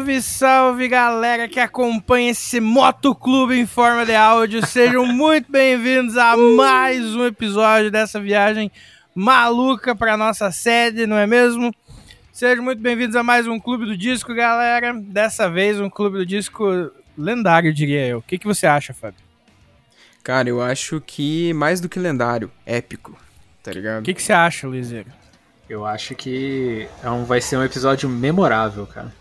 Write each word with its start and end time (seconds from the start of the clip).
Salve, 0.00 0.22
salve 0.22 0.88
galera 0.88 1.46
que 1.46 1.60
acompanha 1.60 2.30
esse 2.30 2.58
motoclube 2.58 3.54
em 3.54 3.66
forma 3.66 4.06
de 4.06 4.14
áudio. 4.14 4.64
Sejam 4.66 5.04
muito 5.12 5.52
bem-vindos 5.52 6.16
a 6.16 6.38
mais 6.38 7.14
um 7.14 7.26
episódio 7.26 7.90
dessa 7.90 8.18
viagem 8.18 8.72
maluca 9.14 9.94
para 9.94 10.16
nossa 10.16 10.50
sede, 10.50 11.06
não 11.06 11.18
é 11.18 11.26
mesmo? 11.26 11.70
Sejam 12.32 12.64
muito 12.64 12.80
bem-vindos 12.80 13.14
a 13.14 13.22
mais 13.22 13.46
um 13.46 13.60
Clube 13.60 13.84
do 13.84 13.94
Disco, 13.94 14.34
galera. 14.34 14.94
Dessa 14.94 15.50
vez 15.50 15.78
um 15.78 15.90
Clube 15.90 16.16
do 16.16 16.24
Disco 16.24 16.90
lendário, 17.18 17.74
diria 17.74 18.06
eu. 18.06 18.18
O 18.18 18.22
que, 18.22 18.38
que 18.38 18.46
você 18.46 18.66
acha, 18.66 18.94
Fábio? 18.94 19.20
Cara, 20.24 20.48
eu 20.48 20.62
acho 20.62 21.02
que 21.02 21.52
mais 21.52 21.78
do 21.78 21.90
que 21.90 21.98
lendário, 21.98 22.50
épico, 22.64 23.18
tá 23.62 23.70
ligado? 23.70 24.00
O 24.00 24.04
que, 24.04 24.14
que 24.14 24.22
você 24.22 24.32
acha, 24.32 24.66
Luizeiro? 24.66 25.10
Eu 25.68 25.84
acho 25.84 26.14
que 26.14 26.88
é 27.02 27.10
um, 27.10 27.24
vai 27.24 27.42
ser 27.42 27.58
um 27.58 27.62
episódio 27.62 28.08
memorável, 28.08 28.86
cara. 28.86 29.19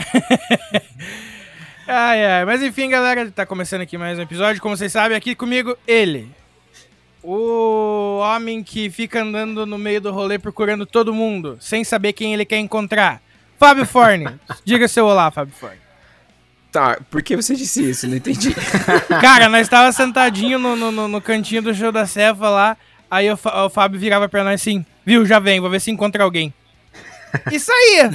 ai, 1.86 2.24
ai. 2.24 2.44
Mas 2.44 2.62
enfim, 2.62 2.88
galera, 2.88 3.30
tá 3.30 3.44
começando 3.44 3.82
aqui 3.82 3.96
mais 3.98 4.18
um 4.18 4.22
episódio. 4.22 4.60
Como 4.60 4.76
vocês 4.76 4.92
sabem, 4.92 5.16
aqui 5.16 5.34
comigo, 5.34 5.76
ele. 5.86 6.30
O 7.22 8.18
homem 8.20 8.62
que 8.62 8.88
fica 8.88 9.22
andando 9.22 9.66
no 9.66 9.76
meio 9.76 10.00
do 10.00 10.10
rolê 10.10 10.38
procurando 10.38 10.86
todo 10.86 11.12
mundo, 11.12 11.58
sem 11.60 11.84
saber 11.84 12.14
quem 12.14 12.32
ele 12.32 12.44
quer 12.44 12.58
encontrar. 12.58 13.20
Fábio 13.58 13.84
Forne. 13.84 14.26
Diga 14.64 14.88
seu 14.88 15.04
olá, 15.04 15.30
Fábio 15.30 15.54
Forne. 15.54 15.78
Tá, 16.72 16.98
por 17.10 17.20
que 17.22 17.36
você 17.36 17.54
disse 17.54 17.90
isso? 17.90 18.08
Não 18.08 18.16
entendi. 18.16 18.54
Cara, 19.20 19.48
nós 19.48 19.68
tava 19.68 19.92
sentadinho 19.92 20.58
no, 20.58 20.76
no, 20.76 21.08
no 21.08 21.20
cantinho 21.20 21.60
do 21.60 21.74
show 21.74 21.90
da 21.90 22.06
Cefa 22.06 22.48
lá, 22.48 22.76
aí 23.10 23.28
o, 23.30 23.34
o 23.34 23.68
Fábio 23.68 23.98
virava 23.98 24.28
pra 24.28 24.44
nós 24.44 24.60
assim, 24.60 24.86
viu, 25.04 25.26
já 25.26 25.40
vem, 25.40 25.60
vou 25.60 25.68
ver 25.68 25.80
se 25.80 25.90
encontra 25.90 26.22
alguém. 26.22 26.54
Isso 27.50 27.70
aí! 27.72 28.10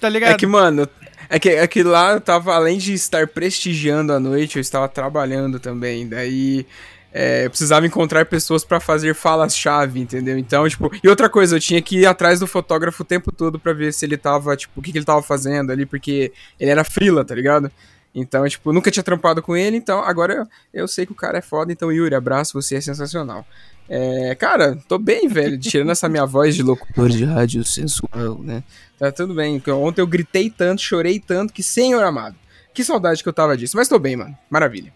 Tá 0.00 0.08
ligado? 0.08 0.32
É 0.32 0.36
que, 0.36 0.46
mano, 0.46 0.88
é 1.28 1.38
que, 1.38 1.48
é 1.50 1.66
que 1.66 1.82
lá 1.82 2.14
eu 2.14 2.20
tava, 2.20 2.54
além 2.54 2.78
de 2.78 2.94
estar 2.94 3.26
prestigiando 3.26 4.12
a 4.12 4.18
noite, 4.18 4.56
eu 4.56 4.60
estava 4.60 4.88
trabalhando 4.88 5.60
também. 5.60 6.08
Daí 6.08 6.66
é, 7.12 7.46
eu 7.46 7.50
precisava 7.50 7.86
encontrar 7.86 8.24
pessoas 8.26 8.64
para 8.64 8.80
fazer 8.80 9.14
falas-chave, 9.14 10.00
entendeu? 10.00 10.38
Então, 10.38 10.68
tipo, 10.68 10.90
e 11.02 11.08
outra 11.08 11.28
coisa, 11.28 11.56
eu 11.56 11.60
tinha 11.60 11.82
que 11.82 12.00
ir 12.00 12.06
atrás 12.06 12.40
do 12.40 12.46
fotógrafo 12.46 13.02
o 13.02 13.06
tempo 13.06 13.32
todo 13.32 13.58
para 13.58 13.72
ver 13.72 13.92
se 13.92 14.04
ele 14.04 14.16
tava, 14.16 14.56
tipo, 14.56 14.80
o 14.80 14.82
que, 14.82 14.92
que 14.92 14.98
ele 14.98 15.04
tava 15.04 15.22
fazendo 15.22 15.70
ali, 15.70 15.84
porque 15.84 16.32
ele 16.58 16.70
era 16.70 16.84
frila, 16.84 17.24
tá 17.24 17.34
ligado? 17.34 17.70
Então, 18.14 18.48
tipo, 18.48 18.72
nunca 18.72 18.90
tinha 18.90 19.02
trampado 19.02 19.42
com 19.42 19.56
ele, 19.56 19.76
então 19.76 20.02
agora 20.02 20.34
eu, 20.34 20.82
eu 20.82 20.88
sei 20.88 21.06
que 21.06 21.12
o 21.12 21.16
cara 21.16 21.38
é 21.38 21.42
foda, 21.42 21.72
então 21.72 21.92
Yuri, 21.92 22.14
abraço, 22.14 22.60
você 22.60 22.76
é 22.76 22.80
sensacional. 22.80 23.46
É, 23.92 24.36
cara, 24.36 24.78
tô 24.86 24.98
bem, 24.98 25.26
velho, 25.26 25.58
tirando 25.58 25.90
essa 25.90 26.08
minha 26.08 26.24
voz 26.24 26.54
de 26.54 26.62
locutor 26.62 27.08
de 27.08 27.24
rádio 27.24 27.64
sensual, 27.64 28.38
né? 28.38 28.62
Tá 28.96 29.10
tudo 29.10 29.34
bem. 29.34 29.60
Ontem 29.66 30.00
eu 30.00 30.06
gritei 30.06 30.48
tanto, 30.48 30.80
chorei 30.80 31.18
tanto 31.18 31.52
que, 31.52 31.60
senhor 31.60 32.04
amado, 32.04 32.36
que 32.72 32.84
saudade 32.84 33.20
que 33.20 33.28
eu 33.28 33.32
tava 33.32 33.56
disso. 33.56 33.76
Mas 33.76 33.88
tô 33.88 33.98
bem, 33.98 34.14
mano. 34.14 34.38
Maravilha. 34.48 34.92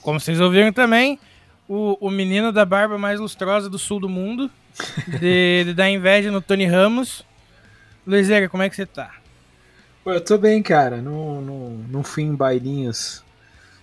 Como 0.00 0.18
vocês 0.18 0.40
ouviram 0.40 0.72
também, 0.72 1.18
o, 1.68 1.98
o 2.00 2.08
menino 2.08 2.50
da 2.50 2.64
barba 2.64 2.96
mais 2.96 3.20
lustrosa 3.20 3.68
do 3.68 3.78
sul 3.78 4.00
do 4.00 4.08
mundo, 4.08 4.50
de, 5.20 5.64
de 5.68 5.74
dar 5.74 5.90
inveja 5.90 6.30
no 6.30 6.40
Tony 6.40 6.64
Ramos. 6.64 7.22
Luizera, 8.06 8.48
como 8.48 8.62
é 8.62 8.70
que 8.70 8.76
você 8.76 8.86
tá? 8.86 9.10
Pô, 10.02 10.12
eu 10.12 10.24
tô 10.24 10.38
bem, 10.38 10.62
cara. 10.62 11.02
Não, 11.02 11.42
não, 11.42 11.70
não 11.90 12.02
fui 12.02 12.22
em 12.22 12.34
bailinhos 12.34 13.22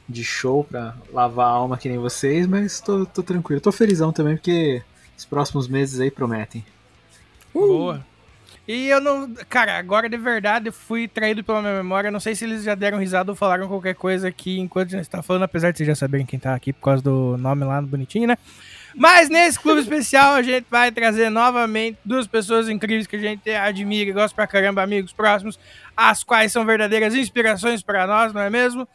de 0.08 0.24
show 0.24 0.64
pra 0.64 0.96
lavar 1.12 1.48
a 1.48 1.52
alma 1.52 1.78
que 1.78 1.90
nem 1.90 1.98
vocês, 1.98 2.48
mas 2.48 2.80
tô, 2.80 3.06
tô 3.06 3.22
tranquilo. 3.22 3.62
Tô 3.62 3.72
felizão 3.72 4.12
também, 4.12 4.36
porque 4.36 4.82
os 5.18 5.26
próximos 5.26 5.68
meses 5.68 6.00
aí 6.00 6.10
prometem. 6.10 6.64
Uh. 7.54 7.68
Boa. 7.68 8.06
E 8.68 8.90
eu 8.90 9.00
não. 9.00 9.34
Cara, 9.48 9.78
agora 9.78 10.10
de 10.10 10.18
verdade 10.18 10.72
fui 10.72 11.08
traído 11.08 11.42
pela 11.42 11.62
minha 11.62 11.76
memória. 11.76 12.12
Não 12.12 12.20
sei 12.20 12.36
se 12.36 12.44
eles 12.44 12.64
já 12.64 12.76
deram 12.76 12.98
risada 12.98 13.32
ou 13.32 13.36
falaram 13.36 13.68
qualquer 13.68 13.96
coisa 13.96 14.28
aqui 14.28 14.60
enquanto 14.60 14.94
a 14.94 14.98
gente 14.98 15.10
tá 15.10 15.24
falando, 15.24 15.44
apesar 15.44 15.72
de 15.72 15.78
vocês 15.78 15.88
já 15.88 15.96
saberem 15.96 16.26
quem 16.26 16.38
tá 16.38 16.54
aqui 16.54 16.74
por 16.74 16.82
causa 16.82 17.02
do 17.02 17.38
nome 17.38 17.64
lá 17.64 17.80
no 17.80 17.88
bonitinho, 17.88 18.28
né? 18.28 18.38
Mas 18.94 19.30
nesse 19.30 19.58
clube 19.58 19.80
especial 19.80 20.34
a 20.34 20.42
gente 20.42 20.66
vai 20.70 20.92
trazer 20.92 21.30
novamente 21.30 21.98
duas 22.04 22.28
pessoas 22.28 22.68
incríveis 22.68 23.08
que 23.08 23.16
a 23.16 23.20
gente 23.20 23.50
admira 23.50 24.10
e 24.10 24.14
gosta 24.14 24.36
pra 24.36 24.48
caramba, 24.48 24.82
amigos 24.82 25.14
próximos, 25.14 25.58
as 25.96 26.24
quais 26.24 26.52
são 26.52 26.66
verdadeiras 26.66 27.16
inspirações 27.16 27.82
para 27.82 28.06
nós, 28.06 28.34
não 28.34 28.42
é 28.42 28.50
mesmo? 28.50 28.88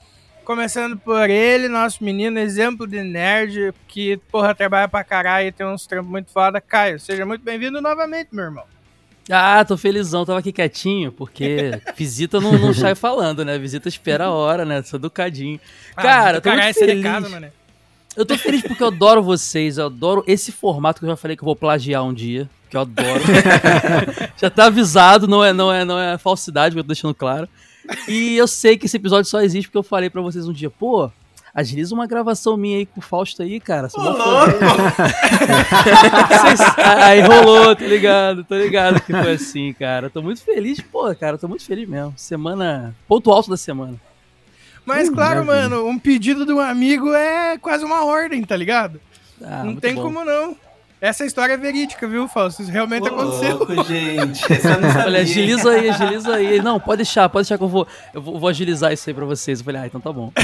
Começando 0.45 0.97
por 0.97 1.31
ele, 1.31 1.69
nosso 1.69 2.03
menino, 2.03 2.39
exemplo 2.39 2.85
de 2.85 3.03
nerd, 3.03 3.73
que, 3.87 4.17
porra, 4.31 4.53
trabalha 4.55 4.89
pra 4.89 5.05
caralho 5.05 5.47
e 5.47 5.53
tem 5.53 5.65
uns 5.65 5.87
trampos 5.87 6.11
muito 6.11 6.33
foda. 6.33 6.61
Caio, 6.61 6.99
seja 6.99 7.25
muito 7.25 7.43
bem-vindo 7.43 7.81
novamente, 7.81 8.31
meu 8.33 8.45
irmão. 8.47 8.65
Ah, 9.31 9.65
tô 9.65 9.77
felizão, 9.77 10.27
tava 10.27 10.41
aqui 10.41 10.53
quietinho, 10.53 11.13
porque 11.13 11.81
visita 11.97 12.41
não, 12.41 12.53
não 12.59 12.75
sai 12.75 12.97
falando, 12.97 13.45
né? 13.45 13.57
Visita 13.57 13.89
espera 13.89 14.25
a 14.25 14.31
hora, 14.31 14.65
né? 14.65 14.83
Sou 14.83 14.99
educadinho. 14.99 15.61
Ah, 15.97 16.03
Cara, 16.03 16.41
tô 16.41 16.51
muito 16.51 16.75
feliz. 16.75 17.03
Casa, 17.05 17.29
mano. 17.29 17.47
Eu 18.17 18.27
tô 18.27 18.37
feliz 18.37 18.63
porque 18.63 18.83
eu 18.83 18.89
adoro 18.89 19.23
vocês, 19.23 19.79
eu 19.79 19.87
adoro 19.87 20.25
esse 20.27 20.51
formato 20.51 21.01
que 21.01 21.07
eu 21.07 21.11
já 21.11 21.17
falei 21.17 21.37
que 21.37 21.43
eu 21.43 21.47
vou 21.47 21.57
plagiar 21.57 22.05
um 22.05 22.13
dia, 22.13 22.51
que 22.69 22.77
eu 22.77 22.81
adoro. 22.81 23.23
já 24.37 24.51
tá 24.51 24.67
avisado, 24.67 25.29
não 25.29 25.43
é, 25.43 25.53
não 25.53 25.73
é, 25.73 25.85
não 25.85 25.99
é 25.99 26.19
falsidade, 26.19 26.75
que 26.75 26.81
eu 26.81 26.85
tô 26.85 26.89
deixando 26.89 27.15
claro. 27.15 27.49
E 28.09 28.37
eu 28.37 28.47
sei 28.47 28.77
que 28.77 28.87
esse 28.87 28.97
episódio 28.97 29.31
só 29.31 29.41
existe 29.41 29.69
porque 29.69 29.79
eu 29.79 29.83
falei 29.83 30.09
para 30.09 30.23
vocês 30.23 30.47
um 30.47 30.53
dia, 30.53 30.71
pô, 30.71 31.11
agiliza 31.55 31.95
uma 31.95 32.07
gravação 32.07 32.57
minha 32.57 32.79
aí 32.79 32.87
com 32.87 33.01
o 33.01 33.03
Fausto 33.03 33.43
aí, 33.43 33.61
cara. 33.61 33.89
Ô, 33.95 34.01
louco! 34.01 34.19
aí 37.03 37.21
rolou, 37.21 37.77
tá 37.77 37.85
ligado? 37.85 38.45
Tô 38.45 38.57
ligado 38.57 39.01
que 39.01 39.13
foi 39.13 39.33
assim, 39.33 39.73
cara. 39.73 40.09
Tô 40.09 40.23
muito 40.23 40.43
feliz, 40.43 40.81
pô, 40.81 41.15
cara, 41.15 41.37
tô 41.37 41.49
muito 41.49 41.65
feliz 41.65 41.89
mesmo. 41.89 42.15
Semana. 42.17 42.95
Ponto 43.07 43.31
alto 43.31 43.51
da 43.51 43.57
semana. 43.57 44.01
Mas, 44.85 45.09
uh, 45.09 45.13
claro, 45.13 45.45
mano, 45.45 45.87
um 45.87 45.99
pedido 45.99 46.45
de 46.45 46.53
um 46.53 46.61
amigo 46.61 47.13
é 47.13 47.57
quase 47.59 47.85
uma 47.85 48.05
ordem, 48.05 48.43
tá 48.43 48.57
ligado? 48.57 49.01
Ah, 49.41 49.63
não 49.65 49.77
tem 49.77 49.95
bom. 49.95 50.03
como 50.03 50.25
não. 50.25 50.57
Essa 51.03 51.27
história 51.27 51.55
é 51.55 51.57
verídica, 51.57 52.07
viu, 52.07 52.29
Fausto? 52.29 52.63
Isso 52.63 52.71
realmente 52.71 53.03
Ô, 53.03 53.07
aconteceu. 53.09 53.57
Louco, 53.57 53.75
gente. 53.83 54.41
Olha, 55.05 55.19
agiliza 55.23 55.71
aí, 55.73 55.91
agiliza 55.91 56.37
aí. 56.37 56.63
Não, 56.63 56.79
pode 56.79 56.99
deixar, 56.99 57.29
pode 57.29 57.43
deixar 57.43 57.59
que 57.59 57.65
eu 57.65 57.69
vou, 57.69 57.89
eu 58.15 58.23
vou, 58.23 58.39
vou 58.39 58.49
agilizar 58.49 58.93
isso 58.93 59.11
aí 59.11 59.15
pra 59.15 59.25
vocês. 59.25 59.59
Eu 59.59 59.65
falei, 59.65 59.81
ah, 59.81 59.87
então 59.89 60.01
tá 60.01 60.13
bom. 60.13 60.33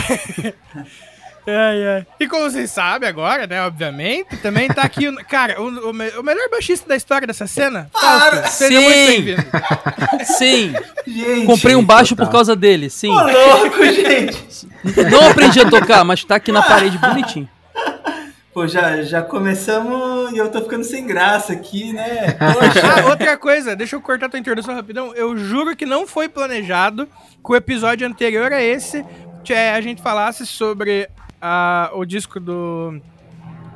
Ai, 1.50 1.86
ai. 1.86 2.06
E 2.20 2.28
como 2.28 2.42
vocês 2.42 2.70
sabem 2.70 3.08
agora, 3.08 3.46
né, 3.46 3.62
obviamente, 3.62 4.36
também 4.42 4.68
tá 4.68 4.82
aqui, 4.82 5.08
o, 5.08 5.16
cara, 5.24 5.58
o, 5.58 5.66
o, 5.66 5.90
o 5.92 6.22
melhor 6.22 6.50
baixista 6.50 6.86
da 6.86 6.94
história 6.94 7.26
dessa 7.26 7.46
cena. 7.46 7.88
Fausto, 7.90 8.48
seja 8.50 8.78
sim. 8.78 8.84
muito 8.84 9.06
bem-vindo. 9.06 9.46
Sim. 10.36 10.74
Gente. 11.06 11.46
Comprei 11.46 11.74
um 11.74 11.82
baixo 11.82 12.14
por 12.14 12.28
causa 12.28 12.54
dele, 12.54 12.90
sim. 12.90 13.08
Ô, 13.08 13.14
louco, 13.14 13.82
gente. 13.82 14.68
Não 15.10 15.30
aprendi 15.30 15.58
a 15.58 15.70
tocar, 15.70 16.04
mas 16.04 16.22
tá 16.22 16.34
aqui 16.34 16.52
na 16.52 16.62
parede 16.62 16.98
bonitinho. 16.98 17.48
Pô, 18.58 18.66
já, 18.66 19.04
já 19.04 19.22
começamos 19.22 20.32
e 20.32 20.36
eu 20.36 20.50
tô 20.50 20.60
ficando 20.62 20.82
sem 20.82 21.06
graça 21.06 21.52
aqui, 21.52 21.92
né? 21.92 22.32
Poxa. 22.32 23.04
ah, 23.04 23.08
outra 23.08 23.36
coisa, 23.36 23.76
deixa 23.76 23.94
eu 23.94 24.00
cortar 24.00 24.28
tua 24.28 24.40
introdução 24.40 24.74
rapidão. 24.74 25.14
Eu 25.14 25.36
juro 25.36 25.76
que 25.76 25.86
não 25.86 26.08
foi 26.08 26.28
planejado 26.28 27.06
que 27.06 27.52
o 27.52 27.54
episódio 27.54 28.04
anterior 28.04 28.52
a 28.52 28.60
esse 28.60 29.04
a 29.72 29.80
gente 29.80 30.02
falasse 30.02 30.44
sobre 30.44 31.08
a, 31.40 31.92
o 31.94 32.04
disco 32.04 32.40
do 32.40 33.00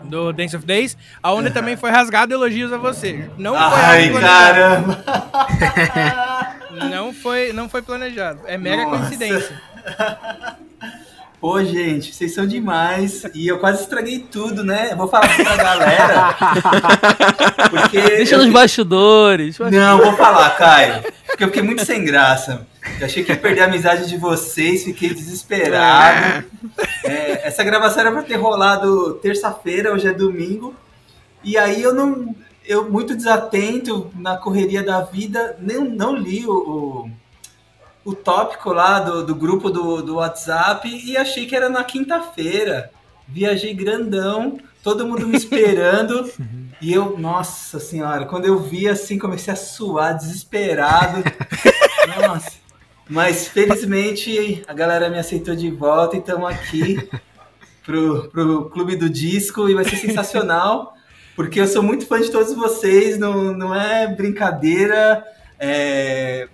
do 0.02 0.32
Dance 0.32 0.56
of 0.56 0.66
Days, 0.66 0.96
aonde 1.22 1.46
uhum. 1.46 1.54
também 1.54 1.76
foi 1.76 1.90
rasgado 1.92 2.34
elogios 2.34 2.72
a 2.72 2.76
você. 2.76 3.30
Não 3.38 3.54
foi 3.54 3.80
Ai, 3.80 4.12
caramba! 4.12 5.04
não 6.90 7.14
foi, 7.14 7.52
não 7.52 7.68
foi 7.68 7.82
planejado. 7.82 8.40
É 8.46 8.58
mera 8.58 8.82
Nossa. 8.82 8.98
coincidência. 8.98 9.62
Pô, 11.42 11.60
gente, 11.64 12.14
vocês 12.14 12.32
são 12.32 12.46
demais. 12.46 13.24
E 13.34 13.48
eu 13.48 13.58
quase 13.58 13.82
estraguei 13.82 14.20
tudo, 14.20 14.62
né? 14.62 14.92
Eu 14.92 14.96
vou 14.96 15.08
falar 15.08 15.28
pra 15.34 15.56
galera. 15.56 16.36
Porque 17.68 18.00
Deixa 18.00 18.36
nos 18.36 18.48
bastidores. 18.48 19.58
Não, 19.58 19.98
vou 19.98 20.12
falar, 20.12 20.50
Caio. 20.50 21.02
Porque 21.26 21.42
eu 21.42 21.48
fiquei 21.48 21.62
muito 21.64 21.84
sem 21.84 22.04
graça. 22.04 22.64
Eu 23.00 23.06
achei 23.06 23.24
que 23.24 23.32
ia 23.32 23.36
perder 23.36 23.62
a 23.62 23.64
amizade 23.64 24.08
de 24.08 24.16
vocês, 24.16 24.84
fiquei 24.84 25.12
desesperado. 25.12 26.46
É, 27.02 27.48
essa 27.48 27.64
gravação 27.64 28.02
era 28.02 28.12
pra 28.12 28.22
ter 28.22 28.36
rolado 28.36 29.14
terça-feira, 29.14 29.92
hoje 29.92 30.06
é 30.06 30.12
domingo. 30.12 30.76
E 31.42 31.58
aí 31.58 31.82
eu 31.82 31.92
não. 31.92 32.36
Eu, 32.64 32.88
muito 32.88 33.16
desatento 33.16 34.12
na 34.14 34.36
correria 34.36 34.84
da 34.84 35.00
vida, 35.00 35.56
nem, 35.58 35.80
não 35.80 36.14
li 36.14 36.46
o, 36.46 36.52
o 36.52 37.10
o 38.04 38.14
tópico 38.14 38.72
lá 38.72 39.00
do, 39.00 39.24
do 39.24 39.34
grupo 39.34 39.70
do, 39.70 40.02
do 40.02 40.16
WhatsApp 40.16 40.88
e 40.88 41.16
achei 41.16 41.46
que 41.46 41.54
era 41.54 41.68
na 41.68 41.84
quinta-feira. 41.84 42.90
Viajei 43.28 43.72
grandão, 43.72 44.58
todo 44.82 45.06
mundo 45.06 45.26
me 45.26 45.36
esperando. 45.36 46.30
e 46.80 46.92
eu, 46.92 47.16
nossa 47.18 47.78
senhora, 47.78 48.26
quando 48.26 48.46
eu 48.46 48.58
vi 48.58 48.88
assim, 48.88 49.18
comecei 49.18 49.52
a 49.52 49.56
suar, 49.56 50.16
desesperado. 50.16 51.22
nossa. 52.26 52.62
Mas 53.08 53.46
felizmente 53.46 54.62
a 54.66 54.72
galera 54.72 55.10
me 55.10 55.18
aceitou 55.18 55.54
de 55.54 55.70
volta 55.70 56.16
e 56.16 56.20
estamos 56.20 56.48
aqui 56.48 57.08
pro, 57.84 58.28
pro 58.30 58.70
Clube 58.70 58.96
do 58.96 59.10
Disco 59.10 59.68
e 59.68 59.74
vai 59.74 59.84
ser 59.84 59.96
sensacional, 59.96 60.94
porque 61.34 61.60
eu 61.60 61.66
sou 61.66 61.82
muito 61.82 62.06
fã 62.06 62.20
de 62.20 62.30
todos 62.30 62.54
vocês, 62.54 63.18
não, 63.18 63.52
não 63.52 63.74
é 63.74 64.06
brincadeira. 64.06 65.24
É, 65.58 66.48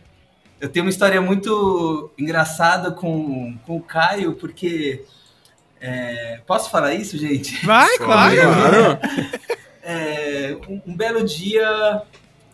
eu 0.61 0.69
tenho 0.69 0.85
uma 0.85 0.91
história 0.91 1.21
muito 1.21 2.11
engraçada 2.19 2.91
com, 2.91 3.57
com 3.67 3.77
o 3.77 3.83
Caio, 3.83 4.35
porque. 4.35 5.05
É, 5.81 6.41
posso 6.45 6.71
falar 6.71 6.95
isso, 6.95 7.17
gente? 7.17 7.65
Vai, 7.65 7.97
claro! 7.99 8.37
claro. 8.37 8.99
É, 9.83 10.59
um, 10.69 10.83
um, 10.89 10.97
belo 10.97 11.25
dia, 11.25 12.03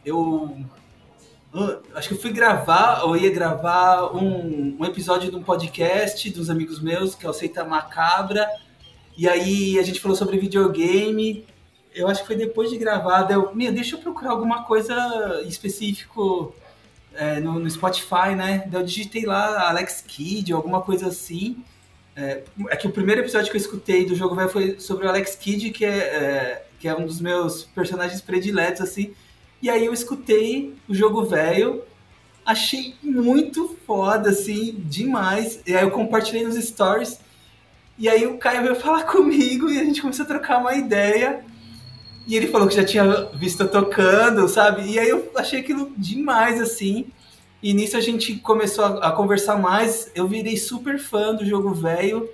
eu. 0.04 0.56
Acho 1.94 2.08
que 2.08 2.14
eu 2.14 2.20
fui 2.20 2.32
gravar, 2.32 3.04
ou 3.04 3.16
ia 3.16 3.30
gravar 3.30 4.14
um, 4.14 4.76
um 4.78 4.84
episódio 4.84 5.30
de 5.30 5.36
um 5.36 5.42
podcast 5.42 6.28
dos 6.30 6.50
amigos 6.50 6.80
meus, 6.80 7.14
que 7.14 7.24
é 7.24 7.28
o 7.30 7.32
Seita 7.32 7.64
Macabra. 7.64 8.48
E 9.16 9.28
aí 9.28 9.78
a 9.78 9.82
gente 9.82 10.00
falou 10.00 10.16
sobre 10.16 10.36
videogame. 10.36 11.46
Eu 11.94 12.08
acho 12.08 12.20
que 12.20 12.26
foi 12.26 12.36
depois 12.36 12.70
de 12.70 12.76
gravar. 12.76 13.30
Eu, 13.30 13.54
meu, 13.54 13.72
deixa 13.72 13.94
eu 13.94 14.00
procurar 14.00 14.32
alguma 14.32 14.64
coisa 14.64 15.42
específico 15.46 16.52
é, 17.16 17.40
no, 17.40 17.58
no, 17.58 17.70
Spotify, 17.70 18.34
né? 18.36 18.68
eu 18.72 18.82
digitei 18.82 19.24
lá 19.24 19.68
Alex 19.68 20.04
Kidd, 20.06 20.52
alguma 20.52 20.80
coisa 20.80 21.08
assim. 21.08 21.62
É, 22.16 22.42
é, 22.68 22.76
que 22.76 22.86
o 22.86 22.90
primeiro 22.90 23.20
episódio 23.20 23.50
que 23.50 23.56
eu 23.56 23.60
escutei 23.60 24.06
do 24.06 24.14
jogo 24.14 24.36
foi 24.48 24.78
sobre 24.78 25.06
o 25.06 25.08
Alex 25.08 25.34
Kidd, 25.34 25.70
que 25.70 25.84
é, 25.84 25.98
é, 25.98 26.66
que 26.78 26.86
é 26.86 26.96
um 26.96 27.06
dos 27.06 27.20
meus 27.20 27.64
personagens 27.64 28.20
prediletos, 28.20 28.80
assim. 28.80 29.12
E 29.60 29.68
aí 29.68 29.84
eu 29.84 29.92
escutei 29.92 30.74
o 30.88 30.94
jogo 30.94 31.24
velho, 31.24 31.82
achei 32.44 32.94
muito 33.02 33.76
foda, 33.86 34.30
assim, 34.30 34.76
demais. 34.78 35.60
E 35.66 35.74
aí 35.74 35.82
eu 35.82 35.90
compartilhei 35.90 36.44
nos 36.44 36.56
stories. 36.56 37.18
E 37.98 38.08
aí 38.08 38.26
o 38.26 38.38
Caio 38.38 38.62
veio 38.62 38.76
falar 38.76 39.04
comigo 39.10 39.68
e 39.70 39.78
a 39.78 39.84
gente 39.84 40.00
começou 40.00 40.24
a 40.24 40.28
trocar 40.28 40.58
uma 40.58 40.74
ideia. 40.74 41.44
E 42.26 42.36
ele 42.36 42.48
falou 42.48 42.66
que 42.66 42.74
já 42.74 42.84
tinha 42.84 43.28
visto 43.34 43.66
tocando, 43.68 44.48
sabe? 44.48 44.82
E 44.90 44.98
aí 44.98 45.08
eu 45.08 45.30
achei 45.36 45.60
aquilo 45.60 45.92
demais, 45.96 46.60
assim. 46.60 47.06
E 47.62 47.72
nisso 47.74 47.96
a 47.96 48.00
gente 48.00 48.36
começou 48.36 48.84
a, 48.84 49.08
a 49.08 49.12
conversar 49.12 49.56
mais. 49.56 50.10
Eu 50.14 50.26
virei 50.26 50.56
super 50.56 50.98
fã 50.98 51.34
do 51.34 51.44
jogo 51.44 51.74
velho. 51.74 52.28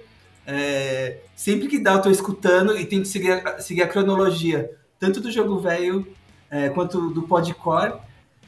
É, 0.47 1.19
sempre 1.35 1.69
que 1.69 1.79
dá, 1.79 1.95
eu 1.95 2.03
tô 2.03 2.11
escutando 2.11 2.77
e 2.77 2.85
tento 2.85 3.07
seguir 3.07 3.33
a, 3.33 3.59
seguir 3.61 3.83
a 3.83 3.89
cronologia, 3.89 4.71
tanto 4.99 5.21
do 5.21 5.31
jogo 5.31 5.61
velho 5.61 6.07
é, 6.51 6.69
quanto 6.69 7.11
do 7.11 7.23
podcore. 7.23 7.95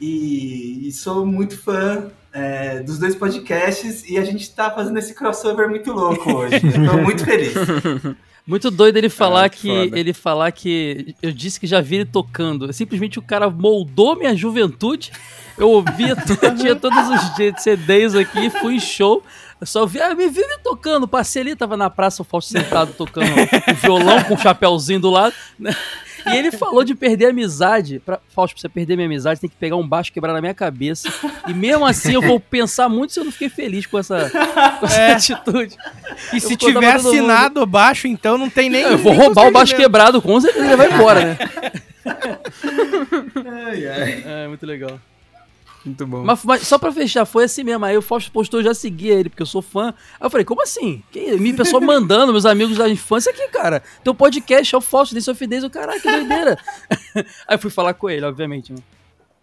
E, 0.00 0.88
e 0.88 0.92
sou 0.92 1.24
muito 1.24 1.56
fã 1.56 2.10
é, 2.32 2.80
dos 2.80 2.98
dois 2.98 3.14
podcasts 3.14 4.08
e 4.08 4.18
a 4.18 4.24
gente 4.24 4.52
tá 4.52 4.70
fazendo 4.70 4.98
esse 4.98 5.14
crossover 5.14 5.68
muito 5.68 5.92
louco 5.92 6.32
hoje. 6.32 6.56
Estou 6.56 7.02
muito 7.02 7.24
feliz. 7.24 7.54
Muito 8.46 8.70
doido 8.70 8.96
ele 8.96 9.08
falar 9.08 9.48
que, 9.48 9.60
que 9.60 9.98
ele 9.98 10.12
falar 10.12 10.50
que 10.50 11.14
eu 11.22 11.30
disse 11.30 11.60
que 11.60 11.66
já 11.66 11.80
vi 11.80 11.96
ele 11.96 12.04
tocando. 12.04 12.72
Simplesmente 12.72 13.18
o 13.18 13.22
cara 13.22 13.48
moldou 13.48 14.16
minha 14.16 14.34
juventude. 14.36 15.12
Eu 15.56 15.70
ouvia, 15.70 16.16
tinha 16.58 16.74
todos 16.74 16.98
os 17.08 17.62
CDs 17.62 18.14
aqui, 18.14 18.50
fui 18.50 18.76
em 18.76 18.80
show. 18.80 19.22
Eu 19.60 19.66
só 19.66 19.86
vi, 19.86 20.00
ah, 20.00 20.12
me 20.12 20.28
vi 20.28 20.40
me 20.40 20.58
tocando. 20.58 21.06
Passei 21.06 21.42
ali, 21.42 21.54
tava 21.54 21.76
na 21.76 21.88
praça, 21.88 22.22
o 22.22 22.24
Fausto 22.24 22.50
sentado 22.50 22.92
tocando 22.94 23.30
o 23.70 23.74
violão 23.74 24.24
com 24.24 24.34
o 24.34 24.38
chapéuzinho 24.38 24.98
do 24.98 25.10
lado. 25.10 25.34
E 26.26 26.36
ele 26.36 26.50
falou 26.50 26.84
de 26.84 26.94
perder 26.94 27.26
a 27.26 27.30
amizade. 27.30 27.98
Pra, 27.98 28.20
Fausto, 28.28 28.54
pra 28.54 28.60
você 28.62 28.68
perder 28.68 28.96
minha 28.96 29.06
amizade, 29.06 29.40
tem 29.40 29.50
que 29.50 29.56
pegar 29.56 29.76
um 29.76 29.86
baixo 29.86 30.12
quebrar 30.12 30.32
na 30.32 30.40
minha 30.40 30.54
cabeça. 30.54 31.12
E 31.48 31.54
mesmo 31.54 31.84
assim 31.84 32.14
eu 32.14 32.22
vou 32.22 32.38
pensar 32.38 32.88
muito 32.88 33.12
se 33.12 33.20
eu 33.20 33.24
não 33.24 33.32
fiquei 33.32 33.48
feliz 33.48 33.86
com 33.86 33.98
essa, 33.98 34.30
com 34.78 34.86
essa 34.86 35.00
é. 35.00 35.12
atitude. 35.12 35.76
E 36.32 36.36
eu 36.36 36.40
se 36.40 36.56
tiver 36.56 36.94
assinado 36.94 37.62
o 37.62 37.66
baixo, 37.66 38.06
então 38.06 38.38
não 38.38 38.48
tem 38.48 38.70
nem. 38.70 38.82
Eu 38.82 38.98
vou 38.98 39.12
roubar 39.12 39.46
o 39.46 39.52
baixo 39.52 39.76
quebrado, 39.76 40.20
com 40.22 40.40
certeza 40.40 40.66
ele 40.66 40.76
vai 40.76 40.92
embora, 40.92 41.24
né? 41.24 41.38
ai, 43.66 43.86
ai. 43.86 44.24
É, 44.26 44.48
muito 44.48 44.66
legal. 44.66 44.98
Muito 45.84 46.06
bom. 46.06 46.22
Mas, 46.24 46.44
mas, 46.44 46.62
só 46.62 46.78
pra 46.78 46.92
fechar, 46.92 47.24
foi 47.24 47.44
assim 47.44 47.64
mesmo. 47.64 47.84
Aí 47.84 47.96
o 47.96 48.02
Fausto 48.02 48.30
postou, 48.30 48.60
eu 48.60 48.64
já 48.64 48.74
seguia 48.74 49.14
ele, 49.14 49.28
porque 49.28 49.42
eu 49.42 49.46
sou 49.46 49.60
fã. 49.60 49.88
Aí 50.20 50.26
eu 50.26 50.30
falei, 50.30 50.44
como 50.44 50.62
assim? 50.62 51.02
Que, 51.10 51.36
minha 51.36 51.54
pessoa 51.54 51.80
mandando, 51.80 52.32
meus 52.32 52.46
amigos 52.46 52.76
da 52.76 52.88
infância 52.88 53.32
aqui, 53.32 53.48
cara. 53.48 53.82
Teu 54.04 54.14
podcast 54.14 54.74
é 54.74 54.78
o 54.78 54.80
Fausto, 54.80 55.14
desse 55.14 55.30
Ofidez, 55.30 55.64
o 55.64 55.70
caralho, 55.70 56.00
que 56.00 56.10
doideira. 56.10 56.56
Aí 57.48 57.58
fui 57.58 57.70
falar 57.70 57.94
com 57.94 58.08
ele, 58.08 58.24
obviamente, 58.24 58.72
né? 58.72 58.78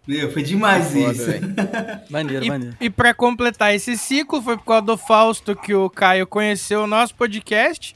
Meu, 0.06 0.32
foi 0.32 0.42
demais 0.42 0.92
Foda, 0.92 1.12
isso. 1.12 1.30
maneiro, 2.10 2.44
e, 2.44 2.48
maneiro. 2.48 2.76
E 2.80 2.90
pra 2.90 3.12
completar 3.12 3.74
esse 3.74 3.96
ciclo, 3.98 4.42
foi 4.42 4.56
por 4.56 4.64
causa 4.64 4.82
do 4.82 4.96
Fausto 4.96 5.54
que 5.54 5.74
o 5.74 5.90
Caio 5.90 6.26
conheceu 6.26 6.82
o 6.82 6.86
nosso 6.86 7.14
podcast. 7.14 7.94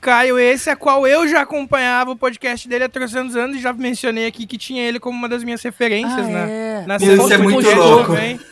Caio, 0.00 0.38
esse 0.38 0.70
a 0.70 0.76
qual 0.76 1.06
eu 1.06 1.26
já 1.26 1.42
acompanhava 1.42 2.12
o 2.12 2.16
podcast 2.16 2.68
dele 2.68 2.84
há 2.84 2.88
300 2.88 3.34
anos 3.36 3.56
e 3.56 3.60
já 3.60 3.72
mencionei 3.72 4.26
aqui 4.26 4.46
que 4.46 4.58
tinha 4.58 4.82
ele 4.82 5.00
como 5.00 5.18
uma 5.18 5.28
das 5.28 5.42
minhas 5.42 5.62
referências 5.62 6.26
ah, 6.26 6.30
na, 6.30 6.38
é. 6.38 6.84
na 6.86 6.96
Isso 6.96 7.32
é 7.32 7.38
muito 7.38 7.70
louco. 7.70 8.12
Também. 8.12 8.38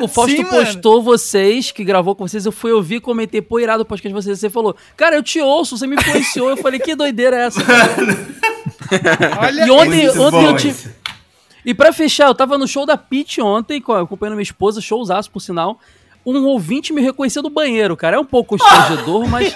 O 0.00 0.08
Fausto 0.08 0.34
Sim, 0.34 0.44
postou 0.44 0.92
mano. 0.92 1.04
vocês, 1.04 1.70
que 1.70 1.84
gravou 1.84 2.14
com 2.14 2.26
vocês, 2.26 2.46
eu 2.46 2.52
fui 2.52 2.72
ouvir, 2.72 2.98
comentei, 2.98 3.42
pô, 3.42 3.60
irado 3.60 3.82
o 3.82 3.84
podcast 3.84 4.08
de 4.08 4.14
vocês. 4.14 4.40
Você 4.40 4.48
falou, 4.48 4.74
cara, 4.96 5.16
eu 5.16 5.22
te 5.22 5.38
ouço, 5.38 5.76
você 5.76 5.86
me 5.86 5.96
influenciou. 5.96 6.48
eu 6.48 6.56
falei, 6.56 6.80
que 6.80 6.94
doideira 6.94 7.36
é 7.36 7.46
essa? 7.46 7.60
Olha, 9.38 9.66
e 9.66 9.70
ontem, 9.70 10.08
ontem 10.18 10.44
eu 10.46 10.56
te. 10.56 10.74
E 11.62 11.74
pra 11.74 11.92
fechar, 11.92 12.28
eu 12.28 12.34
tava 12.34 12.56
no 12.56 12.66
show 12.66 12.86
da 12.86 12.96
Pit 12.96 13.38
ontem, 13.42 13.76
acompanhando 13.76 14.36
minha 14.36 14.42
esposa, 14.42 14.80
showzaço, 14.80 15.30
por 15.30 15.40
sinal 15.40 15.78
um 16.34 16.46
ouvinte 16.46 16.92
me 16.92 17.00
reconheceu 17.00 17.42
do 17.42 17.50
banheiro, 17.50 17.96
cara. 17.96 18.16
É 18.16 18.18
um 18.18 18.24
pouco 18.24 18.58
constrangedor, 18.58 19.28
mas. 19.28 19.54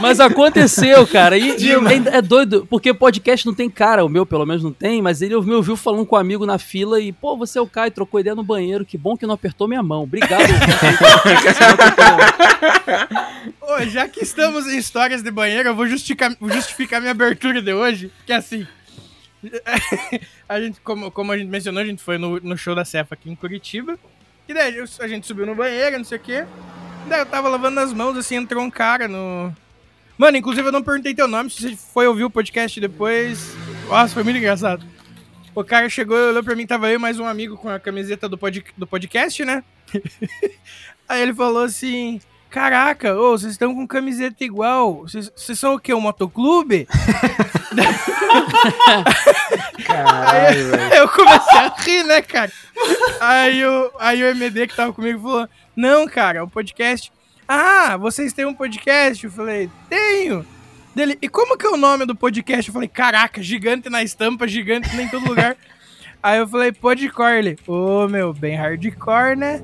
mas 0.00 0.18
aconteceu, 0.20 1.06
cara. 1.06 1.36
E, 1.36 1.56
e 1.62 1.70
é, 1.70 2.16
é, 2.16 2.22
doido, 2.22 2.66
porque 2.68 2.94
podcast 2.94 3.44
não 3.44 3.52
tem 3.52 3.68
cara, 3.68 4.04
o 4.04 4.08
meu 4.08 4.24
pelo 4.24 4.46
menos 4.46 4.62
não 4.62 4.72
tem, 4.72 5.02
mas 5.02 5.20
ele 5.20 5.38
me 5.40 5.54
ouviu 5.54 5.76
falando 5.76 6.06
com 6.06 6.16
um 6.16 6.18
amigo 6.18 6.46
na 6.46 6.58
fila 6.58 6.98
e, 7.00 7.12
pô, 7.12 7.36
você 7.36 7.58
é 7.58 7.62
o 7.62 7.66
Caio, 7.66 7.92
trocou 7.92 8.18
ideia 8.18 8.34
no 8.34 8.42
banheiro, 8.42 8.86
que 8.86 8.96
bom 8.96 9.16
que 9.16 9.26
não 9.26 9.34
apertou 9.34 9.68
minha 9.68 9.82
mão. 9.82 10.04
Obrigado. 10.04 10.42
Ô, 13.60 13.82
já 13.86 14.08
que 14.08 14.22
estamos 14.22 14.66
em 14.66 14.78
histórias 14.78 15.22
de 15.22 15.30
banheiro, 15.30 15.68
eu 15.68 15.74
vou 15.74 15.86
justificar, 15.86 16.34
justificar 16.40 17.00
minha 17.00 17.12
abertura 17.12 17.60
de 17.60 17.72
hoje, 17.72 18.10
que 18.26 18.32
é 18.32 18.36
assim. 18.36 18.66
a 20.48 20.60
gente, 20.60 20.80
como, 20.80 21.10
como 21.10 21.32
a 21.32 21.38
gente 21.38 21.48
mencionou, 21.48 21.82
a 21.82 21.86
gente 21.86 22.02
foi 22.02 22.18
no, 22.18 22.38
no 22.40 22.56
show 22.56 22.74
da 22.74 22.84
Cefa 22.84 23.14
aqui 23.14 23.30
em 23.30 23.34
Curitiba. 23.34 23.98
E 24.48 24.54
daí 24.54 24.74
a 25.00 25.08
gente 25.08 25.26
subiu 25.26 25.46
no 25.46 25.54
banheiro, 25.54 25.98
não 25.98 26.04
sei 26.04 26.18
o 26.18 26.20
quê. 26.20 26.44
Daí 27.08 27.20
eu 27.20 27.26
tava 27.26 27.48
lavando 27.48 27.80
as 27.80 27.92
mãos, 27.92 28.16
assim, 28.16 28.36
entrou 28.36 28.62
um 28.62 28.70
cara 28.70 29.08
no. 29.08 29.52
Mano, 30.18 30.36
inclusive 30.36 30.68
eu 30.68 30.72
não 30.72 30.82
perguntei 30.82 31.14
teu 31.14 31.26
nome, 31.26 31.50
se 31.50 31.62
você 31.70 31.76
foi 31.76 32.06
ouvir 32.06 32.24
o 32.24 32.30
podcast 32.30 32.80
depois. 32.80 33.54
Nossa, 33.88 34.14
foi 34.14 34.22
muito 34.22 34.36
engraçado. 34.36 34.86
O 35.54 35.62
cara 35.62 35.88
chegou, 35.88 36.16
olhou 36.16 36.42
pra 36.42 36.54
mim, 36.54 36.66
tava 36.66 36.88
eu 36.88 36.94
e 36.94 36.98
mais 36.98 37.18
um 37.18 37.26
amigo 37.26 37.56
com 37.56 37.68
a 37.68 37.78
camiseta 37.78 38.28
do, 38.28 38.38
pod, 38.38 38.64
do 38.76 38.86
podcast, 38.86 39.44
né? 39.44 39.62
Aí 41.08 41.22
ele 41.22 41.34
falou 41.34 41.62
assim: 41.62 42.20
Caraca, 42.52 43.18
ô, 43.18 43.30
vocês 43.30 43.52
estão 43.52 43.74
com 43.74 43.86
camiseta 43.86 44.44
igual. 44.44 45.06
Vocês 45.08 45.32
são 45.58 45.74
o 45.74 45.80
quê? 45.80 45.94
Um 45.94 46.02
motoclube? 46.02 46.86
Caralho, 49.86 50.74
aí, 50.74 50.98
eu 50.98 51.08
comecei 51.08 51.58
a 51.58 51.74
rir, 51.78 52.04
né, 52.04 52.20
cara? 52.20 52.52
Aí 53.18 53.64
o, 53.64 53.90
aí 53.98 54.22
o 54.22 54.26
MD 54.26 54.66
que 54.66 54.76
tava 54.76 54.92
comigo 54.92 55.22
falou: 55.22 55.48
Não, 55.74 56.06
cara, 56.06 56.40
é 56.40 56.42
um 56.42 56.48
podcast. 56.48 57.10
Ah, 57.48 57.96
vocês 57.96 58.34
têm 58.34 58.44
um 58.44 58.52
podcast? 58.52 59.24
Eu 59.24 59.32
falei: 59.32 59.70
Tenho. 59.88 60.44
Dele, 60.94 61.16
e 61.22 61.30
como 61.30 61.56
que 61.56 61.66
é 61.66 61.70
o 61.70 61.78
nome 61.78 62.04
do 62.04 62.14
podcast? 62.14 62.68
Eu 62.68 62.74
falei: 62.74 62.88
Caraca, 62.88 63.42
gigante 63.42 63.88
na 63.88 64.02
estampa, 64.02 64.46
gigante 64.46 64.94
em 64.94 65.08
todo 65.08 65.26
lugar. 65.26 65.56
Aí 66.22 66.38
eu 66.38 66.46
falei, 66.46 66.70
podcore 66.70 67.38
ele. 67.38 67.58
Ô, 67.66 68.04
oh, 68.04 68.08
meu, 68.08 68.32
bem 68.32 68.54
hardcore, 68.54 69.36
né? 69.36 69.60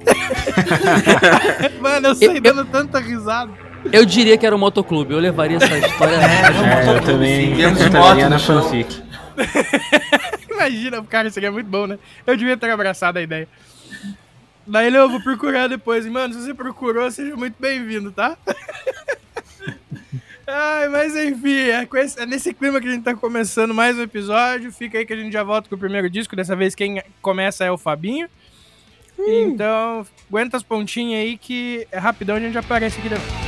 Mano, 1.81 2.09
eu 2.09 2.15
saí 2.17 2.37
eu, 2.37 2.41
dando 2.41 2.63
eu, 2.63 2.67
tanta 2.67 2.99
risada. 2.99 3.53
Eu 3.93 4.05
diria 4.05 4.37
que 4.37 4.45
era 4.45 4.57
um 4.57 4.59
motoclube, 4.59 5.13
eu 5.13 5.21
levaria 5.21 5.59
essa 5.59 5.79
história. 5.79 6.17
é, 6.19 6.97
eu 6.97 7.01
também 7.03 7.53
entraria 7.63 8.29
na 8.29 8.41
fanfic. 8.41 9.03
Imagina, 10.51 11.01
cara, 11.05 11.29
isso 11.29 11.39
aqui 11.39 11.47
é 11.47 11.51
muito 11.51 11.69
bom, 11.69 11.87
né? 11.87 11.97
Eu 12.27 12.37
devia 12.37 12.57
ter 12.57 12.71
abraçado 12.71 13.19
a 13.19 13.23
ideia. 13.23 13.49
Daí 14.67 14.89
ele, 14.89 14.99
eu 14.99 15.09
vou 15.09 15.21
procurar 15.21 15.69
depois. 15.69 16.05
Mano, 16.07 16.35
se 16.35 16.43
você 16.43 16.53
procurou, 16.53 17.09
seja 17.11 17.37
muito 17.37 17.55
bem-vindo, 17.61 18.11
tá? 18.11 18.37
Ai, 20.51 20.89
mas 20.89 21.15
enfim, 21.15 21.69
é, 21.69 21.87
esse, 21.97 22.19
é, 22.19 22.25
nesse 22.25 22.55
clima 22.55 22.81
que 22.81 22.89
a 22.89 22.91
gente 22.91 23.05
tá 23.05 23.15
começando 23.15 23.75
mais 23.75 23.99
um 23.99 24.03
episódio. 24.03 24.73
Fica 24.73 24.97
aí 24.97 25.05
que 25.05 25.13
a 25.13 25.17
gente 25.17 25.31
já 25.31 25.43
volta 25.43 25.69
com 25.69 25.75
o 25.75 25.79
primeiro 25.79 26.09
disco. 26.09 26.35
Dessa 26.35 26.57
vez 26.57 26.75
quem 26.75 27.03
começa 27.21 27.67
é 27.67 27.71
o 27.71 27.77
Fabinho. 27.77 28.31
Hum. 29.19 29.51
Então, 29.53 30.07
aguenta 30.27 30.57
as 30.57 30.63
pontinhas 30.63 31.21
aí 31.21 31.37
que 31.37 31.87
é 31.93 31.99
rapidão 31.99 32.37
a 32.37 32.41
gente 32.41 32.57
aparece 32.57 32.99
aqui 32.99 33.11
dentro. 33.11 33.48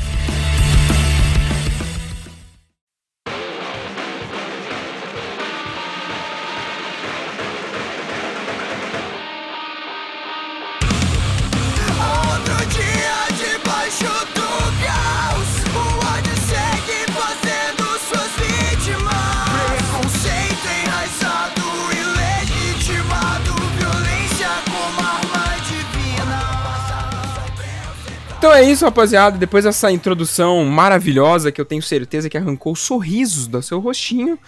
Isso, 28.81 28.85
rapaziada. 28.85 29.37
Depois 29.37 29.63
dessa 29.63 29.91
introdução 29.91 30.65
maravilhosa 30.65 31.51
que 31.51 31.61
eu 31.61 31.65
tenho 31.65 31.83
certeza 31.83 32.29
que 32.29 32.37
arrancou 32.37 32.75
sorrisos 32.75 33.45
do 33.45 33.61
seu 33.61 33.79
rostinho, 33.79 34.39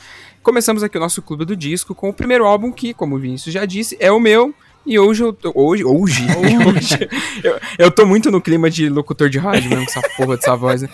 começamos 0.41 0.81
aqui 0.81 0.97
o 0.97 0.99
nosso 0.99 1.21
Clube 1.21 1.45
do 1.45 1.55
Disco 1.55 1.93
com 1.93 2.09
o 2.09 2.13
primeiro 2.13 2.45
álbum 2.45 2.71
que, 2.71 2.93
como 2.93 3.15
o 3.15 3.19
Vinícius 3.19 3.53
já 3.53 3.63
disse, 3.65 3.95
é 3.99 4.11
o 4.11 4.19
meu. 4.19 4.53
E 4.85 4.99
hoje 4.99 5.23
eu 5.23 5.31
tô, 5.31 5.51
hoje, 5.55 5.85
hoje, 5.85 6.25
hoje 6.67 7.09
eu, 7.43 7.59
eu 7.77 7.91
tô 7.91 8.05
muito 8.05 8.31
no 8.31 8.41
clima 8.41 8.69
de 8.69 8.89
locutor 8.89 9.29
de 9.29 9.37
rádio 9.37 9.69
mesmo, 9.69 9.85
com 9.85 9.91
essa 9.91 10.09
porra 10.17 10.35
dessa 10.35 10.55
voz, 10.55 10.81
né? 10.81 10.89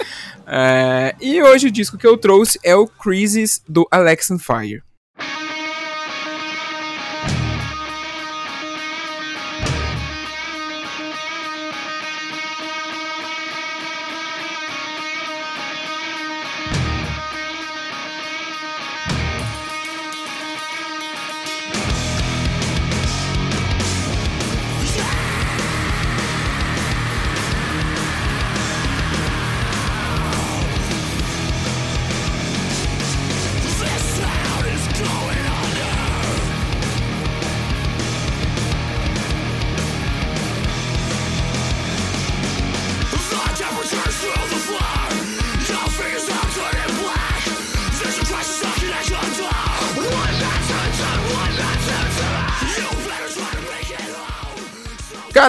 É, 0.46 1.16
e 1.22 1.42
hoje 1.42 1.68
o 1.68 1.72
disco 1.72 1.98
que 1.98 2.06
eu 2.06 2.18
trouxe 2.18 2.60
é 2.62 2.76
o 2.76 2.86
Crisis 2.86 3.64
do 3.68 3.88
Alex 3.90 4.30
on 4.32 4.38
Fire. 4.38 4.84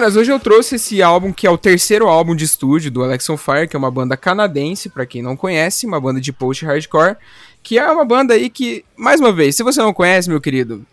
Caras, 0.01 0.15
hoje 0.15 0.31
eu 0.31 0.39
trouxe 0.39 0.77
esse 0.77 0.99
álbum 0.99 1.31
que 1.31 1.45
é 1.45 1.49
o 1.51 1.59
terceiro 1.59 2.07
álbum 2.07 2.35
de 2.35 2.43
estúdio 2.43 2.89
do 2.89 3.03
Alex 3.03 3.29
on 3.29 3.37
Fire, 3.37 3.67
que 3.67 3.75
é 3.75 3.77
uma 3.77 3.91
banda 3.91 4.17
canadense, 4.17 4.89
para 4.89 5.05
quem 5.05 5.21
não 5.21 5.37
conhece, 5.37 5.85
uma 5.85 6.01
banda 6.01 6.19
de 6.19 6.33
post-hardcore, 6.33 7.17
que 7.61 7.77
é 7.77 7.87
uma 7.87 8.03
banda 8.03 8.33
aí 8.33 8.49
que, 8.49 8.83
mais 8.97 9.19
uma 9.19 9.31
vez, 9.31 9.55
se 9.55 9.61
você 9.61 9.79
não 9.79 9.93
conhece, 9.93 10.27
meu 10.27 10.41
querido, 10.41 10.83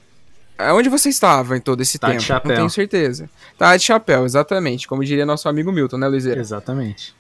onde 0.75 0.91
você 0.91 1.09
estava 1.09 1.57
em 1.57 1.61
todo 1.63 1.81
esse 1.81 1.99
tá 1.99 2.09
tempo? 2.09 2.21
De 2.21 2.27
chapéu. 2.27 2.51
Não 2.51 2.57
tenho 2.57 2.69
certeza. 2.69 3.31
Tá 3.57 3.75
de 3.75 3.83
chapéu, 3.83 4.27
exatamente, 4.27 4.87
como 4.87 5.03
diria 5.03 5.25
nosso 5.25 5.49
amigo 5.49 5.73
Milton, 5.73 5.97
né, 5.97 6.07
Luizeira? 6.07 6.39
Exatamente. 6.39 7.15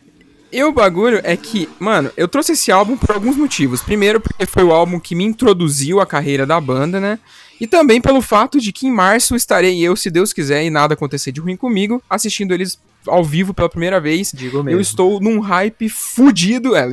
E 0.52 0.62
o 0.62 0.70
bagulho 0.70 1.22
é 1.24 1.38
que, 1.38 1.70
mano, 1.78 2.10
eu 2.18 2.28
trouxe 2.28 2.52
esse 2.52 2.70
álbum 2.70 2.98
por 2.98 3.12
alguns 3.12 3.34
motivos. 3.34 3.80
Primeiro, 3.80 4.20
porque 4.20 4.44
foi 4.44 4.62
o 4.62 4.74
álbum 4.74 5.00
que 5.00 5.14
me 5.14 5.24
introduziu 5.24 6.02
à 6.02 6.06
carreira 6.06 6.44
da 6.44 6.60
banda, 6.60 7.00
né? 7.00 7.18
E 7.60 7.66
também 7.66 8.00
pelo 8.00 8.20
fato 8.20 8.60
de 8.60 8.72
que 8.72 8.86
em 8.86 8.92
março 8.92 9.34
estarei 9.34 9.80
eu, 9.80 9.96
se 9.96 10.10
Deus 10.10 10.32
quiser 10.32 10.64
e 10.64 10.70
nada 10.70 10.94
acontecer 10.94 11.32
de 11.32 11.40
ruim 11.40 11.56
comigo, 11.56 12.02
assistindo 12.08 12.52
eles 12.54 12.78
ao 13.06 13.24
vivo 13.24 13.54
pela 13.54 13.68
primeira 13.68 14.00
vez. 14.00 14.32
Digo 14.34 14.62
mesmo. 14.62 14.70
Eu 14.70 14.80
estou 14.80 15.20
num 15.20 15.40
hype 15.40 15.88
fudido. 15.88 16.76
É, 16.76 16.86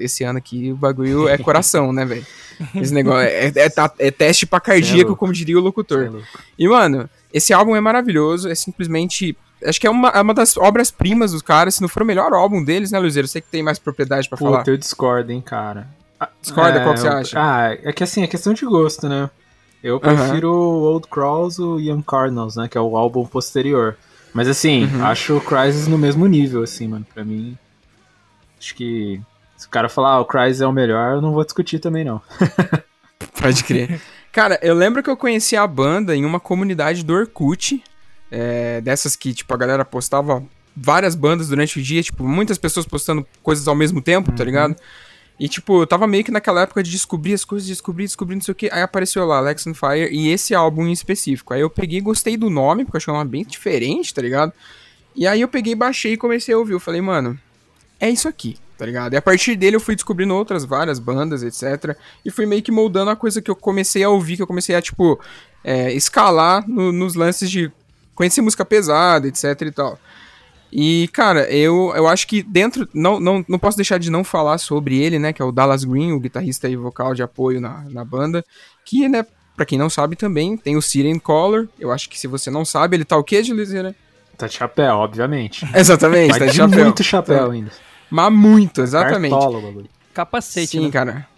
esse 0.00 0.24
ano 0.24 0.38
aqui 0.38 0.72
o 0.72 0.76
bagulho 0.76 1.28
é 1.28 1.38
coração, 1.38 1.92
né, 1.92 2.04
velho? 2.04 2.26
Esse 2.74 2.92
negócio 2.92 3.20
é, 3.20 3.46
é, 3.46 3.52
é, 3.54 3.70
é 3.98 4.10
teste 4.10 4.46
pra 4.46 4.60
cardíaco, 4.60 5.14
como 5.14 5.32
diria 5.32 5.58
o 5.58 5.62
locutor. 5.62 6.22
E, 6.58 6.66
mano, 6.68 7.08
esse 7.32 7.52
álbum 7.52 7.76
é 7.76 7.80
maravilhoso, 7.80 8.48
é 8.48 8.54
simplesmente 8.54 9.36
Acho 9.64 9.80
que 9.80 9.86
é 9.88 9.90
uma, 9.90 10.08
é 10.10 10.20
uma 10.20 10.34
das 10.34 10.56
obras-primas 10.56 11.32
dos 11.32 11.42
caras, 11.42 11.74
se 11.74 11.82
não 11.82 11.88
for 11.88 12.02
o 12.02 12.06
melhor 12.06 12.32
álbum 12.32 12.62
deles, 12.62 12.92
né, 12.92 12.98
Luizeiro? 12.98 13.26
Você 13.26 13.40
que 13.40 13.48
tem 13.48 13.62
mais 13.62 13.78
propriedade 13.78 14.28
para 14.28 14.38
falar. 14.38 14.58
Puta, 14.58 14.70
eu 14.70 14.76
discordo, 14.76 15.32
hein, 15.32 15.40
cara. 15.40 15.88
Discorda? 16.40 16.78
É, 16.78 16.84
qual 16.84 16.94
que 16.94 17.00
você 17.00 17.08
acha? 17.08 17.40
Ah, 17.40 17.76
é 17.82 17.92
que 17.92 18.04
assim, 18.04 18.22
é 18.22 18.28
questão 18.28 18.54
de 18.54 18.64
gosto, 18.64 19.08
né? 19.08 19.28
Eu 19.82 20.00
prefiro 20.00 20.50
o 20.50 20.82
Old 20.82 21.06
Crawls 21.08 21.58
o 21.58 21.78
Young 21.78 22.02
Cardinals, 22.02 22.56
né? 22.56 22.66
Que 22.68 22.76
é 22.76 22.80
o 22.80 22.96
álbum 22.96 23.24
posterior. 23.26 23.96
Mas 24.34 24.48
assim, 24.48 24.84
Uhum. 24.84 25.04
acho 25.04 25.36
o 25.36 25.40
Crysis 25.40 25.86
no 25.88 25.96
mesmo 25.96 26.26
nível, 26.26 26.62
assim, 26.62 26.88
mano. 26.88 27.06
Pra 27.14 27.24
mim, 27.24 27.56
acho 28.58 28.74
que 28.74 29.20
se 29.56 29.66
o 29.66 29.70
cara 29.70 29.88
falar, 29.88 30.10
ah, 30.14 30.20
o 30.20 30.24
Crysis 30.24 30.60
é 30.60 30.66
o 30.66 30.72
melhor, 30.72 31.14
eu 31.14 31.20
não 31.22 31.32
vou 31.32 31.44
discutir 31.44 31.78
também, 31.78 32.04
não. 32.04 32.20
Pode 33.40 33.64
crer. 33.64 34.00
Cara, 34.32 34.58
eu 34.62 34.74
lembro 34.74 35.02
que 35.02 35.10
eu 35.10 35.16
conheci 35.16 35.56
a 35.56 35.66
banda 35.66 36.14
em 36.14 36.24
uma 36.24 36.38
comunidade 36.38 37.04
do 37.04 37.14
Orkut, 37.14 37.82
é, 38.30 38.80
dessas 38.80 39.16
que, 39.16 39.32
tipo, 39.32 39.52
a 39.54 39.56
galera 39.56 39.84
postava 39.84 40.42
várias 40.76 41.14
bandas 41.14 41.48
durante 41.48 41.78
o 41.78 41.82
dia, 41.82 42.02
tipo, 42.02 42.22
muitas 42.28 42.58
pessoas 42.58 42.86
postando 42.86 43.26
coisas 43.42 43.66
ao 43.66 43.74
mesmo 43.74 44.00
tempo, 44.00 44.30
tá 44.32 44.44
ligado? 44.44 44.76
E, 45.38 45.48
tipo, 45.48 45.82
eu 45.82 45.86
tava 45.86 46.06
meio 46.06 46.24
que 46.24 46.32
naquela 46.32 46.62
época 46.62 46.82
de 46.82 46.90
descobrir 46.90 47.32
as 47.32 47.44
coisas, 47.44 47.68
descobrir, 47.68 48.04
descobrir, 48.04 48.34
não 48.34 48.42
sei 48.42 48.52
o 48.52 48.54
que. 48.54 48.68
Aí 48.72 48.82
apareceu 48.82 49.24
lá, 49.24 49.38
Alex 49.38 49.66
on 49.66 49.74
Fire, 49.74 50.08
e 50.10 50.30
esse 50.30 50.54
álbum 50.54 50.86
em 50.86 50.92
específico. 50.92 51.54
Aí 51.54 51.60
eu 51.60 51.70
peguei 51.70 52.00
gostei 52.00 52.36
do 52.36 52.50
nome, 52.50 52.84
porque 52.84 52.96
eu 52.96 52.98
achei 52.98 53.14
um 53.14 53.16
nome 53.16 53.30
bem 53.30 53.44
diferente, 53.44 54.12
tá 54.12 54.20
ligado? 54.20 54.52
E 55.14 55.26
aí 55.26 55.40
eu 55.40 55.48
peguei, 55.48 55.74
baixei 55.74 56.14
e 56.14 56.16
comecei 56.16 56.54
a 56.54 56.58
ouvir. 56.58 56.72
Eu 56.72 56.80
falei, 56.80 57.00
mano, 57.00 57.38
é 58.00 58.10
isso 58.10 58.28
aqui, 58.28 58.56
tá 58.76 58.84
ligado? 58.84 59.14
E 59.14 59.16
a 59.16 59.22
partir 59.22 59.54
dele 59.54 59.76
eu 59.76 59.80
fui 59.80 59.94
descobrindo 59.94 60.34
outras 60.34 60.64
várias 60.64 60.98
bandas, 60.98 61.44
etc. 61.44 61.96
E 62.24 62.30
fui 62.30 62.44
meio 62.44 62.62
que 62.62 62.72
moldando 62.72 63.10
a 63.10 63.16
coisa 63.16 63.40
que 63.40 63.50
eu 63.50 63.56
comecei 63.56 64.02
a 64.02 64.10
ouvir, 64.10 64.36
que 64.36 64.42
eu 64.42 64.46
comecei 64.46 64.74
a, 64.74 64.82
tipo, 64.82 65.20
é, 65.62 65.92
escalar 65.92 66.68
no, 66.68 66.90
nos 66.90 67.14
lances 67.14 67.48
de 67.48 67.70
conhecer 68.14 68.40
música 68.40 68.64
pesada, 68.64 69.28
etc 69.28 69.60
e 69.62 69.70
tal. 69.70 69.98
E, 70.72 71.08
cara, 71.12 71.50
eu, 71.50 71.92
eu 71.96 72.06
acho 72.06 72.26
que 72.26 72.42
dentro. 72.42 72.88
Não, 72.92 73.18
não, 73.18 73.44
não 73.48 73.58
posso 73.58 73.76
deixar 73.76 73.98
de 73.98 74.10
não 74.10 74.22
falar 74.22 74.58
sobre 74.58 74.98
ele, 75.02 75.18
né? 75.18 75.32
Que 75.32 75.40
é 75.40 75.44
o 75.44 75.52
Dallas 75.52 75.84
Green, 75.84 76.12
o 76.12 76.20
guitarrista 76.20 76.68
e 76.68 76.76
vocal 76.76 77.14
de 77.14 77.22
apoio 77.22 77.60
na, 77.60 77.84
na 77.88 78.04
banda. 78.04 78.44
Que, 78.84 79.08
né, 79.08 79.24
pra 79.56 79.66
quem 79.66 79.78
não 79.78 79.90
sabe 79.90 80.14
também, 80.14 80.56
tem 80.56 80.76
o 80.76 80.82
Siren 80.82 81.18
Collar. 81.18 81.66
Eu 81.78 81.90
acho 81.90 82.08
que 82.08 82.18
se 82.18 82.26
você 82.26 82.50
não 82.50 82.64
sabe, 82.64 82.96
ele 82.96 83.04
tá 83.04 83.16
o 83.16 83.24
quê, 83.24 83.42
Juliana? 83.42 83.94
Tá 84.36 84.46
de 84.46 84.54
chapéu, 84.54 84.96
obviamente. 84.96 85.66
Exatamente, 85.74 86.30
Mas 86.30 86.38
tá 86.38 86.46
de 86.46 86.56
chapéu. 86.56 86.84
muito 86.84 87.02
chapéu 87.02 87.46
tá. 87.46 87.52
ainda. 87.52 87.72
Mas 88.10 88.32
muito, 88.32 88.80
exatamente. 88.80 89.32
Cartola, 89.32 89.84
Capacete, 90.14 90.78
Sim, 90.78 90.86
né? 90.86 90.90
cara. 90.90 91.28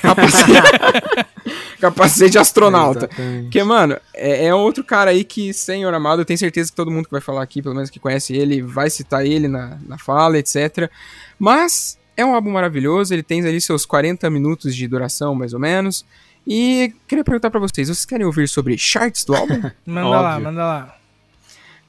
Capacete. 0.00 0.52
Capacete 1.80 2.38
astronauta. 2.38 3.06
Exatamente. 3.06 3.42
Porque, 3.44 3.62
mano, 3.64 3.98
é, 4.14 4.46
é, 4.46 4.54
outro 4.54 4.84
cara 4.84 5.10
aí 5.10 5.24
que, 5.24 5.52
senhor 5.52 5.92
amado, 5.94 6.20
eu 6.20 6.24
tenho 6.24 6.38
certeza 6.38 6.70
que 6.70 6.76
todo 6.76 6.90
mundo 6.90 7.06
que 7.06 7.10
vai 7.10 7.20
falar 7.20 7.42
aqui, 7.42 7.62
pelo 7.62 7.74
menos 7.74 7.90
que 7.90 7.98
conhece 7.98 8.34
ele, 8.36 8.62
vai 8.62 8.90
citar 8.90 9.24
ele 9.24 9.48
na, 9.48 9.78
na 9.86 9.98
fala, 9.98 10.38
etc. 10.38 10.90
Mas 11.38 11.98
é 12.16 12.24
um 12.24 12.34
álbum 12.34 12.50
maravilhoso, 12.50 13.14
ele 13.14 13.22
tem 13.22 13.40
ali 13.40 13.60
seus 13.60 13.86
40 13.86 14.28
minutos 14.30 14.76
de 14.76 14.86
duração, 14.86 15.34
mais 15.34 15.54
ou 15.54 15.60
menos. 15.60 16.04
E 16.46 16.92
queria 17.08 17.24
perguntar 17.24 17.50
para 17.50 17.60
vocês, 17.60 17.88
vocês 17.88 18.04
querem 18.04 18.26
ouvir 18.26 18.48
sobre 18.48 18.76
charts 18.76 19.24
do 19.24 19.34
álbum? 19.34 19.60
manda 19.86 20.06
Óbvio. 20.06 20.22
lá, 20.22 20.40
manda 20.40 20.64
lá. 20.64 20.96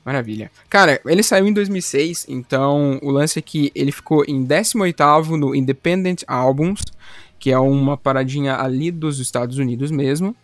Maravilha. 0.03 0.49
Cara, 0.69 0.99
ele 1.05 1.21
saiu 1.21 1.47
em 1.47 1.53
2006, 1.53 2.25
então 2.27 2.99
o 3.03 3.11
lance 3.11 3.37
é 3.37 3.41
que 3.41 3.71
ele 3.75 3.91
ficou 3.91 4.23
em 4.27 4.45
18º 4.45 5.37
no 5.37 5.53
Independent 5.53 6.23
Albums, 6.27 6.81
que 7.41 7.51
é 7.51 7.57
uma 7.57 7.97
paradinha 7.97 8.55
ali 8.55 8.91
dos 8.91 9.19
Estados 9.19 9.57
Unidos 9.57 9.89
mesmo. 9.89 10.35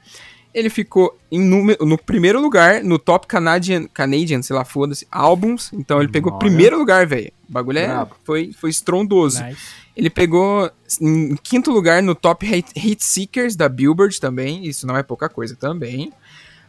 Ele 0.51 0.67
ficou 0.67 1.15
em 1.31 1.39
número, 1.39 1.85
no 1.85 1.95
primeiro 1.95 2.41
lugar 2.41 2.83
no 2.83 2.97
Top 2.97 3.27
Canadian, 3.27 3.87
Canadian 3.93 4.41
sei 4.41 4.55
lá, 4.55 4.65
foda-se, 4.65 5.07
álbuns. 5.11 5.71
Então 5.71 5.99
ele 5.99 6.11
pegou 6.11 6.31
Olha. 6.31 6.39
primeiro 6.39 6.75
lugar, 6.75 7.05
velho. 7.05 7.31
O 7.47 7.53
bagulho 7.53 7.77
é, 7.77 8.07
foi, 8.23 8.51
foi 8.51 8.71
estrondoso. 8.71 9.43
Nice. 9.43 9.61
Ele 9.95 10.09
pegou 10.09 10.71
em 10.99 11.35
quinto 11.35 11.69
lugar 11.69 12.01
no 12.01 12.15
Top 12.15 12.43
Hit, 12.43 12.71
Hit 12.75 13.05
Seekers 13.05 13.55
da 13.55 13.69
Billboard 13.69 14.19
também. 14.19 14.65
Isso 14.65 14.87
não 14.87 14.97
é 14.97 15.03
pouca 15.03 15.29
coisa 15.29 15.55
também. 15.55 16.11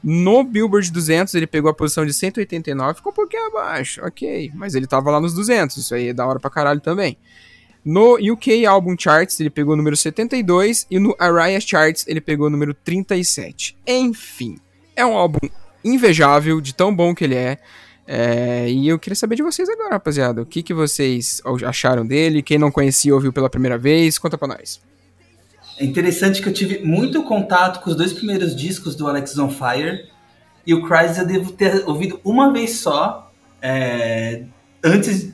No 0.04 0.44
Billboard 0.44 0.92
200 0.92 1.34
ele 1.34 1.46
pegou 1.46 1.70
a 1.70 1.74
posição 1.74 2.04
de 2.04 2.12
189, 2.12 2.96
ficou 2.96 3.12
um 3.12 3.14
pouquinho 3.14 3.46
abaixo, 3.46 4.04
ok. 4.04 4.52
Mas 4.54 4.74
ele 4.74 4.86
tava 4.86 5.10
lá 5.10 5.20
nos 5.20 5.32
200, 5.32 5.78
isso 5.78 5.94
aí 5.94 6.08
é 6.08 6.12
da 6.12 6.26
hora 6.26 6.38
pra 6.38 6.50
caralho 6.50 6.80
também. 6.80 7.16
No 7.84 8.16
UK 8.16 8.66
Album 8.66 8.96
Charts 8.98 9.40
ele 9.40 9.50
pegou 9.50 9.74
o 9.74 9.76
número 9.76 9.96
72 9.96 10.86
e 10.90 10.98
no 10.98 11.14
Arias 11.18 11.64
Charts 11.64 12.04
ele 12.06 12.20
pegou 12.20 12.46
o 12.46 12.50
número 12.50 12.74
37. 12.74 13.76
Enfim, 13.86 14.58
é 14.94 15.06
um 15.06 15.16
álbum 15.16 15.38
invejável 15.84 16.60
de 16.60 16.74
tão 16.74 16.94
bom 16.94 17.14
que 17.14 17.24
ele 17.24 17.36
é. 17.36 17.58
é 18.06 18.68
e 18.68 18.88
eu 18.88 18.98
queria 18.98 19.16
saber 19.16 19.36
de 19.36 19.42
vocês 19.42 19.68
agora, 19.68 19.90
rapaziada. 19.92 20.42
O 20.42 20.46
que, 20.46 20.62
que 20.62 20.74
vocês 20.74 21.40
acharam 21.66 22.06
dele? 22.06 22.42
Quem 22.42 22.58
não 22.58 22.70
conhecia 22.70 23.14
ouviu 23.14 23.32
pela 23.32 23.48
primeira 23.48 23.78
vez? 23.78 24.18
Conta 24.18 24.36
pra 24.36 24.48
nós. 24.48 24.80
É 25.78 25.84
interessante 25.84 26.42
que 26.42 26.48
eu 26.48 26.52
tive 26.52 26.80
muito 26.80 27.22
contato 27.22 27.80
com 27.80 27.90
os 27.90 27.96
dois 27.96 28.12
primeiros 28.12 28.54
discos 28.56 28.96
do 28.96 29.06
Alex 29.06 29.38
on 29.38 29.48
Fire. 29.48 30.08
E 30.66 30.74
o 30.74 30.82
Crysis 30.86 31.18
eu 31.18 31.26
devo 31.26 31.52
ter 31.52 31.88
ouvido 31.88 32.20
uma 32.24 32.52
vez 32.52 32.72
só. 32.72 33.32
É, 33.62 34.42
antes 34.84 35.32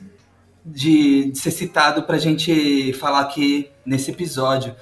de, 0.65 1.31
de 1.31 1.37
ser 1.37 1.51
citado 1.51 2.03
para 2.03 2.15
a 2.15 2.19
gente 2.19 2.93
falar 2.93 3.21
aqui 3.21 3.69
nesse 3.85 4.11
episódio. 4.11 4.75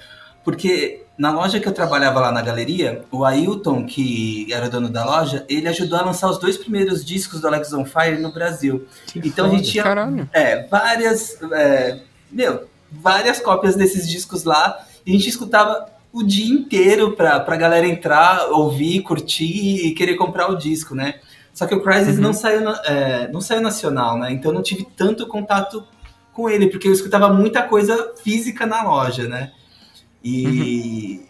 Porque 0.43 1.03
na 1.17 1.31
loja 1.31 1.59
que 1.59 1.67
eu 1.67 1.73
trabalhava 1.73 2.19
lá 2.19 2.31
na 2.31 2.41
galeria, 2.41 3.03
o 3.11 3.23
Ailton, 3.25 3.85
que 3.85 4.47
era 4.51 4.65
o 4.65 4.69
dono 4.69 4.89
da 4.89 5.05
loja, 5.05 5.45
ele 5.49 5.67
ajudou 5.67 5.99
a 5.99 6.03
lançar 6.03 6.29
os 6.29 6.39
dois 6.39 6.57
primeiros 6.57 7.03
discos 7.03 7.41
do 7.41 7.47
Alex 7.47 7.73
on 7.73 7.85
Fire 7.85 8.17
no 8.19 8.31
Brasil. 8.31 8.87
Que 9.07 9.19
então 9.19 9.45
foda, 9.45 9.55
a 9.55 9.57
gente 9.57 9.71
tinha 9.71 10.29
é, 10.31 10.65
várias, 10.67 11.37
é, 11.51 11.99
meu, 12.31 12.67
várias 12.91 13.39
cópias 13.39 13.75
desses 13.75 14.09
discos 14.09 14.43
lá 14.43 14.85
e 15.05 15.11
a 15.11 15.13
gente 15.13 15.29
escutava 15.29 15.87
o 16.11 16.23
dia 16.23 16.53
inteiro 16.53 17.15
pra, 17.15 17.39
pra 17.39 17.55
galera 17.55 17.87
entrar, 17.87 18.47
ouvir, 18.51 19.01
curtir 19.01 19.87
e 19.87 19.91
querer 19.93 20.15
comprar 20.15 20.49
o 20.49 20.55
disco, 20.55 20.93
né? 20.95 21.15
Só 21.53 21.67
que 21.67 21.75
o 21.75 21.81
Crysis 21.81 22.15
uhum. 22.15 22.23
não, 22.23 22.33
saiu, 22.33 22.67
é, 22.83 23.29
não 23.31 23.39
saiu 23.39 23.61
nacional, 23.61 24.17
né? 24.17 24.31
Então 24.31 24.51
eu 24.51 24.55
não 24.55 24.63
tive 24.63 24.87
tanto 24.97 25.27
contato 25.27 25.85
com 26.33 26.49
ele, 26.49 26.67
porque 26.67 26.87
eu 26.87 26.93
escutava 26.93 27.31
muita 27.31 27.61
coisa 27.61 28.13
física 28.23 28.65
na 28.65 28.81
loja, 28.83 29.27
né? 29.27 29.51
E 30.23 31.21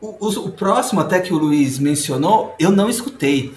uhum. 0.00 0.08
o, 0.08 0.26
o, 0.26 0.46
o, 0.46 0.52
próximo, 0.52 1.00
até 1.00 1.20
que 1.20 1.34
o 1.34 1.38
Luiz 1.38 1.78
mencionou, 1.78 2.54
eu 2.60 2.70
não 2.70 2.88
escutei. 2.88 3.52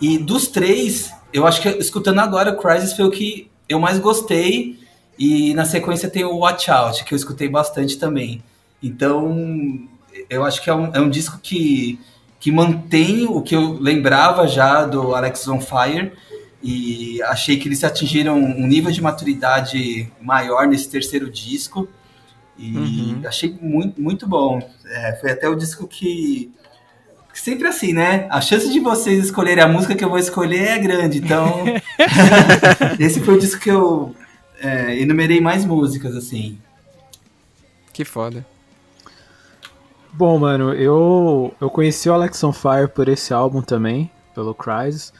E 0.00 0.18
dos 0.18 0.46
três, 0.46 1.12
eu 1.32 1.46
acho 1.46 1.60
que 1.60 1.68
escutando 1.68 2.20
agora, 2.20 2.52
o 2.52 2.56
Crysis 2.56 2.92
foi 2.92 3.04
o 3.06 3.10
que 3.10 3.50
eu 3.68 3.80
mais 3.80 3.98
gostei. 3.98 4.78
E 5.18 5.54
na 5.54 5.64
sequência 5.64 6.10
tem 6.10 6.24
o 6.24 6.38
Watch 6.38 6.70
Out, 6.70 7.04
que 7.04 7.14
eu 7.14 7.16
escutei 7.16 7.48
bastante 7.48 7.98
também. 7.98 8.42
Então, 8.82 9.88
eu 10.28 10.44
acho 10.44 10.62
que 10.62 10.68
é 10.68 10.74
um, 10.74 10.94
é 10.94 11.00
um 11.00 11.08
disco 11.08 11.38
que 11.42 11.98
que 12.44 12.52
mantém 12.52 13.24
o 13.24 13.40
que 13.40 13.56
eu 13.56 13.72
lembrava 13.80 14.46
já 14.46 14.84
do 14.84 15.14
Alex 15.14 15.48
on 15.48 15.62
Fire 15.62 16.12
e 16.62 17.22
achei 17.22 17.56
que 17.56 17.66
eles 17.66 17.82
atingiram 17.82 18.36
um 18.36 18.66
nível 18.66 18.92
de 18.92 19.00
maturidade 19.00 20.12
maior 20.20 20.66
nesse 20.66 20.90
terceiro 20.90 21.30
disco 21.30 21.88
e 22.58 22.76
uhum. 22.76 23.22
achei 23.26 23.56
muito, 23.62 23.98
muito 23.98 24.28
bom. 24.28 24.60
É, 24.84 25.16
foi 25.22 25.30
até 25.30 25.48
o 25.48 25.54
disco 25.54 25.88
que 25.88 26.52
sempre 27.32 27.66
assim, 27.66 27.94
né? 27.94 28.26
A 28.28 28.42
chance 28.42 28.70
de 28.70 28.78
vocês 28.78 29.24
escolherem 29.24 29.64
a 29.64 29.66
música 29.66 29.94
que 29.94 30.04
eu 30.04 30.10
vou 30.10 30.18
escolher 30.18 30.68
é 30.68 30.78
grande. 30.78 31.20
Então, 31.20 31.64
esse 33.00 33.20
foi 33.20 33.36
o 33.36 33.40
disco 33.40 33.58
que 33.58 33.70
eu 33.70 34.14
é, 34.60 35.00
enumerei 35.00 35.40
mais 35.40 35.64
músicas, 35.64 36.14
assim. 36.14 36.58
Que 37.90 38.04
foda. 38.04 38.44
Bom, 40.16 40.38
mano, 40.38 40.72
eu, 40.72 41.52
eu 41.60 41.68
conheci 41.68 42.08
o 42.08 42.14
Alex 42.14 42.42
on 42.44 42.52
Fire 42.52 42.86
por 42.86 43.08
esse 43.08 43.34
álbum 43.34 43.60
também, 43.60 44.08
pelo 44.32 44.54
Crysis. 44.54 45.12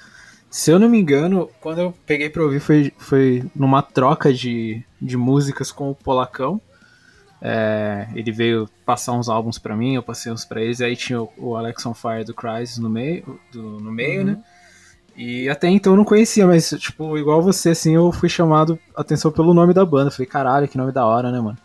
Se 0.49 0.71
eu 0.71 0.79
não 0.79 0.89
me 0.89 1.01
engano, 1.01 1.51
quando 1.61 1.81
eu 1.81 1.95
peguei 2.07 2.31
pra 2.31 2.45
ouvir 2.45 2.61
foi, 2.61 2.93
foi 2.97 3.45
numa 3.57 3.83
troca 3.83 4.33
de, 4.33 4.85
de 5.03 5.17
músicas 5.17 5.73
com 5.73 5.91
o 5.91 5.97
Polacão. 5.97 6.61
É, 7.43 8.07
ele 8.15 8.31
veio 8.31 8.69
passar 8.87 9.13
uns 9.15 9.29
álbuns 9.29 9.59
para 9.59 9.77
mim, 9.77 9.97
eu 9.97 10.03
passei 10.03 10.31
uns 10.31 10.45
pra 10.45 10.63
eles, 10.63 10.79
e 10.79 10.85
aí 10.85 10.95
tinha 10.95 11.21
o, 11.21 11.31
o 11.37 11.57
Alex 11.57 11.85
on 11.85 11.93
Fire 11.93 12.25
do 12.25 12.33
Crysis 12.33 12.79
no 12.79 12.89
meio, 12.89 13.39
do, 13.53 13.81
no 13.81 13.91
meio 13.91 14.21
uhum. 14.21 14.27
né? 14.27 14.45
E 15.17 15.49
até 15.49 15.69
então 15.69 15.93
eu 15.93 15.97
não 15.97 16.05
conhecia, 16.05 16.47
mas, 16.47 16.71
tipo, 16.79 17.19
igual 17.19 17.43
você, 17.43 17.71
assim, 17.71 17.97
eu 17.97 18.13
fui 18.13 18.29
chamado 18.29 18.79
atenção 18.97 19.33
pelo 19.33 19.55
nome 19.55 19.75
da 19.75 19.85
banda. 19.85 20.11
Falei, 20.11 20.27
caralho, 20.27 20.69
que 20.69 20.79
nome 20.79 20.93
da 20.93 21.05
hora, 21.05 21.33
né, 21.33 21.41
mano? 21.41 21.59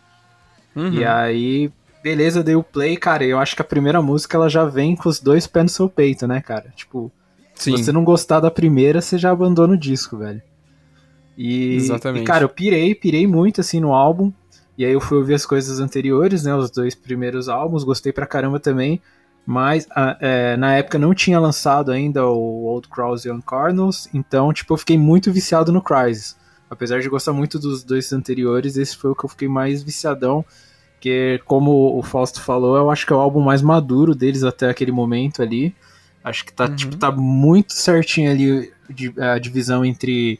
Uhum. 0.74 0.92
E 0.92 1.04
aí, 1.04 1.70
beleza, 2.02 2.42
dei 2.42 2.54
o 2.54 2.62
play, 2.62 2.96
cara, 2.96 3.24
eu 3.24 3.38
acho 3.38 3.54
que 3.54 3.62
a 3.62 3.64
primeira 3.64 4.00
música 4.00 4.36
ela 4.36 4.48
já 4.48 4.64
vem 4.64 4.96
com 4.96 5.08
os 5.08 5.20
dois 5.20 5.46
pés 5.46 5.64
no 5.64 5.68
seu 5.68 5.88
peito, 5.88 6.26
né, 6.26 6.40
cara? 6.40 6.72
Tipo, 6.74 7.12
Sim. 7.54 7.76
se 7.76 7.84
você 7.84 7.92
não 7.92 8.04
gostar 8.04 8.40
da 8.40 8.50
primeira, 8.50 9.00
você 9.00 9.18
já 9.18 9.30
abandona 9.30 9.74
o 9.74 9.78
disco, 9.78 10.16
velho. 10.16 10.42
E, 11.36 11.76
Exatamente. 11.76 12.24
E, 12.24 12.26
cara, 12.26 12.44
eu 12.44 12.48
pirei, 12.48 12.94
pirei 12.94 13.26
muito, 13.26 13.60
assim, 13.60 13.80
no 13.80 13.92
álbum. 13.92 14.32
E 14.76 14.84
aí 14.84 14.92
eu 14.92 15.00
fui 15.00 15.18
ouvir 15.18 15.34
as 15.34 15.44
coisas 15.44 15.78
anteriores, 15.78 16.44
né, 16.44 16.54
os 16.54 16.70
dois 16.70 16.94
primeiros 16.94 17.48
álbuns, 17.48 17.84
gostei 17.84 18.12
pra 18.12 18.26
caramba 18.26 18.58
também. 18.58 19.00
Mas 19.44 19.86
é, 20.20 20.56
na 20.56 20.74
época 20.74 20.98
não 20.98 21.14
tinha 21.14 21.40
lançado 21.40 21.90
ainda 21.90 22.26
o 22.26 22.64
Old 22.64 22.88
Crows 22.88 23.24
Young 23.24 23.40
Cardinals, 23.42 24.08
então, 24.14 24.52
tipo, 24.52 24.72
eu 24.72 24.78
fiquei 24.78 24.96
muito 24.96 25.32
viciado 25.32 25.72
no 25.72 25.82
Crysis. 25.82 26.36
Apesar 26.68 27.00
de 27.00 27.08
gostar 27.08 27.32
muito 27.32 27.58
dos 27.58 27.82
dois 27.82 28.12
anteriores, 28.12 28.76
esse 28.76 28.96
foi 28.96 29.10
o 29.10 29.14
que 29.14 29.24
eu 29.24 29.28
fiquei 29.28 29.48
mais 29.48 29.82
viciadão. 29.82 30.44
Porque, 31.00 31.40
como 31.46 31.98
o 31.98 32.02
Fausto 32.02 32.42
falou, 32.42 32.76
eu 32.76 32.90
acho 32.90 33.06
que 33.06 33.12
é 33.14 33.16
o 33.16 33.20
álbum 33.20 33.40
mais 33.40 33.62
maduro 33.62 34.14
deles 34.14 34.44
até 34.44 34.68
aquele 34.68 34.92
momento 34.92 35.40
ali. 35.40 35.74
Acho 36.22 36.44
que 36.44 36.52
tá, 36.52 36.66
uhum. 36.66 36.76
tipo, 36.76 36.94
tá 36.98 37.10
muito 37.10 37.72
certinho 37.72 38.30
ali 38.30 38.70
a 39.18 39.38
divisão 39.38 39.82
entre 39.82 40.38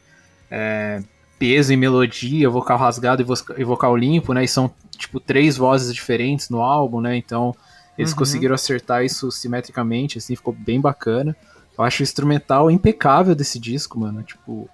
é, 0.50 1.02
peso 1.38 1.72
e 1.72 1.76
melodia, 1.78 2.50
vocal 2.50 2.76
rasgado 2.76 3.24
e 3.56 3.64
vocal 3.64 3.96
limpo, 3.96 4.34
né? 4.34 4.44
E 4.44 4.48
são, 4.48 4.70
tipo, 4.98 5.18
três 5.18 5.56
vozes 5.56 5.94
diferentes 5.94 6.50
no 6.50 6.60
álbum, 6.60 7.00
né? 7.00 7.16
Então, 7.16 7.56
eles 7.96 8.10
uhum. 8.10 8.18
conseguiram 8.18 8.54
acertar 8.54 9.02
isso 9.02 9.32
simetricamente, 9.32 10.18
assim, 10.18 10.36
ficou 10.36 10.52
bem 10.52 10.78
bacana. 10.78 11.34
Eu 11.78 11.82
acho 11.82 12.02
o 12.02 12.04
instrumental 12.04 12.70
impecável 12.70 13.34
desse 13.34 13.58
disco, 13.58 13.98
mano. 13.98 14.22
Tipo, 14.22 14.68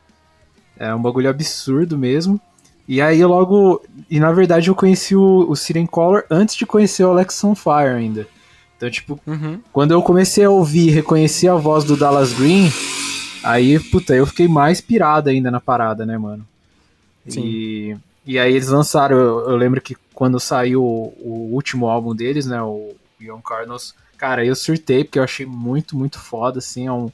é 0.77 0.92
um 0.92 1.01
bagulho 1.01 1.31
absurdo 1.31 1.96
mesmo. 1.96 2.40
E 2.88 3.01
aí 3.01 3.25
logo. 3.25 3.83
E 4.09 4.20
na 4.20 4.33
verdade 4.33 4.68
eu 4.68 4.75
conheci 4.75 5.16
o, 5.16 5.46
o 5.49 5.57
Siren 5.57 5.87
Color 5.87 6.25
antes 6.31 6.55
de 6.55 6.64
conhecer 6.64 7.05
o 7.05 7.11
Alex 7.11 7.42
on 7.42 7.55
Fire 7.55 7.94
ainda. 7.96 8.27
Então, 8.77 8.90
tipo, 8.90 9.18
uhum. 9.27 9.61
quando 9.72 9.92
eu 9.92 10.03
comecei 10.03 10.44
a 10.44 10.51
ouvir 10.51 10.88
e 10.88 10.90
reconheci 10.90 11.49
a 11.49 11.55
voz 11.55 11.83
do 11.83 11.96
Dallas 11.96 12.33
Green, 12.35 12.70
aí, 13.42 13.79
puta, 13.81 14.14
eu 14.14 14.27
fiquei 14.27 14.46
mais 14.46 14.83
pirado 14.83 15.31
ainda 15.31 15.51
na 15.51 15.61
parada, 15.61 16.05
né, 16.05 16.18
mano? 16.18 16.46
Sim. 17.27 17.42
E, 17.42 17.96
e 18.27 18.38
aí 18.38 18.53
eles 18.53 18.68
lançaram, 18.68 19.16
eu, 19.16 19.51
eu 19.51 19.57
lembro 19.57 19.81
que 19.81 19.96
quando 20.14 20.38
saiu 20.38 20.83
o, 20.83 21.14
o, 21.20 21.55
último 21.55 21.88
álbum 21.88 22.14
deles, 22.14 22.46
né, 22.46 22.61
o 22.62 22.94
Young 23.20 23.40
Cardinals, 23.40 23.94
cara, 24.18 24.44
eu 24.44 24.55
surtei, 24.55 25.05
porque 25.05 25.18
eu 25.18 25.25
achei 25.25 25.46
muito, 25.46 25.96
muito 25.96 26.18
foda, 26.18 26.59
assim, 26.59 26.87
é 26.87 26.92
um, 26.92 27.11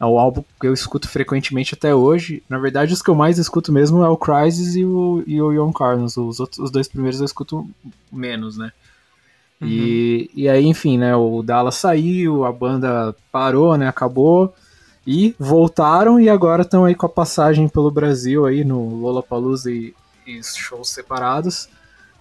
é 0.00 0.06
um 0.06 0.18
álbum 0.18 0.42
que 0.58 0.66
eu 0.66 0.72
escuto 0.72 1.06
frequentemente 1.06 1.74
até 1.74 1.94
hoje. 1.94 2.42
Na 2.48 2.58
verdade, 2.58 2.94
os 2.94 3.02
que 3.02 3.10
eu 3.10 3.14
mais 3.14 3.36
escuto 3.36 3.70
mesmo 3.70 4.02
é 4.02 4.08
o 4.08 4.16
Crisis 4.16 4.74
e 4.74 4.84
o, 4.84 5.22
e 5.26 5.40
o 5.42 5.52
Young 5.52 5.74
Cardinals, 5.74 6.16
os, 6.16 6.40
outros, 6.40 6.58
os 6.58 6.70
dois 6.70 6.88
primeiros 6.88 7.20
eu 7.20 7.26
escuto 7.26 7.68
menos, 8.10 8.56
né. 8.56 8.72
Uhum. 9.60 9.68
E, 9.68 10.30
e 10.34 10.48
aí, 10.48 10.64
enfim, 10.64 10.96
né, 10.96 11.14
o 11.14 11.42
Dallas 11.42 11.74
saiu, 11.74 12.46
a 12.46 12.52
banda 12.52 13.14
parou, 13.30 13.76
né, 13.76 13.86
acabou, 13.86 14.54
e 15.06 15.34
voltaram 15.38 16.18
e 16.18 16.30
agora 16.30 16.62
estão 16.62 16.86
aí 16.86 16.94
com 16.94 17.04
a 17.04 17.10
passagem 17.10 17.68
pelo 17.68 17.90
Brasil 17.90 18.46
aí 18.46 18.64
no 18.64 18.96
Lollapalooza 18.96 19.70
e, 19.70 19.94
e 20.26 20.42
shows 20.42 20.88
separados. 20.88 21.68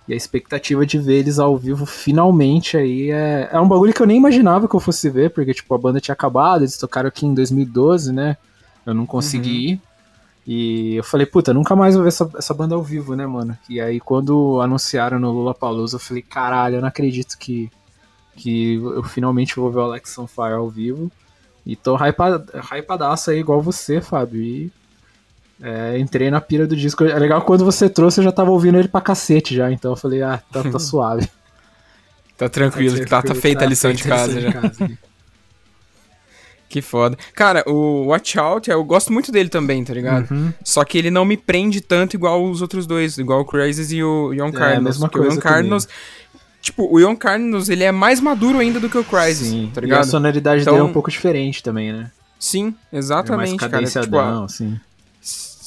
E 0.10 0.14
a 0.14 0.16
expectativa 0.16 0.84
de 0.88 0.98
ver 0.98 1.20
eles 1.20 1.38
ao 1.38 1.56
vivo 1.56 1.86
finalmente 1.86 2.76
aí 2.76 3.12
é, 3.12 3.48
é 3.52 3.60
um 3.60 3.68
bagulho 3.68 3.94
que 3.94 4.02
eu 4.02 4.08
nem 4.08 4.18
imaginava 4.18 4.68
que 4.68 4.76
eu 4.76 4.80
fosse 4.80 5.08
ver, 5.08 5.30
porque 5.30 5.54
tipo, 5.54 5.72
a 5.76 5.78
banda 5.78 6.02
tinha 6.02 6.14
acabado, 6.14 6.64
eles 6.64 6.80
tocaram 6.80 7.08
aqui 7.08 7.28
em 7.28 7.34
2012, 7.36 8.12
né? 8.12 8.36
Eu 8.84 8.96
não 8.96 9.06
consegui 9.06 9.50
uhum. 9.50 9.74
ir. 9.74 9.82
E 10.48 10.96
eu 10.96 11.04
falei, 11.04 11.28
puta, 11.28 11.54
nunca 11.54 11.76
mais 11.76 11.94
vou 11.94 12.02
ver 12.02 12.08
essa, 12.08 12.28
essa 12.36 12.56
banda 12.56 12.74
ao 12.74 12.82
vivo, 12.82 13.16
né, 13.16 13.28
mano? 13.28 13.56
E 13.70 13.80
aí 13.80 14.00
quando 14.00 14.60
anunciaram 14.60 15.20
no 15.20 15.32
Lula 15.32 15.54
Palusa, 15.54 15.98
eu 15.98 16.00
falei, 16.00 16.24
caralho, 16.24 16.78
eu 16.78 16.82
não 16.82 16.88
acredito 16.88 17.38
que, 17.38 17.70
que 18.36 18.78
eu 18.78 19.04
finalmente 19.04 19.58
vou 19.58 19.72
ver 19.72 19.78
o 19.78 19.84
Alex 19.84 20.18
on 20.18 20.26
Fire 20.26 20.54
ao 20.54 20.68
vivo. 20.72 21.12
E 21.64 21.76
tô 21.76 21.96
hypad, 21.96 22.46
hypadaço 22.72 23.30
aí, 23.30 23.38
igual 23.38 23.62
você, 23.62 24.02
Fábio. 24.02 24.42
E 24.42 24.72
é, 25.62 26.00
entrei 26.00 26.32
na 26.32 26.40
pira 26.40 26.66
do 26.66 26.76
disco. 26.76 27.04
É 27.04 27.20
legal 27.20 27.42
quando 27.42 27.66
você 27.66 27.90
trouxe, 27.90 28.20
eu 28.20 28.24
já 28.24 28.32
tava 28.32 28.52
ouvindo 28.52 28.78
ele 28.78 28.88
pra 28.88 29.02
cacete 29.02 29.56
já. 29.56 29.72
Então 29.72 29.92
eu 29.92 29.96
falei, 29.96 30.22
ah, 30.22 30.42
tá, 30.52 30.64
tá 30.64 30.80
suave. 30.80 31.28
tá 32.38 32.48
tranquilo, 32.48 32.98
tá, 33.00 33.22
tá, 33.22 33.30
tá 33.30 33.36
feita 33.36 33.60
tá 33.60 33.66
a 33.66 33.70
lição 33.70 33.92
de 33.92 34.04
casa 34.04 34.40
já. 34.40 34.50
De 34.50 34.54
casa, 34.54 34.98
Que 36.70 36.82
foda. 36.82 37.18
Cara, 37.34 37.64
o 37.68 38.06
Watch 38.08 38.40
Out, 38.40 38.70
eu 38.70 38.84
gosto 38.84 39.12
muito 39.12 39.32
dele 39.32 39.50
também, 39.50 39.84
tá 39.84 39.94
ligado? 39.94 40.32
Uhum. 40.32 40.54
Só 40.64 40.86
que 40.86 40.98
ele 40.98 41.12
não 41.12 41.26
me 41.26 41.36
prende 41.36 41.82
tanto 41.82 42.16
igual 42.16 42.44
os 42.44 42.62
outros 42.62 42.86
dois, 42.88 43.18
igual 43.18 43.42
o 43.42 43.46
Crazy 43.46 43.98
e 43.98 44.04
o 44.04 44.32
Young 44.32 44.52
Cardinals. 44.52 44.74
É, 44.74 44.78
a 44.78 44.82
mesma 44.82 45.10
coisa 45.10 45.38
o 45.38 45.42
Cardinals, 45.42 45.88
tipo, 46.62 46.88
o 46.90 47.00
Young 47.00 47.16
Cardinals, 47.16 47.70
ele 47.70 47.84
é 47.84 47.92
mais 47.92 48.22
maduro 48.22 48.60
ainda 48.60 48.80
do 48.80 48.88
que 48.88 48.98
o 48.98 49.04
Crazy, 49.04 49.46
Sim. 49.46 49.72
tá 49.74 49.82
ligado? 49.82 50.00
E 50.00 50.02
a 50.02 50.04
sonoridade 50.04 50.62
então... 50.62 50.74
dele 50.76 50.86
é 50.86 50.90
um 50.90 50.94
pouco 50.94 51.10
diferente 51.10 51.62
também, 51.62 51.92
né? 51.92 52.12
Sim, 52.40 52.74
exatamente, 52.94 53.66
é 53.66 53.70
mais 53.70 53.94
cara. 53.94 54.04
Tipo, 54.06 54.18
a... 54.18 54.48
sim. 54.48 54.80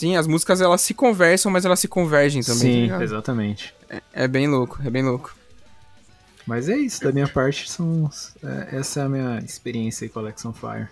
Sim, 0.02 0.16
as 0.16 0.26
músicas 0.26 0.60
elas 0.60 0.80
se 0.80 0.92
conversam, 0.94 1.52
mas 1.52 1.64
elas 1.64 1.78
se 1.78 1.86
convergem 1.86 2.42
também. 2.42 2.86
Sim, 2.86 2.88
tá 2.88 3.04
exatamente. 3.04 3.72
É, 3.88 4.02
é, 4.12 4.26
bem 4.26 4.48
louco, 4.48 4.80
é 4.84 4.90
bem 4.90 5.00
louco. 5.00 5.32
Mas 6.44 6.68
é 6.68 6.76
isso, 6.76 7.04
da 7.04 7.12
minha 7.12 7.28
parte, 7.28 7.70
são, 7.70 8.10
é, 8.42 8.78
essa 8.78 8.98
é 8.98 9.02
a 9.04 9.08
minha 9.08 9.38
experiência 9.38 10.04
aí 10.04 10.08
com 10.08 10.18
Alex 10.18 10.44
on 10.44 10.52
Fire. 10.52 10.88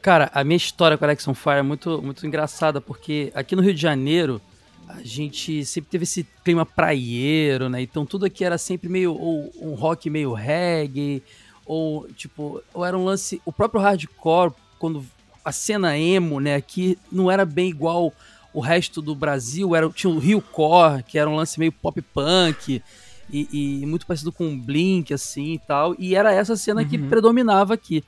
Cara, 0.00 0.30
a 0.32 0.44
minha 0.44 0.56
história 0.56 0.96
com 0.96 1.04
Alex 1.04 1.26
on 1.26 1.34
Fire 1.34 1.56
é 1.56 1.62
muito, 1.62 2.00
muito 2.00 2.24
engraçada, 2.24 2.80
porque 2.80 3.32
aqui 3.34 3.56
no 3.56 3.62
Rio 3.62 3.74
de 3.74 3.82
Janeiro, 3.82 4.40
a 4.86 5.02
gente 5.02 5.64
sempre 5.64 5.90
teve 5.90 6.04
esse 6.04 6.24
clima 6.44 6.64
praieiro, 6.64 7.68
né? 7.68 7.82
Então 7.82 8.06
tudo 8.06 8.24
aqui 8.24 8.44
era 8.44 8.56
sempre 8.56 8.88
meio 8.88 9.12
ou 9.14 9.52
um 9.60 9.74
rock 9.74 10.08
meio 10.08 10.32
reggae, 10.32 11.24
ou 11.66 12.06
tipo, 12.12 12.62
ou 12.72 12.86
era 12.86 12.96
um 12.96 13.04
lance, 13.04 13.42
o 13.44 13.52
próprio 13.52 13.80
hardcore, 13.80 14.52
quando 14.78 15.04
a 15.44 15.52
cena 15.52 15.96
emo, 15.98 16.40
né, 16.40 16.54
aqui 16.54 16.98
não 17.10 17.30
era 17.30 17.44
bem 17.44 17.68
igual 17.68 18.12
o 18.52 18.60
resto 18.60 19.00
do 19.00 19.14
Brasil, 19.14 19.74
era 19.74 19.88
tinha 19.90 20.12
o 20.12 20.18
Rio 20.18 20.40
Core, 20.40 21.02
que 21.02 21.18
era 21.18 21.30
um 21.30 21.36
lance 21.36 21.58
meio 21.58 21.72
pop 21.72 22.00
punk, 22.02 22.82
e, 23.32 23.80
e, 23.82 23.86
muito 23.86 24.06
parecido 24.06 24.32
com 24.32 24.44
um 24.46 24.58
Blink, 24.58 25.14
assim 25.14 25.52
e 25.54 25.58
tal. 25.58 25.94
E 25.98 26.16
era 26.16 26.32
essa 26.32 26.56
cena 26.56 26.82
uhum. 26.82 26.88
que 26.88 26.98
predominava 26.98 27.74
aqui. 27.74 28.02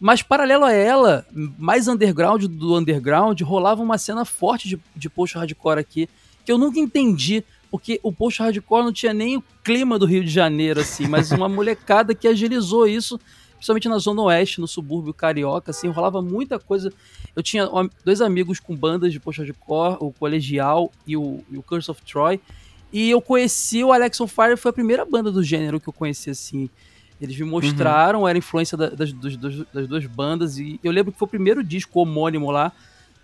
Mas 0.00 0.22
paralelo 0.22 0.64
a 0.64 0.72
ela, 0.72 1.26
mais 1.58 1.88
underground 1.88 2.44
do 2.44 2.76
underground, 2.76 3.40
rolava 3.42 3.82
uma 3.82 3.98
cena 3.98 4.24
forte 4.24 4.68
de, 4.68 4.80
de 4.94 5.08
post 5.08 5.36
hardcore 5.36 5.78
aqui, 5.78 6.08
que 6.44 6.52
eu 6.52 6.58
nunca 6.58 6.78
entendi, 6.78 7.42
porque 7.70 7.98
o 8.02 8.12
post 8.12 8.40
hardcore 8.40 8.84
não 8.84 8.92
tinha 8.92 9.14
nem 9.14 9.38
o 9.38 9.44
clima 9.64 9.98
do 9.98 10.06
Rio 10.06 10.22
de 10.22 10.30
Janeiro, 10.30 10.80
assim, 10.80 11.06
mas 11.06 11.30
uma 11.32 11.48
molecada 11.50 12.14
que 12.14 12.28
agilizou 12.28 12.86
isso, 12.86 13.18
principalmente 13.56 13.88
na 13.88 13.98
Zona 13.98 14.22
Oeste, 14.22 14.60
no 14.60 14.68
subúrbio 14.68 15.12
carioca, 15.12 15.70
assim, 15.70 15.88
rolava 15.88 16.22
muita 16.22 16.58
coisa. 16.58 16.92
Eu 17.34 17.42
tinha 17.42 17.68
dois 18.04 18.20
amigos 18.20 18.60
com 18.60 18.74
bandas 18.76 19.12
de 19.12 19.20
post 19.20 19.40
hardcore, 19.40 19.96
o 20.00 20.12
Colegial 20.12 20.92
e 21.06 21.16
o, 21.16 21.44
e 21.50 21.58
o 21.58 21.62
Curse 21.62 21.90
of 21.90 22.02
Troy, 22.02 22.40
e 22.92 23.10
eu 23.10 23.20
conheci 23.20 23.82
o 23.82 23.92
Alex 23.92 24.20
on 24.20 24.26
Fire, 24.26 24.56
foi 24.56 24.70
a 24.70 24.72
primeira 24.72 25.04
banda 25.04 25.30
do 25.30 25.42
gênero 25.42 25.80
que 25.80 25.88
eu 25.88 25.92
conheci, 25.92 26.30
assim. 26.30 26.70
Eles 27.20 27.36
me 27.38 27.44
mostraram, 27.44 28.20
uhum. 28.20 28.28
era 28.28 28.38
influência 28.38 28.76
da, 28.76 28.90
das, 28.90 29.12
das, 29.12 29.36
das, 29.36 29.88
duas 29.88 30.06
bandas, 30.06 30.58
e 30.58 30.78
eu 30.84 30.92
lembro 30.92 31.12
que 31.12 31.18
foi 31.18 31.26
o 31.26 31.30
primeiro 31.30 31.64
disco 31.64 32.00
homônimo 32.00 32.50
lá, 32.50 32.72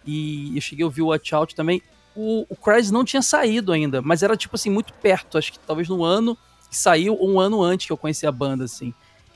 e 0.05 0.55
eu 0.57 0.61
cheguei 0.61 0.83
a 0.83 0.87
ouvir 0.87 1.03
o 1.03 1.07
Watch 1.07 1.35
Out 1.35 1.55
também. 1.55 1.83
O, 2.15 2.47
o 2.51 2.57
não 2.93 3.05
tinha 3.05 3.23
saído 3.23 3.73
ainda, 3.73 4.03
mas 4.03 4.23
era, 4.23 4.37
tipo 4.37 4.57
assim, 4.57 4.71
muito 4.71 4.93
perto, 4.95 5.39
acho 5.39 5.53
que 5.53 5.59
talvez 5.59 5.89
no 5.89 6.05
ano 6.05 6.37
que 6.69 6.77
saiu, 6.77 7.15
ou 7.15 7.31
um 7.31 7.41
ano 7.41 7.63
antes 7.63 7.87
que 7.87 7.93
eu 7.93 7.97
conheci 7.97 8.27
a 8.27 8.33
banda, 8.33 8.65
assim. 8.65 8.93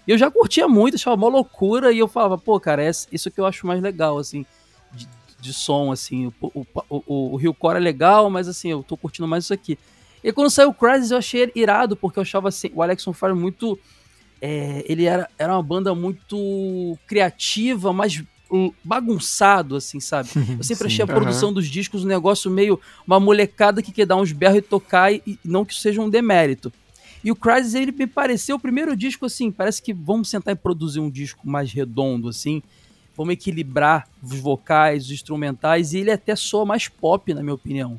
E 0.06 0.12
eu 0.12 0.18
já 0.18 0.30
curtia 0.30 0.68
muito, 0.68 0.94
achava 0.94 1.16
uma 1.16 1.28
loucura, 1.28 1.92
e 1.92 1.98
eu 1.98 2.06
falava, 2.06 2.38
pô, 2.38 2.60
cara, 2.60 2.84
é 2.84 2.90
isso 3.10 3.30
que 3.30 3.40
eu 3.40 3.46
acho 3.46 3.66
mais 3.66 3.82
legal, 3.82 4.18
assim, 4.18 4.46
de, 4.92 5.08
de 5.40 5.52
som, 5.52 5.90
assim. 5.90 6.32
O, 6.40 6.60
o, 6.60 6.66
o, 6.88 7.32
o 7.32 7.36
Rio 7.36 7.52
Core 7.52 7.78
é 7.78 7.80
legal, 7.80 8.30
mas, 8.30 8.46
assim, 8.46 8.70
eu 8.70 8.82
tô 8.82 8.96
curtindo 8.96 9.26
mais 9.26 9.44
isso 9.44 9.54
aqui. 9.54 9.78
E 10.22 10.32
quando 10.32 10.50
saiu 10.50 10.70
o 10.70 10.74
Crysis 10.74 11.12
eu 11.12 11.18
achei 11.18 11.52
irado, 11.54 11.96
porque 11.96 12.18
eu 12.18 12.22
achava 12.22 12.48
assim, 12.48 12.68
o 12.74 12.82
Alex 12.82 13.06
on 13.06 13.12
Fire 13.12 13.32
muito. 13.32 13.78
É, 14.40 14.84
ele 14.86 15.04
era, 15.04 15.30
era 15.38 15.52
uma 15.52 15.62
banda 15.62 15.94
muito 15.94 16.98
criativa, 17.06 17.92
mas 17.92 18.22
bagunçado, 18.84 19.76
assim, 19.76 20.00
sabe? 20.00 20.28
Eu 20.58 20.62
sempre 20.64 20.88
achei 20.88 21.04
a 21.04 21.06
produção 21.06 21.52
dos 21.52 21.66
discos 21.68 22.04
um 22.04 22.08
negócio 22.08 22.50
meio 22.50 22.80
uma 23.06 23.18
molecada 23.20 23.82
que 23.82 23.92
quer 23.92 24.06
dar 24.06 24.16
uns 24.16 24.32
berros 24.32 24.58
e 24.58 24.62
tocar, 24.62 25.12
e, 25.12 25.22
e 25.26 25.38
não 25.44 25.64
que 25.64 25.74
seja 25.74 26.00
um 26.00 26.10
demérito. 26.10 26.72
E 27.26 27.30
o 27.32 27.34
Crysis, 27.34 27.74
ele 27.74 27.90
me 27.90 28.06
pareceu 28.06 28.54
o 28.54 28.60
primeiro 28.60 28.96
disco, 28.96 29.26
assim, 29.26 29.50
parece 29.50 29.82
que 29.82 29.92
vamos 29.92 30.30
sentar 30.30 30.54
e 30.54 30.56
produzir 30.56 31.00
um 31.00 31.10
disco 31.10 31.40
mais 31.44 31.72
redondo, 31.72 32.28
assim, 32.28 32.62
vamos 33.16 33.32
equilibrar 33.32 34.08
os 34.22 34.38
vocais, 34.38 35.06
os 35.06 35.10
instrumentais, 35.10 35.92
e 35.92 35.98
ele 35.98 36.12
até 36.12 36.36
soa 36.36 36.64
mais 36.64 36.86
pop, 36.86 37.34
na 37.34 37.42
minha 37.42 37.54
opinião, 37.54 37.98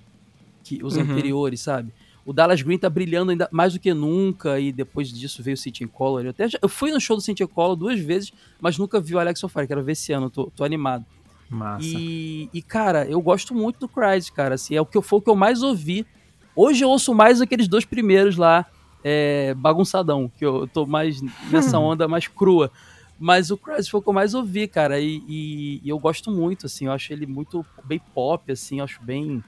que 0.63 0.81
os 0.81 0.95
uhum. 0.95 1.01
anteriores, 1.01 1.59
sabe? 1.59 1.91
O 2.25 2.31
Dallas 2.31 2.61
Green 2.61 2.77
tá 2.77 2.89
brilhando 2.89 3.31
ainda 3.31 3.49
mais 3.51 3.73
do 3.73 3.81
que 3.81 3.93
nunca, 3.93 4.61
e 4.61 4.71
depois 4.71 5.11
disso 5.11 5.43
veio 5.43 5.55
o 5.55 5.57
City 5.57 5.85
Color. 5.85 6.23
Eu, 6.23 6.29
até 6.29 6.47
já, 6.47 6.57
eu 6.61 6.69
fui 6.69 6.93
no 6.93 7.01
show 7.01 7.17
do 7.17 7.21
City 7.21 7.45
Color 7.45 7.75
duas 7.75 7.99
vezes, 7.99 8.31
mas 8.61 8.77
nunca 8.77 8.97
vi 9.01 9.13
o 9.13 9.19
Alex 9.19 9.41
Fire, 9.41 9.67
quero 9.67 9.83
ver 9.83 9.91
esse 9.91 10.13
ano, 10.13 10.29
tô, 10.29 10.49
tô 10.55 10.63
animado. 10.63 11.05
Massa. 11.49 11.85
E, 11.85 12.49
e, 12.53 12.61
cara, 12.61 13.05
eu 13.05 13.19
gosto 13.19 13.53
muito 13.53 13.77
do 13.77 13.89
Crysis, 13.89 14.29
cara, 14.29 14.55
assim, 14.55 14.73
é 14.73 14.79
o 14.79 14.85
que 14.85 15.01
foi 15.01 15.19
o 15.19 15.21
que 15.21 15.29
eu 15.29 15.35
mais 15.35 15.61
ouvi. 15.63 16.07
Hoje 16.55 16.85
eu 16.85 16.89
ouço 16.89 17.13
mais 17.13 17.41
aqueles 17.41 17.67
dois 17.67 17.83
primeiros 17.83 18.37
lá, 18.37 18.65
é, 19.09 19.53
bagunçadão, 19.53 20.29
que 20.37 20.45
eu, 20.45 20.61
eu 20.61 20.67
tô 20.67 20.85
mais 20.85 21.21
nessa 21.49 21.79
onda 21.79 22.09
mais 22.09 22.27
crua. 22.27 22.69
Mas 23.17 23.49
o 23.49 23.57
Crysis 23.57 23.87
foi 23.87 24.01
o 24.01 24.03
que 24.03 24.09
eu 24.09 24.13
mais 24.13 24.33
ouvi, 24.33 24.67
cara, 24.67 24.99
e, 24.99 25.23
e, 25.27 25.81
e 25.81 25.89
eu 25.89 25.97
gosto 25.97 26.29
muito, 26.29 26.65
assim, 26.65 26.85
eu 26.85 26.91
acho 26.91 27.11
ele 27.13 27.25
muito 27.25 27.65
bem 27.85 28.01
pop, 28.13 28.51
assim, 28.51 28.79
eu 28.79 28.83
acho 28.83 29.01
bem 29.01 29.41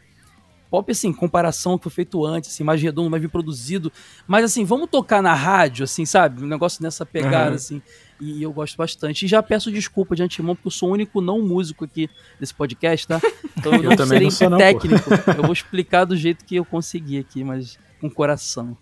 pop, 0.71 0.89
assim, 0.89 1.11
comparação 1.11 1.77
que 1.77 1.83
foi 1.83 1.91
feito 1.91 2.25
antes, 2.25 2.51
assim, 2.51 2.63
mais 2.63 2.81
redondo, 2.81 3.09
mais 3.09 3.21
bem 3.21 3.29
produzido. 3.29 3.91
Mas, 4.25 4.45
assim, 4.45 4.63
vamos 4.63 4.89
tocar 4.89 5.21
na 5.21 5.33
rádio, 5.33 5.83
assim, 5.83 6.05
sabe? 6.05 6.43
Um 6.43 6.47
negócio 6.47 6.81
nessa 6.81 7.05
pegada, 7.05 7.49
uhum. 7.49 7.55
assim. 7.55 7.81
E 8.21 8.41
eu 8.41 8.51
gosto 8.51 8.77
bastante. 8.77 9.25
E 9.25 9.27
já 9.27 9.43
peço 9.43 9.71
desculpa 9.71 10.15
de 10.15 10.23
antemão, 10.23 10.55
porque 10.55 10.67
eu 10.67 10.71
sou 10.71 10.89
o 10.89 10.93
único 10.93 11.21
não 11.21 11.41
músico 11.41 11.85
aqui 11.85 12.09
desse 12.39 12.53
podcast, 12.53 13.07
tá? 13.07 13.19
Então 13.57 13.73
eu, 13.75 13.91
eu 13.91 13.97
não 13.97 14.07
serei 14.07 14.29
não 14.49 14.57
técnico. 14.57 15.09
Não, 15.09 15.33
eu 15.35 15.43
vou 15.43 15.53
explicar 15.53 16.05
do 16.05 16.15
jeito 16.15 16.45
que 16.45 16.55
eu 16.55 16.65
consegui 16.65 17.17
aqui, 17.17 17.43
mas 17.43 17.77
com 17.99 18.09
coração. 18.09 18.77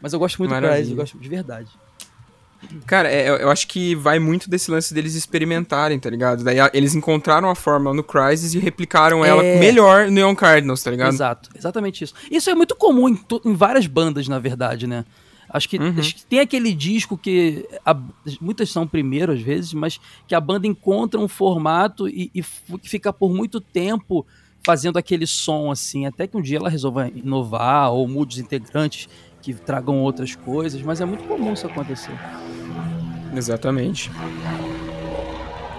Mas 0.00 0.12
eu 0.12 0.18
gosto 0.18 0.38
muito 0.38 0.54
do 0.54 0.60
Crazy, 0.60 0.90
eu 0.90 0.96
gosto 0.96 1.18
de 1.18 1.28
verdade. 1.28 1.68
Cara, 2.86 3.10
é, 3.10 3.28
eu 3.28 3.50
acho 3.50 3.66
que 3.68 3.94
vai 3.94 4.18
muito 4.18 4.48
desse 4.48 4.70
lance 4.70 4.92
deles 4.92 5.14
experimentarem, 5.14 5.98
tá 5.98 6.08
ligado? 6.10 6.42
Daí 6.42 6.56
eles 6.72 6.94
encontraram 6.94 7.50
a 7.50 7.54
fórmula 7.54 7.94
no 7.94 8.02
Crysis 8.02 8.54
e 8.54 8.58
replicaram 8.58 9.24
ela 9.24 9.44
é... 9.44 9.58
melhor 9.58 10.10
no 10.10 10.18
Young 10.18 10.34
Cardinals, 10.34 10.82
tá 10.82 10.90
ligado? 10.90 11.12
Exato, 11.12 11.50
exatamente 11.54 12.02
isso. 12.02 12.14
Isso 12.30 12.50
é 12.50 12.54
muito 12.54 12.74
comum 12.74 13.08
em, 13.08 13.20
em 13.44 13.54
várias 13.54 13.86
bandas, 13.86 14.26
na 14.26 14.38
verdade, 14.38 14.86
né? 14.86 15.04
Acho 15.48 15.68
que, 15.68 15.78
uhum. 15.78 15.94
acho 15.98 16.16
que 16.16 16.26
tem 16.26 16.40
aquele 16.40 16.74
disco 16.74 17.16
que. 17.16 17.68
A, 17.84 17.96
muitas 18.40 18.70
são 18.70 18.86
primeiro, 18.86 19.32
às 19.32 19.40
vezes, 19.40 19.72
mas 19.72 20.00
que 20.26 20.34
a 20.34 20.40
banda 20.40 20.66
encontra 20.66 21.20
um 21.20 21.28
formato 21.28 22.08
e, 22.08 22.30
e 22.34 22.42
fica 22.82 23.12
por 23.12 23.32
muito 23.32 23.60
tempo 23.60 24.26
fazendo 24.64 24.96
aquele 24.96 25.28
som 25.28 25.70
assim, 25.70 26.06
até 26.06 26.26
que 26.26 26.36
um 26.36 26.42
dia 26.42 26.58
ela 26.58 26.68
resolva 26.68 27.08
inovar 27.14 27.92
ou 27.92 28.08
mude 28.08 28.34
os 28.34 28.40
integrantes 28.40 29.08
que 29.46 29.54
tragam 29.54 30.00
outras 30.00 30.34
coisas, 30.34 30.82
mas 30.82 31.00
é 31.00 31.04
muito 31.04 31.22
comum 31.22 31.52
isso 31.52 31.68
acontecer. 31.68 32.18
Exatamente. 33.32 34.10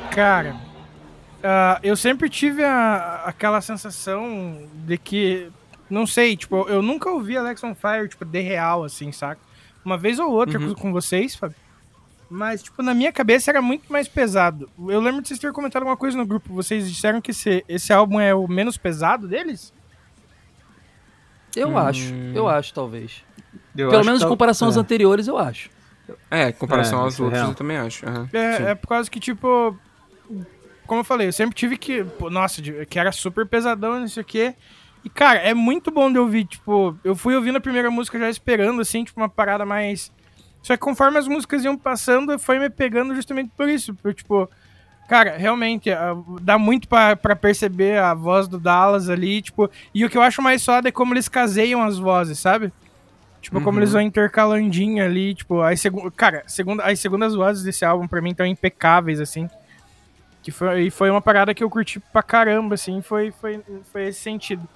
Cara, 0.10 0.56
uh, 0.56 1.80
eu 1.84 1.98
sempre 1.98 2.30
tive 2.30 2.64
a, 2.64 3.24
aquela 3.26 3.60
sensação 3.60 4.66
de 4.86 4.98
que, 4.98 5.52
não 5.90 6.08
sei, 6.08 6.38
tipo, 6.38 6.66
eu 6.70 6.82
nunca 6.82 7.10
ouvi 7.10 7.36
Alex 7.36 7.62
on 7.62 7.76
Fire, 7.76 8.08
tipo, 8.08 8.24
de 8.24 8.40
real, 8.40 8.86
assim, 8.86 9.12
saca? 9.12 9.42
Uma 9.84 9.98
vez 9.98 10.18
ou 10.18 10.32
outra 10.32 10.58
uhum. 10.58 10.74
com 10.74 10.94
vocês, 10.94 11.36
Fábio. 11.36 11.58
Mas, 12.30 12.64
tipo, 12.64 12.82
na 12.82 12.94
minha 12.94 13.12
cabeça 13.12 13.52
era 13.52 13.62
muito 13.62 13.92
mais 13.92 14.08
pesado. 14.08 14.70
Eu 14.80 15.02
lembro 15.02 15.22
de 15.22 15.28
vocês 15.28 15.40
terem 15.42 15.54
comentado 15.54 15.82
alguma 15.82 15.98
coisa 15.98 16.18
no 16.18 16.26
grupo. 16.26 16.54
Vocês 16.54 16.90
disseram 16.90 17.20
que 17.20 17.32
esse, 17.32 17.66
esse 17.68 17.92
álbum 17.92 18.18
é 18.18 18.34
o 18.34 18.48
menos 18.48 18.78
pesado 18.78 19.28
deles? 19.28 19.74
Eu 21.54 21.70
hum... 21.70 21.78
acho, 21.78 22.14
eu 22.34 22.48
acho, 22.48 22.74
talvez. 22.74 23.27
Eu 23.78 23.90
Pelo 23.90 24.06
menos 24.06 24.22
em 24.22 24.28
comparação 24.28 24.68
é. 24.68 24.70
aos 24.70 24.78
anteriores, 24.78 25.28
eu 25.28 25.38
acho. 25.38 25.70
É, 26.32 26.50
em 26.50 26.54
comparação 26.54 27.00
é, 27.00 27.04
aos 27.04 27.20
é 27.20 27.24
outros, 27.24 27.42
eu 27.42 27.54
também 27.54 27.78
acho. 27.78 28.06
Uhum, 28.06 28.30
é, 28.34 28.72
é, 28.72 28.76
por 28.76 28.88
causa 28.88 29.10
que, 29.10 29.20
tipo. 29.20 29.78
Como 30.86 31.02
eu 31.02 31.06
falei, 31.06 31.28
eu 31.28 31.34
sempre 31.34 31.56
tive 31.56 31.78
que. 31.78 32.06
Nossa, 32.32 32.62
que 32.62 32.98
era 32.98 33.12
super 33.12 33.46
pesadão, 33.46 34.00
não 34.00 34.08
sei 34.08 34.24
o 34.24 34.26
quê. 34.26 34.56
E, 35.04 35.10
cara, 35.10 35.40
é 35.40 35.54
muito 35.54 35.92
bom 35.92 36.12
de 36.12 36.18
ouvir. 36.18 36.46
Tipo, 36.46 36.98
eu 37.04 37.16
fui 37.16 37.36
ouvindo 37.36 37.58
a 37.58 37.62
primeira 37.62 37.92
música 37.92 38.18
já 38.18 38.30
esperando, 38.30 38.82
assim, 38.82 39.04
tipo, 39.04 39.20
uma 39.20 39.30
parada 39.30 39.66
mais 39.66 40.12
só 40.68 40.74
que 40.74 40.82
conforme 40.82 41.18
as 41.18 41.30
músicas 41.30 41.64
iam 41.64 41.78
passando, 41.78 42.38
foi 42.38 42.60
me 42.60 42.70
pegando 42.70 43.16
justamente 43.16 43.50
por 43.56 43.70
isso. 43.70 43.94
Por, 43.94 44.14
tipo, 44.14 44.50
cara, 45.08 45.38
realmente, 45.38 45.90
dá 46.42 46.58
muito 46.58 46.90
para 46.90 47.36
perceber 47.38 48.00
a 48.00 48.14
voz 48.14 48.50
do 48.50 48.60
Dallas 48.60 49.10
ali, 49.10 49.42
tipo, 49.42 49.70
e 49.94 50.04
o 50.04 50.10
que 50.10 50.18
eu 50.18 50.22
acho 50.22 50.42
mais 50.42 50.66
foda 50.66 50.90
é 50.90 50.92
como 50.92 51.14
eles 51.14 51.30
caseiam 51.30 51.82
as 51.82 51.98
vozes, 51.98 52.38
sabe? 52.40 52.74
Tipo, 53.48 53.60
uhum. 53.60 53.64
como 53.64 53.80
eles 53.80 53.94
vão 53.94 54.02
intercalandinho 54.02 55.02
ali, 55.02 55.34
tipo, 55.34 55.62
as 55.62 55.80
segu 55.80 56.12
cara, 56.12 56.44
segunda, 56.48 56.84
as 56.84 57.00
segundas 57.00 57.34
vozes 57.34 57.64
desse 57.64 57.86
álbum 57.86 58.06
para 58.06 58.22
mim 58.22 58.32
estão 58.32 58.46
impecáveis, 58.46 59.22
assim. 59.22 59.50
Que 60.44 60.52
foi, 60.52 60.82
e 60.82 60.92
foi 60.92 61.10
uma 61.10 61.22
parada 61.22 61.54
que 61.54 61.64
eu 61.64 61.70
curti 61.70 61.98
pra 61.98 62.22
caramba, 62.22 62.76
assim, 62.76 63.02
foi, 63.02 63.32
foi, 63.32 63.64
foi 63.90 64.08
esse 64.08 64.20
sentido. 64.20 64.68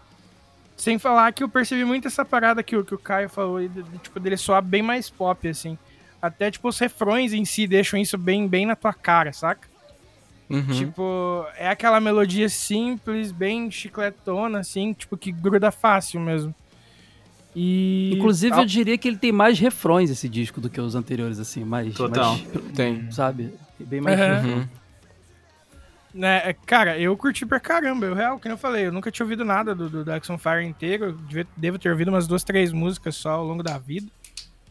Sem 0.78 0.98
falar 0.98 1.34
que 1.34 1.44
eu 1.44 1.50
percebi 1.50 1.84
muito 1.84 2.08
essa 2.08 2.24
parada 2.24 2.64
que, 2.64 2.78
o, 2.78 2.86
que 2.86 2.96
o 2.96 2.98
Caio 2.98 3.28
falou, 3.28 3.60
de, 3.60 3.84
de, 3.84 3.98
tipo, 3.98 4.18
dele 4.22 4.38
soar 4.38 4.62
bem 4.62 4.82
mais 4.82 5.10
pop, 5.10 5.50
assim. 5.50 5.78
Até, 6.22 6.50
tipo, 6.50 6.70
os 6.70 6.80
refrões 6.80 7.34
em 7.34 7.44
si 7.44 7.68
deixam 7.68 8.00
isso 8.00 8.18
bem, 8.18 8.48
bem 8.48 8.66
na 8.66 8.78
tua 8.78 8.94
cara, 8.94 9.34
saca? 9.34 9.68
Uhum. 10.50 10.64
Tipo, 10.64 11.46
é 11.58 11.68
aquela 11.68 12.00
melodia 12.00 12.48
simples, 12.48 13.34
bem 13.34 13.70
chicletona, 13.70 14.60
assim, 14.60 14.94
tipo, 14.94 15.18
que 15.18 15.30
gruda 15.30 15.74
fácil 15.74 16.22
mesmo. 16.22 16.56
E... 17.56 18.14
Inclusive, 18.16 18.58
eu 18.58 18.66
diria 18.66 18.98
que 18.98 19.08
ele 19.08 19.18
tem 19.18 19.32
mais 19.32 19.60
refrões 19.60 20.10
esse 20.10 20.30
disco 20.30 20.62
do 20.62 20.70
que 20.70 20.80
os 20.80 20.96
anteriores, 20.96 21.40
assim, 21.40 21.64
mais. 21.64 21.94
Total. 21.94 22.38
Mais, 22.38 22.74
tem. 22.76 23.12
Sabe? 23.12 23.54
Bem 23.80 24.00
mais. 24.00 24.20
Uhum. 24.46 24.68
Né, 26.14 26.42
é, 26.50 26.54
cara, 26.54 26.98
eu 27.00 27.16
curti 27.16 27.46
pra 27.46 27.60
caramba. 27.60 28.06
Eu, 28.06 28.14
real, 28.14 28.40
que 28.40 28.48
eu 28.48 28.58
falei, 28.58 28.88
eu 28.88 28.92
nunca 28.92 29.10
tinha 29.12 29.26
ouvido 29.26 29.46
nada 29.46 29.74
do, 29.74 29.90
do 29.90 30.04
Daxon 30.04 30.38
Fire 30.38 30.64
inteiro. 30.66 31.18
Devo 31.56 31.80
ter 31.80 31.90
ouvido 31.90 32.10
umas 32.10 32.28
duas, 32.28 32.44
três 32.44 32.72
músicas 32.72 33.16
só 33.16 33.32
ao 33.32 33.46
longo 33.46 33.64
da 33.64 33.78
vida. 33.78 34.08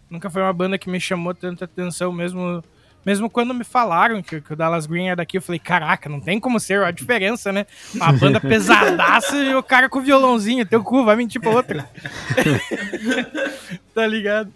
Nunca 0.08 0.28
foi 0.28 0.42
uma 0.42 0.52
banda 0.52 0.76
que 0.76 0.90
me 0.90 1.00
chamou 1.00 1.34
tanta 1.34 1.64
atenção, 1.64 2.12
mesmo 2.12 2.62
mesmo 3.04 3.30
quando 3.30 3.54
me 3.54 3.64
falaram 3.64 4.22
que, 4.22 4.40
que, 4.40 4.52
o 4.52 4.56
Dallas 4.56 4.86
Green 4.86 5.08
é 5.08 5.16
daqui, 5.16 5.38
eu 5.38 5.42
falei, 5.42 5.58
caraca, 5.58 6.08
não 6.08 6.20
tem 6.20 6.38
como 6.38 6.60
ser 6.60 6.82
a 6.82 6.90
diferença, 6.90 7.50
né? 7.50 7.66
Uma 7.94 8.12
banda 8.12 8.40
pesadaça 8.40 9.36
e 9.36 9.54
o 9.54 9.62
cara 9.62 9.88
com 9.88 10.00
violãozinho, 10.00 10.66
teu 10.66 10.82
cu, 10.84 11.04
vai 11.04 11.16
mentir 11.16 11.40
pra 11.40 11.50
outra. 11.50 11.88
tá 13.94 14.06
ligado? 14.06 14.52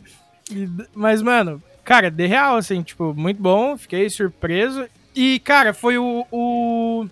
E, 0.51 0.69
mas, 0.95 1.23
mano, 1.23 1.63
cara, 1.85 2.11
de 2.11 2.27
real, 2.27 2.57
assim, 2.57 2.83
tipo, 2.83 3.15
muito 3.15 3.41
bom, 3.41 3.77
fiquei 3.79 4.09
surpreso. 4.11 4.87
E, 5.15 5.39
cara, 5.39 5.73
foi 5.73 5.97
o, 5.97 6.27
o, 6.31 7.07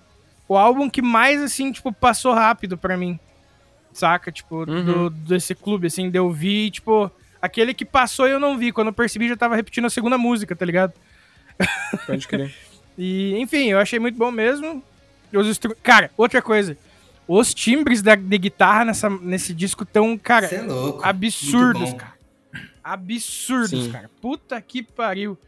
o 0.48 0.56
álbum 0.56 0.90
que 0.90 1.00
mais, 1.00 1.40
assim, 1.40 1.72
tipo, 1.72 1.92
passou 1.92 2.34
rápido 2.34 2.76
pra 2.76 2.96
mim. 2.96 3.18
Saca? 3.92 4.30
Tipo, 4.30 4.70
uhum. 4.70 4.84
do, 4.84 5.10
desse 5.10 5.54
clube, 5.54 5.86
assim, 5.86 6.10
de 6.10 6.18
eu 6.18 6.30
vi, 6.30 6.70
tipo, 6.70 7.10
aquele 7.40 7.72
que 7.72 7.84
passou 7.84 8.28
e 8.28 8.32
eu 8.32 8.40
não 8.40 8.58
vi. 8.58 8.72
Quando 8.72 8.88
eu 8.88 8.92
percebi, 8.92 9.28
já 9.28 9.36
tava 9.36 9.56
repetindo 9.56 9.86
a 9.86 9.90
segunda 9.90 10.18
música, 10.18 10.54
tá 10.54 10.64
ligado? 10.64 10.92
Pode 12.06 12.26
crer. 12.28 12.54
e, 12.96 13.36
enfim, 13.38 13.68
eu 13.68 13.78
achei 13.78 13.98
muito 13.98 14.18
bom 14.18 14.30
mesmo. 14.30 14.82
Os 15.32 15.46
instru... 15.46 15.76
Cara, 15.82 16.10
outra 16.16 16.42
coisa. 16.42 16.76
Os 17.26 17.54
timbres 17.54 18.02
da, 18.02 18.14
de 18.14 18.38
guitarra 18.38 18.84
nessa, 18.84 19.08
nesse 19.08 19.54
disco 19.54 19.84
tão, 19.84 20.18
cara, 20.18 20.46
é 20.46 20.60
absurdos, 21.02 21.92
cara. 21.94 22.14
Absurdos, 22.82 23.84
Sim. 23.84 23.92
cara. 23.92 24.10
Puta 24.20 24.60
que 24.60 24.82
pariu. 24.82 25.38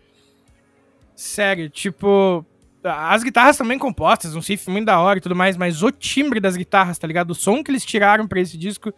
Sério, 1.16 1.68
tipo. 1.68 2.44
As 2.82 3.22
guitarras 3.22 3.56
também 3.56 3.78
compostas, 3.78 4.36
um 4.36 4.40
riff 4.40 4.68
muito 4.68 4.84
da 4.84 5.00
hora 5.00 5.18
e 5.18 5.22
tudo 5.22 5.34
mais, 5.34 5.56
mas 5.56 5.82
o 5.82 5.90
timbre 5.90 6.38
das 6.38 6.54
guitarras, 6.54 6.98
tá 6.98 7.06
ligado? 7.06 7.30
O 7.30 7.34
som 7.34 7.64
que 7.64 7.70
eles 7.70 7.84
tiraram 7.84 8.28
para 8.28 8.40
esse 8.40 8.58
disco, 8.58 8.92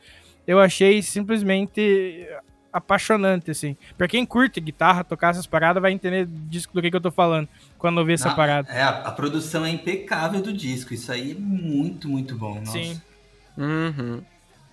eu 0.45 0.59
achei 0.59 1.01
simplesmente 1.03 2.27
apaixonante, 2.72 3.50
assim. 3.50 3.76
Pra 3.96 4.09
quem 4.09 4.24
curte 4.24 4.61
guitarra, 4.61 5.05
tocar 5.05 5.31
essas 5.31 5.46
paradas, 5.46 5.81
vai 5.81 5.92
entender 5.92 6.26
disco 6.26 6.72
do 6.74 6.83
que, 6.83 6.90
que 6.90 6.96
eu 6.96 7.00
tô 7.00 7.11
falando 7.11 7.48
quando 7.79 7.98
ouvir 7.98 8.14
essa 8.14 8.35
parada. 8.35 8.70
É, 8.70 8.83
a, 8.83 8.88
a, 8.88 9.12
produção 9.12 9.64
é 9.64 9.70
impecável 9.70 10.40
do 10.40 10.52
disco. 10.52 10.94
Isso 10.94 11.11
aí 11.11 11.33
é 11.33 11.35
muito, 11.35 12.09
muito 12.09 12.37
bom. 12.37 12.57
Nossa. 12.57 12.72
Sim. 12.72 13.00
Uhum. 13.57 14.22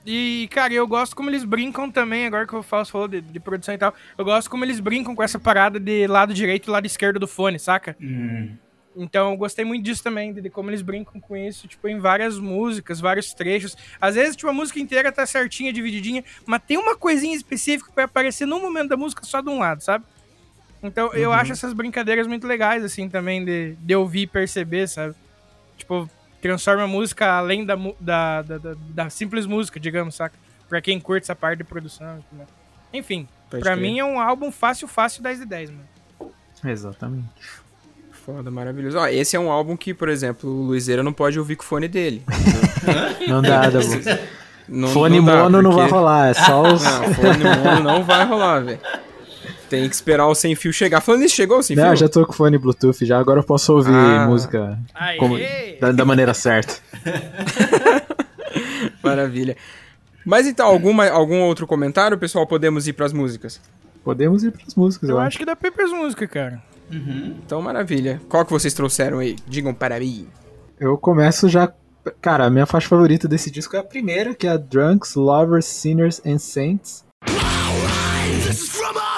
E, 0.05 0.49
cara, 0.51 0.73
eu 0.73 0.85
gosto 0.85 1.15
como 1.15 1.29
eles 1.29 1.45
brincam 1.45 1.89
também, 1.89 2.25
agora 2.25 2.45
que 2.45 2.55
o 2.55 2.61
Fausto 2.61 2.91
falou 2.91 3.07
de, 3.07 3.21
de, 3.21 3.39
produção 3.39 3.73
e 3.73 3.77
tal, 3.77 3.93
eu 4.17 4.25
gosto 4.25 4.49
como 4.49 4.65
eles 4.65 4.81
brincam 4.81 5.15
com 5.15 5.23
essa 5.23 5.39
parada 5.39 5.79
de 5.79 6.07
lado 6.07 6.33
direito 6.33 6.67
e 6.67 6.71
lado 6.71 6.85
esquerdo 6.85 7.19
do 7.19 7.27
fone, 7.27 7.57
saca? 7.57 7.95
Hum. 8.01 8.57
Então 8.95 9.31
eu 9.31 9.37
gostei 9.37 9.65
muito 9.65 9.83
disso 9.83 10.03
também, 10.03 10.33
de 10.33 10.49
como 10.49 10.69
eles 10.69 10.81
brincam 10.81 11.19
com 11.19 11.35
isso, 11.35 11.67
tipo, 11.67 11.87
em 11.87 11.99
várias 11.99 12.37
músicas, 12.37 12.99
vários 12.99 13.33
trechos. 13.33 13.75
Às 13.99 14.15
vezes, 14.15 14.35
tipo, 14.35 14.49
a 14.49 14.53
música 14.53 14.79
inteira 14.79 15.11
tá 15.11 15.25
certinha, 15.25 15.73
divididinha, 15.73 16.23
mas 16.45 16.61
tem 16.65 16.77
uma 16.77 16.95
coisinha 16.95 17.35
específica 17.35 17.89
que 17.89 17.95
vai 17.95 18.05
aparecer 18.05 18.45
num 18.45 18.61
momento 18.61 18.89
da 18.89 18.97
música 18.97 19.23
só 19.23 19.41
de 19.41 19.49
um 19.49 19.59
lado, 19.59 19.81
sabe? 19.81 20.05
Então 20.81 21.07
uhum. 21.07 21.13
eu 21.13 21.31
acho 21.31 21.53
essas 21.53 21.73
brincadeiras 21.73 22.27
muito 22.27 22.45
legais, 22.45 22.83
assim, 22.83 23.09
também, 23.09 23.43
de, 23.43 23.73
de 23.79 23.95
ouvir 23.95 24.21
e 24.21 24.27
perceber, 24.27 24.87
sabe? 24.87 25.15
Tipo, 25.77 26.09
transforma 26.41 26.83
a 26.83 26.87
música 26.87 27.25
além 27.31 27.65
da, 27.65 27.75
da, 27.99 28.41
da, 28.41 28.57
da, 28.57 28.75
da 28.75 29.09
simples 29.09 29.45
música, 29.45 29.79
digamos, 29.79 30.15
saca? 30.15 30.37
Pra 30.67 30.81
quem 30.81 30.99
curte 30.99 31.23
essa 31.23 31.35
parte 31.35 31.59
de 31.59 31.63
produção. 31.63 32.23
Né? 32.31 32.45
Enfim, 32.91 33.27
Pode 33.49 33.63
pra 33.63 33.75
mim 33.75 33.99
é 33.99 34.05
um 34.05 34.19
álbum 34.19 34.51
fácil, 34.51 34.87
fácil 34.87 35.23
10 35.23 35.39
de 35.39 35.45
10, 35.45 35.69
mano. 35.71 35.87
Exatamente. 36.65 37.29
Foda, 38.25 38.49
maravilhoso. 38.49 38.97
Ó, 38.97 39.05
esse 39.07 39.35
é 39.35 39.39
um 39.39 39.51
álbum 39.51 39.75
que, 39.75 39.93
por 39.93 40.07
exemplo, 40.07 40.49
o 40.49 40.67
Luizeira 40.67 41.03
não 41.03 41.11
pode 41.11 41.37
ouvir 41.37 41.57
com 41.57 41.63
o 41.63 41.65
fone 41.65 41.89
dele. 41.89 42.23
não 43.27 43.41
dá, 43.41 43.69
Dabu. 43.69 43.85
Não, 44.69 44.87
fone 44.87 45.17
não 45.17 45.25
dá, 45.25 45.43
mono 45.43 45.51
porque... 45.51 45.63
não 45.63 45.71
vai 45.73 45.89
rolar, 45.89 46.29
é 46.29 46.33
só 46.33 46.63
os... 46.63 46.81
Não, 46.81 47.13
fone 47.15 47.43
mono 47.43 47.83
não 47.83 48.03
vai 48.05 48.25
rolar, 48.25 48.61
velho. 48.61 48.79
Tem 49.69 49.89
que 49.89 49.95
esperar 49.95 50.27
o 50.27 50.35
sem 50.35 50.55
fio 50.55 50.71
chegar. 50.71 51.01
Falando 51.01 51.23
isso, 51.23 51.35
chegou 51.35 51.57
o 51.57 51.63
sem 51.63 51.75
fio? 51.75 51.85
Não, 51.85 51.95
já 51.97 52.07
tô 52.07 52.25
com 52.25 52.31
fone 52.31 52.57
Bluetooth 52.57 53.05
já, 53.05 53.19
agora 53.19 53.41
eu 53.41 53.43
posso 53.43 53.73
ouvir 53.73 53.93
ah. 53.93 54.25
música 54.25 54.79
como, 55.19 55.37
da, 55.81 55.91
da, 55.91 56.05
maneira 56.05 56.33
certa. 56.33 56.75
Maravilha. 59.03 59.57
Mas 60.25 60.47
então, 60.47 60.65
alguma, 60.65 61.09
algum 61.09 61.41
outro 61.41 61.67
comentário, 61.67 62.17
pessoal? 62.17 62.47
Podemos 62.47 62.87
ir 62.87 62.93
pras 62.93 63.11
músicas? 63.11 63.59
Podemos 64.01 64.45
ir 64.45 64.51
pras 64.51 64.75
músicas, 64.75 65.09
eu, 65.09 65.15
eu 65.15 65.19
acho. 65.19 65.27
acho 65.27 65.37
que 65.39 65.45
dá 65.45 65.57
pra 65.57 65.67
ir 65.67 65.71
pras 65.71 65.91
músicas, 65.91 66.29
cara. 66.29 66.72
Uhum. 66.93 67.35
Então, 67.43 67.61
maravilha. 67.61 68.21
Qual 68.29 68.45
que 68.45 68.51
vocês 68.51 68.73
trouxeram 68.73 69.19
aí? 69.19 69.35
Digam 69.47 69.73
para 69.73 69.99
mim. 69.99 70.27
Eu 70.79 70.97
começo 70.97 71.49
já. 71.49 71.73
Cara, 72.21 72.45
a 72.45 72.49
minha 72.49 72.65
faixa 72.65 72.89
favorita 72.89 73.27
desse 73.27 73.49
disco 73.49 73.75
é 73.75 73.79
a 73.79 73.83
primeira, 73.83 74.35
que 74.35 74.45
é 74.45 74.51
a 74.51 74.57
Drunks, 74.57 75.15
Lovers, 75.15 75.65
Sinners 75.65 76.21
and 76.25 76.37
Saints. 76.37 77.05
Que 77.25 79.12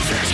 Moses. 0.00 0.29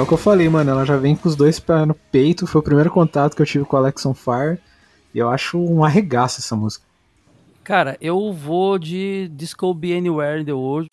É 0.00 0.02
o 0.02 0.06
que 0.06 0.14
eu 0.14 0.18
falei, 0.18 0.48
mano. 0.48 0.70
Ela 0.70 0.84
já 0.84 0.96
vem 0.96 1.14
com 1.14 1.28
os 1.28 1.36
dois 1.36 1.60
pés 1.60 1.86
no 1.86 1.94
peito. 1.94 2.46
Foi 2.46 2.60
o 2.60 2.64
primeiro 2.64 2.90
contato 2.90 3.36
que 3.36 3.42
eu 3.42 3.46
tive 3.46 3.64
com 3.64 3.76
a 3.76 3.80
Alex 3.80 4.04
on 4.06 4.14
Fire. 4.14 4.58
E 5.14 5.18
eu 5.18 5.28
acho 5.28 5.58
um 5.58 5.84
arregaço 5.84 6.40
essa 6.40 6.56
música. 6.56 6.84
Cara, 7.62 7.96
eu 8.00 8.32
vou 8.32 8.78
de 8.78 9.28
Disco 9.28 9.72
Be 9.74 9.92
Anywhere 9.94 10.40
in 10.40 10.44
the 10.46 10.52
World. 10.52 10.88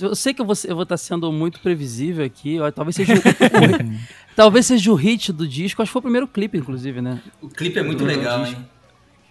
Eu 0.00 0.14
sei 0.14 0.34
que 0.34 0.40
eu 0.40 0.46
vou, 0.46 0.54
eu 0.64 0.74
vou 0.74 0.82
estar 0.82 0.96
sendo 0.96 1.30
muito 1.32 1.60
previsível 1.60 2.24
aqui. 2.24 2.58
Talvez 2.74 2.96
seja 2.96 3.14
o, 3.14 3.18
talvez 4.36 4.66
seja 4.66 4.92
o 4.92 4.94
hit 4.94 5.32
do 5.32 5.46
disco. 5.46 5.82
Acho 5.82 5.90
que 5.90 5.92
foi 5.92 6.00
o 6.00 6.02
primeiro 6.02 6.28
clipe, 6.28 6.58
inclusive, 6.58 7.00
né? 7.00 7.20
O 7.40 7.48
clipe 7.48 7.78
é 7.78 7.82
muito 7.82 8.04
legal, 8.04 8.46
hein? 8.46 8.56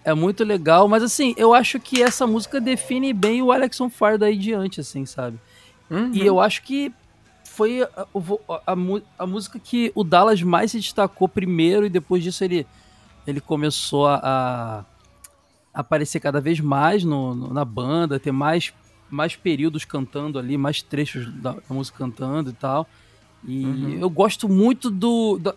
É 0.04 0.12
muito 0.12 0.44
legal, 0.44 0.86
mas 0.86 1.02
assim, 1.02 1.34
eu 1.38 1.54
acho 1.54 1.80
que 1.80 2.02
essa 2.02 2.26
música 2.26 2.60
define 2.60 3.14
bem 3.14 3.40
o 3.40 3.50
Alexon 3.50 3.88
Fire 3.88 4.18
daí 4.18 4.36
diante, 4.36 4.80
assim, 4.80 5.06
sabe? 5.06 5.38
Uhum. 5.90 6.10
E 6.12 6.20
eu 6.20 6.38
acho 6.40 6.62
que 6.62 6.92
foi 7.42 7.82
a, 7.82 7.88
a, 7.96 8.72
a, 8.72 8.76
a, 9.18 9.26
música 9.26 9.58
que 9.58 9.90
o 9.94 10.04
Dallas 10.04 10.42
mais 10.42 10.72
se 10.72 10.78
destacou 10.78 11.26
primeiro 11.26 11.86
e 11.86 11.88
depois 11.88 12.22
disso 12.22 12.44
ele, 12.44 12.66
ele 13.26 13.40
começou 13.40 14.06
a, 14.06 14.84
aparecer 15.74 16.20
cada 16.20 16.40
vez 16.40 16.60
mais 16.60 17.02
no, 17.02 17.34
no, 17.34 17.52
na 17.52 17.64
banda, 17.64 18.20
ter 18.20 18.30
mais 18.32 18.72
mais 19.14 19.36
períodos 19.36 19.84
cantando 19.84 20.38
ali, 20.38 20.58
mais 20.58 20.82
trechos 20.82 21.32
da, 21.40 21.52
da 21.52 21.62
música 21.70 21.98
cantando 21.98 22.50
e 22.50 22.52
tal. 22.52 22.86
E 23.46 23.64
uhum. 23.64 23.98
eu 24.00 24.10
gosto 24.10 24.48
muito 24.48 24.90
do, 24.90 25.38
da, 25.38 25.54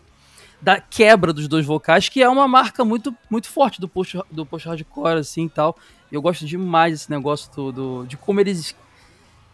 da, 0.61 0.79
quebra 0.79 1.33
dos 1.33 1.47
dois 1.47 1.65
vocais, 1.65 2.07
que 2.07 2.21
é 2.21 2.29
uma 2.29 2.47
marca 2.47 2.85
muito, 2.85 3.15
muito 3.29 3.47
forte 3.47 3.81
do 3.81 3.87
post, 3.87 4.19
do 4.29 4.45
post 4.45 4.67
hardcore, 4.67 5.19
assim 5.19 5.45
e 5.45 5.49
tal. 5.49 5.77
Eu 6.11 6.21
gosto 6.21 6.45
demais 6.45 6.93
desse 6.93 7.09
negócio 7.09 7.51
do, 7.53 7.71
do 7.71 8.05
de 8.05 8.15
como 8.15 8.39
eles 8.39 8.75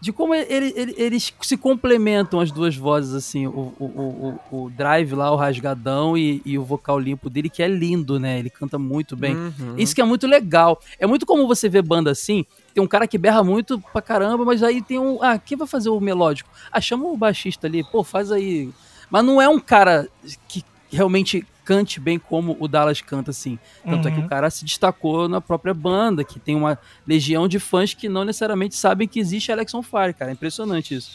de 0.03 0.11
como 0.11 0.35
ele, 0.35 0.73
ele, 0.75 0.93
eles 0.97 1.33
se 1.41 1.55
complementam 1.55 2.41
as 2.41 2.51
duas 2.51 2.75
vozes, 2.75 3.13
assim, 3.13 3.47
o, 3.47 3.73
o, 3.79 4.37
o, 4.51 4.63
o 4.65 4.69
drive 4.69 5.13
lá, 5.13 5.31
o 5.31 5.37
rasgadão 5.37 6.17
e, 6.17 6.41
e, 6.45 6.57
o 6.57 6.63
vocal 6.65 6.99
limpo 6.99 7.29
dele, 7.29 7.49
que 7.49 7.63
é 7.63 7.69
lindo, 7.69 8.19
né? 8.19 8.37
Ele 8.37 8.49
canta 8.49 8.77
muito 8.77 9.15
bem. 9.15 9.33
Uhum. 9.33 9.75
Isso 9.77 9.95
que 9.95 10.01
é 10.01 10.03
muito 10.03 10.27
legal. 10.27 10.77
É 10.99 11.07
muito 11.07 11.25
como 11.25 11.47
você 11.47 11.69
ver 11.69 11.83
banda 11.83 12.11
assim, 12.11 12.45
tem 12.73 12.83
um 12.83 12.87
cara 12.87 13.07
que 13.07 13.17
berra 13.17 13.45
muito 13.45 13.79
pra 13.93 14.01
caramba, 14.01 14.43
mas 14.43 14.61
aí 14.61 14.81
tem 14.81 14.99
um. 14.99 15.23
Ah, 15.23 15.39
quem 15.39 15.57
vai 15.57 15.69
fazer 15.69 15.87
o 15.87 16.01
melódico? 16.01 16.49
Ah, 16.69 16.81
chama 16.81 17.05
o 17.05 17.15
baixista 17.15 17.67
ali, 17.67 17.81
pô, 17.81 18.03
faz 18.03 18.29
aí. 18.29 18.69
Mas 19.09 19.23
não 19.23 19.41
é 19.41 19.47
um 19.47 19.57
cara 19.57 20.09
que 20.49 20.65
realmente 20.91 21.47
cante 21.65 21.99
bem 21.99 22.19
como 22.19 22.55
o 22.59 22.67
Dallas 22.67 23.01
canta, 23.01 23.31
assim. 23.31 23.57
Tanto 23.83 24.07
uhum. 24.07 24.11
é 24.11 24.11
que 24.11 24.19
o 24.19 24.23
uhum. 24.23 24.27
cara 24.27 24.49
se 24.49 24.65
destacou 24.65 25.27
na 25.27 25.41
própria 25.41 25.73
banda, 25.73 26.23
que 26.23 26.39
tem 26.39 26.55
uma 26.55 26.77
legião 27.07 27.47
de 27.47 27.59
fãs 27.59 27.93
que 27.93 28.09
não 28.09 28.23
necessariamente 28.23 28.75
sabem 28.75 29.07
que 29.07 29.19
existe 29.19 29.51
Alex 29.51 29.73
on 29.73 29.81
Fire, 29.81 30.13
cara. 30.13 30.31
É 30.31 30.33
impressionante 30.33 30.95
isso. 30.95 31.11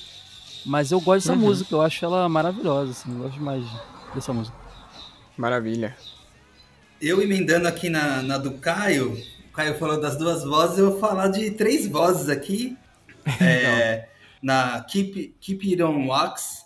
Mas 0.67 0.91
eu 0.91 1.01
gosto 1.01 1.27
dessa 1.27 1.39
uhum. 1.39 1.47
música, 1.47 1.75
eu 1.75 1.83
acho 1.83 2.05
ela 2.05 2.29
maravilhosa, 2.29 2.91
assim. 2.91 3.13
Eu 3.13 3.19
gosto 3.19 3.35
demais 3.35 3.65
dessa 4.15 4.33
música. 4.33 4.57
Maravilha. 5.37 5.97
Eu 7.01 7.23
emendando 7.23 7.69
aqui 7.69 7.89
na, 7.89 8.23
na 8.23 8.39
do 8.39 8.53
Caio, 8.55 9.13
o 9.49 9.53
Caio 9.53 9.79
falou 9.79 10.01
das 10.01 10.17
duas 10.17 10.43
vozes, 10.45 10.79
eu 10.79 10.91
vou 10.91 11.01
falar 11.01 11.29
de 11.29 11.53
três 11.53 11.87
vozes 11.87 12.29
aqui. 12.29 12.77
é, 13.41 14.09
na 14.43 14.81
Keep, 14.83 15.35
Keep 15.41 15.71
It 15.71 15.83
On 15.83 16.07
Wax, 16.07 16.65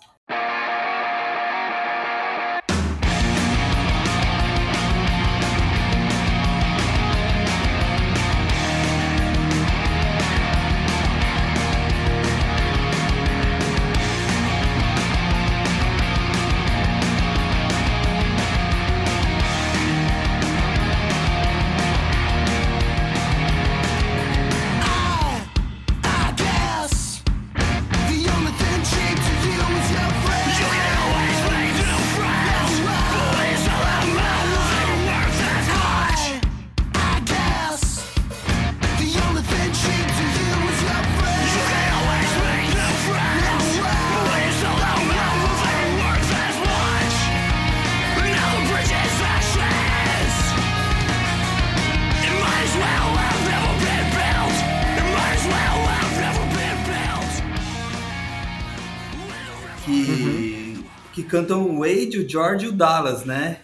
George 62.33 62.65
e 62.65 62.69
o 62.69 62.71
Dallas, 62.71 63.25
né? 63.25 63.59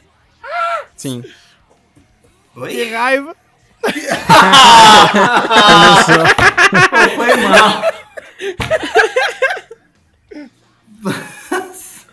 Sim. 0.96 1.24
Oi? 2.56 2.72
Que 2.72 2.94
raiva! 2.94 3.36
foi 7.16 7.36
mal. 7.38 7.82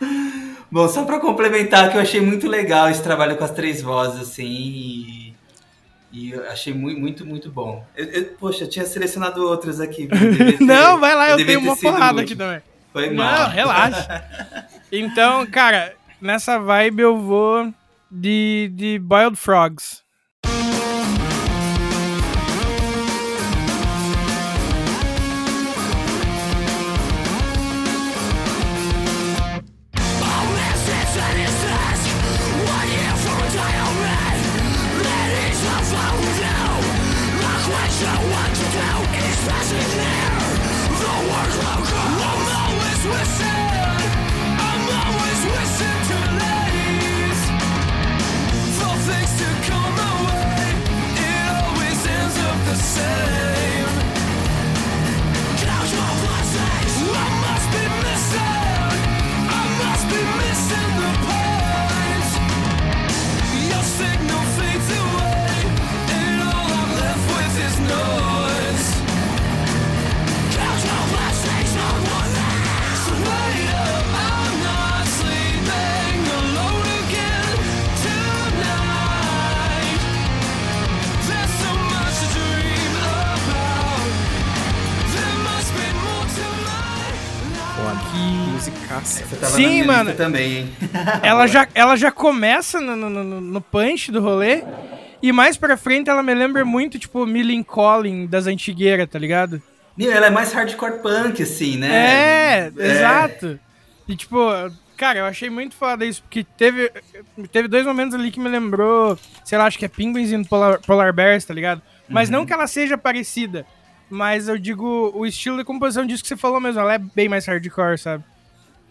Bom, 0.72 0.88
só 0.88 1.04
para 1.04 1.20
complementar 1.20 1.90
que 1.90 1.98
eu 1.98 2.00
achei 2.00 2.22
muito 2.22 2.48
legal 2.48 2.88
esse 2.88 3.02
trabalho 3.02 3.36
com 3.36 3.44
as 3.44 3.50
três 3.50 3.82
vozes, 3.82 4.22
assim, 4.22 4.46
e, 4.46 5.34
e 6.10 6.30
eu 6.32 6.48
achei 6.50 6.72
muito, 6.72 6.98
muito, 6.98 7.26
muito 7.26 7.50
bom. 7.50 7.84
Eu, 7.94 8.06
eu, 8.06 8.24
poxa, 8.38 8.64
eu 8.64 8.68
tinha 8.68 8.86
selecionado 8.86 9.46
outras 9.46 9.78
aqui. 9.78 10.08
Ter, 10.08 10.58
Não, 10.60 10.98
vai 10.98 11.14
lá, 11.14 11.28
eu, 11.30 11.38
eu 11.38 11.44
tenho 11.46 11.60
uma 11.60 11.76
porrada 11.76 12.22
aqui 12.22 12.34
também. 12.34 12.62
Foi 12.94 13.10
mal. 13.10 13.40
Não, 13.40 13.50
relaxa. 13.50 14.24
Então, 14.90 15.46
cara, 15.46 15.94
nessa 16.20 16.58
vibe 16.58 17.00
eu 17.00 17.18
vou 17.18 17.72
de, 18.10 18.70
de 18.74 18.98
Boiled 18.98 19.36
Frogs. 19.36 20.05
Massa. 88.88 89.24
Sim, 89.46 89.84
mano. 89.84 90.14
também, 90.14 90.58
hein? 90.58 90.76
ela, 91.22 91.46
já, 91.46 91.68
ela 91.74 91.96
já 91.96 92.10
começa 92.10 92.80
no, 92.80 92.96
no, 92.96 93.10
no, 93.10 93.40
no 93.40 93.60
punch 93.60 94.10
do 94.10 94.20
rolê. 94.20 94.62
E 95.22 95.32
mais 95.32 95.56
pra 95.56 95.76
frente 95.76 96.10
ela 96.10 96.22
me 96.22 96.34
lembra 96.34 96.64
muito, 96.64 96.98
tipo, 96.98 97.24
Millen 97.26 97.62
Collin 97.62 98.26
das 98.26 98.46
antigueiras, 98.46 99.08
tá 99.08 99.18
ligado? 99.18 99.62
Meu, 99.96 100.12
ela 100.12 100.26
é 100.26 100.30
mais 100.30 100.52
hardcore 100.52 101.00
punk, 101.00 101.42
assim, 101.42 101.78
né? 101.78 101.88
É, 101.88 102.72
é, 102.76 102.86
exato. 102.86 103.58
E 104.06 104.14
tipo, 104.14 104.38
cara, 104.96 105.20
eu 105.20 105.24
achei 105.24 105.48
muito 105.48 105.74
foda 105.74 106.04
isso, 106.04 106.22
porque 106.22 106.44
teve, 106.44 106.92
teve 107.50 107.66
dois 107.66 107.86
momentos 107.86 108.14
ali 108.14 108.30
que 108.30 108.38
me 108.38 108.48
lembrou, 108.48 109.18
sei 109.44 109.56
lá, 109.56 109.66
acho 109.66 109.78
que 109.78 109.84
é 109.84 109.88
Penguins 109.88 110.30
e 110.30 110.44
Polar, 110.44 110.80
Polar 110.80 111.12
Bears, 111.12 111.44
tá 111.44 111.54
ligado? 111.54 111.80
Mas 112.08 112.28
uhum. 112.28 112.36
não 112.36 112.46
que 112.46 112.52
ela 112.52 112.66
seja 112.66 112.98
parecida, 112.98 113.66
mas 114.08 114.48
eu 114.48 114.58
digo 114.58 115.10
o 115.14 115.26
estilo 115.26 115.56
de 115.56 115.64
composição 115.64 116.06
disso 116.06 116.22
que 116.22 116.28
você 116.28 116.36
falou 116.36 116.60
mesmo, 116.60 116.80
ela 116.80 116.94
é 116.94 116.98
bem 116.98 117.28
mais 117.28 117.46
hardcore, 117.46 117.98
sabe? 117.98 118.22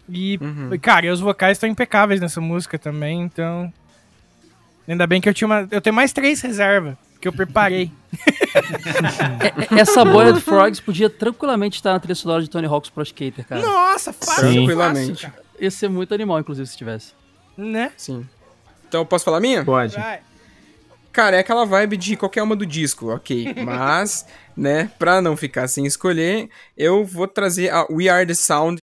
E, 0.08 0.38
uhum. 0.40 0.70
cara, 0.80 1.06
e 1.06 1.10
os 1.10 1.20
vocais 1.20 1.56
estão 1.56 1.68
impecáveis 1.68 2.20
nessa 2.20 2.40
música 2.40 2.78
também, 2.78 3.22
então. 3.22 3.72
Ainda 4.86 5.06
bem 5.06 5.20
que 5.20 5.28
eu 5.28 5.34
tinha 5.34 5.46
uma. 5.46 5.66
Eu 5.70 5.80
tenho 5.80 5.94
mais 5.94 6.12
três 6.12 6.40
reservas 6.40 6.96
que 7.20 7.28
eu 7.28 7.32
preparei. 7.32 7.90
É, 8.56 9.80
essa 9.80 10.02
Boiled 10.02 10.40
Frogs 10.40 10.80
podia 10.80 11.10
tranquilamente 11.10 11.76
estar 11.76 11.92
na 11.92 12.00
trilha 12.00 12.14
sonora 12.14 12.42
de 12.42 12.48
Tony 12.48 12.66
Hawk's 12.66 12.88
Pro 12.88 13.02
Skater, 13.02 13.46
cara. 13.46 13.60
Nossa, 13.60 14.10
fácil, 14.10 14.52
tranquilamente. 14.52 15.26
Fácil, 15.26 15.42
Ia 15.60 15.70
ser 15.70 15.90
muito 15.90 16.14
animal, 16.14 16.40
inclusive, 16.40 16.66
se 16.66 16.76
tivesse. 16.76 17.12
Né? 17.54 17.92
Sim. 17.94 18.26
Então, 18.88 19.04
posso 19.04 19.26
falar 19.26 19.36
a 19.36 19.40
minha? 19.40 19.62
Pode. 19.62 19.94
Vai. 19.94 20.20
Cara, 21.12 21.36
é 21.36 21.40
aquela 21.40 21.64
vibe 21.64 21.96
de 21.96 22.16
qualquer 22.16 22.42
uma 22.42 22.56
do 22.56 22.66
disco, 22.66 23.10
ok. 23.10 23.54
Mas, 23.64 24.26
né, 24.56 24.90
pra 24.98 25.20
não 25.20 25.36
ficar 25.36 25.68
sem 25.68 25.86
escolher, 25.86 26.48
eu 26.76 27.04
vou 27.04 27.28
trazer 27.28 27.70
a 27.70 27.86
We 27.90 28.08
Are 28.08 28.26
The 28.26 28.34
Sound 28.34 28.78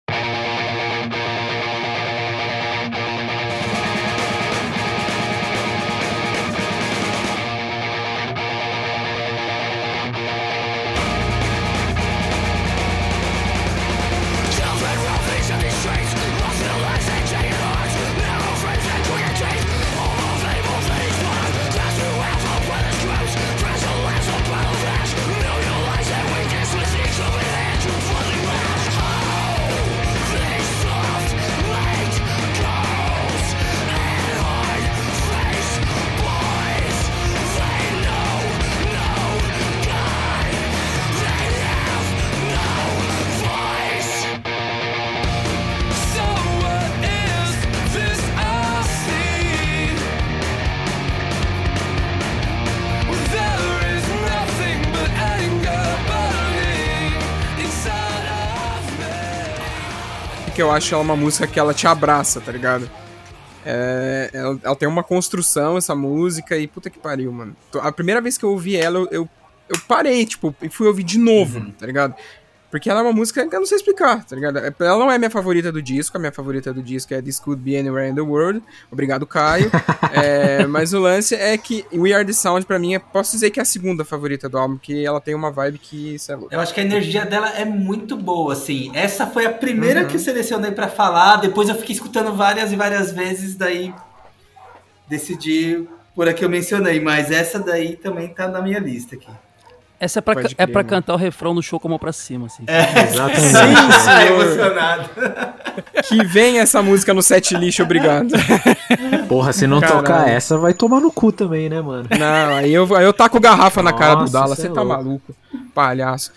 acho 60.81 60.95
ela 60.95 61.03
uma 61.03 61.15
música 61.15 61.45
que 61.45 61.59
ela 61.59 61.75
te 61.75 61.85
abraça, 61.85 62.41
tá 62.41 62.51
ligado? 62.51 62.89
É, 63.63 64.31
ela, 64.33 64.59
ela, 64.63 64.75
tem 64.75 64.89
uma 64.89 65.03
construção, 65.03 65.77
essa 65.77 65.93
música, 65.95 66.57
e 66.57 66.67
puta 66.67 66.89
que 66.89 66.97
pariu, 66.97 67.31
mano. 67.31 67.55
A 67.81 67.91
primeira 67.91 68.19
vez 68.19 68.35
que 68.35 68.43
eu 68.43 68.49
ouvi 68.49 68.75
ela, 68.75 68.97
eu, 68.97 69.07
eu, 69.11 69.29
eu 69.69 69.79
parei, 69.87 70.25
tipo, 70.25 70.55
e 70.59 70.69
fui 70.69 70.87
ouvir 70.87 71.03
de 71.03 71.19
novo, 71.19 71.59
uhum. 71.59 71.71
tá 71.71 71.85
ligado? 71.85 72.15
Porque 72.71 72.89
ela 72.89 73.01
é 73.01 73.03
uma 73.03 73.11
música 73.11 73.45
que 73.45 73.53
eu 73.53 73.59
não 73.59 73.67
sei 73.67 73.75
explicar, 73.75 74.23
tá 74.23 74.33
ligado? 74.33 74.57
Ela 74.57 74.97
não 74.97 75.11
é 75.11 75.17
minha 75.17 75.29
favorita 75.29 75.71
do 75.71 75.81
disco, 75.81 76.15
a 76.17 76.19
minha 76.19 76.31
favorita 76.31 76.73
do 76.73 76.81
disco 76.81 77.13
é 77.13 77.21
This 77.21 77.37
Could 77.37 77.61
Be 77.61 77.77
Anywhere 77.77 78.09
in 78.09 78.15
the 78.15 78.21
World. 78.21 78.63
Obrigado, 78.89 79.27
Caio. 79.27 79.69
é, 80.13 80.65
mas 80.65 80.93
o 80.93 80.99
lance 80.99 81.35
é 81.35 81.57
que 81.57 81.85
We 81.93 82.13
Are 82.13 82.25
The 82.25 82.31
Sound, 82.31 82.65
pra 82.65 82.79
mim, 82.79 82.95
é, 82.95 82.99
posso 82.99 83.33
dizer 83.33 83.51
que 83.51 83.59
é 83.59 83.63
a 83.63 83.65
segunda 83.65 84.05
favorita 84.05 84.47
do 84.47 84.57
álbum, 84.57 84.77
porque 84.77 85.03
ela 85.05 85.19
tem 85.19 85.35
uma 85.35 85.51
vibe 85.51 85.79
que... 85.79 86.15
Isso 86.15 86.31
é 86.31 86.35
louco. 86.35 86.53
Eu 86.53 86.61
acho 86.61 86.73
que 86.73 86.79
a 86.79 86.83
energia 86.83 87.25
dela 87.25 87.49
é 87.49 87.65
muito 87.65 88.15
boa, 88.15 88.53
assim. 88.53 88.89
Essa 88.95 89.27
foi 89.27 89.45
a 89.45 89.51
primeira 89.51 90.01
uhum. 90.01 90.07
que 90.07 90.15
eu 90.15 90.19
selecionei 90.19 90.71
pra 90.71 90.87
falar, 90.87 91.37
depois 91.37 91.67
eu 91.67 91.75
fiquei 91.75 91.93
escutando 91.93 92.33
várias 92.33 92.71
e 92.71 92.75
várias 92.77 93.11
vezes, 93.11 93.55
daí 93.55 93.93
decidi 95.09 95.85
por 96.15 96.27
aqui 96.27 96.43
eu 96.43 96.49
mencionei, 96.49 96.99
mas 96.99 97.31
essa 97.31 97.59
daí 97.59 97.95
também 97.95 98.27
tá 98.27 98.47
na 98.47 98.61
minha 98.61 98.79
lista 98.79 99.15
aqui. 99.15 99.31
Essa 100.01 100.17
é 100.17 100.21
pra, 100.21 100.33
crer, 100.33 100.55
é 100.57 100.65
pra 100.65 100.83
cantar 100.83 101.13
o 101.13 101.15
refrão 101.15 101.53
no 101.53 101.61
show 101.61 101.79
com 101.79 101.87
a 101.87 101.91
mão 101.91 101.99
pra 101.99 102.11
cima, 102.11 102.47
assim. 102.47 102.63
É, 102.65 103.03
exatamente. 103.03 103.39
Sim, 103.39 104.05
tá 104.05 104.25
emocionado. 104.25 105.09
Que 106.05 106.25
vem 106.25 106.57
essa 106.57 106.81
música 106.81 107.13
no 107.13 107.21
set 107.21 107.55
lixo, 107.55 107.83
obrigado. 107.83 108.29
Porra, 109.29 109.53
se 109.53 109.67
não 109.67 109.79
Caralho. 109.79 109.99
tocar 109.99 110.27
essa, 110.27 110.57
vai 110.57 110.73
tomar 110.73 110.99
no 110.99 111.11
cu 111.11 111.31
também, 111.31 111.69
né, 111.69 111.79
mano? 111.81 112.09
Não, 112.09 112.55
aí 112.55 112.73
eu, 112.73 112.95
aí 112.95 113.05
eu 113.05 113.13
taco 113.13 113.39
garrafa 113.39 113.83
Nossa, 113.83 113.93
na 113.93 113.93
cara 113.93 114.15
do 114.15 114.31
Dallas, 114.31 114.57
você 114.57 114.65
é 114.65 114.71
tá 114.71 114.83
maluco. 114.83 115.35
Palhaço. 115.71 116.31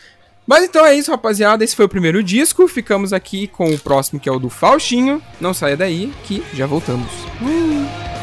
Mas 0.47 0.65
então 0.65 0.85
é 0.85 0.95
isso, 0.95 1.11
rapaziada. 1.11 1.65
Esse 1.65 1.75
foi 1.75 1.87
o 1.87 1.89
primeiro 1.89 2.23
disco. 2.23 2.69
Ficamos 2.69 3.15
aqui 3.15 3.47
com 3.47 3.73
o 3.73 3.79
próximo, 3.79 4.21
que 4.21 4.29
é 4.29 4.33
o 4.33 4.39
do 4.39 4.51
Faustinho. 4.51 5.23
Não 5.41 5.55
saia 5.55 5.75
daí, 5.75 6.13
que 6.25 6.45
já 6.53 6.67
voltamos. 6.67 7.09
Uh. 7.41 8.14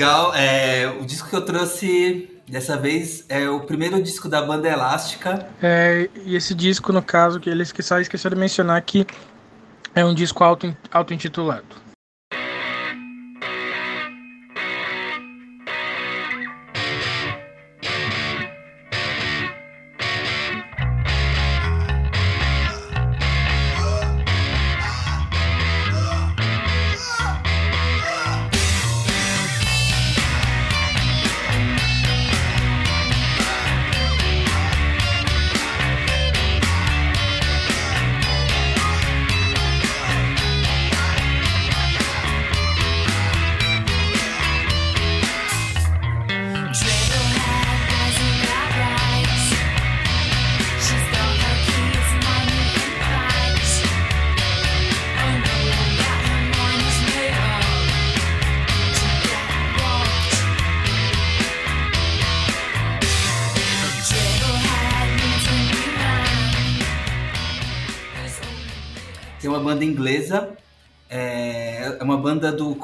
Legal. 0.00 0.34
É, 0.34 0.86
o 0.98 1.04
disco 1.04 1.28
que 1.28 1.36
eu 1.36 1.44
trouxe 1.44 2.40
dessa 2.48 2.76
vez 2.76 3.26
é 3.28 3.48
o 3.50 3.60
primeiro 3.60 4.02
disco 4.02 4.30
da 4.30 4.40
banda 4.40 4.66
Elástica. 4.66 5.46
É, 5.62 6.08
e 6.24 6.34
esse 6.34 6.54
disco, 6.54 6.90
no 6.90 7.02
caso, 7.02 7.38
que 7.38 7.50
ele 7.50 7.64
só 7.66 8.00
esqueceu 8.00 8.30
de 8.30 8.36
mencionar 8.36 8.80
que 8.80 9.06
é 9.94 10.02
um 10.02 10.14
disco 10.14 10.42
auto-intitulado. 10.42 11.66
banda 11.76 11.89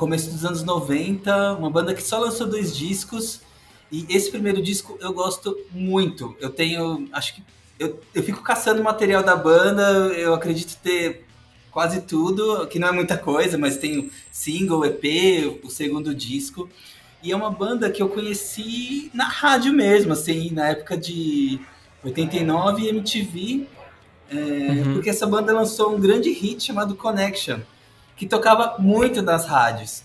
começo 0.07 0.31
dos 0.31 0.45
anos 0.45 0.63
90, 0.63 1.55
uma 1.55 1.69
banda 1.69 1.93
que 1.93 2.01
só 2.01 2.21
lançou 2.21 2.47
dois 2.47 2.77
discos. 2.77 3.41
E 3.91 4.07
esse 4.09 4.31
primeiro 4.31 4.63
disco 4.63 4.97
eu 5.01 5.13
gosto 5.13 5.59
muito. 5.73 6.37
Eu 6.41 6.49
tenho, 6.51 7.09
acho 7.13 7.35
que 7.35 7.43
eu, 7.77 8.01
eu 8.15 8.23
fico 8.23 8.41
caçando 8.41 8.85
material 8.85 9.25
da 9.25 9.35
banda, 9.35 9.83
eu 10.15 10.33
acredito 10.33 10.79
ter 10.81 11.25
quase 11.73 12.03
tudo, 12.03 12.69
que 12.69 12.79
não 12.79 12.89
é 12.89 12.93
muita 12.93 13.19
coisa, 13.19 13.59
mas 13.59 13.79
tem 13.79 14.09
single, 14.31 14.85
EP, 14.85 15.61
o 15.65 15.69
segundo 15.69 16.15
disco. 16.15 16.71
E 17.21 17.33
é 17.33 17.37
uma 17.37 17.51
banda 17.51 17.91
que 17.91 18.01
eu 18.01 18.09
conheci 18.09 19.11
na 19.13 19.25
rádio 19.25 19.73
mesmo, 19.73 20.13
assim, 20.13 20.53
na 20.53 20.69
época 20.69 20.97
de 20.97 21.59
89 22.05 22.87
MTV, 22.87 23.67
é, 24.31 24.35
uhum. 24.37 24.95
porque 24.95 25.11
essa 25.11 25.27
banda 25.27 25.53
lançou 25.53 25.97
um 25.97 26.01
grande 26.01 26.31
hit 26.31 26.63
chamado 26.63 26.95
Connection, 26.95 27.59
que 28.17 28.27
tocava 28.27 28.77
muito 28.79 29.23
nas 29.23 29.47
rádios. 29.47 30.03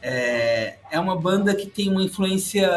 É, 0.00 0.76
é 0.90 0.98
uma 0.98 1.16
banda 1.16 1.54
que 1.54 1.66
tem 1.66 1.90
uma 1.90 2.02
influência 2.02 2.70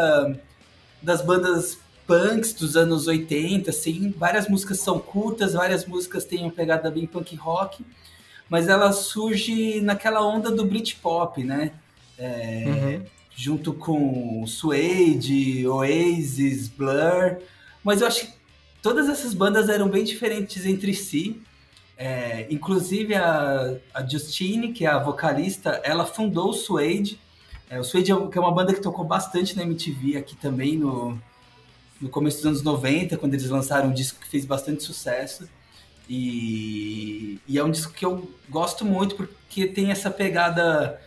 das 1.02 1.22
bandas 1.22 1.78
punks 2.06 2.54
dos 2.54 2.76
anos 2.76 3.08
80, 3.08 3.70
assim, 3.70 4.14
várias 4.18 4.48
músicas 4.48 4.80
são 4.80 5.00
curtas, 5.00 5.54
várias 5.54 5.86
músicas 5.86 6.26
têm 6.26 6.42
uma 6.42 6.52
pegada 6.52 6.92
bem 6.92 7.06
punk 7.06 7.36
rock, 7.36 7.86
mas 8.50 8.68
ela 8.68 8.92
surge 8.92 9.80
naquela 9.82 10.26
onda 10.26 10.52
do 10.52 10.66
Britpop, 10.66 11.44
né? 11.44 11.72
É, 12.18 12.64
uhum. 12.68 13.06
Junto 13.36 13.74
com 13.74 14.46
Suede, 14.46 15.66
Oasis, 15.66 16.68
Blur, 16.68 17.38
mas 17.84 18.02
eu 18.02 18.08
acho 18.08 18.28
que 18.28 18.34
todas 18.82 19.10
essas 19.10 19.34
bandas 19.34 19.70
eram 19.70 19.88
bem 19.88 20.04
diferentes 20.04 20.66
entre 20.66 20.94
si. 20.94 21.42
É, 21.98 22.48
inclusive 22.50 23.16
a, 23.16 23.78
a 23.94 24.06
Justine, 24.06 24.74
que 24.74 24.86
é 24.86 24.90
a 24.90 25.00
vocalista, 25.00 25.82
ela 25.84 26.06
fundou 26.06 26.50
o 26.50 26.54
Suede. 26.54 27.20
É, 27.70 27.80
o 27.80 27.84
Suede 27.84 28.12
é, 28.12 28.16
é 28.16 28.40
uma 28.40 28.52
banda 28.52 28.74
que 28.74 28.82
tocou 28.82 29.06
bastante 29.06 29.56
na 29.56 29.64
MTV 29.64 30.18
aqui 30.18 30.36
também 30.36 30.78
no, 30.78 31.20
no 32.02 32.10
começo 32.10 32.38
dos 32.38 32.46
anos 32.46 32.64
90, 32.64 33.18
quando 33.18 33.34
eles 33.34 33.50
lançaram 33.50 33.90
um 33.90 33.94
disco 33.94 34.20
que 34.20 34.28
fez 34.28 34.46
bastante 34.46 34.84
sucesso. 34.84 35.48
E, 36.10 37.40
e, 37.48 37.58
é 37.58 37.64
um 37.64 37.72
disco 37.72 37.94
que 37.94 38.06
eu 38.06 38.30
gosto 38.50 38.84
muito 38.84 39.16
porque 39.16 39.66
tem 39.66 39.90
essa 39.90 40.12
pegada 40.12 41.00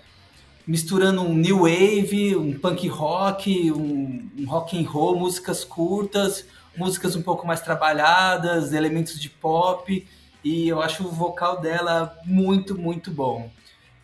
misturando 0.67 1.21
um 1.21 1.35
new 1.35 1.61
wave, 1.61 2.35
um 2.35 2.59
punk 2.59 2.89
rock, 2.89 3.71
um, 3.71 4.31
um 4.39 4.47
rock 4.47 4.79
and 4.79 4.89
roll, 4.89 5.19
músicas 5.19 5.65
curtas, 5.65 6.47
músicas 6.77 7.15
um 7.15 7.23
pouco 7.23 7.47
mais 7.47 7.61
trabalhadas, 7.61 8.73
elementos 8.73 9.21
de 9.21 9.29
pop. 9.29 10.07
E 10.47 10.69
eu 10.69 10.81
acho 10.81 11.03
o 11.05 11.11
vocal 11.11 11.61
dela 11.61 12.17
muito, 12.25 12.79
muito 12.79 13.11
bom. 13.11 13.51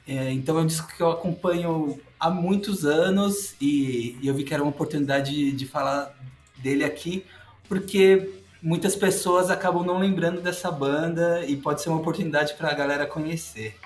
É, 0.04 0.32
então 0.32 0.58
é 0.58 0.62
um 0.62 0.66
disco 0.66 0.92
que 0.96 1.00
eu 1.00 1.08
acompanho 1.08 2.00
há 2.18 2.28
muitos 2.28 2.84
anos 2.84 3.54
e, 3.60 4.18
e 4.20 4.26
eu 4.26 4.34
vi 4.34 4.42
que 4.42 4.52
era 4.52 4.60
uma 4.60 4.70
oportunidade 4.70 5.30
de, 5.30 5.52
de 5.52 5.66
falar 5.66 6.12
dele 6.56 6.82
aqui, 6.82 7.24
porque 7.68 8.28
muitas 8.60 8.96
pessoas 8.96 9.52
acabam 9.52 9.86
não 9.86 10.00
lembrando 10.00 10.40
dessa 10.40 10.68
banda 10.68 11.46
e 11.46 11.56
pode 11.56 11.80
ser 11.80 11.90
uma 11.90 12.00
oportunidade 12.00 12.54
para 12.54 12.72
a 12.72 12.74
galera 12.74 13.06
conhecer. 13.06 13.76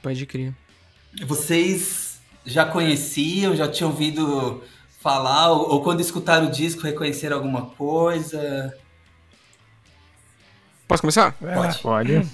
Pode 0.00 0.24
crer. 0.26 0.54
Vocês 1.26 2.20
já 2.46 2.64
conheciam, 2.64 3.56
já 3.56 3.68
tinham 3.68 3.90
ouvido 3.90 4.62
falar, 5.00 5.50
ou, 5.50 5.68
ou 5.68 5.82
quando 5.82 6.00
escutaram 6.00 6.46
o 6.46 6.50
disco 6.52 6.82
reconheceram 6.82 7.38
alguma 7.38 7.70
coisa? 7.70 8.72
Posso 10.94 11.02
começar? 11.02 11.32
Pode. 11.32 11.78
Pode. 11.78 12.26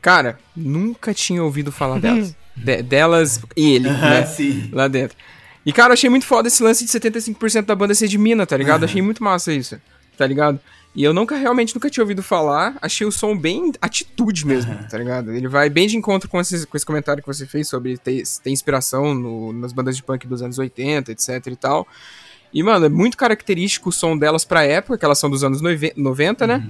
Cara, 0.00 0.38
nunca 0.56 1.12
tinha 1.12 1.42
ouvido 1.42 1.70
falar 1.70 1.98
delas. 1.98 2.34
De, 2.56 2.82
delas 2.82 3.40
e 3.56 3.74
ele, 3.74 3.88
né? 3.88 4.26
Sim. 4.26 4.68
Lá 4.72 4.88
dentro. 4.88 5.16
E, 5.64 5.72
cara, 5.72 5.90
eu 5.90 5.92
achei 5.92 6.10
muito 6.10 6.26
foda 6.26 6.48
esse 6.48 6.60
lance 6.60 6.84
de 6.84 6.90
75% 6.90 7.66
da 7.66 7.76
banda 7.76 7.94
ser 7.94 8.08
de 8.08 8.18
mina, 8.18 8.44
tá 8.44 8.56
ligado? 8.56 8.80
Uhum. 8.80 8.88
Achei 8.88 9.00
muito 9.00 9.22
massa 9.22 9.52
isso, 9.52 9.80
tá 10.16 10.26
ligado? 10.26 10.58
E 10.92 11.04
eu 11.04 11.14
nunca, 11.14 11.36
realmente, 11.36 11.72
nunca 11.72 11.88
tinha 11.88 12.02
ouvido 12.02 12.20
falar. 12.20 12.76
Achei 12.82 13.06
o 13.06 13.12
som 13.12 13.36
bem 13.38 13.70
atitude 13.80 14.44
mesmo, 14.44 14.72
uhum. 14.72 14.88
tá 14.88 14.98
ligado? 14.98 15.30
Ele 15.30 15.46
vai 15.46 15.70
bem 15.70 15.86
de 15.86 15.96
encontro 15.96 16.28
com 16.28 16.40
esse, 16.40 16.66
com 16.66 16.76
esse 16.76 16.86
comentário 16.86 17.22
que 17.22 17.28
você 17.28 17.46
fez 17.46 17.68
sobre 17.68 17.96
ter, 17.96 18.24
ter 18.42 18.50
inspiração 18.50 19.14
no, 19.14 19.52
nas 19.52 19.72
bandas 19.72 19.94
de 19.94 20.02
punk 20.02 20.26
dos 20.26 20.42
anos 20.42 20.58
80, 20.58 21.12
etc 21.12 21.46
e 21.46 21.56
tal. 21.56 21.86
E, 22.52 22.60
mano, 22.60 22.86
é 22.86 22.88
muito 22.88 23.16
característico 23.16 23.90
o 23.90 23.92
som 23.92 24.18
delas 24.18 24.44
pra 24.44 24.64
época, 24.64 24.98
que 24.98 25.04
elas 25.04 25.18
são 25.18 25.30
dos 25.30 25.44
anos 25.44 25.60
90, 25.94 26.46
né? 26.46 26.66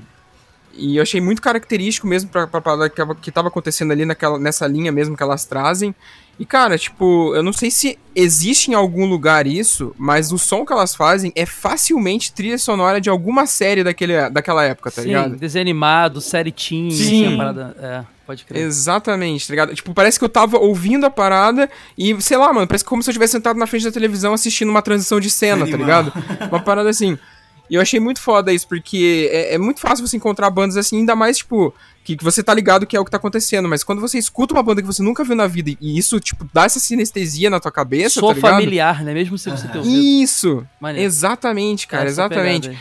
E 0.72 0.96
eu 0.96 1.02
achei 1.02 1.20
muito 1.20 1.42
característico 1.42 2.06
mesmo 2.06 2.30
pra, 2.30 2.46
pra, 2.46 2.60
pra, 2.60 2.88
que, 2.88 3.02
que 3.22 3.32
tava 3.32 3.48
acontecendo 3.48 3.90
ali 3.92 4.04
naquela, 4.04 4.38
nessa 4.38 4.66
linha 4.66 4.92
mesmo 4.92 5.16
que 5.16 5.22
elas 5.22 5.44
trazem. 5.44 5.94
E, 6.38 6.46
cara, 6.46 6.78
tipo, 6.78 7.34
eu 7.34 7.42
não 7.42 7.52
sei 7.52 7.68
se 7.68 7.98
existe 8.14 8.70
em 8.70 8.74
algum 8.74 9.06
lugar 9.06 9.44
isso, 9.44 9.92
mas 9.98 10.30
o 10.30 10.38
som 10.38 10.64
que 10.64 10.72
elas 10.72 10.94
fazem 10.94 11.32
é 11.34 11.44
facilmente 11.44 12.32
trilha 12.32 12.56
sonora 12.58 13.00
de 13.00 13.10
alguma 13.10 13.44
série 13.44 13.82
daquele, 13.82 14.30
daquela 14.30 14.64
época, 14.64 14.88
tá 14.92 15.02
Sim, 15.02 15.08
ligado? 15.08 15.36
desenho 15.36 15.62
animado, 15.62 16.20
série 16.20 16.52
teen, 16.52 16.92
Sim. 16.92 17.26
Assim, 17.26 17.36
parada, 17.36 17.76
é, 17.80 18.04
pode 18.24 18.44
crer. 18.44 18.62
Exatamente, 18.62 19.48
tá 19.48 19.52
ligado? 19.52 19.74
Tipo, 19.74 19.92
parece 19.92 20.16
que 20.16 20.24
eu 20.24 20.28
tava 20.28 20.58
ouvindo 20.58 21.04
a 21.06 21.10
parada 21.10 21.68
e, 21.96 22.20
sei 22.22 22.36
lá, 22.36 22.52
mano, 22.52 22.68
parece 22.68 22.84
como 22.84 23.02
se 23.02 23.10
eu 23.10 23.14
tivesse 23.14 23.32
sentado 23.32 23.58
na 23.58 23.66
frente 23.66 23.86
da 23.86 23.90
televisão 23.92 24.32
assistindo 24.32 24.68
uma 24.68 24.80
transição 24.82 25.18
de 25.18 25.30
cena, 25.30 25.64
Animal. 25.64 25.70
tá 25.72 25.76
ligado? 25.76 26.12
Uma 26.52 26.60
parada 26.62 26.88
assim. 26.88 27.18
E 27.70 27.74
eu 27.74 27.80
achei 27.80 28.00
muito 28.00 28.20
foda 28.20 28.52
isso, 28.52 28.66
porque 28.66 29.28
é, 29.32 29.54
é, 29.54 29.58
muito 29.58 29.80
fácil 29.80 30.06
você 30.06 30.16
encontrar 30.16 30.50
bandas 30.50 30.76
assim, 30.76 30.98
ainda 30.98 31.14
mais, 31.14 31.38
tipo, 31.38 31.74
que, 32.02 32.16
que, 32.16 32.24
você 32.24 32.42
tá 32.42 32.54
ligado 32.54 32.86
que 32.86 32.96
é 32.96 33.00
o 33.00 33.04
que 33.04 33.10
tá 33.10 33.18
acontecendo, 33.18 33.68
mas 33.68 33.84
quando 33.84 34.00
você 34.00 34.18
escuta 34.18 34.54
uma 34.54 34.62
banda 34.62 34.80
que 34.80 34.86
você 34.86 35.02
nunca 35.02 35.22
viu 35.22 35.36
na 35.36 35.46
vida 35.46 35.70
e 35.80 35.98
isso, 35.98 36.18
tipo, 36.18 36.48
dá 36.52 36.64
essa 36.64 36.80
sinestesia 36.80 37.50
na 37.50 37.60
tua 37.60 37.70
cabeça, 37.70 38.20
Sou 38.20 38.30
tá 38.30 38.34
ligado? 38.34 38.52
familiar, 38.52 39.04
né? 39.04 39.12
Mesmo 39.12 39.36
se 39.36 39.50
você 39.50 39.68
tem 39.68 39.80
ouvido. 39.80 39.96
Isso! 39.96 40.66
Maneiro. 40.80 41.06
Exatamente, 41.06 41.86
cara, 41.86 42.04
essa 42.04 42.22
exatamente. 42.22 42.78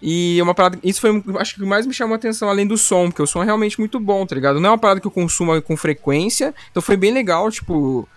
E 0.00 0.38
é 0.38 0.42
uma 0.42 0.54
parada. 0.54 0.78
Isso 0.84 1.00
foi, 1.00 1.10
acho 1.38 1.54
que 1.54 1.60
o 1.60 1.64
que 1.64 1.68
mais 1.68 1.86
me 1.86 1.92
chamou 1.92 2.14
a 2.14 2.16
atenção, 2.16 2.48
além 2.48 2.66
do 2.66 2.76
som, 2.76 3.06
porque 3.06 3.22
o 3.22 3.26
som 3.26 3.42
é 3.42 3.44
realmente 3.44 3.80
muito 3.80 3.98
bom, 3.98 4.24
tá 4.26 4.34
ligado? 4.34 4.60
Não 4.60 4.68
é 4.68 4.72
uma 4.72 4.78
parada 4.78 5.00
que 5.00 5.06
eu 5.06 5.10
consumo 5.10 5.60
com 5.62 5.76
frequência, 5.76 6.54
então 6.70 6.82
foi 6.82 6.96
bem 6.96 7.12
legal, 7.12 7.50
tipo 7.50 8.08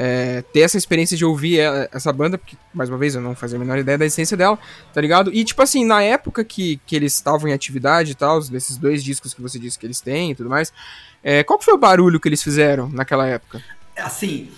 é, 0.00 0.42
ter 0.52 0.60
essa 0.60 0.78
experiência 0.78 1.16
de 1.16 1.24
ouvir 1.24 1.58
essa 1.90 2.12
banda, 2.12 2.38
porque, 2.38 2.56
mais 2.72 2.88
uma 2.88 2.96
vez, 2.96 3.16
eu 3.16 3.20
não 3.20 3.34
fazia 3.34 3.56
a 3.56 3.58
menor 3.58 3.76
ideia 3.78 3.98
da 3.98 4.06
essência 4.06 4.36
dela, 4.36 4.56
tá 4.94 5.00
ligado? 5.00 5.34
E, 5.34 5.42
tipo 5.42 5.60
assim, 5.60 5.84
na 5.84 6.00
época 6.00 6.44
que, 6.44 6.80
que 6.86 6.94
eles 6.94 7.14
estavam 7.14 7.48
em 7.48 7.52
atividade 7.52 8.12
e 8.12 8.14
tal, 8.14 8.40
desses 8.40 8.76
dois 8.76 9.02
discos 9.02 9.34
que 9.34 9.42
você 9.42 9.58
disse 9.58 9.76
que 9.76 9.84
eles 9.84 10.00
têm 10.00 10.30
e 10.30 10.34
tudo 10.36 10.48
mais, 10.48 10.72
é, 11.20 11.42
qual 11.42 11.60
foi 11.60 11.74
o 11.74 11.78
barulho 11.78 12.20
que 12.20 12.28
eles 12.28 12.40
fizeram 12.40 12.88
naquela 12.88 13.26
época? 13.26 13.60
Assim, 13.96 14.48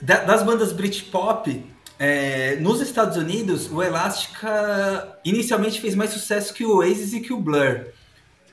das 0.00 0.44
bandas 0.44 0.72
Britpop, 0.72 1.64
é, 1.98 2.54
nos 2.60 2.80
Estados 2.80 3.16
Unidos, 3.16 3.68
o 3.68 3.82
Elástica 3.82 5.18
inicialmente 5.24 5.80
fez 5.80 5.96
mais 5.96 6.10
sucesso 6.10 6.54
que 6.54 6.64
o 6.64 6.76
Oasis 6.76 7.12
e 7.12 7.20
que 7.20 7.32
o 7.32 7.40
Blur. 7.40 7.86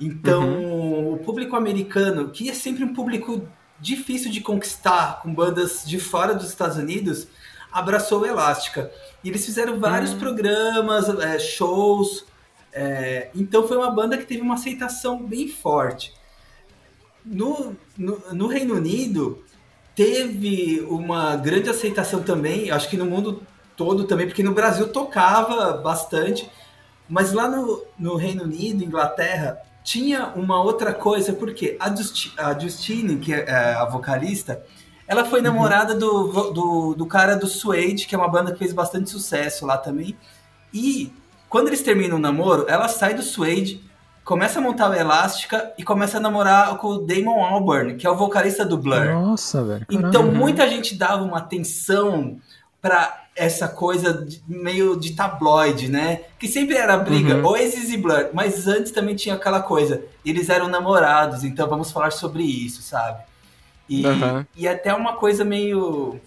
Então, 0.02 0.50
uhum. 0.50 1.14
o 1.14 1.18
público 1.20 1.56
americano, 1.56 2.30
que 2.30 2.50
é 2.50 2.56
sempre 2.56 2.84
um 2.84 2.92
público 2.92 3.48
difícil 3.84 4.32
de 4.32 4.40
conquistar 4.40 5.22
com 5.22 5.34
bandas 5.34 5.84
de 5.86 6.00
fora 6.00 6.34
dos 6.34 6.48
Estados 6.48 6.78
Unidos, 6.78 7.28
abraçou 7.70 8.26
Elástica. 8.26 8.90
E 9.22 9.28
eles 9.30 9.46
fizeram 9.46 9.78
vários 9.78 10.14
uhum. 10.14 10.20
programas, 10.20 11.10
é, 11.10 11.38
shows. 11.38 12.26
É, 12.72 13.30
então 13.36 13.68
foi 13.68 13.76
uma 13.76 13.92
banda 13.92 14.18
que 14.18 14.26
teve 14.26 14.42
uma 14.42 14.54
aceitação 14.54 15.22
bem 15.22 15.50
forte. 15.50 16.14
No, 17.26 17.76
no, 17.98 18.22
no, 18.32 18.48
Reino 18.48 18.76
Unido, 18.76 19.44
teve 19.94 20.82
uma 20.90 21.36
grande 21.36 21.70
aceitação 21.70 22.24
também, 22.24 22.72
acho 22.72 22.90
que 22.90 22.98
no 22.98 23.06
mundo 23.06 23.44
todo 23.76 24.06
também, 24.06 24.28
porque 24.28 24.44
no 24.44 24.54
Brasil 24.54 24.90
tocava 24.90 25.74
bastante, 25.78 26.50
mas 27.08 27.32
lá 27.32 27.48
no, 27.48 27.84
no 27.98 28.16
Reino 28.16 28.44
Unido, 28.44 28.84
Inglaterra, 28.84 29.62
tinha 29.84 30.28
uma 30.36 30.62
outra 30.62 30.94
coisa, 30.94 31.34
porque 31.34 31.76
a, 31.80 31.94
Justi 31.94 32.34
a 32.38 32.58
Justine, 32.58 33.18
que 33.18 33.34
é, 33.34 33.46
é 33.48 33.74
a 33.76 33.86
vocalista, 33.86 34.64
ela 35.08 35.26
foi 35.26 35.40
uhum. 35.40 35.46
namorada 35.46 35.94
do, 35.94 36.52
do, 36.52 36.96
do, 36.96 37.06
cara 37.06 37.36
do 37.36 37.48
Suede, 37.48 38.08
que 38.08 38.16
é 38.16 38.18
uma 38.18 38.28
banda 38.28 38.52
que 38.52 38.60
fez 38.60 38.74
bastante 38.74 39.10
sucesso 39.10 39.66
lá 39.66 39.78
também. 39.78 40.18
E 40.74 41.12
quando 41.50 41.68
eles 41.68 41.84
terminam 41.84 42.18
o 42.18 42.20
namoro, 42.20 42.66
ela 42.68 42.88
sai 42.88 43.14
do 43.14 43.22
Suede, 43.22 43.84
começa 44.24 44.60
a 44.60 44.62
montar 44.62 44.90
o 44.90 44.94
Elástica 44.94 45.74
e 45.78 45.84
começa 45.84 46.18
a 46.18 46.22
namorar 46.22 46.78
com 46.78 46.88
o 46.88 46.98
Damon 47.00 47.44
Albarn, 47.44 47.96
que 47.96 48.08
é 48.08 48.10
o 48.10 48.16
vocalista 48.16 48.66
do 48.66 48.78
Blur. 48.78 49.06
Nossa, 49.06 49.64
velho. 49.64 49.86
Então 49.92 50.32
muita 50.32 50.68
gente 50.68 50.96
dava 50.96 51.24
uma 51.24 51.40
atenção 51.40 52.40
para 52.84 53.28
essa 53.34 53.70
coisa 53.70 54.14
de, 54.14 54.44
meio 54.46 55.00
de 55.00 55.16
tabloide, 55.16 55.88
né? 55.88 56.26
Que 56.38 56.50
sempre 56.50 56.76
era 56.76 56.98
briga, 56.98 57.38
uhum. 57.38 57.46
Oasis 57.46 57.90
e 57.90 57.98
Blur, 57.98 58.30
mas 58.34 58.68
antes 58.68 58.92
também 58.92 59.16
tinha 59.16 59.36
aquela 59.36 59.62
coisa, 59.62 60.04
eles 60.26 60.50
eram 60.50 60.68
namorados, 60.68 61.46
então 61.46 61.66
vamos 61.68 61.94
falar 61.94 62.12
sobre 62.12 62.44
isso, 62.44 62.82
sabe? 62.82 63.24
E, 63.88 64.06
uhum. 64.06 64.46
e 64.54 64.68
até 64.68 64.94
uma 64.94 65.14
coisa 65.14 65.46
meio, 65.46 66.20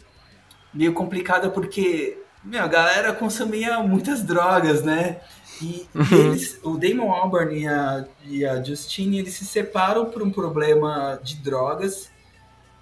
meio 0.72 0.94
complicada, 0.94 1.50
porque 1.50 2.18
meu, 2.42 2.64
a 2.64 2.68
galera 2.68 3.12
consumia 3.12 3.78
muitas 3.80 4.22
drogas, 4.22 4.82
né? 4.82 5.18
E 5.60 5.86
uhum. 5.94 6.30
eles, 6.30 6.58
o 6.62 6.78
Damon 6.78 7.12
Albarn 7.12 7.54
e 7.54 7.68
a, 7.68 8.06
e 8.24 8.46
a 8.46 8.62
Justine, 8.62 9.18
eles 9.18 9.34
se 9.34 9.44
separam 9.44 10.06
por 10.06 10.22
um 10.22 10.30
problema 10.30 11.20
de 11.22 11.36
drogas 11.36 12.10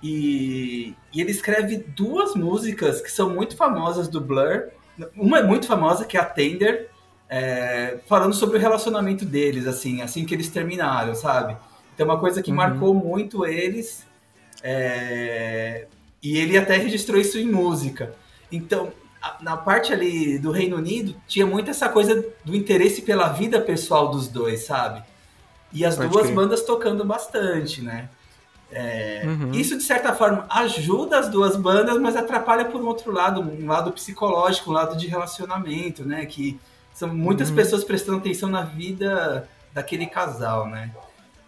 E, 0.07 0.94
e, 1.14 1.20
ele 1.22 1.30
escreve 1.30 1.78
duas 1.78 2.34
músicas 2.34 3.00
que 3.00 3.11
são 3.11 3.30
muito 3.30 3.57
famosas 3.57 4.07
do 4.07 4.20
Blur. 4.20 4.68
Uma 5.16 5.38
é 5.38 5.42
muito 5.42 5.66
famosa, 5.66 6.05
que 6.05 6.18
é 6.18 6.20
a 6.20 6.26
Tender, 6.26 6.90
é, 7.26 7.98
falando 8.07 8.34
sobre 8.34 8.59
o 8.59 8.61
relacionamento 8.61 9.24
deles, 9.24 9.66
assim, 9.66 10.02
assim 10.02 10.26
que 10.26 10.34
eles 10.34 10.50
terminaram, 10.50 11.14
sabe? 11.14 11.57
Então, 11.94 12.05
uma 12.05 12.20
coisa 12.20 12.42
que 12.42 12.50
uhum. 12.50 12.57
marcou 12.59 12.92
muito 12.92 13.46
eles. 13.46 14.07
É, 14.62 15.86
e 16.22 16.36
ele 16.36 16.59
até 16.59 16.76
registrou 16.76 17.18
isso 17.18 17.38
em 17.38 17.50
música. 17.50 18.14
Então, 18.52 18.92
na 19.40 19.57
parte 19.57 19.90
ali 19.90 20.38
do 20.38 20.50
Reino 20.50 20.76
Unido, 20.76 21.16
tinha 21.26 21.46
muito 21.46 21.70
essa 21.70 21.88
coisa 21.88 22.22
do 22.44 22.55
interesse 22.55 23.00
pela 23.00 23.28
vida 23.28 23.59
pessoal 23.59 24.11
dos 24.11 24.28
dois, 24.28 24.66
sabe? 24.66 25.02
E 25.72 25.82
as 25.82 25.96
Pode 25.96 26.11
duas 26.11 26.26
crer. 26.26 26.34
bandas 26.34 26.62
tocando 26.62 27.07
bastante, 27.07 27.80
né? 27.80 28.11
É, 28.77 29.22
uhum. 29.25 29.53
Isso, 29.53 29.79
de 29.79 29.85
certa 29.85 30.12
forma, 30.12 30.47
ajuda 30.51 31.20
as 31.20 31.29
duas 31.29 31.57
bandas, 31.57 31.97
mas 32.01 32.16
atrapalha 32.16 32.64
por 32.64 32.81
um 32.81 32.87
outro 32.87 33.12
lado, 33.12 33.41
um 33.41 33.68
lado 33.68 33.93
psicológico, 33.93 34.70
um 34.70 34.72
lado 34.72 34.97
de 34.97 35.07
relacionamento, 35.07 36.05
né? 36.05 36.27
Que 36.27 36.59
são 36.93 37.14
muitas 37.14 37.51
uhum. 37.51 37.55
pessoas 37.55 37.85
prestando 37.85 38.18
atenção 38.18 38.49
na 38.49 38.62
vida 38.62 39.49
daquele 39.72 40.07
casal, 40.07 40.68
né? 40.68 40.91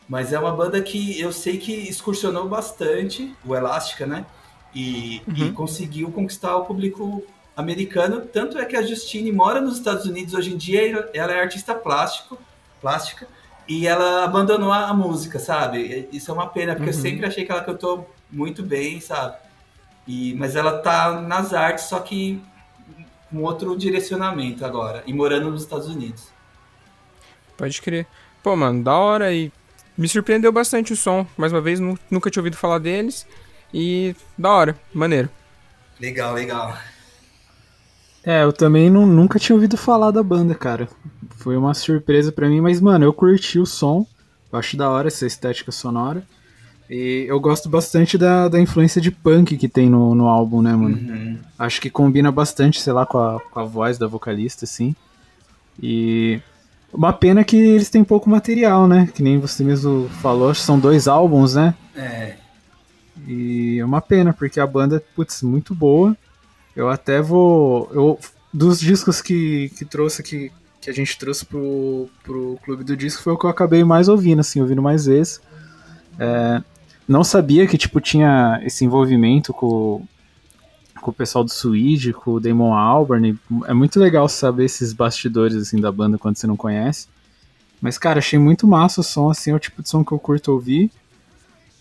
Mas 0.08 0.32
é 0.32 0.38
uma 0.38 0.52
banda 0.52 0.80
que 0.80 1.20
eu 1.20 1.32
sei 1.32 1.58
que 1.58 1.72
excursionou 1.88 2.48
bastante, 2.48 3.34
o 3.44 3.56
Elástica, 3.56 4.06
né? 4.06 4.24
E, 4.72 5.20
uhum. 5.26 5.34
e 5.34 5.52
conseguiu 5.52 6.12
conquistar 6.12 6.56
o 6.56 6.64
público 6.64 7.24
americano. 7.56 8.20
Tanto 8.20 8.56
é 8.56 8.64
que 8.64 8.76
a 8.76 8.82
Justine 8.82 9.32
mora 9.32 9.60
nos 9.60 9.78
Estados 9.78 10.06
Unidos 10.06 10.32
hoje 10.32 10.54
em 10.54 10.56
dia, 10.56 11.10
ela 11.12 11.32
é 11.32 11.40
artista 11.40 11.74
plástico, 11.74 12.38
plástica, 12.80 13.26
e 13.68 13.86
ela 13.86 14.24
abandonou 14.24 14.72
a, 14.72 14.92
música, 14.94 15.38
sabe? 15.38 16.08
Isso 16.12 16.30
é 16.30 16.34
uma 16.34 16.46
pena, 16.46 16.74
porque 16.74 16.90
uhum. 16.90 16.96
eu 16.96 17.02
sempre 17.02 17.26
achei 17.26 17.44
que 17.44 17.50
ela 17.50 17.64
cantou 17.64 18.08
muito 18.30 18.62
bem, 18.62 19.00
sabe? 19.00 19.36
E, 20.06 20.34
mas 20.34 20.54
ela 20.54 20.78
tá 20.78 21.20
nas 21.20 21.52
artes, 21.52 21.84
só 21.84 21.98
que 21.98 22.40
com 23.30 23.42
outro 23.42 23.76
direcionamento 23.76 24.64
agora, 24.64 25.02
e 25.06 25.12
morando 25.12 25.50
nos 25.50 25.62
Estados 25.62 25.88
Unidos. 25.88 26.28
Pode 27.56 27.82
crer. 27.82 28.06
Pô, 28.42 28.54
mano, 28.54 28.84
da 28.84 28.94
hora 28.94 29.32
e 29.32 29.50
me 29.98 30.08
surpreendeu 30.08 30.52
bastante 30.52 30.92
o 30.92 30.96
som. 30.96 31.26
Mais 31.36 31.52
uma 31.52 31.60
vez, 31.60 31.80
nunca 31.80 32.30
tinha 32.30 32.40
ouvido 32.40 32.56
falar 32.56 32.78
deles. 32.78 33.26
E 33.74 34.14
da 34.38 34.50
hora, 34.50 34.76
maneiro. 34.94 35.28
Legal, 36.00 36.34
legal. 36.34 36.76
É, 38.24 38.42
eu 38.42 38.52
também 38.52 38.90
não, 38.90 39.06
nunca 39.06 39.38
tinha 39.38 39.54
ouvido 39.54 39.76
falar 39.76 40.10
da 40.10 40.22
banda, 40.22 40.54
cara. 40.54 40.88
Foi 41.36 41.56
uma 41.56 41.74
surpresa 41.74 42.32
para 42.32 42.48
mim, 42.48 42.60
mas, 42.60 42.80
mano, 42.80 43.04
eu 43.04 43.12
curti 43.12 43.58
o 43.58 43.66
som. 43.66 44.06
Eu 44.52 44.58
acho 44.58 44.76
da 44.76 44.90
hora 44.90 45.08
essa 45.08 45.26
estética 45.26 45.70
sonora. 45.70 46.22
E 46.88 47.26
eu 47.28 47.38
gosto 47.40 47.68
bastante 47.68 48.16
da, 48.16 48.48
da 48.48 48.60
influência 48.60 49.00
de 49.00 49.10
punk 49.10 49.56
que 49.56 49.68
tem 49.68 49.90
no, 49.90 50.14
no 50.14 50.26
álbum, 50.26 50.62
né, 50.62 50.74
mano? 50.74 50.96
Uhum. 50.96 51.38
Acho 51.58 51.80
que 51.80 51.90
combina 51.90 52.30
bastante, 52.30 52.80
sei 52.80 52.92
lá, 52.92 53.04
com 53.04 53.18
a, 53.18 53.40
com 53.40 53.60
a 53.60 53.64
voz 53.64 53.98
da 53.98 54.06
vocalista, 54.06 54.64
assim. 54.64 54.94
E. 55.82 56.40
Uma 56.92 57.12
pena 57.12 57.44
que 57.44 57.56
eles 57.56 57.90
têm 57.90 58.04
pouco 58.04 58.30
material, 58.30 58.86
né? 58.88 59.08
Que 59.12 59.22
nem 59.22 59.38
você 59.38 59.62
mesmo 59.62 60.08
falou, 60.22 60.54
são 60.54 60.78
dois 60.78 61.08
álbuns, 61.08 61.54
né? 61.54 61.74
É. 61.94 62.36
E 63.26 63.78
é 63.78 63.84
uma 63.84 64.00
pena, 64.00 64.32
porque 64.32 64.60
a 64.60 64.66
banda, 64.66 65.02
putz, 65.14 65.42
muito 65.42 65.74
boa. 65.74 66.16
Eu 66.74 66.88
até 66.88 67.20
vou. 67.20 67.90
Eu, 67.92 68.18
dos 68.52 68.80
discos 68.80 69.20
que, 69.20 69.70
que 69.76 69.84
trouxe 69.84 70.22
aqui, 70.22 70.52
que 70.86 70.90
a 70.90 70.94
gente 70.94 71.18
trouxe 71.18 71.44
pro, 71.44 72.08
pro 72.22 72.56
Clube 72.64 72.84
do 72.84 72.96
Disco, 72.96 73.20
foi 73.20 73.32
o 73.32 73.36
que 73.36 73.44
eu 73.44 73.50
acabei 73.50 73.82
mais 73.82 74.08
ouvindo, 74.08 74.38
assim, 74.38 74.60
ouvindo 74.60 74.80
mais 74.80 75.06
vezes. 75.06 75.40
É, 76.16 76.62
não 77.08 77.24
sabia 77.24 77.66
que, 77.66 77.76
tipo, 77.76 78.00
tinha 78.00 78.60
esse 78.62 78.84
envolvimento 78.84 79.52
com, 79.52 80.06
com 81.00 81.10
o 81.10 81.12
pessoal 81.12 81.42
do 81.42 81.50
Swede, 81.50 82.12
com 82.12 82.34
o 82.34 82.40
Damon 82.40 82.72
Albarn. 82.72 83.36
É 83.66 83.74
muito 83.74 83.98
legal 83.98 84.28
saber 84.28 84.66
esses 84.66 84.92
bastidores, 84.92 85.56
assim, 85.56 85.80
da 85.80 85.90
banda 85.90 86.18
quando 86.18 86.36
você 86.36 86.46
não 86.46 86.56
conhece. 86.56 87.08
Mas, 87.80 87.98
cara, 87.98 88.20
achei 88.20 88.38
muito 88.38 88.64
massa 88.64 89.00
o 89.00 89.04
som, 89.04 89.28
assim, 89.28 89.50
é 89.50 89.54
o 89.56 89.58
tipo 89.58 89.82
de 89.82 89.88
som 89.88 90.04
que 90.04 90.12
eu 90.12 90.20
curto 90.20 90.52
ouvir. 90.52 90.88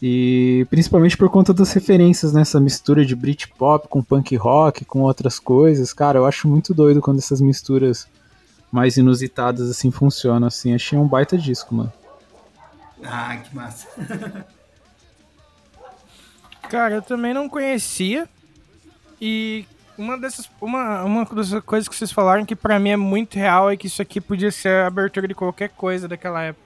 E 0.02 0.66
principalmente 0.68 1.16
por 1.16 1.30
conta 1.30 1.54
das 1.54 1.72
referências 1.74 2.34
nessa 2.34 2.60
mistura 2.60 3.06
de 3.06 3.16
Britpop 3.16 3.88
com 3.88 4.02
punk 4.02 4.36
rock, 4.36 4.84
com 4.84 5.02
outras 5.02 5.38
coisas. 5.38 5.94
Cara, 5.94 6.18
eu 6.18 6.26
acho 6.26 6.48
muito 6.48 6.74
doido 6.74 7.02
quando 7.02 7.20
essas 7.20 7.40
misturas 7.40 8.08
mais 8.76 8.98
inusitadas 8.98 9.70
assim 9.70 9.90
funcionam 9.90 10.48
assim. 10.48 10.76
Achei 10.76 11.00
um 11.00 11.08
baita 11.08 11.38
disco, 11.38 11.74
mano. 11.74 11.94
Ah, 13.02 13.38
que 13.38 13.56
massa. 13.56 13.88
Cara, 16.70 16.96
eu 16.96 17.02
também 17.02 17.34
não 17.34 17.48
conhecia. 17.48 18.28
E 19.22 19.66
uma 19.98 20.18
dessas 20.18 20.50
uma, 20.60 21.04
uma 21.04 21.24
das 21.24 21.52
coisas 21.62 21.88
que 21.88 21.96
vocês 21.96 22.12
falaram 22.12 22.46
que 22.46 22.56
para 22.56 22.78
mim 22.78 22.90
é 22.90 22.98
muito 22.98 23.36
real 23.36 23.72
é 23.72 23.78
que 23.78 23.88
isso 23.88 24.02
aqui 24.02 24.20
podia 24.20 24.52
ser 24.52 24.68
a 24.68 24.88
abertura 24.88 25.26
de 25.26 25.34
qualquer 25.34 25.70
coisa 25.70 26.06
daquela 26.06 26.42
época. 26.42 26.66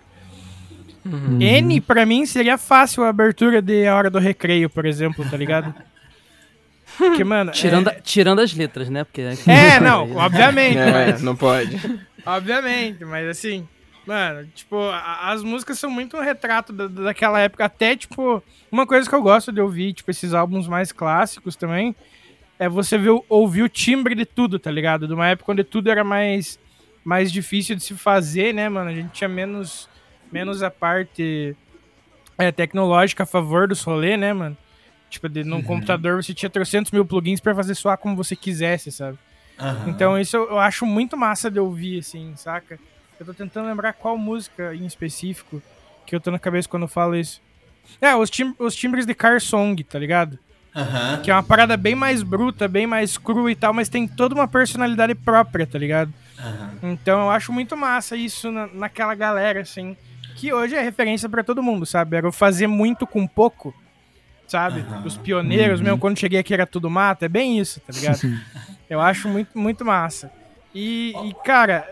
Uhum. 1.05 1.39
N, 1.39 1.79
pra 1.79 2.05
mim, 2.05 2.25
seria 2.25 2.57
fácil 2.57 3.03
a 3.03 3.09
abertura 3.09 3.61
de 3.61 3.87
A 3.87 3.95
Hora 3.95 4.09
do 4.09 4.19
Recreio, 4.19 4.69
por 4.69 4.85
exemplo, 4.85 5.23
tá 5.29 5.37
ligado? 5.37 5.73
Porque, 6.97 7.23
mano. 7.23 7.51
Tirando, 7.51 7.89
é... 7.89 7.99
tirando 8.01 8.39
as 8.39 8.53
letras, 8.53 8.89
né? 8.89 9.03
Porque 9.03 9.21
é, 9.21 9.79
não, 9.81 10.15
obviamente. 10.17 10.77
É, 10.77 10.91
mas... 10.91 11.21
Não 11.21 11.35
pode. 11.35 11.79
Obviamente, 12.25 13.05
mas 13.05 13.27
assim. 13.27 13.67
Mano, 14.05 14.47
tipo, 14.55 14.75
a, 14.89 15.31
as 15.31 15.43
músicas 15.43 15.77
são 15.77 15.89
muito 15.89 16.17
um 16.17 16.21
retrato 16.21 16.73
da, 16.73 16.87
daquela 16.87 17.39
época. 17.39 17.65
Até, 17.65 17.95
tipo, 17.95 18.41
uma 18.71 18.87
coisa 18.87 19.07
que 19.07 19.15
eu 19.15 19.21
gosto 19.21 19.51
de 19.51 19.61
ouvir, 19.61 19.93
tipo, 19.93 20.09
esses 20.09 20.33
álbuns 20.33 20.67
mais 20.67 20.91
clássicos 20.91 21.55
também, 21.55 21.95
é 22.57 22.67
você 22.67 22.97
ver, 22.97 23.11
ouvir 23.29 23.61
o 23.61 23.69
timbre 23.69 24.15
de 24.15 24.25
tudo, 24.25 24.57
tá 24.57 24.71
ligado? 24.71 25.07
De 25.07 25.13
uma 25.13 25.27
época 25.27 25.51
onde 25.51 25.63
tudo 25.63 25.91
era 25.91 26.03
mais, 26.03 26.57
mais 27.03 27.31
difícil 27.31 27.75
de 27.75 27.83
se 27.83 27.93
fazer, 27.93 28.53
né, 28.53 28.67
mano? 28.67 28.89
A 28.89 28.93
gente 28.93 29.11
tinha 29.11 29.27
menos 29.27 29.87
menos 30.31 30.61
a 30.61 30.69
parte 30.69 31.55
é, 32.37 32.51
tecnológica 32.51 33.23
a 33.23 33.25
favor 33.25 33.67
dos 33.67 33.81
rolê, 33.83 34.15
né, 34.15 34.33
mano? 34.33 34.57
Tipo, 35.09 35.27
de, 35.27 35.43
num 35.43 35.57
uhum. 35.57 35.63
computador 35.63 36.21
você 36.23 36.33
tinha 36.33 36.49
300 36.49 36.91
mil 36.91 37.05
plugins 37.05 37.39
para 37.39 37.55
fazer 37.55 37.75
soar 37.75 37.97
como 37.97 38.15
você 38.15 38.35
quisesse, 38.35 38.91
sabe? 38.91 39.17
Uhum. 39.59 39.89
Então 39.89 40.19
isso 40.19 40.37
eu, 40.37 40.51
eu, 40.51 40.59
acho 40.59 40.85
muito 40.85 41.17
massa 41.17 41.49
de 41.49 41.59
ouvir, 41.59 41.99
assim, 41.99 42.33
saca? 42.35 42.79
Eu 43.19 43.25
tô 43.25 43.33
tentando 43.33 43.67
lembrar 43.67 43.93
qual 43.93 44.17
música 44.17 44.73
em 44.73 44.85
específico 44.85 45.61
que 46.05 46.15
eu 46.15 46.19
tô 46.19 46.31
na 46.31 46.39
cabeça 46.39 46.69
quando 46.69 46.83
eu 46.83 46.87
falo 46.87 47.15
isso. 47.15 47.41
É, 47.99 48.15
os, 48.15 48.29
tim 48.29 48.55
os 48.57 48.75
timbres 48.75 49.05
de 49.05 49.13
Car 49.13 49.41
Song, 49.41 49.83
tá 49.83 49.99
ligado? 49.99 50.39
Uhum. 50.75 51.21
Que 51.23 51.31
é 51.31 51.33
uma 51.33 51.43
parada 51.43 51.75
bem 51.75 51.95
mais 51.95 52.23
bruta, 52.23 52.67
bem 52.67 52.85
mais 52.85 53.17
crua 53.17 53.51
e 53.51 53.55
tal, 53.55 53.73
mas 53.73 53.89
tem 53.89 54.07
toda 54.07 54.35
uma 54.35 54.47
personalidade 54.47 55.15
própria, 55.15 55.65
tá 55.65 55.77
ligado? 55.77 56.13
Então 56.81 57.23
eu 57.23 57.31
acho 57.31 57.51
muito 57.51 57.75
massa 57.75 58.15
isso 58.15 58.49
na, 58.49 58.67
naquela 58.67 59.13
galera, 59.13 59.61
assim 59.61 59.97
que 60.39 60.53
hoje 60.53 60.73
é 60.73 60.81
referência 60.81 61.27
para 61.27 61.43
todo 61.43 61.61
mundo, 61.61 61.85
sabe? 61.85 62.15
Era 62.15 62.31
fazer 62.31 62.65
muito 62.65 63.05
com 63.05 63.27
pouco, 63.27 63.75
sabe? 64.49 64.81
Uhum. 64.81 65.05
Os 65.05 65.15
pioneiros, 65.15 65.79
uhum. 65.79 65.85
mesmo 65.85 65.99
quando 65.99 66.19
cheguei 66.19 66.39
aqui 66.39 66.53
era 66.53 66.65
tudo 66.65 66.89
mato, 66.89 67.23
é 67.23 67.29
bem 67.29 67.59
isso, 67.59 67.79
tá 67.81 67.93
ligado? 67.93 68.19
eu 68.89 68.99
acho 68.99 69.29
muito, 69.29 69.57
muito 69.57 69.85
massa. 69.85 70.31
E, 70.73 71.13
e, 71.23 71.33
cara, 71.43 71.87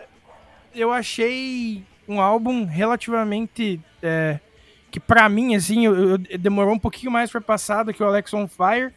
eu 0.74 0.92
achei 0.92 1.84
um 2.08 2.20
álbum 2.20 2.64
relativamente. 2.64 3.80
É, 4.02 4.38
que 4.90 4.98
para 4.98 5.28
mim, 5.28 5.54
assim, 5.54 5.84
eu, 5.84 6.10
eu, 6.12 6.18
demorou 6.18 6.74
um 6.74 6.78
pouquinho 6.78 7.12
mais 7.12 7.30
para 7.30 7.40
passar 7.40 7.82
do 7.82 7.92
que 7.92 8.02
o 8.02 8.06
Alex 8.06 8.32
on 8.32 8.48
Fire. 8.48 8.92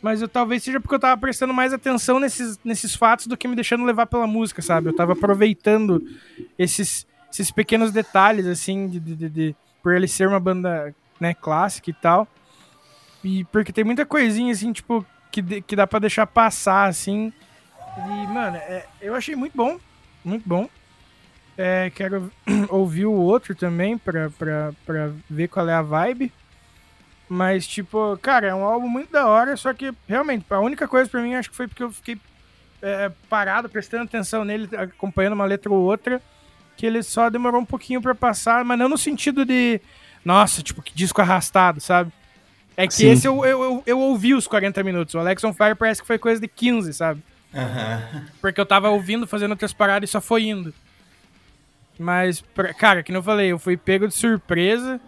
Mas 0.00 0.20
eu 0.20 0.28
talvez 0.28 0.64
seja 0.64 0.80
porque 0.80 0.94
eu 0.94 0.98
tava 0.98 1.20
prestando 1.20 1.54
mais 1.54 1.72
atenção 1.72 2.18
nesses, 2.18 2.58
nesses 2.64 2.94
fatos 2.94 3.28
do 3.28 3.36
que 3.36 3.46
me 3.46 3.54
deixando 3.54 3.84
levar 3.84 4.06
pela 4.06 4.26
música, 4.26 4.60
sabe? 4.60 4.88
Eu 4.88 4.96
tava 4.96 5.12
aproveitando 5.12 6.02
esses, 6.58 7.06
esses 7.30 7.52
pequenos 7.52 7.92
detalhes, 7.92 8.46
assim, 8.46 8.88
de, 8.88 8.98
de, 8.98 9.28
de, 9.28 9.56
por 9.80 9.94
ele 9.94 10.08
ser 10.08 10.26
uma 10.26 10.40
banda, 10.40 10.92
né, 11.20 11.34
clássica 11.34 11.88
e 11.88 11.92
tal. 11.92 12.26
E 13.24 13.44
porque 13.44 13.72
tem 13.72 13.84
muita 13.84 14.04
coisinha, 14.04 14.52
assim, 14.52 14.72
tipo, 14.72 15.04
que, 15.30 15.62
que 15.62 15.76
dá 15.76 15.86
para 15.86 16.00
deixar 16.00 16.26
passar, 16.26 16.88
assim. 16.88 17.32
E, 17.96 18.26
mano, 18.28 18.56
é, 18.56 18.86
eu 19.00 19.14
achei 19.14 19.36
muito 19.36 19.56
bom, 19.56 19.78
muito 20.24 20.48
bom. 20.48 20.68
É, 21.56 21.90
quero 21.94 22.32
ouvir 22.68 23.06
o 23.06 23.12
outro 23.12 23.54
também 23.54 23.98
pra, 23.98 24.30
pra, 24.30 24.72
pra 24.84 25.10
ver 25.28 25.48
qual 25.48 25.68
é 25.68 25.74
a 25.74 25.82
vibe. 25.82 26.32
Mas, 27.28 27.66
tipo, 27.66 28.18
cara, 28.20 28.48
é 28.48 28.54
um 28.54 28.64
álbum 28.64 28.88
muito 28.88 29.10
da 29.10 29.26
hora, 29.26 29.56
só 29.56 29.72
que, 29.72 29.92
realmente, 30.06 30.44
a 30.50 30.60
única 30.60 30.86
coisa 30.86 31.08
pra 31.08 31.22
mim 31.22 31.34
acho 31.34 31.50
que 31.50 31.56
foi 31.56 31.66
porque 31.66 31.82
eu 31.82 31.90
fiquei 31.90 32.18
é, 32.82 33.10
parado, 33.28 33.68
prestando 33.68 34.04
atenção 34.04 34.44
nele, 34.44 34.68
acompanhando 34.76 35.34
uma 35.34 35.46
letra 35.46 35.72
ou 35.72 35.80
outra 35.80 36.20
que 36.76 36.86
ele 36.86 37.02
só 37.02 37.30
demorou 37.30 37.60
um 37.60 37.64
pouquinho 37.64 38.02
para 38.02 38.14
passar, 38.14 38.64
mas 38.64 38.78
não 38.78 38.88
no 38.88 38.98
sentido 38.98 39.44
de, 39.44 39.80
nossa, 40.24 40.62
tipo, 40.62 40.82
que 40.82 40.94
disco 40.94 41.20
arrastado, 41.20 41.80
sabe? 41.80 42.12
É 42.76 42.86
que 42.86 42.94
Sim. 42.94 43.10
esse 43.10 43.26
eu, 43.26 43.44
eu, 43.44 43.62
eu, 43.62 43.82
eu, 43.86 43.98
ouvi 43.98 44.34
os 44.34 44.46
40 44.46 44.82
minutos. 44.82 45.14
O 45.14 45.18
Alex 45.18 45.42
on 45.44 45.52
Fire 45.52 45.74
parece 45.74 46.00
que 46.00 46.06
foi 46.06 46.18
coisa 46.18 46.40
de 46.40 46.48
15, 46.48 46.92
sabe? 46.94 47.22
Uhum. 47.52 48.24
Porque 48.40 48.60
eu 48.60 48.66
tava 48.66 48.88
ouvindo, 48.90 49.26
fazendo 49.26 49.50
outras 49.50 49.72
paradas 49.72 50.08
e 50.08 50.12
só 50.12 50.20
foi 50.20 50.44
indo. 50.44 50.72
Mas, 51.98 52.42
cara, 52.78 53.02
que 53.02 53.12
não 53.12 53.22
falei, 53.22 53.52
eu 53.52 53.58
fui 53.58 53.76
pego 53.76 54.08
de 54.08 54.14
surpresa. 54.14 55.00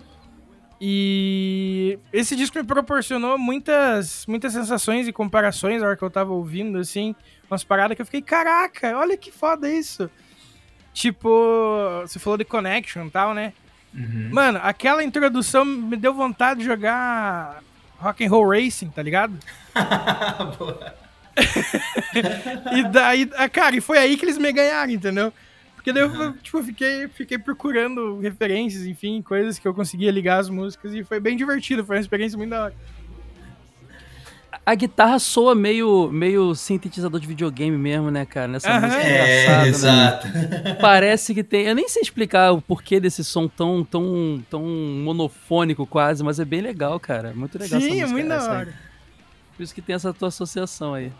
E 0.80 1.98
esse 2.12 2.36
disco 2.36 2.58
me 2.58 2.64
proporcionou 2.64 3.38
muitas, 3.38 4.26
muitas 4.26 4.52
sensações 4.52 5.08
e 5.08 5.12
comparações 5.12 5.80
na 5.80 5.88
hora 5.88 5.96
que 5.96 6.02
eu 6.02 6.10
tava 6.10 6.32
ouvindo, 6.32 6.78
assim, 6.78 7.14
umas 7.50 7.64
paradas 7.64 7.96
que 7.96 8.02
eu 8.02 8.06
fiquei, 8.06 8.20
caraca, 8.20 8.98
olha 8.98 9.16
que 9.16 9.30
foda 9.32 9.70
isso. 9.70 10.10
Tipo, 10.92 12.02
você 12.02 12.18
falou 12.18 12.36
de 12.36 12.44
Connection 12.44 13.06
e 13.06 13.10
tal, 13.10 13.32
né? 13.32 13.52
Uhum. 13.94 14.28
Mano, 14.32 14.60
aquela 14.62 15.04
introdução 15.04 15.64
me 15.64 15.96
deu 15.96 16.12
vontade 16.12 16.60
de 16.60 16.66
jogar 16.66 17.62
Rock 17.98 18.24
and 18.24 18.30
Roll 18.30 18.48
Racing, 18.48 18.90
tá 18.90 19.02
ligado? 19.02 19.38
E 22.72 22.84
daí, 22.90 23.28
ah, 23.34 23.48
cara, 23.48 23.74
e 23.74 23.80
foi 23.80 23.98
aí 23.98 24.16
que 24.16 24.24
eles 24.24 24.38
me 24.38 24.52
ganharam, 24.52 24.92
entendeu? 24.92 25.32
Porque 25.74 25.92
daí 25.92 26.02
eu, 26.02 26.32
tipo, 26.38 26.62
fiquei, 26.62 27.08
fiquei 27.08 27.38
procurando 27.38 28.18
referências, 28.20 28.86
enfim, 28.86 29.20
coisas 29.20 29.58
que 29.58 29.66
eu 29.66 29.74
conseguia 29.74 30.10
ligar 30.10 30.38
as 30.38 30.48
músicas 30.48 30.94
e 30.94 31.02
foi 31.02 31.20
bem 31.20 31.36
divertido, 31.36 31.84
foi 31.84 31.96
uma 31.96 32.00
experiência 32.00 32.38
muito 32.38 32.50
da 32.50 32.64
hora. 32.64 32.74
A 34.66 34.74
guitarra 34.74 35.18
soa 35.18 35.54
meio, 35.54 36.10
meio 36.10 36.54
sintetizador 36.54 37.20
de 37.20 37.26
videogame 37.26 37.76
mesmo, 37.76 38.10
né, 38.10 38.24
cara? 38.24 38.48
Nessa 38.48 38.72
uhum. 38.72 38.80
música 38.80 39.02
é, 39.02 39.68
exato. 39.68 40.28
Né? 40.28 40.74
Parece 40.80 41.34
que 41.34 41.44
tem. 41.44 41.66
Eu 41.66 41.74
nem 41.74 41.86
sei 41.86 42.00
explicar 42.00 42.52
o 42.52 42.62
porquê 42.62 42.98
desse 42.98 43.22
som 43.22 43.46
tão, 43.46 43.84
tão, 43.84 44.42
tão 44.48 44.62
monofônico 44.62 45.86
quase, 45.86 46.24
mas 46.24 46.40
é 46.40 46.44
bem 46.46 46.62
legal, 46.62 46.98
cara. 46.98 47.34
Muito 47.34 47.58
legal 47.58 47.78
Sim, 47.78 47.86
essa 47.86 47.94
música. 47.94 48.06
Sim, 48.06 48.12
muito 48.14 48.28
da 48.28 48.42
hora. 48.42 48.74
Por 49.54 49.62
isso 49.62 49.74
que 49.74 49.82
tem 49.82 49.94
essa 49.94 50.14
tua 50.14 50.28
associação 50.28 50.94
aí. 50.94 51.12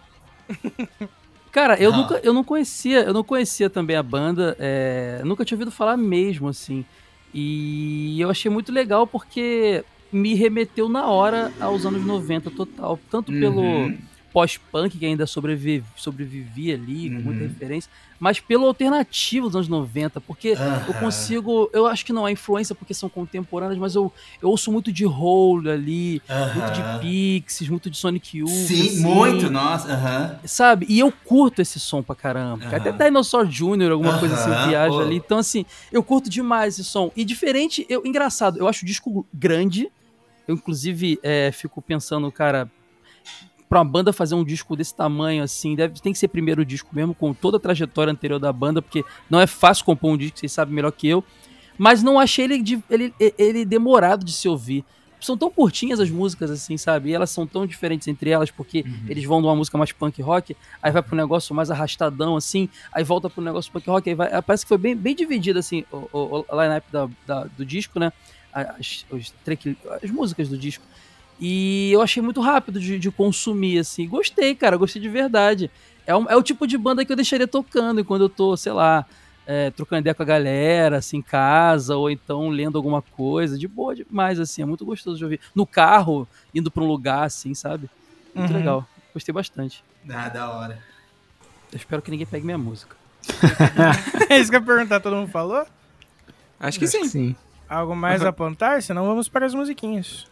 Cara, 1.53 1.77
eu, 1.81 1.93
ah. 1.93 1.97
nunca, 1.97 2.21
eu 2.25 2.33
não 2.33 2.43
conhecia, 2.43 3.03
eu 3.03 3.13
não 3.13 3.23
conhecia 3.23 3.71
também 3.71 3.95
a 3.95 4.03
banda, 4.03 4.57
é, 4.59 5.23
nunca 5.25 5.45
tinha 5.45 5.55
ouvido 5.55 5.71
falar 5.71 5.97
mesmo, 5.97 6.49
assim. 6.49 6.85
E 7.33 8.21
eu 8.21 8.29
achei 8.29 8.51
muito 8.51 8.73
legal 8.73 9.07
porque 9.07 9.85
me 10.15 10.35
remeteu 10.35 10.89
na 10.89 11.07
hora 11.07 11.53
aos 11.61 11.85
anos 11.85 12.05
90 12.05 12.51
total. 12.51 12.99
Tanto 13.11 13.33
uhum. 13.33 13.41
pelo 13.41 13.95
pós-punk 14.35 14.99
que 14.99 15.07
ainda 15.07 15.27
sobrevive, 15.29 15.87
sobrevivia 15.97 16.75
ali, 16.75 17.09
com 17.09 17.23
muita 17.23 17.43
uhum. 17.43 17.49
referência, 17.49 17.89
mas 18.19 18.41
pelo 18.41 18.67
alternativo 18.67 19.47
dos 19.47 19.55
anos 19.55 19.69
90, 19.69 20.21
porque 20.21 20.57
eu 20.89 20.95
consigo, 20.95 21.71
eu 21.73 21.87
acho 21.87 22.05
que 22.05 22.13
não 22.13 22.27
é 22.27 22.33
influência 22.33 22.75
porque 22.75 22.93
são 22.93 23.09
contemporâneas, 23.09 23.79
mas 23.79 23.95
eu, 23.95 24.13
eu 24.43 24.49
ouço 24.49 24.73
muito 24.73 24.93
de 24.93 25.07
Hole 25.07 25.71
ali, 25.71 26.23
muito 26.53 26.73
de 26.73 27.01
Pixies, 27.01 27.69
muito 27.69 27.89
de 27.89 27.97
Sonic 27.97 28.39
Youth. 28.39 28.51
Sim, 28.51 28.89
assim, 28.89 29.03
muito, 29.03 29.49
nossa, 29.51 30.41
Sabe? 30.45 30.87
E 30.89 30.99
eu 30.99 31.13
curto 31.13 31.63
esse 31.63 31.79
som 31.79 32.03
pra 32.03 32.17
caramba. 32.17 32.67
Até 32.67 32.91
Dinosaur 32.91 33.47
Jr., 33.47 33.93
alguma 33.93 34.19
coisa 34.19 34.35
assim, 34.35 34.69
viaja 34.69 34.99
ali. 34.99 35.17
Então, 35.17 35.39
assim, 35.39 35.65
eu 35.93 36.03
curto 36.03 36.29
demais 36.29 36.75
esse 36.75 36.85
som. 36.89 37.13
E 37.15 37.25
diferente, 37.25 37.87
eu, 37.89 38.05
engraçado, 38.05 38.59
eu 38.59 38.67
acho 38.67 38.85
o 38.85 38.87
disco 38.87 39.25
grande, 39.33 39.89
eu, 40.47 40.55
inclusive, 40.55 41.19
é, 41.23 41.51
fico 41.53 41.81
pensando, 41.81 42.31
cara, 42.31 42.71
pra 43.69 43.81
uma 43.81 43.85
banda 43.85 44.13
fazer 44.13 44.35
um 44.35 44.45
disco 44.45 44.77
desse 44.77 44.95
tamanho, 44.95 45.43
assim, 45.43 45.75
deve, 45.75 46.01
tem 46.01 46.13
que 46.13 46.19
ser 46.19 46.29
primeiro 46.29 46.65
disco 46.65 46.91
mesmo, 46.93 47.15
com 47.15 47.33
toda 47.35 47.57
a 47.57 47.61
trajetória 47.61 48.13
anterior 48.13 48.39
da 48.39 48.53
banda, 48.53 48.81
porque 48.81 49.05
não 49.29 49.41
é 49.41 49.47
fácil 49.47 49.85
compor 49.85 50.13
um 50.13 50.17
disco, 50.17 50.39
vocês 50.39 50.53
sabem 50.53 50.75
melhor 50.75 50.93
que 50.93 51.09
eu. 51.09 51.25
Mas 51.77 52.03
não 52.03 52.21
achei 52.21 52.45
ele, 52.45 52.83
ele, 52.89 53.15
ele 53.37 53.65
demorado 53.65 54.25
de 54.25 54.33
se 54.33 54.49
ouvir. 54.49 54.85
São 55.21 55.39
tão 55.39 55.51
curtinhas 55.51 55.99
as 55.99 56.11
músicas, 56.11 56.51
assim, 56.51 56.77
sabe? 56.77 57.09
E 57.09 57.15
elas 57.15 57.31
são 57.31 57.47
tão 57.47 57.67
diferentes 57.67 58.07
entre 58.07 58.29
elas, 58.29 58.51
porque 58.51 58.85
uhum. 58.87 59.07
eles 59.09 59.25
vão 59.25 59.41
de 59.41 59.47
uma 59.47 59.57
música 59.57 59.79
mais 59.79 59.91
punk 59.91 60.21
rock, 60.21 60.55
aí 60.83 60.93
vai 60.93 61.03
pro 61.03 61.17
negócio 61.17 61.55
mais 61.55 61.71
arrastadão, 61.71 62.37
assim, 62.37 62.69
aí 62.93 63.03
volta 63.03 63.31
pro 63.31 63.43
negócio 63.43 63.73
punk 63.73 63.89
rock, 63.89 64.11
aí 64.11 64.15
vai. 64.15 64.43
Parece 64.43 64.65
que 64.65 64.69
foi 64.69 64.77
bem, 64.77 64.95
bem 64.95 65.15
dividido, 65.15 65.59
assim, 65.59 65.85
o, 65.91 66.09
o, 66.13 66.45
o 66.47 66.63
line-up 66.63 66.87
da, 66.93 67.09
da, 67.27 67.45
do 67.45 67.65
disco, 67.65 67.99
né? 67.99 68.13
As, 68.55 69.05
os, 69.11 69.35
as 70.03 70.11
músicas 70.11 70.49
do 70.49 70.57
disco. 70.57 70.85
E 71.41 71.91
eu 71.93 72.01
achei 72.01 72.23
muito 72.23 72.41
rápido 72.41 72.79
de, 72.79 72.99
de 72.99 73.11
consumir, 73.11 73.79
assim. 73.79 74.09
Gostei, 74.09 74.55
cara, 74.55 74.77
gostei 74.77 75.03
de 75.03 75.09
verdade. 75.09 75.71
É, 76.07 76.15
um, 76.15 76.29
é 76.29 76.37
o 76.37 76.43
tipo 76.43 76.67
de 76.67 76.79
banda 76.79 77.05
que 77.05 77.11
eu 77.11 77.17
deixaria 77.17 77.49
tocando 77.49 78.05
quando 78.05 78.23
eu 78.23 78.29
tô, 78.29 78.57
sei 78.57 78.73
lá, 78.73 79.05
é, 79.47 79.71
trocando 79.71 80.01
ideia 80.01 80.15
com 80.15 80.23
a 80.23 80.27
galera, 80.27 80.99
assim, 80.99 81.19
em 81.19 81.23
casa, 81.23 81.97
ou 81.97 82.11
então 82.11 82.49
lendo 82.49 82.77
alguma 82.77 83.03
coisa. 83.03 83.59
De 83.59 83.67
boa 83.67 83.95
demais, 83.95 84.39
assim, 84.39 84.63
é 84.63 84.65
muito 84.65 84.85
gostoso 84.85 85.19
de 85.19 85.25
ouvir. 85.25 85.41
No 85.55 85.67
carro, 85.67 86.29
indo 86.55 86.71
pra 86.71 86.83
um 86.83 86.87
lugar, 86.87 87.25
assim, 87.25 87.55
sabe? 87.55 87.91
Muito 88.35 88.53
uhum. 88.53 88.59
legal. 88.59 88.89
Gostei 89.13 89.33
bastante. 89.33 89.83
Ah, 90.09 90.29
da 90.29 90.51
hora. 90.51 90.79
Eu 91.73 91.77
espero 91.77 92.03
que 92.03 92.11
ninguém 92.11 92.27
pegue 92.27 92.45
minha 92.45 92.59
música. 92.59 92.97
é 94.29 94.39
isso 94.39 94.51
que 94.51 94.57
eu 94.57 94.61
ia 94.61 94.67
perguntar, 94.67 95.01
todo 95.01 95.17
mundo 95.17 95.31
falou? 95.31 95.67
Acho 96.61 96.79
que 96.79 96.85
Acho 96.85 96.93
sim. 96.93 97.03
Que 97.03 97.09
sim. 97.09 97.37
Algo 97.69 97.97
mais 97.97 98.25
a 98.25 98.29
apontar? 98.29 98.83
Senão 98.83 99.07
vamos 99.07 99.29
para 99.29 99.47
as 99.47 99.55
musiquinhas. 99.55 100.27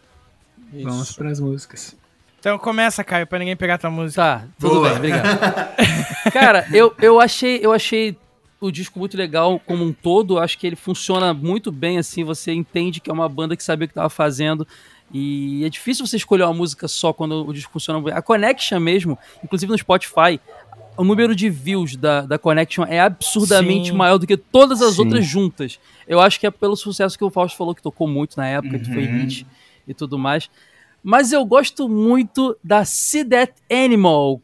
Isso. 0.71 0.83
Vamos 0.87 1.11
para 1.13 1.29
as 1.29 1.39
músicas. 1.39 1.95
Então 2.39 2.57
começa, 2.57 3.03
Caio, 3.03 3.25
pra 3.25 3.39
ninguém 3.39 3.55
pegar 3.55 3.77
tua 3.77 3.89
música. 3.89 4.21
Tá, 4.21 4.47
tudo 4.59 4.75
Boa. 4.75 4.89
bem, 4.89 4.97
obrigado. 4.97 5.39
Cara, 6.33 6.67
eu, 6.73 6.93
eu, 6.99 7.19
achei, 7.19 7.59
eu 7.61 7.71
achei 7.71 8.17
o 8.59 8.71
disco 8.71 8.99
muito 8.99 9.17
legal 9.17 9.59
como 9.65 9.83
um 9.83 9.93
todo. 9.93 10.39
Acho 10.39 10.57
que 10.57 10.67
ele 10.67 10.75
funciona 10.75 11.33
muito 11.33 11.71
bem, 11.71 11.97
assim. 11.97 12.23
Você 12.23 12.51
entende 12.51 12.99
que 12.99 13.09
é 13.09 13.13
uma 13.13 13.29
banda 13.29 13.55
que 13.55 13.63
sabia 13.63 13.85
o 13.85 13.87
que 13.87 13.91
estava 13.91 14.09
fazendo. 14.09 14.67
E 15.13 15.63
é 15.63 15.69
difícil 15.69 16.05
você 16.07 16.17
escolher 16.17 16.43
uma 16.43 16.53
música 16.53 16.87
só 16.87 17.13
quando 17.13 17.47
o 17.47 17.53
disco 17.53 17.71
funciona 17.71 18.01
bem. 18.01 18.13
A 18.13 18.21
Connection 18.21 18.79
mesmo, 18.79 19.17
inclusive 19.43 19.71
no 19.71 19.77
Spotify, 19.77 20.39
o 20.97 21.03
número 21.03 21.35
de 21.35 21.49
views 21.49 21.95
da, 21.95 22.21
da 22.21 22.37
Connection 22.37 22.85
é 22.85 22.99
absurdamente 22.99 23.89
Sim. 23.89 23.95
maior 23.95 24.17
do 24.17 24.27
que 24.27 24.37
todas 24.37 24.81
as 24.81 24.95
Sim. 24.95 25.01
outras 25.01 25.25
juntas. 25.25 25.79
Eu 26.07 26.19
acho 26.19 26.39
que 26.39 26.47
é 26.47 26.51
pelo 26.51 26.75
sucesso 26.75 27.17
que 27.17 27.23
o 27.23 27.29
Fausto 27.29 27.57
falou, 27.57 27.73
que 27.73 27.81
tocou 27.81 28.07
muito 28.07 28.37
na 28.37 28.47
época, 28.47 28.77
uhum. 28.77 28.83
que 28.83 28.93
foi 28.93 29.05
uhum. 29.05 29.21
hit 29.21 29.47
e 29.87 29.93
tudo 29.93 30.17
mais. 30.17 30.49
Mas 31.03 31.33
eu 31.33 31.43
gosto 31.45 31.89
muito 31.89 32.57
da 32.63 32.85
See 32.85 33.25
That 33.25 33.53
Animal, 33.69 34.41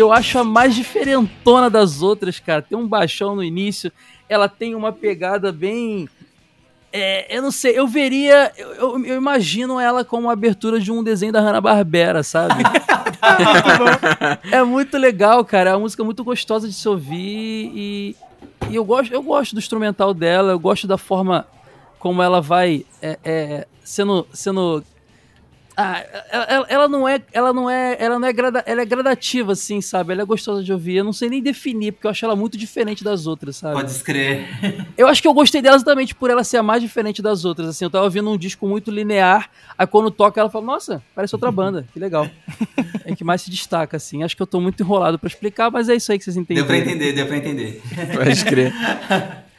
eu 0.00 0.12
acho 0.12 0.38
a 0.38 0.44
mais 0.44 0.74
diferentona 0.74 1.68
das 1.68 2.02
outras, 2.02 2.38
cara. 2.38 2.62
Tem 2.62 2.76
um 2.76 2.86
baixão 2.86 3.34
no 3.34 3.44
início, 3.44 3.92
ela 4.28 4.48
tem 4.48 4.74
uma 4.74 4.92
pegada 4.92 5.52
bem. 5.52 6.08
É, 6.92 7.36
eu 7.36 7.42
não 7.42 7.50
sei, 7.50 7.78
eu 7.78 7.86
veria. 7.86 8.52
Eu, 8.56 8.74
eu, 8.74 9.04
eu, 9.04 9.16
imagino 9.16 9.78
ela 9.78 10.04
como 10.04 10.28
a 10.28 10.32
abertura 10.32 10.80
de 10.80 10.90
um 10.90 11.02
desenho 11.02 11.32
da 11.32 11.40
Hanna-Barbera, 11.40 12.22
sabe? 12.22 12.62
é 14.50 14.62
muito 14.62 14.96
legal, 14.98 15.44
cara. 15.44 15.70
É 15.70 15.72
uma 15.74 15.80
música 15.80 16.02
muito 16.02 16.24
gostosa 16.24 16.66
de 16.66 16.74
se 16.74 16.88
ouvir 16.88 17.70
e, 17.74 18.16
e 18.68 18.76
eu, 18.76 18.84
gosto, 18.84 19.12
eu 19.12 19.22
gosto 19.22 19.54
do 19.54 19.58
instrumental 19.58 20.12
dela, 20.12 20.52
eu 20.52 20.58
gosto 20.58 20.86
da 20.86 20.98
forma 20.98 21.46
como 21.98 22.22
ela 22.22 22.40
vai 22.40 22.84
é, 23.02 23.18
é, 23.22 23.66
sendo, 23.84 24.26
sendo 24.32 24.82
ah, 25.76 26.04
ela, 26.30 26.66
ela, 26.68 26.88
não 26.88 27.08
é, 27.08 27.22
ela 27.32 27.52
não 27.52 27.70
é, 27.70 27.96
ela 27.98 28.18
não 28.18 28.28
é, 28.28 28.32
grada, 28.32 28.62
ela 28.66 28.82
é 28.82 28.84
gradativa, 28.84 29.52
assim, 29.52 29.80
sabe? 29.80 30.12
Ela 30.12 30.22
é 30.22 30.24
gostosa 30.24 30.62
de 30.62 30.72
ouvir. 30.72 30.96
Eu 30.96 31.04
não 31.04 31.12
sei 31.12 31.28
nem 31.28 31.42
definir, 31.42 31.92
porque 31.92 32.06
eu 32.06 32.10
acho 32.10 32.24
ela 32.24 32.36
muito 32.36 32.58
diferente 32.58 33.04
das 33.04 33.26
outras, 33.26 33.56
sabe? 33.56 33.74
Pode 33.74 33.90
escrever. 33.90 34.48
Eu 34.96 35.08
acho 35.08 35.22
que 35.22 35.28
eu 35.28 35.34
gostei 35.34 35.62
dela 35.62 35.76
exatamente 35.76 36.14
por 36.14 36.30
ela 36.30 36.44
ser 36.44 36.58
a 36.58 36.62
mais 36.62 36.82
diferente 36.82 37.22
das 37.22 37.44
outras, 37.44 37.68
assim. 37.68 37.84
Eu 37.84 37.90
tava 37.90 38.04
ouvindo 38.04 38.30
um 38.30 38.36
disco 38.36 38.66
muito 38.66 38.90
linear, 38.90 39.48
aí 39.78 39.86
quando 39.86 40.10
toca 40.10 40.40
ela 40.40 40.50
fala, 40.50 40.64
nossa, 40.64 41.02
parece 41.14 41.34
outra 41.34 41.50
banda, 41.50 41.86
que 41.92 41.98
legal. 41.98 42.28
é 43.04 43.14
que 43.14 43.24
mais 43.24 43.42
se 43.42 43.50
destaca, 43.50 43.96
assim. 43.96 44.22
Acho 44.22 44.36
que 44.36 44.42
eu 44.42 44.46
tô 44.46 44.60
muito 44.60 44.82
enrolado 44.82 45.18
para 45.18 45.28
explicar, 45.28 45.70
mas 45.70 45.88
é 45.88 45.94
isso 45.94 46.12
aí 46.12 46.18
que 46.18 46.24
vocês 46.24 46.36
entendem. 46.36 46.62
Deu 46.62 46.66
pra 46.66 46.78
entender, 46.78 47.12
deu 47.12 47.26
pra 47.26 47.36
entender. 47.36 47.82
Pode 48.14 48.44
crer. 48.44 48.72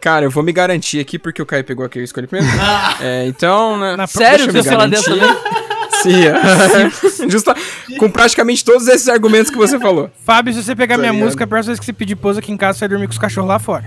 Cara, 0.00 0.24
eu 0.24 0.30
vou 0.30 0.42
me 0.42 0.52
garantir 0.52 1.00
aqui 1.00 1.18
porque 1.18 1.42
o 1.42 1.46
Caio 1.46 1.64
pegou 1.64 1.84
aqui, 1.84 1.98
eu 1.98 2.04
escolhi 2.04 2.26
primeiro. 2.26 2.54
é, 3.02 3.26
então, 3.26 3.76
né? 3.78 3.96
Na 3.96 4.06
Sério 4.06 4.46
que 4.46 4.52
você 4.52 4.74
lá 4.74 4.86
dentro 4.86 5.16
também? 5.16 5.28
Sim, 6.02 6.14
é. 6.26 6.90
Justa, 7.28 7.56
com 7.98 8.08
praticamente 8.08 8.64
todos 8.64 8.86
esses 8.86 9.08
argumentos 9.08 9.50
que 9.50 9.56
você 9.56 9.80
falou. 9.80 10.08
Fábio, 10.24 10.54
se 10.54 10.62
você 10.62 10.76
pegar 10.76 10.94
tá 10.94 11.00
minha 11.00 11.10
ligado? 11.10 11.24
música, 11.24 11.42
a 11.42 11.46
próxima 11.46 11.72
vez 11.72 11.80
que 11.80 11.86
você 11.86 11.92
pedir 11.92 12.14
pousa 12.14 12.38
aqui 12.38 12.52
em 12.52 12.56
casa, 12.56 12.78
você 12.78 12.80
vai 12.82 12.88
dormir 12.90 13.06
com 13.08 13.12
os 13.12 13.18
cachorros 13.18 13.48
lá 13.48 13.58
fora. 13.58 13.84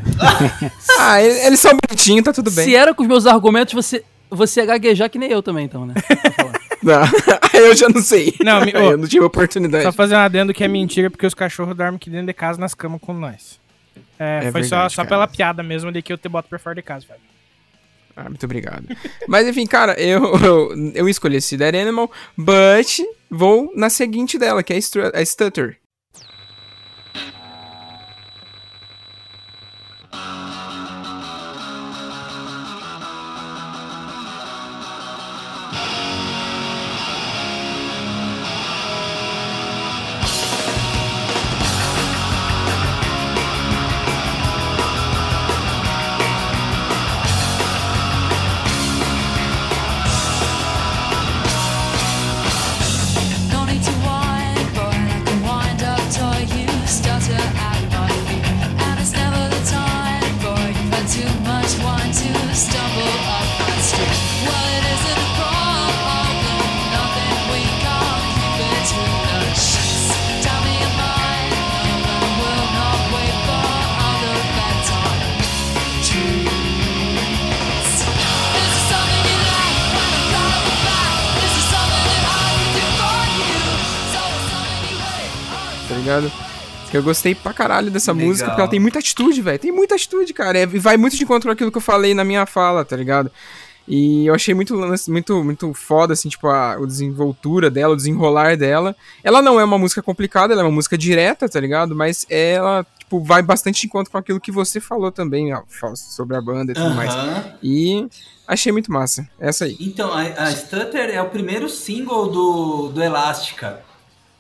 ah, 1.00 1.22
eles 1.22 1.62
são 1.62 1.72
bonitinhos, 1.72 2.26
tá 2.26 2.34
tudo 2.34 2.52
bem. 2.52 2.66
Se 2.66 2.76
era 2.76 2.94
com 2.94 3.02
os 3.04 3.08
meus 3.08 3.26
argumentos, 3.26 3.74
você, 3.74 4.04
você 4.30 4.60
ia 4.60 4.66
gaguejar 4.66 5.10
que 5.10 5.18
nem 5.18 5.32
eu 5.32 5.42
também, 5.42 5.64
então, 5.64 5.86
né? 5.86 5.94
Não, 6.84 7.02
eu 7.54 7.76
já 7.76 7.88
não 7.88 8.02
sei. 8.02 8.36
Não, 8.44 8.60
me, 8.66 8.74
oh, 8.76 8.92
eu 8.92 8.98
não 8.98 9.08
tive 9.08 9.24
oportunidade. 9.24 9.84
Só 9.84 9.92
fazer 9.92 10.16
um 10.16 10.20
adendo 10.20 10.54
que 10.54 10.64
é 10.64 10.68
mentira, 10.68 11.10
porque 11.10 11.26
os 11.26 11.34
cachorros 11.34 11.78
dormem 11.78 11.96
aqui 11.96 12.10
dentro 12.10 12.28
de 12.28 12.34
casa 12.34 12.60
nas 12.60 12.74
camas 12.74 13.00
com 13.00 13.14
nós. 13.14 13.61
É, 14.22 14.38
é 14.38 14.52
foi 14.52 14.62
verdade, 14.62 14.94
só, 14.94 15.02
só 15.02 15.04
pela 15.04 15.28
piada 15.28 15.64
mesmo 15.64 15.92
de 15.92 16.00
que 16.04 16.14
eu 16.14 16.18
te 16.18 16.30
boto 16.30 16.48
pra 16.48 16.60
fora 16.60 16.76
de 16.76 16.84
casa, 16.84 17.08
velho. 17.08 17.20
Ah, 18.16 18.30
muito 18.30 18.46
obrigado. 18.46 18.86
Mas 19.28 19.48
enfim, 19.48 19.66
cara, 19.66 20.00
eu, 20.00 20.36
eu, 20.36 20.92
eu 20.94 21.10
escolhi 21.10 21.38
esse 21.38 21.58
Dead 21.58 21.74
Animal, 21.74 22.12
but 22.38 23.00
vou 23.32 23.74
na 23.76 23.90
seguinte 23.90 24.38
dela, 24.38 24.62
que 24.62 24.74
é 24.74 24.78
a 24.78 25.26
Stutter. 25.26 25.81
Eu 87.02 87.06
gostei 87.06 87.34
pra 87.34 87.52
caralho 87.52 87.90
dessa 87.90 88.12
Legal. 88.12 88.28
música, 88.28 88.48
porque 88.50 88.62
ela 88.62 88.70
tem 88.70 88.80
muita 88.80 89.00
atitude, 89.00 89.42
velho. 89.42 89.60
Tem 89.60 89.72
muita 89.72 89.96
atitude, 89.96 90.34
cara. 90.34 90.58
É, 90.60 90.64
e 90.64 90.80
vai 90.80 90.98
muito 90.98 91.18
de 91.18 91.24
encontro 91.24 91.50
com 91.50 91.54
aquilo 91.54 91.72
que 91.72 91.78
eu 91.78 91.82
falei 91.82 92.14
na 92.14 92.24
minha 92.24 92.46
fala, 92.46 92.86
tá 92.86 92.96
ligado? 92.96 93.32
E 93.88 94.28
eu 94.28 94.36
achei 94.36 94.54
muito, 94.54 94.78
muito, 95.08 95.44
muito 95.44 95.74
foda, 95.74 96.14
assim, 96.14 96.30
tipo, 96.30 96.48
a, 96.48 96.74
a 96.74 96.86
desenvoltura 96.86 97.70
dela, 97.70 97.94
o 97.94 97.98
desenrolar 97.98 98.56
dela. 98.56 98.96
Ela 99.24 99.42
não 99.42 99.60
é 99.60 99.64
uma 99.64 99.78
música 99.78 100.02
complicada, 100.02 100.54
ela 100.54 100.62
é 100.62 100.66
uma 100.66 100.72
música 100.72 100.98
direta, 100.98 101.50
tá 101.50 101.60
ligado? 101.60 101.96
Mas 101.96 102.26
ela, 102.30 102.86
tipo, 103.00 103.20
vai 103.22 103.42
bastante 103.42 103.82
de 103.82 103.88
encontro 103.88 104.12
com 104.12 104.18
aquilo 104.18 104.40
que 104.40 104.52
você 104.52 104.80
falou 104.80 105.12
também, 105.12 105.54
ó, 105.54 105.64
sobre 105.96 106.38
a 106.38 106.42
banda 106.42 106.72
e 106.72 106.76
tudo 106.76 106.92
mais. 106.92 107.12
E 107.64 108.08
achei 108.48 108.72
muito 108.72 108.92
massa. 108.92 109.28
Essa 109.40 109.66
aí. 109.66 109.76
Então, 109.80 110.14
a, 110.14 110.22
a 110.22 110.52
Stutter 110.52 111.10
é 111.10 111.22
o 111.22 111.30
primeiro 111.30 111.68
single 111.68 112.30
do, 112.30 112.90
do 112.90 113.04
Elástica. 113.04 113.82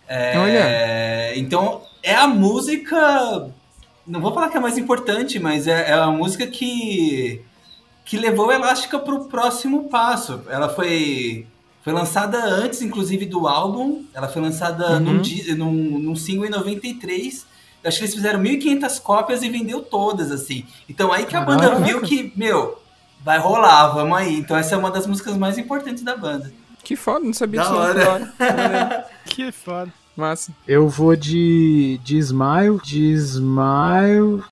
É, 0.07 0.37
Olha. 0.37 1.39
Então, 1.39 1.81
é 2.03 2.15
a 2.15 2.27
música. 2.27 3.49
Não 4.05 4.19
vou 4.19 4.33
falar 4.33 4.49
que 4.49 4.55
é 4.55 4.59
a 4.59 4.61
mais 4.61 4.77
importante, 4.77 5.39
mas 5.39 5.67
é, 5.67 5.89
é 5.89 5.93
a 5.93 6.07
música 6.07 6.47
que, 6.47 7.41
que 8.03 8.17
levou 8.17 8.49
a 8.49 8.55
Elástica 8.55 8.99
para 8.99 9.13
o 9.13 9.25
próximo 9.25 9.89
passo. 9.89 10.41
Ela 10.49 10.69
foi, 10.69 11.45
foi 11.83 11.93
lançada 11.93 12.43
antes, 12.43 12.81
inclusive, 12.81 13.25
do 13.25 13.47
álbum. 13.47 14.03
Ela 14.13 14.27
foi 14.27 14.41
lançada 14.41 14.93
uhum. 14.93 14.99
num, 14.99 15.55
num, 15.55 15.99
num 15.99 16.15
single 16.15 16.45
em 16.45 16.49
93. 16.49 17.45
Eu 17.83 17.87
acho 17.87 17.97
que 17.97 18.03
eles 18.03 18.15
fizeram 18.15 18.39
1.500 18.41 19.01
cópias 19.01 19.43
e 19.43 19.49
vendeu 19.49 19.81
todas, 19.81 20.31
assim. 20.31 20.65
Então 20.89 21.11
aí 21.11 21.25
que 21.25 21.35
a 21.35 21.41
banda 21.41 21.75
viu 21.75 22.01
que, 22.01 22.31
meu, 22.35 22.79
vai 23.23 23.39
rolar, 23.39 23.87
vamos 23.89 24.17
aí. 24.17 24.37
Então 24.37 24.57
essa 24.57 24.75
é 24.75 24.77
uma 24.77 24.91
das 24.91 25.07
músicas 25.07 25.35
mais 25.35 25.57
importantes 25.57 26.03
da 26.03 26.15
banda. 26.15 26.51
Que 26.83 26.95
foda, 26.95 27.25
não 27.25 27.33
sabia 27.33 27.61
disso. 27.61 27.73
que 29.25 29.51
foda. 29.51 30.00
Massa. 30.21 30.53
Eu 30.67 30.87
vou 30.87 31.15
de, 31.15 31.99
de 32.03 32.17
Smile, 32.19 32.79
de 32.83 33.11
Smile. 33.13 34.43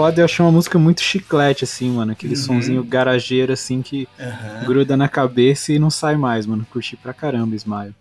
Foda. 0.00 0.20
Eu 0.20 0.24
achei 0.24 0.44
uma 0.44 0.52
música 0.52 0.78
muito 0.78 1.02
chiclete, 1.02 1.64
assim, 1.64 1.90
mano. 1.90 2.12
Aquele 2.12 2.34
uhum. 2.34 2.40
sonzinho 2.40 2.84
garageiro, 2.84 3.52
assim, 3.52 3.82
que 3.82 4.08
uhum. 4.18 4.64
gruda 4.64 4.96
na 4.96 5.08
cabeça 5.08 5.72
e 5.72 5.78
não 5.78 5.90
sai 5.90 6.16
mais, 6.16 6.46
mano. 6.46 6.66
Curti 6.70 6.96
pra 6.96 7.12
caramba, 7.12 7.54
Smile. 7.54 7.94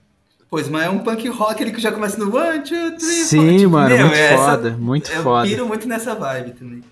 Pois, 0.50 0.68
mas 0.68 0.84
é 0.86 0.90
um 0.90 1.00
punk 1.00 1.28
rock 1.28 1.62
ele 1.62 1.72
que 1.72 1.82
já 1.82 1.92
começa 1.92 2.18
no 2.18 2.36
one, 2.36 2.62
two, 2.62 2.98
three, 2.98 3.24
Sim, 3.24 3.58
tipo, 3.58 3.70
mano, 3.70 3.90
meu, 3.90 4.08
muito 4.08 4.18
essa, 4.18 4.36
foda, 4.36 4.72
muito 4.72 5.12
eu 5.12 5.24
foda. 5.24 5.46
Eu 5.46 5.52
piro 5.52 5.68
muito 5.68 5.88
nessa 5.88 6.16
vibe 6.16 6.52
também. 6.52 6.84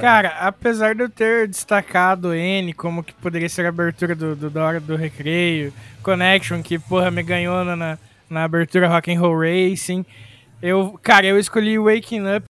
Cara, 0.00 0.30
apesar 0.40 0.94
de 0.94 1.02
eu 1.02 1.08
ter 1.08 1.46
destacado 1.46 2.34
N 2.34 2.72
como 2.72 3.04
que 3.04 3.12
poderia 3.12 3.48
ser 3.48 3.66
a 3.66 3.68
abertura 3.68 4.14
do, 4.14 4.34
do, 4.34 4.50
da 4.50 4.64
hora 4.64 4.80
do 4.80 4.96
recreio, 4.96 5.72
Connection, 6.02 6.62
que 6.62 6.78
porra 6.78 7.10
me 7.10 7.22
ganhou 7.22 7.62
na, 7.64 7.98
na 8.28 8.44
abertura 8.44 8.88
Rock 8.88 9.12
and 9.12 9.20
Roll 9.20 9.38
Racing, 9.38 10.04
eu, 10.62 10.98
cara, 11.00 11.26
eu 11.26 11.38
escolhi 11.38 11.78
Waking 11.78 12.36
Up 12.36 12.46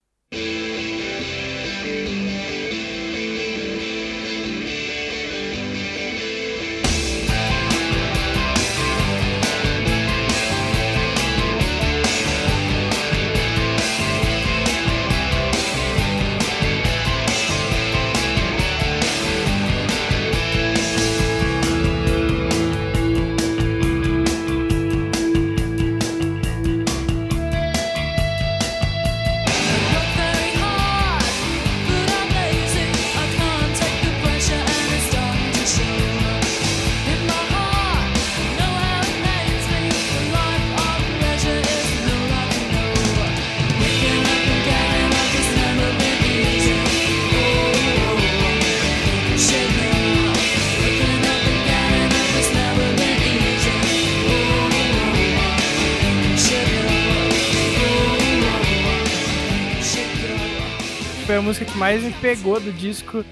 mais 61.77 62.03
me 62.03 62.11
pegou 62.13 62.59
do 62.59 62.71
disco. 62.71 63.23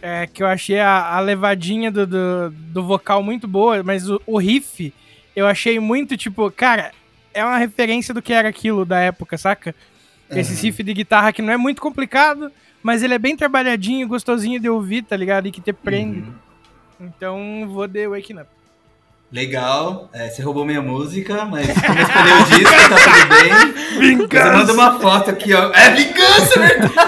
É, 0.00 0.28
que 0.28 0.42
eu 0.42 0.46
achei 0.46 0.78
a, 0.78 1.16
a 1.16 1.20
levadinha 1.20 1.90
do, 1.90 2.06
do, 2.06 2.50
do, 2.50 2.84
vocal 2.84 3.20
muito 3.20 3.48
boa, 3.48 3.82
mas 3.82 4.08
o, 4.08 4.22
o 4.24 4.38
riff 4.38 4.94
eu 5.34 5.44
achei 5.44 5.80
muito, 5.80 6.16
tipo, 6.16 6.48
cara, 6.52 6.92
é 7.34 7.44
uma 7.44 7.58
referência 7.58 8.14
do 8.14 8.22
que 8.22 8.32
era 8.32 8.48
aquilo 8.48 8.84
da 8.84 9.00
época, 9.00 9.36
saca? 9.36 9.74
Esse 10.30 10.52
uhum. 10.52 10.60
riff 10.60 10.82
de 10.84 10.94
guitarra 10.94 11.32
que 11.32 11.42
não 11.42 11.52
é 11.52 11.56
muito 11.56 11.82
complicado, 11.82 12.52
mas 12.80 13.02
ele 13.02 13.14
é 13.14 13.18
bem 13.18 13.36
trabalhadinho, 13.36 14.06
gostosinho 14.06 14.60
de 14.60 14.68
ouvir, 14.68 15.02
tá 15.02 15.16
ligado? 15.16 15.48
E 15.48 15.50
que 15.50 15.60
te 15.60 15.72
prende. 15.72 16.20
Uhum. 16.20 16.34
Então 17.00 17.68
vou 17.68 17.88
de 17.88 18.06
Waking 18.06 18.40
Up. 18.40 18.58
Legal, 19.30 20.08
é, 20.14 20.30
você 20.30 20.40
roubou 20.40 20.64
minha 20.64 20.80
música, 20.80 21.44
mas 21.44 21.66
como 21.66 22.00
escolheu 22.00 22.36
o 22.36 22.44
disco, 22.44 22.88
tá 22.88 22.96
tudo 23.04 23.26
bem. 23.28 23.98
Vingança! 24.16 24.44
Você 24.44 24.56
manda 24.56 24.72
uma 24.72 24.98
foto 24.98 25.30
aqui, 25.30 25.52
ó. 25.52 25.70
É 25.74 25.90
vingança, 25.90 26.54
é 26.54 26.68
verdade! 26.68 27.07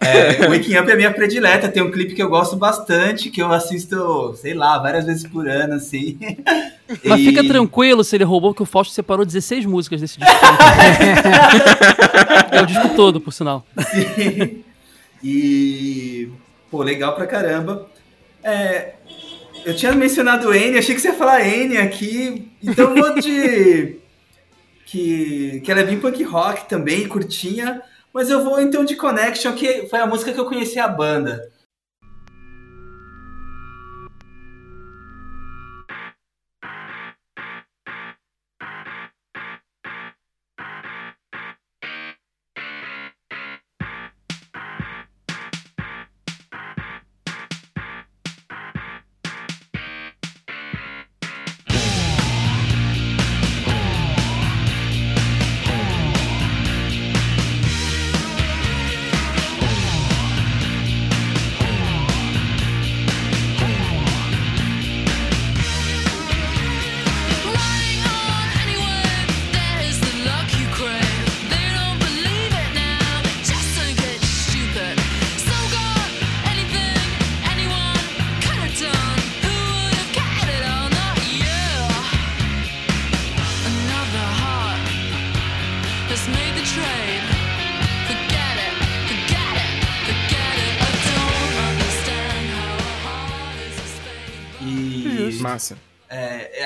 É, 0.00 0.48
Waking 0.48 0.76
Up 0.78 0.90
é 0.90 0.96
minha 0.96 1.12
predileta, 1.12 1.68
tem 1.68 1.82
um 1.82 1.90
clipe 1.90 2.14
que 2.14 2.22
eu 2.22 2.28
gosto 2.28 2.56
bastante, 2.56 3.30
que 3.30 3.42
eu 3.42 3.52
assisto, 3.52 4.34
sei 4.40 4.54
lá, 4.54 4.78
várias 4.78 5.06
vezes 5.06 5.26
por 5.26 5.48
ano, 5.48 5.74
assim. 5.74 6.18
Mas 7.04 7.20
e... 7.20 7.24
fica 7.24 7.42
tranquilo 7.44 8.04
se 8.04 8.16
ele 8.16 8.24
roubou, 8.24 8.54
que 8.54 8.62
o 8.62 8.66
Fausto 8.66 8.94
separou 8.94 9.24
16 9.26 9.66
músicas 9.66 10.00
desse 10.00 10.18
disco. 10.18 10.34
é 12.50 12.62
o 12.62 12.66
disco 12.66 12.88
todo, 12.96 13.20
por 13.20 13.32
sinal. 13.32 13.66
Sim. 13.90 14.64
E. 15.22 16.28
Pô, 16.70 16.82
legal 16.82 17.14
pra 17.14 17.26
caramba. 17.26 17.88
É, 18.42 18.94
eu 19.64 19.74
tinha 19.74 19.92
mencionado 19.92 20.54
N, 20.54 20.78
achei 20.78 20.94
que 20.94 21.00
você 21.00 21.08
ia 21.08 21.14
falar 21.14 21.46
N 21.46 21.76
aqui, 21.78 22.50
então 22.62 22.94
vou 22.94 23.14
de. 23.14 23.96
que, 24.86 25.60
que 25.64 25.70
ela 25.70 25.80
é 25.80 25.84
bem 25.84 25.98
punk 25.98 26.22
rock 26.24 26.68
também, 26.68 27.08
curtinha, 27.08 27.82
mas 28.12 28.30
eu 28.30 28.42
vou 28.42 28.60
então 28.60 28.84
de 28.84 28.96
Connection, 28.96 29.52
que 29.54 29.86
foi 29.88 29.98
a 29.98 30.06
música 30.06 30.32
que 30.32 30.40
eu 30.40 30.46
conheci 30.46 30.78
a 30.78 30.88
banda. 30.88 31.50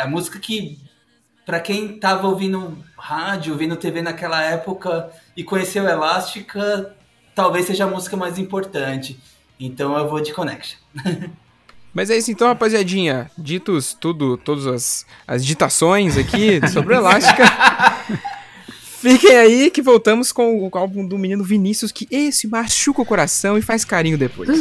A 0.03 0.07
música 0.07 0.39
que, 0.39 0.79
para 1.47 1.61
quem 1.61 1.99
tava 1.99 2.27
ouvindo 2.27 2.79
rádio, 2.97 3.53
ouvindo 3.53 3.77
TV 3.77 4.03
naquela 4.03 4.43
época 4.43 5.11
e 5.37 5.43
conheceu 5.43 5.87
Elástica, 5.87 6.95
talvez 7.35 7.67
seja 7.67 7.85
a 7.85 7.89
música 7.89 8.17
mais 8.17 8.39
importante. 8.39 9.19
Então 9.59 9.97
eu 9.97 10.09
vou 10.09 10.21
de 10.21 10.33
Connection. 10.33 10.79
Mas 11.95 12.09
é 12.09 12.17
isso 12.17 12.31
então, 12.31 12.49
rapaziadinha. 12.49 13.31
Ditos 13.37 13.93
tudo, 13.93 14.39
todas 14.39 14.67
as, 14.67 15.07
as 15.27 15.45
ditações 15.45 16.17
aqui 16.17 16.67
sobre 16.69 16.95
Elástica. 16.95 17.45
Fiquem 19.03 19.37
aí 19.37 19.71
que 19.71 19.83
voltamos 19.83 20.31
com 20.31 20.67
o 20.67 20.79
álbum 20.79 21.05
do 21.07 21.19
menino 21.19 21.43
Vinícius, 21.43 21.91
que 21.91 22.07
esse 22.09 22.47
machuca 22.47 23.03
o 23.03 23.05
coração 23.05 23.59
e 23.59 23.63
faz 23.63 23.85
carinho 23.85 24.17
depois. 24.17 24.49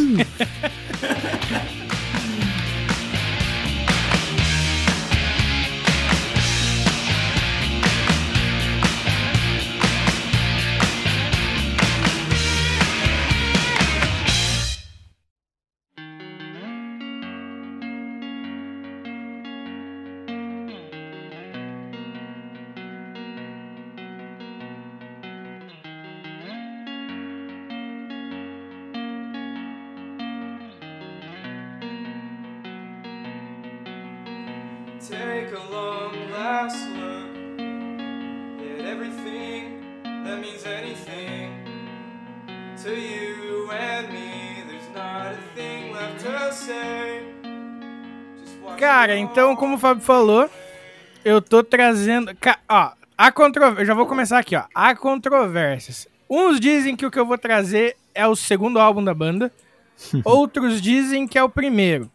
Cara, 49.01 49.17
então, 49.17 49.55
como 49.55 49.77
o 49.77 49.79
Fábio 49.79 50.03
falou, 50.03 50.47
eu 51.25 51.41
tô 51.41 51.63
trazendo. 51.63 52.37
Ó, 52.69 52.91
a 53.17 53.31
controvérsia. 53.31 53.81
Eu 53.81 53.85
já 53.87 53.93
vou 53.95 54.05
começar 54.05 54.37
aqui, 54.37 54.55
ó. 54.55 54.65
Há 54.75 54.95
controvérsias. 54.95 56.07
Uns 56.29 56.59
dizem 56.59 56.95
que 56.95 57.03
o 57.03 57.09
que 57.09 57.17
eu 57.17 57.25
vou 57.25 57.35
trazer 57.35 57.97
é 58.13 58.27
o 58.27 58.35
segundo 58.35 58.77
álbum 58.77 59.03
da 59.03 59.11
banda. 59.11 59.51
Outros 60.23 60.79
dizem 60.79 61.27
que 61.27 61.35
é 61.35 61.41
o 61.43 61.49
primeiro. 61.49 62.11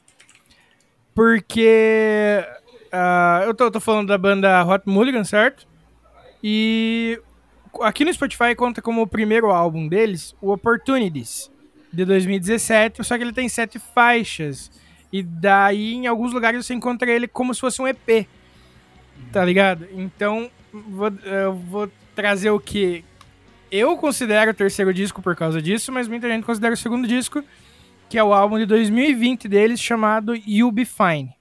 Porque 1.13 2.45
Uh, 2.87 3.43
eu 3.47 3.55
tô, 3.55 3.69
tô, 3.69 3.81
falando 3.81 4.07
da 4.07 4.17
banda 4.17 4.65
Hot 4.65 4.85
Mulligan, 4.87 5.25
certo? 5.25 5.67
E 6.41 7.21
aqui 7.83 8.05
no 8.05 8.15
Spotify 8.15 8.55
conta 8.55 8.81
como 8.81 9.03
o 9.03 9.07
primeiro 9.09 9.51
álbum 9.51 9.89
deles, 9.89 10.37
o 10.41 10.53
Opportunities, 10.53 11.51
de 11.93 12.05
2017, 12.05 13.03
só 13.03 13.19
que 13.19 13.25
ele 13.25 13.33
tem 13.33 13.49
sete 13.49 13.81
faixas. 13.81 14.71
E 15.13 15.23
daí, 15.23 15.95
em 15.95 16.07
alguns 16.07 16.33
lugares, 16.33 16.65
você 16.65 16.75
encontra 16.75 17.11
ele 17.11 17.29
como 17.29 17.55
se 17.55 17.61
fosse 17.61 17.81
um 17.81 17.87
EP. 17.87 18.27
Tá 19.33 19.45
ligado? 19.45 19.87
Então, 19.93 20.51
vou, 20.73 21.13
eu 21.25 21.55
vou 21.55 21.91
trazer 22.15 22.51
o 22.51 22.61
que 22.61 23.05
eu 23.71 23.97
considero 23.97 24.51
o 24.51 24.55
terceiro 24.55 24.93
disco 24.93 25.21
por 25.21 25.35
causa 25.35 25.61
disso, 25.61 25.91
mas 25.93 26.09
muita 26.09 26.29
gente 26.29 26.45
considera 26.45 26.75
o 26.75 26.77
segundo 26.77 27.07
disco, 27.07 27.43
que 28.09 28.19
é 28.19 28.23
o 28.23 28.33
álbum 28.33 28.59
de 28.59 28.67
2020 28.67 29.49
deles, 29.49 29.81
chamado 29.81 30.35
You'll 30.35 30.73
Be 30.73 30.85
Fine. 30.85 31.35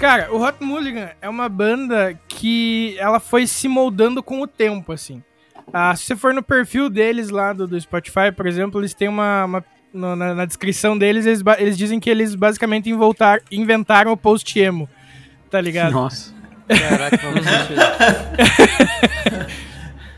Cara, 0.00 0.32
o 0.32 0.42
Hot 0.42 0.64
Mulligan 0.64 1.10
é 1.20 1.28
uma 1.28 1.46
banda 1.46 2.18
que 2.26 2.96
ela 2.98 3.20
foi 3.20 3.46
se 3.46 3.68
moldando 3.68 4.22
com 4.22 4.40
o 4.40 4.46
tempo, 4.46 4.92
assim. 4.92 5.22
Ah, 5.70 5.94
se 5.94 6.04
você 6.04 6.16
for 6.16 6.32
no 6.32 6.42
perfil 6.42 6.88
deles 6.88 7.28
lá 7.28 7.52
do, 7.52 7.66
do 7.66 7.78
Spotify, 7.78 8.32
por 8.34 8.46
exemplo, 8.46 8.80
eles 8.80 8.94
têm 8.94 9.08
uma. 9.08 9.44
uma 9.44 9.64
no, 9.92 10.16
na, 10.16 10.34
na, 10.34 10.46
descrição 10.46 10.96
deles, 10.96 11.26
eles, 11.26 11.42
eles 11.58 11.76
dizem 11.76 12.00
que 12.00 12.08
eles 12.08 12.34
basicamente 12.34 12.88
involtar, 12.88 13.42
inventaram 13.52 14.10
o 14.10 14.16
post-emo. 14.16 14.88
Tá 15.50 15.60
ligado? 15.60 15.92
Nossa. 15.92 16.32
Caraca, 16.66 17.18
vamos 17.18 17.44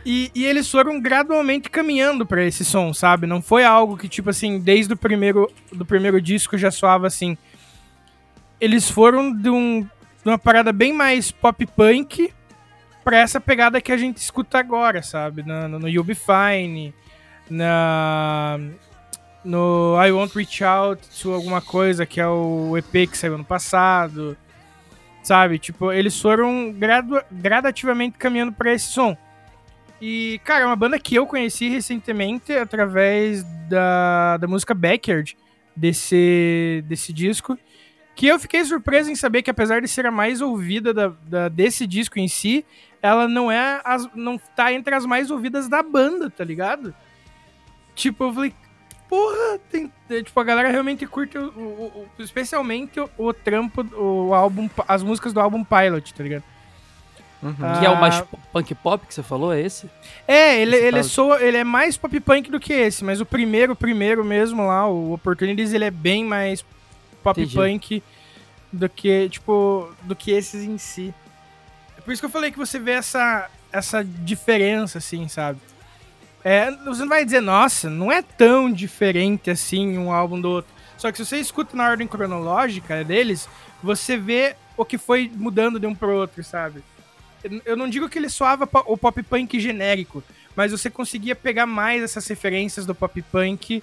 e, 0.06 0.30
e 0.32 0.44
eles 0.44 0.70
foram 0.70 1.00
gradualmente 1.00 1.68
caminhando 1.68 2.24
para 2.24 2.44
esse 2.44 2.64
som, 2.64 2.94
sabe? 2.94 3.26
Não 3.26 3.42
foi 3.42 3.64
algo 3.64 3.96
que, 3.96 4.08
tipo 4.08 4.30
assim, 4.30 4.60
desde 4.60 4.92
o 4.92 4.96
primeiro, 4.96 5.50
do 5.72 5.84
primeiro 5.84 6.20
disco 6.20 6.56
já 6.56 6.70
soava 6.70 7.08
assim. 7.08 7.36
Eles 8.62 8.88
foram 8.88 9.32
de, 9.32 9.50
um, 9.50 9.82
de 9.82 9.88
uma 10.24 10.38
parada 10.38 10.72
bem 10.72 10.92
mais 10.92 11.32
pop 11.32 11.66
punk 11.66 12.32
pra 13.02 13.18
essa 13.18 13.40
pegada 13.40 13.80
que 13.80 13.90
a 13.90 13.96
gente 13.96 14.18
escuta 14.18 14.56
agora, 14.56 15.02
sabe? 15.02 15.42
No, 15.42 15.80
no, 15.80 15.88
You'll 15.88 16.04
Be 16.04 16.14
Fine, 16.14 16.94
na, 17.50 18.60
no 19.44 19.96
I 20.00 20.12
Won't 20.12 20.38
Reach 20.38 20.62
Out 20.62 21.08
to 21.20 21.32
alguma 21.32 21.60
coisa, 21.60 22.06
que 22.06 22.20
é 22.20 22.28
o 22.28 22.78
EP 22.78 23.10
que 23.10 23.18
saiu 23.18 23.34
ano 23.34 23.44
passado, 23.44 24.36
sabe? 25.24 25.58
Tipo, 25.58 25.90
eles 25.90 26.20
foram 26.20 26.72
gradu 26.72 27.20
gradativamente 27.32 28.16
caminhando 28.16 28.52
para 28.52 28.72
esse 28.72 28.86
som. 28.86 29.16
E, 30.00 30.40
cara, 30.44 30.62
é 30.62 30.66
uma 30.66 30.76
banda 30.76 31.00
que 31.00 31.16
eu 31.16 31.26
conheci 31.26 31.68
recentemente 31.68 32.52
através 32.52 33.42
da, 33.68 34.36
da 34.36 34.46
música 34.46 34.72
Backyard, 34.72 35.36
desse, 35.74 36.84
desse 36.86 37.12
disco. 37.12 37.58
Que 38.22 38.28
eu 38.28 38.38
fiquei 38.38 38.64
surpreso 38.64 39.10
em 39.10 39.16
saber 39.16 39.42
que, 39.42 39.50
apesar 39.50 39.80
de 39.80 39.88
ser 39.88 40.06
a 40.06 40.10
mais 40.12 40.40
ouvida 40.40 40.94
da, 40.94 41.12
da, 41.26 41.48
desse 41.48 41.88
disco 41.88 42.20
em 42.20 42.28
si, 42.28 42.64
ela 43.02 43.26
não 43.26 43.50
é. 43.50 43.80
As, 43.84 44.08
não 44.14 44.38
tá 44.38 44.72
entre 44.72 44.94
as 44.94 45.04
mais 45.04 45.28
ouvidas 45.28 45.66
da 45.66 45.82
banda, 45.82 46.30
tá 46.30 46.44
ligado? 46.44 46.94
Tipo, 47.96 48.22
eu 48.22 48.32
falei, 48.32 48.54
porra, 49.08 49.58
tem, 49.68 49.90
tipo, 50.22 50.38
a 50.38 50.44
galera 50.44 50.70
realmente 50.70 51.04
curte, 51.04 51.36
o, 51.36 51.48
o, 51.48 52.06
o, 52.16 52.22
especialmente 52.22 53.00
o, 53.00 53.10
o, 53.18 53.34
trampo, 53.34 53.84
o 53.96 54.32
álbum, 54.32 54.70
as 54.86 55.02
músicas 55.02 55.32
do 55.32 55.40
álbum 55.40 55.64
Pilot, 55.64 56.14
tá 56.14 56.22
ligado? 56.22 56.44
Uhum. 57.42 57.56
Ah, 57.60 57.80
que 57.80 57.86
é 57.86 57.90
o 57.90 58.00
mais 58.00 58.22
punk 58.52 58.72
pop 58.76 59.04
que 59.04 59.12
você 59.12 59.24
falou, 59.24 59.52
é 59.52 59.62
esse? 59.62 59.90
É, 60.28 60.60
ele, 60.60 60.76
ele, 60.76 61.00
é 61.00 61.02
soa, 61.02 61.42
ele 61.42 61.56
é 61.56 61.64
mais 61.64 61.96
pop 61.96 62.20
punk 62.20 62.52
do 62.52 62.60
que 62.60 62.72
esse, 62.72 63.02
mas 63.02 63.20
o 63.20 63.26
primeiro, 63.26 63.72
o 63.72 63.76
primeiro 63.76 64.24
mesmo 64.24 64.64
lá, 64.64 64.86
o 64.86 65.12
Opportunities, 65.12 65.72
ele 65.72 65.86
é 65.86 65.90
bem 65.90 66.24
mais 66.24 66.64
pop 67.22 67.40
Entendi. 67.40 67.56
punk 67.56 68.02
do 68.72 68.88
que, 68.88 69.28
tipo, 69.28 69.90
do 70.02 70.16
que 70.16 70.30
esses 70.30 70.64
em 70.64 70.78
si. 70.78 71.14
É 71.96 72.00
por 72.00 72.12
isso 72.12 72.20
que 72.20 72.26
eu 72.26 72.30
falei 72.30 72.50
que 72.50 72.58
você 72.58 72.78
vê 72.78 72.92
essa, 72.92 73.48
essa 73.70 74.04
diferença, 74.04 74.98
assim, 74.98 75.28
sabe? 75.28 75.58
É, 76.44 76.70
você 76.70 77.02
não 77.02 77.08
vai 77.08 77.24
dizer, 77.24 77.40
nossa, 77.40 77.88
não 77.88 78.10
é 78.10 78.20
tão 78.20 78.72
diferente 78.72 79.50
assim 79.50 79.96
um 79.96 80.10
álbum 80.10 80.40
do 80.40 80.48
outro. 80.48 80.72
Só 80.98 81.10
que 81.10 81.18
se 81.18 81.24
você 81.24 81.38
escuta 81.38 81.76
na 81.76 81.88
ordem 81.88 82.06
cronológica 82.06 83.04
deles, 83.04 83.48
você 83.82 84.16
vê 84.16 84.56
o 84.76 84.84
que 84.84 84.98
foi 84.98 85.30
mudando 85.34 85.78
de 85.78 85.86
um 85.86 85.94
pro 85.94 86.14
outro, 86.14 86.42
sabe? 86.42 86.82
Eu 87.64 87.76
não 87.76 87.88
digo 87.88 88.08
que 88.08 88.18
ele 88.18 88.28
soava 88.28 88.68
o 88.86 88.96
pop 88.96 89.22
punk 89.22 89.58
genérico, 89.58 90.22
mas 90.54 90.70
você 90.70 90.88
conseguia 90.88 91.34
pegar 91.34 91.66
mais 91.66 92.02
essas 92.02 92.26
referências 92.26 92.86
do 92.86 92.94
pop 92.94 93.20
punk 93.22 93.82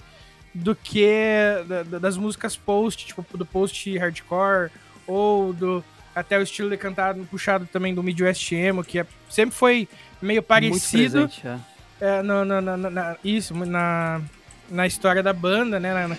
do 0.54 0.74
que 0.74 1.08
das 2.00 2.16
músicas 2.16 2.56
post, 2.56 3.06
tipo 3.06 3.36
do 3.36 3.46
post 3.46 3.96
hardcore 3.96 4.70
ou 5.06 5.52
do 5.52 5.84
até 6.14 6.36
o 6.38 6.42
estilo 6.42 6.68
decantado 6.68 7.24
puxado 7.30 7.66
também 7.66 7.94
do 7.94 8.02
Midwest 8.02 8.52
emo, 8.52 8.82
que 8.82 8.98
é, 8.98 9.06
sempre 9.28 9.54
foi 9.54 9.88
meio 10.20 10.42
parecido. 10.42 11.28
Presente, 11.28 11.46
é 11.46 11.58
é, 12.00 12.22
no, 12.22 12.44
no, 12.44 12.60
no, 12.60 12.76
na, 12.90 13.16
isso, 13.22 13.54
na, 13.54 14.22
na 14.70 14.86
história 14.86 15.22
da 15.22 15.32
banda, 15.32 15.78
né? 15.78 15.92
Na, 15.92 16.08
na, 16.08 16.16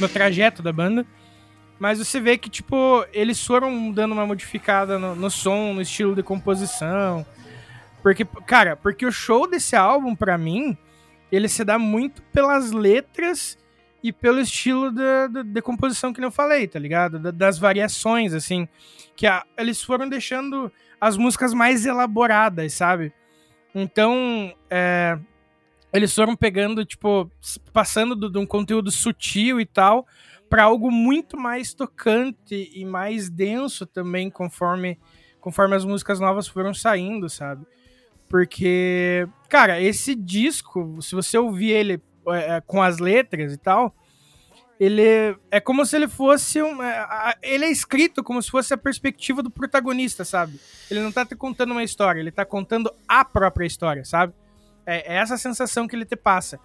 no 0.00 0.08
trajeto 0.08 0.62
da 0.62 0.72
banda. 0.72 1.06
Mas 1.78 1.98
você 1.98 2.20
vê 2.20 2.36
que, 2.36 2.50
tipo, 2.50 3.06
eles 3.12 3.44
foram 3.44 3.92
dando 3.92 4.12
uma 4.12 4.26
modificada 4.26 4.98
no, 4.98 5.14
no 5.14 5.30
som, 5.30 5.72
no 5.72 5.80
estilo 5.80 6.14
de 6.14 6.22
composição. 6.22 7.24
Porque, 8.02 8.24
cara, 8.46 8.76
porque 8.76 9.06
o 9.06 9.12
show 9.12 9.48
desse 9.48 9.76
álbum, 9.76 10.14
para 10.14 10.36
mim, 10.36 10.76
ele 11.30 11.48
se 11.48 11.64
dá 11.64 11.78
muito 11.78 12.22
pelas 12.24 12.72
letras 12.72 13.58
e 14.02 14.12
pelo 14.12 14.38
estilo 14.38 14.92
de 15.44 15.62
composição 15.62 16.12
que 16.12 16.22
eu 16.22 16.30
falei, 16.30 16.68
tá 16.68 16.78
ligado? 16.78 17.18
Da, 17.18 17.30
das 17.30 17.58
variações, 17.58 18.34
assim. 18.34 18.68
Que 19.16 19.26
a, 19.26 19.44
eles 19.56 19.82
foram 19.82 20.08
deixando 20.08 20.70
as 21.00 21.16
músicas 21.16 21.54
mais 21.54 21.86
elaboradas, 21.86 22.74
sabe? 22.74 23.12
Então, 23.74 24.54
é, 24.68 25.18
eles 25.92 26.14
foram 26.14 26.36
pegando, 26.36 26.84
tipo, 26.84 27.30
passando 27.72 28.28
de 28.28 28.38
um 28.38 28.44
conteúdo 28.44 28.90
sutil 28.90 29.60
e 29.60 29.64
tal, 29.64 30.06
para 30.50 30.64
algo 30.64 30.90
muito 30.90 31.36
mais 31.38 31.72
tocante 31.72 32.70
e 32.74 32.84
mais 32.84 33.30
denso 33.30 33.86
também, 33.86 34.30
conforme, 34.30 34.98
conforme 35.40 35.76
as 35.76 35.84
músicas 35.84 36.20
novas 36.20 36.46
foram 36.46 36.74
saindo, 36.74 37.28
sabe? 37.30 37.64
Porque, 38.28 39.28
cara, 39.48 39.80
esse 39.80 40.14
disco, 40.14 41.00
se 41.00 41.14
você 41.14 41.38
ouvir 41.38 41.70
ele 41.70 42.02
é, 42.28 42.56
é 42.56 42.60
com 42.60 42.82
as 42.82 42.98
letras 42.98 43.52
e 43.52 43.56
tal, 43.56 43.94
ele 44.78 45.36
é 45.50 45.60
como 45.60 45.86
se 45.86 45.94
ele 45.96 46.08
fosse 46.08 46.60
um. 46.60 46.82
É, 46.82 47.34
ele 47.42 47.64
é 47.64 47.70
escrito 47.70 48.22
como 48.24 48.42
se 48.42 48.50
fosse 48.50 48.74
a 48.74 48.78
perspectiva 48.78 49.42
do 49.42 49.50
protagonista, 49.50 50.24
sabe? 50.24 50.58
Ele 50.90 51.00
não 51.00 51.12
tá 51.12 51.24
te 51.24 51.36
contando 51.36 51.70
uma 51.72 51.84
história, 51.84 52.20
ele 52.20 52.32
tá 52.32 52.44
contando 52.44 52.92
a 53.06 53.24
própria 53.24 53.66
história, 53.66 54.04
sabe? 54.04 54.34
É, 54.86 55.14
é 55.14 55.16
essa 55.16 55.36
sensação 55.36 55.86
que 55.86 55.94
ele 55.94 56.04
te 56.04 56.16
passa. 56.16 56.58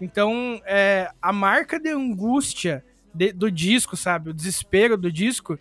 Então, 0.00 0.60
é, 0.66 1.10
a 1.22 1.32
marca 1.32 1.80
de 1.80 1.90
angústia 1.90 2.84
de, 3.14 3.32
do 3.32 3.50
disco, 3.50 3.96
sabe? 3.96 4.30
O 4.30 4.34
desespero 4.34 4.96
do 4.96 5.10
disco, 5.10 5.58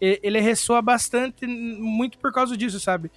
ele 0.00 0.40
ressoa 0.40 0.80
bastante, 0.80 1.46
muito 1.46 2.18
por 2.18 2.32
causa 2.32 2.56
disso, 2.56 2.78
sabe? 2.80 3.10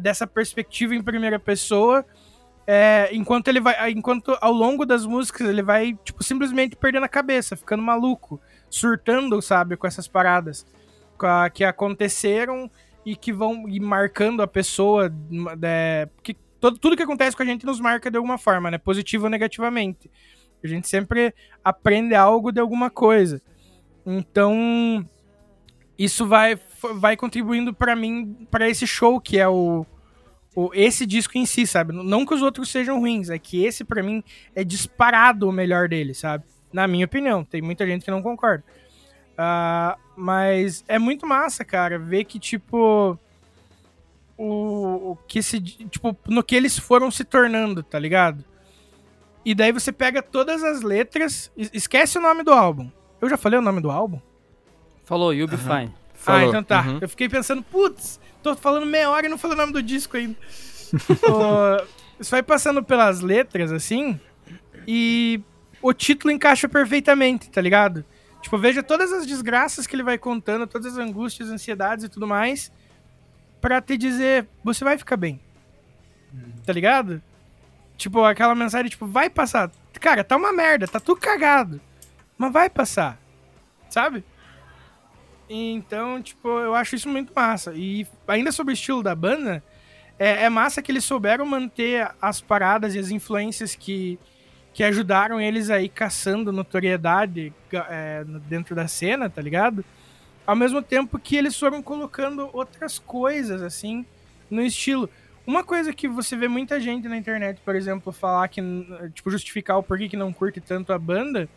dessa 0.00 0.26
perspectiva 0.26 0.94
em 0.94 1.02
primeira 1.02 1.40
pessoa 1.40 2.04
é, 2.66 3.08
enquanto 3.12 3.48
ele 3.48 3.60
vai. 3.60 3.90
Enquanto 3.90 4.36
ao 4.40 4.52
longo 4.52 4.84
das 4.84 5.06
músicas 5.06 5.48
ele 5.48 5.62
vai, 5.62 5.96
tipo, 6.04 6.22
simplesmente 6.24 6.74
perdendo 6.74 7.04
a 7.04 7.08
cabeça, 7.08 7.56
ficando 7.56 7.82
maluco, 7.82 8.40
surtando, 8.68 9.40
sabe, 9.40 9.76
com 9.76 9.86
essas 9.86 10.08
paradas 10.08 10.66
que 11.54 11.64
aconteceram 11.64 12.70
e 13.04 13.14
que 13.14 13.32
vão 13.32 13.68
ir 13.68 13.80
marcando 13.80 14.42
a 14.42 14.48
pessoa. 14.48 15.14
É, 15.62 16.08
que 16.22 16.34
todo, 16.58 16.76
tudo 16.78 16.96
que 16.96 17.02
acontece 17.04 17.36
com 17.36 17.42
a 17.44 17.46
gente 17.46 17.64
nos 17.64 17.80
marca 17.80 18.10
de 18.10 18.16
alguma 18.16 18.36
forma, 18.36 18.70
né? 18.70 18.78
Positivo 18.78 19.24
ou 19.24 19.30
negativamente. 19.30 20.10
A 20.62 20.66
gente 20.66 20.88
sempre 20.88 21.32
aprende 21.62 22.14
algo 22.16 22.50
de 22.50 22.58
alguma 22.58 22.90
coisa. 22.90 23.40
Então, 24.04 25.08
isso 25.98 26.26
vai, 26.26 26.58
vai 26.94 27.16
contribuindo 27.16 27.72
para 27.72 27.96
mim, 27.96 28.46
para 28.50 28.68
esse 28.68 28.86
show 28.86 29.20
que 29.20 29.38
é 29.38 29.48
o, 29.48 29.86
o, 30.54 30.70
esse 30.74 31.06
disco 31.06 31.36
em 31.38 31.46
si, 31.46 31.66
sabe? 31.66 31.92
Não 31.92 32.26
que 32.26 32.34
os 32.34 32.42
outros 32.42 32.70
sejam 32.70 33.00
ruins, 33.00 33.30
é 33.30 33.38
que 33.38 33.64
esse 33.64 33.84
para 33.84 34.02
mim 34.02 34.22
é 34.54 34.62
disparado 34.62 35.48
o 35.48 35.52
melhor 35.52 35.88
dele, 35.88 36.14
sabe? 36.14 36.44
Na 36.72 36.86
minha 36.86 37.06
opinião, 37.06 37.44
tem 37.44 37.62
muita 37.62 37.86
gente 37.86 38.04
que 38.04 38.10
não 38.10 38.22
concorda. 38.22 38.64
Uh, 39.32 39.98
mas 40.16 40.84
é 40.88 40.98
muito 40.98 41.26
massa, 41.26 41.64
cara, 41.64 41.98
ver 41.98 42.24
que, 42.24 42.38
tipo, 42.38 43.18
o, 44.36 45.12
o 45.12 45.18
que 45.28 45.42
se, 45.42 45.60
tipo, 45.60 46.16
no 46.26 46.42
que 46.42 46.54
eles 46.54 46.78
foram 46.78 47.10
se 47.10 47.24
tornando, 47.24 47.82
tá 47.82 47.98
ligado? 47.98 48.44
E 49.44 49.54
daí 49.54 49.72
você 49.72 49.92
pega 49.92 50.22
todas 50.22 50.64
as 50.64 50.82
letras, 50.82 51.52
esquece 51.56 52.18
o 52.18 52.20
nome 52.20 52.42
do 52.42 52.52
álbum. 52.52 52.90
Eu 53.20 53.28
já 53.28 53.36
falei 53.36 53.58
o 53.58 53.62
nome 53.62 53.80
do 53.80 53.90
álbum? 53.90 54.20
Falou, 55.06 55.32
You'll 55.32 55.48
Be 55.48 55.56
Fine. 55.56 55.94
Falou. 56.12 56.40
Ah, 56.40 56.44
então 56.44 56.62
tá. 56.62 56.82
Uhum. 56.82 56.98
Eu 57.00 57.08
fiquei 57.08 57.28
pensando, 57.28 57.62
putz, 57.62 58.20
Tô 58.46 58.54
falando 58.54 58.86
meia 58.86 59.10
hora 59.10 59.26
e 59.26 59.28
não 59.28 59.36
falei 59.36 59.56
o 59.56 59.60
nome 59.60 59.72
do 59.72 59.82
disco 59.82 60.16
ainda. 60.16 60.36
Você 62.16 62.30
vai 62.30 62.44
passando 62.44 62.80
pelas 62.80 63.20
letras, 63.20 63.72
assim, 63.72 64.20
e 64.86 65.40
o 65.82 65.92
título 65.92 66.32
encaixa 66.32 66.68
perfeitamente, 66.68 67.50
tá 67.50 67.60
ligado? 67.60 68.04
Tipo, 68.40 68.56
veja 68.56 68.84
todas 68.84 69.12
as 69.12 69.26
desgraças 69.26 69.84
que 69.84 69.96
ele 69.96 70.04
vai 70.04 70.16
contando, 70.16 70.64
todas 70.64 70.92
as 70.92 70.98
angústias, 70.98 71.50
ansiedades 71.50 72.04
e 72.04 72.08
tudo 72.08 72.24
mais, 72.24 72.70
para 73.60 73.80
te 73.80 73.98
dizer, 73.98 74.46
você 74.62 74.84
vai 74.84 74.96
ficar 74.96 75.16
bem. 75.16 75.40
Tá 76.64 76.72
ligado? 76.72 77.20
Tipo, 77.96 78.22
aquela 78.22 78.54
mensagem, 78.54 78.88
tipo, 78.88 79.08
vai 79.08 79.28
passar. 79.28 79.72
Cara, 80.00 80.22
tá 80.22 80.36
uma 80.36 80.52
merda, 80.52 80.86
tá 80.86 81.00
tudo 81.00 81.20
cagado. 81.20 81.80
Mas 82.38 82.52
vai 82.52 82.70
passar. 82.70 83.18
Sabe? 83.90 84.24
Então, 85.48 86.20
tipo, 86.20 86.48
eu 86.48 86.74
acho 86.74 86.96
isso 86.96 87.08
muito 87.08 87.32
massa. 87.34 87.72
E 87.74 88.06
ainda 88.26 88.50
sobre 88.50 88.72
o 88.72 88.74
estilo 88.74 89.02
da 89.02 89.14
banda, 89.14 89.62
é, 90.18 90.44
é 90.44 90.48
massa 90.48 90.82
que 90.82 90.90
eles 90.90 91.04
souberam 91.04 91.46
manter 91.46 92.10
as 92.20 92.40
paradas 92.40 92.94
e 92.94 92.98
as 92.98 93.10
influências 93.10 93.74
que, 93.74 94.18
que 94.72 94.82
ajudaram 94.82 95.40
eles 95.40 95.70
aí 95.70 95.88
caçando 95.88 96.52
notoriedade 96.52 97.52
é, 97.72 98.24
dentro 98.48 98.74
da 98.74 98.88
cena, 98.88 99.30
tá 99.30 99.40
ligado? 99.40 99.84
Ao 100.46 100.56
mesmo 100.56 100.82
tempo 100.82 101.18
que 101.18 101.36
eles 101.36 101.58
foram 101.58 101.82
colocando 101.82 102.48
outras 102.52 102.98
coisas, 102.98 103.62
assim, 103.62 104.04
no 104.50 104.62
estilo. 104.62 105.08
Uma 105.46 105.62
coisa 105.62 105.92
que 105.92 106.08
você 106.08 106.34
vê 106.34 106.48
muita 106.48 106.80
gente 106.80 107.06
na 107.08 107.16
internet, 107.16 107.60
por 107.64 107.76
exemplo, 107.76 108.12
falar 108.12 108.48
que, 108.48 108.60
tipo, 109.14 109.30
justificar 109.30 109.78
o 109.78 109.82
porquê 109.82 110.08
que 110.08 110.16
não 110.16 110.32
curte 110.32 110.60
tanto 110.60 110.92
a 110.92 110.98
banda 110.98 111.48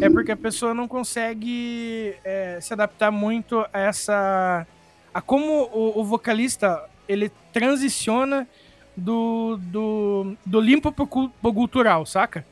é 0.00 0.08
porque 0.08 0.32
a 0.32 0.36
pessoa 0.36 0.74
não 0.74 0.86
consegue 0.86 2.14
é, 2.24 2.58
se 2.60 2.72
adaptar 2.72 3.10
muito 3.10 3.64
a 3.72 3.80
essa 3.80 4.66
a 5.12 5.20
como 5.20 5.68
o, 5.72 6.00
o 6.00 6.04
vocalista 6.04 6.88
ele 7.08 7.30
transiciona 7.52 8.46
do, 8.96 9.58
do, 9.60 10.36
do 10.44 10.60
limpo 10.60 10.92
pro, 10.92 11.06
pro 11.06 11.54
cultural, 11.54 12.06
saca? 12.06 12.44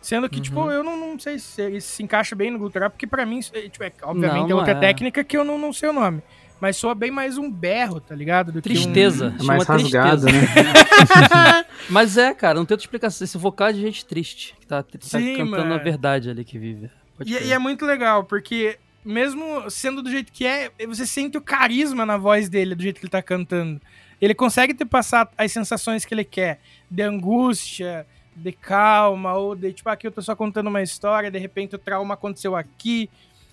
Sendo 0.00 0.28
que, 0.28 0.40
tipo, 0.40 0.60
uhum. 0.60 0.66
tipo, 0.66 0.76
eu 0.76 0.84
não, 0.84 0.96
não 0.96 1.18
sei 1.18 1.38
se 1.38 1.60
ele 1.60 1.80
se 1.80 2.02
encaixa 2.02 2.36
bem 2.36 2.50
no 2.50 2.58
cultural, 2.58 2.88
porque 2.88 3.06
para 3.06 3.26
mim, 3.26 3.40
tipo, 3.40 3.82
é, 3.82 3.92
obviamente 4.02 4.48
não, 4.48 4.50
é 4.50 4.54
outra 4.54 4.72
é. 4.72 4.78
técnica 4.78 5.24
que 5.24 5.36
eu 5.36 5.44
não, 5.44 5.58
não 5.58 5.72
sei 5.72 5.88
o 5.88 5.92
nome. 5.92 6.22
Mas 6.60 6.76
soa 6.76 6.94
bem 6.94 7.10
mais 7.10 7.38
um 7.38 7.50
berro, 7.50 8.00
tá 8.00 8.14
ligado? 8.14 8.50
Do 8.50 8.60
tristeza. 8.60 9.34
Um... 9.38 9.42
É 9.42 9.44
mais 9.44 9.64
rasgado, 9.64 10.26
né? 10.26 10.32
mas 11.88 12.16
é, 12.16 12.34
cara, 12.34 12.58
não 12.58 12.66
tem 12.66 12.74
outra 12.74 12.84
explicação. 12.84 13.24
Esse 13.24 13.38
vocal 13.38 13.68
é 13.68 13.72
de 13.72 13.80
gente 13.80 14.04
triste, 14.04 14.56
que 14.58 14.66
tá, 14.66 14.82
tá 14.82 14.98
Sim, 15.00 15.36
cantando 15.36 15.50
mano. 15.50 15.74
a 15.74 15.78
verdade 15.78 16.30
ali 16.30 16.44
que 16.44 16.58
vive. 16.58 16.90
E, 17.24 17.32
e, 17.32 17.52
é 17.52 17.58
muito 17.58 17.84
legal, 17.84 18.24
porque 18.24 18.78
mesmo 19.04 19.70
sendo 19.70 20.02
do 20.02 20.10
jeito 20.10 20.32
que 20.32 20.44
é, 20.44 20.70
você 20.86 21.06
sente 21.06 21.38
o 21.38 21.40
carisma 21.40 22.04
na 22.04 22.16
voz 22.16 22.48
dele, 22.48 22.74
do 22.74 22.82
jeito 22.82 22.98
que 22.98 23.06
ele 23.06 23.10
tá 23.10 23.22
cantando. 23.22 23.80
Ele 24.20 24.34
consegue 24.34 24.74
te 24.74 24.84
passar 24.84 25.30
as 25.38 25.52
sensações 25.52 26.04
que 26.04 26.12
ele 26.12 26.24
quer, 26.24 26.60
de 26.90 27.02
angústia, 27.02 28.04
de 28.34 28.52
calma, 28.52 29.34
ou 29.34 29.54
de 29.54 29.72
tipo, 29.72 29.88
aqui 29.88 30.06
eu 30.06 30.12
tô 30.12 30.22
só 30.22 30.34
contando 30.34 30.68
uma 30.68 30.82
história, 30.82 31.30
de 31.30 31.38
repente 31.38 31.74
o 31.74 31.78
trauma 31.78 32.14
aconteceu 32.14 32.56
aqui, 32.56 33.08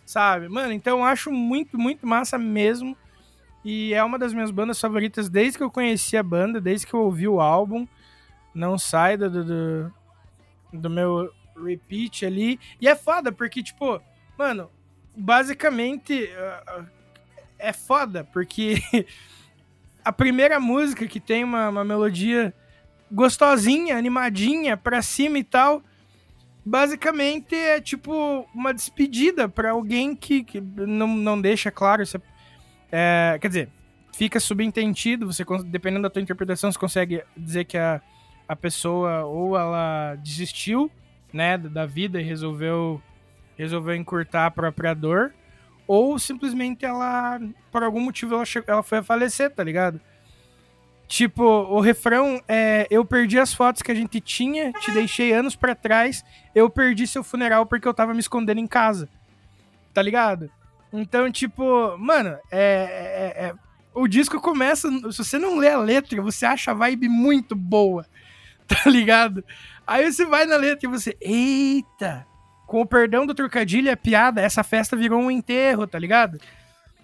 sabe? 0.06 0.48
Mano, 0.48 0.72
então 0.72 1.00
eu 1.00 1.04
acho 1.04 1.32
muito, 1.32 1.78
muito 1.78 2.06
massa 2.06 2.38
mesmo. 2.38 2.96
E 3.64 3.94
é 3.94 4.04
uma 4.04 4.20
das 4.20 4.34
minhas 4.34 4.52
bandas 4.52 4.80
favoritas 4.80 5.28
desde 5.28 5.58
que 5.58 5.64
eu 5.64 5.72
conheci 5.72 6.16
a 6.16 6.24
banda, 6.24 6.62
desde 6.62 6.86
que 6.86 6.94
eu 6.94 7.02
ouvi 7.02 7.28
o 7.28 7.42
álbum. 7.42 7.88
Não 8.54 8.78
sai 8.78 9.18
do, 9.18 9.30
do, 9.30 9.94
do 10.72 10.90
meu 10.90 11.32
repeat 11.58 12.26
ali. 12.26 12.60
E 12.80 12.88
é 12.88 12.96
foda, 12.96 13.32
porque, 13.32 13.64
tipo, 13.64 14.00
mano, 14.38 14.70
basicamente 15.16 16.30
uh, 16.80 16.86
é 17.58 17.74
foda, 17.74 18.24
porque 18.24 18.82
a 20.04 20.12
primeira 20.12 20.60
música 20.60 21.08
que 21.08 21.20
tem 21.20 21.44
uma, 21.44 21.70
uma 21.70 21.84
melodia 21.84 22.54
gostosinha, 23.12 23.98
animadinha, 23.98 24.78
pra 24.78 25.02
cima 25.02 25.40
e 25.40 25.44
tal, 25.44 25.82
basicamente 26.66 27.54
é 27.56 27.80
tipo 27.80 28.48
uma 28.54 28.74
despedida 28.74 29.48
para 29.48 29.72
alguém 29.72 30.16
que, 30.16 30.44
que 30.44 30.60
não, 30.60 31.08
não 31.08 31.40
deixa 31.40 31.70
claro. 31.70 32.06
Você, 32.06 32.20
é, 32.92 33.38
quer 33.40 33.48
dizer, 33.48 33.70
fica 34.14 34.40
subentendido, 34.40 35.32
você, 35.32 35.46
dependendo 35.66 36.04
da 36.04 36.10
tua 36.10 36.22
interpretação, 36.22 36.72
você 36.72 36.80
consegue 36.80 37.24
dizer 37.38 37.66
que 37.66 37.78
a, 37.78 38.02
a 38.48 38.56
pessoa 38.56 39.26
ou 39.26 39.56
ela 39.58 40.16
desistiu 40.16 40.90
né, 41.32 41.58
da 41.58 41.86
vida 41.86 42.20
e 42.20 42.24
resolveu, 42.24 43.02
resolveu 43.58 43.96
encurtar 43.96 44.48
a 44.48 44.52
própria 44.52 44.94
dor, 44.94 45.34
ou 45.86 46.18
simplesmente 46.18 46.84
ela, 46.84 47.40
por 47.72 47.84
algum 47.84 48.00
motivo, 48.00 48.34
ela, 48.34 48.44
ela 48.66 48.82
foi 48.82 49.00
a 49.00 49.04
falecer, 49.04 49.54
tá 49.54 49.64
ligado? 49.64 50.02
Tipo, 51.08 51.44
o 51.44 51.80
refrão 51.80 52.42
é: 52.48 52.88
Eu 52.90 53.06
perdi 53.06 53.40
as 53.40 53.54
fotos 53.54 53.82
que 53.82 53.92
a 53.92 53.96
gente 53.96 54.20
tinha, 54.20 54.72
te 54.74 54.92
deixei 54.92 55.34
anos 55.34 55.56
para 55.56 55.76
trás, 55.76 56.24
eu 56.54 56.70
perdi 56.70 57.06
seu 57.06 57.24
funeral 57.24 57.66
porque 57.66 57.88
eu 57.88 57.94
tava 57.94 58.14
me 58.14 58.20
escondendo 58.20 58.60
em 58.60 58.68
casa. 58.68 59.08
Tá 59.94 60.02
ligado? 60.02 60.50
Então, 60.92 61.32
tipo, 61.32 61.98
mano, 61.98 62.38
é, 62.52 63.34
é, 63.38 63.46
é, 63.46 63.54
o 63.94 64.08
disco 64.08 64.40
começa. 64.42 64.90
Se 65.12 65.18
você 65.18 65.38
não 65.38 65.58
lê 65.58 65.70
a 65.70 65.78
letra, 65.78 66.22
você 66.22 66.46
acha 66.46 66.72
a 66.72 66.74
vibe 66.74 67.10
muito 67.10 67.56
boa. 67.56 68.06
Tá 68.68 68.90
ligado? 68.90 69.46
Aí 69.86 70.12
você 70.12 70.26
vai 70.26 70.48
na 70.48 70.56
letra 70.56 70.88
e 70.88 70.92
você. 70.92 71.16
Eita! 71.22 72.26
Com 72.66 72.82
o 72.82 72.86
perdão 72.86 73.24
do 73.24 73.36
trocadilho, 73.36 73.92
é 73.92 73.96
piada, 73.96 74.42
essa 74.42 74.64
festa 74.64 74.98
virou 74.98 75.22
um 75.22 75.30
enterro, 75.30 75.86
tá 75.86 76.00
ligado? 76.00 76.40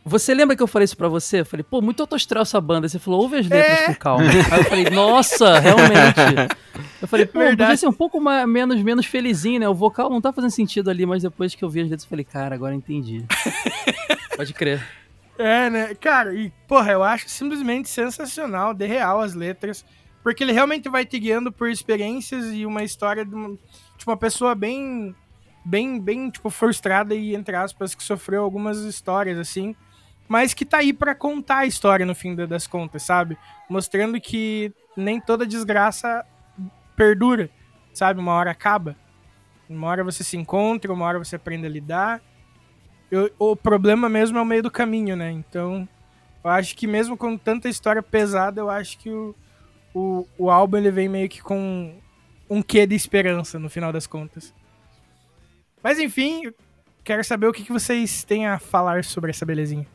Você 0.04 0.34
lembra 0.34 0.56
que 0.56 0.64
eu 0.64 0.68
falei 0.68 0.86
isso 0.86 0.98
pra 0.98 1.08
você? 1.08 1.42
Eu 1.42 1.46
falei, 1.46 1.64
pô, 1.64 1.80
muito 1.80 2.02
autoastral 2.02 2.42
essa 2.42 2.60
banda. 2.60 2.90
Você 2.90 2.98
falou, 2.98 3.22
ouve 3.22 3.38
as 3.38 3.48
letras 3.48 3.80
é. 3.82 3.86
com 3.86 3.96
calma. 3.96 4.24
Aí 4.52 4.60
eu 4.60 4.64
falei, 4.64 4.90
nossa, 4.90 5.60
realmente. 5.60 6.56
Eu 7.00 7.08
falei, 7.08 7.26
pô, 7.28 7.40
Verdade. 7.40 7.58
podia 7.58 7.78
ser 7.78 7.88
um 7.88 7.94
pouco 7.94 8.20
mais, 8.20 8.48
menos, 8.48 8.82
menos 8.82 9.06
felizinho, 9.06 9.60
né? 9.60 9.70
O 9.70 9.76
vocal 9.76 10.10
não 10.10 10.20
tá 10.20 10.34
fazendo 10.34 10.50
sentido 10.52 10.90
ali, 10.90 11.06
mas 11.06 11.22
depois 11.22 11.54
que 11.54 11.64
eu 11.64 11.70
vi 11.70 11.82
as 11.82 11.90
letras, 11.90 12.04
eu 12.04 12.10
falei, 12.10 12.26
cara, 12.26 12.56
agora 12.56 12.74
entendi. 12.74 13.24
Pode 14.36 14.54
crer. 14.54 14.84
É, 15.38 15.70
né? 15.70 15.94
Cara, 15.96 16.34
e, 16.34 16.52
porra, 16.68 16.94
eu 16.94 17.04
acho 17.04 17.30
simplesmente 17.30 17.88
sensacional, 17.88 18.74
de 18.74 18.88
real 18.88 19.22
as 19.22 19.36
letras. 19.36 19.86
Porque 20.24 20.44
ele 20.44 20.52
realmente 20.52 20.90
vai 20.90 21.06
te 21.06 21.20
guiando 21.20 21.52
por 21.52 21.70
experiências 21.70 22.46
e 22.52 22.66
uma 22.66 22.84
história 22.84 23.24
de 23.24 23.34
uma, 23.36 23.50
tipo, 23.98 24.10
uma 24.10 24.18
pessoa 24.18 24.56
bem, 24.56 25.16
bem, 25.64 26.00
bem, 26.00 26.32
tipo, 26.32 26.50
frustrada 26.50 27.14
e, 27.14 27.36
entre 27.36 27.56
aspas, 27.56 27.94
que 27.94 28.04
sofreu 28.04 28.44
algumas 28.44 28.80
histórias, 28.80 29.38
assim 29.38 29.76
mas 30.32 30.54
que 30.54 30.64
tá 30.64 30.78
aí 30.78 30.94
para 30.94 31.14
contar 31.14 31.58
a 31.58 31.66
história 31.66 32.06
no 32.06 32.16
fim 32.16 32.34
das 32.34 32.66
contas, 32.66 33.04
sabe? 33.04 33.38
Mostrando 33.70 34.18
que 34.22 34.74
nem 34.96 35.20
toda 35.20 35.46
desgraça 35.46 36.26
perdura, 36.96 37.50
sabe? 37.94 38.18
Uma 38.18 38.32
hora 38.36 38.50
acaba. 38.50 38.96
Uma 39.68 39.90
hora 39.90 40.06
você 40.06 40.24
se 40.24 40.38
encontra, 40.38 40.94
uma 40.94 41.04
hora 41.04 41.20
você 41.20 41.36
aprende 41.36 41.66
a 41.66 41.70
lidar. 41.70 42.22
Eu, 43.12 43.30
o 43.38 43.58
problema 43.58 44.08
mesmo 44.08 44.38
é 44.38 44.42
o 44.42 44.46
meio 44.46 44.64
do 44.64 44.72
caminho, 44.72 45.18
né? 45.18 45.30
Então, 45.32 45.86
eu 46.42 46.50
acho 46.50 46.78
que 46.78 46.88
mesmo 46.88 47.18
com 47.18 47.38
tanta 47.38 47.68
história 47.68 48.02
pesada, 48.02 48.62
eu 48.62 48.70
acho 48.70 49.00
que 49.00 49.10
o, 49.10 49.36
o, 49.94 50.26
o 50.38 50.50
álbum 50.50 50.78
ele 50.78 50.92
vem 50.92 51.10
meio 51.10 51.28
que 51.28 51.42
com 51.42 51.94
um 52.50 52.62
quê 52.62 52.88
de 52.88 52.96
esperança 52.96 53.60
no 53.60 53.70
final 53.70 53.92
das 53.92 54.08
contas. 54.08 54.54
Mas 55.84 56.00
enfim, 56.00 56.54
quero 57.04 57.22
saber 57.22 57.48
o 57.48 57.52
que, 57.52 57.66
que 57.66 57.74
vocês 57.74 58.24
têm 58.24 58.48
a 58.48 58.58
falar 58.60 59.04
sobre 59.04 59.32
essa 59.32 59.46
belezinha. 59.46 59.86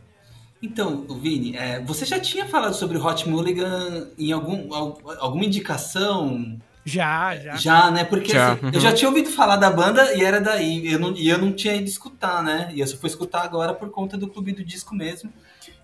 Então, 0.63 1.07
Vini, 1.21 1.57
é, 1.57 1.81
você 1.81 2.05
já 2.05 2.19
tinha 2.19 2.47
falado 2.47 2.75
sobre 2.75 2.97
Hot 2.99 3.29
Mulligan 3.29 4.09
em 4.19 4.33
algum, 4.33 4.73
alguma 4.73 5.45
indicação? 5.45 6.59
Já, 6.85 7.37
já. 7.37 7.57
Já, 7.57 7.91
né? 7.91 8.05
Porque 8.05 8.33
já. 8.33 8.53
Assim, 8.53 8.71
eu 8.73 8.81
já 8.81 8.93
tinha 8.93 9.09
ouvido 9.09 9.29
falar 9.29 9.57
da 9.57 9.69
banda 9.71 10.15
e 10.15 10.25
era 10.25 10.41
daí. 10.41 10.87
Eu 10.91 11.01
não, 11.01 11.13
e 11.13 11.29
eu 11.29 11.37
não 11.37 11.53
tinha 11.53 11.75
ido 11.75 11.89
escutar, 11.89 12.45
né? 12.45 12.71
E 12.73 12.81
eu 12.81 12.87
só 12.87 12.97
fui 12.97 13.11
escutar 13.11 13.43
agora 13.43 13.75
por 13.75 13.91
conta 13.91 14.17
do 14.17 14.29
Clube 14.29 14.53
do 14.53 14.65
Disco 14.65 14.95
mesmo. 14.95 15.33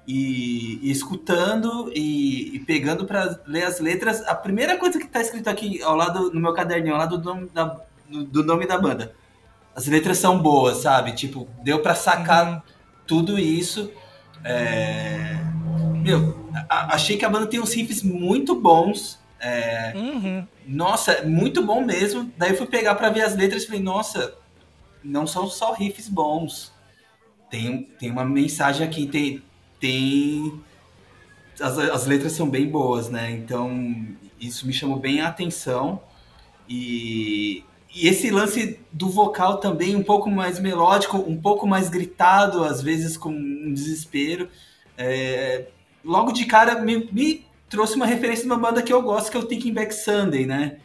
E, 0.07 0.79
e 0.81 0.91
escutando 0.91 1.91
e, 1.95 2.57
e 2.57 2.61
pegando 2.61 3.05
para 3.05 3.41
ler 3.47 3.65
as 3.65 3.81
letras. 3.81 4.23
A 4.29 4.35
primeira 4.35 4.77
coisa 4.79 4.99
que 4.99 5.09
tá 5.09 5.21
escrito 5.21 5.49
aqui 5.51 5.83
ao 5.83 5.97
lado, 5.97 6.33
no 6.33 6.41
meu 6.41 6.53
caderninho, 6.53 6.95
ao 6.95 7.01
lado 7.01 7.19
do 7.19 7.25
nome 7.25 7.51
da, 7.53 7.81
do, 8.09 8.25
do 8.25 8.45
nome 8.45 8.67
da 8.67 8.79
banda. 8.79 9.13
As 9.75 9.87
letras 9.87 10.19
são 10.19 10.39
boas, 10.39 10.79
sabe? 10.79 11.13
Tipo, 11.13 11.49
deu 11.65 11.81
para 11.81 11.97
sacar 11.97 12.47
uhum. 12.47 12.63
tudo 13.07 13.41
isso. 13.41 13.91
É... 14.45 15.37
Meu, 16.03 16.49
a, 16.69 16.95
achei 16.95 17.17
que 17.17 17.25
a 17.25 17.29
banda 17.29 17.47
tem 17.47 17.61
uns 17.61 17.73
riffs 17.75 18.03
muito 18.03 18.55
bons. 18.55 19.21
É... 19.41 19.93
Uhum. 19.95 20.47
Nossa, 20.67 21.23
muito 21.23 21.65
bom 21.65 21.85
mesmo. 21.85 22.33
Daí 22.37 22.51
eu 22.51 22.57
fui 22.57 22.67
pegar 22.67 22.95
para 22.95 23.11
ver 23.11 23.23
as 23.23 23.37
letras 23.37 23.63
e 23.63 23.67
falei, 23.67 23.83
nossa, 23.83 24.35
não 25.03 25.27
são 25.27 25.49
só 25.49 25.73
riffs 25.73 26.09
bons. 26.09 26.73
Tem, 27.51 27.83
tem 27.99 28.11
uma 28.11 28.25
mensagem 28.25 28.87
aqui, 28.87 29.07
tem. 29.07 29.43
tem... 29.79 30.61
As, 31.61 31.79
as 31.79 32.07
letras 32.07 32.33
são 32.33 32.49
bem 32.49 32.67
boas, 32.69 33.11
né? 33.11 33.31
Então, 33.31 34.07
isso 34.41 34.67
me 34.67 34.73
chamou 34.73 34.99
bem 34.99 35.21
a 35.21 35.29
atenção. 35.29 36.01
E, 36.69 37.65
e 37.95 38.09
esse 38.09 38.31
lance 38.31 38.81
do 38.91 39.11
vocal 39.11 39.59
também, 39.59 39.95
um 39.95 40.03
pouco 40.03 40.31
mais 40.31 40.59
melódico, 40.59 41.19
um 41.19 41.39
pouco 41.41 41.67
mais 41.67 41.91
gritado, 41.91 42.65
às 42.65 42.81
vezes 42.81 43.17
com 43.17 43.31
um 43.31 43.73
desespero. 43.73 44.49
É, 44.97 45.67
logo 46.03 46.33
de 46.33 46.47
cara 46.47 46.81
me, 46.81 47.09
me, 47.13 47.47
trouxe 47.69 47.97
uma 47.97 48.07
referência 48.07 48.45
de 48.45 48.51
uma 48.51 48.59
banda 48.59 48.83
que 48.83 48.93
eu 48.93 49.03
gosto, 49.03 49.31
que 49.31 49.37
é 49.37 49.41
o 49.41 49.45
Thinking 49.45 49.75
Back 49.75 49.95
Sunday, 49.95 50.47
né? 50.47 50.79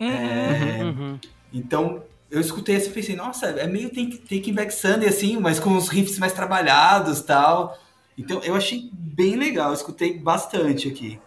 Uhum, 0.00 0.08
é, 0.08 0.84
uhum. 0.84 1.18
Então, 1.52 2.02
eu 2.30 2.40
escutei 2.40 2.76
assim 2.76 2.90
e 2.90 2.92
pensei, 2.92 3.14
nossa, 3.14 3.46
é 3.46 3.66
meio 3.66 3.90
Taking 3.90 4.54
Back 4.54 4.72
Sunday, 4.72 5.08
assim, 5.08 5.38
mas 5.38 5.60
com 5.60 5.76
os 5.76 5.88
riffs 5.88 6.18
mais 6.18 6.32
trabalhados 6.32 7.20
tal. 7.20 7.78
Então, 8.16 8.40
eu 8.42 8.54
achei 8.54 8.88
bem 8.92 9.36
legal, 9.36 9.72
escutei 9.72 10.18
bastante 10.18 10.88
aqui. 10.88 11.20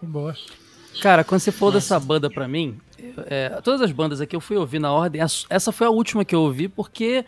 Boa. 0.00 0.34
Cara, 1.00 1.24
quando 1.24 1.40
você 1.40 1.52
falou 1.52 1.72
dessa 1.72 1.98
banda 1.98 2.28
pra 2.28 2.46
mim, 2.46 2.78
é, 3.26 3.48
todas 3.62 3.80
as 3.80 3.92
bandas 3.92 4.20
aqui 4.20 4.34
eu 4.34 4.40
fui 4.40 4.56
ouvir 4.56 4.78
na 4.78 4.92
ordem. 4.92 5.20
Essa 5.48 5.72
foi 5.72 5.86
a 5.86 5.90
última 5.90 6.24
que 6.24 6.34
eu 6.34 6.40
ouvi 6.40 6.68
porque, 6.68 7.24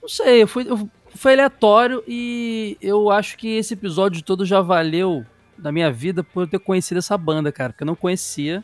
não 0.00 0.08
sei, 0.08 0.42
eu 0.42 0.48
fui, 0.48 0.66
eu, 0.68 0.88
foi 1.14 1.32
aleatório 1.32 2.02
e 2.06 2.76
eu 2.80 3.10
acho 3.10 3.36
que 3.36 3.56
esse 3.56 3.74
episódio 3.74 4.22
todo 4.22 4.44
já 4.44 4.60
valeu 4.60 5.24
na 5.56 5.72
minha 5.72 5.90
vida 5.90 6.22
por 6.22 6.42
eu 6.42 6.46
ter 6.46 6.58
conhecido 6.58 6.98
essa 6.98 7.16
banda, 7.16 7.50
cara, 7.50 7.72
porque 7.72 7.82
eu 7.82 7.86
não 7.86 7.96
conhecia. 7.96 8.62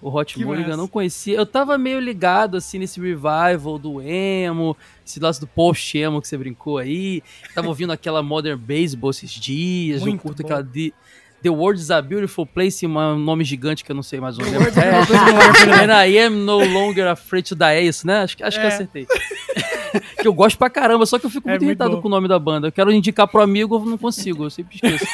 O 0.00 0.10
Hot 0.10 0.38
Mulligan, 0.38 0.72
eu 0.72 0.76
não 0.76 0.86
conhecia. 0.86 1.36
Eu 1.36 1.44
tava 1.44 1.76
meio 1.76 1.98
ligado, 1.98 2.56
assim, 2.56 2.78
nesse 2.78 3.00
revival 3.00 3.78
do 3.80 4.00
emo, 4.00 4.76
esse 5.04 5.18
lance 5.18 5.40
do 5.40 5.46
post-emo 5.46 6.20
que 6.20 6.28
você 6.28 6.38
brincou 6.38 6.78
aí. 6.78 7.20
Tava 7.52 7.66
ouvindo 7.66 7.92
aquela 7.92 8.22
Modern 8.22 8.56
Baseball 8.56 9.10
esses 9.10 9.30
dias. 9.30 10.02
Muito 10.02 10.14
eu 10.14 10.20
curto 10.20 10.42
bom. 10.42 10.46
aquela 10.46 10.62
de, 10.62 10.94
The 11.42 11.50
World 11.50 11.80
is 11.80 11.90
a 11.90 12.02
Beautiful 12.02 12.46
Place, 12.46 12.86
um 12.86 13.18
nome 13.18 13.44
gigante 13.44 13.84
que 13.84 13.92
eu 13.92 13.94
não 13.94 14.02
sei 14.02 14.20
mais 14.20 14.38
o 14.38 14.42
nome. 14.42 14.56
É, 14.56 15.84
And 15.84 15.92
I 16.06 16.18
am 16.18 16.44
no 16.44 16.58
longer 16.58 17.06
afraid 17.06 17.48
to 17.48 17.54
die, 17.54 17.64
é 17.64 17.82
isso, 17.82 18.06
né? 18.06 18.22
Acho, 18.22 18.36
acho 18.42 18.58
é. 18.58 18.60
que 18.60 18.66
acertei. 18.66 19.06
que 20.20 20.26
eu 20.26 20.32
gosto 20.32 20.58
pra 20.58 20.68
caramba, 20.68 21.06
só 21.06 21.18
que 21.18 21.26
eu 21.26 21.30
fico 21.30 21.48
é 21.48 21.52
muito, 21.52 21.62
muito 21.62 21.70
irritado 21.70 21.96
bom. 21.96 22.02
com 22.02 22.08
o 22.08 22.10
nome 22.10 22.28
da 22.28 22.38
banda. 22.38 22.68
Eu 22.68 22.72
quero 22.72 22.92
indicar 22.92 23.28
pro 23.28 23.40
amigo, 23.40 23.76
eu 23.76 23.84
não 23.84 23.98
consigo, 23.98 24.44
eu 24.44 24.50
sempre 24.50 24.76
esqueço. 24.76 25.06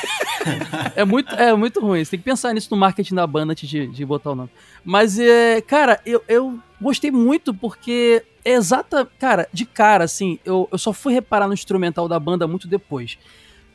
é, 0.96 1.05
muito, 1.05 1.34
é 1.34 1.55
muito 1.55 1.80
ruim. 1.80 2.05
Você 2.05 2.12
tem 2.12 2.20
que 2.20 2.24
pensar 2.24 2.52
nisso 2.55 2.68
no 2.70 2.76
marketing 2.76 3.14
da 3.14 3.26
banda 3.26 3.52
antes 3.52 3.68
de, 3.68 3.86
de 3.86 4.05
botar 4.05 4.32
o 4.32 4.34
nome. 4.34 4.51
Mas, 4.84 5.18
é, 5.18 5.60
cara, 5.60 6.01
eu, 6.06 6.22
eu 6.26 6.59
gostei 6.80 7.10
muito 7.10 7.52
porque 7.52 8.22
é 8.44 8.52
exata. 8.52 9.06
Cara, 9.18 9.48
de 9.52 9.64
cara, 9.64 10.05
assim, 10.05 10.38
eu, 10.44 10.68
eu 10.72 10.78
só 10.78 10.92
fui 10.92 11.12
reparar 11.12 11.46
no 11.46 11.55
instrumental 11.55 12.09
da 12.09 12.18
banda 12.18 12.46
muito 12.46 12.66
depois. 12.66 13.18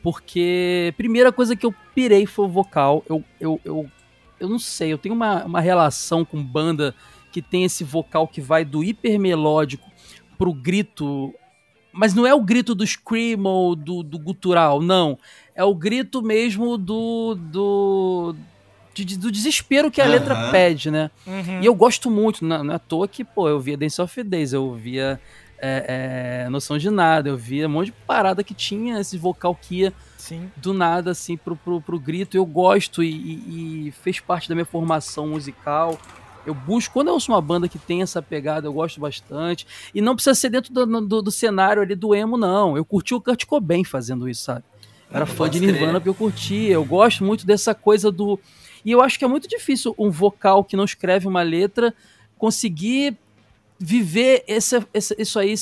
Porque, 0.02 0.94
primeira 0.96 1.30
coisa 1.30 1.54
que 1.54 1.66
eu 1.66 1.74
pirei 1.94 2.26
foi 2.26 2.46
o 2.46 2.48
vocal. 2.48 3.04
Eu, 3.08 3.24
eu, 3.38 3.60
eu, 3.64 3.90
eu 4.38 4.48
não 4.48 4.58
sei, 4.58 4.92
eu 4.92 4.98
tenho 4.98 5.14
uma, 5.14 5.44
uma 5.44 5.60
relação 5.60 6.24
com 6.24 6.42
banda 6.42 6.94
que 7.30 7.42
tem 7.42 7.64
esse 7.64 7.84
vocal 7.84 8.26
que 8.26 8.40
vai 8.40 8.64
do 8.64 8.82
hiper 8.82 9.18
melódico 9.18 9.88
pro 10.38 10.52
grito. 10.52 11.34
Mas 11.92 12.14
não 12.14 12.26
é 12.26 12.34
o 12.34 12.40
grito 12.40 12.74
do 12.74 12.86
scream 12.86 13.44
ou 13.44 13.76
do, 13.76 14.02
do 14.02 14.18
gutural, 14.18 14.80
não. 14.80 15.18
É 15.54 15.64
o 15.64 15.74
grito 15.74 16.22
mesmo 16.22 16.78
do. 16.78 17.34
do 17.34 18.34
de, 18.92 19.16
do 19.16 19.30
desespero 19.30 19.90
que 19.90 20.00
a 20.00 20.04
uhum. 20.04 20.10
letra 20.10 20.50
pede, 20.50 20.90
né? 20.90 21.10
Uhum. 21.26 21.62
E 21.62 21.66
eu 21.66 21.74
gosto 21.74 22.10
muito, 22.10 22.44
não, 22.44 22.64
não 22.64 22.72
é 22.72 22.76
à 22.76 22.78
toa 22.78 23.08
que, 23.08 23.24
pô, 23.24 23.48
eu 23.48 23.58
via 23.58 23.76
Dance 23.76 24.00
of 24.00 24.22
Days, 24.22 24.52
eu 24.52 24.74
via 24.74 25.18
é, 25.60 26.44
é, 26.44 26.48
Noção 26.48 26.78
de 26.78 26.90
Nada, 26.90 27.28
eu 27.28 27.36
via 27.36 27.66
um 27.66 27.70
monte 27.70 27.86
de 27.86 27.92
parada 27.92 28.42
que 28.42 28.54
tinha 28.54 28.98
esse 28.98 29.18
vocal 29.18 29.54
que 29.54 29.80
ia 29.80 29.92
Sim. 30.16 30.50
do 30.56 30.72
nada, 30.72 31.10
assim, 31.10 31.36
pro, 31.36 31.54
pro, 31.54 31.80
pro 31.80 32.00
grito. 32.00 32.36
Eu 32.36 32.46
gosto 32.46 33.02
e, 33.02 33.10
e, 33.10 33.88
e, 33.88 33.90
fez 33.90 34.20
parte 34.20 34.48
da 34.48 34.54
minha 34.54 34.64
formação 34.64 35.28
musical. 35.28 35.98
Eu 36.46 36.54
busco, 36.54 36.94
quando 36.94 37.08
eu 37.08 37.14
ouço 37.14 37.30
uma 37.30 37.40
banda 37.40 37.68
que 37.68 37.78
tem 37.78 38.00
essa 38.00 38.22
pegada, 38.22 38.66
eu 38.66 38.72
gosto 38.72 38.98
bastante. 38.98 39.66
E 39.94 40.00
não 40.00 40.14
precisa 40.14 40.34
ser 40.34 40.48
dentro 40.48 40.72
do, 40.72 41.00
do, 41.02 41.22
do 41.22 41.30
cenário 41.30 41.82
ali 41.82 41.94
do 41.94 42.14
emo, 42.14 42.38
não. 42.38 42.76
Eu 42.76 42.84
curti 42.84 43.14
o 43.14 43.20
Kurt 43.20 43.44
Cobain 43.44 43.84
fazendo 43.84 44.28
isso, 44.28 44.44
sabe? 44.44 44.64
Eu 45.10 45.16
era 45.16 45.26
fã 45.26 45.50
de 45.50 45.60
Nirvana 45.60 46.00
porque 46.00 46.08
eu 46.08 46.14
curtia. 46.14 46.72
Eu 46.72 46.84
gosto 46.84 47.24
muito 47.24 47.44
dessa 47.44 47.74
coisa 47.74 48.10
do. 48.10 48.40
E 48.84 48.90
eu 48.90 49.02
acho 49.02 49.18
que 49.18 49.24
é 49.24 49.28
muito 49.28 49.46
difícil 49.46 49.94
um 49.98 50.10
vocal 50.10 50.64
que 50.64 50.76
não 50.76 50.84
escreve 50.84 51.28
uma 51.28 51.42
letra 51.42 51.92
conseguir 52.38 53.18
viver 53.82 54.44
esse, 54.46 54.86
isso 55.16 55.38
aí, 55.38 55.54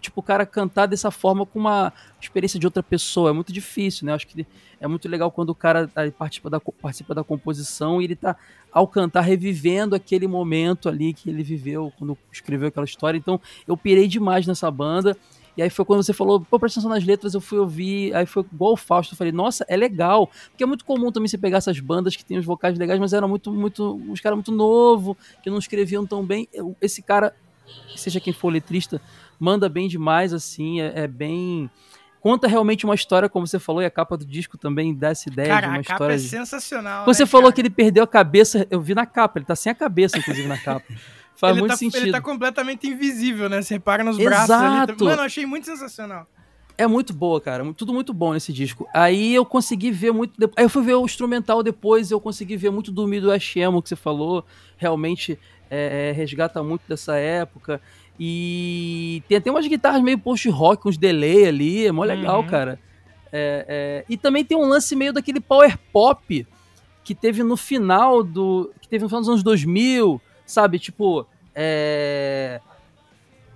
tipo, 0.00 0.20
o 0.20 0.22
cara 0.22 0.46
cantar 0.46 0.86
dessa 0.86 1.10
forma 1.10 1.44
com 1.44 1.58
uma 1.58 1.92
experiência 2.20 2.58
de 2.58 2.64
outra 2.64 2.84
pessoa. 2.84 3.30
É 3.30 3.32
muito 3.32 3.52
difícil, 3.52 4.06
né? 4.06 4.12
Acho 4.12 4.28
que 4.28 4.46
é 4.80 4.86
muito 4.86 5.08
legal 5.08 5.28
quando 5.32 5.50
o 5.50 5.54
cara 5.56 5.90
participa 6.16 6.48
da, 6.48 6.60
participa 6.60 7.16
da 7.16 7.24
composição 7.24 8.00
e 8.00 8.04
ele 8.04 8.14
tá, 8.14 8.36
ao 8.70 8.86
cantar, 8.86 9.22
revivendo 9.22 9.96
aquele 9.96 10.28
momento 10.28 10.88
ali 10.88 11.12
que 11.12 11.28
ele 11.28 11.42
viveu 11.42 11.92
quando 11.98 12.16
escreveu 12.30 12.68
aquela 12.68 12.86
história. 12.86 13.18
Então, 13.18 13.40
eu 13.66 13.76
pirei 13.76 14.06
demais 14.06 14.46
nessa 14.46 14.70
banda. 14.70 15.16
E 15.56 15.62
aí 15.62 15.68
foi 15.68 15.84
quando 15.84 16.04
você 16.04 16.12
falou, 16.12 16.40
pô, 16.40 16.60
presta 16.60 16.78
atenção 16.78 16.94
nas 16.94 17.04
letras, 17.04 17.34
eu 17.34 17.40
fui 17.40 17.58
ouvir, 17.58 18.14
aí 18.14 18.24
foi 18.24 18.44
igual 18.52 18.74
o 18.74 18.76
Fausto, 18.76 19.14
eu 19.14 19.18
falei, 19.18 19.32
nossa, 19.32 19.66
é 19.68 19.76
legal. 19.76 20.30
Porque 20.50 20.62
é 20.62 20.66
muito 20.66 20.84
comum 20.84 21.10
também 21.10 21.26
você 21.26 21.36
pegar 21.36 21.58
essas 21.58 21.80
bandas 21.80 22.14
que 22.14 22.24
tem 22.24 22.38
os 22.38 22.44
vocais 22.44 22.78
legais, 22.78 23.00
mas 23.00 23.12
eram 23.12 23.28
muito, 23.28 23.52
muito, 23.52 24.00
os 24.08 24.20
caras 24.20 24.36
muito 24.36 24.52
novo, 24.52 25.16
que 25.42 25.50
não 25.50 25.58
escreviam 25.58 26.06
tão 26.06 26.24
bem. 26.24 26.48
Esse 26.80 27.02
cara 27.02 27.34
seja 27.96 28.20
quem 28.20 28.32
for 28.32 28.50
letrista, 28.50 29.00
manda 29.38 29.68
bem 29.68 29.88
demais, 29.88 30.32
assim, 30.32 30.80
é, 30.80 31.04
é, 31.04 31.06
bem. 31.06 31.70
Conta 32.20 32.48
realmente 32.48 32.84
uma 32.84 32.94
história, 32.94 33.28
como 33.28 33.46
você 33.46 33.58
falou, 33.58 33.80
e 33.80 33.86
a 33.86 33.90
capa 33.90 34.16
do 34.16 34.24
disco 34.24 34.58
também 34.58 34.94
dá 34.94 35.10
essa 35.10 35.28
ideia 35.28 35.48
cara, 35.48 35.60
de 35.60 35.66
uma 35.68 35.78
a 35.78 35.80
história. 35.80 35.98
Capa 35.98 36.12
é 36.14 36.18
sensacional. 36.18 37.04
Você 37.04 37.22
né, 37.22 37.26
falou 37.26 37.44
cara? 37.44 37.54
que 37.54 37.60
ele 37.60 37.70
perdeu 37.70 38.02
a 38.02 38.08
cabeça, 38.08 38.66
eu 38.70 38.80
vi 38.80 38.94
na 38.94 39.06
capa, 39.06 39.38
ele 39.38 39.46
tá 39.46 39.54
sem 39.54 39.70
a 39.70 39.74
cabeça, 39.74 40.18
inclusive, 40.18 40.48
na 40.48 40.58
capa. 40.58 40.86
Faz 41.36 41.52
ele 41.52 41.60
muito 41.60 41.70
tá, 41.70 41.76
sentido. 41.76 42.02
Ele 42.02 42.10
tá 42.10 42.20
completamente 42.20 42.88
invisível, 42.88 43.48
né? 43.48 43.62
Você 43.62 43.74
repara 43.74 44.02
nos 44.02 44.18
Exato. 44.18 44.28
braços 44.28 44.50
ali. 44.50 45.04
Mano, 45.04 45.22
eu 45.22 45.24
achei 45.24 45.46
muito 45.46 45.66
sensacional. 45.66 46.26
É 46.78 46.86
muito 46.86 47.12
boa, 47.12 47.40
cara. 47.40 47.74
Tudo 47.74 47.92
muito 47.92 48.14
bom 48.14 48.32
nesse 48.32 48.52
disco. 48.52 48.88
Aí 48.94 49.34
eu 49.34 49.44
consegui 49.44 49.90
ver 49.90 50.12
muito. 50.12 50.38
De... 50.38 50.48
Aí 50.56 50.64
eu 50.64 50.70
fui 50.70 50.84
ver 50.84 50.94
o 50.94 51.04
instrumental 51.04 51.60
depois, 51.60 52.12
eu 52.12 52.20
consegui 52.20 52.56
ver 52.56 52.70
muito 52.70 52.92
do 52.92 53.04
Mi 53.08 53.20
do 53.20 53.30
Emo 53.56 53.82
que 53.82 53.88
você 53.88 53.96
falou. 53.96 54.44
Realmente 54.76 55.36
é, 55.68 56.10
é, 56.10 56.12
resgata 56.12 56.62
muito 56.62 56.82
dessa 56.88 57.16
época. 57.16 57.80
E 58.18 59.24
tem 59.28 59.38
até 59.38 59.50
umas 59.50 59.66
guitarras 59.66 60.00
meio 60.02 60.18
post-rock, 60.18 60.88
uns 60.88 60.96
delay 60.96 61.46
ali, 61.46 61.86
é 61.86 61.92
mó 61.92 62.04
legal, 62.04 62.42
uhum. 62.42 62.46
cara. 62.46 62.78
É, 63.32 63.64
é, 63.68 64.04
e 64.08 64.16
também 64.16 64.44
tem 64.44 64.56
um 64.56 64.68
lance 64.68 64.94
meio 64.94 65.12
daquele 65.12 65.40
power 65.40 65.76
pop 65.92 66.46
que 67.02 67.14
teve 67.14 67.42
no 67.42 67.56
final 67.56 68.22
do. 68.22 68.70
que 68.80 68.88
teve 68.88 69.02
no 69.02 69.08
final 69.08 69.20
dos 69.20 69.28
anos 69.30 69.42
2000, 69.42 70.20
sabe? 70.46 70.78
Tipo. 70.78 71.26
É, 71.54 72.60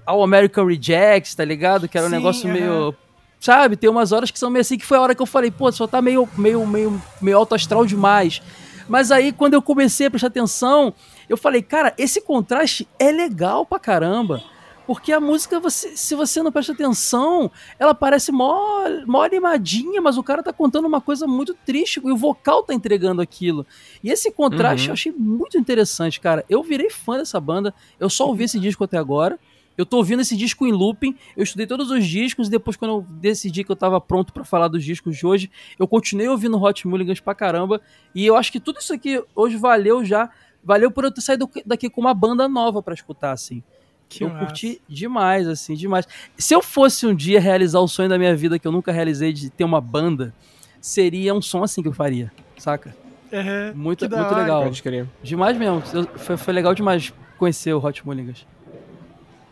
All 0.05 0.24
American 0.24 0.66
Rejects, 0.66 1.36
tá 1.36 1.44
ligado? 1.44 1.89
Que 1.89 1.97
era 1.97 2.09
um 2.09 2.11
Sim, 2.11 2.16
negócio 2.16 2.47
uhum. 2.49 2.53
meio. 2.53 2.94
Sabe? 3.43 3.77
Tem 3.77 3.90
umas 3.90 4.12
horas 4.12 4.31
que 4.31 4.39
são 4.39 4.48
meio 4.48 4.60
assim 4.60 4.78
que 4.78 4.86
foi 4.86 4.97
a 4.97 5.01
hora 5.01 5.16
que 5.16 5.20
eu 5.20 5.27
falei, 5.27 5.51
pô, 5.51 5.70
só 5.73 5.85
tá 5.85 6.01
meio, 6.01 6.28
meio, 6.39 6.64
meio, 6.64 7.02
meio 7.20 7.36
alto 7.36 7.56
astral 7.56 7.85
demais. 7.85 8.40
Mas 8.89 9.10
aí, 9.10 9.32
quando 9.32 9.55
eu 9.55 9.60
comecei 9.60 10.06
a 10.06 10.10
prestar 10.10 10.28
atenção, 10.28 10.94
eu 11.28 11.36
falei, 11.36 11.60
cara, 11.60 11.93
esse 11.98 12.20
contraste 12.20 12.86
é 13.01 13.10
legal 13.10 13.66
pra 13.66 13.81
caramba. 13.81 14.40
Porque 14.86 15.10
a 15.10 15.19
música, 15.19 15.59
você, 15.59 15.97
se 15.97 16.14
você 16.14 16.40
não 16.40 16.52
presta 16.52 16.73
atenção, 16.73 17.51
ela 17.81 17.93
parece 17.93 18.31
mó, 18.31 18.85
mó 19.09 19.24
animadinha, 19.24 20.01
mas 20.01 20.16
o 20.16 20.23
cara 20.23 20.40
tá 20.40 20.52
contando 20.52 20.86
uma 20.86 21.01
coisa 21.01 21.27
muito 21.27 21.52
triste 21.66 22.01
e 22.05 22.12
o 22.12 22.16
vocal 22.16 22.62
tá 22.62 22.73
entregando 22.73 23.20
aquilo. 23.20 23.66
E 24.05 24.10
esse 24.10 24.31
contraste 24.31 24.86
uhum. 24.86 24.90
eu 24.90 24.93
achei 24.93 25.12
muito 25.12 25.59
interessante, 25.59 26.20
cara. 26.20 26.44
Eu 26.48 26.62
virei 26.62 26.90
fã 26.90 27.19
dessa 27.19 27.40
banda, 27.40 27.74
eu 27.98 28.09
só 28.09 28.28
ouvi 28.28 28.44
esse 28.44 28.60
disco 28.60 28.85
até 28.85 28.98
agora. 28.98 29.36
Eu 29.77 29.86
tô 29.86 29.97
ouvindo 29.97 30.20
esse 30.20 30.36
disco 30.36 30.66
em 30.66 30.73
looping, 30.73 31.16
eu 31.36 31.43
estudei 31.43 31.66
todos 31.66 31.90
os 31.90 32.07
discos, 32.07 32.49
e 32.49 32.51
depois, 32.51 32.77
quando 32.77 32.90
eu 32.90 33.07
decidi 33.09 33.65
que 33.65 33.73
eu 33.73 33.77
tava 33.77 34.01
pronto 34.01 34.32
para 34.32 34.44
falar 34.44 34.69
dos 34.69 34.85
discos 34.85 35.16
de 35.16 35.27
hoje, 35.27 35.51
eu 35.78 35.89
continuei 35.89 36.28
ouvindo 36.28 36.62
Hot 36.62 36.86
Mulligans 36.86 37.20
pra 37.20 37.35
caramba. 37.35 37.81
E 38.15 38.27
eu 38.27 38.36
acho 38.36 38.53
que 38.53 38.61
tudo 38.61 38.78
isso 38.81 38.93
aqui 38.93 39.23
hoje 39.35 39.57
valeu 39.57 40.05
já. 40.05 40.31
Valeu 40.62 40.90
por 40.90 41.05
eu 41.05 41.11
ter 41.11 41.20
saído 41.20 41.51
daqui 41.66 41.90
com 41.90 42.01
uma 42.01 42.15
banda 42.15 42.49
nova 42.49 42.82
para 42.82 42.94
escutar, 42.94 43.32
assim. 43.32 43.62
Que 44.09 44.24
eu 44.24 44.28
massa. 44.28 44.44
curti 44.44 44.81
demais, 44.86 45.49
assim, 45.49 45.74
demais. 45.74 46.07
Se 46.36 46.55
eu 46.55 46.61
fosse 46.61 47.07
um 47.07 47.15
dia 47.15 47.40
realizar 47.40 47.81
o 47.81 47.89
sonho 47.89 48.09
da 48.09 48.19
minha 48.19 48.36
vida 48.36 48.59
que 48.59 48.69
eu 48.69 48.73
nunca 48.73 48.93
realizei 48.93 49.32
de 49.32 49.49
ter 49.49 49.65
uma 49.65 49.81
banda, 49.81 50.35
seria 50.81 51.35
um 51.35 51.40
som 51.40 51.65
assim 51.65 51.82
que 51.82 51.89
eu 51.89 51.94
faria, 51.94 52.31
saca? 52.59 52.94
Uhum, 53.32 53.74
muito 53.74 54.05
muito 54.19 54.35
legal. 54.35 54.62
Demais 55.23 55.57
mesmo. 55.57 55.82
Foi, 56.16 56.36
foi 56.36 56.53
legal 56.53 56.74
demais 56.74 57.12
conhecer 57.39 57.73
o 57.73 57.82
Hot 57.82 58.05
Mulligas. 58.05 58.47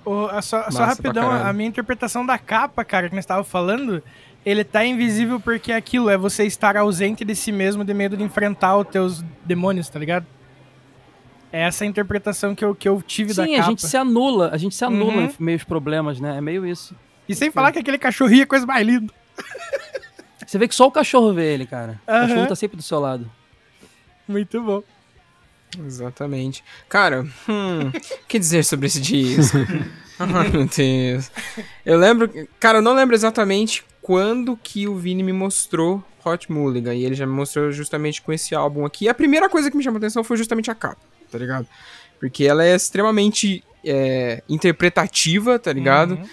Oh, 0.04 0.28
só, 0.40 0.70
só 0.70 0.84
rapidão, 0.84 1.30
a 1.30 1.52
minha 1.52 1.68
interpretação 1.68 2.24
da 2.24 2.38
capa, 2.38 2.84
cara, 2.84 3.08
que 3.08 3.14
nós 3.14 3.22
estávamos 3.22 3.50
falando, 3.50 4.02
ele 4.44 4.64
tá 4.64 4.84
invisível 4.84 5.38
porque 5.38 5.72
é 5.72 5.76
aquilo, 5.76 6.08
é 6.08 6.16
você 6.16 6.44
estar 6.44 6.76
ausente 6.76 7.24
de 7.24 7.34
si 7.34 7.52
mesmo 7.52 7.84
de 7.84 7.92
medo 7.92 8.16
de 8.16 8.22
enfrentar 8.22 8.76
os 8.76 8.88
teus 8.88 9.24
demônios, 9.44 9.88
tá 9.88 9.98
ligado? 9.98 10.26
É 11.52 11.62
essa 11.62 11.84
interpretação 11.84 12.54
que 12.54 12.64
eu, 12.64 12.74
que 12.74 12.88
eu 12.88 13.02
tive 13.02 13.34
Sim, 13.34 13.36
da 13.36 13.42
capa. 13.42 13.56
Sim, 13.56 13.60
a 13.60 13.64
gente 13.64 13.86
se 13.86 13.96
anula, 13.96 14.50
a 14.52 14.56
gente 14.56 14.74
se 14.74 14.84
anula 14.84 15.22
uhum. 15.22 15.24
em 15.26 15.34
meios 15.38 15.64
problemas, 15.64 16.20
né? 16.20 16.38
É 16.38 16.40
meio 16.40 16.64
isso. 16.64 16.94
E 17.28 17.34
sem 17.34 17.50
falar 17.50 17.72
que 17.72 17.78
aquele 17.78 17.98
cachorrinho 17.98 18.42
é 18.42 18.46
coisa 18.46 18.66
mais 18.66 18.86
linda. 18.86 19.12
Você 20.46 20.58
vê 20.58 20.66
que 20.66 20.74
só 20.74 20.86
o 20.86 20.90
cachorro 20.90 21.32
vê 21.32 21.52
ele, 21.52 21.66
cara. 21.66 22.00
Uhum. 22.08 22.16
O 22.16 22.20
cachorro 22.28 22.46
tá 22.46 22.56
sempre 22.56 22.76
do 22.76 22.82
seu 22.82 22.98
lado. 22.98 23.30
Muito 24.26 24.60
bom. 24.62 24.82
Exatamente. 25.78 26.64
Cara, 26.88 27.22
hum, 27.48 27.88
o 27.88 27.92
que 28.26 28.38
dizer 28.38 28.64
sobre 28.64 28.86
esse 28.86 29.00
disco? 29.00 29.58
Ai, 30.18 30.48
meu 30.48 30.66
Deus. 30.66 31.30
Eu 31.84 31.98
lembro. 31.98 32.30
Cara, 32.58 32.78
eu 32.78 32.82
não 32.82 32.94
lembro 32.94 33.14
exatamente 33.14 33.84
quando 34.02 34.56
que 34.56 34.86
o 34.86 34.96
Vini 34.96 35.22
me 35.22 35.32
mostrou 35.32 36.04
Hot 36.24 36.50
Mulligan. 36.52 36.94
E 36.94 37.04
ele 37.04 37.14
já 37.14 37.26
me 37.26 37.32
mostrou 37.32 37.72
justamente 37.72 38.20
com 38.20 38.32
esse 38.32 38.54
álbum 38.54 38.84
aqui. 38.84 39.06
E 39.06 39.08
a 39.08 39.14
primeira 39.14 39.48
coisa 39.48 39.70
que 39.70 39.76
me 39.76 39.82
chamou 39.82 39.96
a 39.96 39.98
atenção 39.98 40.22
foi 40.22 40.36
justamente 40.36 40.70
a 40.70 40.74
capa 40.74 41.00
tá 41.30 41.38
ligado? 41.38 41.66
Porque 42.18 42.44
ela 42.44 42.64
é 42.64 42.74
extremamente 42.74 43.64
é, 43.84 44.42
interpretativa, 44.48 45.58
tá 45.58 45.72
ligado? 45.72 46.12
Uhum. 46.12 46.24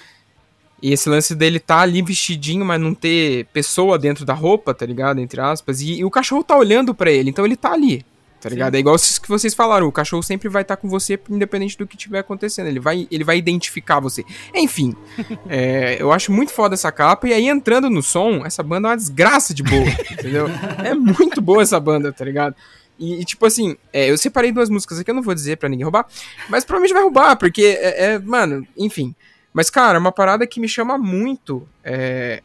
E 0.82 0.92
esse 0.92 1.10
lance 1.10 1.34
dele 1.34 1.60
tá 1.60 1.80
ali 1.80 2.02
vestidinho, 2.02 2.66
mas 2.66 2.80
não 2.80 2.94
ter 2.94 3.46
pessoa 3.46 3.98
dentro 3.98 4.26
da 4.26 4.34
roupa, 4.34 4.74
tá 4.74 4.86
ligado? 4.86 5.20
Entre 5.20 5.40
aspas. 5.40 5.82
E, 5.82 6.00
e 6.00 6.06
o 6.06 6.12
cachorro 6.12 6.44
tá 6.44 6.58
olhando 6.58 6.94
para 6.94 7.12
ele, 7.12 7.30
então 7.30 7.46
ele 7.46 7.56
tá 7.56 7.72
ali, 7.72 8.06
tá 8.48 8.54
ligado? 8.54 8.72
Sim. 8.74 8.78
É 8.78 8.80
igual 8.80 8.96
isso 8.96 9.22
que 9.22 9.28
vocês 9.28 9.54
falaram, 9.54 9.88
o 9.88 9.92
cachorro 9.92 10.24
sempre 10.24 10.50
vai 10.50 10.62
estar 10.62 10.76
tá 10.76 10.82
com 10.82 10.88
você, 10.88 11.20
independente 11.30 11.78
do 11.78 11.86
que 11.86 11.98
tiver 11.98 12.20
acontecendo. 12.20 12.68
Ele 12.68 12.80
vai, 12.80 13.08
ele 13.12 13.24
vai 13.24 13.38
identificar 13.38 14.00
você. 14.00 14.24
Enfim, 14.54 14.96
é, 15.50 16.02
eu 16.02 16.12
acho 16.12 16.32
muito 16.32 16.52
foda 16.52 16.76
essa 16.76 16.92
capa. 16.92 17.28
E 17.28 17.34
aí, 17.34 17.48
entrando 17.48 17.90
no 17.90 18.02
som, 18.02 18.46
essa 18.46 18.64
banda 18.64 18.88
é 18.88 18.92
uma 18.92 18.98
desgraça 18.98 19.54
de 19.54 19.64
boa, 19.64 19.88
entendeu? 20.12 20.48
É 20.84 20.94
muito 20.94 21.42
boa 21.42 21.62
essa 21.62 21.80
banda, 21.80 22.12
tá 22.12 22.24
ligado? 22.24 22.56
E, 23.00 23.24
tipo 23.26 23.46
assim, 23.46 23.78
é, 23.94 24.10
eu 24.10 24.18
separei 24.18 24.52
duas 24.52 24.70
músicas 24.70 25.00
aqui, 25.00 25.12
eu 25.12 25.16
não 25.16 25.22
vou 25.22 25.36
dizer 25.36 25.58
pra 25.58 25.70
ninguém 25.70 25.84
roubar, 25.84 26.08
mas 26.50 26.66
provavelmente 26.66 26.94
vai 26.94 27.04
roubar, 27.04 27.36
porque 27.36 27.78
é, 27.80 28.06
é 28.06 28.20
mano, 28.20 28.66
enfim. 28.76 29.14
Mas, 29.54 29.70
cara, 29.70 30.00
uma 30.00 30.12
parada 30.12 30.46
que 30.46 30.60
me 30.60 30.68
chama 30.68 30.98
muito 30.98 31.68
é, 31.84 32.42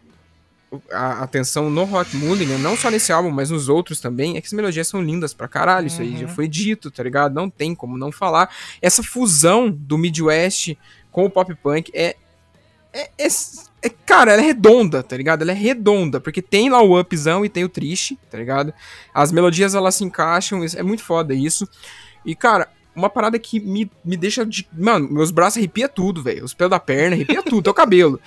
a 0.90 1.22
atenção 1.22 1.70
no 1.70 1.82
Hot 1.82 2.16
Mulligan, 2.16 2.58
não 2.58 2.76
só 2.76 2.90
nesse 2.90 3.12
álbum, 3.12 3.30
mas 3.30 3.50
nos 3.50 3.68
outros 3.68 4.00
também, 4.00 4.36
é 4.36 4.40
que 4.40 4.46
as 4.46 4.52
melodias 4.52 4.88
são 4.88 5.02
lindas 5.02 5.34
pra 5.34 5.48
caralho, 5.48 5.82
uhum. 5.82 5.86
isso 5.86 6.02
aí 6.02 6.16
já 6.16 6.26
uhum. 6.26 6.34
foi 6.34 6.48
dito, 6.48 6.90
tá 6.90 7.02
ligado? 7.02 7.34
Não 7.34 7.50
tem 7.50 7.74
como 7.74 7.98
não 7.98 8.12
falar. 8.12 8.50
Essa 8.80 9.02
fusão 9.02 9.70
do 9.70 9.98
Midwest 9.98 10.76
com 11.10 11.24
o 11.24 11.30
pop 11.30 11.54
punk 11.56 11.90
é 11.94 12.16
é, 12.94 13.10
é, 13.18 13.26
é, 13.82 13.88
cara, 14.04 14.32
ela 14.32 14.42
é 14.42 14.44
redonda, 14.44 15.02
tá 15.02 15.16
ligado? 15.16 15.40
Ela 15.40 15.52
é 15.52 15.54
redonda, 15.54 16.20
porque 16.20 16.42
tem 16.42 16.68
lá 16.68 16.82
o 16.82 17.00
upzão 17.00 17.42
e 17.42 17.48
tem 17.48 17.64
o 17.64 17.68
triste, 17.68 18.18
tá 18.30 18.36
ligado? 18.36 18.72
As 19.14 19.32
melodias 19.32 19.74
elas 19.74 19.94
se 19.94 20.04
encaixam, 20.04 20.62
é 20.62 20.82
muito 20.82 21.02
foda 21.02 21.32
isso. 21.32 21.66
E, 22.24 22.36
cara, 22.36 22.68
uma 22.94 23.08
parada 23.08 23.38
que 23.38 23.58
me, 23.58 23.90
me 24.04 24.16
deixa 24.16 24.44
de. 24.44 24.68
Mano, 24.76 25.10
meus 25.10 25.30
braços 25.30 25.56
arrepia 25.56 25.88
tudo, 25.88 26.22
velho. 26.22 26.44
Os 26.44 26.52
pelos 26.52 26.70
da 26.70 26.78
perna, 26.78 27.16
arrepia 27.16 27.42
tudo, 27.42 27.70
o 27.70 27.74
cabelo 27.74 28.20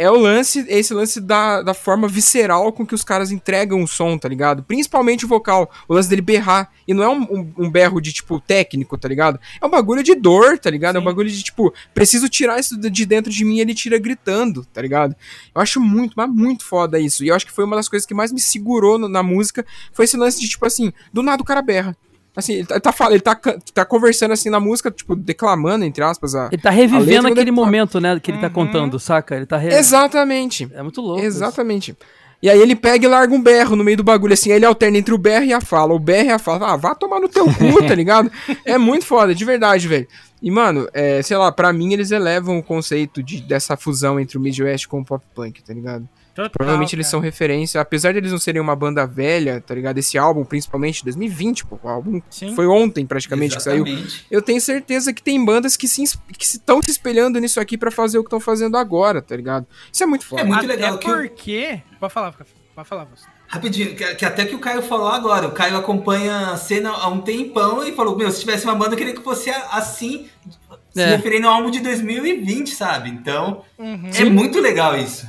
é 0.00 0.10
o 0.10 0.16
lance, 0.16 0.64
esse 0.66 0.94
lance 0.94 1.20
da, 1.20 1.60
da 1.60 1.74
forma 1.74 2.08
visceral 2.08 2.72
com 2.72 2.86
que 2.86 2.94
os 2.94 3.04
caras 3.04 3.30
entregam 3.30 3.82
o 3.82 3.86
som, 3.86 4.16
tá 4.16 4.26
ligado? 4.30 4.62
Principalmente 4.62 5.26
o 5.26 5.28
vocal, 5.28 5.70
o 5.86 5.92
lance 5.92 6.08
dele 6.08 6.22
berrar. 6.22 6.72
E 6.88 6.94
não 6.94 7.02
é 7.02 7.08
um, 7.10 7.20
um, 7.20 7.52
um 7.58 7.70
berro 7.70 8.00
de, 8.00 8.10
tipo, 8.10 8.40
técnico, 8.40 8.96
tá 8.96 9.06
ligado? 9.06 9.38
É 9.60 9.66
um 9.66 9.68
bagulho 9.68 10.02
de 10.02 10.14
dor, 10.14 10.58
tá 10.58 10.70
ligado? 10.70 10.94
Sim. 10.94 10.98
É 10.98 11.00
um 11.02 11.04
bagulho 11.04 11.28
de, 11.28 11.42
tipo, 11.42 11.74
preciso 11.92 12.30
tirar 12.30 12.58
isso 12.58 12.78
de 12.78 13.04
dentro 13.04 13.30
de 13.30 13.44
mim 13.44 13.56
e 13.56 13.60
ele 13.60 13.74
tira 13.74 13.98
gritando, 13.98 14.64
tá 14.72 14.80
ligado? 14.80 15.14
Eu 15.54 15.60
acho 15.60 15.78
muito, 15.78 16.14
mas 16.16 16.30
muito 16.30 16.64
foda 16.64 16.98
isso. 16.98 17.22
E 17.22 17.28
eu 17.28 17.34
acho 17.34 17.44
que 17.44 17.52
foi 17.52 17.64
uma 17.66 17.76
das 17.76 17.86
coisas 17.86 18.06
que 18.06 18.14
mais 18.14 18.32
me 18.32 18.40
segurou 18.40 18.98
no, 18.98 19.06
na 19.06 19.22
música, 19.22 19.66
foi 19.92 20.06
esse 20.06 20.16
lance 20.16 20.40
de, 20.40 20.48
tipo 20.48 20.64
assim, 20.64 20.90
do 21.12 21.22
nada 21.22 21.42
o 21.42 21.44
cara 21.44 21.60
berra. 21.60 21.94
Assim, 22.34 22.54
ele 22.54 22.64
tá, 22.64 22.74
ele 22.74 22.80
tá, 22.80 22.96
ele 23.10 23.20
tá, 23.20 23.58
tá 23.74 23.84
conversando 23.84 24.32
assim 24.32 24.50
na 24.50 24.60
música, 24.60 24.90
tipo, 24.90 25.16
declamando, 25.16 25.84
entre 25.84 26.02
aspas, 26.02 26.34
a. 26.34 26.48
Ele 26.52 26.62
tá 26.62 26.70
revivendo 26.70 27.28
aquele 27.28 27.50
momento, 27.50 28.00
né, 28.00 28.18
que 28.20 28.30
ele 28.30 28.38
tá 28.38 28.46
uhum. 28.46 28.52
contando, 28.52 28.98
saca? 28.98 29.36
Ele 29.36 29.46
tá 29.46 29.56
re... 29.56 29.74
Exatamente. 29.74 30.68
É 30.72 30.82
muito 30.82 31.00
louco. 31.00 31.22
Exatamente. 31.22 31.90
Isso. 31.90 32.20
E 32.42 32.48
aí 32.48 32.58
ele 32.58 32.74
pega 32.74 33.04
e 33.04 33.08
larga 33.08 33.34
um 33.34 33.42
berro 33.42 33.76
no 33.76 33.84
meio 33.84 33.98
do 33.98 34.04
bagulho, 34.04 34.32
assim, 34.32 34.50
aí 34.50 34.56
ele 34.56 34.64
alterna 34.64 34.96
entre 34.96 35.12
o 35.12 35.18
berro 35.18 35.44
e 35.44 35.52
a 35.52 35.60
fala. 35.60 35.92
O 35.92 35.98
berro 35.98 36.28
e 36.28 36.32
a 36.32 36.38
fala. 36.38 36.72
Ah, 36.72 36.76
vá 36.76 36.94
tomar 36.94 37.20
no 37.20 37.28
teu 37.28 37.44
cu, 37.44 37.84
tá 37.86 37.94
ligado? 37.94 38.30
É 38.64 38.78
muito 38.78 39.04
foda, 39.04 39.34
de 39.34 39.44
verdade, 39.44 39.86
velho. 39.86 40.08
E, 40.40 40.50
mano, 40.50 40.88
é, 40.94 41.20
sei 41.20 41.36
lá, 41.36 41.52
pra 41.52 41.70
mim 41.70 41.92
eles 41.92 42.10
elevam 42.10 42.58
o 42.58 42.62
conceito 42.62 43.22
de, 43.22 43.42
dessa 43.42 43.76
fusão 43.76 44.18
entre 44.18 44.38
o 44.38 44.40
Midwest 44.40 44.86
com 44.86 45.00
o 45.00 45.04
pop 45.04 45.22
punk, 45.34 45.62
tá 45.62 45.74
ligado? 45.74 46.08
Total, 46.34 46.50
Provavelmente 46.50 46.94
eles 46.94 47.08
são 47.08 47.18
referência, 47.18 47.80
apesar 47.80 48.12
de 48.12 48.18
eles 48.18 48.30
não 48.30 48.38
serem 48.38 48.60
uma 48.60 48.76
banda 48.76 49.06
velha, 49.06 49.60
tá 49.60 49.74
ligado? 49.74 49.98
Esse 49.98 50.16
álbum, 50.16 50.44
principalmente 50.44 51.02
2020, 51.04 51.66
pô, 51.66 51.78
o 51.82 51.88
álbum 51.88 52.20
Sim. 52.30 52.54
foi 52.54 52.66
ontem 52.66 53.04
praticamente 53.04 53.56
Exatamente. 53.56 54.02
que 54.02 54.10
saiu. 54.10 54.26
Eu 54.30 54.40
tenho 54.40 54.60
certeza 54.60 55.12
que 55.12 55.22
tem 55.22 55.44
bandas 55.44 55.76
que 55.76 55.88
se 55.88 56.00
que 56.38 56.44
estão 56.44 56.80
se 56.82 56.90
espelhando 56.90 57.38
nisso 57.38 57.60
aqui 57.60 57.76
para 57.76 57.90
fazer 57.90 58.18
o 58.18 58.22
que 58.22 58.28
estão 58.28 58.40
fazendo 58.40 58.76
agora, 58.76 59.20
tá 59.20 59.36
ligado? 59.36 59.66
Isso 59.92 60.02
é 60.02 60.06
muito 60.06 60.24
foda. 60.24 60.42
É 60.42 60.44
muito 60.44 60.66
legal. 60.66 60.94
Até 60.94 61.04
porque... 61.04 61.80
Eu... 61.92 61.98
Pode 61.98 62.12
falar, 62.12 62.32
pode 62.32 62.88
falar 62.88 63.04
você. 63.04 63.26
Rapidinho, 63.48 63.96
que, 63.96 64.14
que, 64.14 64.24
até 64.24 64.46
que 64.46 64.54
o 64.54 64.60
Caio 64.60 64.80
falou 64.80 65.08
agora. 65.08 65.48
O 65.48 65.52
Caio 65.52 65.76
acompanha 65.76 66.50
a 66.50 66.56
cena 66.56 66.90
há 66.90 67.08
um 67.08 67.20
tempão 67.20 67.84
e 67.84 67.92
falou: 67.92 68.16
Meu, 68.16 68.30
se 68.30 68.38
tivesse 68.38 68.64
uma 68.64 68.76
banda, 68.76 68.94
eu 68.94 68.96
queria 68.96 69.12
que 69.12 69.22
fosse 69.24 69.50
assim, 69.50 70.28
se 70.90 71.02
é. 71.02 71.16
referindo 71.16 71.48
ao 71.48 71.54
álbum 71.54 71.68
de 71.68 71.80
2020, 71.80 72.70
sabe? 72.70 73.10
Então, 73.10 73.64
uhum. 73.76 74.08
é 74.14 74.24
muito 74.26 74.60
legal 74.60 74.96
isso 74.96 75.26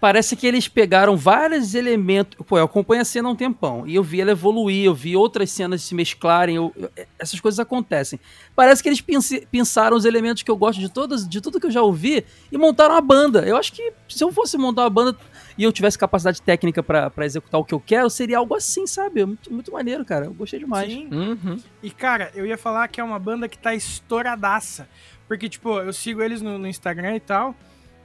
parece 0.00 0.36
que 0.36 0.46
eles 0.46 0.68
pegaram 0.68 1.16
vários 1.16 1.74
elementos. 1.74 2.38
Pô, 2.46 2.58
eu 2.58 2.64
acompanho 2.64 3.02
a 3.02 3.04
cena 3.04 3.28
há 3.28 3.32
um 3.32 3.36
tempão 3.36 3.86
e 3.86 3.94
eu 3.94 4.02
vi 4.02 4.20
ela 4.20 4.30
evoluir, 4.30 4.84
eu 4.84 4.94
vi 4.94 5.16
outras 5.16 5.50
cenas 5.50 5.82
se 5.82 5.94
mesclarem, 5.94 6.56
eu, 6.56 6.72
eu, 6.76 6.90
essas 7.18 7.40
coisas 7.40 7.58
acontecem. 7.58 8.18
Parece 8.54 8.82
que 8.82 8.88
eles 8.88 9.04
pensaram 9.50 9.96
os 9.96 10.04
elementos 10.04 10.42
que 10.42 10.50
eu 10.50 10.56
gosto 10.56 10.78
de 10.78 10.88
todas, 10.88 11.28
de 11.28 11.40
tudo 11.40 11.60
que 11.60 11.66
eu 11.66 11.70
já 11.70 11.82
ouvi 11.82 12.24
e 12.50 12.58
montaram 12.58 12.94
a 12.94 13.00
banda. 13.00 13.46
Eu 13.46 13.56
acho 13.56 13.72
que 13.72 13.92
se 14.08 14.22
eu 14.22 14.32
fosse 14.32 14.56
montar 14.56 14.82
uma 14.82 14.90
banda 14.90 15.16
e 15.56 15.64
eu 15.64 15.72
tivesse 15.72 15.98
capacidade 15.98 16.40
técnica 16.40 16.82
para 16.82 17.26
executar 17.26 17.60
o 17.60 17.64
que 17.64 17.74
eu 17.74 17.80
quero, 17.80 18.08
seria 18.08 18.38
algo 18.38 18.54
assim, 18.54 18.86
sabe? 18.86 19.26
Muito, 19.26 19.52
muito 19.52 19.72
maneiro, 19.72 20.04
cara. 20.04 20.26
Eu 20.26 20.34
gostei 20.34 20.60
demais. 20.60 20.92
Sim. 20.92 21.08
Uhum. 21.12 21.58
E, 21.82 21.90
cara, 21.90 22.30
eu 22.34 22.46
ia 22.46 22.56
falar 22.56 22.86
que 22.86 23.00
é 23.00 23.04
uma 23.04 23.18
banda 23.18 23.48
que 23.48 23.58
tá 23.58 23.74
estouradaça. 23.74 24.88
Porque, 25.26 25.48
tipo, 25.48 25.78
eu 25.80 25.92
sigo 25.92 26.22
eles 26.22 26.40
no, 26.40 26.58
no 26.58 26.68
Instagram 26.68 27.16
e 27.16 27.20
tal. 27.20 27.54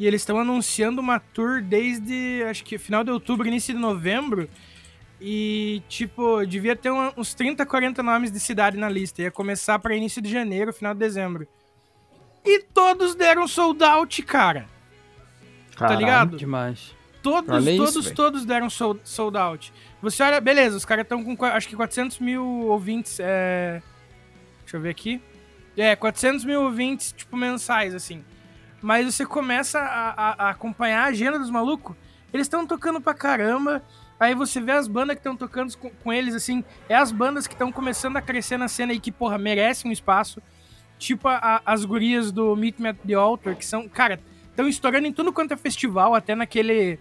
E 0.04 0.06
eles 0.06 0.20
estão 0.20 0.38
anunciando 0.38 1.00
uma 1.00 1.18
tour 1.18 1.62
desde, 1.62 2.44
acho 2.50 2.62
que 2.66 2.78
final 2.78 3.06
de 3.06 3.12
outubro, 3.12 3.48
início 3.48 3.74
de 3.74 3.80
novembro. 3.80 4.50
E, 5.22 5.82
tipo, 5.88 6.46
devia 6.46 6.76
ter 6.76 6.92
uns 6.92 7.34
30, 7.34 7.66
40 7.66 8.04
nomes 8.04 8.30
de 8.30 8.38
cidade 8.38 8.76
na 8.76 8.90
lista. 8.90 9.22
Ia 9.22 9.32
começar 9.32 9.80
para 9.80 9.96
início 9.96 10.22
de 10.22 10.30
janeiro, 10.30 10.74
final 10.74 10.94
de 10.94 11.00
dezembro. 11.00 11.48
E 12.44 12.60
todos 12.74 13.16
deram 13.16 13.48
sold 13.48 13.82
out, 13.82 14.22
cara. 14.24 14.66
Tá 15.72 15.78
Caralho, 15.78 15.96
tá 15.96 16.06
ligado? 16.06 16.36
Demais. 16.36 16.94
Todos, 17.22 17.48
todos, 17.48 17.96
isso, 17.96 18.14
todos 18.14 18.46
deram 18.46 18.70
sold, 18.70 19.00
sold 19.06 19.38
out. 19.38 19.74
Você 20.02 20.22
olha, 20.22 20.42
beleza, 20.42 20.76
os 20.76 20.84
caras 20.84 21.04
estão 21.04 21.24
com 21.24 21.46
acho 21.46 21.70
que 21.70 21.78
400 21.78 22.20
mil 22.20 22.44
ouvintes. 22.44 23.22
É... 23.22 23.82
Deixa 24.64 24.76
eu 24.76 24.82
ver 24.82 24.90
aqui. 24.90 25.22
É, 25.78 25.96
400 25.96 26.44
mil 26.44 26.62
ouvintes, 26.62 27.14
tipo, 27.14 27.38
mensais, 27.38 27.96
assim. 27.96 28.22
Mas 28.84 29.06
você 29.06 29.26
começa 29.26 29.80
a, 29.80 30.10
a, 30.10 30.48
a 30.48 30.50
acompanhar 30.50 31.06
a 31.06 31.08
agenda 31.08 31.40
dos 31.40 31.50
malucos. 31.50 31.96
Eles 32.34 32.48
estão 32.48 32.68
tocando 32.68 33.00
pra 33.00 33.14
caramba. 33.14 33.82
Aí 34.20 34.36
você 34.36 34.60
vê 34.60 34.74
as 34.74 34.90
bandas 34.90 35.16
que 35.16 35.22
estão 35.22 35.38
tocando 35.38 35.76
com, 35.78 35.90
com, 35.90 36.12
eles, 36.12 36.36
assim. 36.36 36.66
É 36.90 36.96
as 36.96 37.10
bandas 37.10 37.48
que 37.48 37.54
estão 37.54 37.72
começando 37.72 38.18
a 38.18 38.22
crescer 38.22 38.58
na 38.58 38.68
cena 38.68 38.92
e 38.92 39.00
que, 39.00 39.10
porra, 39.10 39.38
merecem 39.38 39.90
um 39.90 39.94
espaço. 39.94 40.42
Tipo 41.00 41.30
a, 41.30 41.62
as 41.66 41.86
gurias 41.86 42.30
do 42.30 42.54
Meet 42.58 42.78
Me 42.78 42.90
at 42.90 42.98
the 43.08 43.14
Altar, 43.14 43.56
que 43.56 43.66
são, 43.66 43.88
cara, 43.88 44.20
estão 44.50 44.68
estourando 44.68 45.08
em 45.08 45.14
tudo 45.14 45.32
quanto 45.32 45.54
é 45.54 45.58
festival, 45.58 46.14
até 46.14 46.36
naquele. 46.36 47.00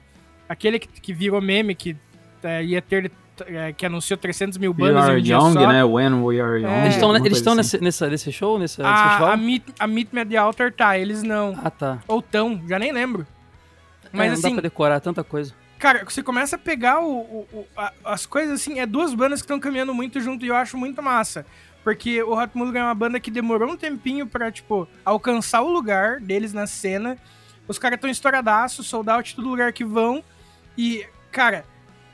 Aquele 0.49 0.79
que, 0.79 0.87
que 0.87 1.13
virou 1.13 1.41
meme, 1.41 1.75
que 1.75 1.97
é, 2.45 2.63
ia 2.65 2.81
ter 2.81 3.11
é, 3.47 3.73
que 3.73 3.87
anunciou 3.87 4.17
300 4.17 4.59
mil 4.59 4.73
bandas 4.75 5.07
We 5.07 5.11
Are 5.11 5.21
Young, 5.21 5.53
só. 5.53 5.67
né? 5.67 5.85
When 5.85 6.23
We 6.23 6.41
Are 6.41 6.61
Young. 6.61 6.71
É. 6.71 6.83
Eles 6.83 6.95
estão 6.95 7.17
eles 7.17 7.39
estão 7.39 7.59
assim. 7.59 7.79
nesse, 7.81 8.07
nesse 8.09 8.33
show, 8.33 8.59
nesse, 8.59 8.83
a, 8.83 9.05
festival? 9.05 9.33
A 9.33 9.37
Meet, 9.37 9.63
a 9.79 9.87
Meet 9.87 10.09
Me 10.13 10.21
at 10.21 10.29
the 10.29 10.37
Altar 10.37 10.73
tá, 10.73 10.99
eles 10.99 11.23
não. 11.23 11.59
Ah, 11.63 11.71
tá. 11.71 11.99
Ou 12.07 12.21
tão, 12.21 12.61
já 12.69 12.79
nem 12.79 12.93
lembro. 12.93 13.27
Mas 14.13 14.27
é, 14.27 14.27
não 14.27 14.35
assim... 14.35 14.43
dá 14.43 14.51
pra 14.51 14.63
decorar 14.63 15.01
tanta 15.01 15.25
coisa. 15.25 15.55
Cara, 15.79 16.05
você 16.05 16.23
começa 16.23 16.57
a 16.57 16.59
pegar 16.59 17.01
o, 17.01 17.11
o, 17.11 17.47
o 17.53 17.67
a, 17.77 17.93
as 18.05 18.25
coisas 18.25 18.61
assim, 18.61 18.79
é 18.79 18.87
duas 18.87 19.15
bandas 19.15 19.41
que 19.41 19.47
estão 19.47 19.59
caminhando 19.59 19.93
muito 19.93 20.21
junto 20.21 20.45
e 20.45 20.49
eu 20.49 20.55
acho 20.55 20.77
muito 20.77 21.03
massa. 21.03 21.45
Porque 21.83 22.23
o 22.23 22.39
Hot 22.39 22.51
Mulligan 22.55 22.81
é 22.81 22.85
uma 22.85 22.95
banda 22.95 23.19
que 23.19 23.31
demorou 23.31 23.69
um 23.71 23.77
tempinho 23.77 24.27
pra, 24.27 24.53
tipo, 24.53 24.87
alcançar 25.05 25.63
o 25.63 25.73
lugar 25.73 26.21
deles 26.21 26.53
na 26.53 26.67
cena. 26.67 27.19
Os 27.67 27.79
caras 27.79 27.97
estão 27.97 28.09
estouradaços, 28.09 28.87
sold 28.87 29.11
out, 29.11 29.35
todo 29.35 29.49
lugar 29.49 29.73
que 29.73 29.85
vão. 29.85 30.23
E, 30.79 31.05
cara, 31.33 31.65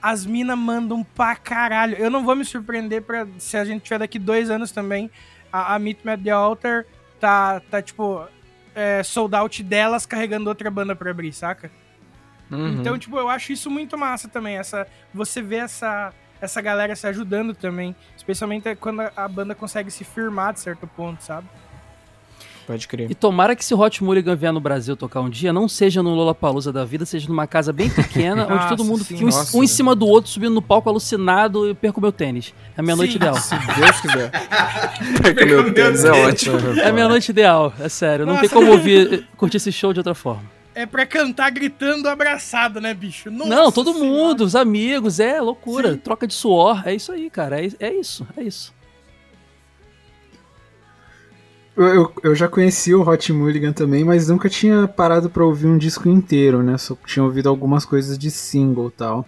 as 0.00 0.24
minas 0.24 0.58
mandam 0.58 1.02
pra 1.02 1.36
caralho. 1.36 1.96
Eu 1.96 2.10
não 2.10 2.24
vou 2.24 2.36
me 2.36 2.44
surpreender 2.44 3.02
pra, 3.02 3.26
se 3.38 3.56
a 3.56 3.64
gente 3.64 3.82
tiver 3.82 3.98
daqui 3.98 4.18
dois 4.18 4.50
anos 4.50 4.70
também. 4.70 5.10
A, 5.52 5.74
a 5.74 5.78
Meet 5.78 6.04
Me 6.04 6.12
at 6.12 6.22
the 6.22 6.30
Altar 6.30 6.84
tá, 7.18 7.60
tá 7.70 7.82
tipo, 7.82 8.26
é, 8.74 9.02
sold 9.02 9.34
out 9.34 9.62
delas 9.62 10.06
carregando 10.06 10.48
outra 10.48 10.70
banda 10.70 10.94
pra 10.94 11.10
abrir, 11.10 11.32
saca? 11.32 11.70
Uhum. 12.50 12.80
Então, 12.80 12.98
tipo, 12.98 13.18
eu 13.18 13.28
acho 13.28 13.52
isso 13.52 13.70
muito 13.70 13.98
massa 13.98 14.28
também. 14.28 14.56
Essa, 14.56 14.86
você 15.12 15.42
vê 15.42 15.56
essa, 15.56 16.12
essa 16.40 16.60
galera 16.60 16.94
se 16.94 17.06
ajudando 17.06 17.54
também. 17.54 17.94
Especialmente 18.16 18.74
quando 18.76 19.00
a, 19.00 19.12
a 19.16 19.28
banda 19.28 19.54
consegue 19.54 19.90
se 19.90 20.04
firmar 20.04 20.52
de 20.52 20.60
certo 20.60 20.86
ponto, 20.86 21.22
sabe? 21.22 21.48
Pode 22.68 22.86
crer. 22.86 23.10
E 23.10 23.14
tomara 23.14 23.56
que 23.56 23.64
se 23.64 23.72
o 23.72 23.80
Hot 23.80 24.04
Mulligan 24.04 24.36
vier 24.36 24.52
no 24.52 24.60
Brasil 24.60 24.94
tocar 24.94 25.22
um 25.22 25.30
dia, 25.30 25.54
não 25.54 25.66
seja 25.66 26.02
no 26.02 26.10
Lollapalooza 26.10 26.70
da 26.70 26.84
vida, 26.84 27.06
seja 27.06 27.26
numa 27.26 27.46
casa 27.46 27.72
bem 27.72 27.88
pequena, 27.88 28.44
onde 28.44 28.56
Nossa, 28.56 28.68
todo 28.68 28.84
mundo 28.84 29.02
fique 29.02 29.24
um, 29.24 29.30
um, 29.54 29.64
em 29.64 29.66
cima 29.66 29.94
do 29.94 30.06
outro, 30.06 30.30
subindo 30.30 30.52
no 30.52 30.60
palco 30.60 30.86
alucinado 30.86 31.70
e 31.70 31.72
perco 31.72 31.98
meu 31.98 32.12
tênis. 32.12 32.52
É 32.76 32.80
a 32.80 32.82
minha 32.82 32.94
sim. 32.94 32.98
noite 32.98 33.16
ideal. 33.16 33.36
Se 33.36 33.54
Deus 33.56 34.00
quiser. 34.02 34.30
perco 35.22 35.46
meu 35.46 35.72
tênis, 35.72 36.04
é 36.04 36.10
ótimo. 36.10 36.58
É 36.78 36.88
a 36.88 36.92
minha 36.92 37.08
noite 37.08 37.30
ideal, 37.30 37.72
é 37.80 37.88
sério. 37.88 38.26
Não 38.26 38.34
Nossa. 38.34 38.46
tem 38.46 38.50
como 38.50 38.70
ouvir, 38.70 39.26
curtir 39.34 39.56
esse 39.56 39.72
show 39.72 39.94
de 39.94 40.00
outra 40.00 40.14
forma. 40.14 40.44
É 40.74 40.84
pra 40.84 41.06
cantar 41.06 41.50
gritando 41.50 42.06
abraçado, 42.06 42.82
né, 42.82 42.92
bicho? 42.92 43.30
Nossa 43.30 43.48
não, 43.48 43.72
todo 43.72 43.94
senhora. 43.94 44.10
mundo, 44.10 44.44
os 44.44 44.54
amigos, 44.54 45.20
é 45.20 45.40
loucura. 45.40 45.92
Sim. 45.92 45.98
Troca 46.00 46.26
de 46.26 46.34
suor, 46.34 46.86
é 46.86 46.94
isso 46.94 47.12
aí, 47.12 47.30
cara. 47.30 47.64
É, 47.64 47.70
é 47.80 47.94
isso, 47.94 48.26
é 48.36 48.42
isso. 48.42 48.76
Eu, 51.78 52.12
eu 52.24 52.34
já 52.34 52.48
conheci 52.48 52.92
o 52.92 53.08
Hot 53.08 53.32
Mulligan 53.32 53.72
também, 53.72 54.04
mas 54.04 54.28
nunca 54.28 54.48
tinha 54.48 54.88
parado 54.88 55.30
para 55.30 55.44
ouvir 55.44 55.68
um 55.68 55.78
disco 55.78 56.08
inteiro, 56.08 56.60
né? 56.60 56.76
Só 56.76 56.96
tinha 57.06 57.24
ouvido 57.24 57.48
algumas 57.48 57.84
coisas 57.84 58.18
de 58.18 58.32
single 58.32 58.88
e 58.88 58.90
tal. 58.90 59.24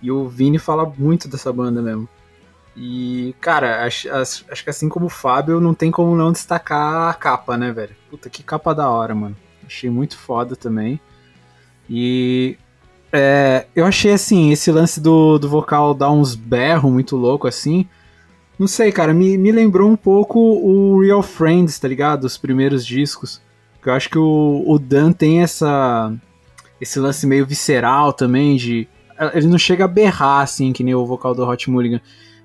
E 0.00 0.08
o 0.08 0.28
Vini 0.28 0.60
fala 0.60 0.90
muito 0.96 1.26
dessa 1.26 1.52
banda 1.52 1.82
mesmo. 1.82 2.08
E, 2.76 3.34
cara, 3.40 3.84
acho, 3.84 4.08
acho, 4.12 4.44
acho, 4.48 4.62
que 4.62 4.70
assim 4.70 4.88
como 4.88 5.06
o 5.06 5.10
Fábio, 5.10 5.60
não 5.60 5.74
tem 5.74 5.90
como 5.90 6.14
não 6.14 6.30
destacar 6.30 7.10
a 7.10 7.14
capa, 7.14 7.56
né, 7.56 7.72
velho? 7.72 7.96
Puta, 8.08 8.30
que 8.30 8.44
capa 8.44 8.72
da 8.72 8.88
hora, 8.88 9.12
mano. 9.12 9.36
Achei 9.66 9.90
muito 9.90 10.16
foda 10.16 10.54
também. 10.54 11.00
E. 11.90 12.56
É, 13.12 13.66
eu 13.74 13.84
achei 13.84 14.12
assim, 14.12 14.52
esse 14.52 14.70
lance 14.70 15.00
do, 15.00 15.36
do 15.36 15.48
vocal 15.48 15.94
dar 15.94 16.12
uns 16.12 16.36
berros 16.36 16.92
muito 16.92 17.16
louco 17.16 17.48
assim. 17.48 17.88
Não 18.58 18.66
sei, 18.66 18.90
cara, 18.90 19.14
me, 19.14 19.38
me 19.38 19.52
lembrou 19.52 19.88
um 19.88 19.96
pouco 19.96 20.38
o 20.40 21.00
Real 21.00 21.22
Friends, 21.22 21.78
tá 21.78 21.86
ligado? 21.86 22.24
Os 22.24 22.36
primeiros 22.36 22.84
discos. 22.84 23.40
Eu 23.84 23.92
acho 23.94 24.10
que 24.10 24.18
o, 24.18 24.64
o 24.66 24.78
Dan 24.78 25.12
tem 25.12 25.42
essa. 25.42 26.12
Esse 26.80 27.00
lance 27.00 27.26
meio 27.26 27.46
visceral 27.46 28.12
também, 28.12 28.56
de. 28.56 28.86
Ele 29.32 29.46
não 29.46 29.58
chega 29.58 29.84
a 29.84 29.88
berrar, 29.88 30.42
assim, 30.42 30.72
que 30.72 30.84
nem 30.84 30.94
o 30.94 31.06
vocal 31.06 31.34
do 31.34 31.42
Hot 31.42 31.70
Mulligan. 31.70 32.00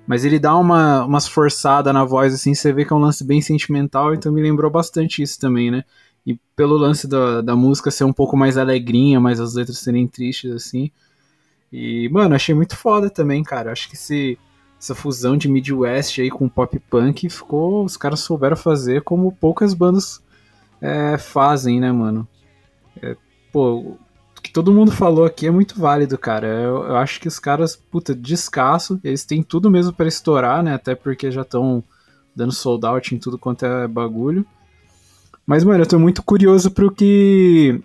Mas 0.06 0.24
ele 0.24 0.38
dá 0.38 0.56
uma, 0.56 1.04
umas 1.04 1.26
forçadas 1.28 1.92
na 1.92 2.04
voz, 2.04 2.34
assim, 2.34 2.54
você 2.54 2.72
vê 2.72 2.84
que 2.84 2.92
é 2.92 2.96
um 2.96 3.00
lance 3.00 3.24
bem 3.24 3.40
sentimental, 3.40 4.14
então 4.14 4.32
me 4.32 4.42
lembrou 4.42 4.70
bastante 4.70 5.22
isso 5.22 5.38
também, 5.38 5.70
né? 5.70 5.84
E 6.26 6.38
pelo 6.56 6.76
lance 6.76 7.06
da, 7.06 7.40
da 7.40 7.54
música 7.54 7.90
ser 7.90 8.04
um 8.04 8.12
pouco 8.12 8.36
mais 8.36 8.56
alegrinha, 8.56 9.20
mas 9.20 9.40
as 9.40 9.54
letras 9.54 9.78
serem 9.78 10.06
tristes, 10.06 10.50
assim. 10.52 10.90
E, 11.72 12.08
mano, 12.10 12.34
achei 12.34 12.54
muito 12.54 12.76
foda 12.76 13.10
também, 13.10 13.42
cara. 13.42 13.72
Acho 13.72 13.88
que 13.88 13.94
esse, 13.94 14.38
essa 14.84 14.94
fusão 14.94 15.34
de 15.34 15.48
Midwest 15.48 16.20
aí 16.20 16.30
com 16.30 16.46
pop 16.46 16.78
punk 16.78 17.30
ficou. 17.30 17.84
Os 17.86 17.96
caras 17.96 18.20
souberam 18.20 18.54
fazer 18.56 19.02
como 19.02 19.32
poucas 19.32 19.72
bandas 19.72 20.22
é, 20.78 21.16
fazem, 21.16 21.80
né, 21.80 21.90
mano? 21.90 22.28
É, 23.00 23.16
pô, 23.50 23.78
o 23.78 23.98
que 24.42 24.52
todo 24.52 24.74
mundo 24.74 24.92
falou 24.92 25.24
aqui 25.24 25.46
é 25.46 25.50
muito 25.50 25.80
válido, 25.80 26.18
cara. 26.18 26.46
Eu, 26.46 26.84
eu 26.84 26.96
acho 26.96 27.18
que 27.18 27.26
os 27.26 27.38
caras, 27.38 27.74
puta, 27.74 28.14
descasso, 28.14 29.00
eles 29.02 29.24
têm 29.24 29.42
tudo 29.42 29.70
mesmo 29.70 29.90
para 29.94 30.06
estourar, 30.06 30.62
né? 30.62 30.74
Até 30.74 30.94
porque 30.94 31.30
já 31.30 31.42
estão 31.42 31.82
dando 32.36 32.52
sold 32.52 32.84
out 32.84 33.14
em 33.14 33.18
tudo 33.18 33.38
quanto 33.38 33.64
é 33.64 33.88
bagulho. 33.88 34.46
Mas, 35.46 35.64
mano, 35.64 35.82
eu 35.82 35.88
tô 35.88 35.98
muito 35.98 36.22
curioso 36.22 36.70
pro 36.70 36.92
que. 36.92 37.80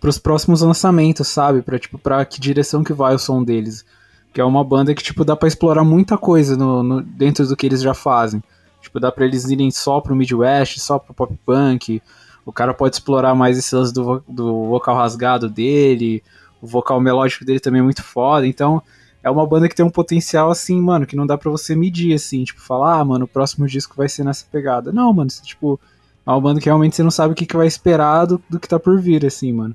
pros 0.00 0.18
próximos 0.18 0.62
lançamentos, 0.62 1.26
sabe? 1.26 1.62
Pra, 1.62 1.80
tipo, 1.80 1.98
pra 1.98 2.24
que 2.24 2.40
direção 2.40 2.84
que 2.84 2.92
vai 2.92 3.12
o 3.12 3.18
som 3.18 3.42
deles. 3.42 3.84
Que 4.32 4.40
é 4.40 4.44
uma 4.44 4.64
banda 4.64 4.94
que, 4.94 5.02
tipo, 5.02 5.24
dá 5.24 5.36
pra 5.36 5.48
explorar 5.48 5.84
muita 5.84 6.16
coisa 6.16 6.56
no, 6.56 6.82
no 6.82 7.02
dentro 7.02 7.46
do 7.46 7.56
que 7.56 7.66
eles 7.66 7.82
já 7.82 7.94
fazem. 7.94 8.42
Tipo, 8.80 8.98
dá 8.98 9.12
pra 9.12 9.24
eles 9.24 9.44
irem 9.44 9.70
só 9.70 10.00
pro 10.00 10.16
Midwest, 10.16 10.78
só 10.78 10.98
pro 10.98 11.14
pop 11.14 11.34
punk. 11.44 12.02
O 12.44 12.52
cara 12.52 12.74
pode 12.74 12.96
explorar 12.96 13.34
mais 13.34 13.58
esse 13.58 13.74
lance 13.74 13.92
do, 13.92 14.22
do 14.26 14.66
vocal 14.66 14.96
rasgado 14.96 15.48
dele. 15.48 16.22
O 16.60 16.66
vocal 16.66 17.00
melódico 17.00 17.44
dele 17.44 17.60
também 17.60 17.80
é 17.80 17.84
muito 17.84 18.02
foda. 18.02 18.46
Então, 18.46 18.82
é 19.22 19.30
uma 19.30 19.46
banda 19.46 19.68
que 19.68 19.74
tem 19.74 19.84
um 19.84 19.90
potencial, 19.90 20.50
assim, 20.50 20.80
mano, 20.80 21.06
que 21.06 21.14
não 21.14 21.26
dá 21.26 21.38
pra 21.38 21.50
você 21.50 21.76
medir, 21.76 22.14
assim. 22.14 22.42
Tipo, 22.44 22.60
falar, 22.60 22.98
ah, 22.98 23.04
mano, 23.04 23.26
o 23.26 23.28
próximo 23.28 23.66
disco 23.66 23.94
vai 23.96 24.08
ser 24.08 24.24
nessa 24.24 24.44
pegada. 24.50 24.90
Não, 24.92 25.12
mano, 25.12 25.30
tipo 25.42 25.78
é 26.26 26.30
uma 26.30 26.40
banda 26.40 26.60
que 26.60 26.66
realmente 26.66 26.94
você 26.94 27.02
não 27.02 27.10
sabe 27.10 27.32
o 27.32 27.36
que, 27.36 27.46
que 27.46 27.56
vai 27.56 27.66
esperar 27.66 28.26
do, 28.26 28.40
do 28.48 28.60
que 28.60 28.68
tá 28.68 28.78
por 28.78 29.00
vir, 29.00 29.26
assim, 29.26 29.52
mano. 29.52 29.74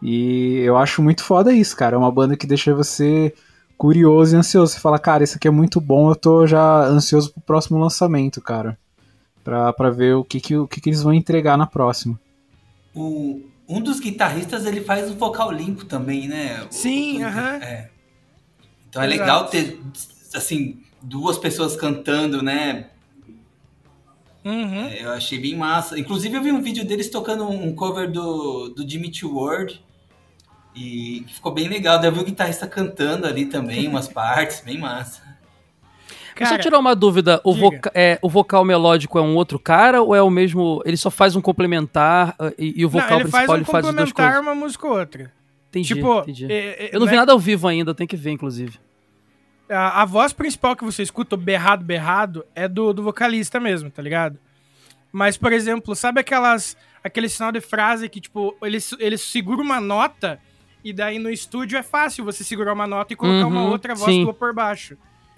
E 0.00 0.58
eu 0.64 0.76
acho 0.76 1.02
muito 1.02 1.22
foda 1.22 1.52
isso, 1.52 1.76
cara. 1.76 1.96
É 1.96 1.98
uma 1.98 2.10
banda 2.10 2.36
que 2.36 2.46
deixa 2.46 2.74
você 2.74 3.32
curioso 3.76 4.34
e 4.34 4.38
ansioso. 4.38 4.72
Você 4.72 4.80
fala, 4.80 4.98
cara, 4.98 5.24
isso 5.24 5.36
aqui 5.36 5.48
é 5.48 5.50
muito 5.50 5.80
bom, 5.80 6.10
eu 6.10 6.16
tô 6.16 6.46
já 6.46 6.84
ansioso 6.84 7.32
pro 7.32 7.42
próximo 7.42 7.78
lançamento, 7.78 8.40
cara. 8.40 8.78
Pra, 9.42 9.72
pra 9.72 9.90
ver 9.90 10.14
o 10.14 10.24
que, 10.24 10.40
que, 10.40 10.56
o 10.56 10.68
que, 10.68 10.80
que 10.80 10.88
eles 10.88 11.02
vão 11.02 11.12
entregar 11.12 11.58
na 11.58 11.66
próxima. 11.66 12.18
O, 12.94 13.40
um 13.68 13.80
dos 13.80 13.98
guitarristas, 13.98 14.66
ele 14.66 14.80
faz 14.80 15.10
o 15.10 15.14
vocal 15.14 15.50
limpo 15.50 15.84
também, 15.84 16.28
né? 16.28 16.66
Sim, 16.70 17.22
aham. 17.22 17.40
Uh 17.40 17.60
-huh. 17.60 17.62
é. 17.64 17.90
Então 18.88 19.02
é 19.02 19.06
Exato. 19.06 19.20
legal 19.20 19.46
ter, 19.46 19.80
assim, 20.34 20.82
duas 21.02 21.38
pessoas 21.38 21.74
cantando, 21.74 22.42
né? 22.42 22.90
Uhum. 24.44 24.86
É, 24.86 25.04
eu 25.04 25.10
achei 25.12 25.38
bem 25.38 25.56
massa. 25.56 25.98
Inclusive, 25.98 26.36
eu 26.36 26.42
vi 26.42 26.52
um 26.52 26.62
vídeo 26.62 26.84
deles 26.84 27.08
tocando 27.08 27.48
um 27.48 27.74
cover 27.74 28.10
do, 28.10 28.68
do 28.70 28.88
Jimmy 28.88 29.10
Ward. 29.24 29.82
E 30.74 31.24
ficou 31.28 31.52
bem 31.52 31.68
legal. 31.68 32.02
Eu 32.02 32.12
vi 32.12 32.20
o 32.20 32.24
guitarrista 32.24 32.66
cantando 32.66 33.26
ali 33.26 33.46
também, 33.46 33.86
umas 33.88 34.08
partes, 34.12 34.60
bem 34.60 34.78
massa. 34.78 35.32
Cara, 36.34 36.50
só 36.50 36.58
tirar 36.58 36.78
uma 36.78 36.96
dúvida, 36.96 37.40
o, 37.44 37.54
voca 37.54 37.92
é, 37.94 38.18
o 38.22 38.28
vocal 38.28 38.64
melódico 38.64 39.18
é 39.18 39.22
um 39.22 39.36
outro 39.36 39.58
cara 39.58 40.00
ou 40.00 40.14
é 40.14 40.22
o 40.22 40.30
mesmo? 40.30 40.82
Ele 40.84 40.96
só 40.96 41.10
faz 41.10 41.36
um 41.36 41.42
complementar 41.42 42.34
uh, 42.40 42.52
e, 42.58 42.80
e, 42.80 42.86
o 42.86 42.88
vocal 42.88 43.10
não, 43.10 43.16
ele 43.16 43.24
principal 43.24 43.46
faz 43.46 43.50
um 43.50 43.54
ele 43.56 43.64
faz 43.64 43.86
as 43.86 43.94
duas 43.94 44.12
coisas? 44.12 44.40
uma 44.40 44.54
música 44.54 44.86
ou 44.86 44.98
outra. 44.98 45.32
Entendi, 45.68 45.94
tipo, 45.94 46.20
entendi. 46.20 46.50
É, 46.50 46.86
é, 46.86 46.90
eu 46.92 47.00
não 47.00 47.06
vi 47.06 47.16
nada 47.16 47.32
ao 47.32 47.38
vivo 47.38 47.68
ainda, 47.68 47.94
tem 47.94 48.06
que 48.06 48.16
ver, 48.16 48.30
inclusive. 48.30 48.78
A, 49.68 50.02
a, 50.02 50.04
voz 50.04 50.32
principal 50.32 50.74
que 50.74 50.84
você 50.84 51.02
escuta, 51.02 51.34
o 51.34 51.38
berrado, 51.38 51.84
berrado, 51.84 52.44
é 52.54 52.66
do, 52.66 52.92
do 52.92 53.02
vocalista 53.02 53.60
mesmo, 53.60 53.90
tá 53.90 54.02
ligado? 54.02 54.38
Mas, 55.10 55.36
por 55.36 55.52
exemplo, 55.52 55.94
sabe 55.94 56.20
aquelas 56.20 56.76
aquele 57.04 57.28
sinal 57.28 57.50
de 57.52 57.60
frase 57.60 58.08
que, 58.08 58.20
tipo, 58.20 58.56
ele, 58.62 58.78
ele 58.98 59.18
segura 59.18 59.60
uma 59.60 59.80
nota 59.80 60.38
e 60.84 60.92
daí 60.92 61.18
no 61.18 61.30
estúdio 61.30 61.78
é 61.78 61.82
fácil 61.82 62.24
você 62.24 62.42
segurar 62.42 62.72
uma 62.72 62.86
nota 62.86 63.12
e 63.12 63.16
colocar 63.16 63.46
uhum, 63.46 63.52
uma 63.52 63.70
outra 63.70 63.94
voz 63.94 64.16
tua 64.16 64.34
por 64.34 64.52
baixo. 64.52 64.96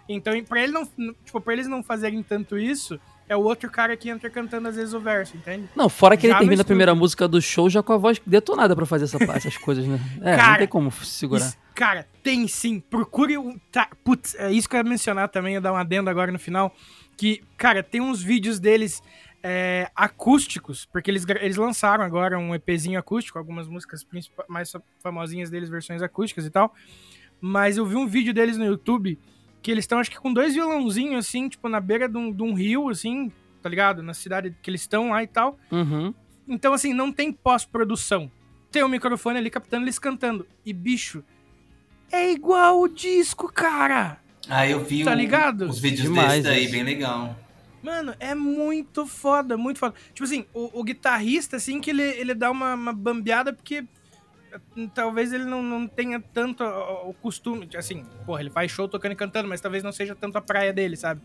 Então, 0.08 0.32
pra, 0.44 0.62
ele 0.62 0.72
não, 0.72 0.86
tipo, 1.24 1.40
pra 1.40 1.52
eles 1.52 1.66
não 1.66 1.82
fazerem 1.82 2.22
tanto 2.22 2.58
isso, 2.58 3.00
é 3.28 3.34
o 3.34 3.40
outro 3.40 3.70
cara 3.70 3.96
que 3.96 4.10
entra 4.10 4.28
cantando 4.28 4.68
às 4.68 4.76
vezes 4.76 4.92
o 4.92 5.00
verso, 5.00 5.36
entende? 5.36 5.68
Não, 5.74 5.88
fora 5.88 6.16
que 6.16 6.26
já 6.26 6.34
ele 6.34 6.40
termina 6.40 6.62
a 6.62 6.64
primeira 6.64 6.94
música 6.94 7.26
do 7.26 7.40
show 7.40 7.70
já 7.70 7.82
com 7.82 7.92
a 7.92 7.96
voz 7.96 8.20
detonada 8.24 8.76
para 8.76 8.84
fazer 8.84 9.04
essa, 9.04 9.16
essas 9.34 9.56
coisas, 9.56 9.86
né? 9.86 9.98
É, 10.20 10.36
cara, 10.36 10.50
não 10.50 10.58
tem 10.58 10.68
como 10.68 10.92
segurar. 10.92 11.46
Isso, 11.46 11.56
cara, 11.74 12.06
tem 12.22 12.46
sim. 12.46 12.80
Procure 12.80 13.38
o. 13.38 13.58
Tá, 13.72 13.88
putz, 14.04 14.34
é 14.34 14.52
isso 14.52 14.68
que 14.68 14.76
eu 14.76 14.78
ia 14.78 14.84
mencionar 14.84 15.28
também, 15.28 15.54
ia 15.54 15.60
dar 15.60 15.72
um 15.72 15.76
adendo 15.76 16.10
agora 16.10 16.30
no 16.30 16.38
final. 16.38 16.74
Que, 17.16 17.42
cara, 17.56 17.82
tem 17.82 18.00
uns 18.00 18.22
vídeos 18.22 18.58
deles 18.58 19.02
é, 19.46 19.90
acústicos, 19.94 20.86
porque 20.86 21.10
eles, 21.10 21.26
eles 21.28 21.58
lançaram 21.58 22.02
agora 22.02 22.38
um 22.38 22.54
EPzinho 22.54 22.98
acústico, 22.98 23.38
algumas 23.38 23.68
músicas 23.68 24.06
mais 24.48 24.72
famosinhas 25.00 25.50
deles, 25.50 25.68
versões 25.68 26.00
acústicas 26.00 26.46
e 26.46 26.50
tal. 26.50 26.74
Mas 27.38 27.76
eu 27.76 27.84
vi 27.84 27.94
um 27.94 28.06
vídeo 28.06 28.32
deles 28.32 28.56
no 28.56 28.64
YouTube 28.64 29.18
que 29.60 29.70
eles 29.70 29.84
estão, 29.84 29.98
acho 29.98 30.10
que 30.10 30.18
com 30.18 30.32
dois 30.32 30.54
violãozinhos, 30.54 31.26
assim, 31.26 31.46
tipo, 31.46 31.68
na 31.68 31.78
beira 31.78 32.08
de 32.08 32.16
um, 32.16 32.32
de 32.32 32.42
um 32.42 32.54
rio, 32.54 32.88
assim, 32.88 33.30
tá 33.62 33.68
ligado? 33.68 34.02
Na 34.02 34.14
cidade 34.14 34.54
que 34.62 34.70
eles 34.70 34.80
estão 34.80 35.10
lá 35.10 35.22
e 35.22 35.26
tal. 35.26 35.58
Uhum. 35.70 36.14
Então, 36.48 36.72
assim, 36.72 36.94
não 36.94 37.12
tem 37.12 37.30
pós-produção. 37.30 38.30
Tem 38.70 38.82
o 38.82 38.86
um 38.86 38.88
microfone 38.88 39.38
ali 39.38 39.50
captando 39.50 39.84
eles 39.84 39.98
cantando. 39.98 40.46
E, 40.64 40.72
bicho, 40.72 41.22
é 42.10 42.32
igual 42.32 42.80
o 42.80 42.88
disco, 42.88 43.50
cara. 43.52 44.18
Ah, 44.48 44.66
eu 44.66 44.82
vi 44.82 45.04
tá 45.04 45.12
um, 45.12 45.14
ligado? 45.14 45.68
os 45.68 45.78
vídeos 45.78 46.08
Demais, 46.08 46.42
desse 46.42 46.42
daí, 46.42 46.68
bem 46.68 46.82
legal. 46.82 47.43
Mano, 47.84 48.14
é 48.18 48.34
muito 48.34 49.06
foda, 49.06 49.58
muito 49.58 49.78
foda. 49.78 49.94
Tipo 50.14 50.24
assim, 50.24 50.46
o, 50.54 50.80
o 50.80 50.82
guitarrista, 50.82 51.56
assim, 51.56 51.82
que 51.82 51.90
ele, 51.90 52.02
ele 52.02 52.34
dá 52.34 52.50
uma, 52.50 52.72
uma 52.72 52.94
bambeada 52.94 53.52
porque 53.52 53.84
talvez 54.94 55.34
ele 55.34 55.44
não, 55.44 55.62
não 55.62 55.86
tenha 55.86 56.18
tanto 56.18 56.64
o 56.64 57.12
costume, 57.12 57.68
assim, 57.76 58.06
porra, 58.24 58.40
ele 58.40 58.48
faz 58.48 58.70
show 58.70 58.88
tocando 58.88 59.12
e 59.12 59.16
cantando, 59.16 59.50
mas 59.50 59.60
talvez 59.60 59.82
não 59.82 59.92
seja 59.92 60.14
tanto 60.14 60.38
a 60.38 60.40
praia 60.40 60.72
dele, 60.72 60.96
sabe? 60.96 61.20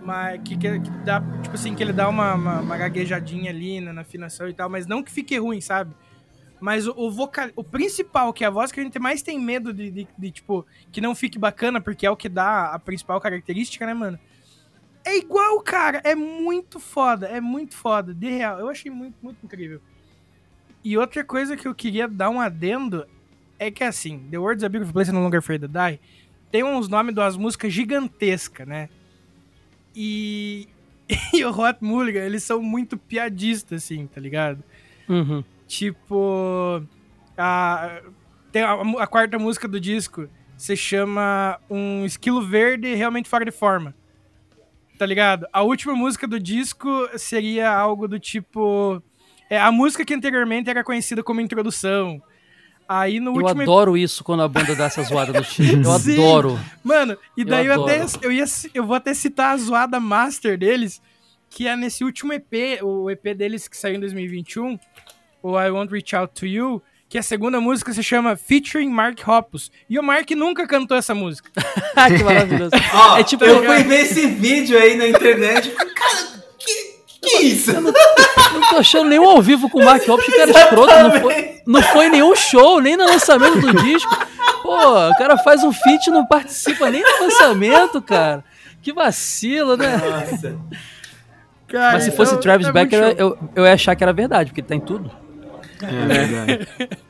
Mas 0.00 0.40
que, 0.42 0.56
que, 0.56 0.80
que 0.80 0.90
dá, 1.04 1.20
tipo 1.42 1.54
assim, 1.54 1.74
que 1.74 1.82
ele 1.82 1.92
dá 1.92 2.08
uma, 2.08 2.34
uma, 2.34 2.60
uma 2.60 2.76
gaguejadinha 2.78 3.50
ali 3.50 3.78
na, 3.78 3.92
na, 3.92 4.00
afinação 4.00 4.48
e 4.48 4.54
tal, 4.54 4.70
mas 4.70 4.86
não 4.86 5.02
que 5.02 5.10
fique 5.10 5.36
ruim, 5.36 5.60
sabe? 5.60 5.94
Mas 6.60 6.86
o, 6.86 6.94
o 6.96 7.10
vocal, 7.10 7.50
o 7.54 7.62
principal, 7.62 8.32
que 8.32 8.42
é 8.42 8.46
a 8.46 8.50
voz 8.50 8.72
que 8.72 8.80
a 8.80 8.82
gente 8.82 8.98
mais 8.98 9.20
tem 9.20 9.38
medo 9.38 9.70
de, 9.70 9.90
de, 9.90 10.08
de, 10.16 10.30
tipo, 10.30 10.66
que 10.90 11.02
não 11.02 11.14
fique 11.14 11.38
bacana, 11.38 11.78
porque 11.78 12.06
é 12.06 12.10
o 12.10 12.16
que 12.16 12.30
dá 12.30 12.70
a 12.72 12.78
principal 12.78 13.20
característica, 13.20 13.84
né, 13.84 13.92
mano? 13.92 14.18
É 15.04 15.18
igual, 15.18 15.60
cara, 15.60 16.00
é 16.04 16.14
muito 16.14 16.80
foda, 16.80 17.26
é 17.26 17.40
muito 17.40 17.74
foda, 17.74 18.14
de 18.14 18.30
real, 18.30 18.58
eu 18.58 18.68
achei 18.68 18.90
muito, 18.90 19.16
muito 19.22 19.44
incrível. 19.44 19.80
E 20.82 20.96
outra 20.96 21.22
coisa 21.22 21.56
que 21.56 21.66
eu 21.66 21.74
queria 21.74 22.08
dar 22.08 22.30
um 22.30 22.40
adendo 22.40 23.06
é 23.58 23.70
que 23.70 23.84
assim, 23.84 24.26
The 24.30 24.38
World's 24.38 24.64
a 24.64 24.68
Beautiful 24.68 24.92
Place 24.92 25.12
No 25.12 25.22
Longer 25.22 25.38
Afraid 25.38 25.62
to 25.62 25.68
Die 25.68 26.00
tem 26.50 26.62
uns 26.62 26.88
nomes 26.88 27.14
de 27.14 27.20
umas 27.20 27.36
músicas 27.36 27.72
gigantescas, 27.72 28.66
né? 28.66 28.88
E, 29.94 30.68
e 31.34 31.44
o 31.44 31.50
Hot 31.50 31.78
Mulligan, 31.80 32.20
eles 32.20 32.44
são 32.44 32.62
muito 32.62 32.96
piadistas, 32.96 33.82
assim, 33.82 34.06
tá 34.06 34.20
ligado? 34.20 34.62
Uhum. 35.08 35.42
Tipo, 35.66 36.82
a, 37.36 38.00
tem 38.52 38.62
a, 38.62 38.74
a, 38.74 39.06
quarta 39.06 39.38
música 39.38 39.66
do 39.66 39.80
disco 39.80 40.28
se 40.56 40.76
chama 40.76 41.58
Um 41.68 42.04
Esquilo 42.04 42.46
Verde 42.46 42.94
Realmente 42.94 43.28
Fora 43.28 43.44
de 43.44 43.50
Forma. 43.50 43.94
Tá 44.98 45.06
ligado? 45.06 45.46
A 45.52 45.62
última 45.62 45.94
música 45.94 46.26
do 46.26 46.38
disco 46.38 47.08
seria 47.16 47.70
algo 47.70 48.06
do 48.06 48.18
tipo 48.18 49.02
é 49.50 49.60
a 49.60 49.70
música 49.70 50.04
que 50.04 50.14
anteriormente 50.14 50.70
era 50.70 50.82
conhecida 50.82 51.22
como 51.22 51.40
introdução. 51.40 52.22
Aí 52.88 53.18
no 53.18 53.30
eu 53.30 53.42
último. 53.42 53.62
Eu 53.62 53.62
adoro 53.62 53.96
isso 53.96 54.22
quando 54.22 54.42
a 54.42 54.48
banda 54.48 54.74
dá 54.74 54.84
essa 54.86 55.02
zoada 55.02 55.32
no 55.32 55.44
time. 55.44 55.84
Eu 55.84 55.92
Sim. 55.98 56.14
adoro. 56.14 56.60
Mano, 56.82 57.16
e 57.36 57.44
daí 57.44 57.66
eu, 57.66 57.74
eu 57.74 57.82
até. 57.84 58.04
Eu, 58.22 58.32
ia, 58.32 58.44
eu 58.74 58.84
vou 58.84 58.96
até 58.96 59.14
citar 59.14 59.54
a 59.54 59.56
zoada 59.56 59.98
master 60.00 60.58
deles, 60.58 61.00
que 61.48 61.66
é 61.66 61.76
nesse 61.76 62.04
último 62.04 62.32
EP, 62.32 62.82
o 62.82 63.10
EP 63.10 63.34
deles 63.36 63.68
que 63.68 63.76
saiu 63.76 63.96
em 63.96 64.00
2021, 64.00 64.78
o 65.42 65.60
I 65.60 65.70
Won't 65.70 65.92
Reach 65.92 66.14
Out 66.14 66.34
to 66.34 66.46
You, 66.46 66.82
que 67.14 67.18
a 67.18 67.22
segunda 67.22 67.60
música 67.60 67.92
se 67.92 68.02
chama 68.02 68.34
Featuring 68.34 68.88
Mark 68.88 69.20
Hoppus. 69.24 69.70
E 69.88 70.00
o 70.00 70.02
Mark 70.02 70.28
nunca 70.32 70.66
cantou 70.66 70.96
essa 70.96 71.14
música. 71.14 71.48
que 72.08 72.24
maravilhoso. 72.24 72.72
Ó, 72.92 73.16
é 73.16 73.22
tipo, 73.22 73.44
eu 73.44 73.64
fui 73.64 73.84
ver 73.84 74.00
esse 74.00 74.26
vídeo 74.26 74.76
aí 74.76 74.96
na 74.96 75.06
internet. 75.06 75.70
Cara, 75.70 76.42
que 76.58 77.36
isso? 77.36 77.70
Eu 77.70 77.82
não, 77.82 77.92
não 78.54 78.68
tô 78.68 78.76
achando 78.78 79.10
nenhum 79.10 79.30
ao 79.30 79.40
vivo 79.40 79.70
com 79.70 79.78
o 79.78 79.84
Mark 79.84 80.02
Hoppus, 80.08 80.26
que 80.26 80.40
era 80.40 80.50
escroto. 80.50 80.92
Não 80.92 81.20
foi, 81.20 81.62
não 81.64 81.82
foi 81.82 82.08
nenhum 82.08 82.34
show, 82.34 82.80
nem 82.80 82.96
no 82.96 83.04
lançamento 83.04 83.60
do 83.60 83.72
disco. 83.80 84.10
Pô, 84.64 84.74
o 85.08 85.14
cara 85.16 85.38
faz 85.38 85.62
um 85.62 85.72
feat 85.72 86.08
e 86.08 86.10
não 86.10 86.26
participa 86.26 86.90
nem 86.90 87.00
no 87.00 87.26
lançamento, 87.26 88.02
cara. 88.02 88.42
Que 88.82 88.92
vacilo, 88.92 89.76
né? 89.76 89.98
Nossa. 89.98 90.58
Cara, 91.68 91.92
Mas 91.92 92.02
se 92.02 92.10
fosse 92.10 92.32
então, 92.32 92.42
Travis 92.42 92.66
é 92.66 92.72
Becker, 92.72 92.98
eu, 93.00 93.14
eu, 93.16 93.38
eu 93.54 93.64
ia 93.64 93.74
achar 93.74 93.94
que 93.94 94.02
era 94.02 94.12
verdade, 94.12 94.50
porque 94.50 94.62
tá 94.62 94.74
em 94.74 94.80
tudo. 94.80 95.12
É 95.80 96.06
verdade. 96.06 96.68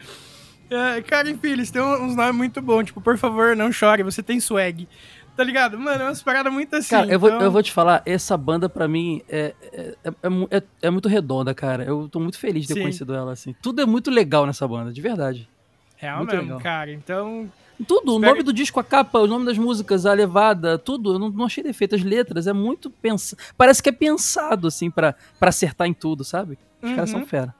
É, 0.74 1.02
cara, 1.02 1.30
enfim, 1.30 1.48
eles 1.48 1.70
têm 1.70 1.82
uns 1.82 2.16
nomes 2.16 2.34
muito 2.34 2.60
bons. 2.60 2.86
Tipo, 2.86 3.00
por 3.00 3.16
favor, 3.16 3.54
não 3.54 3.70
chore, 3.70 4.02
você 4.02 4.22
tem 4.22 4.40
swag. 4.40 4.88
Tá 5.36 5.42
ligado? 5.42 5.76
Mano, 5.78 6.04
é 6.04 6.08
uma 6.08 6.16
paradas 6.16 6.52
muito 6.52 6.76
assim. 6.76 6.90
Cara, 6.90 7.10
eu, 7.10 7.18
vou, 7.18 7.28
então 7.28 7.42
eu 7.42 7.50
vou 7.50 7.62
te 7.62 7.72
falar, 7.72 8.02
essa 8.06 8.36
banda 8.36 8.68
pra 8.68 8.86
mim 8.86 9.20
é, 9.28 9.52
é, 9.72 9.94
é, 10.04 10.58
é, 10.58 10.62
é 10.82 10.90
muito 10.90 11.08
redonda, 11.08 11.52
cara. 11.52 11.84
Eu 11.84 12.08
tô 12.08 12.20
muito 12.20 12.38
feliz 12.38 12.62
de 12.62 12.68
ter 12.68 12.74
Sim. 12.74 12.80
conhecido 12.82 13.14
ela, 13.14 13.32
assim. 13.32 13.54
Tudo 13.60 13.82
é 13.82 13.86
muito 13.86 14.10
legal 14.10 14.46
nessa 14.46 14.66
banda, 14.66 14.92
de 14.92 15.00
verdade. 15.00 15.48
Real 15.96 16.18
muito 16.18 16.30
mesmo, 16.30 16.44
legal. 16.44 16.60
cara. 16.60 16.92
Então. 16.92 17.50
Tudo, 17.88 18.14
o 18.14 18.18
nome 18.20 18.44
do 18.44 18.52
disco, 18.52 18.78
a 18.78 18.84
capa, 18.84 19.18
o 19.18 19.26
nome 19.26 19.46
das 19.46 19.58
músicas, 19.58 20.06
a 20.06 20.12
levada, 20.12 20.78
tudo, 20.78 21.14
eu 21.14 21.18
não, 21.18 21.28
não 21.28 21.46
achei 21.46 21.64
defeito. 21.64 21.96
As 21.96 22.04
letras, 22.04 22.46
é 22.46 22.52
muito 22.52 22.88
pensado. 22.88 23.42
Parece 23.56 23.82
que 23.82 23.88
é 23.88 23.92
pensado, 23.92 24.68
assim, 24.68 24.88
pra, 24.88 25.16
pra 25.40 25.48
acertar 25.48 25.88
em 25.88 25.92
tudo, 25.92 26.22
sabe? 26.22 26.56
Os 26.80 26.90
uhum. 26.90 26.94
caras 26.94 27.10
são 27.10 27.26
fera. 27.26 27.52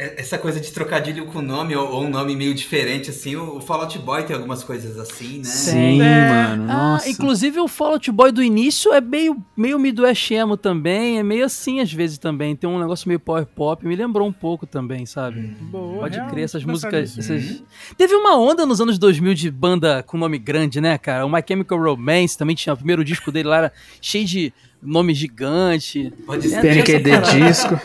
É, 0.00 0.20
essa 0.20 0.38
coisa 0.38 0.60
de 0.60 0.70
trocadilho 0.70 1.26
com 1.26 1.42
nome 1.42 1.74
ou, 1.74 1.90
ou, 1.90 2.04
um 2.04 2.08
nome 2.08 2.36
meio 2.36 2.54
diferente, 2.54 3.10
assim, 3.10 3.34
o, 3.34 3.56
o 3.56 3.60
Fallout 3.60 3.98
Boy 3.98 4.22
tem 4.22 4.36
algumas 4.36 4.62
coisas 4.62 4.96
assim, 4.96 5.38
né? 5.38 5.44
Sim, 5.44 6.00
é. 6.00 6.28
mano. 6.28 6.70
Ah, 6.70 6.92
nossa. 6.92 7.10
inclusive 7.10 7.58
o 7.58 7.66
Fallout 7.66 8.08
Boy 8.12 8.30
do 8.30 8.40
início 8.40 8.92
é 8.92 9.00
meio, 9.00 9.36
meio 9.56 9.76
Midwest 9.76 10.30
emo 10.30 10.56
também, 10.56 11.18
é 11.18 11.24
meio 11.24 11.44
assim 11.44 11.80
às 11.80 11.92
vezes 11.92 12.16
também. 12.16 12.54
Tem 12.54 12.70
um 12.70 12.78
negócio 12.78 13.08
meio 13.08 13.18
power 13.18 13.44
pop, 13.44 13.84
me 13.84 13.96
lembrou 13.96 14.28
um 14.28 14.32
pouco 14.32 14.68
também, 14.68 15.04
sabe? 15.04 15.40
Hum. 15.40 15.56
Boa, 15.62 15.98
Pode 16.02 16.24
crer, 16.30 16.44
essas 16.44 16.62
músicas. 16.62 17.18
Essas... 17.18 17.64
Teve 17.96 18.14
uma 18.14 18.38
onda 18.38 18.64
nos 18.64 18.80
anos 18.80 19.00
2000 19.00 19.34
de 19.34 19.50
banda 19.50 20.04
com 20.04 20.16
nome 20.16 20.38
grande, 20.38 20.80
né, 20.80 20.96
cara? 20.96 21.26
O 21.26 21.28
My 21.28 21.42
Chemical 21.44 21.76
Romance 21.76 22.38
também 22.38 22.54
tinha. 22.54 22.72
O 22.72 22.76
primeiro 22.76 23.04
disco 23.04 23.32
dele 23.32 23.48
lá 23.48 23.56
era 23.56 23.72
cheio 24.00 24.24
de 24.24 24.52
nome 24.80 25.12
gigante. 25.12 26.12
Pode 26.24 26.48
ser. 26.48 26.60
PNKD 26.60 27.10
disco. 27.48 27.80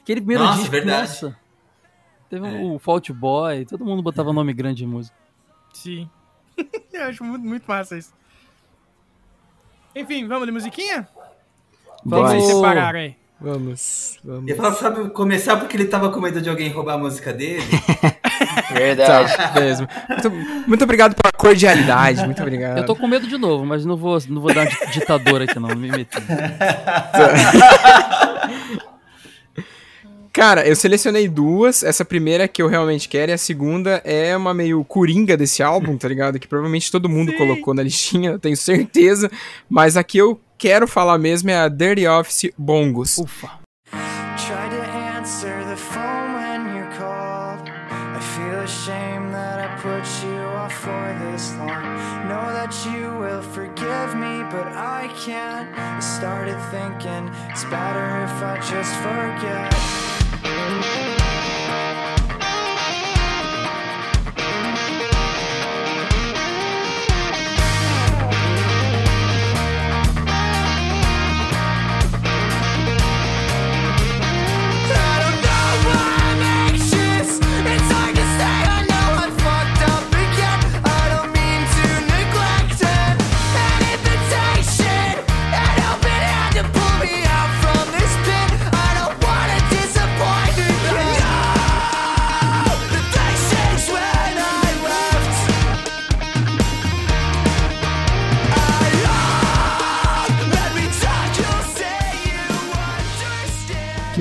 Aquele 0.00 0.20
primeiro 0.20 0.44
nossa, 0.44 0.58
disco, 0.58 0.70
verdade. 0.70 1.08
nossa. 1.08 1.39
Teve 2.30 2.46
é. 2.46 2.62
o 2.62 2.78
Fault 2.78 3.12
Boy, 3.12 3.66
todo 3.66 3.84
mundo 3.84 4.02
botava 4.02 4.32
nome 4.32 4.52
grande 4.52 4.78
de 4.78 4.86
música. 4.86 5.16
Sim. 5.74 6.08
Eu 6.92 7.02
acho 7.02 7.24
muito, 7.24 7.44
muito 7.44 7.64
massa 7.66 7.98
isso. 7.98 8.12
Enfim, 9.96 10.28
vamos 10.28 10.46
de 10.46 10.52
musiquinha? 10.52 11.08
Vamos 12.04 12.46
separar 12.46 12.94
aí. 12.94 13.16
Vamos, 13.40 14.18
vamos. 14.22 14.48
Eu 14.48 14.56
falo, 14.56 14.76
sabe, 14.76 15.10
começar 15.10 15.56
porque 15.56 15.76
ele 15.76 15.86
tava 15.86 16.10
com 16.10 16.20
medo 16.20 16.40
de 16.40 16.48
alguém 16.48 16.70
roubar 16.70 16.94
a 16.94 16.98
música 16.98 17.32
dele. 17.32 17.64
Verdade. 18.70 19.36
Tá, 19.36 19.52
mesmo. 19.58 19.88
Muito, 20.08 20.30
muito, 20.68 20.84
obrigado 20.84 21.14
pela 21.14 21.32
cordialidade, 21.32 22.24
muito 22.24 22.42
obrigado. 22.42 22.78
Eu 22.78 22.86
tô 22.86 22.94
com 22.94 23.08
medo 23.08 23.26
de 23.26 23.38
novo, 23.38 23.64
mas 23.64 23.84
não 23.84 23.96
vou, 23.96 24.18
não 24.28 24.40
vou 24.40 24.54
dar 24.54 24.66
ditador 24.92 25.42
aqui 25.42 25.58
não, 25.58 25.70
não 25.70 25.76
me 25.76 25.90
meter. 25.90 26.22
Cara, 30.32 30.66
eu 30.66 30.76
selecionei 30.76 31.28
duas. 31.28 31.82
Essa 31.82 32.04
primeira 32.04 32.46
que 32.46 32.62
eu 32.62 32.68
realmente 32.68 33.08
quero 33.08 33.32
e 33.32 33.34
a 33.34 33.38
segunda 33.38 34.00
é 34.04 34.36
uma 34.36 34.54
meio 34.54 34.84
coringa 34.84 35.36
desse 35.36 35.62
álbum, 35.62 35.96
tá 35.96 36.08
ligado? 36.08 36.38
Que 36.38 36.46
provavelmente 36.46 36.90
todo 36.90 37.08
mundo 37.08 37.32
Sim. 37.32 37.38
colocou 37.38 37.74
na 37.74 37.82
listinha, 37.82 38.30
eu 38.30 38.38
tenho 38.38 38.56
certeza. 38.56 39.30
Mas 39.68 39.96
a 39.96 40.04
que 40.04 40.18
eu 40.18 40.40
quero 40.56 40.86
falar 40.86 41.18
mesmo 41.18 41.50
é 41.50 41.56
a 41.56 41.68
Dirty 41.68 42.06
Office 42.06 42.50
Bongos. 42.56 43.18
Ufa. 43.18 43.60
started 56.20 56.60
thinking 56.70 57.30
it's 57.48 57.64
better 57.64 58.24
if 58.24 58.42
I 58.42 58.60
just 58.60 58.94
forget. 58.96 59.89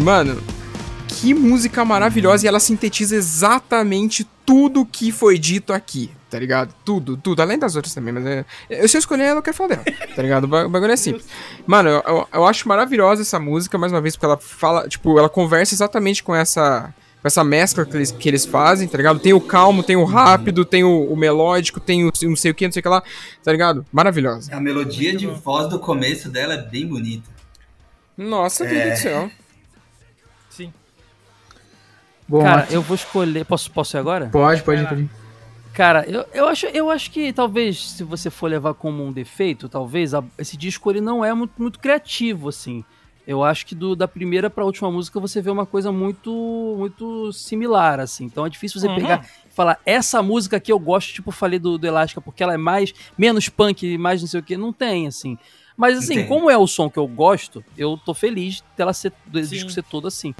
Mano, 0.10 0.42
que 1.08 1.36
música 1.36 1.86
maravilhosa 1.86 2.44
e 2.44 2.48
ela 2.48 2.60
sintetiza 2.60 3.16
exatamente 3.16 4.28
tudo 4.44 4.84
que 4.84 5.12
foi 5.12 5.38
dito 5.38 5.72
aqui, 5.72 6.10
tá 6.32 6.40
ligado? 6.40 6.74
Tudo, 6.84 7.16
tudo, 7.16 7.40
além 7.44 7.60
das 7.60 7.76
outras 7.76 7.94
também, 7.94 8.12
mas 8.12 8.26
é, 8.26 8.44
eu, 8.72 8.90
se 8.90 8.98
eu 8.98 9.00
escolher 9.00 9.26
ela, 9.26 9.38
eu 9.38 9.44
quero 9.44 9.56
falar 9.56 9.70
dela, 9.70 9.84
tá 10.16 10.24
ligado? 10.24 10.46
O 10.46 10.48
bagulho 10.48 10.92
é 10.92 10.96
simples. 10.96 11.28
Mano, 11.68 11.90
eu, 11.90 12.04
eu, 12.08 12.28
eu, 12.34 12.48
acho 12.48 12.68
maravilhosa 12.68 13.22
essa 13.22 13.40
música, 13.40 13.78
mais 13.78 13.92
uma 13.92 14.02
vez, 14.02 14.16
porque 14.16 14.26
ela 14.26 14.38
fala, 14.38 14.90
tipo, 14.90 15.20
ela 15.20 15.30
conversa 15.30 15.76
exatamente 15.76 16.24
com 16.24 16.34
essa 16.34 16.92
com 17.22 17.28
essa 17.28 17.44
mescla 17.44 17.86
que 17.86 17.96
eles, 17.96 18.12
que 18.12 18.28
eles 18.28 18.46
fazem, 18.46 18.88
tá 18.88 18.98
ligado? 18.98 19.20
Tem 19.20 19.34
o 19.34 19.42
calmo, 19.42 19.84
tem 19.84 19.96
o 19.96 20.06
rápido, 20.06 20.66
tem 20.66 20.84
o, 20.84 21.04
o 21.04 21.16
melódico, 21.16 21.80
tem 21.80 22.04
o 22.04 22.12
não 22.24 22.36
sei 22.36 22.50
o 22.50 22.56
que, 22.56 22.66
não 22.66 22.72
sei 22.72 22.80
o 22.80 22.84
que 22.84 22.90
lá, 22.90 23.04
tá 23.44 23.52
ligado? 23.52 23.86
Maravilhosa. 23.94 24.56
A 24.56 24.60
melodia 24.60 25.16
de 25.16 25.28
voz 25.28 25.70
do 25.70 25.78
começo 25.78 26.32
dela 26.32 26.56
é 26.56 26.62
bem 26.64 26.88
bonita. 26.88 27.30
Nossa, 28.18 28.66
é... 28.66 28.70
Deus 28.70 29.00
do 29.00 29.04
céu. 29.04 29.32
Bom, 32.30 32.44
Cara, 32.44 32.68
eu 32.70 32.82
vou 32.84 32.94
escolher. 32.94 33.44
Posso, 33.44 33.72
posso 33.72 33.98
ir 33.98 34.00
agora? 34.00 34.28
Pode, 34.28 34.62
pode 34.62 34.82
ir. 34.84 35.10
Cara, 35.74 36.06
eu, 36.08 36.26
eu, 36.32 36.48
acho, 36.48 36.68
eu 36.68 36.90
acho 36.92 37.10
que 37.10 37.34
talvez, 37.34 37.92
se 37.92 38.04
você 38.04 38.30
for 38.30 38.48
levar 38.48 38.76
como 38.76 39.04
um 39.04 39.12
defeito, 39.12 39.68
talvez, 39.68 40.14
a, 40.14 40.24
esse 40.38 40.56
disco 40.56 40.92
ele 40.92 41.02
não 41.02 41.26
é 41.26 41.34
muito, 41.34 41.54
muito 41.58 41.80
criativo, 41.80 42.50
assim. 42.50 42.86
Eu 43.26 43.44
acho 43.44 43.66
que 43.66 43.74
do, 43.74 43.96
da 43.96 44.08
primeira 44.08 44.50
pra 44.50 44.66
última 44.66 44.92
música 44.92 45.20
você 45.20 45.42
vê 45.42 45.50
uma 45.50 45.66
coisa 45.66 45.92
muito 45.92 46.76
muito 46.78 47.32
similar, 47.32 48.00
assim. 48.00 48.26
Então 48.26 48.46
é 48.46 48.50
difícil 48.50 48.80
você 48.80 48.88
uhum. 48.88 48.96
pegar 48.96 49.26
e 49.50 49.54
falar, 49.54 49.80
essa 49.86 50.22
música 50.22 50.58
aqui 50.58 50.72
eu 50.72 50.80
gosto, 50.80 51.14
tipo, 51.14 51.32
falei 51.32 51.60
do, 51.60 51.78
do 51.78 51.88
Elástica, 51.88 52.22
porque 52.22 52.44
ela 52.44 52.54
é 52.54 52.58
mais, 52.58 52.94
menos 53.18 53.50
punk, 53.50 53.98
mais 53.98 54.22
não 54.22 54.28
sei 54.28 54.40
o 54.40 54.44
que. 54.44 54.58
Não 54.58 54.74
tem, 54.74 55.08
assim. 55.08 55.38
Mas 55.78 55.98
assim, 55.98 56.14
Entendi. 56.14 56.28
como 56.28 56.50
é 56.50 56.58
o 56.58 56.68
som 56.68 56.90
que 56.90 57.00
eu 57.00 57.08
gosto, 57.08 57.64
eu 57.78 57.98
tô 57.98 58.14
feliz 58.14 58.62
dela 58.76 58.94
ser, 58.94 59.14
do 59.26 59.42
disco 59.42 59.70
ser 59.70 59.84
todo 59.84 60.08
assim. 60.08 60.36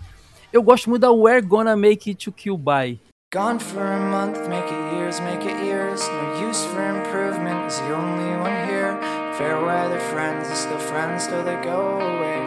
Eu 0.52 0.64
gosto 0.64 0.90
muito 0.90 1.04
da 1.04 1.12
We're 1.12 1.46
Gonna 1.46 1.76
Make 1.76 2.10
It 2.10 2.26
To 2.26 2.32
Kill 2.32 2.58
By. 2.58 3.00
Gone 3.32 3.60
for 3.60 3.84
a 3.84 4.00
month, 4.00 4.48
make 4.50 4.66
it 4.66 4.96
years, 4.96 5.20
make 5.20 5.46
it 5.46 5.64
years. 5.64 6.02
No 6.10 6.50
use 6.50 6.66
for 6.66 6.82
improvement, 6.82 7.68
is 7.68 7.78
the 7.78 7.94
only 7.94 8.36
one 8.38 8.68
here. 8.68 8.98
Fair 9.38 9.64
weather 9.64 10.00
friends, 10.00 10.50
are 10.50 10.56
still 10.56 10.80
friends 10.80 11.28
till 11.28 11.44
they 11.44 11.56
go 11.64 12.00
away. 12.00 12.40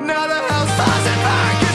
Now 0.00 0.26
the 0.26 0.40
house 0.48 0.70
falls 0.78 1.06
apart. 1.06 1.69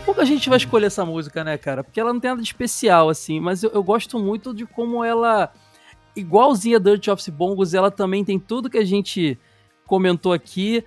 Pouca 0.00 0.24
gente 0.24 0.48
vai 0.48 0.58
escolher 0.58 0.86
essa 0.86 1.04
música, 1.04 1.44
né, 1.44 1.56
cara? 1.58 1.84
Porque 1.84 2.00
ela 2.00 2.12
não 2.12 2.20
tem 2.20 2.30
nada 2.30 2.42
de 2.42 2.48
especial, 2.48 3.08
assim, 3.08 3.40
mas 3.40 3.62
eu, 3.62 3.70
eu 3.70 3.82
gosto 3.82 4.18
muito 4.18 4.54
de 4.54 4.66
como 4.66 5.04
ela, 5.04 5.52
igualzinha 6.16 6.80
Dirt 6.80 7.08
Office 7.08 7.28
Bongos, 7.28 7.74
ela 7.74 7.90
também 7.90 8.24
tem 8.24 8.38
tudo 8.38 8.70
que 8.70 8.78
a 8.78 8.84
gente 8.84 9.38
comentou 9.86 10.32
aqui. 10.32 10.84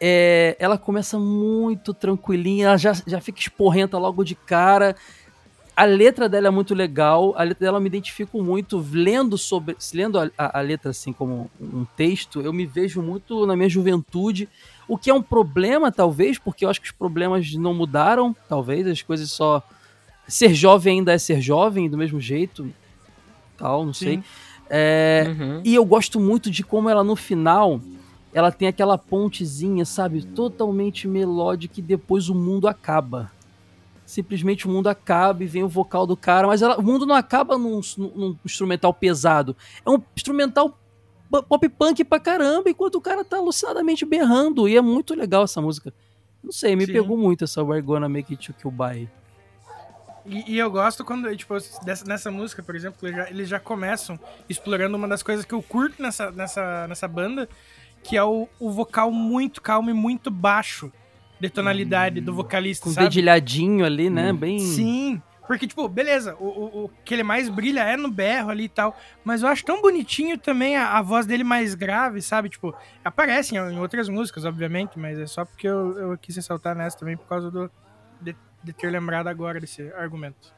É, 0.00 0.56
ela 0.58 0.76
começa 0.76 1.18
muito 1.18 1.94
tranquilinha, 1.94 2.66
ela 2.66 2.76
já, 2.76 2.92
já 3.06 3.20
fica 3.20 3.40
esporrenta 3.40 3.96
logo 3.96 4.24
de 4.24 4.34
cara. 4.34 4.94
a 5.74 5.84
letra 5.84 6.28
dela 6.28 6.48
é 6.48 6.50
muito 6.50 6.74
legal, 6.74 7.34
a 7.36 7.42
letra 7.42 7.66
dela 7.66 7.78
eu 7.78 7.82
me 7.82 7.88
identifico 7.88 8.42
muito, 8.42 8.84
lendo 8.92 9.38
sobre, 9.38 9.76
lendo 9.92 10.18
a, 10.18 10.30
a, 10.36 10.58
a, 10.58 10.60
letra 10.60 10.90
assim 10.90 11.12
como 11.12 11.50
um 11.60 11.84
texto, 11.96 12.40
eu 12.40 12.52
me 12.52 12.66
vejo 12.66 13.00
muito 13.02 13.46
na 13.46 13.56
minha 13.56 13.68
juventude, 13.68 14.48
o 14.88 14.98
que 14.98 15.10
é 15.10 15.14
um 15.14 15.22
problema 15.22 15.90
talvez, 15.90 16.38
porque 16.38 16.64
eu 16.64 16.70
acho 16.70 16.80
que 16.80 16.86
os 16.86 16.92
problemas 16.92 17.52
não 17.54 17.74
mudaram, 17.74 18.34
talvez, 18.48 18.86
as 18.86 19.02
coisas 19.02 19.30
só 19.30 19.62
ser 20.26 20.54
jovem 20.54 20.98
ainda 20.98 21.12
é 21.12 21.18
ser 21.18 21.40
jovem 21.40 21.88
do 21.88 21.98
mesmo 21.98 22.20
jeito, 22.20 22.70
tal, 23.56 23.84
não 23.84 23.94
Sim. 23.94 24.04
sei. 24.04 24.22
É, 24.70 25.24
uhum. 25.28 25.60
E 25.64 25.74
eu 25.74 25.84
gosto 25.84 26.18
muito 26.18 26.50
de 26.50 26.62
como 26.62 26.88
ela 26.88 27.04
no 27.04 27.14
final 27.14 27.80
ela 28.32 28.50
tem 28.50 28.66
aquela 28.66 28.98
pontezinha, 28.98 29.84
sabe, 29.84 30.22
totalmente 30.22 31.06
melódica 31.06 31.78
e 31.78 31.82
depois 31.82 32.28
o 32.28 32.34
mundo 32.34 32.66
acaba 32.66 33.30
simplesmente 34.06 34.66
o 34.66 34.70
mundo 34.70 34.88
acaba 34.88 35.42
e 35.42 35.46
vem 35.46 35.62
o 35.62 35.68
vocal 35.68 36.06
do 36.06 36.16
cara, 36.16 36.46
mas 36.46 36.62
ela, 36.62 36.78
o 36.78 36.82
mundo 36.82 37.06
não 37.06 37.14
acaba 37.14 37.56
num, 37.56 37.80
num, 37.96 38.36
instrumental 38.44 38.92
pesado. 38.92 39.56
É 39.84 39.90
um 39.90 40.00
instrumental 40.16 40.78
pop 41.30 41.68
punk 41.68 42.04
pra 42.04 42.20
caramba, 42.20 42.70
enquanto 42.70 42.96
o 42.96 43.00
cara 43.00 43.24
tá 43.24 43.36
alucinadamente 43.36 44.04
berrando. 44.04 44.68
E 44.68 44.76
é 44.76 44.80
muito 44.80 45.14
legal 45.14 45.44
essa 45.44 45.60
música. 45.60 45.92
Não 46.42 46.52
sei, 46.52 46.76
me 46.76 46.86
Sim. 46.86 46.92
pegou 46.92 47.16
muito 47.16 47.44
essa 47.44 47.62
We're 47.62 47.82
Gonna 47.82 48.08
Make 48.08 48.34
It 48.34 48.46
To 48.46 48.54
Kill 48.54 48.70
By. 48.70 49.08
E, 50.26 50.54
e, 50.54 50.58
eu 50.58 50.70
gosto 50.70 51.04
quando, 51.04 51.34
tipo, 51.36 51.54
dessa, 51.84 52.04
nessa 52.06 52.30
música, 52.30 52.62
por 52.62 52.74
exemplo, 52.74 53.06
eles 53.06 53.16
já, 53.16 53.30
eles 53.30 53.48
já, 53.48 53.60
começam 53.60 54.18
explorando 54.48 54.96
uma 54.96 55.06
das 55.06 55.22
coisas 55.22 55.44
que 55.44 55.54
eu 55.54 55.62
curto 55.62 56.02
nessa, 56.02 56.30
nessa, 56.30 56.88
nessa 56.88 57.06
banda, 57.06 57.48
que 58.02 58.16
é 58.16 58.24
o, 58.24 58.48
o 58.58 58.70
vocal 58.70 59.10
muito 59.10 59.60
calmo 59.60 59.90
e 59.90 59.92
muito 59.92 60.30
baixo 60.30 60.90
de 61.38 61.50
tonalidade 61.50 62.20
hum, 62.20 62.24
do 62.24 62.34
vocalista, 62.34 62.84
Com 62.84 62.90
sabe? 62.92 63.06
dedilhadinho 63.06 63.84
ali, 63.84 64.08
né? 64.08 64.32
Hum. 64.32 64.36
Bem... 64.36 64.58
Sim, 64.58 65.22
porque, 65.46 65.66
tipo, 65.66 65.86
beleza, 65.88 66.34
o, 66.40 66.46
o, 66.46 66.84
o, 66.84 66.90
que 67.04 67.12
ele 67.12 67.22
mais 67.22 67.48
brilha 67.48 67.80
é 67.80 67.96
no 67.96 68.10
berro 68.10 68.50
ali 68.50 68.64
e 68.64 68.68
tal, 68.68 68.96
mas 69.22 69.42
eu 69.42 69.48
acho 69.48 69.64
tão 69.64 69.82
bonitinho 69.82 70.38
também 70.38 70.76
a, 70.76 70.96
a 70.96 71.02
voz 71.02 71.26
dele 71.26 71.44
mais 71.44 71.74
grave, 71.74 72.22
sabe? 72.22 72.48
Tipo, 72.48 72.74
aparece 73.04 73.54
em, 73.54 73.58
em, 73.58 73.78
outras 73.78 74.08
músicas, 74.08 74.44
obviamente, 74.44 74.98
mas 74.98 75.18
é 75.18 75.26
só 75.26 75.44
porque 75.44 75.68
eu, 75.68 75.98
eu 75.98 76.18
quis 76.18 76.36
ressaltar 76.36 76.74
nessa 76.74 76.98
também 76.98 77.16
por 77.16 77.26
causa 77.26 77.50
do, 77.50 77.70
de, 78.20 78.34
de 78.62 78.72
ter 78.72 78.90
lembrado 78.90 79.28
agora 79.28 79.60
desse 79.60 79.82
argumento. 79.92 80.52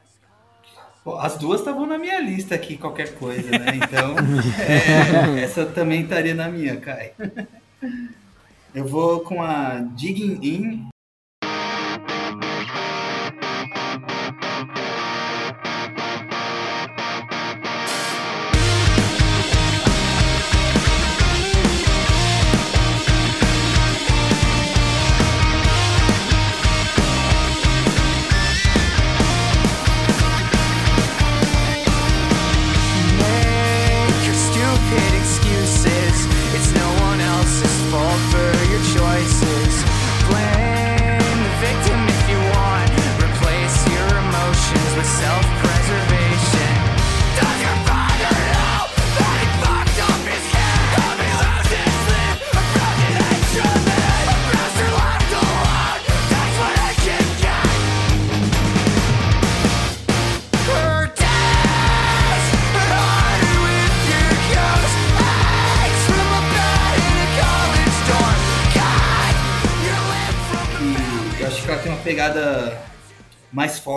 as 1.19 1.37
duas 1.37 1.61
estavam 1.61 1.85
na 1.85 1.99
minha 1.99 2.21
lista 2.21 2.55
aqui, 2.55 2.77
qualquer 2.77 3.15
coisa, 3.17 3.51
né? 3.51 3.73
Então, 3.75 4.15
é, 5.37 5.43
essa 5.43 5.67
também 5.67 6.03
estaria 6.03 6.35
na 6.35 6.49
minha, 6.49 6.77
Kai. 6.77 7.13
Eu 8.73 8.87
vou 8.87 9.21
com 9.21 9.43
a 9.43 9.81
Digging 9.81 10.39
In 10.43 10.89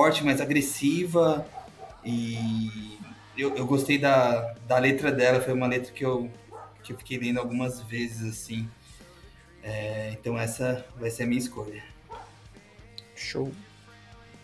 forte, 0.09 0.23
mais 0.23 0.41
agressiva. 0.41 1.45
E 2.03 2.97
eu, 3.37 3.55
eu 3.55 3.65
gostei 3.65 3.97
da, 3.97 4.55
da 4.67 4.77
letra 4.79 5.11
dela, 5.11 5.39
foi 5.39 5.53
uma 5.53 5.67
letra 5.67 5.91
que 5.93 6.03
eu, 6.03 6.29
que 6.83 6.93
eu 6.93 6.97
fiquei 6.97 7.17
lendo 7.19 7.39
algumas 7.39 7.81
vezes 7.81 8.27
assim. 8.27 8.67
É, 9.61 10.11
então 10.13 10.37
essa 10.37 10.85
vai 10.99 11.11
ser 11.11 11.23
a 11.23 11.27
minha 11.27 11.39
escolha. 11.39 11.83
Show. 13.15 13.51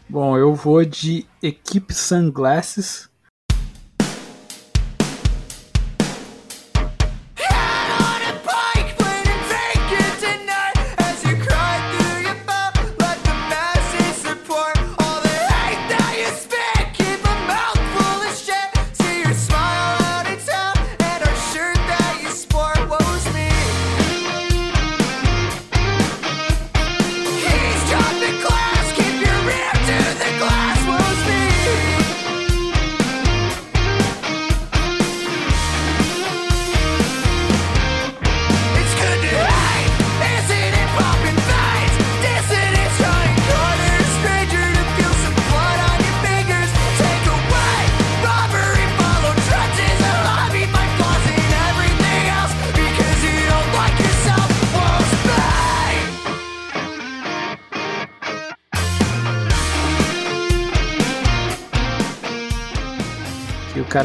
Bom, 0.08 0.38
eu 0.38 0.54
vou 0.54 0.86
de 0.86 1.26
Equipe 1.42 1.94
Sunglasses 1.94 3.10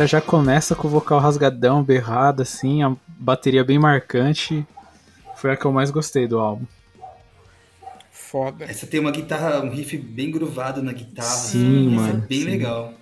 cara 0.00 0.08
já 0.08 0.20
começa 0.20 0.74
com 0.74 0.88
o 0.88 0.90
vocal 0.90 1.18
rasgadão, 1.18 1.82
berrado, 1.82 2.40
assim, 2.40 2.82
a 2.82 2.96
bateria 3.06 3.62
bem 3.62 3.78
marcante. 3.78 4.66
Foi 5.36 5.52
a 5.52 5.56
que 5.56 5.64
eu 5.66 5.72
mais 5.72 5.90
gostei 5.90 6.26
do 6.26 6.38
álbum. 6.38 6.64
Foda. 8.10 8.64
Essa 8.64 8.86
tem 8.86 8.98
uma 8.98 9.10
guitarra, 9.10 9.60
um 9.60 9.68
riff 9.68 9.98
bem 9.98 10.30
groovado 10.30 10.82
na 10.82 10.94
guitarra. 10.94 11.28
Sim, 11.28 11.92
Essa 11.92 12.02
é 12.02 12.06
mano. 12.06 12.24
é 12.24 12.26
bem 12.26 12.40
sim. 12.40 12.44
legal. 12.46 12.94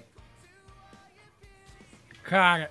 Cara, 2.25 2.69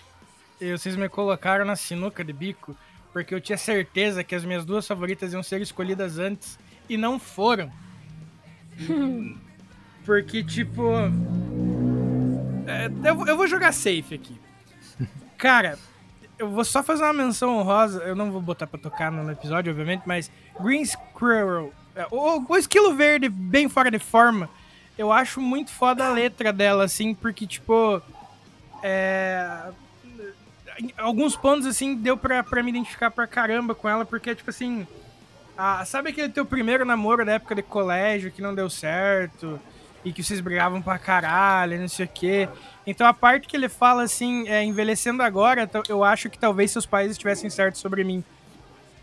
vocês 0.60 0.98
me 0.98 1.08
colocaram 1.08 1.64
na 1.64 1.78
sinuca 1.78 2.22
de 2.22 2.34
bico 2.34 2.76
porque 3.14 3.34
eu 3.34 3.40
tinha 3.40 3.58
certeza 3.58 4.26
que 4.26 4.36
as 4.36 4.44
minhas 4.44 4.66
duas 4.66 4.86
favoritas 4.86 5.32
iam 5.32 5.42
ser 5.42 5.62
escolhidas 5.62 6.20
antes 6.20 6.60
e 6.90 6.98
não 6.98 7.18
foram. 7.18 7.72
porque, 10.06 10.44
tipo, 10.44 10.84
é, 12.68 12.88
eu, 13.10 13.26
eu 13.26 13.38
vou 13.38 13.48
jogar 13.48 13.72
safe 13.72 14.14
aqui. 14.14 14.40
Cara, 15.38 15.78
eu 16.38 16.50
vou 16.50 16.64
só 16.64 16.84
fazer 16.84 17.04
uma 17.04 17.14
menção 17.14 17.58
honrosa. 17.58 18.04
Eu 18.04 18.16
não 18.16 18.32
vou 18.32 18.42
botar 18.42 18.68
pra 18.68 18.80
tocar 18.80 19.12
no 19.12 19.32
episódio, 19.32 19.72
obviamente, 19.72 20.04
mas 20.06 20.30
Green 20.60 20.84
Squirrel. 20.86 21.74
É, 21.96 22.06
o, 22.12 22.46
o 22.48 22.58
esquilo 22.58 22.94
verde 22.94 23.30
bem 23.30 23.68
fora 23.68 23.90
de 23.90 24.00
forma. 24.00 24.50
Eu 24.98 25.12
acho 25.12 25.40
muito 25.40 25.72
foda 25.72 26.06
a 26.06 26.12
letra 26.12 26.52
dela, 26.52 26.84
assim, 26.84 27.14
porque, 27.14 27.48
tipo. 27.48 28.02
É. 28.84 29.70
Alguns 30.96 31.36
pontos, 31.36 31.66
assim, 31.66 31.96
deu 31.96 32.16
pra, 32.16 32.44
pra 32.44 32.62
me 32.62 32.70
identificar 32.70 33.10
pra 33.10 33.26
caramba 33.26 33.74
com 33.74 33.90
ela, 33.90 34.06
porque, 34.06 34.36
tipo 34.36 34.50
assim. 34.50 34.86
Ah, 35.58 35.84
sabe 35.86 36.12
aquele 36.12 36.30
teu 36.30 36.46
primeiro 36.46 36.86
namoro 36.86 37.26
da 37.26 37.34
época 37.34 37.56
de 37.56 37.64
colégio 37.64 38.32
que 38.32 38.44
não 38.44 38.54
deu 38.54 38.70
certo? 38.70 39.60
E 40.08 40.14
que 40.14 40.24
vocês 40.24 40.40
brigavam 40.40 40.82
pra 40.82 40.98
caralho, 40.98 41.80
não 41.80 41.88
sei 41.88 42.06
o 42.06 42.10
quê. 42.10 42.48
Então 42.86 43.06
a 43.06 43.14
parte 43.14 43.48
que 43.48 43.58
ele 43.58 43.68
fala 43.68 44.04
assim, 44.04 44.48
é, 44.48 44.64
envelhecendo 44.64 45.22
agora, 45.22 45.70
eu 45.90 46.04
acho 46.04 46.30
que 46.30 46.40
talvez 46.40 46.72
seus 46.72 46.86
pais 46.86 47.12
estivessem 47.12 47.50
certos 47.50 47.82
sobre 47.82 48.04
mim. 48.04 48.24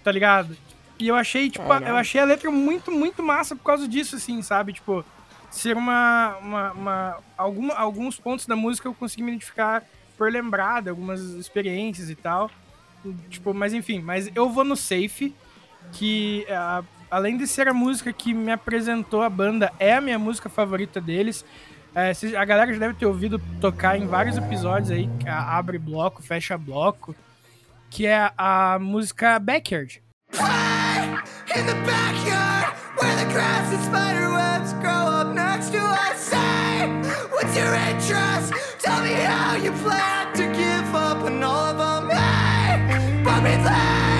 Tá 0.02 0.10
ligado? 0.10 0.56
E 0.98 1.09
eu 1.09 1.16
achei, 1.16 1.51
tipo, 1.51 1.64
eu 1.64 1.97
achei 1.97 2.20
a 2.20 2.24
letra 2.24 2.51
muito, 2.51 2.90
muito 2.90 3.22
massa 3.22 3.55
por 3.55 3.64
causa 3.64 3.86
disso, 3.86 4.16
assim, 4.16 4.40
sabe? 4.43 4.72
Tipo, 4.72 5.05
ser 5.51 5.76
uma, 5.76 6.36
uma, 6.40 6.72
uma 6.72 7.18
alguns 7.36 8.18
pontos 8.18 8.47
da 8.47 8.56
música 8.56 8.89
eu 8.89 8.94
consegui 8.94 9.22
me 9.22 9.32
identificar 9.32 9.82
por 10.16 10.31
lembrar 10.31 10.82
de 10.82 10.89
algumas 10.89 11.20
experiências 11.20 12.09
e 12.09 12.14
tal. 12.14 12.51
Tipo, 13.28 13.52
mas 13.52 13.74
enfim, 13.74 14.01
mas 14.01 14.31
eu 14.35 14.48
vou 14.48 14.64
no 14.64 14.76
Safe, 14.76 15.35
que 15.93 16.47
a, 16.48 16.82
além 17.15 17.36
de 17.36 17.47
ser 17.47 17.69
a 17.69 17.73
música 17.73 18.12
que 18.12 18.35
me 18.35 18.51
apresentou 18.51 19.23
a 19.23 19.31
banda, 19.31 19.73
é 19.78 19.95
a 19.95 20.01
minha 20.01 20.19
música 20.19 20.49
favorita 20.49 21.01
deles. 21.01 21.45
É, 21.95 22.11
a 22.36 22.45
galera 22.45 22.73
já 22.73 22.78
deve 22.81 22.95
ter 22.95 23.07
ouvido 23.07 23.41
tocar 23.61 23.97
em 23.97 24.05
vários 24.05 24.36
episódios 24.36 24.91
aí, 24.91 25.09
abre 25.24 25.78
bloco, 25.78 26.20
fecha 26.20 26.59
bloco, 26.59 27.15
que 27.89 28.05
é 28.05 28.32
a 28.36 28.78
música 28.81 29.39
Backyard. 29.39 30.03
In 31.57 31.66
the 31.66 31.74
backyard, 31.86 32.74
where 33.01 33.15
the 33.15 33.32
grass 33.32 33.73
and 33.73 33.85
spider 33.85 34.32
webs 34.32 34.73
grow 34.81 35.07
up 35.07 35.32
next 35.32 35.70
to 35.70 35.78
us. 35.78 36.19
Say, 36.19 36.89
what's 37.31 37.57
your 37.57 37.73
interest? 37.74 38.53
Tell 38.81 39.01
me 39.05 39.12
how 39.12 39.55
you 39.55 39.70
plan 39.85 40.32
to 40.35 40.43
give 40.49 40.93
up 40.93 41.23
on 41.23 41.41
all 41.45 41.78
of 41.78 42.09
them. 42.09 42.11
Hey, 42.11 43.23
but 43.23 43.41
we 43.45 43.51
leave. 43.51 44.14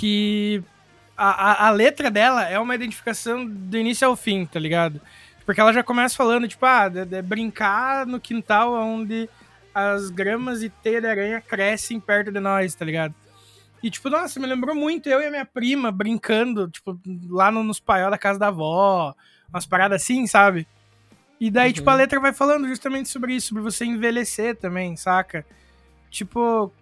Que 0.00 0.62
a, 1.16 1.66
a, 1.66 1.66
a 1.66 1.70
letra 1.70 2.10
dela 2.10 2.48
é 2.48 2.58
uma 2.58 2.74
identificação 2.74 3.44
do 3.44 3.76
início 3.76 4.08
ao 4.08 4.16
fim, 4.16 4.46
tá 4.46 4.58
ligado? 4.58 4.98
Porque 5.44 5.60
ela 5.60 5.72
já 5.72 5.82
começa 5.82 6.16
falando, 6.16 6.48
tipo, 6.48 6.64
ah, 6.64 6.88
de, 6.88 7.04
de 7.04 7.20
brincar 7.20 8.06
no 8.06 8.18
quintal 8.18 8.72
onde 8.72 9.28
as 9.74 10.08
gramas 10.08 10.62
e 10.62 10.70
teia 10.70 11.00
de 11.00 11.06
aranha 11.06 11.40
crescem 11.40 12.00
perto 12.00 12.32
de 12.32 12.40
nós, 12.40 12.74
tá 12.74 12.84
ligado? 12.84 13.14
E, 13.82 13.90
tipo, 13.90 14.08
nossa, 14.08 14.40
me 14.40 14.46
lembrou 14.46 14.74
muito 14.74 15.08
eu 15.10 15.20
e 15.20 15.26
a 15.26 15.30
minha 15.30 15.44
prima 15.44 15.92
brincando, 15.92 16.68
tipo, 16.68 16.98
lá 17.28 17.50
no, 17.50 17.62
nos 17.62 17.80
paiol 17.80 18.10
da 18.10 18.16
casa 18.16 18.38
da 18.38 18.48
avó, 18.48 19.14
umas 19.48 19.66
paradas 19.66 20.02
assim, 20.02 20.26
sabe? 20.26 20.66
E 21.38 21.50
daí, 21.50 21.72
tipo, 21.72 21.88
a 21.88 21.94
letra 21.94 22.18
vai 22.18 22.32
falando 22.32 22.66
justamente 22.66 23.08
sobre 23.08 23.34
isso, 23.34 23.48
sobre 23.48 23.62
você 23.62 23.84
envelhecer 23.84 24.56
também, 24.56 24.96
saca? 24.96 25.44
Tipo, 26.10 26.72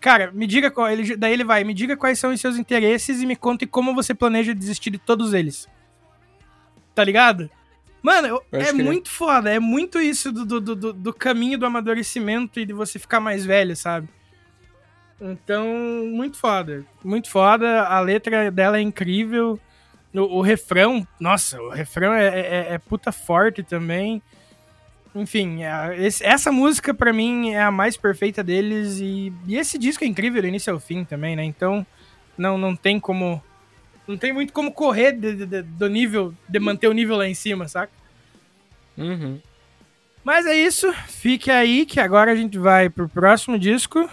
cara, 0.00 0.30
me 0.32 0.46
diga 0.46 0.70
qual. 0.70 0.90
Ele, 0.90 1.16
daí 1.16 1.32
ele 1.32 1.44
vai, 1.44 1.64
me 1.64 1.74
diga 1.74 1.96
quais 1.96 2.18
são 2.18 2.32
os 2.32 2.40
seus 2.40 2.56
interesses 2.56 3.20
e 3.20 3.26
me 3.26 3.36
conte 3.36 3.66
como 3.66 3.94
você 3.94 4.14
planeja 4.14 4.54
desistir 4.54 4.90
de 4.90 4.98
todos 4.98 5.32
eles. 5.34 5.68
Tá 6.94 7.04
ligado? 7.04 7.50
Mano, 8.02 8.40
é 8.52 8.64
crer. 8.64 8.74
muito 8.74 9.10
foda, 9.10 9.50
é 9.50 9.58
muito 9.58 10.00
isso 10.00 10.32
do, 10.32 10.44
do, 10.44 10.74
do, 10.76 10.92
do 10.92 11.12
caminho 11.12 11.58
do 11.58 11.66
amadurecimento 11.66 12.60
e 12.60 12.66
de 12.66 12.72
você 12.72 12.98
ficar 12.98 13.20
mais 13.20 13.44
velho, 13.44 13.76
sabe? 13.76 14.08
Então, 15.20 15.66
muito 16.06 16.36
foda. 16.36 16.86
Muito 17.02 17.28
foda. 17.28 17.82
A 17.82 18.00
letra 18.00 18.50
dela 18.50 18.78
é 18.78 18.80
incrível. 18.80 19.58
O, 20.14 20.38
o 20.38 20.40
refrão, 20.40 21.06
nossa, 21.18 21.60
o 21.60 21.70
refrão 21.70 22.12
é, 22.14 22.28
é, 22.28 22.66
é 22.74 22.78
puta 22.78 23.10
forte 23.10 23.62
também. 23.62 24.22
Enfim, 25.14 25.62
é- 25.62 26.06
essa 26.22 26.52
música 26.52 26.92
pra 26.94 27.12
mim 27.12 27.50
é 27.50 27.62
a 27.62 27.70
mais 27.70 27.96
perfeita 27.96 28.42
deles. 28.42 28.98
E, 29.00 29.32
e 29.46 29.56
esse 29.56 29.78
disco 29.78 30.04
é 30.04 30.06
incrível 30.06 30.42
do 30.42 30.48
início 30.48 30.72
ao 30.72 30.78
fim 30.78 31.04
também, 31.04 31.34
né? 31.34 31.44
Então, 31.44 31.84
não, 32.36 32.56
não 32.58 32.76
tem 32.76 33.00
como. 33.00 33.42
Não 34.06 34.16
tem 34.16 34.32
muito 34.32 34.52
como 34.52 34.72
correr 34.72 35.12
de- 35.12 35.44
de- 35.46 35.62
do 35.62 35.88
nível, 35.88 36.32
de 36.48 36.58
manter 36.58 36.88
o 36.88 36.92
nível 36.92 37.16
lá 37.16 37.26
em 37.28 37.34
cima, 37.34 37.68
saca? 37.68 37.92
Uhum. 38.96 39.38
Mas 40.24 40.46
é 40.46 40.54
isso, 40.56 40.92
fique 41.06 41.50
aí 41.50 41.86
que 41.86 42.00
agora 42.00 42.32
a 42.32 42.34
gente 42.34 42.58
vai 42.58 42.88
pro 42.90 43.08
próximo 43.08 43.58
disco, 43.58 44.08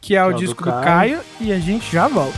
que 0.00 0.14
é 0.16 0.24
o 0.24 0.28
Que 0.28 0.32
é 0.32 0.34
o 0.36 0.38
do 0.38 0.38
disco 0.38 0.62
do 0.64 0.70
Caio. 0.70 0.82
Caio, 0.84 1.20
e 1.40 1.52
a 1.52 1.58
gente 1.58 1.90
já 1.92 2.08
volta. 2.08 2.36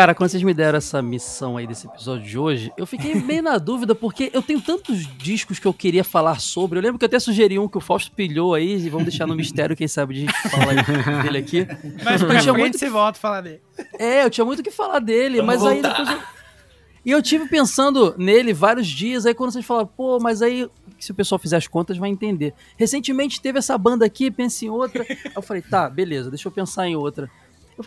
Cara, 0.00 0.14
quando 0.14 0.30
vocês 0.30 0.42
me 0.42 0.54
deram 0.54 0.78
essa 0.78 1.02
missão 1.02 1.58
aí 1.58 1.66
desse 1.66 1.86
episódio 1.86 2.26
de 2.26 2.38
hoje, 2.38 2.72
eu 2.74 2.86
fiquei 2.86 3.14
meio 3.20 3.42
na 3.42 3.58
dúvida, 3.58 3.94
porque 3.94 4.30
eu 4.32 4.40
tenho 4.40 4.58
tantos 4.58 5.06
discos 5.18 5.58
que 5.58 5.66
eu 5.66 5.74
queria 5.74 6.02
falar 6.02 6.40
sobre. 6.40 6.78
Eu 6.78 6.82
lembro 6.82 6.98
que 6.98 7.04
eu 7.04 7.06
até 7.06 7.18
sugeri 7.18 7.58
um 7.58 7.68
que 7.68 7.76
o 7.76 7.82
Fausto 7.82 8.10
pilhou 8.10 8.54
aí, 8.54 8.76
e 8.76 8.88
vamos 8.88 9.06
deixar 9.06 9.26
no 9.26 9.34
mistério, 9.34 9.76
quem 9.76 9.86
sabe 9.86 10.14
a 10.14 10.20
gente 10.20 10.32
fala 10.48 10.72
aí 10.72 11.22
dele 11.22 11.36
aqui. 11.36 11.66
Mas 12.02 12.22
pra 12.22 12.34
Eu 12.34 12.40
tinha 12.40 12.54
muito 12.54 12.78
você 12.78 12.88
volta 12.88 13.18
a 13.18 13.20
falar 13.20 13.42
dele. 13.42 13.60
É, 13.98 14.24
eu 14.24 14.30
tinha 14.30 14.42
muito 14.42 14.60
o 14.60 14.62
que 14.62 14.70
falar 14.70 15.00
dele, 15.00 15.42
Vamos 15.42 15.54
mas 15.54 15.66
aí 15.66 15.82
voltar. 15.82 15.98
depois 15.98 16.08
eu... 16.08 16.40
E 17.04 17.10
eu 17.10 17.22
tive 17.22 17.46
pensando 17.46 18.14
nele 18.16 18.54
vários 18.54 18.86
dias, 18.86 19.26
aí 19.26 19.34
quando 19.34 19.52
vocês 19.52 19.66
falaram, 19.66 19.86
pô, 19.86 20.18
mas 20.18 20.40
aí 20.40 20.66
se 20.98 21.10
o 21.10 21.14
pessoal 21.14 21.38
fizer 21.38 21.58
as 21.58 21.66
contas 21.66 21.98
vai 21.98 22.08
entender. 22.08 22.54
Recentemente 22.78 23.38
teve 23.38 23.58
essa 23.58 23.76
banda 23.76 24.06
aqui, 24.06 24.30
pensa 24.30 24.64
em 24.64 24.70
outra. 24.70 25.04
Aí 25.06 25.32
eu 25.36 25.42
falei, 25.42 25.60
tá, 25.60 25.90
beleza, 25.90 26.30
deixa 26.30 26.48
eu 26.48 26.52
pensar 26.52 26.88
em 26.88 26.96
outra. 26.96 27.30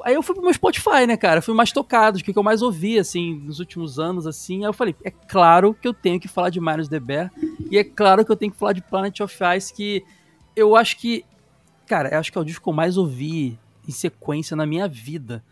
Aí 0.03 0.13
eu 0.13 0.23
fui 0.23 0.33
pro 0.33 0.43
meu 0.43 0.53
Spotify, 0.53 1.05
né, 1.07 1.17
cara? 1.17 1.41
Fui 1.41 1.53
mais 1.53 1.71
tocado, 1.71 2.17
o 2.17 2.23
que 2.23 2.37
eu 2.37 2.43
mais 2.43 2.61
ouvi, 2.61 2.97
assim, 2.97 3.35
nos 3.35 3.59
últimos 3.59 3.99
anos, 3.99 4.25
assim. 4.25 4.59
Aí 4.59 4.69
eu 4.69 4.73
falei, 4.73 4.95
é 5.03 5.11
claro 5.11 5.73
que 5.73 5.87
eu 5.87 5.93
tenho 5.93 6.19
que 6.19 6.27
falar 6.27 6.49
de 6.49 6.59
Marius 6.59 6.87
The 6.87 6.99
Bear, 6.99 7.31
e 7.69 7.77
é 7.77 7.83
claro 7.83 8.25
que 8.25 8.31
eu 8.31 8.35
tenho 8.35 8.51
que 8.51 8.57
falar 8.57 8.73
de 8.73 8.81
Planet 8.81 9.19
of 9.19 9.37
Ice, 9.55 9.73
que 9.73 10.03
eu 10.55 10.75
acho 10.75 10.97
que, 10.97 11.25
cara, 11.85 12.09
eu 12.09 12.19
acho 12.19 12.31
que 12.31 12.37
é 12.37 12.41
o 12.41 12.45
disco 12.45 12.63
que 12.63 12.69
eu 12.69 12.73
mais 12.73 12.97
ouvi 12.97 13.59
em 13.87 13.91
sequência 13.91 14.55
na 14.55 14.65
minha 14.65 14.87
vida. 14.87 15.43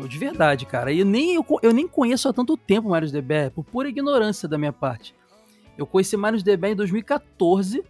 De 0.00 0.18
verdade, 0.18 0.66
cara. 0.66 0.92
E 0.92 1.04
nem, 1.04 1.34
eu, 1.34 1.44
eu 1.62 1.72
nem 1.72 1.86
conheço 1.86 2.28
há 2.28 2.32
tanto 2.32 2.56
tempo 2.56 2.88
Marius 2.88 3.12
DB, 3.12 3.50
por 3.54 3.64
pura 3.64 3.88
ignorância 3.88 4.48
da 4.48 4.58
minha 4.58 4.72
parte. 4.72 5.14
Eu 5.76 5.86
conheci 5.86 6.16
Marius 6.16 6.42
DB 6.42 6.68
em 6.68 6.76
2014. 6.76 7.82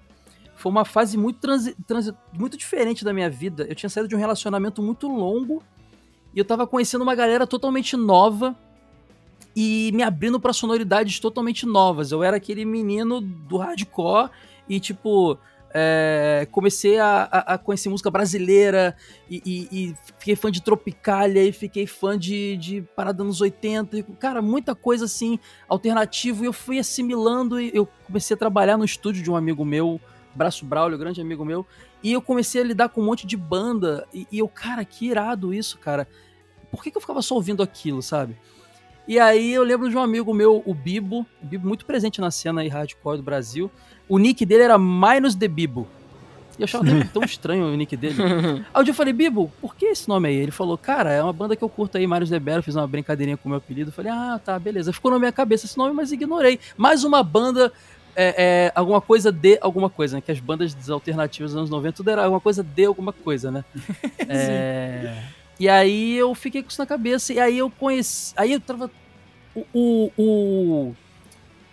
Foi 0.54 0.70
uma 0.70 0.84
fase 0.84 1.16
muito, 1.16 1.40
transi, 1.40 1.74
transi, 1.86 2.14
muito 2.32 2.56
diferente 2.56 3.04
da 3.04 3.12
minha 3.12 3.28
vida. 3.28 3.66
Eu 3.68 3.74
tinha 3.74 3.90
saído 3.90 4.08
de 4.08 4.14
um 4.14 4.18
relacionamento 4.18 4.82
muito 4.82 5.08
longo 5.08 5.62
e 6.34 6.38
eu 6.38 6.44
tava 6.44 6.66
conhecendo 6.66 7.02
uma 7.02 7.14
galera 7.14 7.46
totalmente 7.46 7.96
nova 7.96 8.56
e 9.54 9.90
me 9.92 10.02
abrindo 10.02 10.40
para 10.40 10.52
sonoridades 10.52 11.18
totalmente 11.20 11.66
novas. 11.66 12.12
Eu 12.12 12.22
era 12.22 12.36
aquele 12.36 12.64
menino 12.64 13.20
do 13.20 13.58
hardcore 13.58 14.30
e, 14.68 14.80
tipo, 14.80 15.38
é, 15.74 16.46
comecei 16.50 16.98
a, 16.98 17.22
a, 17.22 17.58
conhecer 17.58 17.88
música 17.88 18.10
brasileira 18.10 18.94
e, 19.28 19.42
e, 19.44 19.68
e, 19.72 19.94
fiquei 20.18 20.36
fã 20.36 20.50
de 20.50 20.60
Tropicália 20.60 21.42
e 21.42 21.50
fiquei 21.50 21.86
fã 21.86 22.18
de, 22.18 22.56
de 22.58 22.82
Parada 22.94 23.24
nos 23.24 23.40
80. 23.40 23.98
E, 23.98 24.02
cara, 24.02 24.42
muita 24.42 24.74
coisa 24.74 25.06
assim, 25.06 25.38
alternativo. 25.66 26.44
E 26.44 26.46
eu 26.46 26.52
fui 26.52 26.78
assimilando 26.78 27.58
e 27.58 27.70
eu 27.72 27.88
comecei 28.04 28.34
a 28.34 28.38
trabalhar 28.38 28.76
no 28.76 28.84
estúdio 28.84 29.22
de 29.22 29.30
um 29.30 29.36
amigo 29.36 29.64
meu, 29.64 29.98
Braço 30.34 30.64
Braulio, 30.66 30.98
grande 30.98 31.20
amigo 31.20 31.44
meu. 31.44 31.66
E 32.02 32.12
eu 32.12 32.20
comecei 32.20 32.60
a 32.60 32.64
lidar 32.64 32.90
com 32.90 33.00
um 33.00 33.04
monte 33.04 33.26
de 33.26 33.36
banda. 33.36 34.06
E, 34.12 34.26
eu, 34.30 34.48
cara, 34.48 34.84
que 34.84 35.06
irado 35.06 35.54
isso, 35.54 35.78
cara. 35.78 36.06
Por 36.70 36.82
que, 36.82 36.90
que 36.90 36.96
eu 36.96 37.00
ficava 37.00 37.22
só 37.22 37.34
ouvindo 37.34 37.62
aquilo, 37.62 38.02
sabe? 38.02 38.36
E 39.06 39.18
aí 39.18 39.52
eu 39.52 39.64
lembro 39.64 39.90
de 39.90 39.96
um 39.96 40.00
amigo 40.00 40.32
meu, 40.32 40.62
o 40.64 40.72
Bibo, 40.72 41.26
o 41.42 41.46
Bibo 41.46 41.66
muito 41.66 41.84
presente 41.84 42.20
na 42.20 42.30
cena 42.30 42.66
hardcore 42.68 43.16
do 43.16 43.22
Brasil. 43.22 43.70
O 44.12 44.18
nick 44.18 44.44
dele 44.44 44.64
era 44.64 44.76
Minus 44.76 45.34
the 45.34 45.48
Bibo. 45.48 45.88
E 46.58 46.60
eu 46.60 46.64
achava 46.64 46.84
tão 47.14 47.22
estranho 47.24 47.64
o 47.64 47.74
nick 47.74 47.96
dele. 47.96 48.16
Aí 48.74 48.80
um 48.82 48.84
dia 48.84 48.90
eu 48.90 48.94
falei, 48.94 49.10
Bibo, 49.10 49.50
por 49.58 49.74
que 49.74 49.86
esse 49.86 50.06
nome 50.06 50.28
aí? 50.28 50.34
Ele 50.34 50.50
falou, 50.50 50.76
cara, 50.76 51.10
é 51.10 51.22
uma 51.22 51.32
banda 51.32 51.56
que 51.56 51.64
eu 51.64 51.68
curto 51.68 51.96
aí, 51.96 52.06
Marius 52.06 52.28
Debero, 52.28 52.62
fiz 52.62 52.76
uma 52.76 52.86
brincadeirinha 52.86 53.38
com 53.38 53.48
o 53.48 53.48
meu 53.48 53.56
apelido. 53.56 53.88
Eu 53.88 53.94
falei, 53.94 54.12
ah, 54.12 54.38
tá, 54.44 54.58
beleza. 54.58 54.92
Ficou 54.92 55.10
na 55.10 55.18
minha 55.18 55.32
cabeça 55.32 55.64
esse 55.64 55.78
nome, 55.78 55.94
mas 55.94 56.12
ignorei. 56.12 56.60
Mais 56.76 57.04
uma 57.04 57.22
banda, 57.22 57.72
é, 58.14 58.34
é, 58.66 58.72
alguma 58.74 59.00
coisa 59.00 59.32
de 59.32 59.56
alguma 59.62 59.88
coisa, 59.88 60.16
né? 60.16 60.20
Que 60.20 60.30
as 60.30 60.40
bandas 60.40 60.90
alternativas 60.90 61.52
dos 61.52 61.58
anos 61.58 61.70
90 61.70 61.96
tudo 61.96 62.10
era 62.10 62.24
alguma 62.24 62.40
coisa 62.40 62.62
de 62.62 62.84
alguma 62.84 63.14
coisa, 63.14 63.50
né? 63.50 63.64
é... 64.28 65.22
E 65.58 65.70
aí 65.70 66.18
eu 66.18 66.34
fiquei 66.34 66.62
com 66.62 66.68
isso 66.68 66.82
na 66.82 66.86
cabeça. 66.86 67.32
E 67.32 67.40
aí 67.40 67.56
eu 67.56 67.70
conheci. 67.70 68.34
Aí 68.36 68.52
eu 68.52 68.60
tava. 68.60 68.90
O, 69.54 69.64
o, 69.72 70.12
o, 70.18 70.94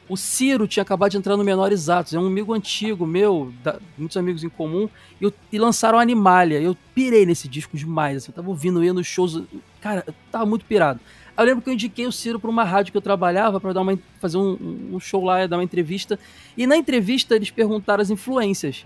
o 0.09 0.17
Ciro 0.17 0.67
tinha 0.67 0.81
acabado 0.81 1.11
de 1.11 1.17
entrar 1.17 1.37
no 1.37 1.43
Menores 1.43 1.87
Atos, 1.87 2.15
é 2.15 2.19
um 2.19 2.25
amigo 2.25 2.51
antigo 2.51 3.05
meu, 3.05 3.53
da, 3.63 3.79
muitos 3.95 4.17
amigos 4.17 4.43
em 4.43 4.49
comum, 4.49 4.89
e, 5.21 5.31
e, 5.51 5.59
lançaram 5.59 5.99
Animalia. 5.99 6.59
Eu 6.59 6.75
pirei 6.95 7.27
nesse 7.27 7.47
disco 7.47 7.77
demais, 7.77 8.17
assim, 8.17 8.31
eu 8.31 8.35
tava 8.35 8.49
ouvindo, 8.49 8.83
ia 8.83 8.91
nos 8.91 9.05
shows, 9.05 9.43
cara, 9.79 10.03
eu 10.07 10.13
tava 10.31 10.47
muito 10.47 10.65
pirado. 10.65 10.99
Aí 11.37 11.43
eu 11.43 11.47
lembro 11.47 11.61
que 11.61 11.69
eu 11.69 11.73
indiquei 11.73 12.07
o 12.07 12.11
Ciro 12.11 12.39
pra 12.39 12.49
uma 12.49 12.63
rádio 12.63 12.91
que 12.91 12.97
eu 12.97 13.01
trabalhava 13.01 13.61
para 13.61 13.71
dar 13.71 13.81
uma, 13.81 13.97
fazer 14.19 14.37
um, 14.37 14.89
um, 14.93 14.99
show 14.99 15.23
lá, 15.23 15.45
dar 15.45 15.57
uma 15.57 15.63
entrevista, 15.63 16.19
e 16.57 16.65
na 16.65 16.75
entrevista 16.75 17.35
eles 17.35 17.51
perguntaram 17.51 18.01
as 18.01 18.09
influências. 18.09 18.85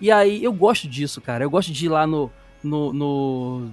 E 0.00 0.10
aí 0.10 0.42
eu 0.42 0.52
gosto 0.52 0.88
disso, 0.88 1.20
cara, 1.20 1.44
eu 1.44 1.50
gosto 1.50 1.72
de 1.72 1.86
ir 1.86 1.88
lá 1.88 2.04
no, 2.04 2.30
no, 2.62 2.92
no 2.92 3.70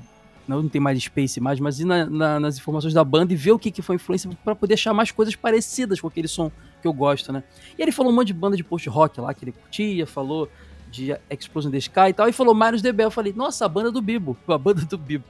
não, 0.47 0.67
tem 0.69 0.79
mais 0.79 1.01
Space 1.01 1.39
mais, 1.39 1.59
mas 1.59 1.79
ir 1.79 1.85
na, 1.85 2.05
na, 2.05 2.39
nas 2.39 2.57
informações 2.57 2.93
da 2.93 3.03
banda 3.03 3.33
e 3.33 3.35
ver 3.35 3.51
o 3.51 3.59
que, 3.59 3.71
que 3.71 3.81
foi 3.81 3.95
influência 3.95 4.29
para 4.43 4.55
poder 4.55 4.75
achar 4.75 4.93
mais 4.93 5.11
coisas 5.11 5.35
parecidas 5.35 5.99
com 5.99 6.07
aquele 6.07 6.27
som 6.27 6.51
que 6.81 6.87
eu 6.87 6.93
gosto, 6.93 7.31
né? 7.31 7.43
E 7.77 7.81
ele 7.81 7.91
falou 7.91 8.11
um 8.11 8.15
monte 8.15 8.27
de 8.27 8.33
banda 8.33 8.55
de 8.55 8.63
post-rock 8.63 9.19
lá 9.19 9.33
que 9.33 9.43
ele 9.43 9.51
curtia, 9.51 10.05
falou 10.05 10.49
de 10.91 11.17
Explosion 11.29 11.71
the 11.71 11.77
Sky 11.77 12.09
e 12.09 12.13
tal, 12.13 12.29
e 12.29 12.31
falou 12.31 12.53
Marius 12.53 12.81
DB. 12.81 13.03
Eu 13.03 13.11
falei, 13.11 13.33
nossa, 13.33 13.65
a 13.65 13.67
banda 13.67 13.91
do 13.91 14.01
Bibo, 14.01 14.37
a 14.47 14.57
banda 14.57 14.81
do 14.85 14.97
Bibo. 14.97 15.25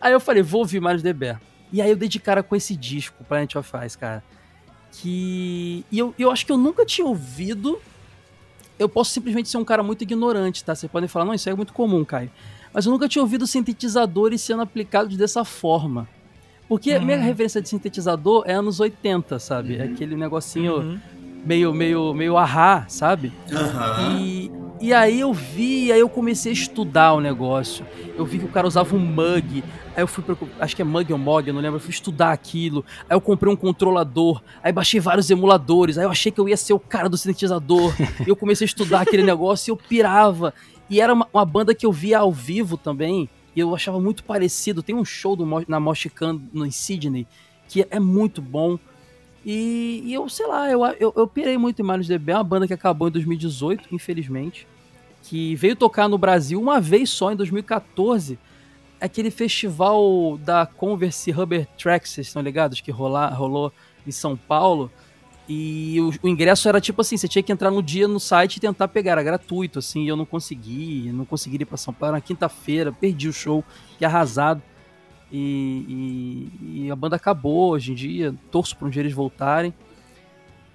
Aí 0.00 0.12
eu 0.12 0.20
falei, 0.20 0.42
vou 0.42 0.60
ouvir 0.60 0.80
Marius 0.80 1.02
DB. 1.02 1.36
E 1.72 1.82
aí 1.82 1.90
eu 1.90 1.96
dei 1.96 2.08
de 2.08 2.18
cara 2.18 2.42
com 2.42 2.54
esse 2.54 2.76
disco, 2.76 3.24
Planet 3.24 3.56
of 3.56 3.70
Ice, 3.84 3.96
cara. 3.96 4.22
Que. 4.92 5.84
E 5.90 5.98
eu, 5.98 6.14
eu 6.18 6.30
acho 6.30 6.46
que 6.46 6.52
eu 6.52 6.56
nunca 6.56 6.84
tinha 6.86 7.06
ouvido. 7.06 7.80
Eu 8.78 8.88
posso 8.88 9.10
simplesmente 9.10 9.48
ser 9.48 9.58
um 9.58 9.64
cara 9.64 9.82
muito 9.82 10.02
ignorante, 10.02 10.64
tá? 10.64 10.74
Vocês 10.74 10.90
podem 10.90 11.08
falar, 11.08 11.24
não, 11.24 11.34
isso 11.34 11.48
é 11.50 11.54
muito 11.54 11.72
comum, 11.72 12.04
Caio. 12.04 12.30
Mas 12.78 12.86
eu 12.86 12.92
nunca 12.92 13.08
tinha 13.08 13.20
ouvido 13.20 13.44
sintetizadores 13.44 14.40
sendo 14.40 14.62
aplicados 14.62 15.16
dessa 15.16 15.44
forma. 15.44 16.08
Porque 16.68 16.92
a 16.92 17.00
minha 17.00 17.16
uhum. 17.16 17.24
referência 17.24 17.60
de 17.60 17.68
sintetizador 17.68 18.44
é 18.46 18.52
anos 18.52 18.78
80, 18.78 19.36
sabe? 19.40 19.74
É 19.74 19.78
uhum. 19.78 19.82
É 19.82 19.92
aquele 19.92 20.14
negocinho 20.14 20.76
uhum. 20.76 21.00
meio, 21.44 21.74
meio, 21.74 22.14
meio 22.14 22.36
ahá, 22.36 22.84
sabe? 22.86 23.32
Uhum. 23.50 24.16
E, 24.20 24.52
e 24.80 24.94
aí 24.94 25.18
eu 25.18 25.32
vi, 25.32 25.90
aí 25.90 25.98
eu 25.98 26.08
comecei 26.08 26.52
a 26.52 26.54
estudar 26.54 27.14
o 27.14 27.20
negócio. 27.20 27.84
Eu 28.16 28.24
vi 28.24 28.38
que 28.38 28.44
o 28.44 28.48
cara 28.48 28.68
usava 28.68 28.94
um 28.94 29.00
mug. 29.00 29.64
Aí 29.96 30.04
eu 30.04 30.06
fui, 30.06 30.22
acho 30.60 30.76
que 30.76 30.82
é 30.82 30.84
mug 30.84 31.12
ou 31.12 31.18
mog, 31.18 31.48
eu 31.48 31.54
não 31.54 31.60
lembro. 31.60 31.78
Eu 31.78 31.82
fui 31.82 31.90
estudar 31.90 32.30
aquilo. 32.30 32.84
Aí 33.10 33.16
eu 33.16 33.20
comprei 33.20 33.52
um 33.52 33.56
controlador. 33.56 34.40
Aí 34.62 34.70
baixei 34.70 35.00
vários 35.00 35.28
emuladores. 35.28 35.98
Aí 35.98 36.04
eu 36.04 36.10
achei 36.12 36.30
que 36.30 36.40
eu 36.40 36.48
ia 36.48 36.56
ser 36.56 36.74
o 36.74 36.78
cara 36.78 37.08
do 37.08 37.18
sintetizador. 37.18 37.92
e 38.24 38.30
eu 38.30 38.36
comecei 38.36 38.64
a 38.64 38.68
estudar 38.68 39.00
aquele 39.00 39.24
negócio 39.24 39.68
e 39.68 39.72
eu 39.72 39.76
pirava. 39.76 40.54
E 40.90 41.00
era 41.00 41.12
uma, 41.12 41.28
uma, 41.32 41.44
banda 41.44 41.74
que 41.74 41.84
eu 41.84 41.92
via 41.92 42.18
ao 42.18 42.32
vivo 42.32 42.76
também, 42.76 43.28
e 43.54 43.60
eu 43.60 43.74
achava 43.74 44.00
muito 44.00 44.24
parecido. 44.24 44.82
Tem 44.82 44.94
um 44.94 45.04
show 45.04 45.36
do, 45.36 45.46
na 45.68 45.78
Mochican 45.78 46.40
no 46.52 46.64
em 46.64 46.70
Sydney, 46.70 47.26
que 47.68 47.86
é 47.90 48.00
muito 48.00 48.40
bom. 48.40 48.78
E, 49.44 50.02
e, 50.04 50.14
eu, 50.14 50.28
sei 50.28 50.46
lá, 50.46 50.70
eu, 50.70 50.84
eu, 50.98 51.12
eu 51.16 51.26
pirei 51.26 51.56
muito 51.56 51.80
em 51.80 51.84
Marius 51.84 52.08
DB, 52.08 52.32
é 52.32 52.36
uma 52.36 52.44
banda 52.44 52.66
que 52.66 52.74
acabou 52.74 53.08
em 53.08 53.10
2018, 53.10 53.88
infelizmente. 53.92 54.66
Que 55.22 55.54
veio 55.56 55.76
tocar 55.76 56.08
no 56.08 56.16
Brasil 56.16 56.60
uma 56.60 56.80
vez 56.80 57.10
só, 57.10 57.32
em 57.32 57.36
2014. 57.36 58.38
Aquele 59.00 59.30
festival 59.30 60.38
da 60.38 60.66
Converse 60.66 61.30
Rubber 61.30 61.66
Tracks, 61.76 62.10
vocês 62.10 62.26
estão 62.26 62.42
ligados? 62.42 62.80
Que 62.80 62.90
rolar, 62.90 63.28
rolou 63.34 63.72
em 64.06 64.10
São 64.10 64.36
Paulo. 64.36 64.90
E 65.48 65.98
o, 65.98 66.26
o, 66.26 66.28
ingresso 66.28 66.68
era 66.68 66.78
tipo 66.78 67.00
assim, 67.00 67.16
você 67.16 67.26
tinha 67.26 67.42
que 67.42 67.50
entrar 67.50 67.70
no 67.70 67.82
dia 67.82 68.06
no 68.06 68.20
site 68.20 68.56
e 68.56 68.60
tentar 68.60 68.86
pegar, 68.88 69.12
era 69.12 69.22
gratuito, 69.22 69.78
assim, 69.78 70.06
eu 70.06 70.14
não 70.14 70.26
consegui, 70.26 71.10
não 71.10 71.24
consegui 71.24 71.56
ir 71.56 71.64
para 71.64 71.78
São 71.78 71.94
Paulo, 71.94 72.14
na 72.14 72.20
quinta-feira, 72.20 72.92
perdi 72.92 73.28
o 73.28 73.32
show, 73.32 73.64
que 73.96 74.04
arrasado. 74.04 74.62
E, 75.32 76.50
e, 76.60 76.84
e, 76.84 76.90
a 76.90 76.96
banda 76.96 77.16
acabou 77.16 77.72
hoje 77.72 77.92
em 77.92 77.94
dia, 77.94 78.34
torço 78.50 78.76
para 78.76 78.86
um 78.86 78.90
dia 78.90 79.00
eles 79.00 79.14
voltarem. 79.14 79.72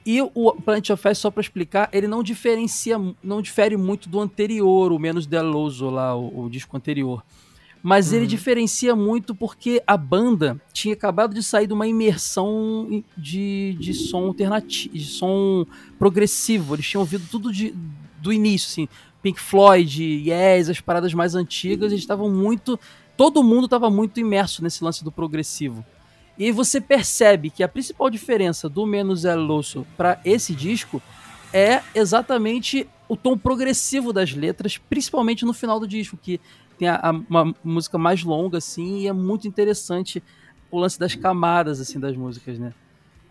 E 0.05 0.21
o 0.21 0.53
Planet 0.53 0.89
of 0.89 1.01
Fest, 1.01 1.21
só 1.21 1.31
para 1.31 1.41
explicar, 1.41 1.89
ele 1.93 2.07
não 2.07 2.23
diferencia, 2.23 2.99
não 3.23 3.41
difere 3.41 3.77
muito 3.77 4.09
do 4.09 4.19
anterior, 4.19 4.91
o 4.91 4.99
Menos 4.99 5.25
Deloso 5.25 5.89
lá, 5.89 6.15
o, 6.15 6.45
o 6.45 6.49
disco 6.49 6.75
anterior. 6.75 7.23
Mas 7.83 8.11
uhum. 8.11 8.19
ele 8.19 8.27
diferencia 8.27 8.95
muito 8.95 9.35
porque 9.35 9.83
a 9.85 9.97
banda 9.97 10.59
tinha 10.71 10.93
acabado 10.93 11.35
de 11.35 11.43
sair 11.43 11.67
de 11.67 11.73
uma 11.73 11.85
imersão 11.85 13.03
de, 13.17 13.75
de 13.77 13.93
som 13.93 14.25
alternativo, 14.25 14.95
de 14.95 15.03
som 15.03 15.65
progressivo. 15.99 16.75
Eles 16.75 16.87
tinham 16.87 17.01
ouvido 17.01 17.27
tudo 17.29 17.51
de, 17.51 17.75
do 18.21 18.31
início, 18.31 18.69
assim. 18.69 18.87
Pink 19.21 19.39
Floyd, 19.39 20.01
Yes, 20.01 20.69
as 20.69 20.79
paradas 20.79 21.13
mais 21.13 21.35
antigas, 21.35 21.91
eles 21.91 22.03
estavam 22.03 22.31
muito. 22.31 22.79
Todo 23.17 23.43
mundo 23.43 23.65
estava 23.65 23.89
muito 23.89 24.17
imerso 24.17 24.63
nesse 24.63 24.81
lance 24.81 25.03
do 25.03 25.11
progressivo. 25.11 25.85
E 26.37 26.51
você 26.53 26.79
percebe 26.79 27.49
que 27.49 27.63
a 27.63 27.67
principal 27.67 28.09
diferença 28.09 28.69
do 28.69 28.85
Menos 28.85 29.25
El 29.25 29.41
Loso 29.41 29.85
para 29.97 30.19
esse 30.23 30.55
disco 30.55 31.01
é 31.53 31.81
exatamente 31.93 32.87
o 33.07 33.15
tom 33.15 33.37
progressivo 33.37 34.11
das 34.11 34.33
letras, 34.33 34.77
principalmente 34.77 35.45
no 35.45 35.53
final 35.53 35.79
do 35.79 35.87
disco, 35.87 36.17
que 36.17 36.41
tem 36.83 36.89
a, 36.89 36.99
a, 37.01 37.11
uma 37.11 37.55
música 37.63 37.97
mais 37.97 38.23
longa, 38.23 38.57
assim, 38.57 38.99
e 38.99 39.07
é 39.07 39.13
muito 39.13 39.47
interessante 39.47 40.21
o 40.69 40.79
lance 40.79 40.99
das 40.99 41.15
camadas, 41.15 41.79
assim, 41.79 41.99
das 41.99 42.15
músicas, 42.15 42.59
né? 42.59 42.73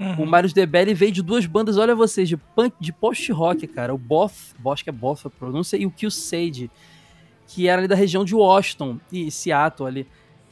Uhum. 0.00 0.22
O 0.22 0.26
Marius 0.26 0.54
Debelli 0.54 0.94
veio 0.94 1.12
de 1.12 1.22
duas 1.22 1.44
bandas, 1.44 1.76
olha 1.76 1.94
vocês, 1.94 2.28
de 2.28 2.36
punk, 2.36 2.74
de 2.80 2.92
post-rock, 2.92 3.66
cara. 3.66 3.94
O 3.94 3.98
Both, 3.98 4.54
acho 4.72 4.82
que 4.82 4.90
é 4.90 4.92
Both 4.92 5.26
a 5.26 5.30
pronúncia, 5.30 5.76
e 5.76 5.84
o 5.84 5.90
Kill 5.90 6.10
Sage, 6.10 6.70
que 7.46 7.68
era 7.68 7.80
ali 7.80 7.88
da 7.88 7.94
região 7.94 8.24
de 8.24 8.34
Washington 8.34 8.98
e 9.12 9.30
Seattle 9.30 9.86
ali. 9.86 10.06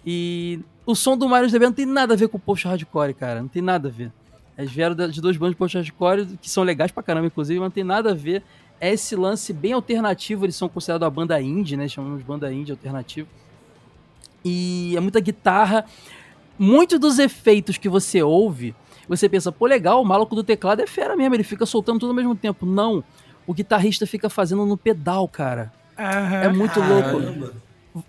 E 0.05 0.61
o 0.85 0.95
som 0.95 1.17
do 1.17 1.29
Marius 1.29 1.53
Debelli 1.53 1.71
não 1.71 1.77
tem 1.77 1.87
nada 1.87 2.13
a 2.15 2.17
ver 2.17 2.29
com 2.29 2.37
o 2.37 2.41
post-hardcore, 2.41 3.15
cara. 3.15 3.41
Não 3.41 3.49
tem 3.49 3.63
nada 3.63 3.89
a 3.89 3.91
ver. 3.91 4.13
Eles 4.59 4.71
vieram 4.71 4.95
de 4.95 5.21
duas 5.23 5.39
bandas 5.39 5.55
de 5.55 5.59
post-hardcore 5.59 6.39
que 6.41 6.51
são 6.51 6.63
legais 6.63 6.93
pra 6.93 7.03
caramba, 7.03 7.27
inclusive, 7.27 7.59
mas 7.59 7.67
não 7.67 7.71
tem 7.71 7.85
nada 7.85 8.11
a 8.11 8.15
ver 8.15 8.43
é 8.81 8.93
esse 8.93 9.15
lance 9.15 9.53
bem 9.53 9.73
alternativo. 9.73 10.47
Eles 10.47 10.57
são 10.57 10.69
considerados 10.69 11.07
a 11.07 11.11
banda 11.11 11.41
indie, 11.41 11.77
né? 11.77 11.87
Chamamos 11.87 12.19
de 12.19 12.25
banda 12.25 12.53
indie 12.53 12.73
alternativo. 12.73 13.29
E 14.45 14.95
é 14.97 15.01
muita 15.01 15.21
guitarra. 15.21 15.85
Muitos 16.59 16.99
dos 16.99 17.19
efeitos 17.19 17.79
que 17.79 17.89
você 17.89 18.23
ouve, 18.23 18.75
você 19.09 19.29
pensa, 19.29 19.51
pô, 19.51 19.67
legal, 19.67 20.03
o 20.03 20.05
maluco 20.05 20.35
do 20.35 20.45
teclado 20.45 20.81
é 20.81 20.87
fera 20.87 21.17
mesmo, 21.17 21.35
ele 21.35 21.43
fica 21.43 21.65
soltando 21.65 22.01
tudo 22.01 22.11
ao 22.11 22.15
mesmo 22.15 22.35
tempo. 22.35 22.67
Não, 22.67 23.03
o 23.47 23.55
guitarrista 23.55 24.07
fica 24.07 24.29
fazendo 24.29 24.67
no 24.67 24.77
pedal, 24.77 25.27
cara. 25.27 25.73
É 25.97 26.49
muito 26.49 26.81
Caramba. 26.81 27.53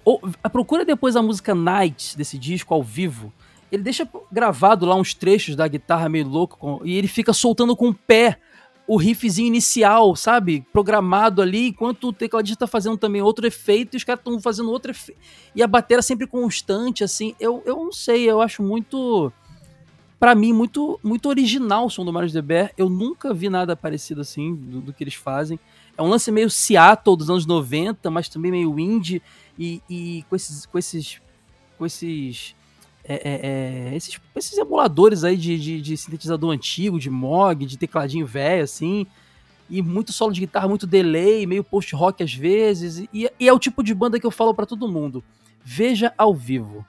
louco. 0.05 0.33
procura 0.51 0.85
depois 0.85 1.15
a 1.15 1.21
música 1.21 1.55
Night 1.55 2.17
desse 2.17 2.37
disco 2.37 2.73
ao 2.73 2.83
vivo. 2.83 3.31
Ele 3.71 3.81
deixa 3.81 4.07
gravado 4.31 4.85
lá 4.85 4.95
uns 4.95 5.13
trechos 5.13 5.55
da 5.55 5.67
guitarra 5.67 6.09
meio 6.09 6.27
louco 6.27 6.57
com, 6.57 6.81
e 6.83 6.97
ele 6.97 7.07
fica 7.07 7.31
soltando 7.31 7.75
com 7.75 7.89
o 7.89 7.93
pé 7.93 8.37
o 8.91 8.97
riffzinho 8.97 9.47
inicial, 9.47 10.17
sabe? 10.17 10.65
Programado 10.73 11.41
ali, 11.41 11.69
enquanto 11.69 12.09
o 12.09 12.13
tecladista 12.13 12.65
tá 12.65 12.67
fazendo 12.67 12.97
também 12.97 13.21
outro 13.21 13.47
efeito 13.47 13.95
e 13.95 13.97
os 13.97 14.03
caras 14.03 14.19
estão 14.19 14.37
fazendo 14.41 14.69
outro 14.69 14.91
efeito. 14.91 15.17
E 15.55 15.63
a 15.63 15.67
bateria 15.67 16.01
sempre 16.01 16.27
constante, 16.27 17.01
assim. 17.01 17.33
Eu, 17.39 17.63
eu 17.65 17.77
não 17.77 17.93
sei, 17.93 18.29
eu 18.29 18.41
acho 18.41 18.61
muito. 18.61 19.31
para 20.19 20.35
mim, 20.35 20.51
muito 20.51 20.99
muito 21.01 21.29
original 21.29 21.85
o 21.85 21.89
som 21.89 22.03
do 22.03 22.11
Marius 22.11 22.33
Bear. 22.41 22.73
Eu 22.77 22.89
nunca 22.89 23.33
vi 23.33 23.49
nada 23.49 23.77
parecido 23.77 24.19
assim 24.19 24.53
do, 24.53 24.81
do, 24.81 24.91
que 24.91 25.05
eles 25.05 25.15
fazem. 25.15 25.57
É 25.97 26.01
um 26.01 26.09
lance 26.09 26.29
meio 26.29 26.49
Seattle 26.49 27.15
dos 27.15 27.29
anos 27.29 27.45
90, 27.45 28.11
mas 28.11 28.27
também 28.27 28.51
meio 28.51 28.77
indie 28.77 29.21
e, 29.57 29.81
e 29.89 30.25
com 30.29 30.35
esses. 30.35 30.65
com 30.65 30.77
esses. 30.77 31.21
com 31.77 31.85
esses 31.85 32.53
é, 33.13 33.21
é, 33.23 33.91
é, 33.93 33.95
esses, 33.95 34.19
esses 34.35 34.57
emuladores 34.57 35.23
aí 35.23 35.35
de, 35.35 35.57
de, 35.57 35.81
de, 35.81 35.97
sintetizador 35.97 36.51
antigo, 36.51 36.99
de 36.99 37.09
Moog, 37.09 37.65
de 37.65 37.77
tecladinho 37.77 38.25
velho, 38.25 38.63
assim. 38.63 39.05
E 39.69 39.81
muito 39.81 40.11
solo 40.11 40.31
de 40.31 40.41
guitarra, 40.41 40.67
muito 40.67 40.85
delay, 40.85 41.45
meio 41.45 41.63
post-rock 41.63 42.23
às 42.23 42.33
vezes. 42.33 43.07
E, 43.13 43.29
e, 43.39 43.47
é 43.47 43.53
o 43.53 43.59
tipo 43.59 43.83
de 43.83 43.93
banda 43.93 44.19
que 44.19 44.25
eu 44.25 44.31
falo 44.31 44.53
para 44.53 44.65
todo 44.65 44.87
mundo. 44.87 45.23
Veja 45.63 46.13
ao 46.17 46.33
vivo. 46.33 46.85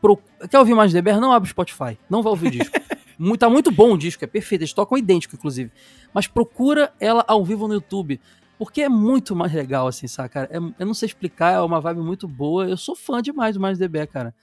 Pro, 0.00 0.18
quer 0.50 0.58
ouvir 0.58 0.74
mais 0.74 0.92
Deber? 0.92 1.20
Não 1.20 1.32
abre 1.32 1.48
o 1.48 1.50
Spotify. 1.50 1.98
Não 2.08 2.22
vai 2.22 2.30
ouvir 2.30 2.48
o 2.48 2.50
disco. 2.50 2.76
muito, 3.18 3.40
tá 3.40 3.50
muito 3.50 3.70
bom 3.70 3.92
o 3.92 3.98
disco, 3.98 4.24
é 4.24 4.26
perfeito. 4.26 4.62
Eles 4.62 4.72
tocam 4.72 4.96
idêntico, 4.98 5.34
inclusive. 5.34 5.70
Mas 6.12 6.26
procura 6.26 6.92
ela 6.98 7.24
ao 7.26 7.44
vivo 7.44 7.66
no 7.68 7.74
YouTube. 7.74 8.20
Porque 8.58 8.82
é 8.82 8.88
muito 8.88 9.34
mais 9.34 9.52
legal, 9.52 9.86
assim, 9.86 10.06
saca? 10.06 10.48
É, 10.50 10.56
eu 10.56 10.86
não 10.86 10.94
sei 10.94 11.06
explicar, 11.06 11.54
é 11.54 11.60
uma 11.60 11.80
vibe 11.80 12.00
muito 12.00 12.28
boa. 12.28 12.68
Eu 12.68 12.76
sou 12.76 12.94
fã 12.94 13.20
demais 13.20 13.54
do 13.54 13.60
Mais 13.60 13.78
DB, 13.78 14.06
cara. 14.06 14.34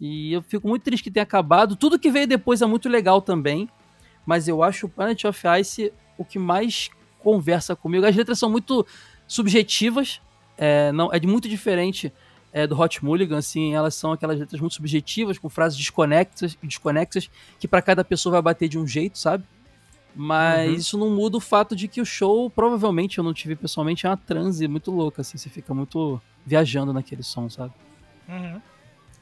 E 0.00 0.32
eu 0.32 0.42
fico 0.42 0.66
muito 0.66 0.82
triste 0.82 1.04
que 1.04 1.10
tenha 1.10 1.24
acabado. 1.24 1.76
Tudo 1.76 1.98
que 1.98 2.10
veio 2.10 2.26
depois 2.26 2.62
é 2.62 2.66
muito 2.66 2.88
legal 2.88 3.20
também. 3.20 3.68
Mas 4.24 4.48
eu 4.48 4.62
acho 4.62 4.86
o 4.86 4.88
Planet 4.88 5.24
of 5.24 5.42
Ice 5.60 5.92
o 6.16 6.24
que 6.24 6.38
mais 6.38 6.90
conversa 7.18 7.76
comigo. 7.76 8.06
As 8.06 8.16
letras 8.16 8.38
são 8.38 8.50
muito 8.50 8.86
subjetivas. 9.26 10.20
É, 10.56 10.92
não, 10.92 11.12
é 11.12 11.20
muito 11.20 11.48
diferente 11.48 12.12
é, 12.52 12.66
do 12.66 12.78
Hot 12.78 13.04
Mulligan, 13.04 13.38
assim, 13.38 13.74
elas 13.74 13.94
são 13.94 14.12
aquelas 14.12 14.38
letras 14.38 14.60
muito 14.60 14.74
subjetivas, 14.74 15.38
com 15.38 15.48
frases 15.48 15.78
desconexas, 15.78 16.56
desconexas 16.62 17.30
que 17.58 17.68
para 17.68 17.80
cada 17.80 18.04
pessoa 18.04 18.32
vai 18.32 18.42
bater 18.42 18.68
de 18.68 18.78
um 18.78 18.86
jeito, 18.86 19.18
sabe? 19.18 19.44
Mas 20.14 20.68
uhum. 20.68 20.74
isso 20.74 20.98
não 20.98 21.10
muda 21.10 21.36
o 21.36 21.40
fato 21.40 21.76
de 21.76 21.86
que 21.86 22.00
o 22.00 22.04
show, 22.04 22.50
provavelmente, 22.50 23.18
eu 23.18 23.24
não 23.24 23.32
tive 23.32 23.54
pessoalmente, 23.54 24.06
é 24.06 24.10
uma 24.10 24.16
transe 24.16 24.66
muito 24.66 24.90
louca, 24.90 25.22
assim, 25.22 25.38
você 25.38 25.48
fica 25.48 25.72
muito 25.72 26.20
viajando 26.44 26.92
naquele 26.92 27.22
som, 27.22 27.48
sabe? 27.48 27.72
Uhum. 28.28 28.60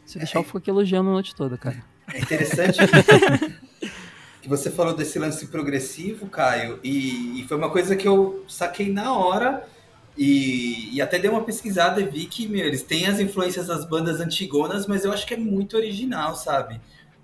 Se 0.08 0.16
deixar, 0.16 0.38
eu 0.38 0.44
fico 0.44 0.56
aqui 0.56 0.70
elogiando 0.70 1.10
a 1.10 1.12
noite 1.12 1.34
toda, 1.34 1.58
cara. 1.58 1.84
É 2.14 2.18
interessante 2.18 2.78
que 4.40 4.48
você 4.48 4.70
falou 4.70 4.96
desse 4.96 5.18
lance 5.18 5.46
progressivo, 5.48 6.28
Caio, 6.28 6.80
e, 6.82 7.38
e, 7.38 7.44
foi 7.46 7.58
uma 7.58 7.68
coisa 7.68 7.94
que 7.94 8.08
eu 8.08 8.42
saquei 8.48 8.90
na 8.90 9.12
hora 9.12 9.68
e, 10.16 10.94
e, 10.94 11.02
até 11.02 11.18
dei 11.18 11.30
uma 11.30 11.44
pesquisada 11.44 12.00
e 12.00 12.04
vi 12.04 12.24
que, 12.24 12.48
meu, 12.48 12.64
eles 12.64 12.82
têm 12.82 13.06
as 13.06 13.20
influências 13.20 13.66
das 13.66 13.84
bandas 13.84 14.18
antigonas, 14.18 14.86
mas 14.86 15.04
eu 15.04 15.12
acho 15.12 15.26
que 15.26 15.34
é 15.34 15.36
muito 15.36 15.76
original, 15.76 16.34
sabe? 16.34 16.80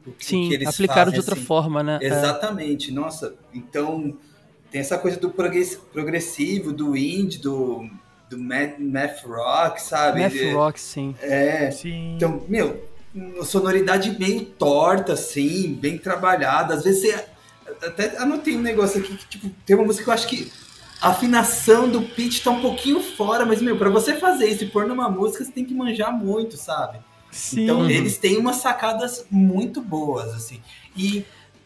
O 0.06 0.12
Sim, 0.18 0.46
que 0.46 0.54
eles 0.54 0.68
aplicaram 0.68 1.04
fazem, 1.04 1.12
de 1.14 1.20
outra 1.20 1.36
assim. 1.36 1.44
forma, 1.44 1.82
né? 1.82 1.98
É. 2.02 2.06
Exatamente, 2.06 2.92
nossa, 2.92 3.34
então 3.54 4.14
tem 4.70 4.82
essa 4.82 4.98
coisa 4.98 5.18
do 5.18 5.30
progressivo, 5.30 6.70
do 6.70 6.94
indie, 6.94 7.38
do 7.38 7.88
do 8.34 8.42
math, 8.42 8.78
math 8.78 9.22
rock, 9.24 9.80
sabe? 9.80 10.20
Math 10.20 10.36
é, 10.36 10.52
rock, 10.52 10.80
sim. 10.80 11.14
É. 11.20 11.70
Sim. 11.70 12.14
Então, 12.16 12.42
meu, 12.48 12.82
sonoridade 13.44 14.18
meio 14.18 14.44
torta, 14.44 15.12
assim, 15.12 15.74
bem 15.74 15.98
trabalhada. 15.98 16.74
Às 16.74 16.84
vezes 16.84 17.02
você. 17.02 17.24
Até 17.82 18.18
anotei 18.18 18.56
um 18.56 18.60
negócio 18.60 19.00
aqui 19.00 19.16
que, 19.16 19.26
tipo, 19.26 19.50
tem 19.64 19.74
uma 19.74 19.86
música 19.86 20.04
que 20.04 20.10
eu 20.10 20.14
acho 20.14 20.28
que 20.28 20.52
a 21.00 21.08
afinação 21.08 21.88
do 21.88 22.02
pitch 22.02 22.42
tá 22.42 22.50
um 22.50 22.60
pouquinho 22.60 23.00
fora, 23.00 23.44
mas, 23.44 23.60
meu, 23.60 23.76
pra 23.78 23.90
você 23.90 24.14
fazer 24.14 24.46
isso 24.48 24.64
e 24.64 24.68
pôr 24.68 24.86
numa 24.86 25.08
música, 25.08 25.44
você 25.44 25.50
tem 25.50 25.64
que 25.64 25.74
manjar 25.74 26.12
muito, 26.12 26.56
sabe? 26.56 26.98
Sim. 27.30 27.64
Então, 27.64 27.90
eles 27.90 28.18
têm 28.18 28.36
umas 28.36 28.56
sacadas 28.56 29.26
muito 29.30 29.80
boas, 29.80 30.32
assim. 30.34 30.60
E, 30.96 31.24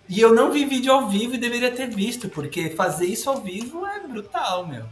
e 0.09 0.21
eu 0.21 0.35
não 0.35 0.51
vi 0.51 0.65
vídeo 0.65 0.93
ao 0.93 1.09
vivo 1.09 1.35
e 1.35 1.39
deveria 1.39 1.71
ter 1.71 1.89
visto, 1.89 2.29
porque 2.29 2.71
fazer 2.71 3.07
isso 3.07 3.29
ao 3.29 3.41
vivo 3.41 3.87
é 3.87 4.01
brutal, 4.07 4.67
meu. 4.67 4.85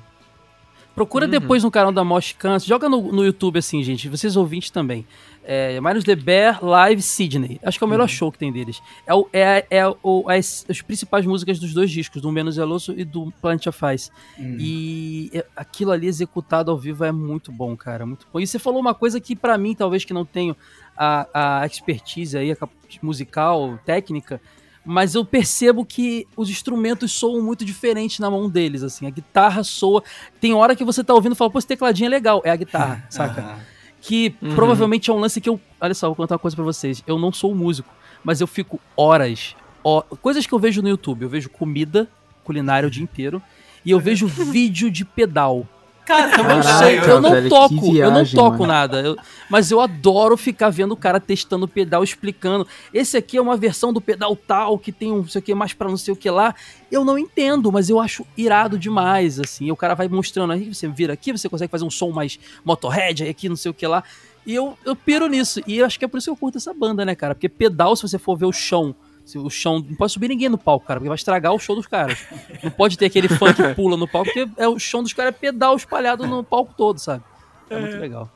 Procura 0.96 1.26
uhum. 1.26 1.30
depois 1.30 1.62
no 1.62 1.70
canal 1.70 1.92
da 1.92 2.02
Mosh 2.02 2.32
Cans, 2.32 2.64
joga 2.64 2.88
no, 2.88 3.12
no 3.12 3.22
YouTube 3.22 3.58
assim, 3.58 3.82
gente, 3.82 4.08
vocês 4.08 4.34
ouvintes 4.34 4.70
também. 4.70 5.06
É, 5.44 5.78
Marius 5.78 6.04
The 6.04 6.16
Bear 6.16 6.64
Live 6.64 7.02
Sydney. 7.02 7.60
Acho 7.62 7.76
que 7.78 7.84
é 7.84 7.86
o 7.86 7.90
melhor 7.90 8.04
uhum. 8.04 8.08
show 8.08 8.32
que 8.32 8.38
tem 8.38 8.50
deles. 8.50 8.80
É, 9.06 9.14
o, 9.14 9.28
é, 9.30 9.66
é 9.70 9.86
o, 10.02 10.24
as, 10.28 10.64
as 10.68 10.80
principais 10.80 11.26
músicas 11.26 11.58
dos 11.58 11.74
dois 11.74 11.90
discos, 11.90 12.22
do 12.22 12.32
Menos 12.32 12.54
Zeloso 12.54 12.94
e 12.96 13.04
do 13.04 13.30
Planet 13.42 13.66
of 13.66 13.78
Ice. 13.94 14.10
Uhum. 14.38 14.56
E 14.58 15.30
é, 15.34 15.44
aquilo 15.54 15.92
ali 15.92 16.06
executado 16.06 16.70
ao 16.70 16.78
vivo 16.78 17.04
é 17.04 17.12
muito 17.12 17.52
bom, 17.52 17.76
cara. 17.76 18.06
Muito 18.06 18.26
bom. 18.32 18.40
E 18.40 18.46
você 18.46 18.58
falou 18.58 18.80
uma 18.80 18.94
coisa 18.94 19.20
que 19.20 19.36
para 19.36 19.58
mim, 19.58 19.74
talvez 19.74 20.02
que 20.02 20.14
não 20.14 20.24
tenho 20.24 20.56
a, 20.96 21.60
a 21.60 21.66
expertise 21.66 22.38
aí, 22.38 22.52
a 22.52 22.68
musical, 23.02 23.78
técnica, 23.84 24.40
mas 24.86 25.16
eu 25.16 25.24
percebo 25.24 25.84
que 25.84 26.28
os 26.36 26.48
instrumentos 26.48 27.10
soam 27.10 27.42
muito 27.42 27.64
diferentes 27.64 28.20
na 28.20 28.30
mão 28.30 28.48
deles, 28.48 28.84
assim. 28.84 29.04
A 29.04 29.10
guitarra 29.10 29.64
soa. 29.64 30.00
Tem 30.40 30.54
hora 30.54 30.76
que 30.76 30.84
você 30.84 31.02
tá 31.02 31.12
ouvindo 31.12 31.32
e 31.32 31.34
fala, 31.34 31.50
pô, 31.50 31.58
esse 31.58 31.66
tecladinho 31.66 32.06
é 32.06 32.10
legal. 32.10 32.40
É 32.44 32.50
a 32.50 32.56
guitarra, 32.56 33.04
saca? 33.10 33.58
Que 34.00 34.36
uhum. 34.40 34.54
provavelmente 34.54 35.10
é 35.10 35.12
um 35.12 35.18
lance 35.18 35.40
que 35.40 35.48
eu. 35.48 35.60
Olha 35.80 35.92
só, 35.92 36.06
vou 36.06 36.14
contar 36.14 36.36
uma 36.36 36.38
coisa 36.38 36.54
pra 36.54 36.64
vocês. 36.64 37.02
Eu 37.04 37.18
não 37.18 37.32
sou 37.32 37.52
músico, 37.52 37.92
mas 38.22 38.40
eu 38.40 38.46
fico 38.46 38.80
horas. 38.96 39.56
Ó, 39.82 40.02
coisas 40.02 40.46
que 40.46 40.52
eu 40.52 40.58
vejo 40.60 40.80
no 40.80 40.88
YouTube. 40.88 41.22
Eu 41.22 41.28
vejo 41.28 41.50
comida 41.50 42.08
culinária 42.44 42.86
o 42.86 42.90
dia 42.90 43.02
inteiro. 43.02 43.42
E 43.84 43.90
eu 43.90 43.98
vejo 43.98 44.28
vídeo 44.28 44.88
de 44.88 45.04
pedal. 45.04 45.66
Cara, 46.06 46.38
eu 46.38 46.44
não 46.44 46.62
sei, 46.62 46.98
eu 47.00 47.20
não 47.20 47.30
velho, 47.32 47.48
toco, 47.48 47.80
viagem, 47.80 48.00
eu 48.00 48.10
não 48.12 48.24
toco 48.24 48.58
mano. 48.58 48.66
nada. 48.66 49.00
Eu, 49.00 49.16
mas 49.50 49.72
eu 49.72 49.80
adoro 49.80 50.36
ficar 50.36 50.70
vendo 50.70 50.92
o 50.92 50.96
cara 50.96 51.18
testando 51.18 51.64
o 51.64 51.68
pedal, 51.68 52.04
explicando. 52.04 52.66
Esse 52.94 53.16
aqui 53.16 53.36
é 53.36 53.42
uma 53.42 53.56
versão 53.56 53.92
do 53.92 54.00
pedal 54.00 54.36
tal, 54.36 54.78
que 54.78 54.92
tem 54.92 55.10
um 55.10 55.16
não 55.16 55.28
sei 55.28 55.40
o 55.40 55.42
que 55.42 55.54
mais 55.54 55.72
pra 55.72 55.88
não 55.88 55.96
sei 55.96 56.14
o 56.14 56.16
que 56.16 56.30
lá. 56.30 56.54
Eu 56.92 57.04
não 57.04 57.18
entendo, 57.18 57.72
mas 57.72 57.90
eu 57.90 57.98
acho 57.98 58.24
irado 58.36 58.78
demais, 58.78 59.40
assim. 59.40 59.66
E 59.66 59.72
o 59.72 59.76
cara 59.76 59.94
vai 59.94 60.06
mostrando 60.06 60.52
aí, 60.52 60.72
você 60.72 60.86
vira 60.86 61.12
aqui, 61.12 61.32
você 61.32 61.48
consegue 61.48 61.70
fazer 61.70 61.84
um 61.84 61.90
som 61.90 62.10
mais 62.12 62.38
motorhead, 62.64 63.24
aí 63.24 63.30
aqui 63.30 63.48
não 63.48 63.56
sei 63.56 63.72
o 63.72 63.74
que 63.74 63.86
lá. 63.86 64.04
E 64.46 64.54
eu, 64.54 64.78
eu 64.84 64.94
piro 64.94 65.26
nisso. 65.26 65.60
E 65.66 65.78
eu 65.78 65.86
acho 65.86 65.98
que 65.98 66.04
é 66.04 66.08
por 66.08 66.18
isso 66.18 66.26
que 66.26 66.30
eu 66.30 66.36
curto 66.36 66.58
essa 66.58 66.72
banda, 66.72 67.04
né, 67.04 67.16
cara? 67.16 67.34
Porque 67.34 67.48
pedal, 67.48 67.96
se 67.96 68.02
você 68.02 68.16
for 68.16 68.36
ver 68.36 68.46
o 68.46 68.52
chão 68.52 68.94
o 69.34 69.50
chão. 69.50 69.84
Não 69.86 69.96
pode 69.96 70.12
subir 70.12 70.28
ninguém 70.28 70.48
no 70.48 70.58
palco, 70.58 70.86
cara, 70.86 71.00
porque 71.00 71.08
vai 71.08 71.16
estragar 71.16 71.52
o 71.52 71.58
show 71.58 71.74
dos 71.74 71.86
caras. 71.86 72.24
Não 72.62 72.70
pode 72.70 72.96
ter 72.96 73.06
aquele 73.06 73.28
fã 73.28 73.52
que 73.52 73.74
pula 73.74 73.96
no 73.96 74.06
palco, 74.06 74.30
porque 74.32 74.48
é 74.56 74.68
o 74.68 74.78
chão 74.78 75.02
dos 75.02 75.12
caras 75.12 75.34
é 75.34 75.38
pedal 75.38 75.74
espalhado 75.74 76.26
no 76.26 76.44
palco 76.44 76.72
todo, 76.76 76.98
sabe? 76.98 77.24
É, 77.68 77.74
é. 77.74 77.80
muito 77.80 77.96
legal. 77.98 78.30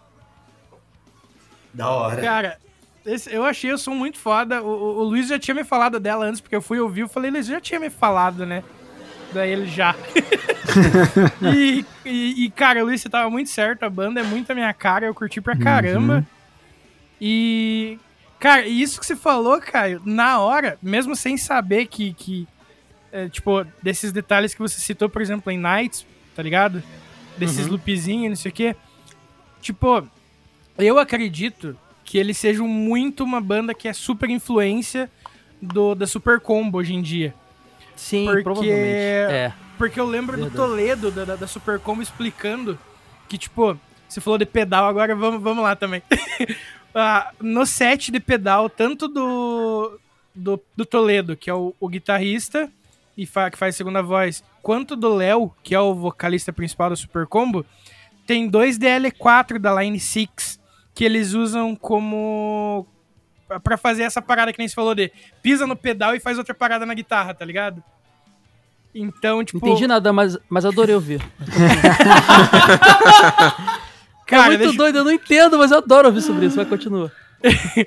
Da 1.73 1.89
hora. 1.89 2.21
Cara, 2.21 2.59
esse, 3.07 3.33
eu 3.33 3.45
achei 3.45 3.73
o 3.73 3.79
som 3.79 3.95
muito 3.95 4.19
foda. 4.19 4.63
O, 4.63 4.67
o, 4.67 4.99
o, 4.99 5.05
Luiz 5.05 5.29
já 5.29 5.39
tinha 5.39 5.55
me 5.55 5.65
falado 5.65 6.01
dela 6.01 6.27
antes, 6.27 6.41
porque 6.41 6.57
eu 6.57 6.63
fui 6.63 6.81
ouvir, 6.81 7.03
eu 7.03 7.09
falei, 7.09 7.31
Luiz 7.31 7.47
já 7.47 7.61
tinha 7.61 7.79
me 7.79 7.91
falado, 7.91 8.45
né? 8.45 8.65
Daí 9.33 9.53
ele 9.53 9.67
já. 9.67 9.95
e, 11.55 11.85
e, 12.05 12.45
e, 12.45 12.51
cara, 12.51 12.83
Luiz, 12.83 13.01
você 13.01 13.09
tava 13.09 13.31
muito 13.31 13.49
certo, 13.49 13.85
a 13.85 13.91
banda 13.91 14.21
é 14.21 14.25
muito 14.25 14.51
a 14.51 14.55
minha 14.55 14.73
cara, 14.75 15.07
eu 15.07 15.15
curti 15.15 15.41
pra 15.41 15.57
caramba. 15.57 16.17
Uhum. 16.17 16.25
E, 17.21 17.99
Cara, 18.41 18.67
isso 18.67 18.99
que 18.99 19.05
você 19.05 19.15
falou, 19.15 19.61
Caio, 19.61 20.01
na 20.03 20.41
hora, 20.41 20.79
mesmo 20.83 21.15
sem 21.15 21.37
saber 21.37 21.87
que, 21.87 22.15
que 22.15 22.49
é, 23.13 23.29
tipo, 23.29 23.67
desses 23.83 24.13
detalhes 24.13 24.55
que 24.55 24.61
você 24.61 24.81
citou, 24.81 25.11
por 25.11 25.21
exemplo, 25.21 25.53
em 25.53 25.59
Nights, 25.59 26.07
tá 26.35 26.43
ligado? 26.43 26.83
Desses 27.37 27.67
uhum. 27.67 27.73
loopzinhos, 27.73 28.31
não 28.31 28.37
sei 28.37 28.51
o 28.51 28.55
quê. 28.55 28.77
Tipo, 29.61 30.09
eu 30.79 30.99
acredito 30.99 31.77
que 32.03 32.17
eles 32.17 32.39
sejam 32.39 32.67
muito 32.67 33.23
uma 33.23 33.43
banda 33.43 33.75
que 33.75 33.87
é 33.87 33.93
super 33.93 34.31
influência 34.31 35.11
do, 35.61 35.95
da 35.95 36.07
Super 36.07 36.41
Combo 36.41 36.79
hoje 36.79 36.95
em 36.95 37.03
dia. 37.03 37.35
Sim, 37.95 38.25
porque, 38.25 38.43
provavelmente. 38.43 38.81
É. 38.81 39.53
Porque 39.77 40.01
eu 40.01 40.07
lembro 40.07 40.37
Verdade. 40.37 40.57
do 40.57 40.57
Toledo, 40.57 41.11
da, 41.11 41.37
da 41.37 41.47
Super 41.47 41.79
Combo, 41.79 42.01
explicando 42.01 42.79
que, 43.29 43.37
tipo, 43.37 43.79
você 44.09 44.21
falou 44.21 44.39
de 44.39 44.47
pedal, 44.47 44.87
agora 44.87 45.15
vamos, 45.15 45.43
vamos 45.43 45.63
lá 45.63 45.77
também. 45.77 46.03
uh, 46.95 47.35
no 47.41 47.67
set 47.67 48.11
de 48.11 48.21
pedal, 48.21 48.69
tanto 48.69 49.09
do, 49.09 49.99
do, 50.35 50.61
do 50.77 50.87
Toledo, 50.87 51.37
que 51.37 51.51
é 51.51 51.55
o, 51.55 51.75
o 51.79 51.89
guitarrista 51.89 52.71
e 53.17 53.27
fa, 53.27 53.51
que 53.51 53.59
faz 53.59 53.77
segunda 53.77 54.03
voz, 54.03 54.43
quanto 54.63 54.97
do 54.97 55.15
Léo, 55.15 55.53
que 55.63 55.75
é 55.75 55.81
o 55.81 55.95
vocalista 55.95 56.53
principal 56.53 56.91
do 56.91 56.97
Super 56.97 57.27
Combo, 57.27 57.65
tem 58.27 58.49
dois 58.49 58.79
DL4 58.79 59.59
da 59.59 59.83
Line 59.83 59.99
6 59.99 60.61
que 60.95 61.05
eles 61.05 61.33
usam 61.33 61.75
como 61.75 62.87
para 63.65 63.77
fazer 63.77 64.03
essa 64.03 64.23
parada 64.23 64.53
que 64.53 64.59
nem 64.59 64.69
você 64.69 64.75
falou 64.75 64.95
de 64.95 65.11
pisa 65.43 65.67
no 65.67 65.75
pedal 65.75 66.15
e 66.15 66.21
faz 66.21 66.39
outra 66.39 66.55
parada 66.55 66.87
na 66.87 66.95
guitarra, 66.95 67.35
tá 67.35 67.45
ligado? 67.45 67.83
Então, 68.95 69.45
tipo. 69.45 69.59
Entendi 69.59 69.87
nada, 69.87 70.13
mas, 70.13 70.39
mas 70.49 70.65
adorei 70.65 70.95
ouvir. 70.95 71.21
Cara, 74.31 74.55
é 74.55 74.57
muito 74.57 74.61
deixa... 74.61 74.79
doido, 74.79 74.99
eu 74.99 75.05
não 75.05 75.13
entendo, 75.13 75.59
mas 75.59 75.71
eu 75.71 75.79
adoro 75.79 76.09
ouvir 76.09 76.23
sobre 76.23 76.47
isso. 76.47 76.57
Vai, 76.57 76.65
continua. 76.65 77.13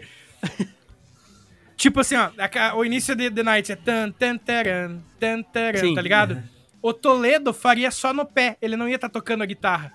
tipo 1.78 2.00
assim, 2.00 2.16
ó, 2.16 2.32
o 2.76 2.86
início 2.86 3.16
de 3.16 3.32
The 3.32 3.44
Night 3.44 3.72
é 3.72 3.76
tan, 3.76 4.12
tan, 4.12 4.38
taran, 4.38 5.00
tan, 5.20 5.42
taran, 5.42 5.80
Sim, 5.80 5.96
tá 5.96 6.02
ligado? 6.02 6.44
o 6.84 6.94
Toledo 6.94 7.54
faria 7.54 7.90
só 7.90 8.14
no 8.14 8.26
pé, 8.26 8.58
ele 8.62 8.76
não 8.76 8.90
ia 8.90 8.96
estar 8.96 9.08
tá 9.08 9.14
tocando 9.14 9.42
a 9.42 9.46
guitarra. 9.46 9.94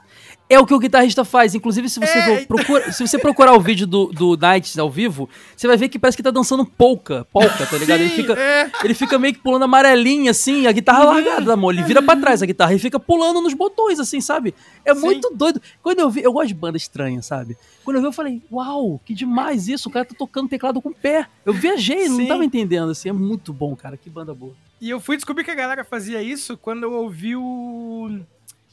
É 0.51 0.59
o 0.59 0.65
que 0.65 0.73
o 0.73 0.79
guitarrista 0.79 1.25
faz. 1.25 1.55
Inclusive, 1.55 1.89
se 1.91 2.01
você, 2.01 2.19
é... 2.19 2.45
procura, 2.47 2.91
se 2.91 3.07
você 3.07 3.19
procurar 3.19 3.53
o 3.53 3.61
vídeo 3.61 3.87
do, 3.87 4.07
do 4.07 4.37
Nights 4.37 4.79
ao 4.79 4.91
vivo, 4.91 5.29
você 5.55 5.67
vai 5.67 5.77
ver 5.77 5.89
que 5.89 5.99
parece 5.99 6.17
que 6.17 6.23
tá 6.23 6.31
dançando 6.31 6.65
polka, 6.65 7.27
polka, 7.31 7.67
tá 7.67 7.77
ligado? 7.77 7.99
Sim, 7.99 8.05
ele, 8.05 8.15
fica, 8.15 8.33
é. 8.33 8.71
ele 8.83 8.95
fica 8.95 9.19
meio 9.19 9.35
que 9.35 9.41
pulando 9.41 9.65
amarelinha, 9.65 10.31
assim, 10.31 10.67
a 10.67 10.73
guitarra 10.73 11.01
uhum. 11.01 11.13
largada 11.13 11.43
da 11.43 11.57
mão. 11.57 11.71
Ele 11.71 11.83
vira 11.83 12.01
pra 12.01 12.17
trás 12.17 12.43
a 12.43 12.47
guitarra 12.47 12.73
e 12.73 12.79
fica 12.79 12.99
pulando 12.99 13.43
nos 13.43 13.53
botões, 13.53 14.01
assim, 14.01 14.23
sabe? 14.23 14.55
É 14.85 14.95
Sim. 14.95 15.01
muito 15.03 15.31
doido. 15.35 15.61
Quando 15.83 16.01
eu 16.01 16.09
vi, 16.09 16.23
eu 16.23 16.33
gosto 16.33 16.49
de 16.49 16.55
banda 16.55 16.79
estranha, 16.79 17.21
sabe? 17.21 17.57
Quando 17.85 17.97
eu 17.97 18.01
vi, 18.01 18.09
eu 18.09 18.13
falei, 18.13 18.43
uau, 18.51 18.99
que 19.05 19.13
demais 19.13 19.69
isso, 19.69 19.91
o 19.91 19.93
cara 19.93 20.07
tá 20.07 20.15
tocando 20.17 20.49
teclado 20.49 20.81
com 20.81 20.89
o 20.89 20.95
pé. 20.95 21.27
Eu 21.45 21.53
viajei, 21.53 22.09
Sim. 22.09 22.21
não 22.21 22.27
tava 22.27 22.45
entendendo, 22.45 22.91
assim, 22.91 23.11
é 23.11 23.13
muito 23.13 23.53
bom, 23.53 23.77
cara, 23.77 23.99
que 23.99 24.09
banda 24.09 24.33
boa. 24.33 24.55
E 24.81 24.89
eu 24.89 25.01
fui 25.01 25.17
descobrir 25.17 25.45
que 25.45 25.51
a 25.51 25.55
galera 25.55 25.85
fazia 25.85 26.23
isso 26.23 26.57
quando 26.57 26.85
eu 26.85 26.93
ouvi 26.93 27.35
o 27.37 28.21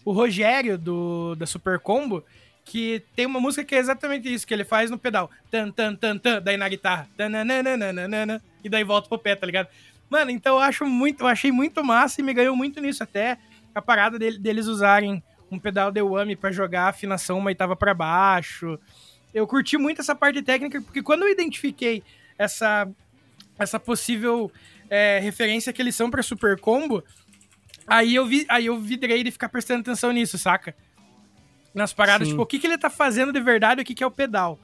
o 0.05 0.11
Rogério 0.11 0.77
do, 0.77 1.35
da 1.35 1.47
Super 1.47 1.79
Combo, 1.79 2.23
que 2.63 3.03
tem 3.15 3.25
uma 3.25 3.39
música 3.39 3.65
que 3.65 3.75
é 3.75 3.79
exatamente 3.79 4.31
isso, 4.31 4.45
que 4.45 4.53
ele 4.53 4.63
faz 4.63 4.89
no 4.91 4.97
pedal. 4.97 5.29
Tan, 5.51 5.71
tan, 5.71 5.95
tan, 5.95 6.17
tan, 6.17 6.41
daí 6.41 6.55
na 6.55 6.69
guitarra. 6.69 7.07
Tananana, 7.17 8.41
e 8.63 8.69
daí 8.69 8.83
volta 8.83 9.09
pro 9.09 9.17
pé, 9.17 9.35
tá 9.35 9.45
ligado? 9.45 9.67
Mano, 10.09 10.29
então 10.29 10.55
eu 10.55 10.61
acho 10.61 10.85
muito, 10.85 11.21
eu 11.21 11.27
achei 11.27 11.51
muito 11.51 11.83
massa 11.83 12.21
e 12.21 12.23
me 12.23 12.33
ganhou 12.33 12.55
muito 12.55 12.79
nisso 12.79 13.03
até 13.03 13.37
a 13.73 13.81
parada 13.81 14.19
dele, 14.19 14.37
deles 14.37 14.67
usarem 14.67 15.21
um 15.51 15.59
pedal 15.59 15.91
de 15.91 16.01
whammy 16.01 16.35
para 16.35 16.51
jogar 16.51 16.83
a 16.83 16.89
afinação 16.89 17.39
uma 17.39 17.47
oitava 17.47 17.75
para 17.75 17.93
baixo. 17.93 18.79
Eu 19.33 19.47
curti 19.47 19.77
muito 19.77 20.01
essa 20.01 20.15
parte 20.15 20.41
técnica 20.41 20.81
porque 20.81 21.01
quando 21.01 21.23
eu 21.23 21.29
identifiquei 21.29 22.03
essa 22.37 22.87
essa 23.57 23.79
possível 23.79 24.51
é, 24.89 25.19
referência 25.19 25.71
que 25.71 25.81
eles 25.81 25.95
são 25.95 26.09
para 26.09 26.21
Super 26.21 26.59
Combo, 26.59 27.03
Aí 27.87 28.15
eu 28.15 28.25
vi, 28.25 28.45
aí 28.49 28.65
eu 28.65 28.79
vidrei 28.79 29.23
de 29.23 29.31
ficar 29.31 29.49
prestando 29.49 29.81
atenção 29.81 30.11
nisso, 30.11 30.37
saca? 30.37 30.75
Nas 31.73 31.93
paradas, 31.93 32.27
Sim. 32.27 32.33
tipo, 32.33 32.43
o 32.43 32.45
que, 32.45 32.57
que 32.57 32.67
ele 32.67 32.77
tá 32.77 32.89
fazendo 32.89 33.31
de 33.31 33.39
verdade 33.39 33.81
e 33.81 33.83
o 33.83 33.85
que, 33.85 33.93
que 33.93 34.03
é 34.03 34.07
o 34.07 34.11
pedal. 34.11 34.59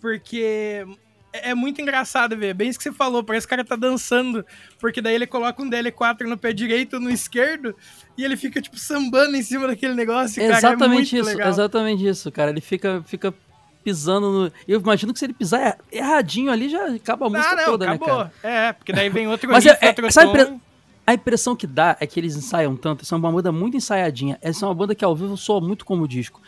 Porque 0.00 0.86
é, 1.32 1.50
é 1.50 1.54
muito 1.54 1.80
engraçado 1.80 2.36
ver, 2.36 2.54
bem 2.54 2.68
isso 2.68 2.78
que 2.78 2.84
você 2.84 2.92
falou, 2.92 3.24
parece 3.24 3.46
que 3.46 3.54
o 3.54 3.56
cara 3.56 3.66
tá 3.66 3.74
dançando, 3.74 4.44
porque 4.78 5.00
daí 5.00 5.14
ele 5.14 5.26
coloca 5.26 5.60
um 5.62 5.68
DL4 5.68 6.22
no 6.26 6.36
pé 6.36 6.52
direito, 6.52 7.00
no 7.00 7.10
esquerdo, 7.10 7.74
e 8.16 8.24
ele 8.24 8.36
fica, 8.36 8.60
tipo, 8.60 8.78
sambando 8.78 9.34
em 9.34 9.42
cima 9.42 9.66
daquele 9.66 9.94
negócio, 9.94 10.42
cara, 10.42 10.58
Exatamente 10.58 11.16
é 11.16 11.20
isso, 11.20 11.28
legal. 11.28 11.48
exatamente 11.48 12.06
isso, 12.06 12.30
cara, 12.30 12.50
ele 12.50 12.60
fica, 12.60 13.02
fica 13.06 13.34
pisando 13.82 14.30
no... 14.30 14.52
Eu 14.68 14.80
imagino 14.80 15.12
que 15.12 15.18
se 15.18 15.24
ele 15.24 15.32
pisar 15.32 15.78
erradinho 15.90 16.52
ali, 16.52 16.68
já 16.68 16.86
acaba 16.94 17.26
a 17.26 17.30
música 17.30 17.50
ah, 17.50 17.56
não, 17.56 17.64
toda, 17.64 17.90
acabou. 17.90 18.24
né, 18.24 18.30
cara? 18.42 18.54
É, 18.54 18.72
porque 18.72 18.92
daí 18.92 19.08
vem 19.08 19.26
outro 19.26 19.50
Mas 19.50 19.64
riff, 19.64 19.78
é, 19.80 19.88
outro 19.88 20.12
sabe. 20.12 20.60
A 21.06 21.14
impressão 21.14 21.56
que 21.56 21.66
dá 21.66 21.96
é 22.00 22.06
que 22.06 22.18
eles 22.20 22.36
ensaiam 22.36 22.76
tanto, 22.76 23.04
são 23.04 23.18
uma 23.18 23.30
banda 23.30 23.50
muito 23.50 23.76
ensaiadinha. 23.76 24.38
Essa 24.40 24.64
é 24.64 24.68
uma 24.68 24.74
banda 24.74 24.94
que 24.94 25.04
ao 25.04 25.16
vivo 25.16 25.36
soa 25.36 25.60
muito 25.60 25.84
como 25.84 26.06
disco. 26.06 26.40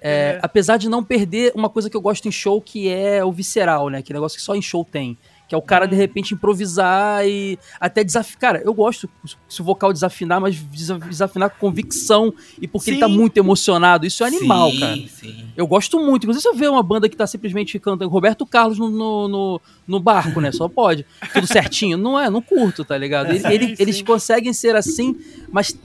É, 0.00 0.10
é. 0.10 0.38
Apesar 0.42 0.78
de 0.78 0.88
não 0.88 1.04
perder 1.04 1.52
uma 1.54 1.68
coisa 1.68 1.88
que 1.88 1.96
eu 1.96 2.00
gosto 2.00 2.26
em 2.26 2.32
show, 2.32 2.60
que 2.60 2.88
é 2.88 3.24
o 3.24 3.30
visceral, 3.30 3.88
né? 3.88 4.02
Que 4.02 4.12
negócio 4.12 4.36
que 4.36 4.42
só 4.42 4.56
em 4.56 4.62
show 4.62 4.84
tem. 4.84 5.16
Que 5.50 5.54
é 5.56 5.58
o 5.58 5.62
cara, 5.62 5.84
de 5.84 5.94
uhum. 5.94 6.00
repente, 6.00 6.32
improvisar 6.32 7.26
e 7.26 7.58
até 7.80 8.04
desafinar. 8.04 8.38
Cara, 8.38 8.62
eu 8.64 8.72
gosto 8.72 9.10
se 9.48 9.60
o 9.60 9.64
vocal 9.64 9.92
desafinar, 9.92 10.40
mas 10.40 10.54
desafinar 10.54 11.50
com 11.50 11.58
convicção 11.58 12.32
e 12.62 12.68
porque 12.68 12.84
sim. 12.84 12.90
ele 12.92 13.00
tá 13.00 13.08
muito 13.08 13.36
emocionado. 13.36 14.06
Isso 14.06 14.22
é 14.22 14.28
animal, 14.28 14.70
sim, 14.70 14.78
cara. 14.78 14.96
Sim. 15.08 15.46
Eu 15.56 15.66
gosto 15.66 15.98
muito. 15.98 16.22
Inclusive, 16.22 16.42
se 16.42 16.48
eu 16.48 16.54
ver 16.54 16.70
uma 16.70 16.84
banda 16.84 17.08
que 17.08 17.16
tá 17.16 17.26
simplesmente 17.26 17.80
cantando 17.80 18.08
Roberto 18.08 18.46
Carlos 18.46 18.78
no, 18.78 18.88
no, 18.90 19.26
no, 19.26 19.60
no 19.88 19.98
barco, 19.98 20.40
né? 20.40 20.52
Só 20.52 20.68
pode. 20.68 21.04
Tudo 21.32 21.48
certinho. 21.48 21.98
Não 21.98 22.16
é, 22.16 22.30
não 22.30 22.40
curto, 22.40 22.84
tá 22.84 22.96
ligado? 22.96 23.32
Ele, 23.32 23.44
ele, 23.52 23.74
eles 23.76 24.00
conseguem 24.02 24.52
ser 24.52 24.76
assim, 24.76 25.16
mas 25.50 25.76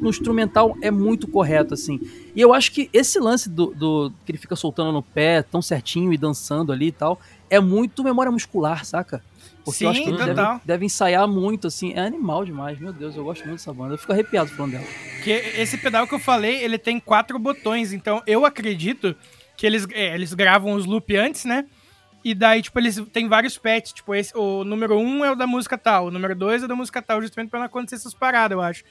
no 0.00 0.08
instrumental 0.08 0.76
é 0.80 0.92
muito 0.92 1.26
correto, 1.26 1.74
assim. 1.74 1.98
E 2.32 2.40
eu 2.40 2.54
acho 2.54 2.70
que 2.70 2.88
esse 2.92 3.18
lance 3.18 3.48
do, 3.50 3.74
do 3.74 4.12
que 4.24 4.30
ele 4.30 4.38
fica 4.38 4.54
soltando 4.54 4.92
no 4.92 5.02
pé, 5.02 5.42
tão 5.42 5.60
certinho 5.60 6.12
e 6.12 6.16
dançando 6.16 6.70
ali 6.70 6.86
e 6.86 6.92
tal, 6.92 7.20
é 7.50 7.60
muito 7.60 8.02
memória 8.04 8.30
muscular, 8.30 8.84
saca? 8.84 9.22
Porque 9.64 9.78
Sim, 9.78 9.84
eu 9.84 9.90
acho 9.90 10.02
que 10.02 10.08
ele 10.08 10.16
deve, 10.16 10.60
deve, 10.64 10.86
ensaiar 10.86 11.28
muito, 11.28 11.66
assim. 11.66 11.92
É 11.92 12.00
animal 12.00 12.44
demais, 12.44 12.78
meu 12.78 12.92
Deus, 12.92 13.14
eu 13.14 13.24
gosto 13.24 13.44
muito 13.44 13.58
dessa 13.58 13.72
banda. 13.72 13.94
Eu 13.94 13.98
fico 13.98 14.12
arrepiado 14.12 14.50
falando 14.50 14.72
dela. 14.72 14.84
Que 15.22 15.30
esse 15.30 15.76
pedal 15.76 16.06
que 16.06 16.14
eu 16.14 16.18
falei, 16.18 16.62
ele 16.62 16.78
tem 16.78 16.98
quatro 16.98 17.38
botões, 17.38 17.92
então 17.92 18.22
eu 18.26 18.46
acredito 18.46 19.14
que 19.56 19.66
eles, 19.66 19.86
é, 19.92 20.14
eles 20.14 20.32
gravam 20.32 20.72
os 20.72 20.86
loop 20.86 21.14
antes, 21.16 21.44
né? 21.44 21.66
E 22.24 22.34
daí, 22.34 22.62
tipo, 22.62 22.78
eles 22.78 23.02
têm 23.12 23.28
vários 23.28 23.58
patches. 23.58 23.92
Tipo, 23.92 24.14
esse, 24.14 24.36
o 24.36 24.64
número 24.64 24.98
um 24.98 25.24
é 25.24 25.30
o 25.30 25.34
da 25.34 25.46
música 25.46 25.76
tal, 25.76 26.06
o 26.06 26.10
número 26.10 26.34
dois 26.34 26.62
é 26.62 26.68
da 26.68 26.74
música 26.74 27.02
tal, 27.02 27.20
justamente 27.20 27.50
pra 27.50 27.58
não 27.58 27.66
acontecer 27.66 27.96
essas 27.96 28.14
paradas, 28.14 28.56
eu 28.56 28.62
acho. 28.62 28.84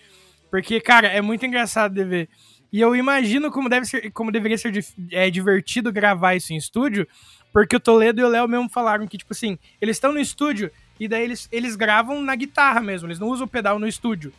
Porque, 0.51 0.79
cara, 0.79 1.07
é 1.07 1.21
muito 1.21 1.45
engraçado 1.45 1.93
de 1.93 2.03
ver. 2.03 2.29
E 2.71 2.79
eu 2.79 2.95
imagino 2.95 3.51
como, 3.51 3.67
deve 3.67 3.85
ser, 3.85 4.11
como 4.11 4.31
deveria 4.31 4.57
ser 4.57 4.71
é, 5.11 5.29
divertido 5.29 5.91
gravar 5.91 6.35
isso 6.35 6.53
em 6.53 6.57
estúdio, 6.57 7.07
porque 7.51 7.75
o 7.75 7.79
Toledo 7.79 8.21
e 8.21 8.23
o 8.23 8.27
Léo 8.27 8.47
mesmo 8.47 8.69
falaram 8.69 9.07
que, 9.07 9.17
tipo 9.17 9.33
assim, 9.33 9.57
eles 9.81 9.97
estão 9.97 10.11
no 10.11 10.19
estúdio 10.19 10.71
e 10.99 11.07
daí 11.07 11.23
eles, 11.23 11.47
eles 11.51 11.75
gravam 11.75 12.21
na 12.21 12.35
guitarra 12.35 12.81
mesmo, 12.81 13.07
eles 13.07 13.19
não 13.19 13.27
usam 13.27 13.45
o 13.45 13.49
pedal 13.49 13.79
no 13.79 13.87
estúdio. 13.87 14.33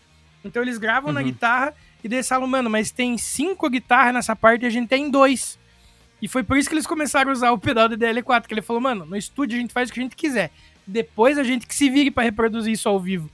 Então 0.45 0.63
eles 0.63 0.79
gravam 0.79 1.09
uhum. 1.09 1.15
na 1.15 1.23
guitarra 1.23 1.75
e 2.03 2.09
daí 2.09 2.19
eles 2.19 2.29
falam, 2.29 2.47
mano, 2.47 2.71
mas 2.71 2.91
tem 2.91 3.17
cinco 3.19 3.69
guitarras 3.69 4.15
nessa 4.15 4.37
parte 4.37 4.63
e 4.63 4.67
a 4.67 4.71
gente 4.71 4.89
tem 4.89 5.11
dois. 5.11 5.59
E 6.23 6.29
foi 6.29 6.43
por 6.43 6.57
isso 6.57 6.69
que 6.69 6.75
eles 6.75 6.87
começaram 6.87 7.31
a 7.31 7.33
usar 7.33 7.51
o 7.51 7.59
pedal 7.59 7.89
do 7.89 7.97
DL4, 7.97 8.47
que 8.47 8.55
ele 8.55 8.63
falou, 8.63 8.81
mano, 8.81 9.07
no 9.07 9.17
estúdio 9.17 9.57
a 9.57 9.61
gente 9.61 9.73
faz 9.73 9.89
o 9.89 9.93
que 9.93 10.01
a 10.01 10.03
gente 10.03 10.17
quiser. 10.17 10.51
Depois 10.87 11.39
a 11.39 11.43
gente 11.43 11.67
que 11.67 11.75
se 11.75 11.89
vire 11.89 12.11
para 12.11 12.25
reproduzir 12.25 12.73
isso 12.73 12.89
ao 12.89 13.01
vivo. 13.01 13.31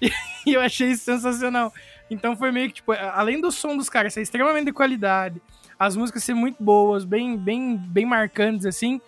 E 0.46 0.52
eu 0.52 0.60
achei 0.60 0.90
isso 0.90 1.04
sensacional. 1.04 1.72
Então 2.10 2.36
foi 2.36 2.52
meio 2.52 2.68
que, 2.68 2.74
tipo, 2.74 2.92
além 2.92 3.40
do 3.40 3.50
som 3.50 3.74
dos 3.74 3.88
caras 3.88 4.12
ser 4.12 4.20
extremamente 4.20 4.66
de 4.66 4.72
qualidade, 4.72 5.40
as 5.78 5.96
músicas 5.96 6.24
serem 6.24 6.40
muito 6.40 6.62
boas, 6.62 7.04
bem, 7.04 7.36
bem, 7.36 7.76
bem 7.76 8.06
marcantes, 8.06 8.66
assim, 8.66 9.00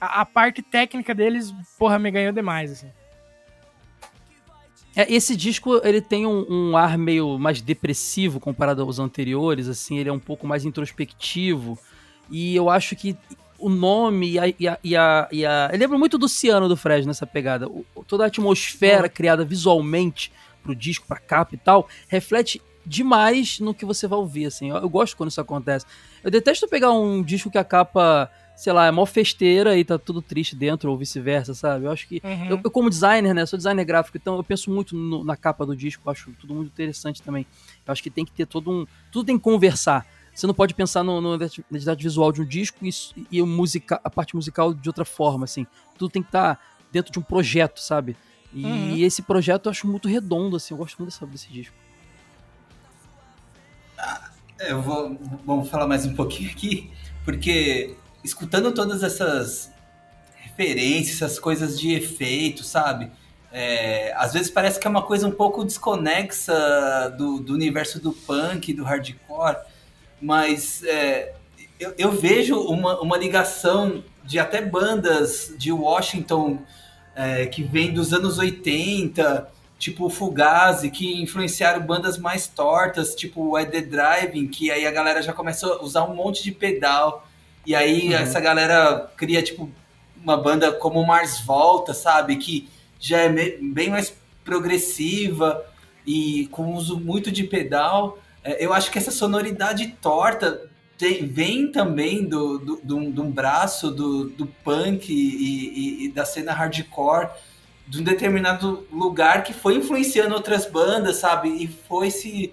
a, 0.00 0.22
a 0.22 0.24
parte 0.24 0.62
técnica 0.62 1.14
deles, 1.14 1.54
porra, 1.78 1.98
me 1.98 2.10
ganhou 2.10 2.32
demais, 2.32 2.72
assim. 2.72 2.88
É, 4.94 5.12
esse 5.12 5.36
disco 5.36 5.78
ele 5.84 6.00
tem 6.00 6.26
um, 6.26 6.46
um, 6.48 6.76
ar 6.76 6.96
meio 6.96 7.38
mais 7.38 7.60
depressivo 7.60 8.40
comparado 8.40 8.80
aos 8.80 8.98
anteriores, 8.98 9.68
assim, 9.68 9.98
ele 9.98 10.08
é 10.08 10.12
um 10.12 10.18
pouco 10.18 10.46
mais 10.46 10.64
introspectivo. 10.64 11.78
E 12.30 12.56
eu 12.56 12.70
acho 12.70 12.96
que 12.96 13.14
o 13.58 13.68
nome 13.68 14.32
e 14.32 14.38
a. 14.38 14.48
E 14.48 14.68
a, 14.68 14.78
e 14.82 14.96
a, 14.96 15.28
e 15.30 15.46
a... 15.46 15.68
Eu 15.70 15.78
lembro 15.78 15.98
muito 15.98 16.16
do 16.16 16.28
Ciano 16.28 16.66
do 16.66 16.76
Fred 16.76 17.06
nessa 17.06 17.26
pegada. 17.26 17.68
O, 17.68 17.84
toda 18.06 18.24
a 18.24 18.28
atmosfera 18.28 19.06
criada 19.06 19.44
visualmente 19.44 20.32
pro 20.62 20.74
disco, 20.74 21.06
pra 21.06 21.18
capa 21.18 21.54
e 21.54 21.58
tal, 21.58 21.88
reflete 22.08 22.60
demais 22.86 23.58
no 23.58 23.74
que 23.74 23.84
você 23.84 24.06
vai 24.06 24.18
ouvir, 24.18 24.46
assim. 24.46 24.70
Eu, 24.70 24.76
eu, 24.76 24.88
gosto 24.88 25.16
quando 25.16 25.30
isso 25.30 25.40
acontece. 25.40 25.84
Eu 26.22 26.30
detesto 26.30 26.68
pegar 26.68 26.92
um 26.92 27.22
disco 27.22 27.50
que 27.50 27.58
a 27.58 27.64
capa, 27.64 28.30
sei 28.54 28.72
lá, 28.72 28.86
é 28.86 28.90
mó 28.90 29.04
festeira 29.04 29.76
e 29.76 29.84
tá 29.84 29.98
tudo 29.98 30.22
triste 30.22 30.54
dentro, 30.54 30.90
ou 30.90 30.96
vice-versa, 30.96 31.52
sabe? 31.52 31.86
Eu 31.86 31.90
acho 31.90 32.06
que. 32.06 32.22
Uhum. 32.24 32.46
Eu, 32.46 32.60
eu, 32.62 32.70
como 32.70 32.88
designer, 32.88 33.34
né? 33.34 33.44
Sou 33.44 33.56
designer 33.56 33.84
gráfico, 33.84 34.16
então 34.16 34.36
eu 34.36 34.44
penso 34.44 34.70
muito 34.70 34.94
no, 34.94 35.24
na 35.24 35.36
capa 35.36 35.66
do 35.66 35.76
disco, 35.76 36.08
acho 36.08 36.30
tudo 36.38 36.54
muito 36.54 36.68
interessante 36.68 37.20
também. 37.20 37.44
Eu 37.86 37.92
acho 37.92 38.02
que 38.02 38.10
tem 38.10 38.24
que 38.24 38.32
ter 38.32 38.46
todo 38.46 38.70
um. 38.70 38.86
Tudo 39.10 39.26
tem 39.26 39.36
que 39.36 39.44
conversar. 39.44 40.06
Você 40.32 40.46
não 40.46 40.54
pode 40.54 40.74
pensar 40.74 41.02
no, 41.02 41.20
no, 41.20 41.36
na 41.36 41.46
identidade 41.70 42.02
visual 42.02 42.30
de 42.30 42.42
um 42.42 42.44
disco 42.44 42.84
e, 42.84 42.90
e 43.32 43.40
o 43.40 43.46
musica, 43.46 43.98
a 44.04 44.10
parte 44.10 44.36
musical 44.36 44.74
de 44.74 44.88
outra 44.88 45.04
forma, 45.04 45.44
assim. 45.44 45.66
Tudo 45.98 46.10
tem 46.10 46.22
que 46.22 46.28
estar 46.28 46.56
tá 46.56 46.62
dentro 46.92 47.10
de 47.10 47.18
um 47.18 47.22
projeto, 47.22 47.80
sabe? 47.80 48.14
E 48.52 48.64
uhum. 48.64 48.96
esse 48.98 49.22
projeto 49.22 49.66
eu 49.66 49.70
acho 49.70 49.86
muito 49.86 50.08
redondo, 50.08 50.56
assim, 50.56 50.72
eu 50.72 50.78
gosto 50.78 50.98
muito 50.98 51.10
dessa, 51.10 51.26
desse 51.26 51.50
disco. 51.50 51.74
Ah, 54.58 54.64
eu 54.68 54.80
vou 54.80 55.18
vamos 55.44 55.68
falar 55.68 55.86
mais 55.86 56.06
um 56.06 56.14
pouquinho 56.14 56.50
aqui, 56.50 56.90
porque 57.24 57.94
escutando 58.24 58.72
todas 58.72 59.02
essas 59.02 59.70
referências, 60.34 61.20
essas 61.20 61.38
coisas 61.38 61.78
de 61.78 61.92
efeito, 61.92 62.64
sabe? 62.64 63.10
É, 63.52 64.14
às 64.16 64.32
vezes 64.32 64.50
parece 64.50 64.80
que 64.80 64.86
é 64.86 64.90
uma 64.90 65.02
coisa 65.02 65.26
um 65.26 65.30
pouco 65.30 65.64
desconexa 65.64 67.10
do, 67.18 67.38
do 67.40 67.52
universo 67.52 68.00
do 68.00 68.12
punk, 68.12 68.72
do 68.72 68.82
hardcore, 68.82 69.58
mas 70.20 70.82
é, 70.84 71.34
eu, 71.78 71.94
eu, 71.98 72.12
vejo 72.12 72.58
uma, 72.58 73.00
uma 73.00 73.18
ligação 73.18 74.02
de 74.24 74.38
até 74.38 74.62
bandas 74.62 75.54
de 75.58 75.70
Washington 75.70 76.62
é, 77.14 77.46
que 77.46 77.62
vem 77.62 77.92
dos 77.92 78.12
anos 78.12 78.38
80, 78.38 79.48
tipo 79.78 80.08
Fugazi, 80.08 80.90
que 80.90 81.20
influenciaram 81.20 81.80
bandas 81.80 82.18
mais 82.18 82.46
tortas, 82.46 83.14
tipo 83.14 83.56
o 83.56 83.64
The 83.64 83.82
Driving, 83.82 84.48
que 84.48 84.70
aí 84.70 84.86
a 84.86 84.90
galera 84.90 85.22
já 85.22 85.32
começou 85.32 85.74
a 85.74 85.82
usar 85.82 86.04
um 86.04 86.14
monte 86.14 86.42
de 86.42 86.52
pedal. 86.52 87.26
E 87.64 87.74
aí 87.74 88.08
uhum. 88.08 88.14
essa 88.14 88.40
galera 88.40 89.10
cria, 89.16 89.42
tipo, 89.42 89.70
uma 90.22 90.36
banda 90.36 90.72
como 90.72 91.04
Mars 91.04 91.40
Volta, 91.40 91.92
sabe? 91.92 92.36
Que 92.36 92.68
já 92.98 93.18
é 93.18 93.28
bem 93.28 93.90
mais 93.90 94.16
progressiva 94.44 95.64
e 96.06 96.48
com 96.52 96.74
uso 96.74 96.98
muito 96.98 97.30
de 97.30 97.44
pedal. 97.44 98.18
É, 98.42 98.64
eu 98.64 98.72
acho 98.72 98.90
que 98.90 98.98
essa 98.98 99.10
sonoridade 99.10 99.88
torta 100.00 100.70
tem, 100.96 101.26
vem 101.26 101.70
também 101.70 102.24
do, 102.24 102.58
do, 102.58 102.80
do, 102.82 103.10
do 103.10 103.22
um 103.22 103.30
braço 103.30 103.90
do, 103.90 104.30
do 104.30 104.46
punk 104.46 105.12
e, 105.12 105.14
e, 105.14 106.04
e, 106.04 106.08
da 106.12 106.24
cena 106.24 106.52
hardcore 106.52 107.28
de 107.86 108.00
um 108.00 108.04
determinado 108.04 108.86
lugar 108.92 109.44
que 109.44 109.52
foi 109.52 109.76
influenciando 109.76 110.34
outras 110.34 110.66
bandas, 110.66 111.16
sabe? 111.16 111.48
E 111.48 111.68
foi 111.68 112.10
se 112.10 112.52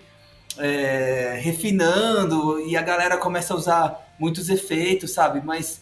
é, 0.57 1.39
refinando 1.41 2.59
e 2.61 2.77
a 2.77 2.81
galera 2.81 3.17
começa 3.17 3.53
a 3.53 3.57
usar 3.57 4.13
muitos 4.19 4.49
efeitos, 4.49 5.11
sabe? 5.11 5.41
Mas 5.43 5.81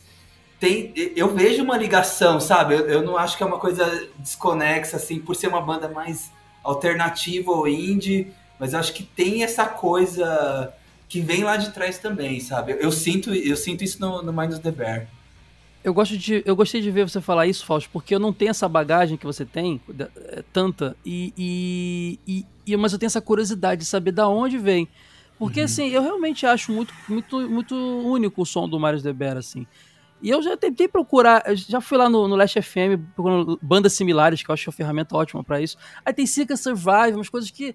tem, 0.59 0.93
eu 1.15 1.33
vejo 1.33 1.63
uma 1.63 1.77
ligação, 1.77 2.39
sabe? 2.39 2.75
Eu, 2.75 2.87
eu 2.87 3.01
não 3.01 3.17
acho 3.17 3.35
que 3.35 3.43
é 3.43 3.45
uma 3.45 3.59
coisa 3.59 4.07
desconexa, 4.17 4.97
assim, 4.97 5.19
por 5.19 5.35
ser 5.35 5.47
uma 5.47 5.61
banda 5.61 5.89
mais 5.89 6.31
alternativa 6.63 7.51
ou 7.51 7.67
indie, 7.67 8.31
mas 8.59 8.73
eu 8.73 8.79
acho 8.79 8.93
que 8.93 9.03
tem 9.03 9.43
essa 9.43 9.65
coisa 9.65 10.73
que 11.09 11.19
vem 11.19 11.43
lá 11.43 11.57
de 11.57 11.71
trás 11.71 11.97
também, 11.97 12.39
sabe? 12.39 12.77
Eu 12.79 12.91
sinto, 12.91 13.33
eu 13.33 13.57
sinto 13.57 13.83
isso 13.83 13.99
no, 13.99 14.21
no 14.21 14.31
Minds 14.31 14.59
the 14.59 14.71
Bear. 14.71 15.07
Eu, 15.83 15.93
gosto 15.93 16.17
de, 16.17 16.43
eu 16.45 16.55
gostei 16.55 16.81
de 16.81 16.91
ver 16.91 17.09
você 17.09 17.19
falar 17.19 17.47
isso, 17.47 17.65
Fausto, 17.65 17.89
porque 17.91 18.13
eu 18.13 18.19
não 18.19 18.31
tenho 18.31 18.51
essa 18.51 18.67
bagagem 18.67 19.17
que 19.17 19.25
você 19.25 19.45
tem, 19.45 19.81
é, 19.99 20.43
tanta, 20.53 20.95
e, 21.05 21.33
e, 22.27 22.45
e, 22.65 22.77
mas 22.77 22.93
eu 22.93 22.99
tenho 22.99 23.07
essa 23.07 23.21
curiosidade 23.21 23.81
de 23.81 23.87
saber 23.87 24.11
da 24.11 24.27
onde 24.27 24.57
vem. 24.57 24.87
Porque, 25.39 25.59
uhum. 25.59 25.65
assim, 25.65 25.89
eu 25.89 26.03
realmente 26.03 26.45
acho 26.45 26.71
muito, 26.71 26.93
muito, 27.09 27.49
muito 27.49 27.75
único 27.75 28.43
o 28.43 28.45
som 28.45 28.69
do 28.69 28.79
Marius 28.79 29.01
de 29.01 29.11
Bear, 29.11 29.37
assim. 29.37 29.65
E 30.21 30.29
eu 30.29 30.41
já 30.43 30.55
tentei 30.55 30.87
procurar, 30.87 31.43
já 31.55 31.81
fui 31.81 31.97
lá 31.97 32.07
no, 32.07 32.27
no 32.27 32.35
Last 32.35 32.61
FM 32.61 33.01
procurando 33.15 33.57
bandas 33.59 33.93
similares, 33.93 34.43
que 34.43 34.51
eu 34.51 34.53
acho 34.53 34.69
uma 34.69 34.75
ferramenta 34.75 35.17
ótima 35.17 35.43
para 35.43 35.59
isso. 35.59 35.77
Aí 36.05 36.13
tem 36.13 36.27
Seeker 36.27 36.55
Survive, 36.55 37.15
umas 37.15 37.27
coisas 37.27 37.49
que 37.49 37.73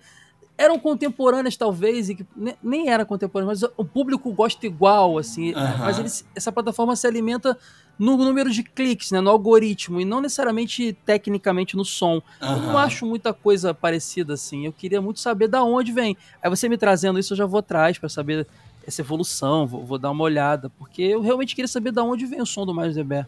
eram 0.57 0.79
contemporâneas 0.79 1.57
talvez 1.57 2.09
e 2.09 2.15
que 2.15 2.27
nem 2.63 2.89
era 2.89 3.05
contemporânea, 3.05 3.53
mas 3.53 3.63
o 3.77 3.85
público 3.85 4.33
gosta 4.33 4.65
igual 4.65 5.19
assim. 5.19 5.49
Uhum. 5.49 5.79
Mas 5.79 5.99
eles, 5.99 6.25
essa 6.35 6.51
plataforma 6.51 6.95
se 6.97 7.07
alimenta 7.07 7.59
no 7.99 8.17
número 8.17 8.51
de 8.51 8.63
cliques, 8.63 9.11
né, 9.11 9.21
no 9.21 9.31
algoritmo, 9.31 10.01
e 10.01 10.05
não 10.05 10.21
necessariamente 10.21 10.97
tecnicamente 11.05 11.77
no 11.77 11.85
som. 11.85 12.23
Uhum. 12.41 12.49
Eu 12.49 12.57
não 12.59 12.79
acho 12.79 13.07
muita 13.07 13.33
coisa 13.33 13.73
parecida 13.73 14.35
assim. 14.35 14.67
Eu 14.67 14.73
queria 14.73 15.01
muito 15.01 15.21
saber 15.21 15.49
da 15.49 15.63
onde 15.63 15.93
vem. 15.93 16.17
Aí 16.43 16.51
você 16.51 16.69
me 16.69 16.77
trazendo 16.77 17.19
isso, 17.19 17.33
eu 17.33 17.37
já 17.39 17.47
vou 17.47 17.61
atrás 17.61 17.99
para 17.99 18.09
saber 18.09 18.47
essa 18.87 19.01
evolução, 19.01 19.67
vou, 19.67 19.85
vou, 19.85 19.99
dar 19.99 20.11
uma 20.11 20.23
olhada, 20.23 20.71
porque 20.79 21.03
eu 21.03 21.21
realmente 21.21 21.55
queria 21.55 21.69
saber 21.69 21.91
da 21.91 22.05
onde 22.05 22.25
vem 22.25 22.41
o 22.41 22.47
som 22.47 22.65
do 22.65 22.75
Miles 22.75 22.97
Bear. 22.99 23.27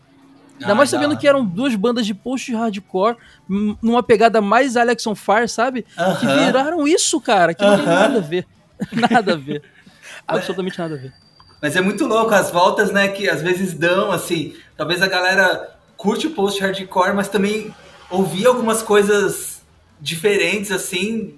Ainda 0.61 0.73
ah, 0.73 0.74
mais 0.74 0.90
sabendo 0.90 1.16
que 1.16 1.27
eram 1.27 1.45
duas 1.45 1.74
bandas 1.77 2.05
de 2.05 2.12
post-hardcore, 2.12 3.16
numa 3.49 4.03
pegada 4.03 4.40
mais 4.40 4.77
Alex 4.77 5.07
on 5.07 5.15
Fire, 5.15 5.49
sabe? 5.49 5.86
Uh 5.97 6.03
-huh. 6.03 6.20
Que 6.20 6.27
viraram 6.27 6.86
isso, 6.86 7.20
cara, 7.20 7.55
que 7.55 7.65
uh 7.65 7.69
-huh. 7.69 7.77
não 7.77 7.85
tem 7.85 7.95
nada 7.95 8.19
a 8.19 8.23
ver. 8.23 8.47
nada 9.11 9.32
a 9.35 9.36
ver. 9.36 9.62
Absolutamente 10.27 10.78
nada 10.78 10.95
a 10.95 10.99
ver. 10.99 11.12
Mas 11.61 11.77
é 11.77 11.81
muito 11.81 12.07
louco 12.07 12.35
as 12.35 12.51
voltas, 12.51 12.93
né, 12.93 13.09
que 13.09 13.29
às 13.29 13.43
vezes 13.43 13.75
dão, 13.75 14.13
assim, 14.13 14.55
talvez 14.77 15.03
a 15.03 15.09
galera 15.09 15.77
curte 15.97 16.29
o 16.29 16.31
post-hardcore, 16.31 17.15
mas 17.15 17.29
também 17.29 17.75
ouvir 18.09 18.47
algumas 18.47 18.83
coisas 18.83 19.63
diferentes, 20.01 20.71
assim, 20.71 21.37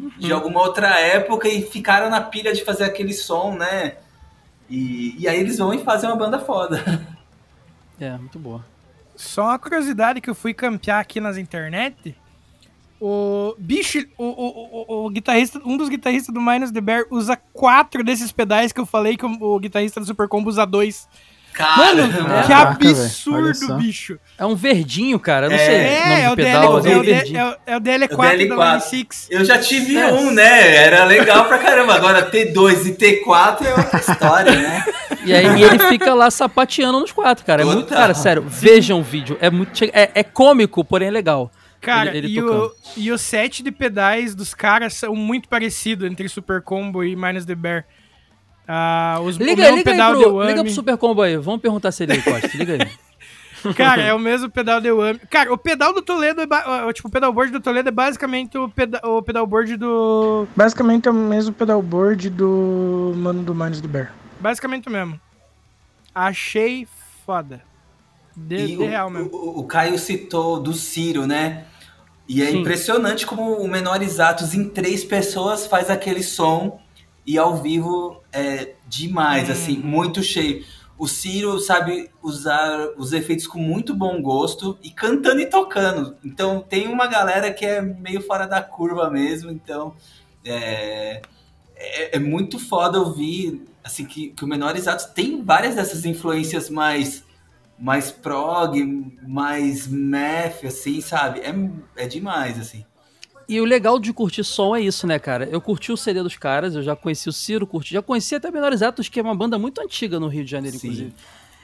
uhum. 0.00 0.10
de 0.18 0.32
alguma 0.32 0.60
outra 0.60 0.98
época 0.98 1.48
e 1.48 1.62
ficaram 1.62 2.08
na 2.08 2.20
pilha 2.20 2.52
de 2.52 2.64
fazer 2.64 2.84
aquele 2.84 3.12
som, 3.12 3.54
né? 3.54 3.96
E, 4.68 5.14
e 5.18 5.28
aí 5.28 5.38
eles 5.38 5.58
vão 5.58 5.72
e 5.74 5.84
fazem 5.84 6.08
uma 6.08 6.16
banda 6.16 6.38
foda. 6.38 6.82
É, 8.00 8.16
muito 8.16 8.38
boa. 8.38 8.64
Só 9.16 9.46
uma 9.46 9.58
curiosidade 9.58 10.20
que 10.20 10.30
eu 10.30 10.34
fui 10.36 10.54
campear 10.54 11.00
aqui 11.00 11.20
nas 11.20 11.36
internet. 11.36 12.16
O 13.00 13.54
bicho, 13.58 14.04
o, 14.16 14.24
o, 14.24 14.84
o, 14.88 15.06
o, 15.06 15.10
guitarrista, 15.10 15.60
um 15.64 15.76
dos 15.76 15.88
guitarristas 15.88 16.34
do 16.34 16.40
Minus 16.40 16.72
the 16.72 16.80
Bear 16.80 17.04
usa 17.10 17.36
quatro 17.52 18.02
desses 18.02 18.32
pedais 18.32 18.72
que 18.72 18.80
eu 18.80 18.86
falei 18.86 19.16
que 19.16 19.24
o, 19.24 19.38
o 19.40 19.58
guitarrista 19.60 20.00
do 20.00 20.06
Super 20.06 20.26
Combo 20.26 20.48
usa 20.48 20.66
dois. 20.66 21.08
Mano, 21.76 22.02
é. 22.02 22.46
que 22.46 22.52
absurdo, 22.52 23.74
bicho. 23.74 24.18
É 24.38 24.46
um 24.46 24.54
verdinho, 24.54 25.18
cara. 25.18 25.46
Eu 25.46 25.50
não 25.50 25.56
é, 25.56 25.66
sei. 25.66 25.74
É, 25.74 26.20
é 26.22 26.30
o, 26.30 26.36
pedal, 26.36 26.80
DL, 26.80 27.10
é, 27.10 27.44
o, 27.44 27.48
é, 27.48 27.58
é 27.66 27.76
o 27.76 27.80
DL4, 27.80 28.08
DL4 28.08 28.56
da 28.56 28.80
6 28.80 29.06
Eu 29.30 29.44
já 29.44 29.58
tive 29.58 29.96
é. 29.96 30.12
um, 30.12 30.30
né? 30.30 30.76
Era 30.76 31.04
legal 31.04 31.46
pra 31.46 31.58
caramba. 31.58 31.94
Agora 31.94 32.30
T2 32.30 32.86
e 32.86 32.92
T4 32.92 33.64
é 33.64 33.74
outra 33.74 33.98
história, 33.98 34.52
né? 34.52 34.84
E 35.24 35.34
aí 35.34 35.44
e 35.44 35.62
ele 35.62 35.78
fica 35.80 36.14
lá 36.14 36.30
sapateando 36.30 37.00
nos 37.00 37.12
quatro, 37.12 37.44
cara. 37.44 37.60
É 37.60 37.64
muito, 37.64 37.88
cara, 37.88 38.14
sério, 38.14 38.42
vejam 38.46 39.00
o 39.00 39.02
vídeo. 39.02 39.36
É 39.40 39.50
muito. 39.50 39.84
É, 39.84 40.10
é 40.14 40.22
cômico, 40.22 40.82
porém 40.82 41.08
é 41.08 41.10
legal. 41.10 41.50
Cara, 41.80 42.16
ele, 42.16 42.26
ele 42.26 42.34
e, 42.34 42.42
o, 42.42 42.72
e 42.96 43.12
o 43.12 43.18
set 43.18 43.62
de 43.62 43.70
pedais 43.70 44.34
dos 44.34 44.52
caras 44.52 44.94
são 44.94 45.14
muito 45.14 45.48
parecidos 45.48 46.10
entre 46.10 46.28
Super 46.28 46.60
Combo 46.60 47.04
e 47.04 47.14
Minus 47.14 47.44
the 47.44 47.54
Bear. 47.54 47.84
Ah, 48.66 49.18
os, 49.22 49.36
liga, 49.36 49.70
liga, 49.70 49.84
pedal 49.84 50.14
aí 50.14 50.22
pro, 50.22 50.42
liga 50.44 50.62
pro 50.64 50.72
Super 50.72 50.96
Combo 50.96 51.22
aí. 51.22 51.36
Vamos 51.36 51.60
perguntar 51.60 51.92
se 51.92 52.02
ele 52.02 52.18
gosta. 52.20 52.50
Liga 52.54 52.74
aí. 52.74 53.74
Cara, 53.74 54.02
é 54.02 54.14
o 54.14 54.18
mesmo 54.18 54.50
pedal 54.50 54.80
de 54.80 54.92
Wami. 54.92 55.20
Cara, 55.30 55.52
o 55.52 55.58
pedal 55.58 55.92
do 55.92 56.02
Toledo, 56.02 56.42
é, 56.42 56.92
tipo, 56.92 57.08
o 57.08 57.10
pedalboard 57.10 57.52
do 57.52 57.60
Toledo 57.60 57.88
é 57.88 57.92
basicamente 57.92 58.56
o, 58.56 58.68
peda 58.68 59.00
o 59.04 59.22
pedalboard 59.22 59.76
do... 59.76 60.46
Basicamente 60.54 61.08
é 61.08 61.10
o 61.10 61.14
mesmo 61.14 61.52
pedalboard 61.52 62.30
do 62.30 63.14
Mano 63.16 63.42
do 63.42 63.54
Minus 63.54 63.80
do 63.80 63.88
Bear. 63.88 64.12
Basicamente 64.38 64.88
o 64.88 64.92
mesmo. 64.92 65.20
Achei 66.14 66.86
foda. 67.26 67.62
De, 68.46 68.66
de 68.68 68.76
real 68.76 69.10
mesmo. 69.10 69.30
O, 69.32 69.60
o, 69.60 69.64
Caio 69.64 69.98
citou 69.98 70.60
do 70.60 70.72
Ciro, 70.72 71.26
né? 71.26 71.64
E 72.28 72.42
é 72.42 72.50
Sim. 72.50 72.58
impressionante 72.58 73.26
como 73.26 73.54
o 73.54 73.66
Menores 73.66 74.20
Atos 74.20 74.54
em 74.54 74.68
três 74.68 75.02
pessoas 75.02 75.66
faz 75.66 75.90
aquele 75.90 76.22
som 76.22 76.80
e 77.26 77.38
ao 77.38 77.56
vivo 77.56 78.22
é 78.32 78.74
demais, 78.86 79.48
hum. 79.48 79.52
assim, 79.52 79.76
muito 79.78 80.22
cheio. 80.22 80.64
O 80.98 81.06
Ciro 81.06 81.58
sabe 81.60 82.10
usar 82.22 82.88
os 82.96 83.12
efeitos 83.12 83.46
com 83.46 83.58
muito 83.58 83.94
bom 83.94 84.20
gosto 84.20 84.76
e 84.82 84.90
cantando 84.90 85.40
e 85.40 85.46
tocando. 85.46 86.16
Então 86.24 86.60
tem 86.60 86.88
uma 86.88 87.06
galera 87.06 87.52
que 87.52 87.64
é 87.64 87.80
meio 87.80 88.20
fora 88.20 88.46
da 88.46 88.60
curva 88.60 89.08
mesmo, 89.08 89.50
então 89.50 89.94
é, 90.44 91.22
é, 91.76 92.16
é 92.16 92.18
muito 92.18 92.58
foda 92.58 92.98
ouvir 92.98 93.62
assim 93.82 94.04
que, 94.04 94.30
que 94.30 94.44
o 94.44 94.46
Menores 94.46 94.86
Atos 94.86 95.06
tem 95.06 95.42
várias 95.42 95.76
dessas 95.76 96.04
influências 96.04 96.68
mais 96.68 97.24
mais 97.78 98.10
prog, 98.10 98.76
mais 99.26 99.86
math, 99.86 100.64
assim, 100.64 101.00
sabe? 101.00 101.40
É, 101.40 101.54
é 102.04 102.06
demais, 102.08 102.58
assim. 102.58 102.84
E 103.48 103.60
o 103.60 103.64
legal 103.64 103.98
de 103.98 104.12
curtir 104.12 104.44
som 104.44 104.76
é 104.76 104.80
isso, 104.82 105.06
né, 105.06 105.18
cara? 105.18 105.48
Eu 105.50 105.60
curti 105.60 105.90
o 105.90 105.96
CD 105.96 106.22
dos 106.22 106.36
caras, 106.36 106.74
eu 106.74 106.82
já 106.82 106.94
conheci 106.94 107.28
o 107.28 107.32
Ciro, 107.32 107.66
curti, 107.66 107.94
já 107.94 108.02
conheci 108.02 108.34
até 108.34 108.50
Menores 108.50 108.82
Atos, 108.82 109.08
que 109.08 109.18
é 109.18 109.22
uma 109.22 109.34
banda 109.34 109.58
muito 109.58 109.80
antiga 109.80 110.20
no 110.20 110.28
Rio 110.28 110.44
de 110.44 110.50
Janeiro, 110.50 110.76
Sim. 110.76 110.88
inclusive. 110.88 111.14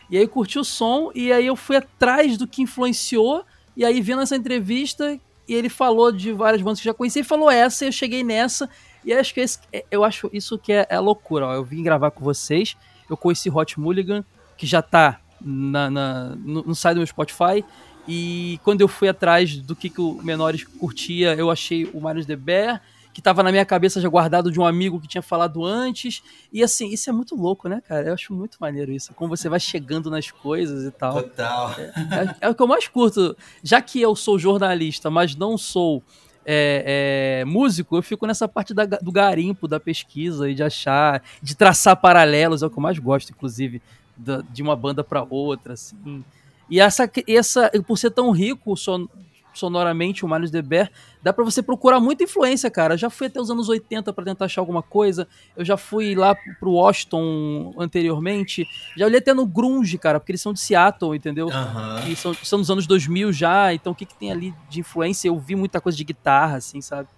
E 0.09 0.17
aí 0.17 0.27
curti 0.27 0.59
o 0.59 0.65
som, 0.65 1.11
e 1.15 1.31
aí 1.31 1.47
eu 1.47 1.57
fui 1.57 1.77
atrás 1.77 2.39
do 2.39 2.47
que 2.47 2.63
influenciou, 2.63 3.45
e 3.77 3.85
aí 3.85 4.01
vendo 4.01 4.23
essa 4.23 4.35
entrevista, 4.35 5.19
e 5.47 5.55
ele 5.55 5.69
falou 5.69 6.11
de 6.11 6.33
várias 6.33 6.63
bandas 6.63 6.79
que 6.79 6.87
já 6.87 6.95
conheci, 6.95 7.21
e 7.21 7.25
falou 7.25 7.51
essa, 7.51 7.85
e 7.85 7.89
eu 7.89 7.93
cheguei 7.93 8.23
nessa, 8.23 8.69
e 9.05 9.13
acho 9.13 9.35
que 9.35 9.41
esse, 9.41 9.59
é, 9.71 9.85
eu 9.91 10.03
acho 10.05 10.31
isso 10.33 10.59
que 10.59 10.73
é, 10.73 10.87
é 10.89 10.99
loucura, 10.99 11.49
ó. 11.49 11.55
Eu 11.55 11.65
vim 11.65 11.83
gravar 11.83 12.11
com 12.13 12.25
vocês, 12.25 12.77
eu 13.11 13.17
conheci 13.17 13.51
Hot 13.51 13.79
Mulligan, 13.79 14.25
que 14.57 14.67
já 14.67 14.81
tá 14.81 15.21
na, 15.45 15.91
na 15.91 16.37
no, 16.37 16.63
no 16.63 16.75
site 16.75 16.95
do 16.95 16.99
meu 16.99 17.07
Spotify, 17.07 17.65
e 18.07 18.61
quando 18.63 18.81
eu 18.81 18.89
fui 18.89 19.09
atrás 19.09 19.57
do 19.57 19.75
que, 19.75 19.89
que 19.89 20.01
o 20.01 20.21
Menores 20.23 20.65
curtia, 20.65 21.35
eu 21.35 21.51
achei 21.51 21.85
o 21.93 22.01
Marius 22.01 22.27
The 22.27 22.37
Bear, 22.37 22.83
que 23.15 23.21
estava 23.21 23.45
na 23.45 23.53
minha 23.53 23.65
cabeça 23.65 24.01
já 24.01 24.09
guardado 24.09 24.51
de 24.51 24.59
um 24.59 24.67
amigo 24.67 25.01
que 25.01 25.07
tinha 25.07 25.23
falado 25.23 25.65
antes. 25.65 26.21
E 26.53 26.63
assim, 26.63 26.89
isso 26.89 27.09
é 27.09 27.13
muito 27.13 27.37
louco, 27.37 27.69
né, 27.69 27.81
cara? 27.87 28.09
Eu 28.09 28.15
acho 28.15 28.35
muito 28.35 28.59
maneiro 28.61 28.91
isso. 28.91 29.15
Como 29.15 29.35
você 29.35 29.49
vai 29.49 29.61
chegando 29.61 30.11
nas 30.11 30.33
coisas 30.33 30.85
e 30.85 30.91
tal. 30.91 31.23
Total. 31.23 31.75
É, 31.79 31.83
é, 31.83 32.37
é 32.41 32.49
o 32.49 32.55
que 32.55 32.61
eu 32.61 32.67
mais 32.67 32.89
curto. 32.89 33.37
Já 33.63 33.81
que 33.81 34.03
eu 34.03 34.17
sou 34.17 34.37
jornalista, 34.37 35.11
mas 35.11 35.37
não 35.37 35.57
sou 35.57 36.03
é, 36.45 37.41
é, 37.41 37.45
músico, 37.45 37.97
eu 37.97 38.03
fico 38.03 38.27
nessa 38.27 38.49
parte 38.49 38.75
da, 38.75 38.85
do 38.85 39.13
garimpo, 39.13 39.69
da 39.69 39.79
pesquisa 39.79 40.51
e 40.51 40.55
de 40.55 40.63
achar, 40.63 41.23
de 41.41 41.55
traçar 41.55 41.97
paralelos, 41.97 42.63
é 42.63 42.67
o 42.67 42.71
que 42.71 42.79
eu 42.79 42.83
mais 42.83 42.99
gosto, 42.99 43.31
inclusive, 43.31 43.81
da, 44.17 44.43
de 44.43 44.63
uma 44.63 44.77
banda 44.77 45.03
para 45.03 45.23
outra, 45.23 45.75
assim. 45.75 46.25
E 46.69 46.81
essa, 46.81 47.11
essa, 47.27 47.71
por 47.87 47.99
ser 47.99 48.11
tão 48.11 48.31
rico 48.31 48.77
son, 48.77 49.07
sonoramente 49.53 50.25
o 50.25 50.29
Miles 50.29 50.51
de 50.51 50.61
Bear, 50.61 50.91
dá 51.23 51.33
para 51.33 51.45
você 51.45 51.63
procurar 51.63 52.01
muita 52.01 52.25
influência, 52.25 52.71
cara. 52.71 52.95
Eu 52.95 52.99
já 52.99 53.09
fui 53.09 53.29
até 53.29 53.41
os 53.41 53.51
anos 53.51 53.69
80 53.69 54.13
para 54.13 54.25
tentar 54.25 54.47
achar 54.47 54.61
alguma 54.61 54.83
coisa. 54.83 55.27
Eu 55.57 55.65
já 55.65 55.77
fui 55.77 56.15
lá 56.15 56.35
pro 56.59 56.73
Washington 56.73 57.75
anteriormente. 57.79 58.67
Já 58.97 59.07
olhei 59.07 59.19
até 59.19 59.33
no 59.33 59.47
grunge, 59.47 59.97
cara, 59.97 60.19
porque 60.19 60.33
eles 60.33 60.41
são 60.41 60.53
de 60.53 60.61
Seattle, 60.61 61.17
entendeu? 61.17 61.47
Uhum. 61.47 62.09
E 62.11 62.17
são, 62.17 62.35
são 62.35 62.59
dos 62.59 62.71
anos 62.71 62.87
2000 62.87 63.33
já, 63.33 63.73
então 63.73 63.93
o 63.93 63.97
que, 63.97 64.05
que 64.05 64.15
tem 64.15 64.31
ali 64.31 64.55
de 64.69 64.81
influência? 64.81 65.29
Eu 65.29 65.39
vi 65.39 65.55
muita 65.55 65.81
coisa 65.81 65.97
de 65.97 66.05
guitarra, 66.05 66.57
assim, 66.57 66.81
sabe? 66.81 67.09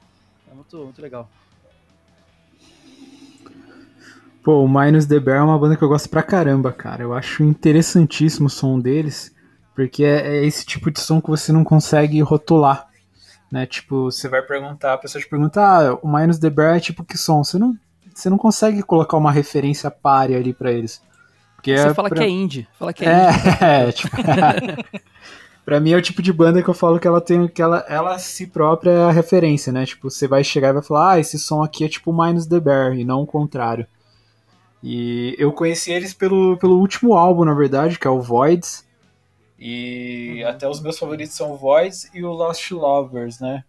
É 0.51 0.55
muito, 0.55 0.77
muito 0.77 1.01
legal. 1.01 1.29
Pô, 4.47 4.63
o 4.63 4.69
Minus 4.69 5.07
The 5.07 5.19
Bear 5.19 5.39
é 5.39 5.43
uma 5.43 5.59
banda 5.59 5.77
que 5.77 5.83
eu 5.83 5.89
gosto 5.89 6.09
pra 6.09 6.23
caramba, 6.23 6.71
cara. 6.71 7.03
Eu 7.03 7.13
acho 7.13 7.43
interessantíssimo 7.43 8.47
o 8.47 8.49
som 8.49 8.79
deles. 8.79 9.35
Porque 9.75 10.05
é, 10.05 10.37
é, 10.37 10.47
esse 10.47 10.65
tipo 10.65 10.89
de 10.89 11.01
som 11.01 11.21
que 11.21 11.29
você 11.29 11.51
não 11.51 11.65
consegue 11.65 12.21
rotular. 12.21 12.87
Né? 13.51 13.67
Tipo, 13.67 14.05
você 14.05 14.29
vai 14.29 14.43
perguntar, 14.43 14.93
a 14.93 14.99
pessoa 14.99 15.21
te 15.21 15.29
pergunta, 15.29 15.61
ah, 15.61 15.99
o 16.01 16.07
Minus 16.07 16.39
the 16.39 16.49
Bear 16.49 16.77
é 16.77 16.79
tipo 16.79 17.03
que 17.03 17.19
som? 17.19 17.43
Você 17.43 17.59
não, 17.59 17.77
você 18.15 18.31
não 18.31 18.39
consegue 18.39 18.85
colocar 18.85 19.17
uma 19.17 19.33
referência 19.33 19.91
pare 19.91 20.37
ali 20.37 20.55
para 20.55 20.71
eles. 20.71 21.03
Porque 21.57 21.77
você 21.77 21.89
é 21.89 21.95
fala 21.95 22.09
pra... 22.09 22.19
que 22.19 22.25
é 22.25 22.29
indie. 22.29 22.69
Fala 22.79 22.93
que 22.93 23.05
é, 23.05 23.09
é 23.09 23.31
indie. 23.33 23.59
É, 23.61 23.91
tipo, 23.91 24.17
Pra 25.65 25.81
mim 25.81 25.91
é 25.91 25.97
o 25.97 26.03
tipo 26.03 26.23
de 26.23 26.33
banda 26.33 26.63
que 26.63 26.71
eu 26.71 26.75
falo 26.75 27.01
que 27.01 27.09
ela 27.09 27.21
tem 27.21 27.49
que 27.49 27.61
ela, 27.61 27.85
ela 27.89 28.17
si 28.21 28.47
própria 28.47 28.93
é 28.93 29.05
a 29.07 29.11
referência, 29.11 29.73
né? 29.73 29.85
Tipo, 29.85 30.09
você 30.09 30.29
vai 30.29 30.45
chegar 30.45 30.69
e 30.69 30.75
vai 30.75 30.83
falar, 30.85 31.15
ah, 31.15 31.19
esse 31.19 31.37
som 31.37 31.65
aqui 31.65 31.85
é 31.85 31.89
tipo 31.89 32.13
Minus 32.13 32.47
the 32.47 32.61
Bear, 32.61 32.97
e 32.97 33.05
não 33.05 33.23
o 33.23 33.27
contrário. 33.27 33.85
E 34.89 35.35
eu 35.37 35.53
conheci 35.53 35.91
eles 35.91 36.15
pelo, 36.15 36.57
pelo 36.59 36.79
último 36.79 37.15
álbum, 37.15 37.45
na 37.45 37.53
verdade, 37.53 37.99
que 37.99 38.07
é 38.07 38.11
o 38.11 38.21
Voids. 38.21 38.87
E 39.59 40.39
uhum. 40.41 40.49
até 40.49 40.69
os 40.69 40.81
meus 40.81 40.97
favoritos 40.97 41.35
são 41.35 41.51
o 41.51 41.57
Voids 41.57 42.09
e 42.15 42.23
o 42.23 42.31
Lost 42.31 42.71
Lovers, 42.71 43.41
né? 43.41 43.65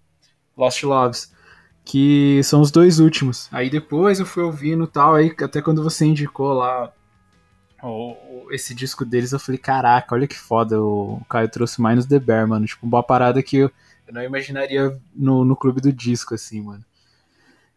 Lost 0.56 0.84
Loves. 0.84 1.34
Que 1.84 2.40
são 2.44 2.62
os 2.62 2.70
dois 2.70 3.00
últimos. 3.00 3.50
Aí 3.52 3.68
depois 3.68 4.20
eu 4.20 4.28
fui 4.28 4.44
ouvindo 4.44 4.86
tal, 4.86 5.16
aí 5.16 5.34
até 5.42 5.60
quando 5.60 5.82
você 5.82 6.06
indicou 6.06 6.54
lá 6.54 6.94
o, 7.82 8.50
esse 8.52 8.76
disco 8.76 9.04
deles, 9.04 9.32
eu 9.32 9.40
falei, 9.40 9.58
caraca, 9.58 10.14
olha 10.14 10.28
que 10.28 10.38
foda, 10.38 10.80
o 10.80 11.20
Caio 11.28 11.50
trouxe 11.50 11.82
Minus 11.82 12.06
the 12.06 12.20
Bear, 12.20 12.48
mano. 12.48 12.68
Tipo, 12.68 12.86
uma 12.86 13.02
parada 13.02 13.42
que 13.42 13.58
eu, 13.58 13.72
eu 14.08 14.14
não 14.14 14.22
imaginaria 14.22 14.96
no, 15.16 15.44
no 15.44 15.56
clube 15.56 15.82
do 15.82 15.92
disco, 15.92 16.36
assim, 16.36 16.62
mano. 16.62 16.86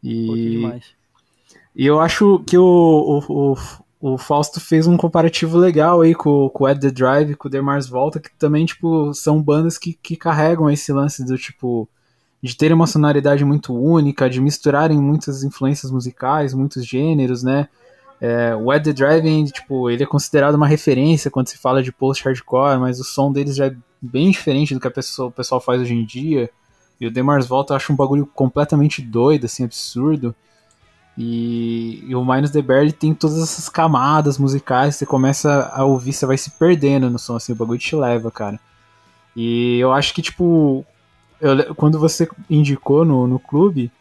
E, 0.05 0.51
demais. 0.51 1.00
E 1.75 1.87
eu 1.87 2.01
acho 2.01 2.41
que 2.47 2.59
o, 2.59 2.65
o, 3.29 3.53
o, 3.53 4.15
o, 4.15 4.19
Fausto 4.19 4.61
fez 4.61 4.87
um 4.87 4.97
comparativo 4.97 5.57
legal 5.57 6.01
aí 6.01 6.15
com, 6.15 6.49
com 6.51 6.65
o 6.65 6.67
At 6.67 6.81
The 6.81 6.91
Drive, 6.91 7.35
com 7.37 7.49
o 7.49 7.51
The 7.51 7.61
Mars 7.61 7.89
Volta, 7.89 8.21
que 8.21 8.31
também, 8.39 8.67
tipo, 8.67 9.15
são 9.15 9.43
bandas 9.43 9.79
que, 9.79 9.93
que 9.95 10.17
carregam 10.17 10.71
esse 10.71 10.93
lance 10.93 11.25
do, 11.25 11.39
tipo, 11.39 11.89
de 12.43 12.57
terem 12.57 12.75
uma 12.75 12.87
sonoridade 12.87 13.45
muito 13.45 13.75
única, 13.75 14.29
de 14.29 14.41
misturarem 14.41 14.99
muitas 14.99 15.45
influências 15.45 15.93
musicais, 15.93 16.55
muitos 16.55 16.85
gêneros, 16.87 17.43
né? 17.43 17.69
É, 18.21 18.55
o 18.55 18.71
At 18.71 18.85
The 18.85 18.93
Driving, 18.93 19.45
tipo, 19.47 19.89
ele 19.89 20.03
é 20.03 20.07
considerado 20.07 20.55
uma 20.55 20.67
referência 20.67 21.31
quando 21.31 21.49
se 21.49 21.57
fala 21.57 21.83
de 21.83 21.91
post-hardcore, 21.91 22.79
mas 22.79 23.01
o 23.01 23.05
som 23.05 23.33
deles 23.33 23.57
já 23.57 23.67
é 23.67 23.77
bem 24.01 24.31
diferente 24.31 24.75
do 24.75 24.81
que 24.81 24.89
a 24.89 24.91
pessoa, 24.91 25.29
o 25.29 25.33
pessoal 25.33 25.61
faz 25.61 25.81
hoje 25.81 25.95
em 25.95 26.05
dia. 26.05 26.51
E 27.01 27.07
o 27.07 27.11
Demars 27.11 27.47
Volta 27.47 27.73
eu 27.73 27.77
acho 27.77 27.93
um 27.93 27.97
bagulho 27.97 28.27
completamente 28.27 29.01
doido, 29.01 29.47
assim, 29.47 29.65
absurdo. 29.65 30.35
E, 31.23 32.03
e 32.09 32.15
o 32.15 32.25
Minus 32.25 32.51
the 32.51 32.63
Bear 32.63 32.91
tem 32.93 33.13
todas 33.13 33.43
essas 33.43 33.69
camadas 33.69 34.39
musicais, 34.39 34.97
você 34.97 35.05
começa 35.05 35.71
a 35.75 35.85
ouvir, 35.85 36.15
você 36.15 36.25
vai 36.25 36.39
se 36.39 36.51
perdendo 36.53 37.11
no 37.11 37.19
som, 37.19 37.37
assim, 37.37 37.53
o 37.53 37.55
bagulho 37.55 37.79
te 37.79 37.95
leva, 37.95 38.31
cara. 38.31 38.59
E 39.37 39.79
eu 39.79 39.93
acho 39.93 40.15
que, 40.15 40.23
tipo, 40.23 40.83
eu, 41.39 41.75
quando 41.75 41.99
você 41.99 42.27
indicou 42.49 43.05
no, 43.05 43.27
no 43.27 43.39
clube, 43.39 43.93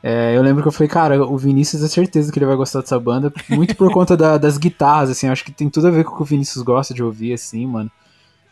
é, 0.00 0.36
eu 0.36 0.42
lembro 0.42 0.62
que 0.62 0.68
eu 0.68 0.72
falei, 0.72 0.88
cara, 0.88 1.26
o 1.26 1.36
Vinícius 1.36 1.82
é 1.82 1.88
certeza 1.88 2.30
que 2.30 2.38
ele 2.38 2.46
vai 2.46 2.54
gostar 2.54 2.82
dessa 2.82 3.00
banda, 3.00 3.32
muito 3.48 3.74
por 3.74 3.90
conta 3.92 4.16
da, 4.16 4.38
das 4.38 4.56
guitarras, 4.56 5.10
assim, 5.10 5.26
acho 5.26 5.44
que 5.44 5.50
tem 5.50 5.68
tudo 5.68 5.88
a 5.88 5.90
ver 5.90 6.04
com 6.04 6.12
o 6.12 6.16
que 6.18 6.22
o 6.22 6.24
Vinícius 6.24 6.62
gosta 6.62 6.94
de 6.94 7.02
ouvir, 7.02 7.32
assim, 7.32 7.66
mano. 7.66 7.90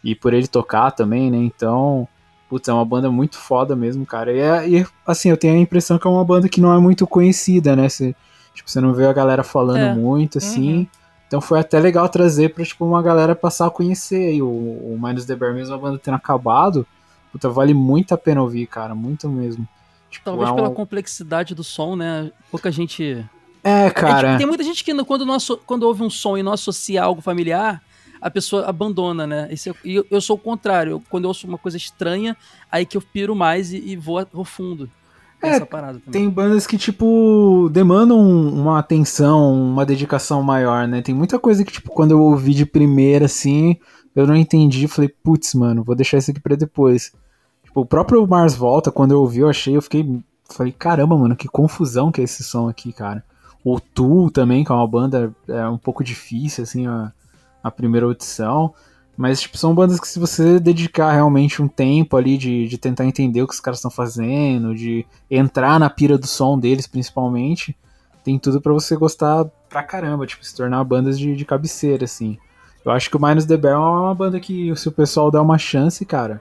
E 0.02 0.16
por 0.16 0.34
ele 0.34 0.48
tocar 0.48 0.90
também, 0.90 1.30
né? 1.30 1.38
Então, 1.38 2.08
putz, 2.48 2.68
é 2.68 2.72
uma 2.72 2.84
banda 2.84 3.10
muito 3.10 3.36
foda 3.36 3.76
mesmo, 3.76 4.06
cara. 4.06 4.32
E, 4.32 4.38
é, 4.38 4.68
e, 4.68 4.86
assim, 5.06 5.28
eu 5.28 5.36
tenho 5.36 5.54
a 5.54 5.58
impressão 5.58 5.98
que 5.98 6.06
é 6.06 6.10
uma 6.10 6.24
banda 6.24 6.48
que 6.48 6.60
não 6.60 6.72
é 6.72 6.78
muito 6.78 7.06
conhecida, 7.06 7.76
né? 7.76 7.88
Você, 7.88 8.14
tipo, 8.54 8.70
você 8.70 8.80
não 8.80 8.94
vê 8.94 9.06
a 9.06 9.12
galera 9.12 9.42
falando 9.42 9.78
é. 9.78 9.94
muito, 9.94 10.38
assim. 10.38 10.78
Uhum. 10.78 10.86
Então 11.26 11.40
foi 11.42 11.60
até 11.60 11.78
legal 11.78 12.08
trazer 12.08 12.54
pra, 12.54 12.64
tipo, 12.64 12.84
uma 12.86 13.02
galera 13.02 13.34
passar 13.34 13.66
a 13.66 13.70
conhecer 13.70 14.30
aí. 14.30 14.42
O, 14.42 14.46
o 14.48 14.98
Minus 15.00 15.26
the 15.26 15.36
Bear 15.36 15.52
mesmo, 15.52 15.74
a 15.74 15.78
banda 15.78 16.00
tendo 16.02 16.14
acabado, 16.14 16.86
puta, 17.30 17.50
vale 17.50 17.74
muito 17.74 18.14
a 18.14 18.18
pena 18.18 18.42
ouvir, 18.42 18.66
cara, 18.66 18.94
muito 18.94 19.28
mesmo. 19.28 19.68
Tipo, 20.10 20.24
Talvez 20.24 20.48
é 20.48 20.52
um... 20.52 20.56
pela 20.56 20.70
complexidade 20.70 21.54
do 21.54 21.62
som, 21.62 21.94
né? 21.94 22.32
Pouca 22.50 22.72
gente. 22.72 23.26
É, 23.62 23.90
cara. 23.90 24.28
É, 24.28 24.30
tipo, 24.30 24.38
tem 24.38 24.46
muita 24.46 24.64
gente 24.64 24.82
que 24.82 25.04
quando, 25.04 25.26
não, 25.26 25.36
quando 25.66 25.82
ouve 25.82 26.02
um 26.02 26.08
som 26.08 26.38
e 26.38 26.42
não 26.42 26.52
associa 26.52 27.02
algo 27.02 27.20
familiar, 27.20 27.82
a 28.20 28.30
pessoa 28.30 28.66
abandona, 28.66 29.26
né? 29.26 29.48
Esse, 29.50 29.74
e 29.84 29.96
eu, 29.96 30.06
eu, 30.10 30.20
sou 30.20 30.36
o 30.36 30.38
contrário. 30.38 31.02
quando 31.08 31.24
eu 31.24 31.28
ouço 31.28 31.46
uma 31.46 31.58
coisa 31.58 31.76
estranha, 31.76 32.36
aí 32.70 32.84
que 32.84 32.96
eu 32.96 33.02
piro 33.02 33.34
mais 33.34 33.72
e, 33.72 33.78
e 33.78 33.96
vou, 33.96 34.24
vou 34.32 34.44
fundo. 34.44 34.90
É, 35.40 35.60
tem 36.10 36.28
bandas 36.28 36.66
que, 36.66 36.76
tipo, 36.76 37.70
demandam 37.72 38.18
uma 38.18 38.78
atenção, 38.80 39.54
uma 39.54 39.86
dedicação 39.86 40.42
maior, 40.42 40.88
né? 40.88 41.00
Tem 41.00 41.14
muita 41.14 41.38
coisa 41.38 41.64
que, 41.64 41.72
tipo, 41.72 41.92
quando 41.92 42.10
eu 42.10 42.20
ouvi 42.20 42.52
de 42.52 42.66
primeira, 42.66 43.26
assim, 43.26 43.76
eu 44.16 44.26
não 44.26 44.34
entendi. 44.34 44.88
Falei, 44.88 45.08
putz, 45.08 45.54
mano, 45.54 45.84
vou 45.84 45.94
deixar 45.94 46.18
isso 46.18 46.32
aqui 46.32 46.40
pra 46.40 46.56
depois. 46.56 47.12
Tipo, 47.62 47.82
o 47.82 47.86
próprio 47.86 48.26
Mars 48.26 48.56
Volta, 48.56 48.90
quando 48.90 49.12
eu 49.12 49.20
ouvi, 49.20 49.38
eu 49.38 49.48
achei, 49.48 49.76
eu 49.76 49.82
fiquei. 49.82 50.20
Falei, 50.50 50.72
caramba, 50.72 51.16
mano, 51.16 51.36
que 51.36 51.46
confusão 51.46 52.10
que 52.10 52.20
é 52.20 52.24
esse 52.24 52.42
som 52.42 52.68
aqui, 52.68 52.92
cara. 52.92 53.22
O 53.62 53.78
Tool 53.78 54.30
também, 54.30 54.64
que 54.64 54.72
é 54.72 54.74
uma 54.74 54.88
banda 54.88 55.32
é 55.46 55.68
um 55.68 55.78
pouco 55.78 56.02
difícil, 56.02 56.64
assim, 56.64 56.86
a, 56.86 57.12
a 57.62 57.70
primeira 57.70 58.06
audição. 58.06 58.74
Mas, 59.16 59.40
tipo, 59.40 59.59
são 59.59 59.74
bandas 59.74 59.98
que 59.98 60.06
se 60.06 60.18
você 60.18 60.60
dedicar 60.60 61.10
realmente 61.10 61.60
um 61.60 61.66
tempo 61.66 62.16
ali 62.16 62.39
de, 62.39 62.68
de 62.68 62.78
tentar 62.78 63.05
entender 63.05 63.43
o 63.43 63.48
que 63.48 63.55
os 63.55 63.60
caras 63.60 63.78
estão 63.78 63.90
fazendo, 63.90 64.74
de 64.74 65.05
entrar 65.28 65.80
na 65.80 65.90
pira 65.90 66.16
do 66.16 66.26
som 66.26 66.56
deles, 66.56 66.86
principalmente, 66.86 67.76
tem 68.22 68.39
tudo 68.39 68.60
para 68.60 68.72
você 68.72 68.97
gostar 68.97 69.44
pra 69.68 69.82
caramba, 69.82 70.24
tipo, 70.24 70.44
se 70.44 70.55
tornar 70.55 70.85
bandas 70.85 71.18
de, 71.18 71.35
de 71.35 71.44
cabeceira, 71.44 72.05
assim. 72.05 72.39
Eu 72.85 72.93
acho 72.93 73.10
que 73.10 73.16
o 73.16 73.20
Minus 73.20 73.44
the 73.44 73.56
Bear 73.56 73.74
é 73.74 73.78
uma 73.78 74.14
banda 74.14 74.39
que, 74.39 74.74
se 74.76 74.89
o 74.89 74.93
pessoal 74.93 75.30
der 75.32 75.40
uma 75.40 75.59
chance, 75.59 76.05
cara, 76.05 76.40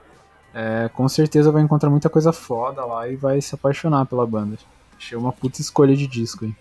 é, 0.54 0.90
com 0.94 1.08
certeza 1.10 1.52
vai 1.52 1.64
encontrar 1.64 1.90
muita 1.90 2.10
coisa 2.10 2.32
foda 2.32 2.86
lá 2.86 3.08
e 3.08 3.16
vai 3.16 3.42
se 3.42 3.56
apaixonar 3.56 4.06
pela 4.06 4.26
banda. 4.26 4.58
Achei 4.98 5.18
uma 5.18 5.32
puta 5.32 5.62
escolha 5.62 5.96
de 5.96 6.08
disco 6.08 6.46
aí. 6.46 6.56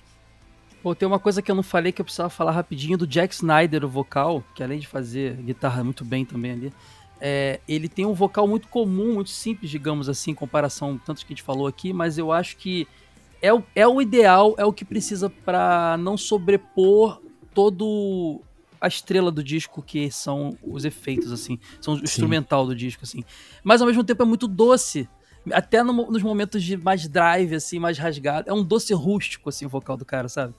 Pô, 0.87 0.95
tem 0.95 1.05
uma 1.05 1.19
coisa 1.19 1.43
que 1.43 1.51
eu 1.51 1.55
não 1.57 1.65
falei 1.65 1.91
que 1.91 2.01
eu 2.01 2.05
precisava 2.05 2.31
falar 2.31 2.53
rapidinho 2.53 2.97
do 2.97 3.09
Jack 3.09 3.35
Snyder, 3.35 3.85
o 3.85 3.89
vocal, 3.89 4.45
que 4.55 4.63
além 4.63 4.79
de 4.79 4.87
fazer 4.87 5.35
guitarra 5.39 5.83
muito 5.83 6.05
bem 6.05 6.25
também 6.25 6.53
ali, 6.53 6.73
é, 7.21 7.59
ele 7.67 7.89
tem 7.89 8.07
um 8.07 8.13
vocal 8.13 8.47
muito 8.47 8.69
comum, 8.69 9.15
muito 9.15 9.31
simples, 9.31 9.69
digamos 9.69 10.09
assim, 10.09 10.31
em 10.31 10.35
comparação 10.35 10.97
tanto 11.05 11.27
que 11.27 11.33
a 11.33 11.35
gente 11.35 11.43
falou 11.43 11.67
aqui, 11.67 11.93
mas 11.93 12.19
eu 12.19 12.31
acho 12.31 12.57
que 12.57 12.87
é 13.43 13.53
o, 13.53 13.65
é 13.75 13.85
o 13.85 14.01
ideal, 14.01 14.55
é 14.57 14.65
o 14.65 14.73
que 14.73 14.85
precisa 14.85 15.29
para 15.29 15.97
não 15.99 16.17
sobrepor 16.17 17.21
todo 17.53 18.41
a 18.81 18.87
estrela 18.87 19.33
do 19.33 19.43
disco, 19.43 19.83
que 19.83 20.09
são 20.09 20.57
os 20.63 20.85
efeitos, 20.85 21.33
assim. 21.33 21.59
São 21.81 21.95
o 21.95 21.97
Sim. 21.97 22.05
instrumental 22.05 22.65
do 22.65 22.77
disco, 22.77 23.03
assim. 23.03 23.25
Mas 23.65 23.81
ao 23.81 23.89
mesmo 23.89 24.05
tempo 24.05 24.23
é 24.23 24.27
muito 24.27 24.47
doce. 24.47 25.09
Até 25.51 25.83
no, 25.83 25.93
nos 26.13 26.23
momentos 26.23 26.63
de 26.63 26.77
mais 26.77 27.09
drive, 27.09 27.57
assim, 27.57 27.81
mais 27.81 27.99
rasgado. 27.99 28.49
É 28.49 28.53
um 28.53 28.63
doce 28.63 28.95
rústico, 28.95 29.49
assim, 29.49 29.67
o 29.67 29.69
vocal 29.69 29.97
do 29.97 30.05
cara, 30.05 30.29
sabe? 30.29 30.55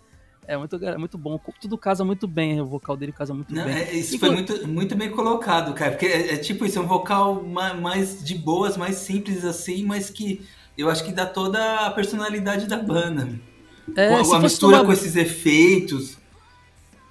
É 0.47 0.55
muito, 0.57 0.75
é 0.77 0.97
muito 0.97 1.17
bom. 1.17 1.37
Tudo 1.59 1.77
casa 1.77 2.05
muito 2.05 2.25
bem, 2.25 2.61
o 2.61 2.65
vocal 2.65 2.95
dele 2.95 3.11
casa 3.11 3.33
muito 3.33 3.53
Não, 3.53 3.65
bem. 3.65 3.75
É, 3.75 3.93
isso 3.93 4.15
e 4.15 4.17
foi 4.17 4.29
muito, 4.29 4.65
muito 4.65 4.95
bem 4.95 5.11
colocado, 5.11 5.73
cara. 5.73 5.91
Porque 5.91 6.05
é, 6.05 6.35
é, 6.35 6.37
tipo 6.37 6.65
isso, 6.65 6.79
é 6.79 6.81
um 6.81 6.87
vocal 6.87 7.43
mais 7.43 8.23
de 8.23 8.33
boas, 8.35 8.77
mais 8.77 8.95
simples 8.95 9.43
assim, 9.43 9.83
mas 9.83 10.09
que 10.09 10.41
eu 10.77 10.89
acho 10.89 11.03
que 11.03 11.11
dá 11.11 11.25
toda 11.25 11.85
a 11.85 11.91
personalidade 11.91 12.65
da 12.65 12.77
banda. 12.77 13.29
É, 13.95 14.09
com 14.09 14.33
a, 14.33 14.37
a 14.37 14.39
mistura 14.39 14.77
uma... 14.77 14.85
com 14.85 14.93
esses 14.93 15.17
efeitos. 15.17 16.17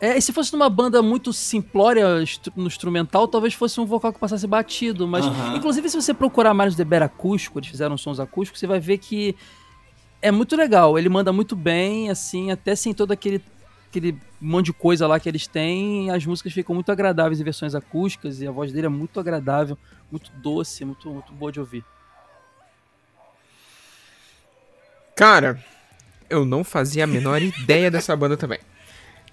É, 0.00 0.16
e 0.16 0.22
se 0.22 0.32
fosse 0.32 0.52
numa 0.52 0.68
banda 0.70 1.02
muito 1.02 1.32
simplória 1.32 2.06
no 2.54 2.66
instrumental, 2.66 3.28
talvez 3.28 3.52
fosse 3.52 3.80
um 3.80 3.86
vocal 3.86 4.12
que 4.12 4.18
passasse 4.18 4.46
batido. 4.46 5.06
Mas, 5.06 5.24
inclusive, 5.54 5.88
se 5.88 5.96
você 5.96 6.12
procurar 6.12 6.52
mais 6.52 6.74
de 6.74 6.84
Bear 6.84 7.02
acústico, 7.02 7.58
eles 7.58 7.68
fizeram 7.68 7.96
sons 7.96 8.20
acústicos, 8.20 8.60
você 8.60 8.66
vai 8.66 8.78
ver 8.78 8.98
que 8.98 9.34
é 10.20 10.30
muito 10.30 10.56
legal. 10.56 10.98
Ele 10.98 11.08
manda 11.08 11.32
muito 11.32 11.54
bem, 11.54 12.10
assim, 12.10 12.50
até 12.50 12.74
sem 12.74 12.92
todo 12.92 13.12
aquele, 13.12 13.42
aquele 13.88 14.18
monte 14.40 14.66
de 14.66 14.72
coisa 14.72 15.06
lá 15.06 15.18
que 15.20 15.28
eles 15.28 15.46
têm. 15.46 16.10
As 16.10 16.24
músicas 16.24 16.52
ficam 16.52 16.74
muito 16.74 16.90
agradáveis 16.90 17.40
em 17.40 17.44
versões 17.44 17.74
acústicas 17.74 18.40
e 18.40 18.46
a 18.46 18.50
voz 18.50 18.72
dele 18.72 18.86
é 18.86 18.90
muito 18.90 19.20
agradável, 19.20 19.76
muito 20.10 20.30
doce, 20.36 20.84
muito, 20.84 21.08
muito 21.10 21.32
boa 21.32 21.52
de 21.52 21.60
ouvir. 21.60 21.84
Cara, 25.14 25.62
eu 26.28 26.44
não 26.44 26.62
fazia 26.62 27.04
a 27.04 27.06
menor 27.06 27.40
ideia 27.40 27.90
dessa 27.90 28.14
banda 28.14 28.36
também. 28.36 28.58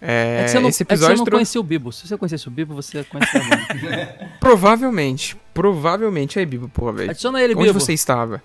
É, 0.05 0.41
é 0.41 0.43
que 0.43 0.51
você 0.51 0.59
não, 0.59 0.69
esse 0.69 0.83
episódio 0.83 1.13
é 1.13 1.17
você 1.17 1.23
não 1.23 1.31
conhecia 1.31 1.61
o 1.61 1.63
Bibo. 1.63 1.91
Se 1.91 2.05
você 2.05 2.17
conhecesse 2.17 2.47
o 2.47 2.51
Bibo, 2.51 2.73
você 2.73 3.03
conhecia 3.05 3.41
a 3.41 3.73
banda. 3.73 4.29
provavelmente. 4.39 5.37
Provavelmente. 5.53 6.39
Aí, 6.39 6.45
Bibo, 6.45 6.67
porra, 6.67 6.91
velho. 6.91 7.11
Adiciona 7.11 7.41
ele, 7.41 7.53
Onde 7.55 7.67
Bibo. 7.67 7.79
você 7.79 7.93
estava? 7.93 8.43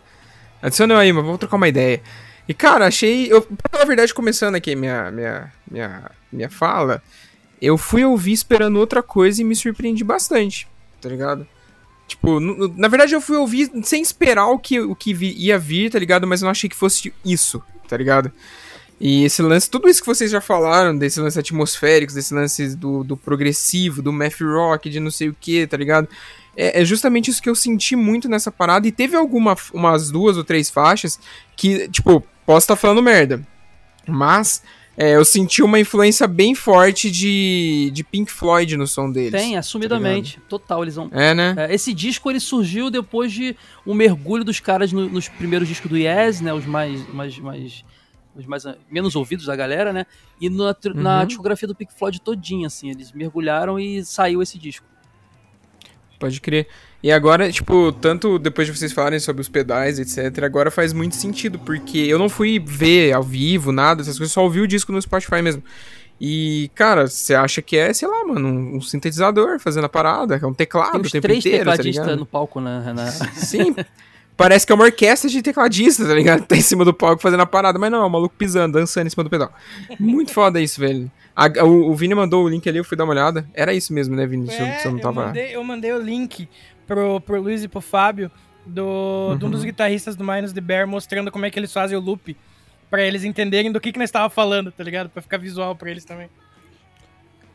Adiciona 0.63 0.95
eu 0.95 0.99
aí, 0.99 1.13
mas 1.13 1.25
vamos 1.25 1.39
trocar 1.39 1.57
uma 1.57 1.69
ideia. 1.69 2.01
E, 2.49 2.55
cara, 2.55 2.87
achei... 2.87 3.31
Eu, 3.31 3.47
na 3.73 3.85
verdade, 3.85 4.15
começando 4.15 4.55
aqui 4.55 4.75
minha, 4.75 5.11
minha, 5.11 5.53
minha, 5.71 6.11
minha 6.33 6.51
fala, 6.51 7.03
eu 7.61 7.77
fui 7.77 8.05
ouvir 8.05 8.33
esperando 8.33 8.79
outra 8.79 9.03
coisa 9.03 9.43
e 9.43 9.45
me 9.45 9.55
surpreendi 9.55 10.03
bastante, 10.03 10.67
tá 11.01 11.09
ligado? 11.09 11.47
Tipo, 12.09 12.41
na 12.41 12.89
verdade 12.89 13.15
eu 13.15 13.21
fui 13.21 13.37
ouvir 13.37 13.71
sem 13.83 14.01
esperar 14.01 14.47
o 14.47 14.59
que, 14.59 14.81
o 14.81 14.97
que 14.97 15.13
ia 15.13 15.59
vir, 15.59 15.91
tá 15.91 15.99
ligado? 15.99 16.27
Mas 16.27 16.41
eu 16.41 16.47
não 16.47 16.51
achei 16.51 16.69
que 16.69 16.75
fosse 16.75 17.13
isso, 17.23 17.63
tá 17.87 17.99
ligado? 17.99 18.33
E 18.99 19.25
esse 19.25 19.43
lance, 19.43 19.71
tudo 19.71 19.89
isso 19.89 20.01
que 20.01 20.07
vocês 20.07 20.31
já 20.31 20.41
falaram, 20.41 20.97
desse 20.97 21.21
lance 21.21 21.39
atmosférico, 21.39 22.13
desse 22.13 22.33
lance 22.33 22.75
do, 22.75 23.05
do 23.05 23.17
progressivo, 23.17 24.01
do 24.01 24.13
math 24.13 24.41
rock, 24.41 24.89
de 24.89 24.99
não 24.99 25.11
sei 25.11 25.29
o 25.29 25.37
que, 25.39 25.67
tá 25.67 25.77
ligado? 25.77 26.09
É, 26.57 26.81
é, 26.81 26.85
justamente 26.85 27.31
isso 27.31 27.43
que 27.43 27.49
eu 27.49 27.55
senti 27.55 27.95
muito 27.95 28.29
nessa 28.29 28.51
parada. 28.51 28.89
E 28.89 28.93
teve 28.93 29.15
algumas 29.15 29.71
umas 29.71 30.11
duas 30.11 30.37
ou 30.37 30.43
três 30.43 30.71
faixas 30.71 31.21
que, 31.55 31.89
tipo, 31.89 32.25
posso 32.49 32.65
estar 32.65 32.77
tá 32.77 32.81
falando 32.81 33.03
merda. 33.03 33.47
Mas 34.07 34.63
é, 34.97 35.17
eu 35.17 35.25
senti 35.25 35.63
uma 35.63 35.79
influência 35.79 36.27
bem 36.27 36.55
forte 36.55 37.11
de, 37.11 37.91
de 37.93 38.03
Pink 38.03 38.33
Floyd 38.33 38.75
no 38.75 38.87
som 38.87 39.13
deles. 39.13 39.39
Tem, 39.39 39.59
assumidamente. 39.59 40.39
Tá 40.39 40.43
Total, 40.49 40.83
eles 40.83 40.95
vão. 40.95 41.11
É, 41.13 41.35
né? 41.35 41.55
É, 41.59 41.75
esse 41.75 41.93
disco 41.93 42.31
ele 42.31 42.41
surgiu 42.41 42.91
depois 42.91 43.31
de 43.31 43.55
um 43.87 43.93
mergulho 43.93 44.45
dos 44.45 44.61
caras 44.61 44.91
no, 44.91 45.11
nos 45.11 45.29
primeiros 45.29 45.69
discos 45.69 45.91
do 45.91 45.99
Yes, 45.99 46.41
né? 46.41 46.55
Os 46.55 46.65
mais. 46.65 47.07
mais, 47.13 47.39
mais 47.39 47.85
os 48.35 48.47
mais 48.47 48.63
menos 48.91 49.15
ouvidos 49.15 49.47
da 49.47 49.57
galera, 49.57 49.93
né? 49.93 50.07
E 50.41 50.49
na, 50.49 50.69
uhum. 50.69 50.75
na 50.95 51.25
discografia 51.25 51.69
do 51.69 51.75
Pink 51.75 51.93
Floyd 51.93 52.19
todinha, 52.19 52.69
assim. 52.69 52.89
Eles 52.89 53.13
mergulharam 53.13 53.79
e 53.79 54.03
saiu 54.05 54.41
esse 54.41 54.59
disco. 54.59 54.87
Pode 56.19 56.41
crer. 56.41 56.67
E 57.03 57.13
agora, 57.13 57.51
tipo, 57.53 57.93
tanto 57.93 58.39
depois 58.39 58.67
de 58.67 58.77
vocês 58.77 58.93
falarem 58.93 59.21
sobre 59.21 59.41
os 59.41 59.49
pedais, 59.49 59.99
etc., 59.99 60.43
agora 60.43 60.71
faz 60.71 60.93
muito 60.93 61.15
sentido, 61.15 61.59
porque 61.61 61.99
eu 61.99 62.19
não 62.19 62.29
fui 62.29 62.59
ver 62.59 63.13
ao 63.13 63.23
vivo, 63.23 63.71
nada, 63.71 64.03
essas 64.03 64.19
coisas, 64.19 64.33
só 64.33 64.43
ouvi 64.43 64.61
o 64.61 64.67
disco 64.67 64.91
no 64.91 65.01
Spotify 65.01 65.41
mesmo. 65.41 65.63
E, 66.21 66.69
cara, 66.75 67.07
você 67.07 67.35
acha 67.35 67.63
que 67.63 67.77
é, 67.77 67.93
sei 67.93 68.09
lá, 68.09 68.25
mano, 68.25 68.49
um, 68.49 68.81
sintetizador 68.81 69.61
fazendo 69.61 69.85
a 69.85 69.89
parada, 69.89 70.41
é 70.43 70.47
um 70.47 70.53
teclado 70.53 70.93
Tem 70.93 71.01
os 71.03 71.09
o 71.09 71.13
tempo 71.13 71.23
três 71.23 71.39
inteiro, 71.39 71.65
tá 71.65 71.71
tecladistas 71.73 72.07
tá 72.07 72.17
no 72.17 72.27
palco, 72.27 72.61
né? 72.61 72.93
Na... 72.93 73.07
Sim. 73.07 73.77
Parece 74.37 74.67
que 74.67 74.73
é 74.73 74.75
uma 74.75 74.85
orquestra 74.85 75.31
de 75.31 75.43
tecladistas, 75.43 76.07
tá 76.09 76.15
ligado? 76.15 76.45
Tá 76.47 76.57
em 76.57 76.61
cima 76.61 76.85
do 76.85 76.93
palco 76.95 77.23
fazendo 77.23 77.41
a 77.41 77.47
parada, 77.47 77.79
mas 77.79 77.91
não, 77.91 78.03
é 78.03 78.07
um 78.07 78.11
maluco 78.11 78.35
pisando, 78.37 78.79
dançando 78.79 79.07
em 79.07 79.11
cima 79.11 79.23
do 79.25 79.31
pedal. 79.31 79.53
Muito 79.99 80.33
foda 80.33 80.61
isso, 80.61 80.81
velho. 80.81 81.11
A, 81.41 81.65
o, 81.65 81.91
o, 81.93 81.95
Vini 81.95 82.17
mandou 82.17 82.45
o 82.45 82.49
link 82.49 82.69
ali, 82.69 82.79
eu 82.79 82.85
fui 82.85 82.97
dar 82.97 83.05
uma 83.05 83.13
olhada. 83.13 83.49
Era 83.55 83.73
isso 83.73 83.93
mesmo, 83.93 84.17
né, 84.17 84.27
Vini? 84.27 84.51
É, 84.51 84.85
eu, 84.85 84.91
não 84.91 84.99
tava... 84.99 85.21
eu, 85.21 85.27
mandei, 85.27 85.57
eu 85.57 85.65
mandei 85.65 85.93
o 85.93 86.03
link 86.03 86.49
pro, 86.85 87.21
pro 87.21 87.41
Luiz 87.41 87.63
e 87.63 87.69
pro 87.69 87.81
Fábio 87.81 88.29
do, 88.67 88.83
uhum. 88.85 89.39
de 89.39 89.45
um 89.45 89.51
dos 89.51 89.61
uhum. 89.61 89.67
guitarristas 89.67 90.17
do 90.17 90.25
Minus 90.25 90.53
the 90.53 90.61
Bear 90.61 90.89
mostrando 90.89 91.31
como 91.31 91.47
é 91.47 91.51
que 91.51 91.57
eles 91.57 91.73
fazem 91.73 91.97
o 91.97 92.01
loop 92.01 92.37
para 92.91 93.03
eles 93.03 93.23
entenderem 93.23 93.71
do 93.71 93.81
que 93.81 93.93
que 93.93 93.99
nós 94.01 94.09
estava 94.09 94.29
falando, 94.29 94.73
tá 94.73 94.83
ligado? 94.83 95.11
Para 95.11 95.23
ficar 95.23 95.37
visual 95.37 95.77
para 95.77 95.93
eles 95.93 96.05
também. 96.05 96.29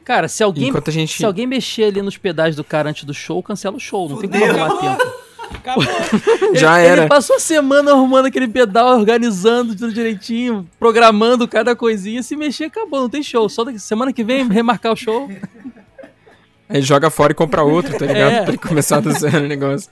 Cara, 0.06 0.30
se 0.30 0.42
alguém, 0.42 0.72
gente... 0.88 1.18
se 1.18 1.26
alguém 1.26 1.46
mexer 1.46 1.84
ali 1.84 2.02
nos 2.02 2.18
pedais 2.18 2.56
do 2.56 2.64
cara 2.64 2.90
antes 2.90 3.04
do 3.04 3.14
show, 3.14 3.44
cancela 3.44 3.76
o 3.76 3.80
show. 3.82 4.08
Não 4.08 4.16
Fudeu. 4.16 4.30
tem 4.30 4.48
como 4.48 4.62
arrumar 4.62 4.98
tempo. 4.98 5.14
Acabou. 5.56 5.86
Já 6.54 6.80
ele, 6.80 6.88
era. 6.88 7.02
Ele 7.02 7.10
passou 7.10 7.36
a 7.36 7.40
semana 7.40 7.92
arrumando 7.92 8.26
aquele 8.26 8.48
pedal, 8.48 8.98
organizando 8.98 9.76
tudo 9.76 9.94
direitinho, 9.94 10.68
programando 10.80 11.48
cada 11.48 11.76
coisinha. 11.76 12.24
Se 12.24 12.36
mexer, 12.36 12.66
acabou, 12.66 13.02
não 13.02 13.10
tem 13.10 13.24
show. 13.24 13.48
Só 13.50 13.64
daqui, 13.64 13.80
semana 13.80 14.12
que 14.12 14.24
vem, 14.24 14.48
remarcar 14.48 14.94
o 14.94 14.96
show. 14.96 15.30
Aí 16.70 16.82
joga 16.82 17.10
fora 17.10 17.34
e 17.34 17.36
compra 17.36 17.64
outro, 17.64 17.98
tá 17.98 18.06
ligado? 18.06 18.32
É. 18.32 18.42
Pra 18.42 18.50
ele 18.50 18.58
começar 18.58 19.00
do 19.00 19.12
zero 19.12 19.46
o 19.46 19.48
negócio. 19.48 19.92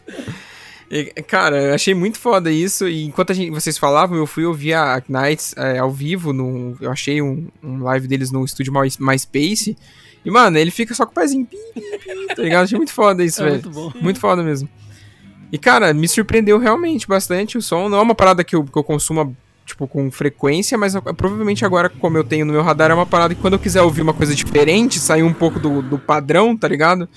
E, 0.89 1.05
cara, 1.23 1.61
eu 1.61 1.73
achei 1.73 1.93
muito 1.93 2.17
foda 2.17 2.51
isso. 2.51 2.87
E 2.87 3.05
enquanto 3.05 3.33
gente, 3.33 3.51
vocês 3.51 3.77
falavam, 3.77 4.17
eu 4.17 4.25
fui 4.25 4.45
ouvir 4.45 4.73
a 4.73 5.01
Knights 5.07 5.53
é, 5.57 5.77
ao 5.77 5.91
vivo. 5.91 6.33
No, 6.33 6.75
eu 6.81 6.91
achei 6.91 7.21
um, 7.21 7.47
um 7.63 7.83
live 7.83 8.07
deles 8.07 8.31
no 8.31 8.43
estúdio 8.43 8.73
MySpace. 8.99 9.77
E, 10.23 10.29
mano, 10.29 10.57
ele 10.57 10.71
fica 10.71 10.93
só 10.93 11.05
com 11.05 11.11
o 11.11 11.15
pezinho. 11.15 11.45
Pi, 11.45 11.57
pi, 11.73 12.35
tá 12.35 12.41
ligado? 12.41 12.63
Achei 12.63 12.77
muito 12.77 12.93
foda 12.93 13.23
isso, 13.23 13.41
é 13.41 13.51
velho. 13.51 13.61
Muito 13.63 13.69
bom. 13.69 13.93
Muito 14.01 14.19
foda 14.19 14.43
mesmo. 14.43 14.67
E, 15.51 15.57
cara, 15.57 15.93
me 15.93 16.07
surpreendeu 16.07 16.57
realmente 16.57 17.07
bastante 17.07 17.57
o 17.57 17.61
som. 17.61 17.89
Não 17.89 17.97
é 17.97 18.01
uma 18.01 18.15
parada 18.15 18.43
que 18.43 18.55
eu, 18.55 18.63
que 18.63 18.77
eu 18.77 18.83
consumo 18.83 19.35
tipo, 19.65 19.87
com 19.87 20.09
frequência, 20.11 20.77
mas 20.77 20.93
provavelmente 21.15 21.65
agora, 21.65 21.89
como 21.89 22.17
eu 22.17 22.23
tenho 22.23 22.45
no 22.45 22.53
meu 22.53 22.61
radar, 22.61 22.91
é 22.91 22.93
uma 22.93 23.05
parada 23.05 23.33
que 23.35 23.41
quando 23.41 23.53
eu 23.53 23.59
quiser 23.59 23.81
ouvir 23.81 24.01
uma 24.01 24.13
coisa 24.13 24.33
diferente, 24.33 24.99
sair 24.99 25.23
um 25.23 25.33
pouco 25.33 25.59
do, 25.59 25.81
do 25.81 25.97
padrão, 25.97 26.55
tá 26.55 26.67
ligado? 26.67 27.07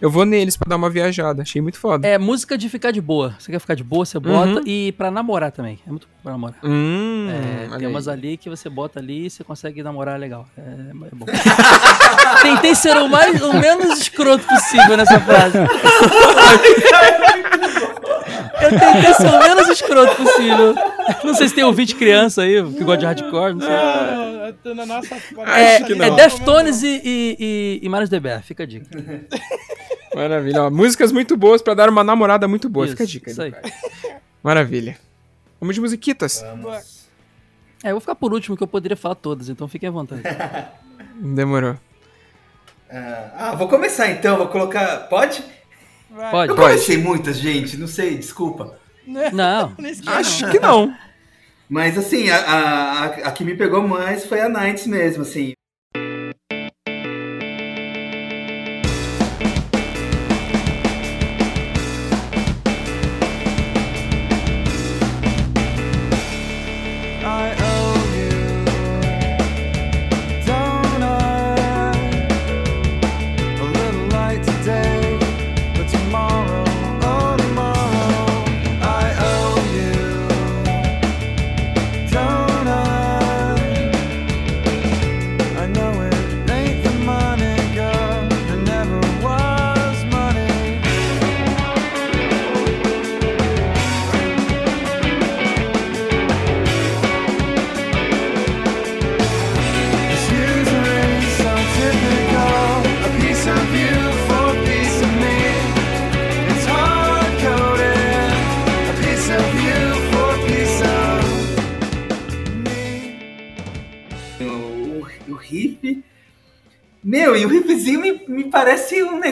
Eu 0.00 0.10
vou 0.10 0.24
neles 0.24 0.56
pra 0.56 0.68
dar 0.68 0.76
uma 0.76 0.90
viajada. 0.90 1.42
Achei 1.42 1.62
muito 1.62 1.78
foda. 1.78 2.06
É 2.06 2.18
música 2.18 2.58
de 2.58 2.68
ficar 2.68 2.90
de 2.90 3.00
boa. 3.00 3.34
Você 3.38 3.50
quer 3.50 3.58
ficar 3.58 3.74
de 3.74 3.84
boa, 3.84 4.04
você 4.04 4.18
bota. 4.18 4.60
Uhum. 4.60 4.66
E 4.66 4.92
pra 4.92 5.10
namorar 5.10 5.52
também. 5.52 5.78
É 5.86 5.90
muito 5.90 6.06
bom 6.06 6.14
pra 6.22 6.32
namorar. 6.32 6.58
Hum, 6.62 7.28
é, 7.30 7.78
tem 7.78 7.88
umas 7.88 8.08
ali 8.08 8.36
que 8.36 8.50
você 8.50 8.68
bota 8.68 8.98
ali 8.98 9.26
e 9.26 9.30
você 9.30 9.44
consegue 9.44 9.82
namorar 9.82 10.18
legal. 10.18 10.46
É, 10.56 10.60
é 10.60 11.14
bom. 11.14 11.26
Tentei 12.42 12.74
ser 12.74 12.96
o, 12.96 13.08
mais, 13.08 13.40
o 13.40 13.52
menos 13.54 14.00
escroto 14.00 14.44
possível 14.46 14.96
nessa 14.96 15.20
frase. 15.20 15.58
Eu 18.64 18.70
tentei 18.70 19.14
ser 19.14 19.26
o 19.26 19.38
menos 19.38 19.68
escroto 19.68 20.16
possível. 20.16 20.74
Não 21.22 21.34
sei 21.34 21.48
se 21.48 21.54
tem 21.54 21.64
ouvinte 21.64 21.94
criança 21.94 22.42
aí 22.42 22.62
que 22.72 22.84
gosta 22.84 22.98
de 22.98 23.06
hardcore, 23.06 23.54
não 23.54 23.60
sei. 23.60 23.70
Não, 24.64 24.74
na 24.74 24.86
nossa... 24.86 25.14
É, 25.46 25.76
é 25.76 26.10
Deftones 26.10 26.82
e, 26.82 27.00
e, 27.04 27.36
e, 27.38 27.80
e 27.82 27.88
Marius 27.88 28.10
DBR, 28.10 28.42
fica 28.42 28.62
a 28.62 28.66
dica. 28.66 28.86
Maravilha. 30.14 30.64
Ó, 30.64 30.70
músicas 30.70 31.10
muito 31.10 31.36
boas 31.36 31.60
pra 31.60 31.74
dar 31.74 31.88
uma 31.88 32.04
namorada 32.04 32.46
muito 32.46 32.68
boa, 32.68 32.86
isso, 32.86 32.92
fica 32.92 33.04
a 33.04 33.06
dica. 33.06 33.30
Isso 33.30 33.42
aí. 33.42 33.52
Maravilha. 34.42 34.96
Vamos 35.60 35.74
de 35.74 35.80
musiquitas. 35.80 36.42
Vamos. 36.42 37.04
É, 37.82 37.88
eu 37.88 37.92
vou 37.92 38.00
ficar 38.00 38.14
por 38.14 38.32
último, 38.32 38.56
que 38.56 38.62
eu 38.62 38.66
poderia 38.66 38.96
falar 38.96 39.16
todas, 39.16 39.48
então 39.48 39.66
fiquem 39.68 39.88
à 39.88 39.92
vontade. 39.92 40.22
Demorou. 41.20 41.76
Ah, 42.90 43.30
ah, 43.36 43.54
vou 43.54 43.68
começar 43.68 44.10
então, 44.10 44.36
vou 44.36 44.46
colocar. 44.48 45.08
Pode? 45.08 45.42
Vai. 46.14 46.30
Pode. 46.30 46.50
Eu 46.50 46.56
comecei 46.56 46.96
muitas, 46.96 47.38
gente, 47.38 47.76
não 47.76 47.88
sei, 47.88 48.16
desculpa. 48.16 48.78
Não, 49.04 49.74
acho 50.06 50.48
que 50.50 50.60
não. 50.60 50.94
Mas 51.68 51.98
assim, 51.98 52.30
a, 52.30 52.36
a, 52.36 53.04
a, 53.06 53.32
que 53.32 53.42
me 53.42 53.56
pegou 53.56 53.86
mais 53.86 54.24
foi 54.24 54.40
a 54.40 54.48
Nights 54.48 54.86
mesmo, 54.86 55.22
assim. 55.22 55.54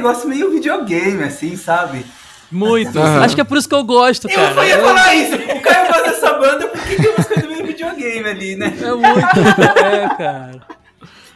Negócio 0.03 0.29
meio 0.29 0.51
videogame, 0.51 1.23
assim, 1.23 1.57
sabe? 1.57 2.05
Muito. 2.51 2.99
Uhum. 2.99 3.23
Acho 3.23 3.35
que 3.35 3.41
é 3.41 3.45
por 3.45 3.57
isso 3.57 3.69
que 3.69 3.74
eu 3.74 3.85
gosto, 3.85 4.29
cara. 4.29 4.55
Eu 4.55 4.65
ia 4.65 4.79
falar 4.79 5.15
isso. 5.15 5.35
O 5.37 5.61
Caio 5.62 5.87
gosta 5.87 6.03
dessa 6.03 6.33
banda 6.35 6.66
porque 6.66 6.97
tem 6.97 7.11
umas 7.11 7.27
coisas 7.27 7.47
meio 7.47 7.66
videogame 7.66 8.29
ali, 8.29 8.57
né? 8.57 8.77
É 8.83 8.93
muito. 8.93 9.79
é, 9.79 10.09
cara. 10.09 10.61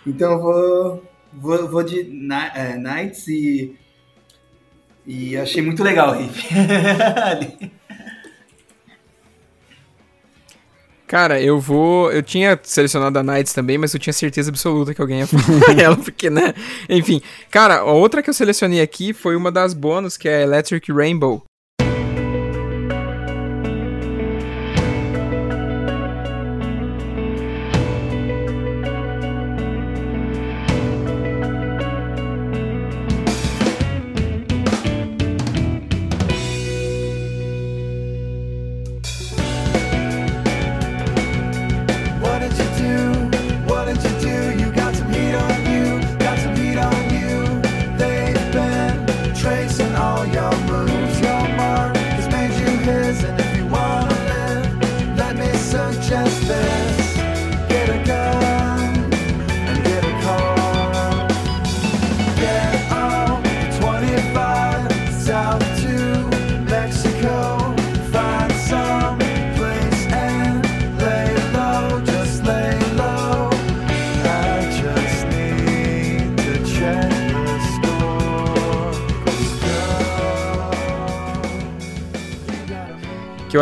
Então 0.06 0.32
eu 0.32 0.40
vou, 0.40 1.04
vou, 1.32 1.68
vou 1.68 1.82
de 1.82 2.00
é, 2.54 2.76
Nights 2.76 3.28
e. 3.28 3.74
E 5.06 5.36
achei 5.36 5.62
muito 5.62 5.84
legal 5.84 6.10
o 6.10 6.18
riff. 6.18 6.48
Cara, 11.06 11.40
eu 11.40 11.60
vou. 11.60 12.10
Eu 12.10 12.22
tinha 12.22 12.58
selecionado 12.62 13.18
a 13.18 13.22
Knights 13.22 13.52
também, 13.52 13.78
mas 13.78 13.94
eu 13.94 14.00
tinha 14.00 14.12
certeza 14.12 14.50
absoluta 14.50 14.92
que 14.92 15.00
alguém 15.00 15.20
ia 15.20 15.26
falar 15.26 15.42
ela, 15.80 15.96
porque, 15.96 16.28
né? 16.28 16.52
Enfim. 16.88 17.22
Cara, 17.50 17.78
a 17.78 17.92
outra 17.92 18.22
que 18.22 18.28
eu 18.28 18.34
selecionei 18.34 18.80
aqui 18.80 19.12
foi 19.12 19.36
uma 19.36 19.52
das 19.52 19.72
bônus, 19.72 20.16
que 20.16 20.28
é 20.28 20.42
Electric 20.42 20.90
Rainbow. 20.92 21.44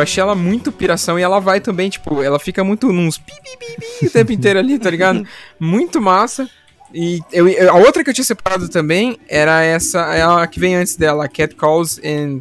Achei 0.04 0.20
ela 0.22 0.34
muito 0.34 0.70
piração 0.72 1.18
e 1.18 1.22
ela 1.22 1.40
vai 1.40 1.60
também, 1.60 1.90
tipo, 1.90 2.22
ela 2.22 2.38
fica 2.38 2.62
muito 2.62 2.92
nos 2.92 3.18
pi, 3.18 3.32
pi, 3.32 3.56
pi, 3.58 3.86
pi 4.00 4.06
o 4.06 4.10
tempo 4.10 4.32
inteiro 4.32 4.58
ali, 4.58 4.78
tá 4.78 4.88
ligado? 4.90 5.26
muito 5.58 6.00
massa. 6.00 6.48
E 6.92 7.20
eu, 7.32 7.48
eu- 7.48 7.70
a 7.72 7.74
outra 7.76 8.04
que 8.04 8.10
eu 8.10 8.14
tinha 8.14 8.24
separado 8.24 8.68
também 8.68 9.18
era 9.28 9.62
essa, 9.64 9.98
é 10.14 10.22
a 10.22 10.46
que 10.46 10.60
vem 10.60 10.76
antes 10.76 10.94
dela, 10.96 11.26
Cat 11.28 11.54
Calls 11.56 11.98
and 12.04 12.40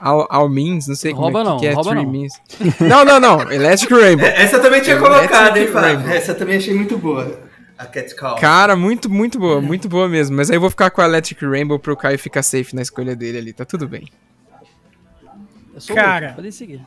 All, 0.00 0.26
All 0.30 0.48
Means, 0.48 0.86
não 0.88 0.94
sei 0.94 1.12
como 1.12 1.24
Rouba 1.24 1.40
é 1.40 1.42
que, 1.42 1.48
não, 1.50 1.58
que 1.58 1.66
é, 1.66 1.72
rouba 1.72 1.90
Three 1.90 2.04
não. 2.04 2.10
Means. 2.10 2.32
Não, 2.80 3.04
não, 3.04 3.20
não, 3.20 3.52
Electric 3.52 3.92
Rainbow. 3.92 4.24
É, 4.26 4.44
Essa 4.44 4.56
eu 4.56 4.62
também 4.62 4.80
tinha 4.80 4.96
Eu 4.96 5.02
colocado, 5.02 5.56
hein, 5.58 5.64
Electric 5.64 5.72
Fábio? 5.72 6.10
Essa 6.10 6.30
eu 6.32 6.38
também 6.38 6.56
achei 6.56 6.72
muito 6.72 6.96
boa. 6.96 7.38
A 7.76 7.84
Cat 7.84 8.14
Call. 8.14 8.36
Cara, 8.36 8.74
muito, 8.76 9.10
muito 9.10 9.38
boa, 9.38 9.60
muito 9.60 9.88
boa 9.88 10.08
mesmo. 10.08 10.36
Mas 10.36 10.48
aí 10.50 10.56
eu 10.56 10.60
vou 10.60 10.70
ficar 10.70 10.90
com 10.90 11.02
a 11.02 11.04
Electric 11.04 11.44
Rainbow 11.44 11.78
pro 11.78 11.96
Caio 11.96 12.18
ficar 12.18 12.42
safe 12.42 12.74
na 12.74 12.80
escolha 12.82 13.14
dele 13.16 13.36
ali, 13.38 13.52
tá 13.52 13.64
tudo 13.66 13.86
bem. 13.88 14.06
Eu 15.80 15.86
sou 15.86 15.96
Cara. 15.96 16.26
louco, 16.26 16.42
pode 16.42 16.52
seguir. 16.52 16.86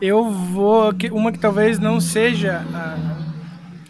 Eu 0.00 0.30
vou. 0.30 0.94
que- 0.94 1.10
Uma 1.10 1.32
que 1.32 1.38
talvez 1.38 1.78
não 1.78 2.00
seja. 2.00 2.64
ah, 2.72 2.96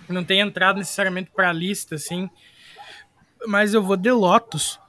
não 0.09 0.25
tenha 0.25 0.43
entrado 0.45 0.79
necessariamente 0.79 1.31
pra 1.35 1.53
lista, 1.53 1.95
assim. 1.97 2.31
Mas 3.47 3.75
eu 3.75 3.83
vou 3.83 3.97
de 3.97 4.11
Lotus. 4.11 4.81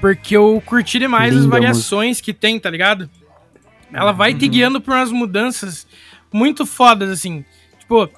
Porque 0.00 0.36
eu 0.36 0.62
curti 0.66 0.98
demais 0.98 1.32
as 1.34 1.42
Linda 1.42 1.50
variações 1.50 2.20
que 2.20 2.32
tem, 2.32 2.58
tá 2.58 2.68
ligado? 2.68 3.08
Ela 3.92 4.12
vai 4.12 4.34
te 4.34 4.48
guiando 4.48 4.80
por 4.80 4.92
umas 4.94 5.12
mudanças 5.12 5.86
muito 6.32 6.64
fodas, 6.66 7.10
assim. 7.10 7.44
Tipo, 7.78 8.08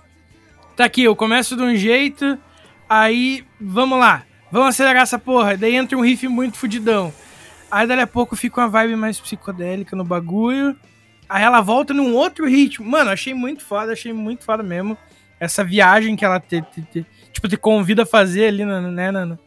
tá 0.77 0.85
aqui, 0.85 1.03
eu 1.03 1.15
começo 1.17 1.57
de 1.57 1.63
um 1.63 1.75
jeito, 1.77 2.39
aí 2.89 3.45
vamos 3.61 3.99
lá, 3.99 4.23
vamos 4.51 4.69
acelerar 4.69 5.03
essa 5.03 5.19
porra. 5.19 5.57
Daí 5.57 5.75
entra 5.75 5.99
um 5.99 6.01
riff 6.01 6.27
muito 6.29 6.57
fudidão. 6.57 7.13
Aí 7.71 7.87
dali 7.87 8.01
a 8.03 8.07
pouco 8.07 8.37
fica 8.37 8.61
uma 8.61 8.69
vibe 8.69 8.95
mais 8.97 9.19
psicodélica 9.19 9.97
no 9.97 10.05
bagulho. 10.05 10.77
Aí 11.29 11.43
ela 11.43 11.61
volta 11.61 11.93
num 11.93 12.15
outro 12.15 12.47
ritmo. 12.49 12.89
Mano, 12.89 13.11
achei 13.11 13.35
muito 13.35 13.65
foda, 13.65 13.93
achei 13.93 14.13
muito 14.13 14.45
foda 14.45 14.63
mesmo. 14.63 14.97
Essa 15.41 15.65
viagem 15.65 16.15
que 16.15 16.25
ela 16.25 16.39
te, 16.39 16.63
te- 16.63 16.83
te- 16.83 17.07
tipo, 17.35 17.47
te 17.49 17.57
convida 17.59 18.05
a 18.05 18.07
fazer 18.07 18.47
ali 18.47 18.65
na, 18.65 18.81
né, 18.81 19.11
na, 19.11 19.39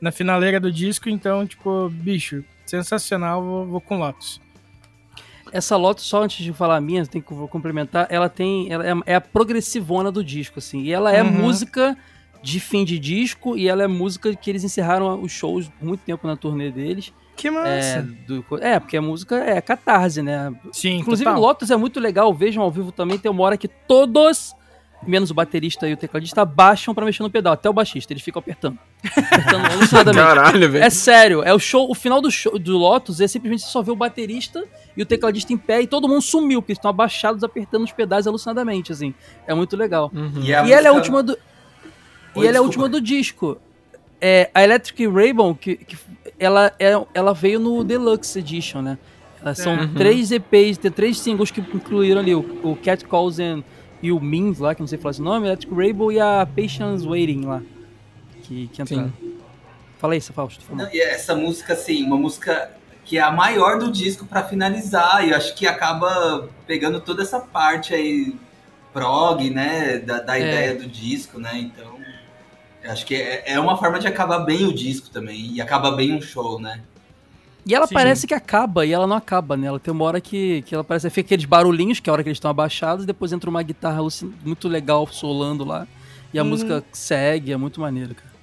na 0.00 0.10
finaleira 0.10 0.58
do 0.58 0.72
disco. 0.72 1.08
Então, 1.08 1.46
tipo, 1.46 1.88
bicho, 1.90 2.42
sensacional. 2.66 3.40
Vou, 3.42 3.66
vou 3.66 3.80
com 3.80 3.96
Lotus. 3.98 4.40
Essa 5.52 5.76
Lotus, 5.76 6.04
só 6.04 6.22
antes 6.24 6.44
de 6.44 6.52
falar 6.52 6.76
a 6.76 6.80
minha, 6.80 7.06
tem 7.06 7.20
que 7.22 7.32
vou 7.32 7.46
complementar, 7.46 8.08
ela 8.10 8.28
tem. 8.28 8.72
Ela 8.72 8.84
é, 8.88 8.92
é 9.06 9.14
a 9.14 9.20
progressivona 9.20 10.10
do 10.10 10.24
disco, 10.24 10.58
assim. 10.58 10.82
E 10.82 10.92
ela 10.92 11.12
é 11.12 11.22
Uhum. 11.22 11.30
música 11.30 11.96
de 12.42 12.58
fim 12.58 12.84
de 12.84 12.98
disco 12.98 13.56
e 13.56 13.68
ela 13.68 13.84
é 13.84 13.86
música 13.86 14.34
que 14.34 14.50
eles 14.50 14.64
encerraram 14.64 15.22
os 15.22 15.30
shows 15.32 15.68
por 15.68 15.86
muito 15.86 16.00
tempo 16.00 16.26
na 16.26 16.36
turnê 16.36 16.70
deles. 16.72 17.12
Que 17.36 17.48
É, 17.48 17.50
massa. 17.50 18.02
do- 18.26 18.44
é, 18.60 18.78
porque 18.78 18.96
a 18.96 19.02
música 19.02 19.36
é 19.36 19.60
catarse, 19.60 20.22
né? 20.22 20.52
Sim, 20.72 20.98
Inclusive, 20.98 21.24
total. 21.28 21.40
Lotus 21.40 21.70
é 21.70 21.76
muito 21.76 21.98
legal, 22.00 22.32
vejam 22.34 22.62
ao 22.62 22.70
vivo 22.70 22.90
também. 22.92 23.18
Tem 23.18 23.30
uma 23.30 23.42
hora 23.44 23.56
que 23.56 23.66
todos, 23.68 24.54
menos 25.06 25.30
o 25.30 25.34
baterista 25.34 25.88
e 25.88 25.92
o 25.92 25.96
tecladista, 25.96 26.44
baixam 26.44 26.94
pra 26.94 27.04
mexer 27.04 27.22
no 27.22 27.30
pedal. 27.30 27.52
Até 27.52 27.68
o 27.68 27.72
baixista, 27.72 28.12
eles 28.12 28.22
ficam 28.22 28.40
apertando. 28.40 28.78
Apertando 29.04 29.66
alucinadamente. 29.72 30.24
Caralho, 30.26 30.70
velho. 30.70 30.84
É 30.84 30.90
sério, 30.90 31.42
é 31.42 31.52
o 31.54 31.58
show, 31.58 31.90
o 31.90 31.94
final 31.94 32.20
do 32.20 32.30
show 32.30 32.58
do 32.58 32.76
Lotus 32.76 33.20
é 33.20 33.26
simplesmente 33.28 33.62
você 33.62 33.68
só 33.70 33.82
vê 33.82 33.90
o 33.90 33.96
baterista 33.96 34.64
e 34.96 35.02
o 35.02 35.06
tecladista 35.06 35.52
em 35.52 35.56
pé 35.58 35.82
e 35.82 35.86
todo 35.86 36.08
mundo 36.08 36.22
sumiu, 36.22 36.60
porque 36.62 36.72
eles 36.72 36.78
estão 36.78 36.90
abaixados 36.90 37.42
apertando 37.44 37.84
os 37.84 37.92
pedais 37.92 38.26
alucinadamente, 38.26 38.92
assim. 38.92 39.12
É 39.46 39.54
muito 39.54 39.76
legal. 39.76 40.10
E, 40.42 40.54
a 40.54 40.66
E 40.66 40.72
ela 40.72 40.86
é 40.86 40.90
a 40.90 40.94
música- 40.94 41.16
última 41.16 41.22
do. 41.22 41.38
Oi, 42.36 42.44
e 42.44 42.48
ela 42.48 42.56
é 42.56 42.60
a 42.60 42.62
última 42.62 42.88
do 42.88 43.00
disco. 43.00 43.58
É, 44.20 44.50
a 44.54 44.64
Electric 44.64 45.06
Rainbow, 45.06 45.54
que, 45.54 45.76
que 45.76 45.96
ela, 46.38 46.72
é, 46.78 46.92
ela 47.12 47.34
veio 47.34 47.60
no 47.60 47.84
Deluxe 47.84 48.38
Edition, 48.38 48.80
né? 48.80 48.98
Elas 49.42 49.58
são 49.58 49.74
É. 49.74 49.86
três 49.88 50.32
EPs, 50.32 50.78
tem 50.78 50.90
três 50.90 51.18
singles 51.20 51.50
que 51.50 51.60
incluíram 51.60 52.20
ali 52.20 52.34
o, 52.34 52.40
o 52.62 52.76
Cat 52.82 53.04
Calls 53.04 53.38
and, 53.38 53.62
e 54.04 54.12
o 54.12 54.20
Means 54.20 54.58
lá, 54.58 54.74
que 54.74 54.80
não 54.82 54.86
sei 54.86 54.98
falar 54.98 55.12
esse 55.12 55.22
nome, 55.22 55.46
Electric 55.46 55.74
Rainbow 55.74 56.12
e 56.12 56.20
a 56.20 56.46
Patience 56.46 57.06
Waiting 57.06 57.46
lá. 57.46 57.62
Que, 58.42 58.68
que 58.68 58.82
entraram. 58.82 59.10
Fala 59.98 60.12
aí, 60.12 60.20
Fausto. 60.20 60.60
por 60.60 60.66
favor. 60.76 60.82
Não, 60.84 60.92
e 60.94 61.00
essa 61.00 61.34
música, 61.34 61.72
assim, 61.72 62.04
uma 62.04 62.18
música 62.18 62.70
que 63.06 63.16
é 63.16 63.22
a 63.22 63.30
maior 63.30 63.78
do 63.78 63.90
disco 63.90 64.26
pra 64.26 64.42
finalizar, 64.44 65.26
e 65.26 65.30
eu 65.30 65.36
acho 65.36 65.54
que 65.54 65.66
acaba 65.66 66.48
pegando 66.66 67.00
toda 67.00 67.22
essa 67.22 67.40
parte 67.40 67.94
aí 67.94 68.34
prog, 68.92 69.48
né, 69.50 69.98
da, 69.98 70.20
da 70.20 70.38
É. 70.38 70.40
ideia 70.42 70.74
do 70.74 70.86
disco, 70.86 71.38
né, 71.40 71.52
então 71.54 71.98
eu 72.82 72.90
acho 72.92 73.04
que 73.06 73.14
é, 73.14 73.52
é 73.52 73.60
uma 73.60 73.76
forma 73.78 73.98
de 73.98 74.06
acabar 74.06 74.40
bem 74.40 74.66
o 74.66 74.72
disco 74.72 75.08
também, 75.10 75.52
e 75.54 75.60
acaba 75.60 75.92
bem 75.92 76.14
um 76.14 76.20
show, 76.20 76.60
né. 76.60 76.80
E 77.66 77.74
ela 77.74 77.86
Sim. 77.86 77.94
parece 77.94 78.26
que 78.26 78.34
acaba, 78.34 78.84
e 78.84 78.92
ela 78.92 79.06
não 79.06 79.16
acaba, 79.16 79.56
né? 79.56 79.66
Ela 79.66 79.80
tem 79.80 79.92
uma 79.92 80.04
hora 80.04 80.20
que, 80.20 80.62
que 80.62 80.74
ela 80.74 80.84
parece. 80.84 81.08
Fica 81.08 81.28
aqueles 81.28 81.46
barulhinhos, 81.46 81.98
que 81.98 82.08
é 82.08 82.10
a 82.10 82.12
hora 82.14 82.22
que 82.22 82.28
eles 82.28 82.36
estão 82.36 82.50
abaixados, 82.50 83.04
e 83.04 83.06
depois 83.06 83.32
entra 83.32 83.48
uma 83.48 83.62
guitarra 83.62 84.00
muito 84.44 84.68
legal 84.68 85.06
solando 85.10 85.64
lá. 85.64 85.86
E 86.32 86.38
a 86.38 86.42
Hum. 86.42 86.48
música 86.48 86.84
segue, 86.92 87.52
é 87.52 87.56
muito 87.56 87.80
maneiro, 87.80 88.14
cara. 88.14 88.34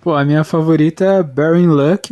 Pô, 0.00 0.14
a 0.14 0.24
minha 0.24 0.44
favorita 0.44 1.04
é 1.04 1.22
Bearing 1.22 1.66
Luck. 1.66 2.08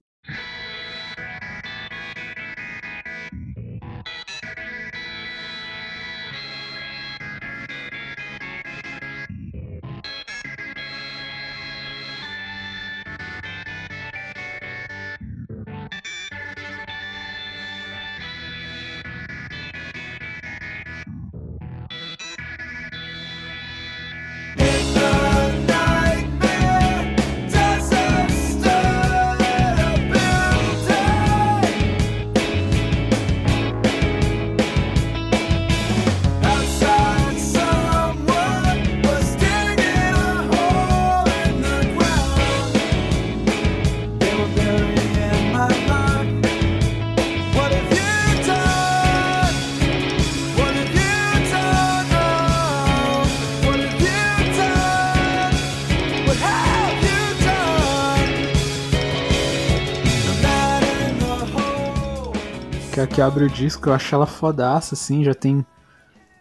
Que 63.17 63.23
abre 63.23 63.45
o 63.45 63.49
disco, 63.49 63.89
eu 63.89 63.95
acho 63.95 64.15
ela 64.15 64.27
fodaça, 64.27 64.95
assim, 64.95 65.25
já 65.25 65.33
tem 65.33 65.65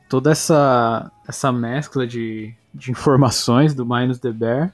toda 0.09 0.29
essa, 0.29 1.09
essa 1.25 1.49
mescla 1.49 2.05
de, 2.05 2.53
de 2.73 2.91
informações 2.91 3.73
do 3.73 3.85
Minus 3.85 4.19
the 4.19 4.29
Bear. 4.29 4.73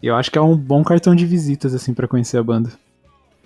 eu 0.00 0.14
acho 0.14 0.30
que 0.30 0.38
é 0.38 0.40
um 0.40 0.56
bom 0.56 0.84
cartão 0.84 1.12
de 1.12 1.26
visitas, 1.26 1.74
assim, 1.74 1.92
para 1.92 2.06
conhecer 2.06 2.38
a 2.38 2.42
banda. 2.44 2.70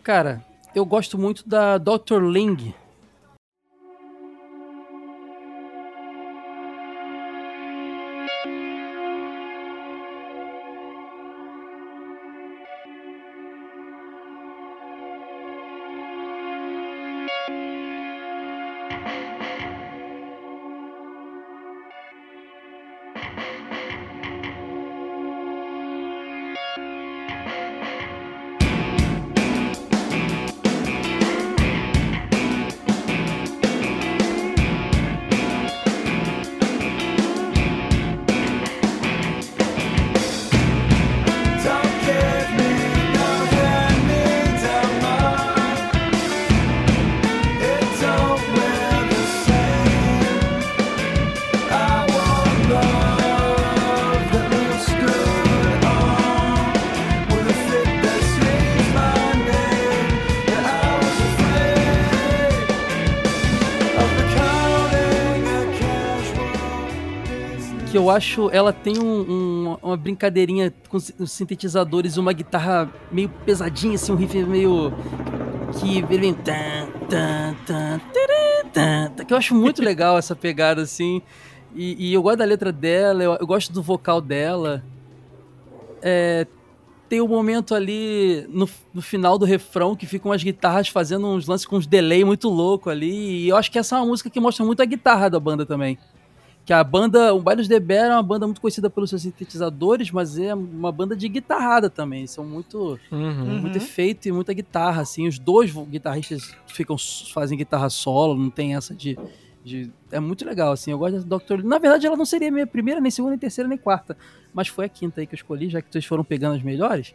Cara, 0.02 0.44
eu 0.74 0.84
gosto 0.84 1.16
muito 1.16 1.48
da 1.48 1.78
Dr. 1.78 2.20
Ling. 2.24 2.74
Acho 68.18 68.50
ela 68.50 68.72
tem 68.72 68.98
um, 68.98 69.20
um, 69.20 69.76
uma 69.82 69.96
brincadeirinha 69.96 70.72
com 70.88 70.96
os 70.96 71.32
sintetizadores, 71.32 72.16
uma 72.16 72.32
guitarra 72.32 72.92
meio 73.10 73.30
pesadinha, 73.46 73.94
assim, 73.94 74.12
um 74.12 74.16
riff 74.16 74.36
meio. 74.44 74.92
que 75.80 76.02
vem. 76.02 76.34
Que 79.26 79.32
eu 79.32 79.38
acho 79.38 79.54
muito 79.54 79.82
legal 79.82 80.18
essa 80.18 80.36
pegada, 80.36 80.82
assim. 80.82 81.22
E, 81.74 82.10
e, 82.10 82.14
eu 82.14 82.22
gosto 82.22 82.38
da 82.38 82.44
letra 82.44 82.72
dela, 82.72 83.22
eu, 83.22 83.36
eu 83.40 83.46
gosto 83.46 83.72
do 83.72 83.82
vocal 83.82 84.20
dela. 84.20 84.82
É, 86.02 86.46
tem 87.08 87.20
um 87.20 87.28
momento 87.28 87.74
ali 87.74 88.46
no, 88.48 88.68
no, 88.92 89.02
final 89.02 89.38
do 89.38 89.44
refrão 89.44 89.96
que 89.96 90.06
ficam 90.06 90.32
as 90.32 90.42
guitarras 90.42 90.88
fazendo 90.88 91.26
uns 91.26 91.46
lances 91.46 91.66
com 91.66 91.76
uns 91.76 91.86
delay 91.86 92.24
muito 92.24 92.48
louco 92.48 92.90
ali. 92.90 93.44
E 93.44 93.48
eu 93.48 93.56
acho 93.56 93.70
que 93.70 93.78
essa 93.78 93.96
é 93.96 93.98
uma 93.98 94.06
música 94.06 94.30
que 94.30 94.40
mostra 94.40 94.64
muito 94.64 94.82
a 94.82 94.84
guitarra 94.84 95.28
da 95.28 95.40
banda 95.40 95.64
também 95.64 95.98
que 96.68 96.72
a 96.74 96.84
banda, 96.84 97.32
o 97.32 97.40
Baile 97.40 97.66
de 97.66 97.80
Bear 97.80 98.10
é 98.10 98.12
uma 98.12 98.22
banda 98.22 98.46
muito 98.46 98.60
conhecida 98.60 98.90
pelos 98.90 99.08
seus 99.08 99.22
sintetizadores, 99.22 100.10
mas 100.10 100.38
é 100.38 100.54
uma 100.54 100.92
banda 100.92 101.16
de 101.16 101.26
guitarrada 101.26 101.88
também, 101.88 102.26
são 102.26 102.44
muito 102.44 103.00
uhum. 103.10 103.60
muito 103.60 103.78
efeito 103.78 104.28
e 104.28 104.32
muita 104.32 104.52
guitarra, 104.52 105.00
assim, 105.00 105.26
os 105.26 105.38
dois 105.38 105.72
guitarristas 105.72 106.54
ficam 106.66 106.94
fazem 107.32 107.56
guitarra 107.56 107.88
solo, 107.88 108.36
não 108.36 108.50
tem 108.50 108.76
essa 108.76 108.94
de, 108.94 109.18
de 109.64 109.90
é 110.12 110.20
muito 110.20 110.44
legal, 110.44 110.70
assim, 110.72 110.90
eu 110.90 110.98
gosto 110.98 111.24
da 111.24 111.38
Dr. 111.38 111.64
Na 111.64 111.78
verdade, 111.78 112.06
ela 112.06 112.18
não 112.18 112.26
seria 112.26 112.52
minha 112.52 112.66
primeira, 112.66 113.00
nem 113.00 113.10
segunda, 113.10 113.30
nem 113.30 113.38
terceira, 113.38 113.66
nem 113.66 113.78
quarta, 113.78 114.14
mas 114.52 114.68
foi 114.68 114.84
a 114.84 114.90
quinta 114.90 115.22
aí 115.22 115.26
que 115.26 115.34
eu 115.34 115.38
escolhi, 115.38 115.70
já 115.70 115.80
que 115.80 115.90
vocês 115.90 116.04
foram 116.04 116.22
pegando 116.22 116.56
as 116.56 116.62
melhores, 116.62 117.14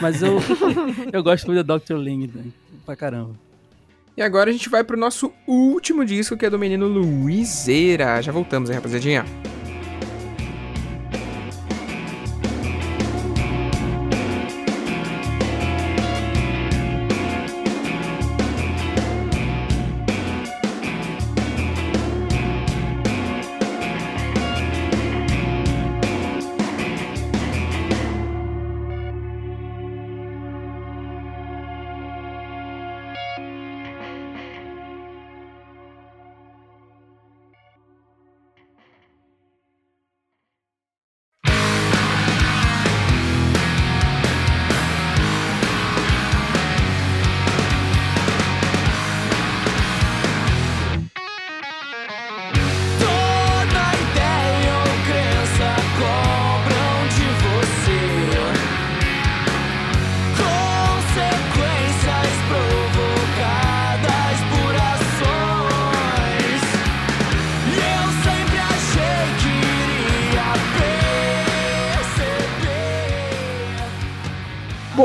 mas 0.00 0.20
eu 0.20 0.38
eu 1.12 1.22
gosto 1.22 1.46
muito 1.46 1.62
da 1.62 1.78
Dr. 1.78 1.94
Ling, 1.94 2.26
né? 2.26 2.46
pra 2.84 2.96
caramba. 2.96 3.36
E 4.20 4.22
agora 4.22 4.50
a 4.50 4.52
gente 4.52 4.68
vai 4.68 4.84
pro 4.84 4.98
nosso 4.98 5.32
último 5.46 6.04
disco, 6.04 6.36
que 6.36 6.44
é 6.44 6.50
do 6.50 6.58
menino 6.58 6.86
Luizeira. 6.86 8.20
Já 8.20 8.30
voltamos, 8.30 8.68
hein, 8.68 8.76
rapaziadinha? 8.76 9.24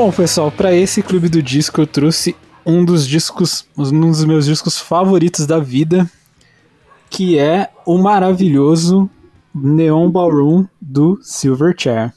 Bom, 0.06 0.12
pessoal, 0.12 0.52
para 0.52 0.72
esse 0.72 1.02
clube 1.02 1.28
do 1.28 1.42
disco 1.42 1.80
eu 1.80 1.86
trouxe 1.86 2.36
um 2.64 2.84
dos 2.84 3.04
discos, 3.04 3.66
um 3.76 4.08
dos 4.08 4.24
meus 4.24 4.46
discos 4.46 4.78
favoritos 4.78 5.48
da 5.48 5.58
vida, 5.58 6.08
que 7.10 7.36
é 7.36 7.70
o 7.84 7.98
maravilhoso 7.98 9.10
Neon 9.52 10.08
Ballroom 10.08 10.64
do 10.80 11.18
Silverchair. 11.22 12.12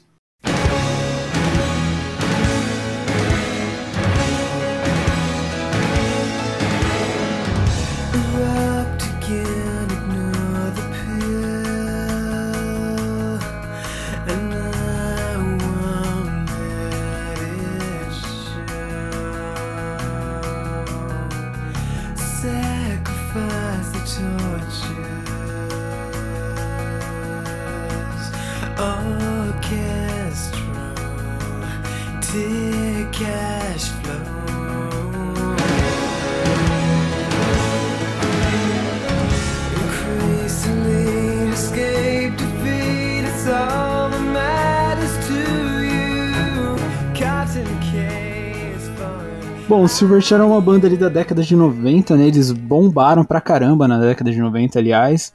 Silverchair 50.00 50.40
é 50.40 50.44
uma 50.44 50.62
banda 50.62 50.86
ali 50.86 50.96
da 50.96 51.10
década 51.10 51.42
de 51.42 51.54
90, 51.54 52.16
né? 52.16 52.28
Eles 52.28 52.50
bombaram 52.52 53.22
pra 53.22 53.38
caramba 53.38 53.86
na 53.86 53.98
década 53.98 54.30
de 54.30 54.38
90, 54.38 54.78
aliás. 54.78 55.30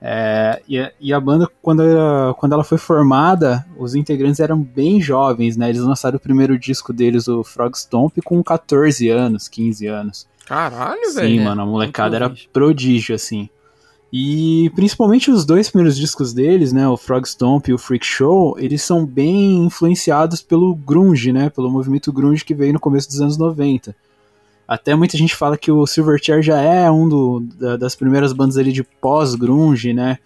É, 0.00 0.62
e, 0.66 0.78
a, 0.78 0.90
e, 0.98 1.12
a, 1.12 1.20
banda, 1.20 1.46
quando, 1.60 1.82
era, 1.82 2.32
quando 2.38 2.54
ela 2.54 2.64
foi 2.64 2.78
formada, 2.78 3.66
os 3.76 3.94
integrantes 3.94 4.40
eram 4.40 4.58
bem 4.58 5.02
jovens, 5.02 5.58
né? 5.58 5.68
Eles 5.68 5.82
lançaram 5.82 6.16
o 6.16 6.20
primeiro 6.20 6.58
disco 6.58 6.94
deles, 6.94 7.28
o 7.28 7.44
Frog 7.44 7.76
Stomp, 7.76 8.16
com 8.24 8.42
14 8.42 9.06
anos, 9.10 9.48
15 9.48 9.86
anos. 9.86 10.26
Caralho, 10.46 11.12
velho. 11.14 11.38
Sim, 11.38 11.44
mano, 11.44 11.60
a 11.60 11.66
molecada 11.66 12.16
era 12.16 12.32
prodígio, 12.50 13.14
assim. 13.14 13.50
E 14.10 14.70
principalmente 14.74 15.30
os 15.30 15.44
dois 15.44 15.68
primeiros 15.68 15.94
discos 15.94 16.32
deles, 16.32 16.72
né, 16.72 16.88
o 16.88 16.96
Frog 16.96 17.26
Stomp 17.28 17.68
e 17.68 17.74
o 17.74 17.78
Freak 17.78 18.06
Show, 18.06 18.56
eles 18.58 18.80
são 18.80 19.04
bem 19.04 19.66
influenciados 19.66 20.40
pelo 20.40 20.74
grunge, 20.74 21.34
né, 21.34 21.50
pelo 21.50 21.70
movimento 21.70 22.10
grunge 22.10 22.42
que 22.46 22.54
veio 22.54 22.72
no 22.72 22.80
começo 22.80 23.08
dos 23.08 23.20
anos 23.20 23.36
90. 23.36 23.94
Até 24.68 24.94
muita 24.94 25.16
gente 25.16 25.34
fala 25.34 25.56
que 25.56 25.70
o 25.70 25.86
Silverchair 25.86 26.42
já 26.42 26.60
é 26.60 26.90
um 26.90 27.08
do, 27.08 27.40
da, 27.40 27.76
das 27.76 27.94
primeiras 27.94 28.32
bandas 28.32 28.56
ali 28.56 28.72
de 28.72 28.82
pós-grunge, 28.82 29.92
né, 29.92 30.18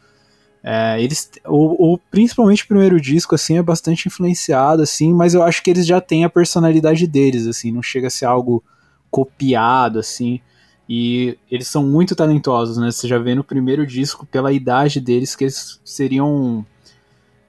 É, 0.62 1.02
eles, 1.02 1.30
o, 1.46 1.94
o, 1.94 1.98
principalmente 2.10 2.64
o 2.64 2.68
primeiro 2.68 3.00
disco, 3.00 3.34
assim, 3.34 3.56
é 3.56 3.62
bastante 3.62 4.08
influenciado, 4.08 4.82
assim, 4.82 5.12
mas 5.14 5.32
eu 5.32 5.42
acho 5.42 5.62
que 5.62 5.70
eles 5.70 5.86
já 5.86 6.02
têm 6.02 6.22
a 6.22 6.28
personalidade 6.28 7.06
deles, 7.06 7.46
assim, 7.46 7.72
não 7.72 7.82
chega 7.82 8.08
a 8.08 8.10
ser 8.10 8.26
algo 8.26 8.62
copiado, 9.10 9.98
assim, 9.98 10.38
e 10.86 11.38
eles 11.50 11.66
são 11.66 11.82
muito 11.82 12.14
talentosos, 12.14 12.76
né, 12.76 12.90
você 12.90 13.08
já 13.08 13.18
vê 13.18 13.34
no 13.34 13.42
primeiro 13.42 13.86
disco, 13.86 14.26
pela 14.26 14.52
idade 14.52 15.00
deles, 15.00 15.34
que 15.34 15.44
eles 15.44 15.80
seriam, 15.82 16.64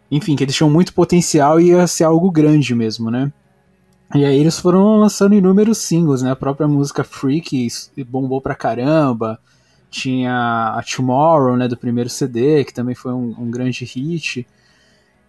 enfim, 0.09 0.35
que 0.37 0.43
eles 0.45 0.55
tinham 0.55 0.69
muito 0.69 0.93
potencial 0.93 1.59
e 1.59 1.67
ia 1.67 1.85
ser 1.87 2.05
algo 2.05 2.31
grande 2.31 2.73
mesmo, 2.73 3.11
né. 3.11 3.29
E 4.13 4.25
aí 4.25 4.37
eles 4.37 4.59
foram 4.59 4.97
lançando 4.97 5.35
inúmeros 5.35 5.77
singles, 5.77 6.21
né, 6.21 6.31
a 6.31 6.35
própria 6.35 6.67
música 6.67 7.03
Freak 7.03 7.67
bombou 8.07 8.41
pra 8.41 8.53
caramba, 8.53 9.39
tinha 9.89 10.73
a 10.77 10.83
Tomorrow, 10.83 11.55
né, 11.55 11.67
do 11.67 11.77
primeiro 11.77 12.09
CD, 12.09 12.65
que 12.65 12.73
também 12.73 12.95
foi 12.95 13.13
um, 13.13 13.35
um 13.37 13.51
grande 13.51 13.85
hit. 13.85 14.45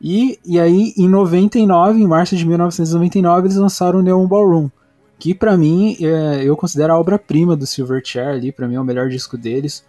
E, 0.00 0.38
e 0.44 0.58
aí, 0.58 0.92
em 0.96 1.08
99, 1.08 2.00
em 2.00 2.06
março 2.08 2.36
de 2.36 2.44
1999, 2.44 3.46
eles 3.46 3.56
lançaram 3.56 4.00
o 4.00 4.02
Neon 4.02 4.26
Ballroom, 4.26 4.68
que 5.16 5.32
para 5.32 5.56
mim 5.56 5.96
é, 6.00 6.42
eu 6.42 6.56
considero 6.56 6.92
a 6.92 6.98
obra-prima 6.98 7.54
do 7.54 7.64
Silverchair 7.66 8.28
ali, 8.28 8.50
para 8.50 8.66
mim 8.66 8.74
é 8.74 8.80
o 8.80 8.84
melhor 8.84 9.08
disco 9.08 9.38
deles. 9.38 9.84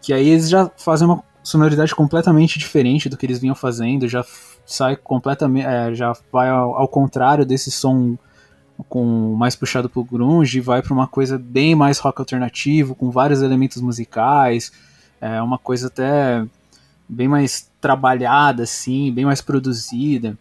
Que 0.00 0.12
aí 0.12 0.28
eles 0.28 0.48
já 0.48 0.68
fazem 0.76 1.06
uma 1.06 1.22
sonoridade 1.44 1.94
completamente 1.94 2.58
diferente 2.58 3.08
do 3.08 3.16
que 3.16 3.24
eles 3.24 3.38
vinham 3.38 3.54
fazendo, 3.54 4.08
já 4.08 4.24
sai 4.66 4.96
completamente, 4.96 5.64
é, 5.64 5.94
já 5.94 6.12
vai 6.32 6.48
ao, 6.48 6.74
ao 6.74 6.88
contrário 6.88 7.46
desse 7.46 7.70
som 7.70 8.16
com 8.88 9.34
mais 9.34 9.56
puxado 9.56 9.88
pro 9.88 10.04
grunge, 10.04 10.60
vai 10.60 10.82
para 10.82 10.92
uma 10.92 11.06
coisa 11.06 11.38
bem 11.38 11.74
mais 11.74 11.98
rock 11.98 12.20
alternativo, 12.20 12.94
com 12.94 13.10
vários 13.10 13.42
elementos 13.42 13.80
musicais, 13.80 14.72
é 15.20 15.40
uma 15.40 15.58
coisa 15.58 15.86
até 15.86 16.44
bem 17.08 17.28
mais 17.28 17.70
trabalhada 17.80 18.62
assim, 18.62 19.12
bem 19.12 19.24
mais 19.24 19.40
produzida. 19.40 20.36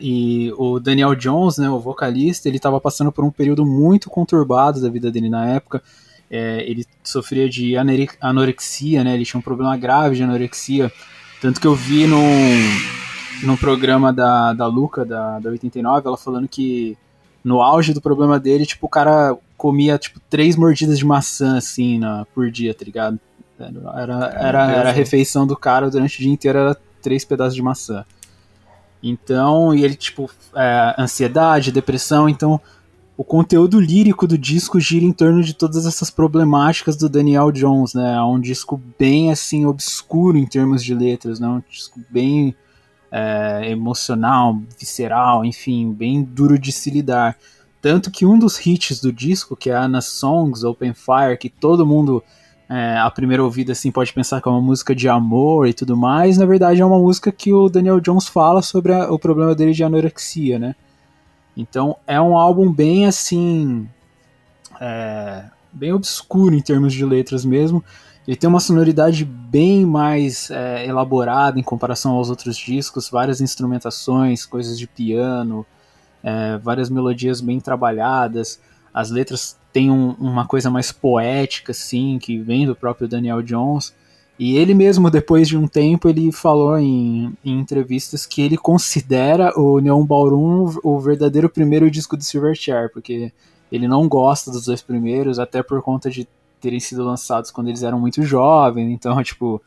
E 0.00 0.52
o 0.56 0.80
Daniel 0.80 1.14
Jones, 1.14 1.58
né, 1.58 1.68
o 1.68 1.78
vocalista, 1.78 2.48
ele 2.48 2.56
estava 2.56 2.80
passando 2.80 3.12
por 3.12 3.24
um 3.24 3.30
período 3.30 3.66
muito 3.66 4.08
conturbado 4.08 4.80
da 4.80 4.88
vida 4.88 5.10
dele 5.10 5.28
na 5.28 5.46
época. 5.46 5.82
É, 6.30 6.64
ele 6.68 6.86
sofria 7.04 7.48
de 7.48 7.74
anorexia, 8.20 9.04
né? 9.04 9.14
Ele 9.14 9.24
tinha 9.24 9.38
um 9.38 9.42
problema 9.42 9.76
grave 9.76 10.16
de 10.16 10.22
anorexia. 10.22 10.90
Tanto 11.42 11.60
que 11.60 11.66
eu 11.66 11.74
vi 11.74 12.06
no, 12.06 12.22
no 13.42 13.58
programa 13.58 14.12
da, 14.12 14.54
da 14.54 14.66
Luca, 14.66 15.04
da, 15.04 15.38
da 15.38 15.50
89, 15.50 16.06
ela 16.06 16.16
falando 16.16 16.48
que 16.48 16.96
no 17.44 17.60
auge 17.60 17.92
do 17.92 18.00
problema 18.00 18.38
dele, 18.38 18.66
tipo, 18.66 18.86
o 18.86 18.88
cara 18.88 19.36
comia, 19.56 19.98
tipo, 19.98 20.20
três 20.30 20.56
mordidas 20.56 20.98
de 20.98 21.04
maçã, 21.04 21.56
assim, 21.56 21.98
na, 21.98 22.26
por 22.34 22.50
dia, 22.50 22.74
tá 22.74 22.84
ligado? 22.84 23.18
Era, 23.58 24.34
era, 24.36 24.72
era 24.72 24.88
a 24.88 24.92
refeição 24.92 25.46
do 25.46 25.56
cara 25.56 25.88
durante 25.90 26.18
o 26.18 26.22
dia 26.22 26.32
inteiro, 26.32 26.58
era 26.58 26.76
três 27.00 27.24
pedaços 27.24 27.54
de 27.54 27.62
maçã. 27.62 28.04
Então, 29.02 29.74
e 29.74 29.84
ele, 29.84 29.94
tipo, 29.94 30.30
é, 30.54 30.94
ansiedade, 30.98 31.72
depressão, 31.72 32.28
então 32.28 32.60
o 33.16 33.24
conteúdo 33.24 33.78
lírico 33.80 34.26
do 34.26 34.38
disco 34.38 34.80
gira 34.80 35.04
em 35.04 35.12
torno 35.12 35.42
de 35.42 35.54
todas 35.54 35.86
essas 35.86 36.10
problemáticas 36.10 36.96
do 36.96 37.08
Daniel 37.08 37.52
Jones, 37.52 37.94
né? 37.94 38.14
É 38.14 38.22
um 38.22 38.40
disco 38.40 38.80
bem, 38.98 39.30
assim, 39.30 39.66
obscuro 39.66 40.38
em 40.38 40.46
termos 40.46 40.82
de 40.82 40.94
letras, 40.94 41.38
né? 41.38 41.46
Um 41.46 41.62
disco 41.68 42.00
bem 42.10 42.54
é, 43.12 43.68
emocional, 43.70 44.58
visceral, 44.78 45.44
enfim, 45.44 45.92
bem 45.92 46.22
duro 46.22 46.58
de 46.58 46.72
se 46.72 46.90
lidar. 46.90 47.36
Tanto 47.82 48.10
que 48.10 48.24
um 48.24 48.38
dos 48.38 48.64
hits 48.64 49.00
do 49.00 49.12
disco, 49.12 49.54
que 49.54 49.68
é 49.68 49.76
a 49.76 50.00
Songs, 50.00 50.64
Open 50.64 50.94
Fire, 50.94 51.36
que 51.38 51.50
todo 51.50 51.84
mundo 51.84 52.24
é, 52.68 52.96
à 52.96 53.10
primeira 53.10 53.44
ouvida 53.44 53.72
assim 53.72 53.90
pode 53.90 54.12
pensar 54.14 54.40
que 54.40 54.48
é 54.48 54.50
uma 54.50 54.60
música 54.60 54.94
de 54.94 55.08
amor 55.08 55.68
e 55.68 55.74
tudo 55.74 55.94
mais, 55.94 56.38
na 56.38 56.46
verdade 56.46 56.80
é 56.80 56.86
uma 56.86 56.98
música 56.98 57.30
que 57.30 57.52
o 57.52 57.68
Daniel 57.68 58.00
Jones 58.00 58.28
fala 58.28 58.62
sobre 58.62 58.94
a, 58.94 59.12
o 59.12 59.18
problema 59.18 59.54
dele 59.54 59.72
de 59.72 59.84
anorexia, 59.84 60.58
né? 60.58 60.74
Então 61.54 61.96
é 62.06 62.18
um 62.18 62.34
álbum 62.34 62.72
bem 62.72 63.04
assim, 63.04 63.86
é, 64.80 65.44
bem 65.70 65.92
obscuro 65.92 66.54
em 66.54 66.62
termos 66.62 66.94
de 66.94 67.04
letras 67.04 67.44
mesmo, 67.44 67.84
ele 68.26 68.36
tem 68.36 68.48
uma 68.48 68.60
sonoridade 68.60 69.24
bem 69.24 69.84
mais 69.84 70.50
é, 70.50 70.86
elaborada 70.86 71.58
em 71.58 71.62
comparação 71.62 72.12
aos 72.12 72.30
outros 72.30 72.56
discos, 72.56 73.10
várias 73.10 73.40
instrumentações, 73.40 74.46
coisas 74.46 74.78
de 74.78 74.86
piano, 74.86 75.66
é, 76.22 76.56
várias 76.58 76.88
melodias 76.88 77.40
bem 77.40 77.58
trabalhadas. 77.58 78.60
As 78.94 79.10
letras 79.10 79.58
têm 79.72 79.90
um, 79.90 80.10
uma 80.12 80.46
coisa 80.46 80.70
mais 80.70 80.92
poética, 80.92 81.72
assim, 81.72 82.18
que 82.20 82.38
vem 82.38 82.64
do 82.64 82.76
próprio 82.76 83.08
Daniel 83.08 83.42
Jones. 83.42 83.92
E 84.38 84.56
ele 84.56 84.72
mesmo, 84.72 85.10
depois 85.10 85.48
de 85.48 85.56
um 85.56 85.66
tempo, 85.66 86.08
ele 86.08 86.30
falou 86.30 86.78
em, 86.78 87.36
em 87.44 87.58
entrevistas 87.58 88.24
que 88.24 88.40
ele 88.40 88.56
considera 88.56 89.52
o 89.58 89.80
Neon 89.80 90.04
Ballroom 90.04 90.74
o 90.82 90.98
verdadeiro 91.00 91.48
primeiro 91.48 91.90
disco 91.90 92.16
do 92.16 92.22
Silverchair, 92.22 92.90
porque 92.92 93.32
ele 93.70 93.88
não 93.88 94.08
gosta 94.08 94.50
dos 94.50 94.66
dois 94.66 94.80
primeiros, 94.80 95.38
até 95.38 95.62
por 95.62 95.82
conta 95.82 96.08
de 96.10 96.28
terem 96.62 96.80
sido 96.80 97.04
lançados 97.04 97.50
quando 97.50 97.68
eles 97.68 97.82
eram 97.82 98.00
muito 98.00 98.22
jovens, 98.22 98.90
então, 98.90 99.20
tipo, 99.24 99.60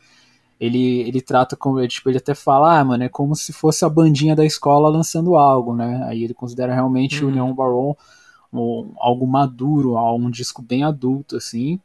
ele, 0.60 1.02
ele 1.02 1.22
trata 1.22 1.56
como, 1.56 1.86
tipo, 1.88 2.10
ele 2.10 2.18
até 2.18 2.34
fala, 2.34 2.80
ah, 2.80 2.86
mano, 2.86 3.04
é 3.04 3.10
como 3.10 3.36
se 3.36 3.52
fosse 3.54 3.84
a 3.86 3.90
bandinha 3.90 4.36
da 4.36 4.46
escola 4.46 4.90
lançando 4.90 5.36
algo, 5.36 5.76
né? 5.76 6.04
Aí 6.08 6.24
ele 6.24 6.34
considera 6.34 6.74
realmente 6.74 7.24
uhum. 7.24 7.30
o 7.30 7.34
Neon 7.34 7.54
Baron 7.54 7.96
um, 8.54 8.94
algo 8.98 9.28
maduro, 9.28 9.98
um 10.16 10.30
disco 10.30 10.62
bem 10.62 10.84
adulto, 10.84 11.36
assim. 11.36 11.80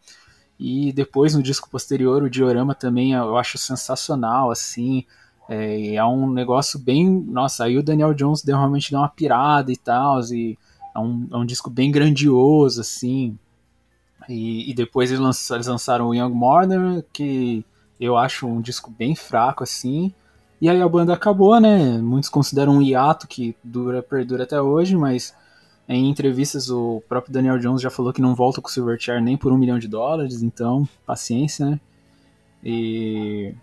E 0.59 0.93
depois, 0.93 1.35
no 1.35 1.43
disco 1.43 1.71
posterior, 1.71 2.23
o 2.23 2.31
Diorama 2.31 2.75
também 2.75 3.13
eu 3.13 3.37
acho 3.37 3.59
sensacional, 3.59 4.51
assim. 4.51 5.05
É, 5.49 5.95
é 5.95 6.05
um 6.05 6.31
negócio 6.31 6.79
bem. 6.79 7.09
Nossa, 7.09 7.65
aí 7.65 7.77
o 7.77 7.83
Daniel 7.83 8.15
Jones 8.15 8.43
deu, 8.43 8.57
realmente 8.57 8.91
deu 8.91 9.01
uma 9.01 9.09
pirada 9.09 9.73
e 9.73 9.77
tal. 9.77 10.21
E 10.33 10.59
é 10.95 10.99
um, 10.99 11.29
é 11.33 11.37
um 11.37 11.47
disco 11.47 11.71
bem 11.71 11.91
grandioso, 11.91 12.81
assim. 12.81 13.39
E, 14.31 14.71
e 14.71 14.75
depois 14.75 15.11
eles 15.11 15.21
lançaram, 15.21 15.57
eles 15.57 15.67
lançaram 15.67 16.09
o 16.09 16.15
Young 16.15 16.33
Modern, 16.33 17.03
que 17.13 17.65
eu 17.99 18.17
acho 18.17 18.47
um 18.47 18.61
disco 18.61 18.91
bem 18.91 19.17
fraco, 19.17 19.65
assim. 19.65 20.13
E 20.61 20.69
aí 20.69 20.81
a 20.81 20.89
banda 20.89 21.13
acabou, 21.13 21.59
né? 21.61 21.99
Muitos 21.99 22.31
consideram 22.31 22.77
um 22.77 22.83
hiato 22.83 23.27
que 23.27 23.57
dura, 23.65 24.03
perdura 24.03 24.45
até 24.45 24.61
hoje, 24.61 24.97
mas 24.97 25.35
em 25.89 26.09
entrevistas 26.09 26.71
o 26.71 27.03
próprio 27.09 27.33
Daniel 27.33 27.59
Jones 27.59 27.83
já 27.83 27.91
falou 27.91 28.13
que 28.13 28.21
não 28.21 28.35
volta 28.35 28.61
com 28.61 28.69
o 28.69 28.71
Silverchair 28.71 29.21
nem 29.21 29.37
por 29.37 29.53
um 29.53 29.59
milhão 29.59 29.79
de 29.79 29.89
dólares, 29.89 30.43
então 30.43 30.89
paciência, 31.05 31.67
né? 31.67 31.81
E... 32.65 33.55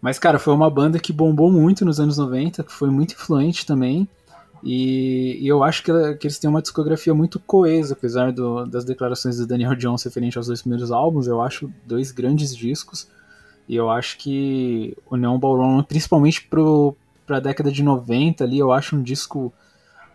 Mas, 0.00 0.18
cara, 0.18 0.38
foi 0.38 0.54
uma 0.54 0.70
banda 0.70 0.98
que 0.98 1.12
bombou 1.12 1.50
muito 1.50 1.84
nos 1.84 1.98
anos 1.98 2.18
90, 2.18 2.62
que 2.62 2.72
foi 2.72 2.90
muito 2.90 3.14
influente 3.14 3.66
também. 3.66 4.08
E, 4.64 5.38
e 5.42 5.46
eu 5.46 5.62
acho 5.62 5.82
que, 5.82 5.92
que, 6.14 6.26
eles 6.26 6.38
têm 6.38 6.48
uma 6.48 6.62
discografia 6.62 7.12
muito 7.12 7.38
coesa, 7.38 7.92
apesar 7.92 8.32
do, 8.32 8.64
das 8.64 8.82
declarações 8.82 9.36
do 9.36 9.46
Daniel 9.46 9.76
Jones 9.76 10.02
referente 10.02 10.38
aos 10.38 10.46
dois 10.46 10.62
primeiros 10.62 10.90
álbuns. 10.90 11.26
Eu 11.26 11.42
acho 11.42 11.70
dois 11.84 12.10
grandes 12.10 12.56
discos. 12.56 13.06
E 13.68 13.76
eu 13.76 13.90
acho 13.90 14.16
que 14.16 14.96
o 15.08 15.16
Neon 15.16 15.38
Ballroom, 15.38 15.82
principalmente 15.82 16.48
para 17.26 17.36
a 17.36 17.40
década 17.40 17.70
de 17.70 17.82
90 17.82 18.42
ali, 18.42 18.58
eu 18.58 18.72
acho 18.72 18.96
um 18.96 19.02
disco 19.02 19.52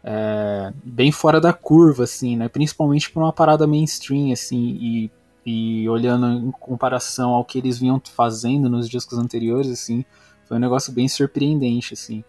é, 0.03 0.73
bem 0.83 1.11
fora 1.11 1.39
da 1.39 1.53
curva, 1.53 2.05
assim, 2.05 2.35
né? 2.35 2.47
Principalmente 2.47 3.11
para 3.11 3.21
uma 3.21 3.33
parada 3.33 3.67
mainstream, 3.67 4.31
assim, 4.31 4.77
e, 4.81 5.11
e 5.45 5.89
olhando 5.89 6.27
em 6.27 6.51
comparação 6.51 7.31
ao 7.31 7.45
que 7.45 7.59
eles 7.59 7.77
vinham 7.77 8.01
fazendo 8.03 8.67
nos 8.67 8.89
discos 8.89 9.19
anteriores, 9.19 9.71
assim, 9.71 10.03
foi 10.45 10.57
um 10.57 10.59
negócio 10.59 10.91
bem 10.91 11.07
surpreendente, 11.07 11.93
assim. 11.93 12.23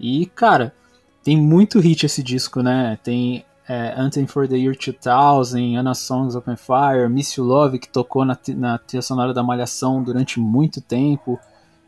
E, 0.00 0.26
cara, 0.26 0.74
tem 1.22 1.36
muito 1.36 1.78
hit 1.78 2.04
esse 2.06 2.22
disco, 2.22 2.62
né? 2.62 2.98
Tem 3.02 3.44
é, 3.68 3.94
Anthem 3.96 4.26
for 4.26 4.48
the 4.48 4.56
Year 4.56 4.76
2000, 4.76 5.78
Anna 5.78 5.94
Songs 5.94 6.34
Open 6.34 6.56
Fire, 6.56 7.08
Miss 7.08 7.34
You 7.36 7.44
Love, 7.44 7.78
que 7.78 7.88
tocou 7.88 8.24
na, 8.24 8.36
na 8.56 8.78
trilha 8.78 9.02
sonora 9.02 9.32
da 9.32 9.42
Malhação 9.42 10.02
durante 10.02 10.40
muito 10.40 10.80
tempo. 10.80 11.38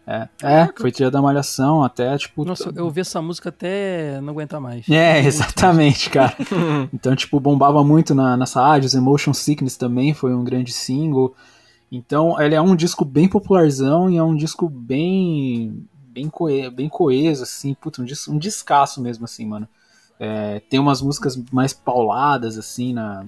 É, 0.07 0.29
é, 0.43 0.69
foi 0.77 0.93
trilha 0.93 1.11
da 1.11 1.21
Malhação 1.21 1.83
até, 1.83 2.17
tipo... 2.19 2.45
Nossa, 2.45 2.71
eu 2.75 2.85
ouvi 2.85 3.01
essa 3.01 3.21
música 3.23 3.49
até 3.49 4.21
não 4.21 4.33
aguentar 4.33 4.61
mais. 4.61 4.89
É, 4.89 5.19
exatamente, 5.25 6.11
cara. 6.11 6.35
então, 6.93 7.17
tipo, 7.17 7.41
bombava 7.41 7.83
muito 7.83 8.15
na, 8.15 8.37
nas 8.37 8.53
rádios, 8.53 8.95
Emotion 8.95 9.33
Sickness 9.33 9.77
também 9.77 10.15
foi 10.15 10.35
um 10.35 10.45
grande 10.45 10.73
single. 10.73 11.35
Então, 11.91 12.41
ele 12.41 12.55
é 12.55 12.61
um 12.61 12.77
disco 12.77 13.05
bem 13.05 13.29
popularzão 13.29 14.11
e 14.11 14.17
é 14.17 14.23
um 14.23 14.37
disco 14.37 14.69
bem 14.69 15.87
bem, 16.15 16.29
coe 16.31 16.71
bem 16.71 16.89
coeso, 16.89 17.43
assim, 17.43 17.77
um, 17.99 18.05
des 18.05 18.29
um 18.29 18.39
descasso 18.39 19.01
mesmo, 19.03 19.25
assim, 19.25 19.45
mano. 19.45 19.69
É, 20.19 20.61
tem 20.61 20.79
umas 20.79 21.03
músicas 21.03 21.37
mais 21.53 21.73
pauladas, 21.73 22.57
assim, 22.57 22.95
na, 22.95 23.27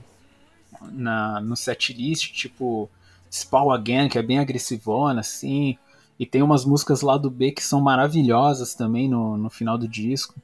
na, 0.92 1.40
no 1.40 1.56
setlist, 1.56 2.32
tipo 2.32 2.88
Spawn 3.30 3.72
Again, 3.72 4.08
que 4.08 4.18
é 4.18 4.22
bem 4.22 4.38
agressivona, 4.38 5.20
assim, 5.20 5.76
e 6.18 6.24
tem 6.24 6.42
umas 6.42 6.64
músicas 6.64 7.02
lá 7.02 7.18
do 7.18 7.28
B 7.28 7.50
que 7.50 7.62
são 7.62 7.80
maravilhosas 7.80 8.74
também 8.74 9.08
no, 9.08 9.36
no 9.36 9.50
final 9.50 9.76
do 9.76 9.88
disco. 9.88 10.34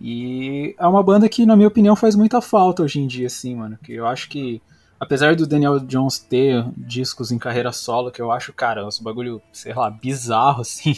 E 0.00 0.74
é 0.78 0.86
uma 0.86 1.02
banda 1.02 1.28
que, 1.28 1.46
na 1.46 1.54
minha 1.54 1.68
opinião, 1.68 1.94
faz 1.94 2.16
muita 2.16 2.40
falta 2.40 2.82
hoje 2.82 2.98
em 2.98 3.06
dia, 3.06 3.26
assim, 3.26 3.54
mano. 3.54 3.78
Que 3.82 3.92
eu 3.92 4.06
acho 4.06 4.28
que, 4.28 4.60
apesar 4.98 5.36
do 5.36 5.46
Daniel 5.46 5.78
Jones 5.78 6.18
ter 6.18 6.64
discos 6.76 7.30
em 7.30 7.38
carreira 7.38 7.70
solo, 7.72 8.10
que 8.10 8.20
eu 8.20 8.32
acho, 8.32 8.52
cara, 8.52 8.86
uns 8.86 8.98
bagulho, 8.98 9.40
sei 9.52 9.72
lá, 9.74 9.88
bizarro, 9.90 10.62
assim. 10.62 10.96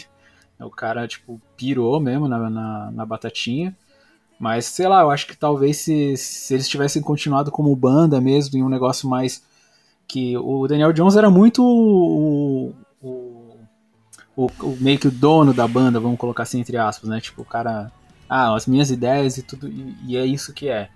O 0.60 0.70
cara, 0.70 1.06
tipo, 1.06 1.40
pirou 1.56 2.00
mesmo 2.00 2.26
na, 2.26 2.50
na, 2.50 2.90
na 2.90 3.06
batatinha. 3.06 3.76
Mas, 4.38 4.66
sei 4.66 4.86
lá, 4.86 5.02
eu 5.02 5.10
acho 5.10 5.26
que 5.26 5.36
talvez 5.36 5.78
se, 5.78 6.16
se 6.16 6.54
eles 6.54 6.68
tivessem 6.68 7.02
continuado 7.02 7.50
como 7.50 7.74
banda 7.74 8.20
mesmo, 8.20 8.58
em 8.58 8.62
um 8.62 8.68
negócio 8.68 9.08
mais. 9.08 9.42
Que 10.08 10.36
o 10.36 10.66
Daniel 10.68 10.92
Jones 10.92 11.16
era 11.16 11.28
muito 11.28 11.64
o, 11.64 12.72
o, 13.02 13.56
o, 14.36 14.46
o 14.46 14.76
meio 14.80 14.98
que 14.98 15.08
o 15.08 15.10
dono 15.10 15.52
da 15.52 15.66
banda, 15.66 15.98
vamos 15.98 16.18
colocar 16.18 16.44
assim 16.44 16.60
entre 16.60 16.76
aspas, 16.76 17.08
né? 17.08 17.20
Tipo, 17.20 17.42
o 17.42 17.44
cara. 17.44 17.90
Ah, 18.28 18.54
as 18.54 18.66
minhas 18.66 18.90
ideias 18.90 19.38
e 19.38 19.42
tudo, 19.42 19.68
e, 19.68 19.96
e 20.06 20.16
é 20.16 20.24
isso 20.24 20.52
que 20.52 20.68
é. 20.68 20.90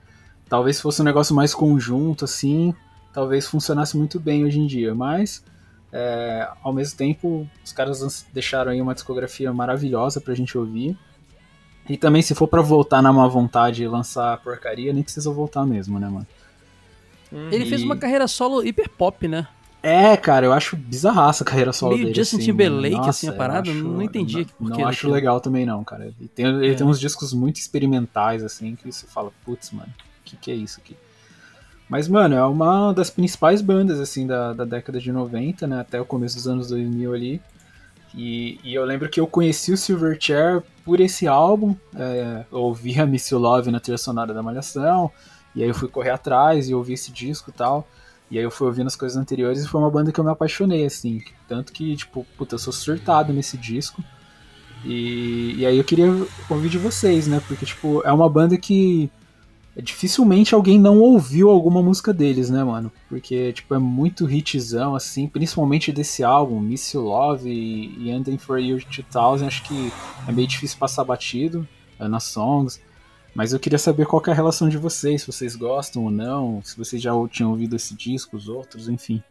Talvez 0.48 0.80
fosse 0.80 1.00
um 1.00 1.04
negócio 1.04 1.34
mais 1.34 1.54
conjunto, 1.54 2.24
assim, 2.24 2.74
talvez 3.12 3.46
funcionasse 3.46 3.96
muito 3.96 4.18
bem 4.18 4.44
hoje 4.44 4.58
em 4.58 4.66
dia, 4.66 4.94
mas 4.94 5.44
é, 5.92 6.48
ao 6.62 6.72
mesmo 6.72 6.96
tempo 6.96 7.48
os 7.64 7.72
caras 7.72 8.26
deixaram 8.32 8.70
aí 8.72 8.80
uma 8.80 8.94
discografia 8.94 9.52
maravilhosa 9.52 10.20
pra 10.20 10.34
gente 10.34 10.56
ouvir. 10.56 10.96
E 11.88 11.96
também, 11.96 12.22
se 12.22 12.34
for 12.34 12.46
para 12.46 12.62
voltar 12.62 13.02
na 13.02 13.12
má 13.12 13.26
vontade 13.26 13.82
e 13.82 13.88
lançar 13.88 14.38
porcaria, 14.42 14.92
nem 14.92 15.02
precisa 15.02 15.30
voltar 15.32 15.66
mesmo, 15.66 15.98
né, 15.98 16.08
mano? 16.08 16.26
Ele 17.50 17.64
fez 17.66 17.82
uma 17.82 17.96
carreira 17.96 18.26
solo 18.28 18.64
hiper 18.64 18.88
pop, 18.90 19.26
né? 19.28 19.46
É, 19.82 20.16
cara, 20.16 20.44
eu 20.44 20.52
acho 20.52 20.76
bizarraça 20.76 21.42
a 21.42 21.46
carreira 21.46 21.72
solo 21.72 21.94
Meio 21.94 22.04
dele. 22.08 22.14
Justin 22.14 22.36
assim, 22.36 22.44
Timberlake, 22.44 22.96
Nossa, 22.96 23.10
assim, 23.10 23.28
a 23.28 23.32
parada. 23.32 23.70
acho, 23.70 23.82
não 23.82 24.02
entendi 24.02 24.46
Não, 24.60 24.68
não 24.68 24.86
acho 24.86 24.98
daquilo. 24.98 25.12
legal 25.14 25.40
também, 25.40 25.64
não, 25.64 25.82
cara. 25.82 26.04
Ele 26.04 26.28
tem, 26.28 26.44
ele 26.44 26.72
É. 26.72 26.74
tem 26.74 26.86
uns 26.86 27.00
discos 27.00 27.32
muito 27.32 27.56
experimentais, 27.56 28.44
assim, 28.44 28.76
que 28.76 28.90
você 28.92 29.06
fala, 29.06 29.32
putz, 29.44 29.70
mano, 29.70 29.88
o 29.88 30.24
que, 30.24 30.36
que 30.36 30.50
é 30.50 30.54
isso 30.54 30.78
aqui? 30.80 30.94
Mas, 31.90 32.06
mano, 32.06 32.36
é 32.36 32.44
uma 32.44 32.92
das 32.92 33.10
principais 33.10 33.60
bandas, 33.60 33.98
assim, 33.98 34.24
da, 34.24 34.52
da 34.52 34.64
década 34.64 35.00
de 35.00 35.10
90, 35.10 35.66
né? 35.66 35.80
Até 35.80 36.00
o 36.00 36.04
começo 36.04 36.36
dos 36.36 36.46
anos 36.46 36.68
2000 36.68 37.12
ali. 37.12 37.42
E, 38.14 38.60
e 38.62 38.72
eu 38.72 38.84
lembro 38.84 39.08
que 39.08 39.18
eu 39.18 39.26
conheci 39.26 39.72
o 39.72 39.76
Silverchair 39.76 40.62
por 40.84 41.00
esse 41.00 41.26
álbum. 41.26 41.74
É, 41.96 42.44
ouvi 42.52 43.00
a 43.00 43.04
Miss 43.04 43.28
You 43.30 43.40
Love 43.40 43.72
na 43.72 43.80
trilha 43.80 43.98
sonora 43.98 44.32
da 44.32 44.40
Malhação. 44.40 45.10
E 45.52 45.64
aí 45.64 45.68
eu 45.68 45.74
fui 45.74 45.88
correr 45.88 46.10
atrás 46.10 46.68
e 46.68 46.74
ouvi 46.74 46.92
esse 46.92 47.10
disco 47.10 47.50
e 47.50 47.52
tal. 47.52 47.88
E 48.30 48.38
aí 48.38 48.44
eu 48.44 48.52
fui 48.52 48.68
ouvindo 48.68 48.86
as 48.86 48.94
coisas 48.94 49.18
anteriores 49.18 49.64
e 49.64 49.68
foi 49.68 49.80
uma 49.80 49.90
banda 49.90 50.12
que 50.12 50.20
eu 50.20 50.24
me 50.24 50.30
apaixonei, 50.30 50.86
assim. 50.86 51.20
Tanto 51.48 51.72
que, 51.72 51.96
tipo, 51.96 52.24
puta, 52.38 52.54
eu 52.54 52.58
sou 52.60 52.72
surtado 52.72 53.32
nesse 53.32 53.56
disco. 53.56 54.00
E, 54.84 55.56
e 55.58 55.66
aí 55.66 55.76
eu 55.76 55.82
queria 55.82 56.06
ouvir 56.48 56.68
de 56.68 56.78
vocês, 56.78 57.26
né? 57.26 57.42
Porque, 57.48 57.66
tipo, 57.66 58.00
é 58.04 58.12
uma 58.12 58.30
banda 58.30 58.56
que 58.56 59.10
dificilmente 59.76 60.54
alguém 60.54 60.78
não 60.78 60.98
ouviu 61.00 61.48
alguma 61.48 61.82
música 61.82 62.12
deles, 62.12 62.50
né, 62.50 62.62
mano? 62.64 62.90
Porque, 63.08 63.52
tipo, 63.52 63.74
é 63.74 63.78
muito 63.78 64.28
hitzão, 64.30 64.94
assim, 64.94 65.26
principalmente 65.26 65.92
desse 65.92 66.24
álbum, 66.24 66.60
Miss 66.60 66.92
You 66.92 67.02
Love 67.02 67.48
e, 67.48 67.96
e 67.98 68.10
Ending 68.10 68.38
for 68.38 68.58
You 68.58 68.78
2000, 68.78 69.46
acho 69.46 69.62
que 69.62 69.92
é 70.26 70.32
meio 70.32 70.48
difícil 70.48 70.78
passar 70.78 71.04
batido 71.04 71.66
é, 71.98 72.08
nas 72.08 72.24
songs. 72.24 72.80
Mas 73.34 73.52
eu 73.52 73.60
queria 73.60 73.78
saber 73.78 74.06
qual 74.06 74.20
que 74.20 74.28
é 74.28 74.32
a 74.32 74.36
relação 74.36 74.68
de 74.68 74.76
vocês, 74.76 75.22
se 75.22 75.26
vocês 75.26 75.54
gostam 75.54 76.04
ou 76.04 76.10
não, 76.10 76.60
se 76.64 76.76
vocês 76.76 77.00
já 77.00 77.12
tinham 77.30 77.50
ouvido 77.50 77.76
esse 77.76 77.94
disco, 77.94 78.36
os 78.36 78.48
outros, 78.48 78.88
enfim. 78.88 79.22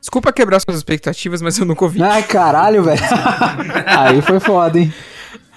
Desculpa 0.00 0.32
quebrar 0.32 0.60
suas 0.60 0.76
expectativas, 0.76 1.40
mas 1.40 1.58
eu 1.58 1.64
nunca 1.64 1.84
ouvi. 1.84 2.02
Ai, 2.02 2.22
caralho, 2.22 2.82
velho. 2.82 3.00
Aí 3.86 4.22
foi 4.22 4.40
foda, 4.40 4.78
hein? 4.78 4.92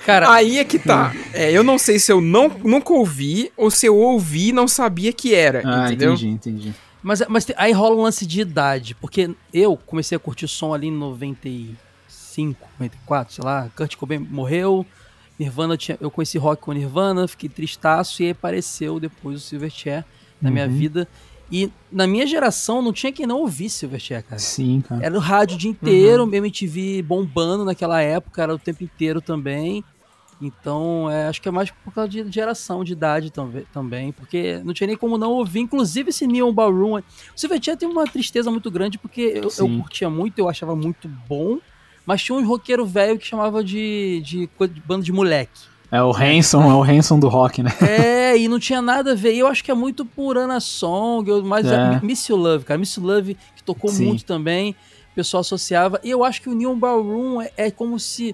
Cara, 0.05 0.31
Aí 0.33 0.57
é 0.57 0.65
que 0.65 0.79
tá. 0.79 1.13
É, 1.33 1.51
eu 1.51 1.63
não 1.63 1.77
sei 1.77 1.99
se 1.99 2.11
eu 2.11 2.19
não, 2.19 2.49
nunca 2.49 2.91
ouvi 2.93 3.51
ou 3.55 3.69
se 3.69 3.85
eu 3.85 3.95
ouvi 3.97 4.49
e 4.49 4.53
não 4.53 4.67
sabia 4.67 5.13
que 5.13 5.33
era, 5.35 5.61
Ah, 5.65 5.85
entendeu? 5.85 6.13
entendi, 6.13 6.27
entendi. 6.29 6.73
Mas, 7.03 7.21
mas 7.27 7.47
aí 7.55 7.71
rola 7.71 7.95
um 7.95 8.01
lance 8.03 8.25
de 8.25 8.41
idade, 8.41 8.95
porque 8.95 9.29
eu 9.53 9.75
comecei 9.77 10.15
a 10.15 10.19
curtir 10.19 10.47
som 10.47 10.73
ali 10.73 10.87
em 10.87 10.91
95, 10.91 12.67
94, 12.79 13.33
sei 13.33 13.43
lá, 13.43 13.69
Kurt 13.75 13.95
Cobain 13.95 14.19
morreu, 14.19 14.85
Nirvana 15.39 15.75
tinha, 15.77 15.97
eu 15.99 16.11
conheci 16.11 16.37
rock 16.37 16.61
com 16.61 16.71
Nirvana, 16.73 17.27
fiquei 17.27 17.49
tristaço 17.49 18.21
e 18.21 18.25
aí 18.25 18.31
apareceu 18.31 18.99
depois 18.99 19.37
o 19.37 19.39
Silverchair 19.39 20.05
na 20.41 20.51
minha 20.51 20.65
Uhum. 20.67 20.71
vida. 20.77 21.07
E 21.53 21.69
na 21.91 22.07
minha 22.07 22.25
geração 22.25 22.81
não 22.81 22.93
tinha 22.93 23.11
quem 23.11 23.25
não 23.27 23.39
ouvisse 23.39 23.79
Silverchair, 23.79 24.23
cara. 24.23 24.39
Sim, 24.39 24.81
cara. 24.87 25.03
Era 25.03 25.15
o 25.15 25.19
rádio 25.19 25.55
o 25.55 25.59
dia 25.59 25.69
inteiro, 25.69 26.23
MTV 26.33 27.01
bombando 27.01 27.65
naquela 27.65 28.01
época, 28.01 28.41
era 28.43 28.53
o 28.55 28.59
tempo 28.59 28.83
inteiro 28.83 29.19
também. 29.21 29.83
Então, 30.41 31.09
é, 31.09 31.27
acho 31.27 31.41
que 31.41 31.47
é 31.47 31.51
mais 31.51 31.69
por 31.69 31.93
causa 31.93 32.09
de 32.09 32.31
geração, 32.31 32.83
de 32.83 32.93
idade 32.93 33.31
também, 33.71 34.11
porque 34.11 34.59
não 34.63 34.73
tinha 34.73 34.87
nem 34.87 34.97
como 34.97 35.17
não 35.17 35.31
ouvir. 35.31 35.59
Inclusive, 35.59 36.09
esse 36.09 36.25
Neon 36.25 36.51
Ballroom. 36.53 36.97
O 36.97 37.03
Silverchair 37.35 37.77
tem 37.77 37.87
uma 37.87 38.05
tristeza 38.05 38.49
muito 38.49 38.71
grande, 38.71 38.97
porque 38.97 39.21
eu, 39.35 39.49
eu 39.57 39.67
curtia 39.79 40.09
muito, 40.09 40.39
eu 40.39 40.49
achava 40.49 40.75
muito 40.75 41.07
bom, 41.07 41.59
mas 42.05 42.23
tinha 42.23 42.37
uns 42.37 42.47
roqueiro 42.47 42.85
velho 42.85 43.19
que 43.19 43.27
chamava 43.27 43.63
de, 43.63 44.21
de, 44.25 44.49
de 44.67 44.81
banda 44.81 45.03
de 45.03 45.11
moleque. 45.11 45.71
É 45.91 46.01
o 46.01 46.15
Hanson, 46.15 46.63
é 46.63 46.73
o 46.73 46.83
Hanson 46.83 47.19
do 47.19 47.27
rock, 47.27 47.61
né? 47.61 47.71
É, 47.81 48.37
e 48.37 48.47
não 48.47 48.57
tinha 48.59 48.81
nada 48.81 49.11
a 49.11 49.15
ver. 49.15 49.33
E 49.33 49.39
eu 49.39 49.47
acho 49.47 49.61
que 49.61 49.69
é 49.69 49.73
muito 49.73 50.05
por 50.05 50.37
Ana 50.37 50.61
Song, 50.61 51.29
mas 51.43 51.65
É. 51.65 51.75
é. 51.75 51.99
Miss 52.01 52.27
You 52.29 52.37
Love, 52.37 52.63
cara. 52.63 52.77
Miss 52.77 52.95
You 52.95 53.03
Love, 53.03 53.37
que 53.57 53.61
tocou 53.61 53.91
Sim. 53.91 54.05
muito 54.05 54.23
também, 54.23 54.71
o 55.11 55.15
pessoal 55.15 55.41
associava. 55.41 55.99
E 56.01 56.09
eu 56.09 56.23
acho 56.23 56.41
que 56.41 56.49
o 56.49 56.53
Neon 56.55 56.79
Ballroom 56.79 57.41
é, 57.41 57.51
é 57.57 57.69
como 57.71 57.99
se. 57.99 58.33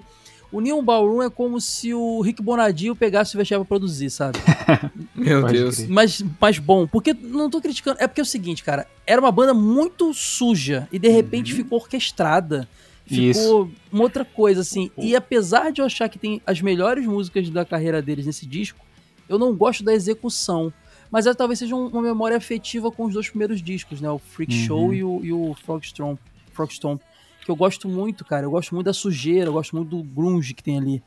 O 0.50 0.60
Neon 0.62 0.82
Ballroom 0.82 1.22
é 1.22 1.28
como 1.28 1.60
se 1.60 1.92
o 1.92 2.20
Rick 2.22 2.42
Bonadio 2.42 2.96
pegasse 2.96 3.28
o 3.28 3.32
Silverchair 3.32 3.60
pra 3.60 3.66
produzir, 3.68 4.08
sabe? 4.10 4.38
Meu 5.14 5.42
Pode 5.42 5.52
Deus. 5.52 5.76
crer. 5.76 5.88
mas, 5.90 6.24
mas 6.40 6.58
bom, 6.58 6.86
porque 6.86 7.12
não 7.12 7.50
tô 7.50 7.60
criticando. 7.60 7.98
É 8.00 8.06
porque 8.06 8.20
é 8.20 8.22
o 8.22 8.26
seguinte, 8.26 8.64
cara, 8.64 8.86
era 9.06 9.20
uma 9.20 9.30
banda 9.30 9.52
muito 9.52 10.12
suja 10.14 10.88
e 10.90 10.98
de 10.98 11.08
repente 11.08 11.52
ficou 11.52 11.78
orquestrada. 11.78 12.66
Ficou 13.06 13.70
uma 13.92 14.02
outra 14.02 14.24
coisa, 14.24 14.60
assim. 14.60 14.90
E 14.98 15.16
apesar 15.16 15.72
de 15.72 15.80
eu 15.80 15.86
achar 15.86 16.08
que 16.10 16.18
tem 16.18 16.42
as 16.46 16.60
melhores 16.60 17.06
músicas 17.06 17.48
da 17.50 17.64
carreira 17.64 18.02
deles 18.02 18.26
nesse 18.26 18.44
disco, 18.46 18.84
eu 19.28 19.38
não 19.38 19.54
gosto 19.54 19.82
da 19.82 19.94
execução. 19.94 20.72
Mas 21.10 21.26
é, 21.26 21.32
talvez 21.32 21.58
seja 21.58 21.74
um- 21.74 21.86
uma 21.88 22.02
memória 22.02 22.36
afetiva 22.36 22.90
com 22.90 23.04
os 23.06 23.14
dois 23.14 23.28
primeiros 23.30 23.62
discos, 23.62 24.00
né? 24.02 24.10
O 24.10 24.18
Freak 24.18 24.54
Uhum. 24.54 24.64
Show 24.66 24.94
e 24.94 25.02
o, 25.02 25.20
e 25.24 25.32
o 25.32 25.54
Frogstomp, 25.64 26.18
Frogstomp. 26.52 27.00
Que 27.48 27.52
eu 27.52 27.56
gosto 27.56 27.88
muito, 27.88 28.26
cara. 28.26 28.44
Eu 28.44 28.50
gosto 28.50 28.74
muito 28.74 28.84
da 28.84 28.92
sujeira, 28.92 29.48
eu 29.48 29.54
gosto 29.54 29.74
muito 29.74 29.88
do 29.96 30.02
grunge 30.02 30.52
que 30.52 30.62
tem 30.62 30.76
ali. 30.76 31.02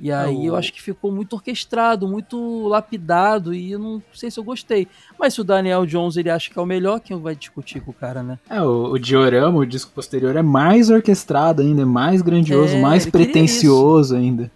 E 0.00 0.10
aí 0.10 0.34
o- 0.34 0.44
eu 0.46 0.56
acho 0.56 0.72
que 0.72 0.82
ficou 0.82 1.12
muito 1.12 1.34
orquestrado, 1.34 2.08
muito 2.08 2.66
lapidado, 2.66 3.54
e 3.54 3.70
eu 3.70 3.78
não 3.78 4.02
sei 4.12 4.28
se 4.28 4.40
eu 4.40 4.42
gostei. 4.42 4.88
Mas 5.16 5.34
se 5.34 5.40
o 5.40 5.44
Daniel 5.44 5.86
Jones 5.86 6.16
ele 6.16 6.28
acha 6.28 6.50
que 6.50 6.58
é 6.58 6.60
o 6.60 6.66
melhor, 6.66 6.98
quem 6.98 7.16
vai 7.20 7.36
discutir 7.36 7.80
com 7.80 7.92
o 7.92 7.94
cara, 7.94 8.20
né? 8.20 8.36
É, 8.50 8.60
o, 8.60 8.90
o 8.94 8.98
Diorama, 8.98 9.58
o 9.60 9.64
disco 9.64 9.92
posterior, 9.92 10.34
é 10.34 10.42
mais 10.42 10.90
orquestrado 10.90 11.62
ainda, 11.62 11.82
é 11.82 11.84
mais 11.84 12.20
grandioso, 12.20 12.74
É, 12.74 12.80
mais 12.80 13.06
pretencioso 13.06 14.16
ainda. 14.16 14.50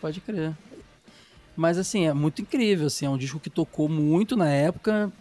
Pode 0.00 0.20
crer. 0.20 0.52
Mas 1.56 1.78
assim, 1.78 2.06
é 2.06 2.12
muito 2.12 2.42
incrível, 2.42 2.88
assim, 2.88 3.06
é 3.06 3.08
um 3.08 3.16
disco 3.16 3.38
que 3.38 3.48
tocou 3.48 3.88
muito 3.88 4.36
na 4.36 4.48
época. 4.48 5.12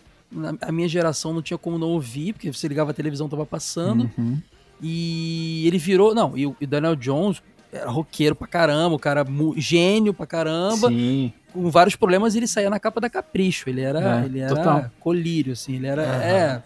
A 0.60 0.72
minha 0.72 0.88
geração 0.88 1.32
não 1.32 1.42
tinha 1.44 1.58
como 1.58 1.78
não 1.78 1.90
ouvir, 1.90 2.34
porque 2.34 2.52
você 2.52 2.68
ligava 2.68 2.90
a 2.90 2.94
televisão, 2.96 3.30
tava 3.30 3.46
passando. 3.46 4.10
Uhum. 4.18 4.40
E 4.82 5.64
ele 5.68 5.78
virou. 5.78 6.14
Não, 6.14 6.38
e 6.38 6.46
o 6.46 6.56
Daniel 6.68 6.96
Jones 6.96 7.42
era 7.72 7.90
roqueiro 7.90 8.36
pra 8.36 8.48
caramba, 8.48 8.96
o 8.96 9.00
cara 9.00 9.26
gênio 9.58 10.14
pra 10.14 10.26
caramba, 10.26 10.88
Sim, 10.90 11.34
com 11.52 11.70
vários 11.70 11.96
problemas, 11.96 12.36
ele 12.36 12.48
saía 12.48 12.70
na 12.70 12.80
capa 12.80 13.02
da 13.02 13.10
Capricho. 13.10 13.70
Ele 13.70 13.82
era, 13.82 14.22
É, 14.22 14.26
ele 14.26 14.40
era 14.40 14.56
total. 14.56 14.92
colírio, 15.00 15.54
assim, 15.54 15.76
ele 15.76 15.88
era. 15.88 16.04
É. 16.04 16.64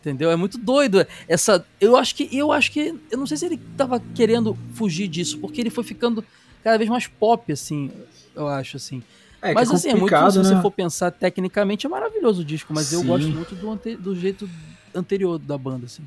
Entendeu? 0.00 0.30
É 0.30 0.36
muito 0.36 0.56
doido. 0.58 1.04
Essa. 1.26 1.64
Eu 1.80 1.96
acho 1.96 2.14
que. 2.14 2.28
Eu 2.34 2.52
acho 2.52 2.70
que. 2.70 2.94
Eu 3.10 3.18
não 3.18 3.26
sei 3.26 3.36
se 3.36 3.46
ele 3.46 3.58
tava 3.76 4.00
querendo 4.14 4.56
fugir 4.74 5.08
disso, 5.08 5.38
porque 5.38 5.60
ele 5.60 5.70
foi 5.70 5.82
ficando 5.84 6.24
cada 6.62 6.78
vez 6.78 6.88
mais 6.88 7.06
pop, 7.06 7.52
assim. 7.52 7.90
Eu 8.34 8.46
acho, 8.46 8.76
assim. 8.76 9.02
é, 9.42 9.52
mas 9.52 9.68
que 9.68 9.74
assim, 9.74 9.88
é 9.90 9.94
muito. 9.96 10.30
Se 10.30 10.38
você 10.38 10.54
né? 10.54 10.62
for 10.62 10.70
pensar 10.70 11.10
tecnicamente, 11.10 11.84
é 11.84 11.88
maravilhoso 11.88 12.42
o 12.42 12.44
disco, 12.44 12.72
mas 12.72 12.92
eu 12.92 13.00
Sim. 13.00 13.06
gosto 13.06 13.28
muito 13.28 13.54
do, 13.56 13.70
ante- 13.70 13.96
do 13.96 14.14
jeito 14.14 14.48
anterior 14.94 15.36
da 15.38 15.58
banda, 15.58 15.86
assim. 15.86 16.06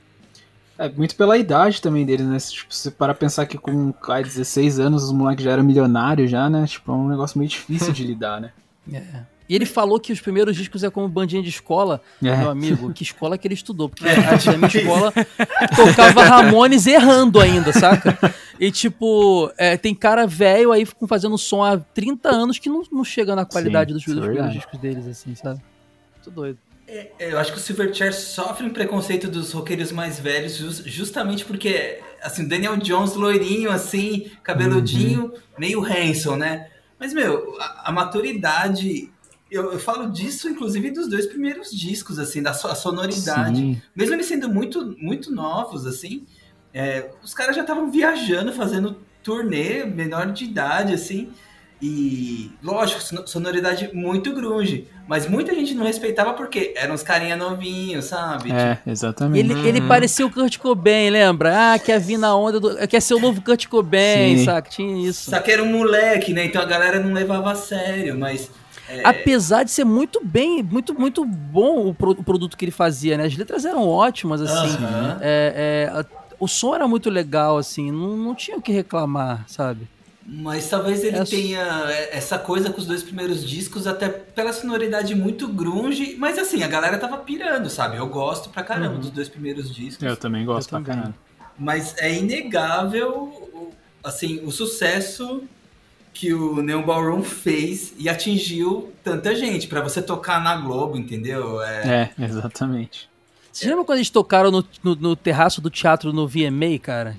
É 0.78 0.90
muito 0.90 1.16
pela 1.16 1.38
idade 1.38 1.82
também 1.82 2.06
deles, 2.06 2.26
né? 2.26 2.40
Se, 2.40 2.52
Tipo, 2.54 2.74
se 2.74 2.84
você 2.84 2.92
para 2.92 3.14
pensar 3.14 3.46
que 3.46 3.58
com 3.58 3.92
cara, 3.92 4.24
16 4.24 4.80
anos 4.80 5.04
os 5.04 5.12
moleques 5.12 5.44
já 5.44 5.52
eram 5.52 5.64
milionários 5.64 6.30
já, 6.30 6.50
né? 6.50 6.66
Tipo, 6.66 6.92
é 6.92 6.96
um 6.96 7.08
negócio 7.08 7.38
meio 7.38 7.50
difícil 7.50 7.94
de 7.94 8.04
lidar, 8.08 8.42
né? 8.42 8.52
É. 8.92 9.32
E 9.52 9.56
ele 9.56 9.66
falou 9.66 10.00
que 10.00 10.14
os 10.14 10.22
primeiros 10.22 10.56
discos 10.56 10.82
é 10.82 10.90
como 10.90 11.10
bandinha 11.10 11.44
de 11.44 11.50
escola. 11.50 12.02
É. 12.24 12.38
Meu 12.38 12.50
amigo, 12.50 12.94
que 12.94 13.04
escola 13.04 13.38
que 13.38 13.46
ele 13.46 13.54
estudou? 13.54 13.90
Porque 13.90 14.08
a 14.08 14.12
a 14.12 14.58
minha 14.58 14.68
escola 14.74 15.12
tocava 15.76 16.24
Ramones 16.24 16.88
errando 16.88 17.38
ainda, 17.38 17.74
saca? 17.74 18.18
E 18.58 18.72
tipo, 18.72 19.52
é, 19.58 19.76
tem 19.76 19.94
cara 19.94 20.26
velho 20.26 20.72
aí 20.72 20.88
fazendo 21.06 21.38
som 21.38 21.62
há 21.64 21.78
30 21.78 22.30
anos 22.30 22.60
que 22.60 22.70
não, 22.70 22.84
não 22.90 23.04
chega 23.04 23.36
na 23.36 23.44
qualidade 23.44 23.90
Sim, 23.90 23.94
dos, 23.96 24.04
isso 24.04 24.12
é 24.12 24.16
dos 24.16 24.24
primeiros 24.24 24.54
discos 24.54 24.80
deles, 24.80 25.06
assim, 25.06 25.36
sabe? 25.36 25.60
Muito 26.16 26.32
doido. 26.32 26.58
Eu 27.20 27.38
acho 27.40 27.52
que 27.54 27.58
o 27.58 27.62
Silverchair 27.62 28.14
sofre 28.14 28.66
um 28.66 28.70
preconceito 28.72 29.28
dos 29.30 29.52
roqueiros 29.52 29.92
mais 29.92 30.20
velhos 30.20 30.56
jus- 30.56 30.84
justamente 30.86 31.46
porque, 31.46 32.00
assim, 32.22 32.48
Daniel 32.48 32.76
Jones 32.78 33.14
loirinho, 33.16 33.72
assim, 33.72 34.30
cabeludinho, 34.44 35.32
meio 35.58 35.84
Hanson, 35.86 36.36
né? 36.36 36.70
Mas, 37.00 37.14
meu, 37.14 37.56
a, 37.60 37.90
a 37.90 37.92
maturidade... 37.92 39.10
Eu, 39.50 39.74
eu 39.74 39.80
falo 39.80 40.10
disso, 40.12 40.48
inclusive, 40.50 40.92
dos 40.92 41.10
dois 41.10 41.26
primeiros 41.28 41.72
discos, 41.72 42.18
assim, 42.20 42.42
da 42.42 42.54
so- 42.54 42.68
a 42.68 42.76
sonoridade. 42.76 43.58
Sim. 43.58 43.82
Mesmo 43.96 44.16
eles 44.16 44.26
sendo 44.26 44.48
muito, 44.48 44.96
muito 44.98 45.30
novos, 45.34 45.86
assim, 45.86 46.26
é, 46.74 47.10
os 47.22 47.34
caras 47.34 47.56
já 47.56 47.62
estavam 47.62 47.92
viajando, 47.92 48.54
fazendo 48.54 48.98
turnê, 49.22 49.84
menor 49.86 50.32
de 50.32 50.46
idade, 50.46 50.94
assim. 50.94 51.32
E, 51.82 52.52
lógico, 52.62 53.02
sonoridade 53.28 53.90
muito 53.94 54.32
grunge. 54.34 54.88
Mas 55.08 55.28
muita 55.28 55.54
gente 55.56 55.74
não 55.74 55.84
respeitava 55.86 56.34
porque 56.34 56.74
eram 56.78 56.94
uns 56.94 57.02
carinha 57.02 57.36
novinhos, 57.36 58.06
sabe? 58.06 58.52
É, 58.52 58.78
exatamente. 58.86 59.40
Ele, 59.44 59.54
Uhum. 59.56 59.66
ele 59.66 59.82
parecia 59.82 60.26
o 60.26 60.30
Kurt 60.32 60.58
Cobain, 60.60 61.10
lembra? 61.10 61.74
Ah, 61.74 61.80
quer 61.80 62.00
vir 62.00 62.18
na 62.18 62.36
onda 62.36 62.60
do. 62.60 62.88
Quer 62.88 63.02
ser 63.02 63.16
o 63.16 63.20
novo 63.20 63.42
Kurt 63.42 63.66
Cobain, 63.68 64.38
Sim. 64.38 64.46
saca? 64.46 64.70
Tinha 64.70 65.10
isso. 65.10 65.32
Só 65.32 65.40
que 65.40 65.50
era 65.52 65.64
um 65.64 65.72
moleque, 65.72 66.34
né? 66.34 66.46
Então 66.46 66.62
a 66.62 66.66
galera 66.66 67.00
não 67.00 67.14
levava 67.14 67.52
a 67.52 67.56
sério, 67.56 68.18
mas. 68.18 68.52
é, 68.88 69.02
Apesar 69.04 69.64
de 69.64 69.72
ser 69.72 69.84
muito 69.84 70.22
bem, 70.24 70.62
muito, 70.62 70.94
muito 70.94 71.26
bom 71.26 71.88
o, 71.88 71.94
pro- 71.96 72.12
o 72.12 72.24
produto 72.24 72.56
que 72.56 72.64
ele 72.64 72.72
fazia, 72.72 73.18
né? 73.18 73.26
As 73.26 73.36
letras 73.36 73.66
eram 73.66 73.88
ótimas, 73.90 74.40
assim. 74.40 74.76
aham. 74.78 75.18
É, 75.20 75.90
é, 75.92 76.06
o 76.40 76.48
som 76.48 76.76
era 76.76 76.88
muito 76.88 77.10
legal, 77.10 77.58
assim. 77.58 77.92
Não, 77.92 78.16
não 78.16 78.36
tinha 78.36 78.56
o 78.58 78.62
que 78.62 78.72
reclamar, 78.72 79.44
sabe? 79.48 79.88
Mas 80.26 80.70
talvez 80.70 81.04
ele 81.04 81.18
É- 81.18 81.24
tenha 81.24 81.62
essa 82.12 82.38
coisa 82.38 82.72
com 82.72 82.80
os 82.80 82.86
dois 82.86 83.02
primeiros 83.04 83.48
discos, 83.48 83.88
até 83.88 84.08
pela 84.08 84.54
sonoridade 84.54 85.16
muito 85.16 85.48
grunge. 85.48 86.16
Mas 86.18 86.38
assim, 86.38 86.62
a 86.64 86.68
galera 86.68 86.98
tava 86.98 87.18
pirando, 87.18 87.70
sabe? 87.70 87.98
Eu 87.98 88.08
gosto 88.08 88.50
pra 88.50 88.62
caramba 88.64 88.98
dos 88.98 89.10
dois 89.10 89.28
primeiros 89.28 89.74
discos. 89.74 90.06
Eu 90.06 90.16
também 90.16 90.46
gosto 90.46 90.76
Eu 90.76 90.82
pra 90.82 90.94
caralho. 90.96 91.16
Mas 91.58 91.96
é 91.98 92.14
inegável, 92.14 93.12
o- 93.54 93.72
assim, 94.04 94.42
o 94.46 94.52
sucesso 94.52 95.44
que 96.14 96.34
o 96.34 96.62
Neon 96.62 96.84
Ballroom 96.84 97.24
fez 97.24 97.94
e 97.98 98.08
atingiu 98.08 98.92
tanta 99.04 99.34
gente. 99.36 99.68
Pra 99.68 99.82
você 99.82 100.02
tocar 100.02 100.42
na 100.44 100.56
Globo, 100.58 100.98
entendeu? 100.98 101.62
É, 101.64 102.12
É, 102.20 102.24
exatamente. 102.26 103.10
Você 103.52 103.68
lembra 103.68 103.84
quando 103.84 103.98
eles 103.98 104.10
tocaram 104.10 104.50
no, 104.52 104.64
no, 104.84 104.96
no 104.96 105.16
terraço 105.16 105.60
do 105.62 105.70
teatro 105.70 106.14
no 106.14 106.28
VMA, 106.28 106.78
cara? 106.80 107.18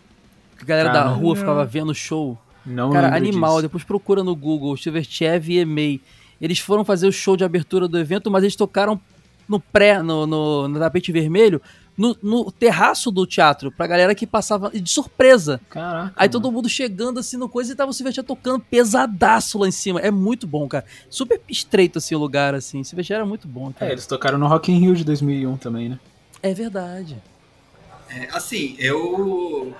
Que 0.56 0.62
a 0.62 0.66
galera 0.66 0.88
da 0.90 1.04
rua 1.08 1.34
ficava 1.36 1.64
vendo 1.64 1.90
o 1.90 1.94
show. 1.94 2.38
Não 2.64 2.90
Cara, 2.90 3.14
animal. 3.16 3.52
disso. 3.56 3.62
Depois 3.62 3.84
procura 3.84 4.22
no 4.22 4.34
Google, 4.36 4.76
Silverchair 4.76 5.40
VMA. 5.40 6.00
Eles 6.40 6.58
foram 6.58 6.84
fazer 6.84 7.06
o 7.06 7.12
show 7.12 7.36
de 7.36 7.44
abertura 7.44 7.86
do 7.88 7.98
evento, 7.98 8.30
mas 8.30 8.42
eles 8.42 8.56
tocaram 8.56 9.00
no 9.48 9.60
pré, 9.60 10.02
no, 10.02 10.26
no, 10.26 10.68
no 10.68 10.78
tapete 10.78 11.12
vermelho, 11.12 11.60
no, 11.96 12.16
no 12.22 12.50
terraço 12.50 13.10
do 13.10 13.26
teatro, 13.26 13.70
pra 13.70 13.86
galera 13.86 14.14
que 14.14 14.26
passava 14.26 14.70
de 14.70 14.88
surpresa. 14.90 15.60
Caraca. 15.68 16.12
Aí 16.16 16.26
mano. 16.28 16.30
todo 16.32 16.50
mundo 16.52 16.68
chegando 16.68 17.20
assim 17.20 17.36
no 17.36 17.48
coisa 17.48 17.72
e 17.72 17.76
tava 17.76 17.90
o 17.90 17.94
Silverchair 17.94 18.26
tocando 18.26 18.60
pesadaço 18.60 19.58
lá 19.58 19.68
em 19.68 19.72
cima. 19.72 20.00
É 20.00 20.10
muito 20.10 20.46
bom, 20.46 20.66
cara. 20.66 20.84
Super 21.10 21.40
estreito 21.48 21.98
assim 21.98 22.14
o 22.14 22.18
lugar, 22.18 22.54
assim. 22.54 22.82
Silverchair 22.82 23.18
era 23.18 23.26
muito 23.26 23.46
bom, 23.46 23.70
É, 23.70 23.72
cara. 23.74 23.92
eles 23.92 24.06
tocaram 24.06 24.38
no 24.38 24.46
Rock 24.46 24.72
in 24.72 24.78
Rio 24.78 24.96
de 24.96 25.04
2001 25.04 25.56
também, 25.58 25.88
né? 25.90 25.98
É 26.42 26.54
verdade. 26.54 27.16
é, 28.08 28.28
assim, 28.32 28.74
eu. 28.78 29.74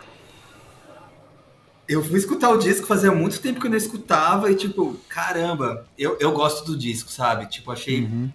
Eu 1.93 2.03
fui 2.05 2.19
escutar 2.19 2.51
o 2.51 2.59
disco 2.59 2.87
fazia 2.87 3.13
muito 3.13 3.41
tempo 3.41 3.61
que 3.61 3.67
eu 3.67 3.71
não 3.71 3.77
escutava 3.77 4.51
e, 4.51 4.55
tipo, 4.55 4.97
caramba, 5.09 5.87
eu, 5.99 6.17
eu 6.21 6.33
gosto 6.33 6.65
do 6.65 6.77
disco, 6.77 7.11
sabe? 7.11 7.47
Tipo, 7.47 7.71
achei 7.73 8.03
Uhum. 8.05 8.31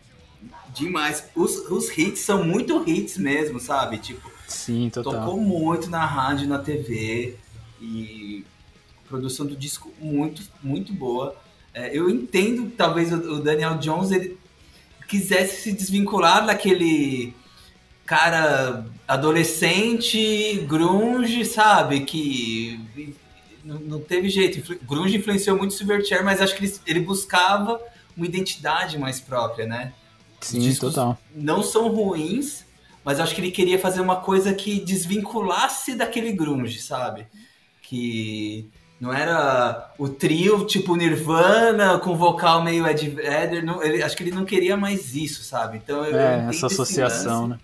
demais. 0.74 1.24
Os, 1.36 1.56
os 1.70 1.98
hits 1.98 2.20
são 2.20 2.44
muito 2.44 2.84
hits 2.88 3.18
mesmo, 3.18 3.60
sabe? 3.60 3.98
Tipo, 3.98 4.30
Sim, 4.48 4.90
total. 4.90 5.14
Tocou 5.14 5.40
muito 5.42 5.90
na 5.90 6.06
rádio, 6.06 6.48
na 6.48 6.60
TV 6.60 7.36
e 7.82 8.46
a 9.06 9.10
produção 9.10 9.46
do 9.46 9.56
disco 9.56 9.92
muito, 10.00 10.42
muito 10.62 10.94
boa. 10.94 11.36
É, 11.74 11.96
eu 11.98 12.10
entendo 12.10 12.70
talvez 12.78 13.12
o, 13.12 13.16
o 13.16 13.40
Daniel 13.42 13.78
Jones 13.78 14.12
ele 14.12 14.38
quisesse 15.08 15.62
se 15.64 15.72
desvincular 15.72 16.46
daquele 16.46 17.34
cara 18.06 18.86
adolescente, 19.08 20.66
grunge, 20.68 21.44
sabe? 21.46 22.02
Que 22.02 22.80
não, 23.68 23.80
não 23.80 24.00
teve 24.00 24.30
jeito. 24.30 24.60
Influ- 24.60 24.80
Grunge 24.88 25.18
influenciou 25.18 25.58
muito 25.58 25.72
o 25.72 25.74
Silverchair, 25.74 26.24
mas 26.24 26.42
acho 26.42 26.56
que 26.56 26.64
ele, 26.66 26.74
ele 26.86 27.00
buscava 27.02 27.80
uma 28.16 28.26
identidade 28.26 28.98
mais 28.98 29.20
própria, 29.20 29.66
né? 29.68 29.94
Sim, 30.42 30.74
total. 30.76 31.18
não 31.36 31.62
são 31.64 31.90
ruins, 31.90 32.64
mas 33.04 33.20
acho 33.20 33.34
que 33.36 33.42
ele 33.42 33.52
queria 33.52 33.80
fazer 33.80 34.02
uma 34.02 34.18
coisa 34.18 34.54
que 34.54 34.80
desvinculasse 34.80 35.96
daquele 35.96 36.32
grunge, 36.32 36.80
sabe? 36.80 37.26
Que 37.82 38.70
não 39.00 39.12
era 39.14 39.94
o 39.98 40.08
trio 40.10 40.66
tipo 40.66 40.96
Nirvana 40.96 42.00
com 42.00 42.16
vocal 42.16 42.64
meio 42.64 42.88
Ed 42.88 43.10
Vedder, 43.10 43.64
não, 43.66 43.82
ele, 43.84 44.02
acho 44.04 44.16
que 44.16 44.24
ele 44.24 44.32
não 44.32 44.46
queria 44.46 44.76
mais 44.78 45.16
isso, 45.16 45.44
sabe? 45.44 45.78
Então 45.78 46.06
eu 46.06 46.18
É, 46.18 46.38
entendo 46.38 46.50
essa 46.50 46.68
associação, 46.68 47.48
né? 47.48 47.60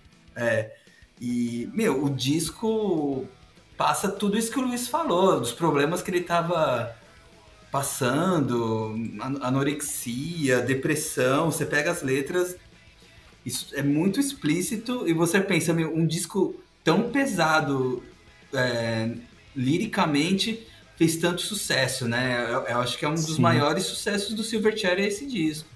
E, 1.20 1.68
meu, 1.72 2.04
o 2.04 2.10
disco 2.10 3.26
passa 3.76 4.08
tudo 4.08 4.36
isso 4.38 4.50
que 4.50 4.58
o 4.58 4.62
Luiz 4.66 4.88
falou, 4.88 5.40
dos 5.40 5.52
problemas 5.52 6.02
que 6.02 6.10
ele 6.10 6.20
tava 6.22 6.94
passando, 7.70 8.94
an- 9.20 9.40
anorexia, 9.42 10.60
depressão, 10.60 11.50
você 11.50 11.66
pega 11.66 11.90
as 11.90 12.02
letras, 12.02 12.56
isso 13.44 13.74
é 13.74 13.82
muito 13.82 14.20
explícito 14.20 15.06
e 15.08 15.12
você 15.12 15.40
pensa, 15.40 15.72
meu, 15.74 15.94
um 15.94 16.06
disco 16.06 16.54
tão 16.82 17.10
pesado 17.10 18.02
é, 18.52 19.10
liricamente 19.54 20.66
fez 20.96 21.16
tanto 21.16 21.42
sucesso, 21.42 22.06
né? 22.06 22.46
Eu, 22.48 22.60
eu 22.62 22.80
acho 22.80 22.96
que 22.96 23.04
é 23.04 23.08
um 23.08 23.14
dos 23.14 23.36
Sim. 23.36 23.42
maiores 23.42 23.84
sucessos 23.84 24.34
do 24.34 24.44
Silverchair 24.44 24.98
é 25.00 25.06
esse 25.06 25.26
disco. 25.26 25.68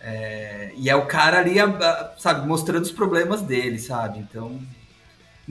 É, 0.00 0.72
e 0.76 0.90
é 0.90 0.96
o 0.96 1.06
cara 1.06 1.38
ali, 1.38 1.56
sabe, 2.18 2.46
mostrando 2.46 2.82
os 2.82 2.90
problemas 2.90 3.40
dele, 3.42 3.78
sabe? 3.78 4.18
Então, 4.18 4.60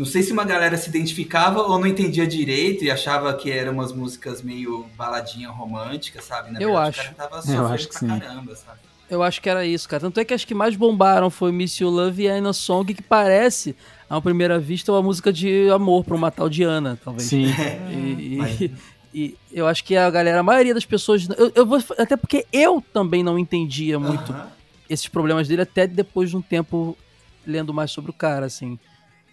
não 0.01 0.05
sei 0.07 0.23
se 0.23 0.31
uma 0.31 0.43
galera 0.43 0.75
se 0.77 0.89
identificava 0.89 1.61
ou 1.61 1.77
não 1.77 1.85
entendia 1.85 2.25
direito 2.25 2.83
e 2.83 2.89
achava 2.89 3.31
que 3.35 3.51
eram 3.51 3.73
umas 3.73 3.93
músicas 3.93 4.41
meio 4.41 4.87
baladinha 4.97 5.47
romântica, 5.49 6.21
sabe? 6.23 6.51
Na 6.51 6.59
Eu 6.59 6.71
verdade, 6.71 6.89
acho. 6.99 7.11
O 7.11 7.15
cara 7.15 7.29
tava 7.29 7.35
Eu 7.35 7.41
sofrendo 7.41 7.73
acho 7.73 7.87
que 7.87 7.91
pra 7.93 7.99
sim. 7.99 8.07
caramba, 8.19 8.55
sabe? 8.55 8.79
Eu 9.07 9.21
acho 9.21 9.39
que 9.41 9.47
era 9.49 9.63
isso, 9.63 9.87
cara. 9.87 10.01
Tanto 10.01 10.19
é 10.19 10.25
que 10.25 10.33
as 10.33 10.43
que 10.43 10.55
mais 10.55 10.75
bombaram 10.75 11.29
foi 11.29 11.51
Miss 11.51 11.77
You 11.79 11.89
Love 11.89 12.23
e 12.23 12.29
Aina 12.29 12.51
Song, 12.51 12.91
que 12.93 13.01
parece, 13.03 13.75
à 14.09 14.19
primeira 14.19 14.57
vista, 14.57 14.91
uma 14.91 15.03
música 15.03 15.31
de 15.31 15.69
amor 15.69 16.03
pra 16.03 16.15
uma 16.15 16.31
tal 16.31 16.49
Diana, 16.49 16.97
talvez. 17.03 17.27
Sim. 17.27 17.45
E, 17.91 18.37
Mas- 18.39 18.59
e- 18.61 18.71
e 19.13 19.35
eu 19.51 19.67
acho 19.67 19.83
que 19.83 19.95
a 19.95 20.09
galera, 20.09 20.39
a 20.39 20.43
maioria 20.43 20.73
das 20.73 20.85
pessoas. 20.85 21.27
Eu, 21.37 21.51
eu 21.53 21.65
vou, 21.65 21.77
até 21.99 22.15
porque 22.17 22.45
eu 22.51 22.81
também 22.93 23.21
não 23.21 23.37
entendia 23.37 23.99
muito 23.99 24.31
Aham. 24.31 24.47
esses 24.89 25.07
problemas 25.07 25.47
dele, 25.47 25.61
até 25.61 25.85
depois 25.85 26.31
de 26.31 26.37
um 26.37 26.41
tempo 26.41 26.97
lendo 27.45 27.71
mais 27.71 27.91
sobre 27.91 28.09
o 28.09 28.13
cara, 28.13 28.45
assim, 28.47 28.79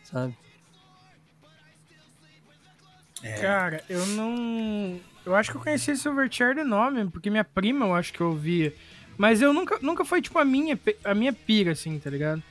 sabe? 0.02 0.34
É. 3.22 3.32
Cara, 3.34 3.84
eu 3.88 4.06
não. 4.06 5.00
Eu 5.24 5.34
acho 5.34 5.50
que 5.50 5.56
eu 5.56 5.60
conheci 5.60 5.96
Silverchair 5.96 6.54
de 6.54 6.64
nome, 6.64 7.08
porque 7.10 7.30
minha 7.30 7.44
prima 7.44 7.86
eu 7.86 7.94
acho 7.94 8.12
que 8.12 8.20
eu 8.20 8.28
ouvia. 8.28 8.72
Mas 9.16 9.42
eu 9.42 9.52
nunca, 9.52 9.78
nunca 9.82 10.04
foi, 10.04 10.22
tipo, 10.22 10.38
a 10.38 10.44
minha, 10.44 10.78
a 11.04 11.14
minha 11.14 11.32
pira, 11.32 11.72
assim, 11.72 11.98
tá 11.98 12.08
ligado? 12.08 12.42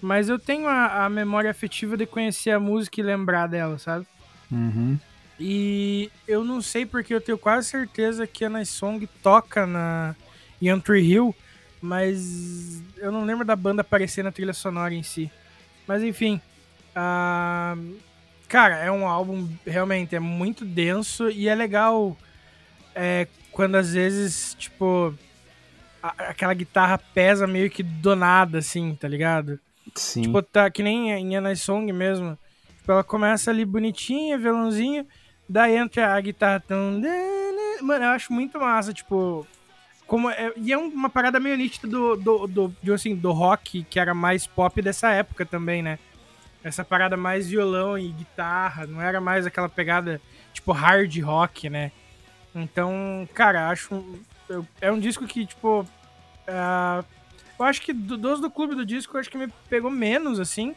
Mas 0.00 0.28
eu 0.28 0.38
tenho 0.38 0.68
a, 0.68 1.04
a 1.04 1.08
memória 1.08 1.50
afetiva 1.50 1.96
de 1.96 2.06
conhecer 2.06 2.50
a 2.50 2.60
música 2.60 3.00
e 3.00 3.04
lembrar 3.04 3.48
dela, 3.48 3.78
sabe? 3.78 4.06
Uhum. 4.50 4.98
E 5.38 6.10
eu 6.26 6.44
não 6.44 6.62
sei 6.62 6.86
porque 6.86 7.12
eu 7.12 7.20
tenho 7.20 7.36
quase 7.36 7.68
certeza 7.68 8.26
que 8.26 8.44
a 8.44 8.48
Nice 8.48 8.72
Song 8.72 9.06
toca 9.22 9.66
na 9.66 10.14
Tree 10.82 11.12
Hill, 11.12 11.34
mas 11.80 12.82
eu 12.96 13.12
não 13.12 13.24
lembro 13.24 13.44
da 13.44 13.56
banda 13.56 13.82
aparecer 13.82 14.22
na 14.22 14.32
trilha 14.32 14.52
sonora 14.52 14.94
em 14.94 15.02
si. 15.02 15.30
Mas 15.86 16.02
enfim, 16.02 16.40
ah, 16.94 17.76
cara, 18.48 18.76
é 18.76 18.90
um 18.90 19.06
álbum 19.06 19.48
realmente 19.66 20.14
é 20.14 20.20
muito 20.20 20.64
denso 20.64 21.28
e 21.30 21.48
é 21.48 21.54
legal 21.54 22.16
é, 22.94 23.26
quando 23.52 23.76
às 23.76 23.92
vezes 23.92 24.54
tipo 24.58 25.14
a- 26.02 26.30
aquela 26.30 26.54
guitarra 26.54 26.98
pesa 26.98 27.46
meio 27.46 27.68
que 27.70 27.82
do 27.82 28.14
nada, 28.16 28.58
assim, 28.58 28.94
tá 28.94 29.08
ligado? 29.08 29.58
Sim. 29.94 30.22
Tipo, 30.22 30.42
tá 30.42 30.70
que 30.70 30.82
nem 30.82 31.10
em 31.10 31.36
Anna 31.36 31.54
Song 31.56 31.90
mesmo. 31.92 32.38
Tipo, 32.78 32.92
ela 32.92 33.04
começa 33.04 33.50
ali 33.50 33.64
bonitinha, 33.64 34.38
violãozinho, 34.38 35.06
daí 35.48 35.76
entra 35.76 36.14
a 36.14 36.20
guitarra 36.20 36.60
tão. 36.60 37.00
Mano, 37.82 38.04
eu 38.04 38.10
acho 38.10 38.32
muito 38.32 38.58
massa, 38.58 38.92
tipo. 38.92 39.46
Como 40.06 40.30
é, 40.30 40.52
e 40.56 40.72
é 40.72 40.78
uma 40.78 41.10
parada 41.10 41.40
meio 41.40 41.56
nítida 41.56 41.88
do, 41.88 42.14
do, 42.16 42.46
do, 42.46 42.94
assim, 42.94 43.16
do 43.16 43.32
rock, 43.32 43.82
que 43.90 43.98
era 43.98 44.14
mais 44.14 44.46
pop 44.46 44.80
dessa 44.80 45.10
época 45.10 45.44
também, 45.44 45.82
né? 45.82 45.98
Essa 46.66 46.84
parada 46.84 47.16
mais 47.16 47.48
violão 47.48 47.96
e 47.96 48.08
guitarra, 48.08 48.88
não 48.88 49.00
era 49.00 49.20
mais 49.20 49.46
aquela 49.46 49.68
pegada, 49.68 50.20
tipo, 50.52 50.72
hard 50.72 51.16
rock, 51.20 51.70
né? 51.70 51.92
Então, 52.52 53.28
cara, 53.32 53.68
acho. 53.68 54.04
É 54.80 54.90
um 54.90 54.98
disco 54.98 55.26
que, 55.28 55.46
tipo. 55.46 55.86
ah, 56.48 57.04
eu 57.56 57.64
acho 57.64 57.80
que 57.80 57.92
do- 57.92 58.16
dos 58.18 58.40
do 58.40 58.50
clube 58.50 58.74
do 58.74 58.84
disco, 58.84 59.16
eu 59.16 59.20
acho 59.20 59.30
que 59.30 59.38
me 59.38 59.46
pegou 59.70 59.92
menos, 59.92 60.40
assim. 60.40 60.74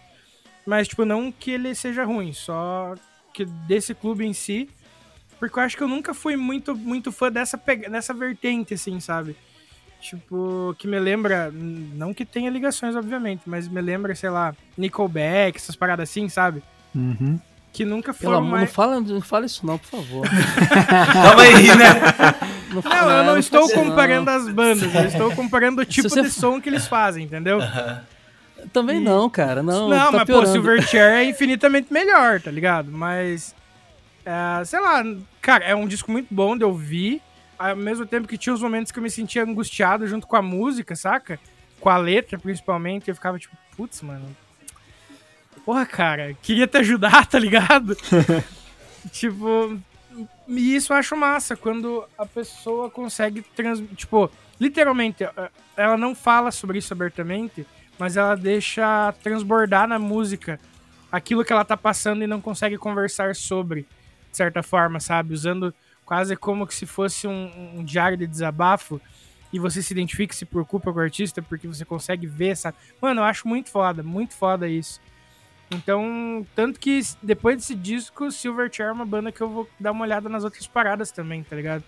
Mas, 0.64 0.88
tipo, 0.88 1.06
não 1.06 1.32
que 1.32 1.50
ele 1.50 1.74
seja 1.74 2.04
ruim, 2.06 2.34
só 2.34 2.94
que 3.34 3.44
desse 3.44 3.96
clube 3.96 4.24
em 4.24 4.34
si. 4.34 4.70
Porque 5.40 5.58
eu 5.58 5.64
acho 5.64 5.76
que 5.76 5.82
eu 5.82 5.88
nunca 5.88 6.14
fui 6.14 6.36
muito, 6.36 6.76
muito 6.76 7.12
fã 7.12 7.32
dessa, 7.32 7.58
dessa 7.90 8.14
vertente, 8.14 8.76
assim, 8.76 9.00
sabe? 9.00 9.36
Tipo, 10.02 10.74
que 10.78 10.88
me 10.88 10.98
lembra. 11.00 11.52
Não 11.54 12.14
que 12.14 12.24
tenha 12.26 12.50
ligações, 12.50 12.96
obviamente, 12.96 13.42
mas 13.46 13.68
me 13.68 13.82
lembra, 13.82 14.16
sei 14.16 14.30
lá, 14.30 14.54
Nickelback, 14.78 15.58
essas 15.58 15.76
paradas 15.76 16.10
assim, 16.10 16.30
sabe? 16.30 16.64
Uhum. 16.96 17.40
que 17.72 17.86
nunca 17.86 18.14
Pelo 18.14 18.32
foram 18.34 18.38
amor, 18.40 18.52
mais... 18.52 18.62
não 18.70 18.74
fala, 18.74 19.00
não 19.00 19.22
fala 19.22 19.46
isso 19.46 19.64
não, 19.66 19.78
por 19.78 19.88
favor. 19.90 20.28
Calma 21.14 21.42
aí, 21.44 21.68
né? 21.68 22.50
Não, 22.70 22.84
Não, 22.84 23.10
eu 23.10 23.24
não 23.24 23.38
estou 23.40 23.62
não. 23.68 23.70
comparando 23.70 24.30
as 24.30 24.48
bandas, 24.48 24.94
eu 24.94 25.06
estou 25.06 25.32
comparando 25.36 25.82
o 25.82 25.86
tipo 25.86 26.08
de 26.08 26.20
f- 26.20 26.30
som 26.30 26.62
que 26.62 26.70
eles 26.70 26.86
fazem, 26.88 27.24
entendeu? 27.26 27.58
Também 28.72 29.00
não, 29.00 29.28
cara. 29.28 29.64
Não, 29.64 29.90
Não, 29.90 29.98
tá 29.98 30.12
mas 30.12 30.20
pô, 30.22 30.26
piorando. 30.26 30.52
Silverchair 30.52 31.02
é 31.16 31.24
infinitamente 31.26 31.92
melhor, 31.92 32.40
tá 32.40 32.52
ligado? 32.52 32.92
Mas, 32.92 33.56
é, 34.24 34.64
sei 34.66 34.80
lá, 34.80 35.04
cara, 35.42 35.66
é 35.66 35.74
um 35.74 35.88
disco 35.88 36.12
muito 36.12 36.28
bom 36.30 36.56
de 36.56 36.64
ouvir, 36.64 37.22
ao 37.60 37.76
mesmo 37.76 38.06
tempo 38.06 38.28
que 38.28 38.38
tinha 38.38 38.54
os 38.54 38.62
momentos 38.62 38.92
que 38.92 38.98
eu 38.98 39.04
me 39.04 39.10
sentia 39.10 39.44
angustiado 39.44 40.08
junto 40.08 40.26
com 40.26 40.38
a 40.38 40.42
música, 40.42 40.96
saca? 40.96 41.38
Com 41.82 41.90
a 41.90 41.98
letra, 41.98 42.40
principalmente, 42.40 43.10
eu 43.10 43.16
ficava 43.16 43.38
tipo, 43.38 43.56
putz, 43.76 44.02
mano. 44.02 44.36
Porra, 45.66 45.86
cara, 45.86 46.34
queria 46.42 46.66
te 46.66 46.78
ajudar, 46.78 47.26
tá 47.28 47.38
ligado? 47.38 47.98
tipo, 49.12 49.78
e 50.48 50.76
isso 50.76 50.94
eu 50.94 50.98
acho 50.98 51.18
massa, 51.18 51.56
quando 51.58 52.06
a 52.18 52.26
pessoa 52.26 52.90
consegue 52.90 53.42
trans... 53.42 53.84
Tipo, 53.96 54.32
literalmente, 54.60 55.26
eh, 55.26 55.52
ela 55.76 55.98
não 55.98 56.16
fala 56.16 56.52
sobre 56.52 56.80
isso 56.80 56.94
abertamente, 56.94 57.68
mas 57.98 58.16
ela 58.16 58.36
deixa 58.36 59.14
transbordar 59.22 59.86
na 59.86 60.00
música 60.00 60.60
aquilo 61.12 61.44
que 61.44 61.52
ela 61.52 61.66
tá 61.66 61.76
passando 61.76 62.24
e 62.24 62.28
não 62.28 62.40
consegue 62.40 62.78
conversar 62.78 63.36
sobre, 63.36 63.82
de 64.32 64.38
certa 64.38 64.64
forma, 64.64 65.00
sabe? 65.00 65.34
Usando 65.34 65.74
quase 66.10 66.36
como 66.36 66.66
que 66.66 66.74
se 66.74 66.88
fosse 66.88 67.28
um, 67.28 67.76
um 67.76 67.84
diário 67.84 68.18
de 68.18 68.26
desabafo 68.26 69.00
e 69.54 69.60
você 69.60 69.80
se 69.80 69.94
identifica, 69.94 70.34
se 70.34 70.44
preocupa 70.44 70.92
com 70.92 70.98
o 70.98 71.02
artista 71.04 71.40
porque 71.40 71.68
você 71.68 71.86
consegue 71.86 72.26
ver, 72.26 72.58
sabe? 72.58 72.76
Mano, 73.00 73.22
eu 73.22 73.26
acho 73.26 73.48
muito 73.48 73.70
foda, 73.70 74.02
muito 74.02 74.34
foda 74.34 74.68
isso. 74.68 75.00
Então, 75.70 76.44
tanto 76.56 76.80
que 76.80 77.00
depois 77.22 77.58
desse 77.58 77.76
disco, 77.76 78.32
Silverchair 78.32 78.90
é 78.90 78.92
uma 78.92 79.06
banda 79.06 79.32
que 79.32 79.40
eu 79.40 79.48
vou 79.48 79.70
dar 79.80 79.92
uma 79.92 80.04
olhada 80.04 80.28
nas 80.28 80.44
outras 80.44 80.66
paradas 80.66 81.12
também, 81.12 81.44
tá 81.44 81.56
ligado? 81.56 81.84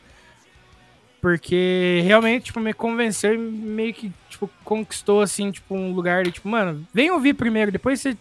Porque 1.19 2.03
realmente, 2.05 2.45
tipo, 2.45 2.59
me 2.59 2.75
convenceu 2.75 3.33
e 3.33 3.39
meio 3.39 3.91
que, 3.91 4.13
tipo, 4.29 4.47
conquistou, 4.63 5.21
assim, 5.21 5.49
tipo, 5.49 5.73
um 5.73 5.93
lugar 5.93 6.25
de, 6.25 6.31
tipo, 6.31 6.47
mano, 6.47 6.87
vem 6.93 7.09
ouvir 7.09 7.33
primeiro, 7.33 7.71
depois 7.71 7.99
você, 7.99 8.15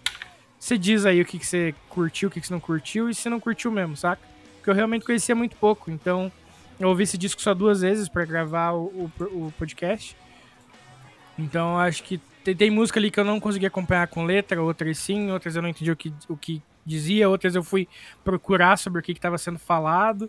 você 0.58 0.78
diz 0.78 1.04
aí 1.04 1.20
o 1.20 1.26
que, 1.26 1.38
que 1.38 1.46
você 1.46 1.74
curtiu, 1.90 2.30
o 2.30 2.32
que, 2.32 2.40
que 2.40 2.46
você 2.46 2.54
não 2.54 2.60
curtiu 2.60 3.10
e 3.10 3.14
se 3.14 3.28
não 3.28 3.38
curtiu 3.38 3.70
mesmo, 3.70 3.94
saca? 3.98 4.29
Porque 4.60 4.68
eu 4.68 4.74
realmente 4.74 5.06
conhecia 5.06 5.34
muito 5.34 5.56
pouco, 5.56 5.90
então 5.90 6.30
eu 6.78 6.88
ouvi 6.88 7.04
esse 7.04 7.16
disco 7.16 7.40
só 7.40 7.54
duas 7.54 7.80
vezes 7.80 8.10
pra 8.10 8.26
gravar 8.26 8.72
o, 8.72 9.10
o, 9.18 9.24
o 9.46 9.54
podcast. 9.58 10.14
Então 11.38 11.78
acho 11.78 12.02
que 12.02 12.20
tem, 12.44 12.54
tem 12.54 12.70
música 12.70 13.00
ali 13.00 13.10
que 13.10 13.18
eu 13.18 13.24
não 13.24 13.40
consegui 13.40 13.64
acompanhar 13.64 14.06
com 14.08 14.24
letra, 14.24 14.62
outras 14.62 14.98
sim, 14.98 15.30
outras 15.30 15.56
eu 15.56 15.62
não 15.62 15.68
entendi 15.68 15.90
o 15.90 15.96
que, 15.96 16.12
o 16.28 16.36
que 16.36 16.62
dizia, 16.84 17.28
outras 17.28 17.54
eu 17.54 17.62
fui 17.62 17.88
procurar 18.22 18.76
sobre 18.76 19.00
o 19.00 19.02
que 19.02 19.12
estava 19.12 19.38
sendo 19.38 19.58
falado. 19.58 20.28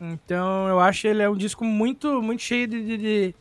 Então 0.00 0.68
eu 0.68 0.80
acho 0.80 1.02
que 1.02 1.08
ele 1.08 1.22
é 1.22 1.28
um 1.28 1.36
disco 1.36 1.64
muito, 1.64 2.22
muito 2.22 2.42
cheio 2.42 2.66
de, 2.66 2.84
de, 2.84 2.96
de, 2.96 3.34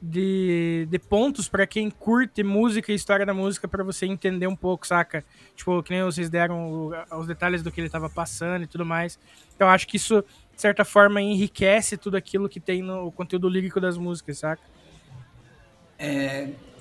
de, 0.00 0.86
de 0.88 0.98
pontos 0.98 1.48
para 1.48 1.66
quem 1.66 1.90
curte 1.90 2.42
música 2.42 2.92
e 2.92 2.94
história 2.94 3.26
da 3.26 3.34
música 3.34 3.66
para 3.66 3.82
você 3.82 4.06
entender 4.06 4.46
um 4.46 4.54
pouco, 4.54 4.86
saca? 4.86 5.24
Tipo, 5.56 5.82
que 5.82 5.90
nem 5.90 6.02
vocês 6.02 6.30
deram 6.30 6.92
os 7.18 7.26
detalhes 7.26 7.62
do 7.62 7.70
que 7.70 7.80
ele 7.80 7.90
tava 7.90 8.08
passando 8.08 8.62
e 8.62 8.66
tudo 8.66 8.86
mais. 8.86 9.18
Então 9.54 9.68
acho 9.68 9.88
que 9.88 9.96
isso, 9.96 10.24
de 10.54 10.60
certa 10.60 10.84
forma, 10.84 11.20
enriquece 11.20 11.96
tudo 11.96 12.16
aquilo 12.16 12.48
que 12.48 12.60
tem 12.60 12.80
no 12.80 13.10
conteúdo 13.10 13.48
lírico 13.48 13.80
das 13.80 13.96
músicas, 13.96 14.38
saca? 14.38 14.62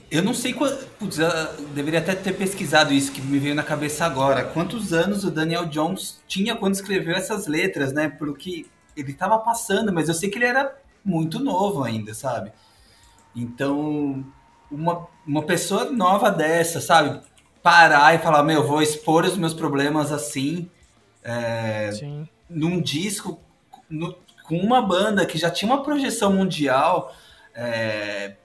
Eu 0.09 0.23
não 0.23 0.33
sei 0.33 0.53
quanto. 0.53 0.85
Putz, 0.99 1.17
deveria 1.73 1.99
até 1.99 2.15
ter 2.15 2.33
pesquisado 2.33 2.93
isso 2.93 3.11
que 3.11 3.21
me 3.21 3.39
veio 3.39 3.55
na 3.55 3.63
cabeça 3.63 4.05
agora. 4.05 4.43
Quantos 4.43 4.93
anos 4.93 5.23
o 5.23 5.31
Daniel 5.31 5.65
Jones 5.65 6.21
tinha 6.27 6.55
quando 6.55 6.75
escreveu 6.75 7.15
essas 7.15 7.47
letras, 7.47 7.91
né? 7.91 8.07
Pelo 8.07 8.35
que 8.35 8.67
ele 8.95 9.11
estava 9.11 9.37
passando, 9.39 9.91
mas 9.91 10.07
eu 10.07 10.13
sei 10.13 10.29
que 10.29 10.37
ele 10.37 10.45
era 10.45 10.75
muito 11.03 11.39
novo 11.39 11.83
ainda, 11.83 12.13
sabe? 12.13 12.51
Então, 13.41 14.25
uma, 14.71 15.07
uma 15.25 15.43
pessoa 15.43 15.85
nova 15.91 16.29
dessa, 16.31 16.81
sabe? 16.81 17.19
Parar 17.61 18.15
e 18.15 18.19
falar, 18.19 18.43
meu, 18.43 18.65
vou 18.67 18.81
expor 18.81 19.25
os 19.25 19.37
meus 19.37 19.53
problemas 19.53 20.11
assim, 20.11 20.69
é, 21.23 21.89
num 22.49 22.81
disco, 22.81 23.39
no- 23.89 24.15
com 24.43 24.57
uma 24.57 24.81
banda 24.81 25.25
que 25.25 25.37
já 25.37 25.49
tinha 25.51 25.71
uma 25.71 25.83
projeção 25.83 26.33
mundial. 26.33 27.13
é, 27.53 28.35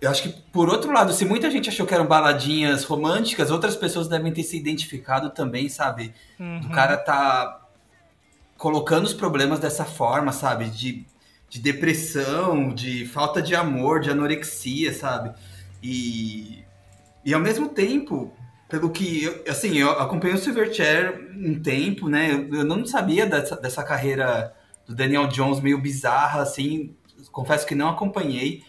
eu 0.00 0.10
acho 0.10 0.22
que, 0.22 0.28
por 0.50 0.70
outro 0.70 0.90
lado, 0.92 1.12
se 1.12 1.26
muita 1.26 1.50
gente 1.50 1.68
achou 1.68 1.84
que 1.86 1.92
eram 1.92 2.06
baladinhas 2.06 2.84
românticas, 2.84 3.50
outras 3.50 3.76
pessoas 3.76 4.08
devem 4.08 4.32
ter 4.32 4.42
se 4.42 4.56
identificado 4.56 5.28
também, 5.28 5.68
sabe? 5.68 6.14
Uhum. 6.38 6.60
Do 6.60 6.70
cara 6.70 6.96
tá 6.96 7.60
colocando 8.56 9.04
os 9.04 9.12
problemas 9.12 9.58
dessa 9.60 9.84
forma, 9.84 10.32
sabe? 10.32 10.70
De, 10.70 11.06
de 11.50 11.58
depressão, 11.58 12.72
de 12.72 13.04
falta 13.06 13.42
de 13.42 13.56
amor, 13.56 14.00
de 14.00 14.08
anorexia, 14.08 14.94
sabe? 14.94 15.34
E, 15.82 16.64
e 17.24 17.34
ao 17.34 17.40
mesmo 17.40 17.68
tempo, 17.68 18.32
pelo 18.68 18.88
que, 18.88 19.24
eu, 19.24 19.44
assim, 19.48 19.76
eu 19.76 19.90
acompanhei 19.90 20.36
o 20.36 20.38
Silverchair 20.38 21.28
um 21.36 21.60
tempo, 21.60 22.08
né? 22.08 22.32
Eu, 22.32 22.60
eu 22.60 22.64
não 22.64 22.86
sabia 22.86 23.26
dessa, 23.26 23.56
dessa 23.56 23.82
carreira 23.82 24.54
do 24.86 24.94
Daniel 24.94 25.26
Jones 25.26 25.60
meio 25.60 25.78
bizarra, 25.78 26.40
assim. 26.40 26.94
Confesso 27.32 27.66
que 27.66 27.74
não 27.74 27.88
acompanhei. 27.88 28.62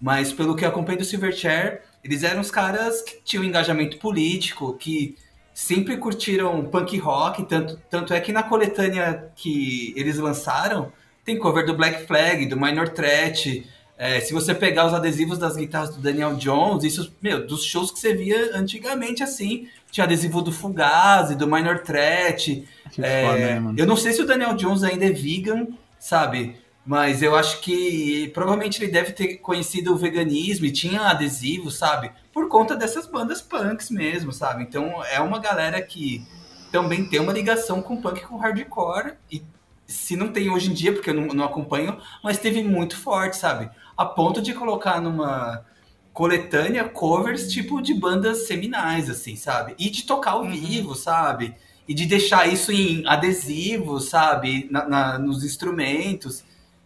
Mas 0.00 0.32
pelo 0.32 0.56
que 0.56 0.64
eu 0.64 0.68
acompanhei 0.70 0.98
do 0.98 1.04
Silverchair, 1.04 1.82
eles 2.02 2.22
eram 2.22 2.40
os 2.40 2.50
caras 2.50 3.02
que 3.02 3.22
tinham 3.22 3.44
engajamento 3.44 3.98
político, 3.98 4.72
que 4.78 5.16
sempre 5.52 5.98
curtiram 5.98 6.64
punk 6.64 6.96
rock, 6.98 7.44
tanto, 7.44 7.78
tanto 7.90 8.14
é 8.14 8.20
que 8.20 8.32
na 8.32 8.42
coletânea 8.42 9.30
que 9.36 9.92
eles 9.94 10.18
lançaram, 10.18 10.90
tem 11.24 11.38
cover 11.38 11.64
do 11.66 11.74
Black 11.74 12.06
Flag, 12.06 12.46
do 12.46 12.56
Minor 12.58 12.88
Threat. 12.88 13.66
É, 13.96 14.20
se 14.20 14.32
você 14.32 14.54
pegar 14.54 14.86
os 14.86 14.94
adesivos 14.94 15.38
das 15.38 15.56
guitarras 15.56 15.94
do 15.94 16.00
Daniel 16.02 16.34
Jones, 16.34 16.82
isso, 16.84 17.14
meu, 17.22 17.46
dos 17.46 17.62
shows 17.64 17.90
que 17.90 18.00
você 18.00 18.14
via 18.14 18.56
antigamente, 18.56 19.22
assim, 19.22 19.68
tinha 19.90 20.04
adesivo 20.04 20.42
do 20.42 20.50
Fugazi, 20.50 21.36
do 21.36 21.46
Minor 21.46 21.80
Threat. 21.80 22.66
Que 22.90 23.02
É, 23.04 23.24
foda, 23.26 23.38
né, 23.38 23.60
mano? 23.60 23.78
eu 23.78 23.86
não 23.86 23.96
sei 23.96 24.12
se 24.12 24.22
o 24.22 24.26
Daniel 24.26 24.54
Jones 24.54 24.82
ainda 24.82 25.04
é 25.06 25.10
vegan, 25.12 25.68
sabe? 25.98 26.56
Mas 26.84 27.22
eu 27.22 27.36
acho 27.36 27.60
que 27.60 28.28
provavelmente 28.34 28.82
ele 28.82 28.90
deve 28.90 29.12
ter 29.12 29.36
conhecido 29.36 29.92
o 29.92 29.96
veganismo 29.96 30.66
e 30.66 30.72
tinha 30.72 31.02
adesivo, 31.02 31.70
sabe? 31.70 32.10
Por 32.32 32.48
conta 32.48 32.74
dessas 32.74 33.06
bandas 33.06 33.40
punks 33.40 33.88
mesmo, 33.88 34.32
sabe? 34.32 34.64
Então 34.64 35.00
é 35.04 35.20
uma 35.20 35.38
galera 35.38 35.80
que 35.80 36.26
também 36.72 37.04
tem 37.04 37.20
uma 37.20 37.32
ligação 37.32 37.80
com 37.80 38.00
punk 38.00 38.22
com 38.22 38.36
hardcore. 38.36 39.12
E 39.30 39.40
se 39.86 40.16
não 40.16 40.32
tem 40.32 40.50
hoje 40.50 40.70
em 40.70 40.74
dia, 40.74 40.92
porque 40.92 41.10
eu 41.10 41.14
não, 41.14 41.26
não 41.28 41.44
acompanho, 41.44 41.98
mas 42.22 42.38
teve 42.38 42.62
muito 42.62 42.96
forte, 42.96 43.36
sabe? 43.36 43.70
A 43.96 44.04
ponto 44.04 44.40
de 44.40 44.54
colocar 44.54 45.00
numa 45.00 45.64
coletânea 46.12 46.84
covers 46.88 47.50
tipo 47.52 47.80
de 47.80 47.94
bandas 47.94 48.46
seminais, 48.46 49.08
assim, 49.08 49.36
sabe? 49.36 49.74
E 49.78 49.90
de 49.90 50.04
tocar 50.04 50.32
ao 50.32 50.44
vivo, 50.48 50.94
sabe? 50.94 51.54
E 51.88 51.94
de 51.94 52.06
deixar 52.06 52.46
isso 52.52 52.70
em 52.72 53.06
adesivo, 53.06 54.00
sabe? 54.00 54.68
Na- 54.70 54.86
na- 54.88 55.18
nos 55.18 55.44
instrumentos. 55.44 56.44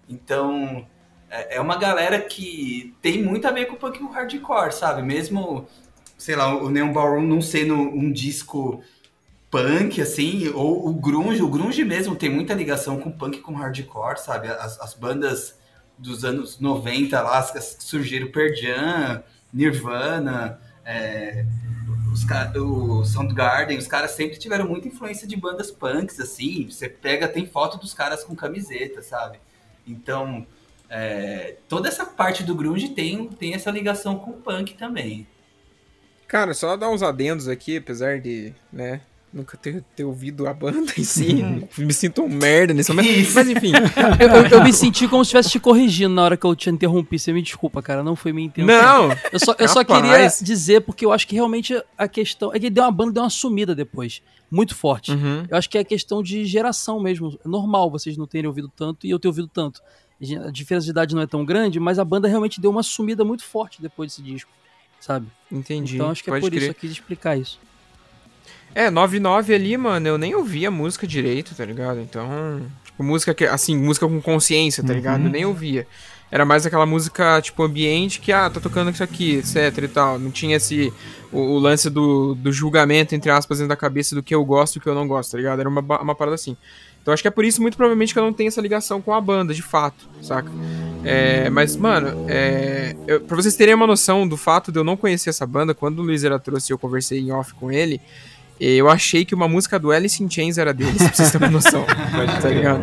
Então, 0.09 0.87
é, 1.31 1.57
é 1.57 1.61
uma 1.61 1.77
galera 1.77 2.21
que 2.21 2.95
tem 3.03 3.23
muito 3.23 3.47
a 3.47 3.51
ver 3.51 3.67
com 3.67 3.75
o 3.75 3.79
punk 3.79 3.99
e 4.01 4.03
o 4.05 4.09
hardcore, 4.11 4.73
sabe? 4.73 5.03
Mesmo, 5.03 5.67
sei 6.17 6.37
lá, 6.37 6.55
o 6.57 6.71
Neon 6.71 6.93
Ballroom 6.93 7.27
não 7.27 7.43
sendo 7.43 7.75
um 7.75 8.11
disco 8.13 8.83
punk, 9.51 10.01
assim, 10.01 10.49
ou 10.49 10.89
o 10.89 10.95
grunge, 10.95 11.43
o 11.43 11.49
grunge 11.49 11.85
mesmo 11.85 12.17
tem 12.17 12.29
muita 12.29 12.55
ligação 12.55 12.99
com 13.01 13.11
punk 13.11 13.41
com 13.41 13.55
hardcore, 13.55 14.19
sabe? 14.19 14.49
As, 14.49 14.79
as 14.81 14.95
bandas 14.95 15.59
dos 15.99 16.25
anos 16.25 16.59
90 16.61 17.21
lá, 17.23 17.39
as 17.39 17.51
que 17.51 17.85
surgiram 17.85 18.31
Pearl 18.31 18.55
Jam, 18.55 19.23
Nirvana, 19.53 20.61
é, 20.85 21.45
os 22.13 22.25
ca- 22.25 22.53
o 22.57 23.05
Soundgarden, 23.05 23.79
os 23.79 23.87
caras 23.87 24.11
sempre 24.13 24.39
tiveram 24.39 24.69
muita 24.69 24.89
influência 24.89 25.27
de 25.27 25.37
bandas 25.37 25.71
punks, 25.71 26.21
assim, 26.21 26.69
você 26.69 26.89
pega, 26.89 27.29
tem 27.29 27.47
foto 27.47 27.79
dos 27.79 27.95
caras 27.95 28.25
com 28.25 28.35
camiseta, 28.35 29.01
sabe? 29.03 29.39
Então, 29.87 30.47
é, 30.91 31.57
toda 31.69 31.89
essa 31.89 32.05
parte 32.05 32.43
do 32.43 32.55
grunge 32.55 32.91
tem, 32.91 33.29
tem 33.29 33.55
essa 33.55 33.71
ligação 33.71 34.19
com 34.19 34.33
o 34.33 34.35
punk 34.35 34.75
também. 34.75 35.27
Cara, 36.29 36.55
só 36.55 36.77
dar 36.77 36.91
uns 36.91 37.03
adendos 37.03 37.49
aqui, 37.49 37.77
apesar 37.77 38.21
de, 38.21 38.53
né, 38.73 39.01
nunca 39.37 39.57
ter, 39.57 39.85
ter 39.95 40.05
ouvido 40.05 40.47
a 40.49 40.55
banda 40.55 40.93
em 40.99 41.05
si. 41.05 41.45
me 41.79 41.93
sinto 41.93 42.23
um 42.23 42.29
merda 42.29 42.73
nesse 42.75 42.91
momento. 42.93 43.09
Isso. 43.09 43.35
Mas 43.35 43.49
enfim, 43.49 43.73
Eu, 44.21 44.29
eu- 44.29 44.47
eu 44.59 44.65
me 44.65 44.73
senti 44.73 45.07
como 45.07 45.25
se 45.25 45.29
estivesse 45.29 45.51
te 45.51 45.61
corrigindo 45.61 46.15
na 46.15 46.23
hora 46.23 46.37
que 46.37 46.47
eu 46.47 46.57
te 46.57 46.71
interrompi. 46.71 47.19
Você 47.19 47.33
me 47.33 47.43
desculpa, 47.43 47.83
cara. 47.83 48.03
Não 48.03 48.17
foi 48.17 48.33
minha 48.33 48.47
intenção. 48.47 49.09
não! 49.09 49.17
Eu 49.31 49.39
só, 49.39 49.55
eu 49.59 49.69
só 49.69 49.85
queria 49.85 50.27
dizer, 50.43 50.81
porque 50.81 51.05
eu 51.05 51.13
acho 51.13 51.27
que 51.29 51.35
realmente 51.35 51.81
a 51.99 52.09
questão. 52.09 52.53
É 52.55 52.59
que 52.59 52.71
deu 52.71 52.83
uma 52.85 52.91
banda 52.91 53.13
deu 53.13 53.23
uma 53.23 53.31
sumida 53.31 53.75
depois. 53.75 54.23
Muito 54.51 54.75
forte. 54.75 55.11
Uhum. 55.13 55.45
Eu 55.51 55.57
acho 55.57 55.69
que 55.69 55.77
é 55.77 55.85
questão 55.85 56.23
de 56.23 56.45
geração 56.45 57.01
mesmo. 57.01 57.39
É 57.45 57.49
normal 57.49 57.91
vocês 57.91 58.17
não 58.17 58.27
terem 58.27 58.47
ouvido 58.47 58.71
tanto 58.75 59.07
e 59.07 59.11
eu 59.11 59.19
ter 59.19 59.29
ouvido 59.29 59.49
tanto. 59.49 59.81
A 60.47 60.51
diferença 60.51 60.85
de 60.85 60.91
idade 60.93 61.15
não 61.15 61.21
é 61.23 61.27
tão 61.27 61.45
grande, 61.45 61.79
mas 61.79 61.99
a 61.99 62.05
banda 62.05 62.27
realmente 62.27 62.59
deu 62.61 62.71
uma 62.71 62.83
sumida 62.83 63.23
muito 63.25 63.45
forte 63.45 63.83
depois 63.83 64.11
desse 64.13 64.23
disco. 64.23 64.51
Sabe? 64.99 65.27
Entendi. 65.53 65.97
Então 65.97 66.11
acho 66.11 66.25
que 66.25 66.31
é 66.31 66.33
Pode 66.33 66.41
por 66.41 66.51
crer. 66.51 66.63
isso 66.63 66.71
eu 66.71 66.75
quis 66.75 66.91
explicar 66.91 67.37
isso. 67.37 67.61
É, 68.77 68.91
99 68.91 69.55
ali, 69.55 69.75
mano, 69.75 70.07
eu 70.07 70.19
nem 70.19 70.35
ouvia 70.35 70.71
música 70.71 71.07
direito, 71.07 71.55
tá 71.55 71.65
ligado? 71.65 71.99
Então, 71.99 72.61
tipo, 72.85 73.03
música 73.03 73.33
que, 73.33 73.47
assim, 73.47 73.75
música 73.75 74.07
com 74.07 74.21
consciência, 74.21 74.85
tá 74.85 74.93
ligado? 74.93 75.25
Eu 75.25 75.31
nem 75.31 75.47
ouvia. 75.47 75.87
Era 76.31 76.45
mais 76.45 76.67
aquela 76.67 76.85
música, 76.85 77.41
tipo, 77.41 77.63
ambiente 77.63 78.21
que, 78.21 78.31
ah, 78.33 78.51
tá 78.51 78.61
tocando 78.61 78.91
isso 78.91 79.03
aqui, 79.03 79.37
etc 79.37 79.79
e 79.83 79.89
tal. 79.89 80.19
Não 80.19 80.31
tinha 80.31 80.59
esse, 80.59 80.93
o, 81.33 81.39
o 81.39 81.59
lance 81.59 81.89
do, 81.89 82.35
do 82.35 82.53
julgamento, 82.53 83.15
entre 83.15 83.31
aspas, 83.31 83.57
dentro 83.57 83.71
da 83.71 83.77
cabeça 83.77 84.15
do 84.15 84.23
que 84.23 84.35
eu 84.35 84.45
gosto 84.45 84.77
e 84.77 84.79
o 84.79 84.83
que 84.83 84.89
eu 84.91 84.95
não 84.95 85.09
gosto, 85.09 85.31
tá 85.31 85.39
ligado? 85.39 85.59
Era 85.61 85.71
uma, 85.71 85.81
uma 85.81 86.15
parada 86.15 86.35
assim. 86.35 86.55
Então 87.01 87.15
acho 87.15 87.23
que 87.23 87.29
é 87.29 87.31
por 87.31 87.47
isso, 87.47 87.63
muito 87.63 87.79
provavelmente, 87.79 88.13
que 88.13 88.19
eu 88.19 88.25
não 88.25 88.33
tenho 88.33 88.49
essa 88.49 88.61
ligação 88.61 89.01
com 89.01 89.15
a 89.15 89.21
banda, 89.23 89.55
de 89.55 89.63
fato, 89.63 90.07
saca? 90.21 90.51
É, 91.03 91.49
mas, 91.49 91.77
mano, 91.77 92.27
é, 92.29 92.95
eu, 93.07 93.23
pra 93.23 93.37
vocês 93.37 93.55
terem 93.55 93.75
uma 93.75 93.87
noção 93.87 94.29
do 94.29 94.37
fato 94.37 94.71
de 94.71 94.79
eu 94.79 94.85
não 94.85 94.99
conhecer 94.99 95.31
essa 95.31 95.47
banda, 95.47 95.73
quando 95.73 96.01
o 96.01 96.03
Luiz 96.03 96.25
era 96.25 96.39
trouxe 96.39 96.71
e 96.71 96.75
eu 96.75 96.79
conversei 96.79 97.21
em 97.21 97.31
off 97.31 97.55
com 97.55 97.73
ele, 97.73 98.03
eu 98.59 98.89
achei 98.89 99.25
que 99.25 99.35
uma 99.35 99.47
música 99.49 99.79
do 99.79 99.91
Alice 99.91 100.23
in 100.23 100.31
Chains 100.31 100.59
era 100.59 100.73
deles, 100.73 100.97
pra 101.03 101.13
vocês 101.15 101.31
terem 101.31 101.49
uma 101.49 101.53
noção. 101.53 101.85
tá 102.41 102.49
ligado? 102.49 102.83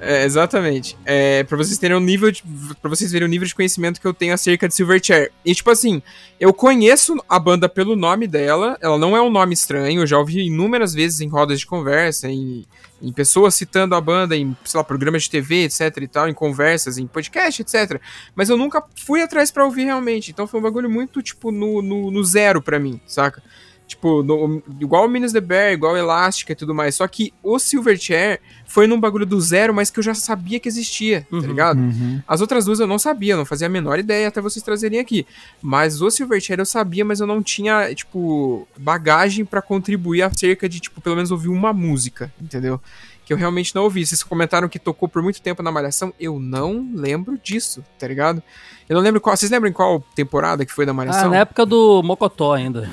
É, 0.00 0.24
exatamente. 0.24 0.96
É, 1.04 1.44
pra 1.44 1.56
vocês 1.56 1.78
terem 1.78 1.96
um 1.96 2.00
nível 2.00 2.30
de, 2.30 2.42
pra 2.80 2.88
vocês 2.88 3.12
verem 3.12 3.26
o 3.26 3.30
nível 3.30 3.46
de 3.46 3.54
conhecimento 3.54 4.00
que 4.00 4.06
eu 4.06 4.14
tenho 4.14 4.34
acerca 4.34 4.66
de 4.68 4.74
Silverchair. 4.74 5.30
E 5.44 5.54
tipo 5.54 5.70
assim, 5.70 6.02
eu 6.38 6.52
conheço 6.52 7.16
a 7.28 7.38
banda 7.38 7.68
pelo 7.68 7.94
nome 7.96 8.26
dela, 8.26 8.76
ela 8.80 8.98
não 8.98 9.16
é 9.16 9.22
um 9.22 9.30
nome 9.30 9.54
estranho, 9.54 10.02
eu 10.02 10.06
já 10.06 10.18
ouvi 10.18 10.46
inúmeras 10.46 10.94
vezes 10.94 11.20
em 11.20 11.28
rodas 11.28 11.60
de 11.60 11.66
conversa, 11.66 12.28
em, 12.28 12.64
em 13.00 13.12
pessoas 13.12 13.54
citando 13.54 13.94
a 13.94 14.00
banda 14.00 14.36
em, 14.36 14.56
sei 14.64 14.78
lá, 14.78 14.84
programas 14.84 15.24
de 15.24 15.30
TV, 15.30 15.64
etc 15.64 15.96
e 16.00 16.08
tal, 16.08 16.28
em 16.28 16.34
conversas, 16.34 16.98
em 16.98 17.06
podcast, 17.06 17.62
etc. 17.62 18.00
Mas 18.34 18.48
eu 18.48 18.56
nunca 18.56 18.82
fui 18.96 19.22
atrás 19.22 19.50
pra 19.50 19.64
ouvir 19.64 19.84
realmente, 19.84 20.30
então 20.30 20.46
foi 20.46 20.60
um 20.60 20.62
bagulho 20.62 20.90
muito, 20.90 21.22
tipo, 21.22 21.50
no, 21.50 21.82
no, 21.82 22.10
no 22.10 22.24
zero 22.24 22.62
pra 22.62 22.78
mim, 22.78 23.00
saca? 23.06 23.42
Tipo, 23.90 24.22
no- 24.22 24.62
igual 24.80 25.04
o 25.04 25.08
Minas 25.08 25.32
the 25.32 25.40
Bear, 25.40 25.72
igual 25.72 25.96
Elástica 25.96 26.52
e 26.52 26.54
tudo 26.54 26.72
mais. 26.72 26.94
Só 26.94 27.08
que 27.08 27.34
o 27.42 27.58
Silverchair 27.58 28.38
foi 28.64 28.86
num 28.86 29.00
bagulho 29.00 29.26
do 29.26 29.40
zero, 29.40 29.74
mas 29.74 29.90
que 29.90 29.98
eu 29.98 30.02
já 30.04 30.14
sabia 30.14 30.60
que 30.60 30.68
existia, 30.68 31.26
tá 31.28 31.36
ligado? 31.38 31.80
As 32.26 32.40
outras 32.40 32.64
duas 32.66 32.78
eu 32.78 32.86
não 32.86 33.00
sabia, 33.00 33.36
não 33.36 33.44
fazia 33.44 33.66
a 33.66 33.70
menor 33.70 33.98
ideia 33.98 34.28
até 34.28 34.40
vocês 34.40 34.62
trazerem 34.62 35.00
aqui. 35.00 35.26
Mas 35.60 36.00
o 36.00 36.08
Silverchair 36.08 36.60
eu 36.60 36.64
sabia, 36.66 37.04
mas 37.04 37.18
eu 37.18 37.26
não 37.26 37.42
tinha, 37.42 37.92
tipo, 37.92 38.68
bagagem 38.78 39.44
pra 39.44 39.60
contribuir 39.60 40.22
acerca 40.22 40.68
de, 40.68 40.78
tipo, 40.78 41.00
pelo 41.00 41.16
menos 41.16 41.32
ouvir 41.32 41.48
uma 41.48 41.72
música, 41.72 42.32
entendeu? 42.40 42.80
Que 43.26 43.32
eu 43.32 43.36
realmente 43.36 43.74
não 43.74 43.82
ouvi. 43.82 44.06
Vocês 44.06 44.22
comentaram 44.22 44.68
que 44.68 44.78
tocou 44.78 45.08
por 45.08 45.20
muito 45.20 45.42
tempo 45.42 45.64
na 45.64 45.72
Malhação, 45.72 46.14
eu 46.20 46.38
não 46.38 46.88
lembro 46.94 47.36
disso, 47.42 47.84
tá 47.98 48.06
ligado? 48.06 48.40
Eu 48.88 48.94
não 48.94 49.02
lembro 49.02 49.20
qual. 49.20 49.36
Vocês 49.36 49.50
lembram 49.50 49.68
em 49.68 49.72
qual 49.74 50.00
temporada 50.14 50.64
que 50.64 50.72
foi 50.72 50.86
da 50.86 50.92
Ah, 50.92 50.94
Malhação? 50.94 51.30
na 51.30 51.38
época 51.38 51.66
do 51.66 52.02
Mocotó 52.04 52.52
ainda. 52.52 52.88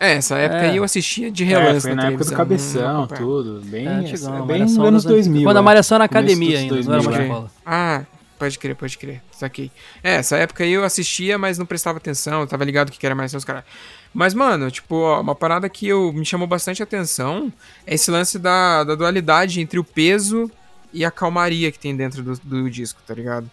É, 0.00 0.12
essa 0.12 0.36
época 0.36 0.60
É. 0.62 0.70
aí 0.70 0.76
eu 0.76 0.84
assistia 0.84 1.30
de 1.30 1.42
É, 1.44 1.46
relance 1.46 1.80
foi 1.80 1.94
na, 1.94 2.02
na 2.02 2.08
época 2.08 2.24
do 2.24 2.30
não 2.30 2.36
cabeção, 2.36 3.06
tudo. 3.08 3.60
Bem, 3.64 3.86
É, 3.86 3.90
antigão, 3.90 4.34
é 4.34 4.38
bem 4.46 4.58
Malhação 4.60 4.84
anos 4.84 5.04
era- 5.04 5.14
2000. 5.14 5.42
Quando 5.42 5.56
a 5.56 5.60
é. 5.60 5.62
Malhação 5.62 5.98
Começo 5.98 6.12
academia 6.12 6.58
ainda, 6.58 6.74
não 6.74 6.80
era 6.80 7.02
2000, 7.02 7.10
uma 7.10 7.18
né? 7.18 7.24
escola. 7.24 7.50
Ah, 7.66 8.02
pode 8.38 8.58
crer, 8.58 8.76
pode 8.76 8.96
crer. 8.98 9.22
Saquei. 9.32 9.70
É, 10.02 10.14
essa 10.16 10.36
época 10.36 10.62
aí 10.62 10.72
eu 10.72 10.84
assistia, 10.84 11.36
mas 11.36 11.58
não 11.58 11.66
prestava 11.66 11.98
atenção, 11.98 12.40
eu 12.42 12.46
tava 12.46 12.64
ligado 12.64 12.92
que 12.92 13.04
era 13.06 13.14
mais 13.14 13.34
os 13.34 13.44
caras. 13.44 13.64
Mas, 14.14 14.34
mano, 14.34 14.70
tipo, 14.70 14.94
ó, 14.96 15.20
uma 15.20 15.34
parada 15.34 15.68
que 15.68 15.86
eu, 15.88 16.12
me 16.12 16.24
chamou 16.24 16.46
bastante 16.46 16.82
atenção 16.82 17.52
é 17.86 17.94
esse 17.94 18.10
lance 18.10 18.38
da, 18.38 18.84
da 18.84 18.94
dualidade 18.94 19.60
entre 19.60 19.78
o 19.78 19.84
peso 19.84 20.50
e 20.92 21.04
a 21.04 21.10
calmaria 21.10 21.70
que 21.70 21.78
tem 21.78 21.94
dentro 21.94 22.22
do, 22.22 22.38
do 22.42 22.70
disco, 22.70 23.00
tá 23.06 23.12
ligado? 23.14 23.50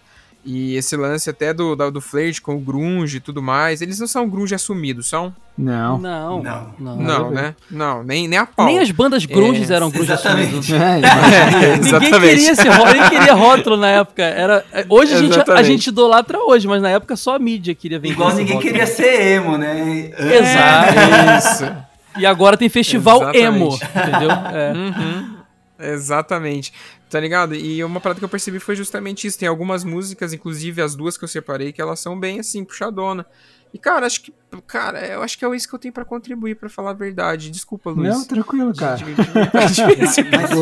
E 0.48 0.76
esse 0.76 0.96
lance 0.96 1.28
até 1.28 1.52
do, 1.52 1.76
da- 1.76 1.90
do 1.90 2.00
flerte 2.00 2.40
com 2.40 2.56
o 2.56 2.60
grunge 2.60 3.18
e 3.18 3.20
tudo 3.20 3.42
mais. 3.42 3.82
Eles 3.82 4.00
não 4.00 4.06
são 4.06 4.30
grunge 4.30 4.54
assumidos, 4.54 5.08
são? 5.10 5.34
Não. 5.58 5.98
Não, 5.98 6.44
Não. 6.44 6.76
não. 6.80 6.96
Não, 6.98 7.32
né? 7.32 7.56
Não, 7.72 8.04
nem, 8.04 8.28
nem 8.28 8.38
a 8.38 8.46
pau. 8.46 8.68
Nem 8.68 8.78
as 8.78 8.92
bandas 8.92 9.26
grunges 9.26 9.72
É, 9.72 9.76
eram 9.76 9.90
grunge 9.90 10.12
assumidos. 10.14 10.70
É, 10.70 11.02
É, 11.66 11.78
Ninguém 11.78 12.12
queria, 12.12 12.52
esse 12.52 12.64
ninguém 12.64 13.10
queria 13.10 13.34
rótulo 13.34 13.76
na 13.76 13.88
época. 13.90 14.22
Era, 14.22 14.64
hoje 14.88 15.16
a 15.16 15.18
gente, 15.18 15.52
a 15.52 15.64
gente 15.64 15.88
idolatra 15.88 16.38
hoje, 16.40 16.68
mas 16.68 16.80
na 16.82 16.90
época 16.92 17.16
só 17.16 17.36
a 17.36 17.40
mídia 17.40 17.74
queria 17.74 17.98
vender 17.98 18.14
Igual 18.14 18.30
ninguém 18.30 18.54
rótulo. 18.54 18.62
queria 18.72 18.86
ser 18.86 19.22
emo, 19.38 19.58
né? 19.58 20.12
Exato. 20.20 20.94
Isso. 21.40 21.76
E 22.20 22.26
agora 22.26 22.56
tem 22.56 22.70
festival 22.70 23.18
Exatamente. 23.24 23.44
emo, 23.46 23.80
entendeu? 23.96 24.30
É. 24.32 24.74
Uhum. 24.74 25.36
Exatamente. 25.80 26.72
Tá 27.16 27.22
ligado? 27.22 27.56
E 27.56 27.82
uma 27.82 28.02
parada 28.02 28.20
que 28.20 28.26
eu 28.26 28.30
percebi 28.30 28.60
foi 28.60 28.76
justamente 28.76 29.26
isso. 29.26 29.40
Tem 29.40 29.48
algumas 29.48 29.86
músicas, 29.86 30.34
inclusive 30.34 30.82
as 30.82 30.96
duas 30.98 31.18
que 31.18 31.24
eu 31.24 31.30
separei, 31.30 31.72
que 31.72 31.82
elas 31.82 32.02
são 32.02 32.20
bem 32.20 32.42
assim, 32.42 32.66
puxadona. 32.66 33.26
E, 33.74 33.80
cara, 33.80 34.06
acho 34.06 34.22
que. 34.22 34.34
Cara, 34.68 35.00
eu 35.08 35.24
acho 35.24 35.40
que 35.40 35.46
é 35.46 35.56
isso 35.56 35.66
que 35.66 35.74
eu 35.74 35.80
tenho 35.80 35.94
pra 35.94 36.04
contribuir, 36.04 36.56
pra 36.56 36.68
falar 36.68 36.90
a 36.90 36.94
verdade. 36.94 37.50
Desculpa, 37.50 37.90
Luiz. 37.90 38.14
Não, 38.14 38.26
tranquilo, 38.26 38.76
cara. 38.76 39.00
Mas, 39.54 39.78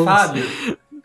Fábio, 0.06 0.46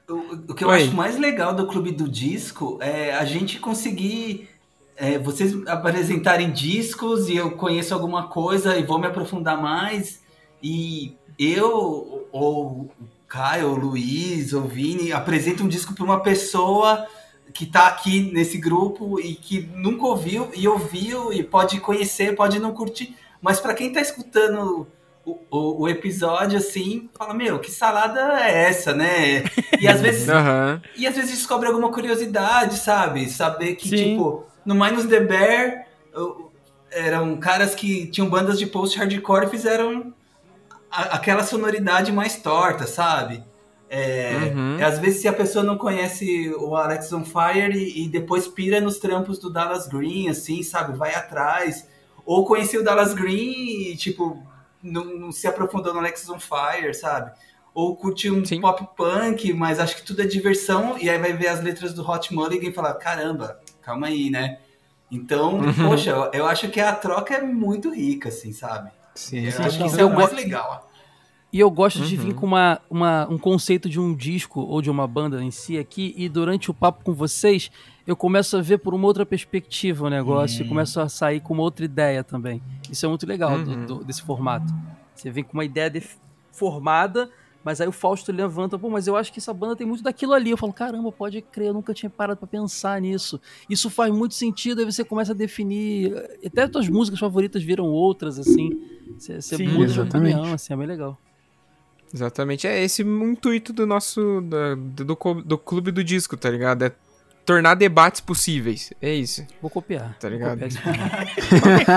o, 0.06 0.52
o 0.52 0.54
que 0.54 0.64
eu 0.64 0.68
Oi. 0.68 0.82
acho 0.82 0.94
mais 0.94 1.16
legal 1.18 1.54
do 1.54 1.66
Clube 1.66 1.92
do 1.92 2.06
Disco 2.06 2.76
é 2.82 3.14
a 3.14 3.24
gente 3.24 3.58
conseguir. 3.58 4.50
é, 4.98 5.18
vocês 5.18 5.54
apresentarem 5.66 6.52
discos 6.52 7.26
e 7.30 7.36
eu 7.36 7.52
conheço 7.52 7.94
alguma 7.94 8.28
coisa 8.28 8.76
e 8.76 8.82
vou 8.82 8.98
me 8.98 9.06
aprofundar 9.06 9.58
mais. 9.58 10.20
E 10.62 11.16
eu, 11.38 12.28
ou 12.30 12.90
Caio, 13.28 13.74
Luiz, 13.74 14.52
ou 14.52 14.62
Vini, 14.62 15.12
apresento 15.12 15.62
um 15.62 15.68
disco 15.68 15.94
para 15.94 16.04
uma 16.04 16.20
pessoa 16.20 17.06
que 17.52 17.66
tá 17.66 17.86
aqui 17.86 18.30
nesse 18.32 18.58
grupo 18.58 19.20
e 19.20 19.34
que 19.34 19.68
nunca 19.74 20.06
ouviu 20.06 20.50
e 20.54 20.66
ouviu 20.66 21.32
e 21.32 21.42
pode 21.42 21.80
conhecer, 21.80 22.34
pode 22.34 22.58
não 22.58 22.72
curtir. 22.72 23.16
Mas 23.40 23.60
para 23.60 23.74
quem 23.74 23.92
tá 23.92 24.00
escutando 24.00 24.86
o, 25.24 25.38
o, 25.50 25.82
o 25.82 25.88
episódio, 25.88 26.58
assim, 26.58 27.08
fala, 27.16 27.34
meu, 27.34 27.58
que 27.58 27.70
salada 27.70 28.40
é 28.40 28.64
essa, 28.64 28.94
né? 28.94 29.44
E 29.80 29.86
às 29.86 30.00
vezes, 30.00 30.28
Aham. 30.28 30.80
e 30.96 31.06
às 31.06 31.14
vezes 31.14 31.30
descobre 31.32 31.68
alguma 31.68 31.92
curiosidade, 31.92 32.76
sabe? 32.78 33.28
Saber 33.28 33.74
que, 33.76 33.88
Sim. 33.88 33.96
tipo, 33.96 34.44
no 34.64 34.74
Minus 34.74 35.06
the 35.06 35.20
Bear 35.20 35.86
eram 36.90 37.36
caras 37.36 37.74
que 37.74 38.06
tinham 38.06 38.28
bandas 38.28 38.58
de 38.58 38.66
post-hardcore 38.66 39.46
e 39.46 39.50
fizeram 39.50 40.14
a- 40.90 41.16
aquela 41.16 41.42
sonoridade 41.44 42.12
mais 42.12 42.36
torta, 42.36 42.86
sabe? 42.86 43.42
É, 43.90 44.52
Uhum. 44.54 44.76
é, 44.78 44.84
às 44.84 44.98
vezes 44.98 45.22
se 45.22 45.28
a 45.28 45.32
pessoa 45.32 45.64
não 45.64 45.78
conhece 45.78 46.50
o 46.58 46.76
Alex 46.76 47.10
on 47.12 47.24
Fire 47.24 47.72
e, 47.76 48.04
e 48.04 48.08
depois 48.08 48.46
pira 48.46 48.80
nos 48.80 48.98
trampos 48.98 49.38
do 49.38 49.50
Dallas 49.50 49.86
Green, 49.88 50.28
assim, 50.28 50.62
sabe? 50.62 50.96
Vai 50.96 51.14
atrás. 51.14 51.88
Ou 52.26 52.44
conheceu 52.44 52.82
o 52.82 52.84
Dallas 52.84 53.14
Green 53.14 53.90
e, 53.90 53.96
tipo, 53.96 54.42
não, 54.82 55.04
não 55.04 55.32
se 55.32 55.46
aprofundou 55.46 55.94
no 55.94 56.00
Alex 56.00 56.28
on 56.28 56.38
Fire, 56.38 56.92
sabe? 56.94 57.32
Ou 57.72 57.96
curte 57.96 58.30
um 58.30 58.44
Sim. 58.44 58.60
pop 58.60 58.86
punk, 58.96 59.52
mas 59.54 59.78
acho 59.80 59.96
que 59.96 60.02
tudo 60.04 60.20
é 60.20 60.26
diversão, 60.26 60.98
e 61.00 61.08
aí 61.08 61.16
vai 61.18 61.32
ver 61.32 61.48
as 61.48 61.62
letras 61.62 61.94
do 61.94 62.06
Hot 62.08 62.34
Mulligan 62.34 62.68
e 62.68 62.72
falar, 62.72 62.92
caramba, 62.94 63.58
calma 63.80 64.08
aí, 64.08 64.28
né? 64.30 64.58
Então, 65.10 65.60
poxa, 65.82 66.10
eu, 66.10 66.30
eu 66.34 66.46
acho 66.46 66.68
que 66.68 66.80
a 66.80 66.92
troca 66.92 67.34
é 67.34 67.40
muito 67.42 67.94
rica, 67.94 68.28
assim, 68.28 68.52
sabe? 68.52 68.90
Sim, 69.18 69.40
Eu 69.40 69.48
acho 69.48 69.56
que 69.62 69.70
sim. 69.70 69.86
isso 69.86 70.00
é 70.00 70.04
o 70.04 70.14
mais 70.14 70.32
legal. 70.32 70.88
E 71.52 71.58
eu 71.60 71.70
gosto 71.70 72.00
de 72.02 72.14
vir 72.16 72.34
com 72.34 72.44
uma, 72.46 72.78
uma- 72.90 73.26
um 73.30 73.38
conceito 73.38 73.88
de 73.88 73.98
um 73.98 74.14
disco 74.14 74.60
ou 74.60 74.82
de 74.82 74.90
uma 74.90 75.06
banda 75.06 75.42
em 75.42 75.50
si 75.50 75.78
aqui, 75.78 76.14
e 76.16 76.28
durante 76.28 76.70
o 76.70 76.74
papo 76.74 77.02
com 77.02 77.14
vocês, 77.14 77.70
eu 78.06 78.14
começo 78.14 78.56
a 78.56 78.60
ver 78.60 78.78
por 78.78 78.92
uma 78.94 79.06
outra 79.06 79.24
perspectiva 79.24 80.06
o 80.06 80.10
negócio 80.10 80.64
e 80.64 80.68
começo 80.68 81.00
a 81.00 81.08
sair 81.08 81.40
com 81.40 81.54
uma 81.54 81.62
outra 81.62 81.84
ideia 81.86 82.22
também. 82.22 82.62
Isso 82.90 83.04
é 83.06 83.08
muito 83.08 83.26
legal 83.26 83.58
do- 83.58 83.70
Uhum. 83.70 83.86
do- 83.86 84.04
desse 84.04 84.22
formato. 84.22 84.72
Você 85.14 85.30
vem 85.30 85.42
com 85.42 85.54
uma 85.54 85.64
ideia 85.64 85.90
formada, 86.52 87.30
mas 87.68 87.82
aí 87.82 87.86
o 87.86 87.92
Fausto 87.92 88.32
levanta, 88.32 88.78
pô, 88.78 88.88
mas 88.88 89.06
eu 89.06 89.14
acho 89.14 89.30
que 89.30 89.38
essa 89.40 89.52
banda 89.52 89.76
tem 89.76 89.86
muito 89.86 90.02
daquilo 90.02 90.32
ali. 90.32 90.48
Eu 90.48 90.56
falo, 90.56 90.72
caramba, 90.72 91.12
pode 91.12 91.42
crer, 91.42 91.66
eu 91.66 91.74
nunca 91.74 91.92
tinha 91.92 92.08
parado 92.08 92.38
pra 92.38 92.48
pensar 92.48 92.98
nisso. 92.98 93.38
Isso 93.68 93.90
faz 93.90 94.10
muito 94.10 94.32
sentido, 94.32 94.78
aí 94.78 94.86
você 94.86 95.04
começa 95.04 95.32
a 95.32 95.34
definir. 95.34 96.14
Até 96.42 96.62
as 96.62 96.70
tuas 96.70 96.88
músicas 96.88 97.20
favoritas 97.20 97.62
viram 97.62 97.84
outras, 97.84 98.38
assim. 98.38 98.70
Você, 99.18 99.42
você 99.42 99.56
Sim, 99.58 99.68
muda 99.68 99.84
de 99.92 100.00
exatamente. 100.00 100.32
opinião, 100.34 100.54
assim, 100.54 100.72
é 100.72 100.76
bem 100.78 100.86
legal. 100.86 101.18
Exatamente. 102.14 102.66
É 102.66 102.82
esse 102.82 103.02
o 103.02 103.30
intuito 103.30 103.70
do 103.70 103.86
nosso. 103.86 104.40
do, 105.04 105.14
co- 105.14 105.34
do 105.42 105.58
clube 105.58 105.90
do 105.90 106.02
disco, 106.02 106.38
tá 106.38 106.48
ligado? 106.48 106.84
É 106.86 106.92
tornar 107.48 107.74
debates 107.74 108.20
possíveis. 108.20 108.92
É 109.00 109.10
isso. 109.10 109.46
Vou 109.62 109.70
copiar. 109.70 110.14
Tá 110.20 110.28
ligado? 110.28 110.58
copiar 110.58 110.68
esse 110.68 110.78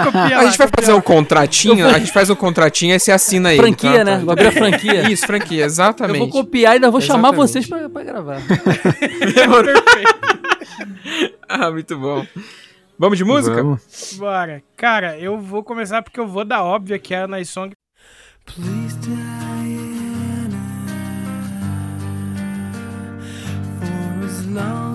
Copia 0.06 0.40
a 0.40 0.46
gente 0.46 0.58
vai 0.58 0.68
copia 0.68 0.86
fazer 0.86 0.94
um 0.94 1.02
contratinho, 1.02 1.86
a 1.86 2.00
gente 2.00 2.14
faz 2.14 2.30
um 2.30 2.36
contratinho 2.36 2.96
e 2.96 3.00
você 3.00 3.12
assina 3.12 3.52
ele. 3.52 3.62
Franquia, 3.62 3.98
tá? 3.98 4.04
né? 4.06 4.18
Tá- 4.18 4.24
Vou 4.24 4.32
abrir 4.32 4.48
a 4.48 4.52
franquia. 4.54 5.02
Isso, 5.12 5.28
franquia, 5.28 5.64
Eu 5.64 5.66
exatamente. 5.66 6.20
vou 6.20 6.30
copiar 6.30 6.72
e 6.72 6.76
ainda 6.76 6.90
vou 6.90 7.02
chamar 7.02 7.34
Exatamente. 7.34 7.52
vocês 7.52 7.68
pra, 7.68 7.90
pra 7.90 8.04
gravar. 8.04 8.38
ah, 11.50 11.70
muito 11.70 11.98
bom. 12.00 12.26
Vamos 12.98 13.18
de 13.18 13.26
música? 13.26 13.62
Vamos. 13.62 14.14
Bora. 14.18 14.64
Cara, 14.78 15.18
eu 15.20 15.38
vou 15.38 15.66
começar 15.66 16.02
porque 16.02 16.18
eu 16.20 16.28
vou 16.28 16.46
dar 16.46 16.64
óbvia 16.64 16.98
que 16.98 17.14
é 17.14 17.24
a 17.24 17.28
Nice 17.28 17.52
Song. 17.52 17.74
Please, 18.46 18.96
Diana, 19.00 20.58
for 23.82 24.26
as 24.26 24.46
long 24.46 24.91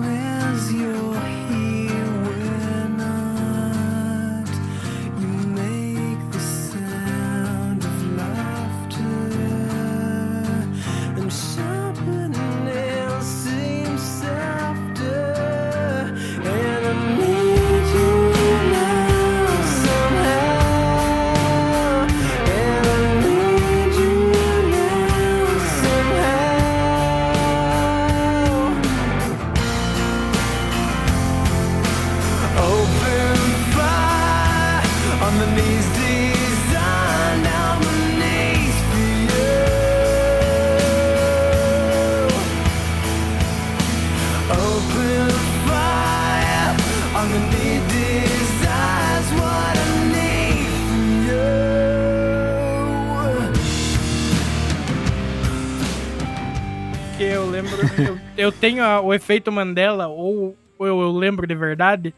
eu, 58.37 58.51
tenho 58.51 58.83
a- 58.83 59.01
o 59.01 59.13
efeito 59.13 59.51
Mandela, 59.51 60.07
ou, 60.07 60.55
ou 60.77 60.87
eu, 60.87 60.99
eu 61.01 61.11
lembro 61.11 61.45
de 61.47 61.55
verdade, 61.55 62.13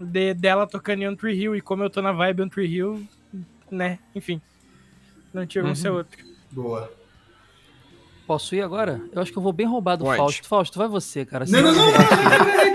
de, 0.00 0.34
dela 0.34 0.66
tocando 0.66 1.02
em 1.02 1.16
Tree 1.16 1.38
Hill. 1.40 1.56
E 1.56 1.60
como 1.60 1.82
eu 1.82 1.90
tô 1.90 2.00
na 2.00 2.12
vibe 2.12 2.42
On 2.42 2.48
Tree 2.48 2.66
Hill, 2.72 3.02
né? 3.70 3.98
Enfim. 4.14 4.40
Não 5.32 5.46
tinha 5.46 5.62
como 5.62 5.76
ser 5.76 5.90
outro. 5.90 6.18
Boa. 6.50 6.90
Posso 8.26 8.54
ir 8.54 8.60
agora? 8.62 9.00
Eu 9.12 9.22
acho 9.22 9.32
que 9.32 9.38
eu 9.38 9.42
vou 9.42 9.52
bem 9.52 9.66
roubado, 9.66 10.04
Pode. 10.04 10.18
Fausto. 10.18 10.46
Fausto, 10.46 10.78
vai 10.78 10.86
você, 10.88 11.24
cara. 11.24 11.44
Não, 11.48 11.62
não, 11.62 11.72
não, 11.72 11.86
não, 11.86 11.92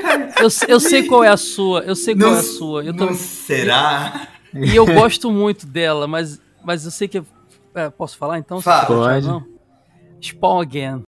cara. 0.02 0.34
Eu, 0.40 0.50
eu 0.68 0.80
sei 0.80 1.04
qual 1.08 1.24
é 1.24 1.28
a 1.30 1.38
sua, 1.38 1.82
eu 1.82 1.96
sei 1.96 2.16
qual 2.16 2.32
Não, 2.32 2.38
é 2.38 2.40
a 2.40 2.44
sua. 2.44 2.84
Eu 2.84 2.96
tô- 2.96 3.06
não 3.06 3.14
será? 3.14 4.28
E 4.54 4.76
eu 4.76 4.86
gosto 4.86 5.32
muito 5.32 5.66
dela, 5.68 6.08
mas, 6.08 6.42
mas 6.64 6.86
eu 6.86 6.92
sei 6.92 7.08
que. 7.08 7.24
é, 7.76 7.90
posso 7.90 8.18
falar 8.18 8.40
então? 8.40 8.62
Fala. 8.62 8.86
Pode. 8.86 9.28
Spawn 10.22 10.62
Again. 10.62 11.02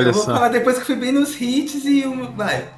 Olha 0.00 0.08
eu 0.08 0.12
vou 0.12 0.22
só. 0.24 0.34
falar 0.34 0.48
depois 0.48 0.76
que 0.76 0.82
eu 0.82 0.86
fui 0.86 0.96
bem 0.96 1.12
nos 1.12 1.40
hits 1.40 1.84
e 1.84 2.06
um. 2.06 2.32
Vai. 2.32 2.68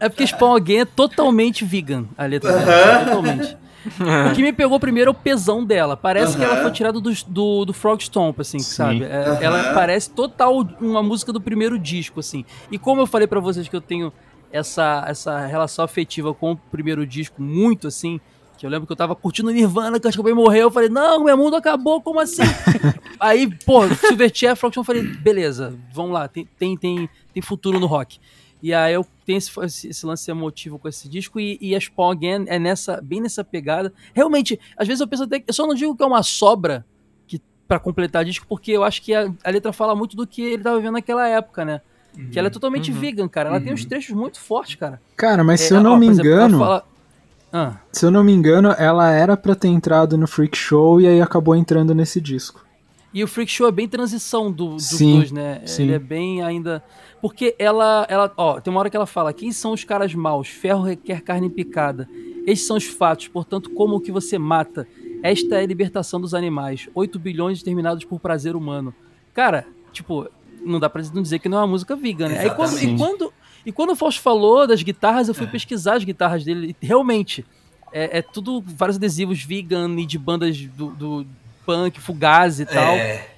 É 0.00 0.08
porque 0.08 0.26
Spawn 0.26 0.56
Again 0.56 0.80
é 0.80 0.84
totalmente 0.84 1.64
vegan, 1.64 2.06
a 2.18 2.24
letra 2.26 2.52
dela. 2.52 3.04
Totalmente. 3.04 3.56
O 3.84 4.34
que 4.34 4.42
me 4.42 4.52
pegou 4.52 4.78
primeiro 4.78 5.08
é 5.08 5.12
o 5.12 5.14
pesão 5.14 5.64
dela. 5.64 5.96
Parece 5.96 6.36
que 6.36 6.44
ela 6.44 6.62
foi 6.62 6.70
tirada 6.70 7.00
do, 7.00 7.10
do, 7.26 7.64
do 7.64 7.72
Frog 7.72 8.00
Stomp, 8.00 8.40
assim, 8.40 8.60
sabe? 8.60 9.02
É, 9.02 9.38
Ela 9.40 9.74
parece 9.74 10.10
total 10.10 10.60
uma 10.80 11.02
música 11.02 11.32
do 11.32 11.40
primeiro 11.40 11.78
disco, 11.78 12.20
assim. 12.20 12.44
E 12.70 12.78
como 12.78 13.00
eu 13.00 13.06
falei 13.06 13.26
pra 13.26 13.40
vocês 13.40 13.66
que 13.66 13.74
eu 13.74 13.80
tenho 13.80 14.12
essa, 14.52 15.04
essa 15.08 15.46
relação 15.46 15.84
afetiva 15.84 16.32
com 16.32 16.52
o 16.52 16.56
primeiro 16.56 17.04
disco 17.06 17.42
muito, 17.42 17.88
assim, 17.88 18.20
eu 18.66 18.70
lembro 18.70 18.86
que 18.86 18.92
eu 18.92 18.96
tava 18.96 19.14
curtindo 19.14 19.50
Nirvana, 19.50 19.98
que 19.98 20.02
Kurt 20.02 20.16
Cobain 20.16 20.34
morreu, 20.34 20.62
eu 20.62 20.70
falei, 20.70 20.88
não, 20.88 21.24
meu 21.24 21.36
mundo 21.36 21.56
acabou, 21.56 22.00
como 22.00 22.20
assim? 22.20 22.42
Aí, 23.18 23.48
pô, 23.64 23.86
Silverchair, 23.88 24.56
eu 24.76 24.84
falei, 24.84 25.02
beleza, 25.02 25.74
vamos 25.92 26.12
lá, 26.12 26.26
tem, 26.28 26.48
tem, 26.58 26.76
tem, 26.76 27.08
tem 27.32 27.42
futuro 27.42 27.78
no 27.78 27.86
rock. 27.86 28.18
E 28.62 28.72
aí 28.72 28.94
eu 28.94 29.04
tenho 29.26 29.38
esse, 29.38 29.50
esse- 29.88 30.06
lance 30.06 30.30
emotivo 30.30 30.78
com 30.78 30.88
esse 30.88 31.08
disco 31.08 31.40
e, 31.40 31.58
e 31.60 31.74
a 31.74 31.80
Spawn 31.80 32.12
Again 32.12 32.44
é 32.46 32.60
nessa, 32.60 33.00
bem 33.02 33.20
nessa 33.20 33.42
pegada. 33.42 33.92
Realmente, 34.14 34.58
às 34.76 34.86
vezes 34.86 35.00
eu 35.00 35.08
penso 35.08 35.24
até 35.24 35.40
que. 35.40 35.50
Eu 35.50 35.54
só 35.54 35.66
não 35.66 35.74
digo 35.74 35.96
que 35.96 36.02
é 36.04 36.06
uma 36.06 36.22
sobra 36.22 36.86
que, 37.26 37.40
pra 37.66 37.80
completar 37.80 38.24
disco, 38.24 38.46
porque 38.48 38.70
eu 38.70 38.84
acho 38.84 39.02
que 39.02 39.12
a, 39.12 39.32
a 39.42 39.50
letra 39.50 39.72
fala 39.72 39.96
muito 39.96 40.16
do 40.16 40.24
que 40.24 40.42
ele 40.42 40.62
tava 40.62 40.76
vivendo 40.76 40.92
naquela 40.92 41.26
época, 41.28 41.64
né? 41.64 41.80
Que 42.30 42.38
ela 42.38 42.46
é 42.46 42.50
totalmente 42.52 42.92
vegan, 42.92 43.26
cara. 43.26 43.48
Ela 43.48 43.60
tem 43.60 43.72
uns 43.72 43.84
trechos 43.84 44.14
muito 44.14 44.38
fortes, 44.38 44.76
cara. 44.76 45.00
Cara, 45.16 45.42
mas 45.42 45.60
se 45.62 45.74
É, 45.74 45.78
eu 45.78 45.82
não 45.82 45.94
ó, 45.94 45.98
me 45.98 46.06
exemplo, 46.06 46.30
ela 46.30 46.44
engano, 46.44 46.58
fala- 46.60 46.84
Ah, 47.52 47.76
se 47.92 48.06
eu 48.06 48.10
não 48.10 48.24
me 48.24 48.32
engano, 48.32 48.74
ela 48.78 49.10
era 49.10 49.36
pra 49.36 49.54
ter 49.54 49.68
entrado 49.68 50.16
no 50.16 50.26
Freak 50.26 50.56
Show 50.56 51.00
e 51.00 51.06
aí 51.06 51.20
acabou 51.20 51.54
entrando 51.54 51.94
nesse 51.94 52.20
disco. 52.20 52.64
E 53.12 53.22
o 53.22 53.28
Freak 53.28 53.50
Show 53.50 53.68
é 53.68 53.72
bem 53.72 53.86
transição 53.86 54.50
do, 54.50 54.68
dos 54.76 54.84
Sim, 54.86 55.16
dois, 55.16 55.30
né? 55.30 55.60
sim. 55.66 55.82
Ele 55.82 55.92
é 55.92 55.98
bem 55.98 56.42
ainda. 56.42 56.82
Porque 57.20 57.54
ela, 57.58 58.06
ela. 58.08 58.32
Ó, 58.36 58.58
tem 58.58 58.70
uma 58.72 58.80
hora 58.80 58.88
que 58.88 58.96
ela 58.96 59.06
fala: 59.06 59.34
quem 59.34 59.52
são 59.52 59.72
os 59.72 59.84
caras 59.84 60.14
maus? 60.14 60.48
Ferro 60.48 60.82
requer 60.82 61.20
carne 61.20 61.50
picada. 61.50 62.08
Estes 62.46 62.66
são 62.66 62.76
os 62.76 62.84
fatos, 62.86 63.28
portanto, 63.28 63.70
como 63.70 63.96
o 63.96 64.00
que 64.00 64.10
você 64.10 64.38
mata. 64.38 64.88
Esta 65.22 65.56
é 65.56 65.62
a 65.62 65.66
libertação 65.66 66.20
dos 66.20 66.34
animais. 66.34 66.88
8 66.94 67.18
bilhões 67.18 67.58
exterminados 67.58 68.04
por 68.04 68.18
prazer 68.18 68.56
humano. 68.56 68.92
Cara, 69.32 69.66
tipo, 69.92 70.26
não 70.64 70.80
dá 70.80 70.88
pra 70.90 71.02
não 71.14 71.22
dizer 71.22 71.38
que 71.38 71.48
não 71.48 71.58
é 71.58 71.60
uma 71.60 71.68
música 71.68 71.94
vegan, 71.94 72.28
né? 72.28 72.40
Aí 72.40 72.50
quando, 72.50 72.82
e, 72.82 72.96
quando, 72.96 73.32
e 73.64 73.72
quando 73.72 73.90
o 73.90 73.96
Fausto 73.96 74.20
falou 74.20 74.66
das 74.66 74.82
guitarras, 74.82 75.28
eu 75.28 75.34
fui 75.34 75.46
pesquisar 75.46 75.94
as 75.94 76.04
guitarras 76.04 76.44
dele. 76.44 76.76
E 76.80 76.86
realmente, 76.86 77.44
é, 77.92 78.18
é 78.18 78.22
tudo 78.22 78.62
vários 78.66 78.96
adesivos 78.96 79.42
vegan 79.42 79.98
e 80.00 80.06
de 80.06 80.18
bandas 80.18 80.58
do, 80.58 80.90
do 80.90 81.26
punk, 81.64 82.00
fugazi 82.00 82.64
e 82.64 82.66
tal. 82.66 82.94
É. 82.94 83.28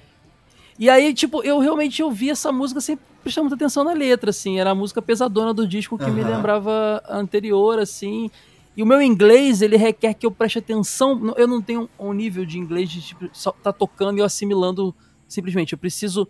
E 0.77 0.89
aí, 0.89 1.13
tipo, 1.13 1.43
eu 1.43 1.59
realmente 1.59 2.01
ouvi 2.03 2.29
essa 2.29 2.51
música 2.51 2.81
sem 2.81 2.97
prestar 3.23 3.41
muita 3.41 3.55
atenção 3.55 3.83
na 3.83 3.93
letra, 3.93 4.31
assim. 4.31 4.59
Era 4.59 4.71
a 4.71 4.75
música 4.75 5.01
pesadona 5.01 5.53
do 5.53 5.67
disco 5.67 5.97
que 5.97 6.09
me 6.09 6.21
Aham. 6.21 6.35
lembrava 6.35 7.03
a 7.07 7.17
anterior, 7.17 7.79
assim. 7.79 8.29
E 8.75 8.83
o 8.83 8.85
meu 8.85 9.01
inglês, 9.01 9.61
ele 9.61 9.77
requer 9.77 10.13
que 10.13 10.25
eu 10.25 10.31
preste 10.31 10.59
atenção. 10.59 11.33
Eu 11.37 11.47
não 11.47 11.61
tenho 11.61 11.89
um 11.97 12.11
nível 12.11 12.45
de 12.45 12.57
inglês 12.57 12.89
de, 12.89 13.01
tipo, 13.01 13.29
só 13.31 13.51
tá 13.51 13.71
tocando 13.71 14.17
e 14.17 14.21
eu 14.21 14.25
assimilando 14.25 14.93
simplesmente. 15.27 15.73
Eu 15.73 15.77
preciso... 15.77 16.27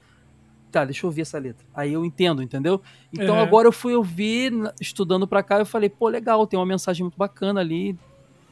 Tá, 0.76 0.84
deixa 0.84 1.06
eu 1.06 1.08
ouvir 1.08 1.22
essa 1.22 1.40
letra. 1.40 1.66
Aí 1.74 1.94
eu 1.94 2.04
entendo, 2.04 2.44
entendeu? 2.44 2.82
Então 3.14 3.36
Uhum. 3.38 3.42
agora 3.42 3.66
eu 3.66 3.72
fui 3.72 3.96
ouvir, 3.96 4.52
estudando 4.82 5.26
pra 5.26 5.42
cá, 5.42 5.58
eu 5.60 5.66
falei, 5.66 5.88
pô, 5.88 6.10
legal, 6.10 6.46
tem 6.46 6.60
uma 6.60 6.66
mensagem 6.66 7.02
muito 7.02 7.16
bacana 7.16 7.62
ali. 7.62 7.98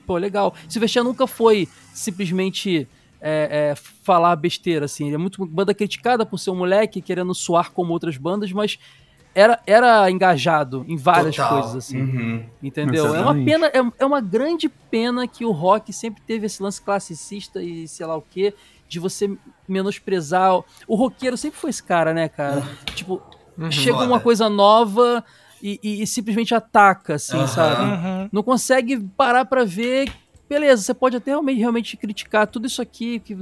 Pô, 0.07 0.15
legal. 0.15 0.53
Silvestre 0.69 1.03
nunca 1.03 1.27
foi 1.27 1.67
simplesmente 1.93 2.87
é, 3.19 3.71
é, 3.71 3.75
falar 3.75 4.37
besteira, 4.37 4.85
assim. 4.85 5.07
Ele 5.07 5.15
é 5.15 5.17
muito 5.17 5.45
banda 5.45 5.73
criticada 5.73 6.25
por 6.25 6.37
ser 6.37 6.51
um 6.51 6.55
moleque 6.55 7.01
querendo 7.01 7.35
soar 7.35 7.73
como 7.73 7.91
outras 7.91 8.15
bandas, 8.15 8.53
mas 8.53 8.79
era, 9.35 9.59
era 9.67 10.09
engajado 10.09 10.85
em 10.87 10.95
várias 10.95 11.35
Total. 11.35 11.49
coisas, 11.59 11.75
assim. 11.75 12.03
Uhum. 12.03 12.45
Entendeu? 12.61 13.13
É 13.13 13.19
uma 13.19 13.35
pena, 13.35 13.67
é, 13.67 13.81
é 13.99 14.05
uma 14.05 14.21
grande 14.21 14.69
pena 14.69 15.27
que 15.27 15.43
o 15.43 15.51
rock 15.51 15.91
sempre 15.91 16.21
teve 16.25 16.45
esse 16.45 16.63
lance 16.63 16.81
classicista 16.81 17.61
e 17.61 17.85
sei 17.85 18.05
lá 18.05 18.15
o 18.15 18.21
quê, 18.21 18.53
de 18.93 18.99
você 18.99 19.29
menosprezar. 19.67 20.55
O, 20.55 20.65
o 20.87 20.95
roqueiro 20.95 21.35
sempre 21.37 21.59
foi 21.59 21.69
esse 21.69 21.83
cara, 21.83 22.13
né, 22.13 22.29
cara? 22.29 22.63
Tipo, 22.95 23.21
chega 23.71 23.97
Foda. 23.97 24.07
uma 24.07 24.19
coisa 24.19 24.47
nova 24.49 25.23
e, 25.61 25.79
e- 25.83 26.01
e 26.03 26.07
simplesmente 26.07 26.53
ataca, 26.55 27.15
assim, 27.15 27.37
Aham. 27.37 27.47
sabe? 27.47 27.81
Uhum. 27.83 28.29
Não 28.31 28.43
consegue 28.43 28.99
parar 29.17 29.45
pra 29.45 29.63
ver. 29.65 30.11
Beleza, 30.49 30.83
você 30.83 30.93
pode 30.93 31.17
até 31.17 31.31
realmente, 31.31 31.57
realmente 31.59 31.97
criticar 31.97 32.45
tudo 32.47 32.67
isso 32.67 32.81
aqui 32.81 33.19
que 33.19 33.35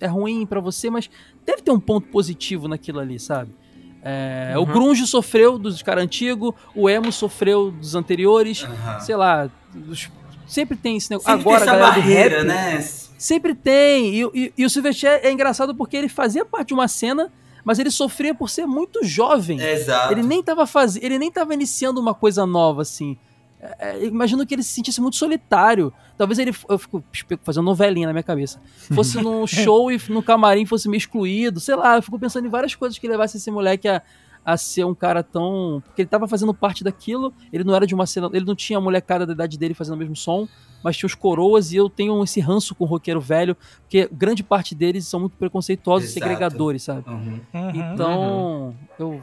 é 0.00 0.06
ruim 0.06 0.44
pra 0.44 0.60
você, 0.60 0.90
mas 0.90 1.08
deve 1.46 1.62
ter 1.62 1.70
um 1.70 1.80
ponto 1.80 2.08
positivo 2.08 2.68
naquilo 2.68 3.00
ali, 3.00 3.18
sabe? 3.18 3.54
É, 4.02 4.54
O 4.58 4.66
grunge 4.66 5.06
sofreu 5.06 5.58
dos 5.58 5.82
caras 5.82 6.04
antigos, 6.04 6.52
o 6.74 6.88
emo 6.88 7.10
sofreu 7.10 7.70
dos 7.70 7.94
anteriores, 7.94 8.66
sei 9.00 9.16
lá, 9.16 9.48
os- 9.88 10.10
sempre 10.46 10.76
tem 10.76 10.96
esse 10.96 11.10
negócio. 11.10 11.30
Sempre 11.30 11.42
Agora, 11.50 11.64
tem 11.64 11.68
essa 11.68 11.78
galera 11.78 11.94
do 11.94 12.00
barreira, 12.00 12.36
rap, 12.38 12.46
né? 12.46 12.74
Sempre 13.18 13.54
tem. 13.54 14.14
E, 14.14 14.30
e, 14.32 14.52
e 14.56 14.64
o 14.64 14.70
Silverchair 14.70 15.20
é 15.24 15.30
engraçado 15.30 15.74
porque 15.74 15.96
ele 15.96 16.08
fazia 16.08 16.44
parte 16.44 16.68
de 16.68 16.74
uma 16.74 16.86
cena, 16.86 17.32
mas 17.64 17.80
ele 17.80 17.90
sofria 17.90 18.32
por 18.32 18.48
ser 18.48 18.64
muito 18.64 19.04
jovem. 19.04 19.60
Exato. 19.60 20.12
Ele 20.12 20.22
nem 20.22 20.42
tava 20.42 20.66
fazendo, 20.66 21.02
ele 21.02 21.18
nem 21.18 21.30
tava 21.30 21.52
iniciando 21.52 22.00
uma 22.00 22.14
coisa 22.14 22.46
nova 22.46 22.82
assim. 22.82 23.18
É, 23.60 23.90
é, 23.90 24.06
imagino 24.06 24.46
que 24.46 24.54
ele 24.54 24.62
se 24.62 24.70
sentisse 24.70 25.00
muito 25.00 25.16
solitário. 25.16 25.92
Talvez 26.16 26.38
ele, 26.38 26.54
eu 26.68 26.78
fico 26.78 27.02
fazendo 27.42 27.64
novelinha 27.64 28.06
na 28.06 28.12
minha 28.12 28.22
cabeça. 28.22 28.60
Fosse 28.94 29.20
num 29.20 29.46
show 29.46 29.90
e 29.90 30.00
no 30.08 30.22
camarim 30.22 30.64
fosse 30.64 30.88
meio 30.88 30.98
excluído, 30.98 31.58
sei 31.58 31.74
lá. 31.74 31.96
Eu 31.96 32.02
fico 32.02 32.18
pensando 32.18 32.46
em 32.46 32.50
várias 32.50 32.74
coisas 32.74 32.98
que 32.98 33.08
levasse 33.08 33.36
esse 33.36 33.50
moleque 33.50 33.88
a, 33.88 34.00
a 34.48 34.56
ser 34.56 34.86
um 34.86 34.94
cara 34.94 35.22
tão, 35.22 35.82
porque 35.84 36.00
ele 36.00 36.08
tava 36.08 36.26
fazendo 36.26 36.54
parte 36.54 36.82
daquilo. 36.82 37.34
Ele 37.52 37.62
não 37.64 37.74
era 37.74 37.86
de 37.86 37.94
uma 37.94 38.06
cena, 38.06 38.30
ele 38.32 38.46
não 38.46 38.54
tinha 38.54 38.78
a 38.78 38.80
molecada 38.80 39.26
da 39.26 39.34
idade 39.34 39.58
dele 39.58 39.74
fazendo 39.74 39.96
o 39.96 39.98
mesmo 39.98 40.16
som, 40.16 40.48
mas 40.82 40.96
tinha 40.96 41.06
os 41.06 41.14
coroas 41.14 41.70
e 41.70 41.76
eu 41.76 41.90
tenho 41.90 42.24
esse 42.24 42.40
ranço 42.40 42.74
com 42.74 42.84
o 42.84 42.86
roqueiro 42.86 43.20
velho, 43.20 43.54
porque 43.82 44.08
grande 44.10 44.42
parte 44.42 44.74
deles 44.74 45.06
são 45.06 45.20
muito 45.20 45.36
preconceituosos 45.36 46.08
e 46.08 46.12
Exato. 46.12 46.26
segregadores, 46.26 46.82
sabe? 46.82 47.10
Uhum. 47.10 47.40
Uhum. 47.52 47.70
Então, 47.74 48.74
eu, 48.98 49.22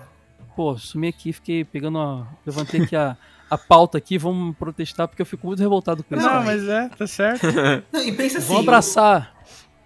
pô, 0.56 0.78
sumi 0.78 1.08
aqui, 1.08 1.34
fiquei 1.34 1.66
pegando 1.66 1.98
a. 1.98 2.28
Levantei 2.46 2.84
aqui 2.84 2.96
a, 2.96 3.18
a 3.50 3.58
pauta 3.58 3.98
aqui, 3.98 4.20
vamos 4.20 4.56
protestar, 4.56 5.08
porque 5.08 5.24
eu 5.24 5.26
fico 5.26 5.48
muito 5.48 5.60
revoltado 5.60 6.04
com 6.04 6.16
isso. 6.16 6.24
Não, 6.24 6.44
mas 6.44 6.68
é, 6.68 6.88
tá 6.90 7.08
certo. 7.08 7.48
Não, 7.92 8.04
e 8.04 8.12
pensa 8.12 8.38
assim. 8.38 8.50
Vamos 8.50 8.62
abraçar 8.62 9.34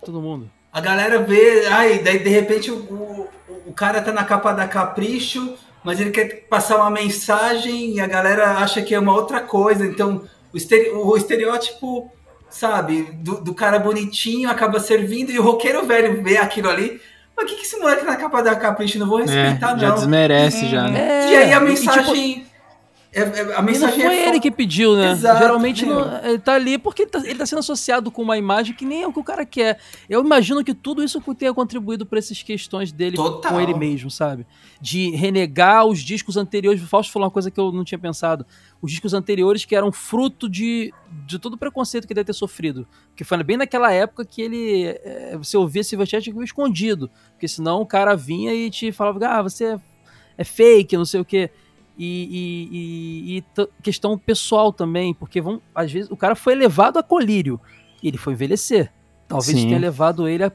todo 0.04 0.22
mundo. 0.22 0.52
A 0.72 0.82
galera 0.82 1.20
vê, 1.20 1.66
ai, 1.68 2.00
daí 2.00 2.20
de 2.20 2.30
repente 2.30 2.72
o, 2.72 2.78
o, 2.78 3.28
o 3.68 3.74
cara 3.74 4.02
tá 4.02 4.12
na 4.12 4.24
capa 4.24 4.52
da 4.52 4.68
Capricho, 4.68 5.56
mas 5.84 6.00
ele 6.00 6.12
quer 6.12 6.46
passar 6.50 6.78
uma 6.78 6.92
mensagem 6.92 7.96
e 7.96 8.02
a 8.02 8.08
galera 8.08 8.58
acha 8.58 8.82
que 8.82 8.94
é 8.94 9.00
uma 9.00 9.14
outra 9.14 9.40
coisa. 9.42 9.86
Então, 9.86 10.24
o, 10.54 10.58
estere, 10.58 10.90
o 10.92 11.16
estereótipo, 11.18 12.12
sabe, 12.50 13.04
do, 13.14 13.42
do, 13.42 13.54
cara 13.54 13.80
bonitinho 13.80 14.50
acaba 14.50 14.80
servindo 14.80 15.32
e 15.32 15.40
o 15.40 15.44
roqueiro 15.44 15.86
velho 15.86 16.22
vê 16.22 16.38
aquilo 16.38 16.70
ali. 16.70 17.02
Mas 17.36 17.46
o 17.46 17.48
que, 17.48 17.56
que 17.56 17.66
esse 17.66 17.80
moleque 17.80 18.06
na 18.06 18.18
capa 18.18 18.42
da 18.42 18.56
Capricho? 18.56 19.00
Não 19.00 19.08
vou 19.08 19.20
respeitar, 19.20 19.70
é, 19.70 19.74
não. 19.74 19.80
Já 19.80 19.90
desmerece, 19.92 20.68
já, 20.68 20.88
né? 20.88 21.00
É, 21.00 21.32
e 21.32 21.36
aí 21.38 21.54
a 21.54 21.60
mensagem. 21.62 22.14
E, 22.16 22.34
tipo, 22.36 22.50
é, 23.12 23.22
é, 23.22 23.56
a 23.56 23.62
mensagem 23.62 23.98
não 23.98 24.06
foi 24.06 24.16
é 24.16 24.30
ele 24.30 24.40
que 24.40 24.52
pediu, 24.52 24.96
né? 24.96 25.14
Exato, 25.14 25.40
Geralmente 25.40 25.84
não, 25.84 26.24
ele 26.24 26.38
tá 26.38 26.54
ali 26.54 26.78
porque 26.78 27.04
ele 27.04 27.10
tá, 27.10 27.20
ele 27.20 27.36
tá, 27.36 27.46
sendo 27.46 27.60
associado 27.60 28.12
com 28.12 28.22
uma 28.22 28.38
imagem 28.38 28.76
que 28.76 28.86
nem 28.86 29.02
é 29.02 29.08
o 29.08 29.12
que 29.12 29.20
o 29.20 29.24
cara 29.24 29.44
quer. 29.48 29.80
Eu 30.08 30.24
imagino 30.24 30.64
que 30.64 30.76
tudo 30.76 31.04
isso 31.04 31.20
tenha 31.34 31.52
contribuído 31.52 32.06
para 32.06 32.20
essas 32.20 32.44
questões 32.44 32.92
dele 32.92 33.16
Total. 33.16 33.52
com 33.52 33.60
ele 33.60 33.74
mesmo, 33.74 34.12
sabe? 34.12 34.46
De 34.80 35.10
renegar 35.10 35.86
os 35.86 36.02
discos 36.02 36.38
anteriores. 36.38 36.84
O 36.84 36.88
Fausto 36.88 37.12
falou 37.12 37.26
uma 37.26 37.32
coisa 37.32 37.50
que 37.50 37.60
eu 37.60 37.72
não 37.72 37.84
tinha 37.84 37.98
pensado. 37.98 38.46
Os 38.80 38.92
discos 38.92 39.16
anteriores 39.16 39.66
que 39.66 39.76
eram 39.76 39.92
fruto 39.92 40.48
de, 40.48 40.94
de 41.26 41.40
todo 41.40 41.56
o 41.56 41.58
preconceito 41.58 42.06
que 42.06 42.14
ele 42.14 42.20
deve 42.20 42.28
ter 42.28 42.34
sofrido. 42.34 42.88
Porque 43.08 43.24
foi 43.24 43.42
bem 43.44 43.58
naquela 43.58 43.92
época 43.92 44.24
que 44.24 44.40
ele. 44.40 44.84
É, 45.04 45.36
você 45.36 45.58
ouvia 45.58 45.84
Silverchair 45.84 46.22
escondido. 46.44 47.10
Porque 47.32 47.48
senão 47.48 47.82
o 47.82 47.88
cara 47.88 48.16
vinha 48.16 48.54
e 48.54 48.70
te 48.70 48.92
falava: 48.92 49.26
ah, 49.28 49.42
você 49.42 49.80
é 50.38 50.44
fake, 50.44 50.96
não 50.96 51.06
sei 51.06 51.22
o 51.22 51.26
quê 51.26 51.50
e, 52.00 52.70
e, 52.72 53.38
e, 53.38 53.38
e 53.40 53.68
questão 53.84 54.18
pessoal 54.18 54.72
também, 54.72 55.14
porque 55.14 55.42
vão, 55.42 55.62
às 55.76 55.92
vezes 55.92 56.10
o 56.10 56.16
cara 56.16 56.34
foi 56.34 56.56
levado 56.56 56.98
a 56.98 57.04
colírio 57.04 57.60
e 58.02 58.08
ele 58.08 58.18
foi 58.18 58.34
envelhecer. 58.34 58.90
Talvez 59.28 59.60
Sim. 59.60 59.68
tenha 59.68 59.80
levado 59.80 60.28
ele 60.28 60.46
a 60.46 60.52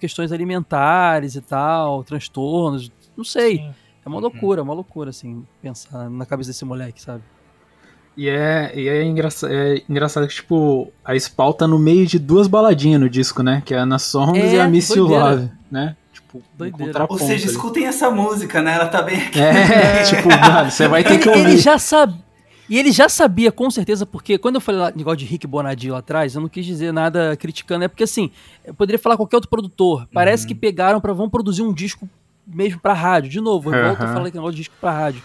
questões 0.00 0.32
alimentares 0.32 1.36
e 1.36 1.40
tal, 1.40 2.02
transtornos, 2.02 2.90
não 3.16 3.24
sei. 3.24 3.58
Sim. 3.58 3.74
É 4.04 4.08
uma 4.08 4.16
uhum. 4.16 4.22
loucura, 4.22 4.60
é 4.60 4.62
uma 4.64 4.74
loucura, 4.74 5.10
assim, 5.10 5.46
pensar 5.62 6.10
na 6.10 6.26
cabeça 6.26 6.50
desse 6.50 6.64
moleque, 6.64 7.00
sabe? 7.00 7.22
E 8.16 8.28
é, 8.28 8.72
e 8.74 8.88
é, 8.88 9.04
engraça, 9.04 9.48
é 9.48 9.82
engraçado 9.88 10.26
que, 10.26 10.34
tipo, 10.34 10.92
a 11.04 11.16
Spawn 11.18 11.52
tá 11.52 11.68
no 11.68 11.78
meio 11.78 12.06
de 12.06 12.18
duas 12.18 12.48
baladinhas 12.48 13.00
no 13.00 13.08
disco, 13.08 13.42
né? 13.42 13.62
Que 13.64 13.74
é 13.74 13.78
a 13.78 13.82
Ana 13.82 13.98
Songs 13.98 14.42
é, 14.42 14.56
e 14.56 14.60
a 14.60 14.68
Miss 14.68 14.90
You 14.90 15.06
Love, 15.06 15.50
né? 15.70 15.96
Tipo, 16.30 16.42
Doideira. 16.56 17.06
Ou 17.08 17.18
seja, 17.18 17.44
ali. 17.44 17.52
escutem 17.52 17.86
essa 17.86 18.10
música, 18.10 18.62
né? 18.62 18.74
Ela 18.74 18.86
tá 18.86 19.02
bem 19.02 19.20
aqui. 19.20 19.40
É, 19.40 20.02
tipo, 20.08 20.28
mano, 20.28 20.70
você 20.70 20.86
vai 20.86 21.02
ter 21.02 21.14
ele, 21.14 21.22
que 21.22 21.28
ouvir. 21.28 21.40
Ele 21.40 21.56
já 21.56 21.78
sabe. 21.78 22.14
E 22.68 22.78
ele 22.78 22.92
já 22.92 23.08
sabia, 23.08 23.50
com 23.50 23.68
certeza, 23.68 24.06
porque 24.06 24.38
quando 24.38 24.54
eu 24.54 24.60
falei 24.60 24.80
lá, 24.80 24.92
negócio 24.94 25.18
de 25.18 25.24
Rick 25.24 25.44
Bonadio 25.44 25.92
lá 25.92 25.98
atrás, 25.98 26.36
eu 26.36 26.40
não 26.40 26.48
quis 26.48 26.64
dizer 26.64 26.92
nada 26.92 27.36
criticando, 27.36 27.84
é 27.84 27.88
porque 27.88 28.04
assim, 28.04 28.30
eu 28.64 28.72
poderia 28.72 28.98
falar 28.98 29.16
qualquer 29.16 29.36
outro 29.36 29.50
produtor. 29.50 30.06
Parece 30.12 30.44
uhum. 30.44 30.48
que 30.48 30.54
pegaram 30.54 31.00
para 31.00 31.12
vão 31.12 31.28
produzir 31.28 31.62
um 31.62 31.72
disco 31.72 32.08
mesmo 32.46 32.78
pra 32.78 32.92
rádio. 32.92 33.28
De 33.28 33.40
novo, 33.40 33.74
eu 33.74 33.76
uhum. 33.76 33.86
volto 33.88 34.02
a 34.02 34.12
falar 34.12 34.30
que 34.30 34.36
negócio 34.36 34.52
de 34.52 34.58
disco 34.58 34.74
pra 34.80 34.92
rádio. 34.92 35.20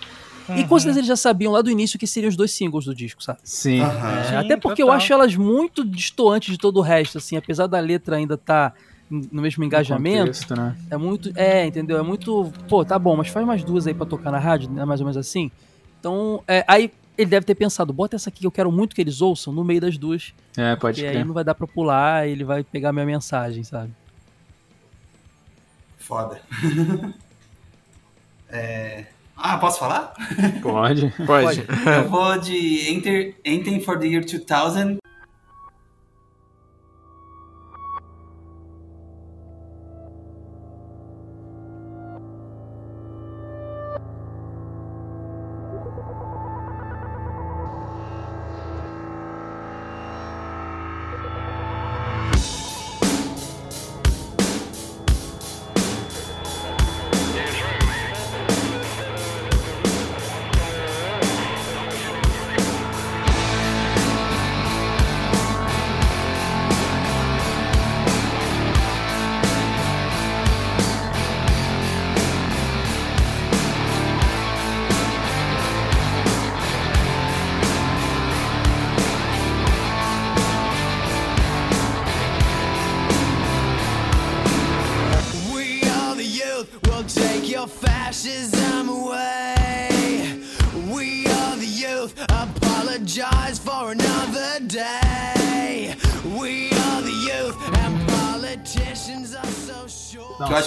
Uhum. 0.49 0.57
E 0.57 0.63
com 0.63 0.79
certeza 0.79 0.99
eles 0.99 1.07
já 1.07 1.15
sabiam 1.15 1.51
lá 1.51 1.61
do 1.61 1.69
início 1.69 1.99
que 1.99 2.07
seriam 2.07 2.29
os 2.29 2.35
dois 2.35 2.49
singles 2.51 2.85
do 2.85 2.95
disco, 2.95 3.23
sabe? 3.23 3.39
Sim. 3.43 3.79
É, 3.79 4.29
Sim 4.29 4.35
até 4.37 4.57
porque 4.57 4.81
total. 4.81 4.95
eu 4.95 4.97
acho 4.97 5.13
elas 5.13 5.35
muito 5.35 5.85
distantes 5.85 6.51
de 6.51 6.57
todo 6.57 6.77
o 6.77 6.81
resto, 6.81 7.19
assim, 7.19 7.37
apesar 7.37 7.67
da 7.67 7.79
letra 7.79 8.15
ainda 8.15 8.33
estar. 8.33 8.71
Tá 8.71 8.77
no 9.09 9.41
mesmo 9.41 9.63
engajamento. 9.63 10.19
Contexto, 10.19 10.55
né? 10.55 10.75
É 10.89 10.97
muito. 10.97 11.31
É, 11.35 11.65
entendeu? 11.65 11.97
É 11.97 12.01
muito. 12.01 12.51
Pô, 12.67 12.83
tá 12.83 12.97
bom, 12.97 13.15
mas 13.15 13.27
faz 13.27 13.45
mais 13.45 13.63
duas 13.63 13.87
aí 13.87 13.93
pra 13.93 14.05
tocar 14.05 14.31
na 14.31 14.39
rádio, 14.39 14.69
né? 14.69 14.83
Mais 14.85 14.99
ou 14.99 15.05
menos 15.05 15.17
assim. 15.17 15.51
Então, 15.99 16.43
é, 16.47 16.63
aí 16.67 16.91
ele 17.17 17.29
deve 17.29 17.45
ter 17.45 17.55
pensado, 17.55 17.93
bota 17.93 18.15
essa 18.15 18.29
aqui 18.29 18.41
que 18.41 18.47
eu 18.47 18.51
quero 18.51 18.71
muito 18.71 18.95
que 18.95 19.01
eles 19.01 19.21
ouçam 19.21 19.53
no 19.53 19.63
meio 19.63 19.81
das 19.81 19.97
duas. 19.97 20.33
É, 20.57 20.75
pode 20.75 20.99
ser. 20.99 21.13
E 21.13 21.17
aí 21.17 21.23
não 21.23 21.33
vai 21.33 21.43
dar 21.43 21.55
pra 21.55 21.67
pular, 21.67 22.27
ele 22.27 22.43
vai 22.43 22.63
pegar 22.63 22.91
minha 22.91 23.05
mensagem, 23.05 23.63
sabe? 23.63 23.91
Foda. 25.97 26.41
é... 28.49 29.05
Ah, 29.37 29.57
posso 29.57 29.79
falar? 29.79 30.13
Pode. 30.61 31.13
Pode. 31.27 31.65
Eu 31.85 32.09
vou 32.09 32.37
de 32.37 32.89
Enter, 32.89 33.35
Enter 33.43 33.83
for 33.83 33.99
the 33.99 34.07
Year 34.07 34.23
2000 34.23 34.97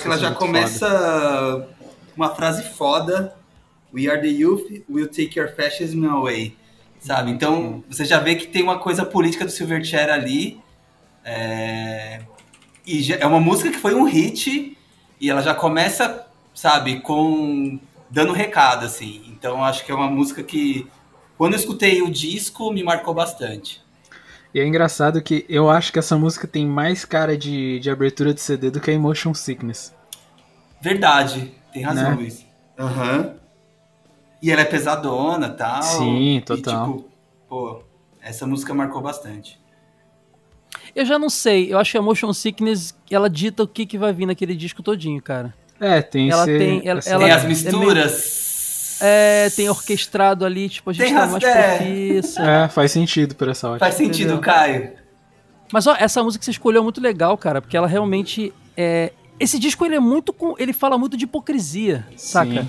que 0.00 0.06
ela 0.06 0.18
já 0.18 0.32
começa 0.32 0.88
foda. 0.88 1.68
uma 2.16 2.34
frase 2.34 2.62
foda. 2.74 3.34
We 3.92 4.08
are 4.08 4.20
the 4.20 4.28
youth, 4.28 4.84
we'll 4.88 5.08
take 5.08 5.36
your 5.36 5.48
fascism 5.48 6.04
away. 6.04 6.56
Sabe? 7.00 7.32
Então, 7.32 7.82
você 7.88 8.04
já 8.04 8.20
vê 8.20 8.36
que 8.36 8.46
tem 8.46 8.62
uma 8.62 8.78
coisa 8.78 9.04
política 9.04 9.44
do 9.44 9.50
Silverchair 9.50 10.10
ali. 10.10 10.60
É... 11.24 12.20
E 12.86 13.02
já, 13.02 13.16
é 13.16 13.26
uma 13.26 13.40
música 13.40 13.70
que 13.70 13.78
foi 13.78 13.94
um 13.94 14.04
hit 14.04 14.78
e 15.20 15.28
ela 15.28 15.42
já 15.42 15.54
começa, 15.54 16.24
sabe, 16.54 17.00
com 17.00 17.80
dando 18.08 18.32
recado, 18.32 18.86
assim. 18.86 19.22
Então, 19.26 19.64
acho 19.64 19.84
que 19.84 19.90
é 19.90 19.94
uma 19.94 20.08
música 20.08 20.42
que, 20.42 20.86
quando 21.38 21.54
eu 21.54 21.58
escutei 21.58 22.02
o 22.02 22.10
disco, 22.10 22.72
me 22.72 22.82
marcou 22.82 23.14
bastante. 23.14 23.80
E 24.52 24.58
é 24.58 24.66
engraçado 24.66 25.22
que 25.22 25.46
eu 25.48 25.70
acho 25.70 25.92
que 25.92 25.98
essa 25.98 26.18
música 26.18 26.48
tem 26.48 26.66
mais 26.66 27.04
cara 27.04 27.38
de, 27.38 27.78
de 27.78 27.90
abertura 27.90 28.34
de 28.34 28.40
CD 28.40 28.70
do 28.70 28.80
que 28.80 28.90
a 28.90 28.94
Emotion 28.94 29.32
Sickness. 29.32 29.94
Verdade, 30.80 31.52
tem 31.72 31.82
razão, 31.82 32.10
né? 32.10 32.16
Luiz. 32.16 32.44
Aham. 32.76 33.18
Uhum. 33.18 33.34
E 34.42 34.50
ela 34.50 34.62
é 34.62 34.64
pesadona 34.64 35.48
e 35.48 35.56
tal. 35.56 35.82
Sim, 35.82 36.42
total. 36.44 36.90
E, 36.90 36.92
tipo, 36.92 37.08
pô, 37.48 37.82
essa 38.22 38.46
música 38.46 38.74
marcou 38.74 39.00
bastante. 39.00 39.60
Eu 40.94 41.04
já 41.04 41.18
não 41.18 41.28
sei, 41.28 41.72
eu 41.72 41.78
acho 41.78 41.92
que 41.92 41.98
a 41.98 42.02
Motion 42.02 42.32
Sickness, 42.32 42.96
ela 43.10 43.28
dita 43.28 43.62
o 43.62 43.68
que, 43.68 43.86
que 43.86 43.98
vai 43.98 44.12
vir 44.12 44.26
naquele 44.26 44.54
disco 44.54 44.82
todinho, 44.82 45.22
cara. 45.22 45.54
É, 45.80 46.02
tem 46.02 46.30
ela 46.30 46.44
tem, 46.44 46.88
ela, 46.88 47.00
ela, 47.04 47.24
tem 47.24 47.32
as 47.32 47.44
misturas. 47.44 47.74
É, 47.74 48.18
meio, 48.24 48.47
é, 49.00 49.50
tem 49.50 49.68
orquestrado 49.68 50.44
ali, 50.44 50.68
tipo, 50.68 50.90
a 50.90 50.92
gente 50.92 51.06
tem 51.06 51.14
tá 51.14 51.26
mais 51.26 51.42
é. 51.42 51.76
profissa. 51.76 52.42
É, 52.42 52.68
faz 52.68 52.92
sentido 52.92 53.34
por 53.34 53.48
essa 53.48 53.68
ótica. 53.68 53.84
Faz 53.84 53.94
sentido, 53.94 54.34
Entendeu? 54.34 54.40
Caio. 54.40 54.92
Mas 55.72 55.86
ó, 55.86 55.94
essa 55.98 56.22
música 56.22 56.40
que 56.40 56.44
você 56.44 56.50
escolheu 56.50 56.80
é 56.80 56.82
muito 56.82 57.00
legal, 57.00 57.36
cara, 57.36 57.60
porque 57.60 57.76
ela 57.76 57.86
realmente 57.86 58.52
é, 58.76 59.12
esse 59.40 59.58
disco 59.58 59.84
ele 59.84 59.94
é 59.94 60.00
muito 60.00 60.32
com, 60.32 60.54
ele 60.58 60.72
fala 60.72 60.98
muito 60.98 61.16
de 61.16 61.24
hipocrisia, 61.24 62.06
Sim. 62.10 62.16
saca? 62.16 62.68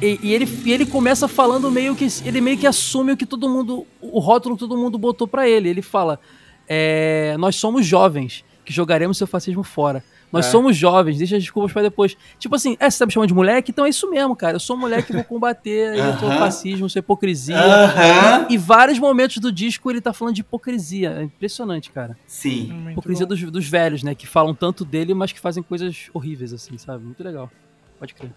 E, 0.00 0.18
e, 0.22 0.32
ele, 0.32 0.48
e 0.64 0.72
ele 0.72 0.86
começa 0.86 1.28
falando 1.28 1.70
meio 1.70 1.94
que 1.94 2.06
ele 2.24 2.40
meio 2.40 2.56
que 2.56 2.66
assume 2.66 3.12
o 3.12 3.16
que 3.16 3.26
todo 3.26 3.48
mundo 3.48 3.86
o 4.00 4.18
rótulo 4.18 4.54
que 4.56 4.60
todo 4.60 4.78
mundo 4.78 4.96
botou 4.96 5.28
para 5.28 5.46
ele. 5.48 5.68
Ele 5.68 5.82
fala: 5.82 6.18
é, 6.66 7.36
nós 7.38 7.56
somos 7.56 7.84
jovens 7.84 8.44
que 8.64 8.72
jogaremos 8.72 9.18
seu 9.18 9.26
fascismo 9.26 9.62
fora. 9.62 10.02
Nós 10.32 10.46
é. 10.46 10.50
somos 10.50 10.76
jovens, 10.76 11.18
deixa 11.18 11.36
as 11.36 11.42
desculpas 11.42 11.72
pra 11.72 11.82
depois. 11.82 12.16
Tipo 12.38 12.54
assim, 12.54 12.76
é, 12.78 12.88
você 12.88 12.98
tá 12.98 13.06
me 13.06 13.12
chamando 13.12 13.28
de 13.28 13.34
moleque? 13.34 13.70
Então 13.70 13.84
é 13.84 13.88
isso 13.88 14.08
mesmo, 14.08 14.36
cara. 14.36 14.56
Eu 14.56 14.60
sou 14.60 14.76
um 14.76 14.80
moleque 14.80 15.08
que 15.08 15.12
vou 15.12 15.24
combater 15.24 15.94
uh 15.94 15.96
-huh. 15.96 16.36
o 16.36 16.38
fascismo, 16.38 16.88
sua 16.88 17.00
hipocrisia. 17.00 17.56
Uh 17.56 17.60
-huh. 17.60 18.46
e, 18.48 18.54
e, 18.54 18.58
vários 18.58 18.98
momentos 18.98 19.38
do 19.38 19.50
disco 19.50 19.90
ele 19.90 20.00
tá 20.00 20.12
falando 20.12 20.34
de 20.34 20.40
hipocrisia. 20.42 21.10
É 21.18 21.22
impressionante, 21.22 21.90
cara. 21.90 22.16
Sim. 22.26 22.72
Muito 22.72 22.92
hipocrisia 22.92 23.26
dos, 23.26 23.42
dos, 23.42 23.66
velhos, 23.68 24.02
né? 24.02 24.14
Que 24.14 24.26
falam 24.26 24.54
tanto 24.54 24.84
dele, 24.84 25.14
mas 25.14 25.32
que 25.32 25.40
fazem 25.40 25.62
coisas 25.62 26.08
horríveis, 26.14 26.52
assim, 26.52 26.78
sabe? 26.78 27.04
Muito 27.04 27.22
legal. 27.24 27.50
Pode 27.98 28.14
crer. 28.14 28.32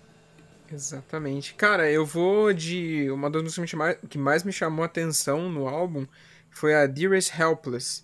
Exatamente. 0.72 1.54
Cara, 1.54 1.90
eu 1.90 2.06
vou 2.06 2.52
de. 2.52 3.10
Uma 3.12 3.30
das 3.30 3.44
músicas 3.44 3.98
que 4.10 4.18
mais 4.18 4.44
me 4.44 4.52
chamou 4.52 4.84
a 4.84 4.88
atenção 4.88 5.50
no 5.50 5.68
álbum 5.68 6.06
foi 6.50 6.74
a 6.74 6.88
Dearest 6.88 7.32
Helpless. 7.40 8.04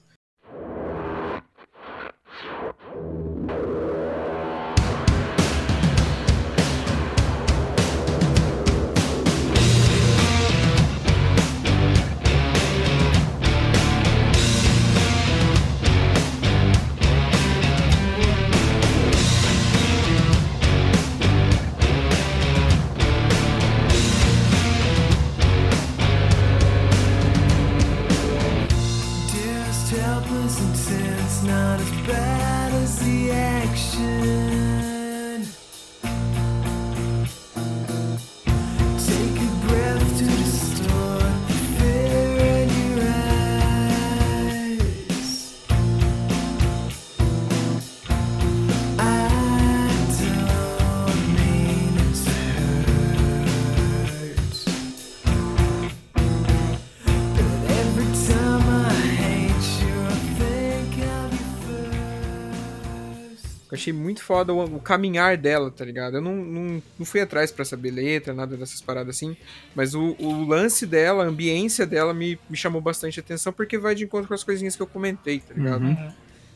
Achei 63.71 63.93
muito 63.93 64.23
foda 64.23 64.53
o, 64.53 64.77
o, 64.77 64.79
caminhar 64.79 65.37
dela, 65.37 65.69
tá 65.69 65.85
ligado? 65.85 66.17
Eu 66.17 66.21
não, 66.21 66.35
não, 66.35 66.83
não 66.97 67.05
fui 67.05 67.21
atrás 67.21 67.51
para 67.51 67.63
saber 67.63 67.91
letra, 67.91 68.33
nada 68.33 68.57
dessas 68.57 68.81
paradas 68.81 69.15
assim, 69.15 69.37
mas 69.75 69.93
o, 69.93 70.15
o 70.19 70.45
lance 70.45 70.85
dela, 70.85 71.23
a 71.23 71.27
ambiência 71.27 71.85
dela 71.85 72.13
me, 72.13 72.39
me 72.49 72.57
chamou 72.57 72.81
bastante 72.81 73.19
atenção 73.19 73.53
porque 73.53 73.77
vai 73.77 73.93
de 73.93 74.03
encontro 74.05 74.27
com 74.27 74.33
as 74.33 74.43
coisinhas 74.43 74.75
que 74.75 74.81
eu 74.81 74.87
comentei, 74.87 75.39
tá 75.39 75.53
ligado? 75.53 75.83
Uhum. 75.83 76.11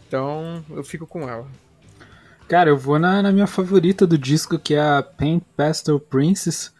Então 0.08 0.66
eu 0.72 0.84
fico 0.84 1.06
com 1.06 1.30
ela. 1.30 1.48
Cara, 2.48 2.70
eu 2.70 2.78
vou 2.78 3.00
na, 3.00 3.22
na 3.22 3.32
minha 3.32 3.48
favorita 3.48 4.06
do 4.06 4.18
disco, 4.18 4.60
que 4.60 4.76
é 4.76 4.82
a 4.82 5.02
Paint 5.02 5.44
Pastel 5.56 6.00
Princess. 6.00 6.74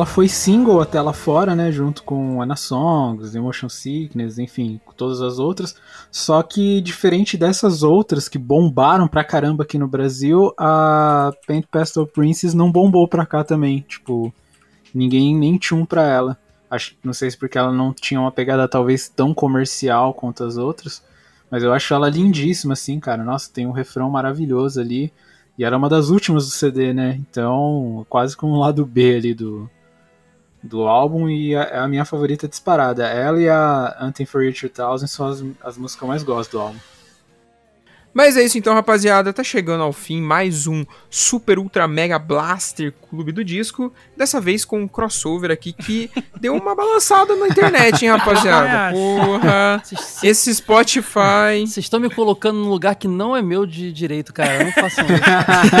Ela 0.00 0.06
foi 0.06 0.28
single 0.28 0.80
até 0.80 0.98
lá 0.98 1.12
fora, 1.12 1.54
né, 1.54 1.70
junto 1.70 2.02
com 2.02 2.40
Anna 2.40 2.56
Songs, 2.56 3.34
Emotion 3.34 3.68
Sickness, 3.68 4.38
enfim, 4.38 4.80
todas 4.96 5.20
as 5.20 5.38
outras. 5.38 5.76
Só 6.10 6.42
que 6.42 6.80
diferente 6.80 7.36
dessas 7.36 7.82
outras 7.82 8.26
que 8.26 8.38
bombaram 8.38 9.06
pra 9.06 9.22
caramba 9.22 9.62
aqui 9.62 9.76
no 9.76 9.86
Brasil, 9.86 10.54
a 10.56 11.30
Paint 11.46 11.66
Pastel 11.70 12.06
Princess 12.06 12.54
não 12.54 12.72
bombou 12.72 13.06
pra 13.06 13.26
cá 13.26 13.44
também, 13.44 13.84
tipo, 13.86 14.32
ninguém 14.94 15.36
nem 15.36 15.58
tinha 15.58 15.78
um 15.78 15.84
pra 15.84 16.08
ela. 16.08 16.38
Acho, 16.70 16.96
não 17.04 17.12
sei 17.12 17.30
se 17.30 17.36
porque 17.36 17.58
ela 17.58 17.70
não 17.70 17.92
tinha 17.92 18.18
uma 18.18 18.32
pegada 18.32 18.66
talvez 18.66 19.06
tão 19.06 19.34
comercial 19.34 20.14
quanto 20.14 20.44
as 20.44 20.56
outras, 20.56 21.02
mas 21.50 21.62
eu 21.62 21.74
acho 21.74 21.92
ela 21.92 22.08
lindíssima 22.08 22.72
assim, 22.72 22.98
cara. 22.98 23.22
Nossa, 23.22 23.52
tem 23.52 23.66
um 23.66 23.72
refrão 23.72 24.08
maravilhoso 24.08 24.80
ali. 24.80 25.12
E 25.58 25.64
era 25.64 25.76
uma 25.76 25.90
das 25.90 26.08
últimas 26.08 26.46
do 26.46 26.52
CD, 26.52 26.94
né? 26.94 27.20
Então, 27.28 28.06
quase 28.08 28.34
com 28.34 28.50
um 28.50 28.58
lado 28.58 28.86
B 28.86 29.16
ali 29.16 29.34
do, 29.34 29.68
do 30.62 30.86
álbum 30.86 31.28
e 31.28 31.54
é 31.54 31.78
a, 31.78 31.88
minha 31.88 32.04
favorita 32.04 32.48
disparada. 32.48 33.06
Ela 33.06 33.40
e 33.40 33.48
a 33.48 33.96
Anthem 34.00 34.26
for 34.26 34.42
Year 34.42 34.54
2000 34.54 35.08
são 35.08 35.26
as, 35.26 35.44
as 35.62 35.76
músicas 35.76 35.96
que 35.96 36.04
eu 36.04 36.08
mais 36.08 36.22
gosto 36.22 36.52
do 36.52 36.60
álbum. 36.60 36.78
Mas 38.12 38.36
é 38.36 38.42
isso 38.42 38.58
então, 38.58 38.74
rapaziada. 38.74 39.32
Tá 39.32 39.44
chegando 39.44 39.84
ao 39.84 39.92
fim 39.92 40.20
mais 40.20 40.66
um 40.66 40.84
Super 41.08 41.58
Ultra 41.58 41.86
Mega 41.86 42.18
Blaster 42.18 42.92
Clube 43.08 43.30
do 43.30 43.44
Disco. 43.44 43.92
Dessa 44.16 44.40
vez 44.40 44.64
com 44.64 44.80
um 44.80 44.88
crossover 44.88 45.50
aqui 45.50 45.72
que 45.72 46.10
deu 46.40 46.54
uma 46.54 46.74
balançada 46.74 47.36
na 47.36 47.46
internet, 47.46 48.04
hein, 48.04 48.10
rapaziada? 48.10 48.92
Porra. 48.92 49.82
Esse 50.24 50.52
Spotify. 50.54 51.60
Vocês 51.60 51.78
estão 51.78 52.00
me 52.00 52.10
colocando 52.10 52.58
num 52.58 52.68
lugar 52.68 52.96
que 52.96 53.06
não 53.06 53.36
é 53.36 53.42
meu 53.42 53.64
de 53.64 53.92
direito, 53.92 54.32
cara. 54.32 54.56
Eu 54.56 54.64
não 54.64 54.72
faço 54.72 55.00
isso. 55.00 55.10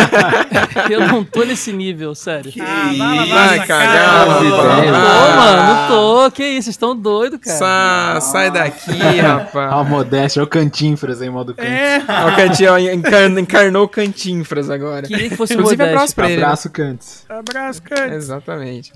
eu 0.88 1.00
não 1.08 1.24
tô 1.24 1.42
nesse 1.44 1.72
nível, 1.72 2.14
sério. 2.14 2.52
Que 2.52 2.60
ah, 2.60 2.92
vai, 2.96 3.28
vai 3.28 3.66
cagar, 3.66 4.26
Não 4.28 4.50
tô, 4.50 4.56
mano. 4.56 5.62
Não 5.62 5.88
tô. 5.88 6.30
Que 6.30 6.44
isso? 6.44 6.60
Vocês 6.64 6.74
estão 6.74 6.94
doidos, 6.94 7.40
cara. 7.40 8.20
Sa 8.20 8.20
sai 8.20 8.50
daqui, 8.50 8.92
rapaz. 9.20 9.72
A 9.72 9.82
modéstia, 9.82 10.40
é 10.40 10.42
o 10.42 10.46
cantinfras 10.46 11.20
em 11.22 11.30
modo 11.30 11.54
cantinho. 11.54 11.74
É. 11.74 12.19
O 12.32 12.36
Cantinho 12.36 12.78
encarnou, 12.92 13.38
encarnou 13.38 13.88
Cantinfras 13.88 14.70
agora. 14.70 15.06
Queria 15.06 15.28
que 15.28 15.36
fosse 15.36 15.54
Inclusive, 15.54 15.82
abraço 15.82 16.14
pra 16.14 16.30
ele. 16.30 16.42
Abraço, 16.42 16.70
Cantes. 16.70 17.24
Abraço, 17.28 17.82
Cantes. 17.82 18.14
Exatamente. 18.14 18.92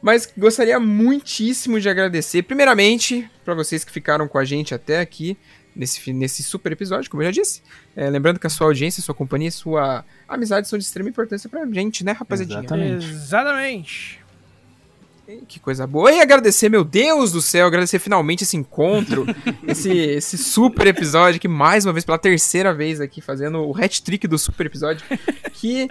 Mas 0.00 0.30
gostaria 0.36 0.78
muitíssimo 0.78 1.80
de 1.80 1.88
agradecer, 1.88 2.42
primeiramente, 2.42 3.28
para 3.44 3.54
vocês 3.54 3.84
que 3.84 3.90
ficaram 3.90 4.28
com 4.28 4.36
a 4.36 4.44
gente 4.44 4.74
até 4.74 5.00
aqui, 5.00 5.36
nesse, 5.74 6.12
nesse 6.12 6.42
super 6.42 6.72
episódio, 6.72 7.10
como 7.10 7.22
eu 7.22 7.26
já 7.26 7.32
disse. 7.32 7.62
É, 7.96 8.10
lembrando 8.10 8.38
que 8.38 8.46
a 8.46 8.50
sua 8.50 8.66
audiência, 8.66 9.00
a 9.00 9.04
sua 9.04 9.14
companhia, 9.14 9.48
a 9.48 9.52
sua 9.52 10.04
amizade 10.28 10.68
são 10.68 10.78
de 10.78 10.84
extrema 10.84 11.08
importância 11.08 11.48
pra 11.48 11.64
gente, 11.66 12.04
né, 12.04 12.12
rapaziadinha? 12.12 12.60
Exatamente. 12.60 13.06
Exatamente. 13.06 14.23
Que 15.48 15.58
coisa 15.58 15.86
boa. 15.86 16.12
E 16.12 16.20
agradecer, 16.20 16.68
meu 16.68 16.84
Deus 16.84 17.32
do 17.32 17.40
céu, 17.40 17.66
agradecer 17.66 17.98
finalmente 17.98 18.44
esse 18.44 18.56
encontro, 18.56 19.26
esse, 19.66 19.90
esse 19.90 20.36
super 20.36 20.86
episódio 20.86 21.40
que 21.40 21.48
mais 21.48 21.86
uma 21.86 21.92
vez, 21.92 22.04
pela 22.04 22.18
terceira 22.18 22.74
vez 22.74 23.00
aqui, 23.00 23.20
fazendo 23.20 23.60
o 23.60 23.76
hat-trick 23.76 24.26
do 24.28 24.38
super 24.38 24.66
episódio. 24.66 25.04
Que 25.54 25.88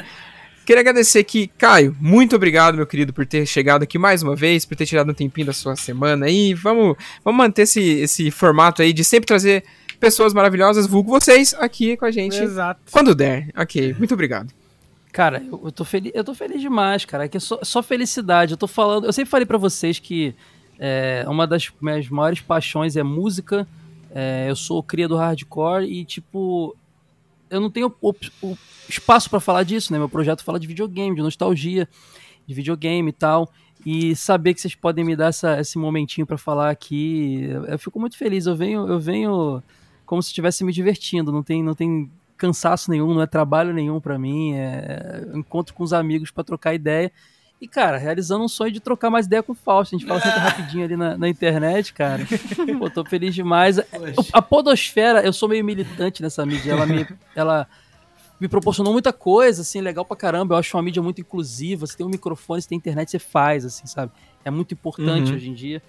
queria 0.66 0.82
agradecer 0.82 1.24
que, 1.24 1.48
Caio, 1.48 1.96
muito 2.00 2.36
obrigado, 2.36 2.76
meu 2.76 2.86
querido, 2.86 3.12
por 3.12 3.26
ter 3.26 3.46
chegado 3.46 3.84
aqui 3.84 3.98
mais 3.98 4.22
uma 4.22 4.36
vez, 4.36 4.66
por 4.66 4.76
ter 4.76 4.86
tirado 4.86 5.12
um 5.12 5.16
tempinho 5.16 5.48
da 5.48 5.54
sua 5.54 5.76
semana 5.76 6.28
aí. 6.28 6.54
Vamos, 6.54 6.96
vamos 7.24 7.38
manter 7.38 7.64
esse, 7.64 7.82
esse 7.82 8.30
formato 8.30 8.82
aí 8.82 8.94
de 8.94 9.04
sempre 9.04 9.28
trazer 9.28 9.64
pessoas 10.00 10.34
maravilhosas, 10.34 10.86
vulgo 10.86 11.10
vocês, 11.10 11.54
aqui 11.56 11.98
com 11.98 12.06
a 12.06 12.12
gente. 12.12 12.38
Exato. 12.38 12.82
Quando 12.92 13.16
der. 13.16 13.50
Ok, 13.56 13.96
muito 13.98 14.14
obrigado. 14.14 14.54
Cara, 15.14 15.44
eu, 15.48 15.62
eu, 15.66 15.72
tô 15.72 15.86
feliz, 15.86 16.12
eu 16.16 16.24
tô 16.24 16.34
feliz 16.34 16.60
demais, 16.60 17.06
cara. 17.06 17.26
É 17.26 17.28
que 17.28 17.38
é 17.38 17.40
só, 17.40 17.60
só 17.62 17.84
felicidade. 17.84 18.54
Eu 18.54 18.58
tô 18.58 18.68
falando. 18.68 19.06
Eu 19.06 19.14
sempre 19.14 19.30
falei 19.30 19.46
para 19.46 19.60
vocês 19.60 20.00
que 20.00 20.34
é, 20.80 21.24
uma 21.28 21.46
das 21.46 21.72
minhas 21.80 22.10
maiores 22.10 22.42
paixões 22.42 22.98
é 22.98 23.04
música. 23.04 23.68
É, 24.10 24.48
eu 24.50 24.56
sou 24.56 24.82
cria 24.82 25.08
do 25.08 25.16
hardcore 25.16 25.86
e, 25.86 26.04
tipo, 26.04 26.76
eu 27.48 27.62
não 27.62 27.70
tenho 27.70 27.94
o, 28.02 28.16
o 28.42 28.58
espaço 28.90 29.30
para 29.30 29.40
falar 29.40 29.62
disso, 29.62 29.94
né? 29.94 30.00
Meu 30.00 30.10
projeto 30.10 30.44
fala 30.44 30.60
de 30.60 30.66
videogame, 30.66 31.16
de 31.16 31.22
nostalgia, 31.22 31.88
de 32.48 32.54
videogame 32.56 33.10
e 33.10 33.14
tal. 33.14 33.52
E 33.86 34.16
saber 34.16 34.56
que 34.56 34.62
vocês 34.62 34.74
podem 34.74 35.06
me 35.06 35.16
dar 35.16 35.28
essa, 35.28 35.60
esse 35.60 35.78
momentinho 35.78 36.26
para 36.26 36.40
falar 36.40 36.72
aqui, 36.72 37.50
eu 37.68 37.78
fico 37.78 38.00
muito 38.00 38.18
feliz. 38.18 38.48
Eu 38.48 38.56
venho, 38.56 38.88
eu 38.88 39.00
venho 39.00 39.62
como 40.08 40.24
se 40.24 40.30
estivesse 40.30 40.64
me 40.64 40.74
divertindo. 40.74 41.32
Não 41.32 41.44
tem, 41.44 41.62
não 41.62 41.76
tem 41.76 42.10
cansaço 42.48 42.92
nenhum, 42.92 43.14
não 43.14 43.22
é 43.22 43.26
trabalho 43.28 43.74
nenhum 43.74 44.02
para 44.02 44.20
mim, 44.20 44.54
é 44.54 45.24
encontro 45.34 45.74
com 45.74 45.82
os 45.82 45.94
amigos 45.94 46.30
para 46.30 46.44
trocar 46.44 46.74
ideia. 46.74 47.10
E, 47.62 47.68
cara, 47.70 47.98
realizando 47.98 48.44
um 48.44 48.48
sonho 48.50 48.74
de 48.74 48.82
trocar 48.82 49.10
mais 49.10 49.26
ideia 49.26 49.42
com 49.42 49.54
o 49.54 49.56
Fausto. 49.56 49.96
A 49.96 49.98
gente 49.98 50.06
fala 50.06 50.20
sempre 50.20 50.40
rapidinho 50.42 50.84
ali 50.84 50.98
na, 50.98 51.18
na 51.18 51.30
internet, 51.30 51.94
cara. 51.94 52.28
Pô, 52.78 52.90
tô 52.90 53.06
feliz 53.06 53.34
demais. 53.34 53.80
A 54.34 54.42
Podosfera, 54.42 55.22
eu 55.24 55.32
sou 55.32 55.48
meio 55.48 55.64
militante 55.64 56.22
nessa 56.22 56.46
mídia. 56.46 56.74
Ela 56.74 56.86
me, 56.86 57.08
ela 57.34 57.66
me 58.38 58.50
proporcionou 58.50 58.92
muita 58.92 59.14
coisa, 59.14 59.62
assim, 59.62 59.80
legal 59.80 60.04
pra 60.04 60.18
caramba. 60.18 60.56
Eu 60.56 60.60
acho 60.60 60.76
uma 60.76 60.84
mídia 60.84 61.02
muito 61.02 61.22
inclusiva. 61.22 61.88
Você 61.88 61.96
tem 61.96 62.06
um 62.06 62.10
microfone, 62.10 62.62
você 62.62 62.68
tem 62.68 62.78
internet, 62.78 63.10
você 63.12 63.20
faz, 63.20 63.64
assim, 63.64 63.88
sabe? 63.88 64.12
É 64.44 64.52
muito 64.52 64.74
importante 64.74 65.30
Uhum. 65.32 65.38
hoje 65.38 65.50
em 65.50 65.54
dia. 65.54 65.82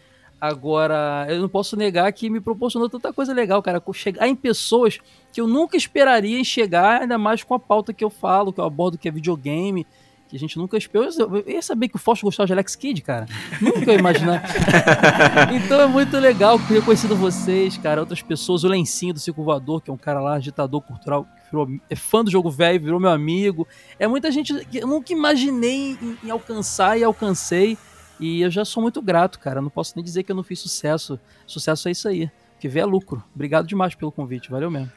Agora, 0.45 1.25
eu 1.31 1.41
não 1.41 1.49
posso 1.49 1.75
negar 1.75 2.13
que 2.13 2.29
me 2.29 2.39
proporcionou 2.39 2.87
tanta 2.87 3.11
coisa 3.15 3.33
legal, 3.33 3.63
cara. 3.63 3.83
Chegar 3.95 4.29
em 4.29 4.37
pessoas 4.37 4.99
que 5.33 5.41
eu 5.41 5.47
nunca 5.49 5.75
esperaria 5.75 6.39
em 6.39 6.45
chegar, 6.45 7.01
ainda 7.01 7.17
mais 7.17 7.43
com 7.43 7.55
a 7.55 7.59
pauta 7.59 7.95
que 7.95 8.05
eu 8.05 8.11
falo, 8.11 8.53
que 8.53 8.61
eu 8.61 8.65
abordo, 8.67 8.99
que 8.99 9.09
é 9.09 9.11
videogame, 9.11 9.87
que 10.29 10.37
a 10.37 10.39
gente 10.39 10.59
nunca 10.59 10.77
esperou. 10.77 11.09
Eu 11.19 11.51
ia 11.51 11.63
saber 11.63 11.89
que 11.89 11.97
o 11.97 11.99
Fausto 11.99 12.27
gostava 12.27 12.47
de 12.47 12.53
Alex 12.53 12.77
Kidd, 12.77 13.01
cara. 13.01 13.25
Nunca 13.59 13.91
ia 13.91 13.99
imaginar. 13.99 14.43
então 15.65 15.81
é 15.81 15.87
muito 15.87 16.15
legal 16.19 16.59
ter 16.69 16.85
conhecido 16.85 17.17
vocês, 17.17 17.79
cara, 17.79 18.03
outras 18.03 18.21
pessoas. 18.21 18.65
O 18.65 18.69
Lencinho 18.69 19.15
do 19.15 19.21
Circo 19.21 19.43
Voador, 19.43 19.81
que 19.81 19.91
é 19.91 19.95
um 19.95 19.97
cara 19.97 20.21
lá, 20.21 20.39
ditador 20.39 20.83
cultural, 20.83 21.25
que 21.25 21.51
virou, 21.51 21.71
é 21.89 21.97
fã 21.97 22.23
do 22.23 22.31
jogo 22.31 22.51
velho, 22.51 22.79
virou 22.79 23.01
meu 23.01 23.11
amigo. 23.11 23.67
É 23.99 24.07
muita 24.07 24.31
gente 24.31 24.53
que 24.67 24.77
eu 24.77 24.87
nunca 24.87 25.11
imaginei 25.11 25.97
em, 26.03 26.19
em 26.23 26.31
alcançar 26.31 26.99
e 26.99 27.03
alcancei. 27.03 27.79
E 28.21 28.41
eu 28.41 28.51
já 28.51 28.65
sou 28.65 28.83
muito 28.83 29.03
grato, 29.03 29.39
cara. 29.39 29.61
Não 29.61 29.71
posso 29.71 29.93
nem 29.97 30.05
dizer 30.05 30.23
que 30.23 30.33
eu 30.33 30.37
não 30.37 30.43
fiz 30.43 30.61
sucesso. 30.61 31.19
Sucesso 31.47 31.89
é 31.89 31.93
isso 31.93 32.09
aí. 32.09 32.31
Que 32.61 32.69
vê 32.69 32.81
é 32.81 32.85
lucro. 32.85 33.23
Obrigado 33.35 33.67
demais 33.67 33.95
pelo 33.95 34.13
convite. 34.13 34.51
Valeu 34.51 34.71
mesmo. 34.71 34.91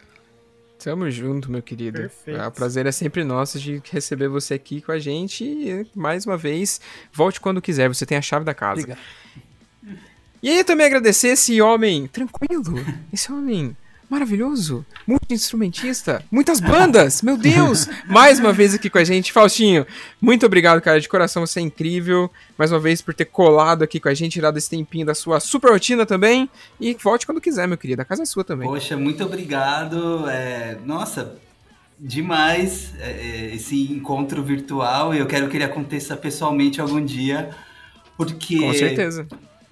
Tamo 0.84 1.10
junto, 1.10 1.52
meu 1.52 1.62
querido. 1.62 2.00
Perfeito. 2.00 2.40
O 2.40 2.52
prazer 2.52 2.86
é 2.86 2.92
sempre 2.92 3.24
nosso 3.24 3.60
de 3.60 3.82
receber 3.92 4.28
você 4.28 4.54
aqui 4.54 4.82
com 4.82 4.92
a 4.92 5.00
gente. 5.00 5.44
E, 5.44 5.88
mais 5.96 6.26
uma 6.26 6.38
vez, 6.38 6.80
volte 7.12 7.42
quando 7.42 7.62
quiser. 7.62 7.88
Você 7.88 8.06
tem 8.06 8.18
a 8.18 8.22
chave 8.22 8.46
da 8.46 8.54
casa. 8.54 8.82
Obrigado. 8.82 9.00
E 10.42 10.50
aí 10.50 10.64
também 10.64 10.86
agradecer 10.86 11.30
esse 11.30 11.60
homem 11.62 12.08
tranquilo, 12.08 12.76
esse 13.12 13.32
homem 13.32 13.76
maravilhoso, 14.10 14.86
multi-instrumentista, 15.06 16.24
muitas 16.32 16.60
bandas, 16.60 17.22
meu 17.22 17.38
Deus! 17.38 17.88
Mais 18.08 18.40
uma 18.40 18.54
vez 18.54 18.74
aqui 18.74 18.90
com 18.90 18.98
a 18.98 19.04
gente, 19.04 19.34
Faustinho. 19.34 19.86
Muito 20.22 20.46
obrigado, 20.46 20.82
cara, 20.82 21.00
de 21.00 21.10
coração, 21.10 21.46
você 21.46 21.60
é 21.60 21.64
incrível. 21.64 22.32
Mais 22.58 22.72
uma 22.72 22.80
vez 22.80 23.02
por 23.02 23.14
ter 23.14 23.26
colado 23.26 23.84
aqui 23.84 24.00
com 24.00 24.08
a 24.08 24.14
gente, 24.14 24.34
tirado 24.34 24.58
esse 24.58 24.70
tempinho 24.70 25.06
da 25.06 25.14
sua 25.14 25.40
super 25.40 25.72
rotina 25.72 26.06
também. 26.06 26.50
E 26.80 26.94
volte 26.96 27.26
quando 27.26 27.42
quiser, 27.42 27.68
meu 27.68 27.78
querido, 27.78 28.02
a 28.02 28.06
casa 28.06 28.24
é 28.24 28.26
sua 28.26 28.44
também. 28.44 28.68
Poxa, 28.68 28.96
muito 28.96 29.24
obrigado. 29.24 30.30
É, 30.30 30.78
nossa, 30.86 31.38
demais 32.00 32.94
é, 33.00 33.10
é, 33.10 33.56
esse 33.56 33.92
encontro 33.92 34.42
virtual. 34.42 35.14
Eu 35.14 35.26
quero 35.26 35.50
que 35.50 35.58
ele 35.58 35.64
aconteça 35.64 36.16
pessoalmente 36.16 36.80
algum 36.80 37.04
dia, 37.04 37.50
porque 38.16 38.60
Com 38.60 38.74
certeza. 38.74 39.28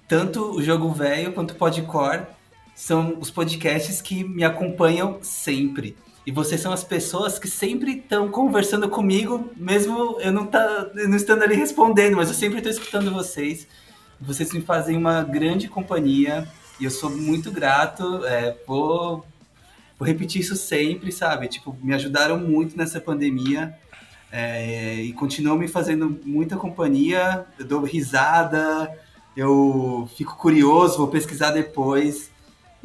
tanto 0.06 0.56
o 0.56 0.62
Jogo 0.62 0.92
Velho 0.92 1.32
quanto 1.32 1.52
o 1.52 1.54
Podcore 1.54 2.35
são 2.76 3.16
os 3.18 3.30
podcasts 3.30 4.02
que 4.02 4.22
me 4.22 4.44
acompanham 4.44 5.18
sempre. 5.22 5.96
E 6.26 6.30
vocês 6.30 6.60
são 6.60 6.72
as 6.72 6.84
pessoas 6.84 7.38
que 7.38 7.48
sempre 7.48 7.92
estão 7.92 8.28
conversando 8.28 8.86
comigo, 8.86 9.50
mesmo 9.56 10.20
eu 10.20 10.30
não, 10.30 10.46
tá, 10.46 10.90
eu 10.94 11.08
não 11.08 11.16
estando 11.16 11.42
ali 11.42 11.54
respondendo, 11.54 12.16
mas 12.16 12.28
eu 12.28 12.34
sempre 12.34 12.58
estou 12.58 12.70
escutando 12.70 13.10
vocês. 13.10 13.66
Vocês 14.20 14.52
me 14.52 14.60
fazem 14.60 14.94
uma 14.94 15.22
grande 15.22 15.68
companhia 15.68 16.46
e 16.78 16.84
eu 16.84 16.90
sou 16.90 17.08
muito 17.08 17.50
grato. 17.50 18.26
é, 18.26 18.54
vou, 18.66 19.24
vou 19.98 20.06
repetir 20.06 20.42
isso 20.42 20.54
sempre, 20.54 21.10
sabe? 21.10 21.48
Tipo, 21.48 21.74
me 21.82 21.94
ajudaram 21.94 22.38
muito 22.38 22.76
nessa 22.76 23.00
pandemia 23.00 23.74
é, 24.30 24.96
e 24.96 25.14
continuam 25.14 25.56
me 25.56 25.66
fazendo 25.66 26.20
muita 26.26 26.56
companhia. 26.56 27.46
Eu 27.58 27.64
dou 27.64 27.82
risada, 27.84 28.92
eu 29.34 30.06
fico 30.14 30.36
curioso, 30.36 30.98
vou 30.98 31.08
pesquisar 31.08 31.52
depois. 31.52 32.35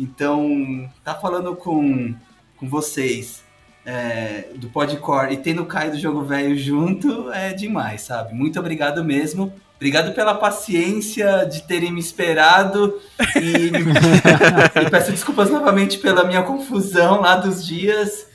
Então, 0.02 0.90
tá 1.04 1.14
falando 1.14 1.56
com, 1.56 2.16
com 2.58 2.68
vocês 2.68 3.44
é, 3.86 4.46
do 4.56 4.68
Podcore 4.68 5.32
e 5.32 5.38
tendo 5.38 5.62
o 5.62 5.66
Caio 5.68 5.92
do 5.92 6.00
Jogo 6.00 6.24
Velho 6.24 6.58
junto 6.58 7.32
é 7.32 7.54
demais, 7.54 8.02
sabe? 8.02 8.34
Muito 8.34 8.60
obrigado 8.60 9.04
mesmo. 9.04 9.54
Obrigado 9.76 10.14
pela 10.16 10.34
paciência 10.34 11.46
de 11.46 11.62
terem 11.68 11.92
me 11.92 12.00
esperado 12.00 13.00
e, 13.36 13.70
e 14.82 14.90
peço 14.90 15.12
desculpas 15.12 15.52
novamente 15.52 16.00
pela 16.00 16.24
minha 16.24 16.42
confusão 16.42 17.22
lá 17.22 17.36
dos 17.36 17.64
dias. 17.64 18.26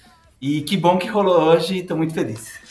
E 0.41 0.61
que 0.61 0.77
bom 0.77 0.97
que 0.99 1.09
rolou 1.09 1.41
hoje, 1.41 1.83
tô 1.83 1.97
muito 1.97 2.15
feliz. 2.15 2.66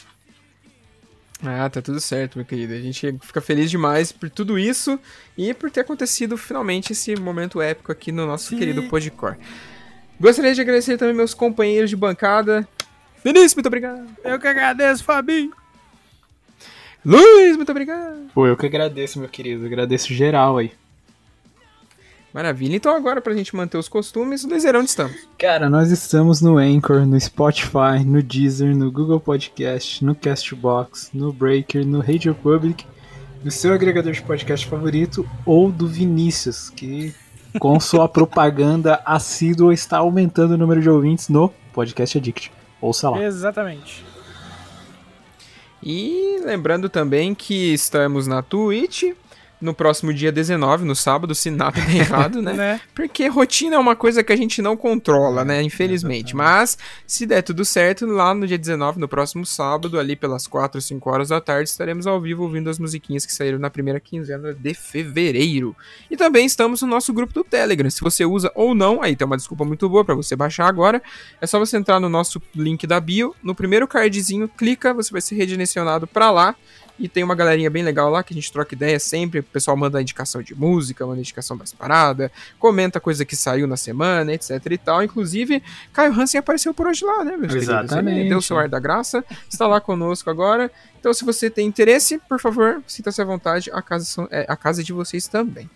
Ah, 1.51 1.69
tá 1.69 1.81
tudo 1.81 1.99
certo, 1.99 2.37
meu 2.37 2.45
querido. 2.45 2.73
A 2.73 2.79
gente 2.79 3.17
fica 3.21 3.41
feliz 3.41 3.69
demais 3.69 4.11
por 4.11 4.29
tudo 4.29 4.57
isso 4.57 4.99
e 5.37 5.53
por 5.53 5.69
ter 5.69 5.81
acontecido 5.81 6.37
finalmente 6.37 6.93
esse 6.93 7.15
momento 7.15 7.61
épico 7.61 7.91
aqui 7.91 8.11
no 8.11 8.25
nosso 8.25 8.49
Sim. 8.49 8.57
querido 8.57 8.83
Podcore. 8.83 9.37
Gostaria 10.19 10.53
de 10.53 10.61
agradecer 10.61 10.97
também 10.97 11.13
meus 11.13 11.33
companheiros 11.33 11.89
de 11.89 11.95
bancada. 11.95 12.67
Vinícius, 13.23 13.55
muito 13.55 13.67
obrigado. 13.67 14.07
Eu 14.23 14.39
que 14.39 14.47
agradeço, 14.47 15.03
Fabinho. 15.03 15.51
Luiz, 17.03 17.55
muito 17.55 17.71
obrigado. 17.71 18.31
Pô, 18.33 18.47
eu 18.47 18.57
que 18.57 18.65
agradeço, 18.65 19.19
meu 19.19 19.29
querido. 19.29 19.65
Agradeço 19.65 20.13
geral 20.13 20.57
aí. 20.57 20.71
Maravilha. 22.35 22.75
Então 22.75 22.93
agora, 22.93 23.21
pra 23.21 23.33
gente 23.33 23.55
manter 23.55 23.77
os 23.77 23.87
costumes, 23.87 24.43
Luizerão, 24.43 24.81
onde 24.81 24.89
estamos? 24.89 25.15
Cara, 25.37 25.69
nós 25.69 25.89
estamos 25.89 26.41
no 26.41 26.57
Anchor, 26.57 27.05
no 27.05 27.17
Spotify, 27.17 28.03
no 28.05 28.21
Deezer, 28.21 28.75
no 28.75 28.91
Google 28.91 29.21
Podcast, 29.21 30.03
no 30.03 30.13
Castbox, 30.13 31.11
no 31.13 31.31
Breaker, 31.31 31.87
no 31.87 32.01
Radio 32.01 32.35
Public, 32.35 32.85
no 33.41 33.49
seu 33.49 33.71
agregador 33.71 34.11
de 34.11 34.21
podcast 34.21 34.67
favorito 34.67 35.25
ou 35.45 35.71
do 35.71 35.87
Vinícius, 35.87 36.69
que 36.69 37.15
com 37.57 37.79
sua 37.79 38.05
propaganda 38.11 39.01
assídua 39.05 39.73
está 39.73 39.99
aumentando 39.99 40.55
o 40.55 40.57
número 40.57 40.81
de 40.81 40.89
ouvintes 40.89 41.29
no 41.29 41.47
Podcast 41.71 42.17
Addict. 42.17 42.51
Ouça 42.81 43.11
lá. 43.11 43.23
Exatamente. 43.23 44.03
E 45.81 46.41
lembrando 46.43 46.89
também 46.89 47.33
que 47.33 47.71
estamos 47.73 48.27
na 48.27 48.41
Twitch 48.41 49.13
no 49.61 49.73
próximo 49.73 50.13
dia 50.13 50.31
19, 50.31 50.85
no 50.85 50.95
sábado, 50.95 51.33
se 51.33 51.49
nada 51.49 51.79
der 51.81 51.97
errado, 51.97 52.41
né? 52.41 52.55
Né? 52.65 52.79
Porque 52.93 53.27
rotina 53.27 53.75
é 53.75 53.79
uma 53.79 53.97
coisa 53.97 54.23
que 54.23 54.31
a 54.31 54.35
gente 54.35 54.61
não 54.61 54.77
controla, 54.77 55.43
né? 55.43 55.61
Infelizmente. 55.61 56.33
Mas, 56.35 56.77
se 57.05 57.25
der 57.25 57.41
tudo 57.41 57.65
certo, 57.65 58.05
lá 58.05 58.33
no 58.33 58.47
dia 58.47 58.57
19, 58.57 58.97
no 58.97 59.09
próximo 59.09 59.45
sábado, 59.45 59.99
ali 59.99 60.15
pelas 60.15 60.47
4, 60.47 60.79
5 60.79 61.09
horas 61.09 61.29
da 61.29 61.41
tarde, 61.41 61.69
estaremos 61.69 62.07
ao 62.07 62.19
vivo 62.21 62.43
ouvindo 62.43 62.69
as 62.69 62.79
musiquinhas 62.79 63.25
que 63.25 63.33
saíram 63.33 63.59
na 63.59 63.69
primeira 63.69 63.99
quinzena 63.99 64.53
de 64.53 64.73
fevereiro. 64.73 65.75
E 66.09 66.15
também 66.15 66.45
estamos 66.45 66.81
no 66.81 66.87
nosso 66.87 67.13
grupo 67.13 67.33
do 67.33 67.43
Telegram. 67.43 67.89
Se 67.89 68.01
você 68.01 68.23
usa 68.23 68.49
ou 68.55 68.73
não, 68.73 69.01
aí 69.01 69.15
tem 69.15 69.25
uma 69.25 69.37
desculpa 69.37 69.65
muito 69.65 69.89
boa 69.89 70.05
para 70.05 70.15
você 70.15 70.35
baixar 70.35 70.67
agora. 70.67 71.01
É 71.41 71.45
só 71.45 71.59
você 71.59 71.75
entrar 71.75 71.99
no 71.99 72.07
nosso 72.07 72.41
link 72.55 72.87
da 72.87 72.99
bio, 72.99 73.35
no 73.43 73.53
primeiro 73.53 73.87
cardzinho, 73.87 74.47
clica, 74.47 74.93
você 74.93 75.11
vai 75.11 75.21
ser 75.21 75.35
redirecionado 75.35 76.07
para 76.07 76.31
lá. 76.31 76.55
E 76.97 77.09
tem 77.09 77.23
uma 77.23 77.35
galerinha 77.35 77.69
bem 77.69 77.83
legal 77.83 78.09
lá 78.09 78.23
que 78.23 78.33
a 78.33 78.35
gente 78.35 78.51
troca 78.51 78.73
ideia 78.73 78.97
sempre. 78.99 79.39
O 79.41 79.43
pessoal 79.43 79.75
manda 79.75 80.01
indicação 80.01 80.41
de 80.41 80.55
música, 80.55 81.05
manda 81.05 81.19
indicação 81.19 81.57
das 81.57 81.73
paradas, 81.73 82.31
comenta 82.57 82.99
coisa 83.01 83.25
que 83.25 83.35
saiu 83.35 83.67
na 83.67 83.75
semana, 83.75 84.33
etc 84.33 84.61
e 84.71 84.77
tal. 84.77 85.03
Inclusive, 85.03 85.61
Caio 85.91 86.13
Hansen 86.13 86.39
apareceu 86.39 86.73
por 86.73 86.87
hoje 86.87 87.03
lá, 87.03 87.23
né, 87.25 87.35
meus? 87.35 87.53
Exatamente. 87.53 88.19
Ele 88.19 88.29
deu 88.29 88.37
o 88.37 88.41
seu 88.41 88.57
ar 88.57 88.69
da 88.69 88.79
graça, 88.79 89.23
está 89.49 89.67
lá 89.67 89.81
conosco 89.81 90.29
agora. 90.29 90.71
Então, 90.99 91.13
se 91.13 91.25
você 91.25 91.49
tem 91.49 91.67
interesse, 91.67 92.17
por 92.29 92.39
favor, 92.39 92.81
sinta-se 92.87 93.21
à 93.21 93.25
vontade. 93.25 93.69
A 93.73 93.81
casa, 93.81 94.05
são- 94.05 94.27
é 94.31 94.45
a 94.47 94.55
casa 94.55 94.83
de 94.83 94.93
vocês 94.93 95.27
também. 95.27 95.69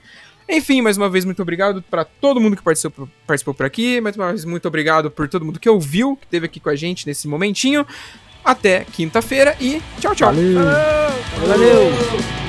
Enfim, 0.51 0.81
mais 0.81 0.97
uma 0.97 1.07
vez, 1.09 1.25
muito 1.25 1.41
obrigado 1.43 1.79
para 1.83 2.03
todo 2.03 2.39
mundo 2.41 2.55
que 2.55 2.63
participou, 2.63 3.07
participou 3.27 3.53
por 3.53 3.65
aqui. 3.67 4.01
Mais 4.01 4.15
uma 4.15 4.29
vez, 4.29 4.43
muito 4.45 4.67
obrigado 4.67 5.11
por 5.11 5.27
todo 5.27 5.45
mundo 5.45 5.59
que 5.59 5.69
ouviu, 5.69 6.15
que 6.15 6.25
esteve 6.25 6.47
aqui 6.47 6.59
com 6.59 6.69
a 6.69 6.75
gente 6.75 7.05
nesse 7.05 7.27
momentinho. 7.27 7.85
Até 8.43 8.85
quinta-feira 8.91 9.55
e 9.59 9.81
tchau, 9.99 10.15
tchau. 10.15 10.33
Valeu! 10.33 10.59
Valeu! 11.47 11.91
Tudo 12.09 12.48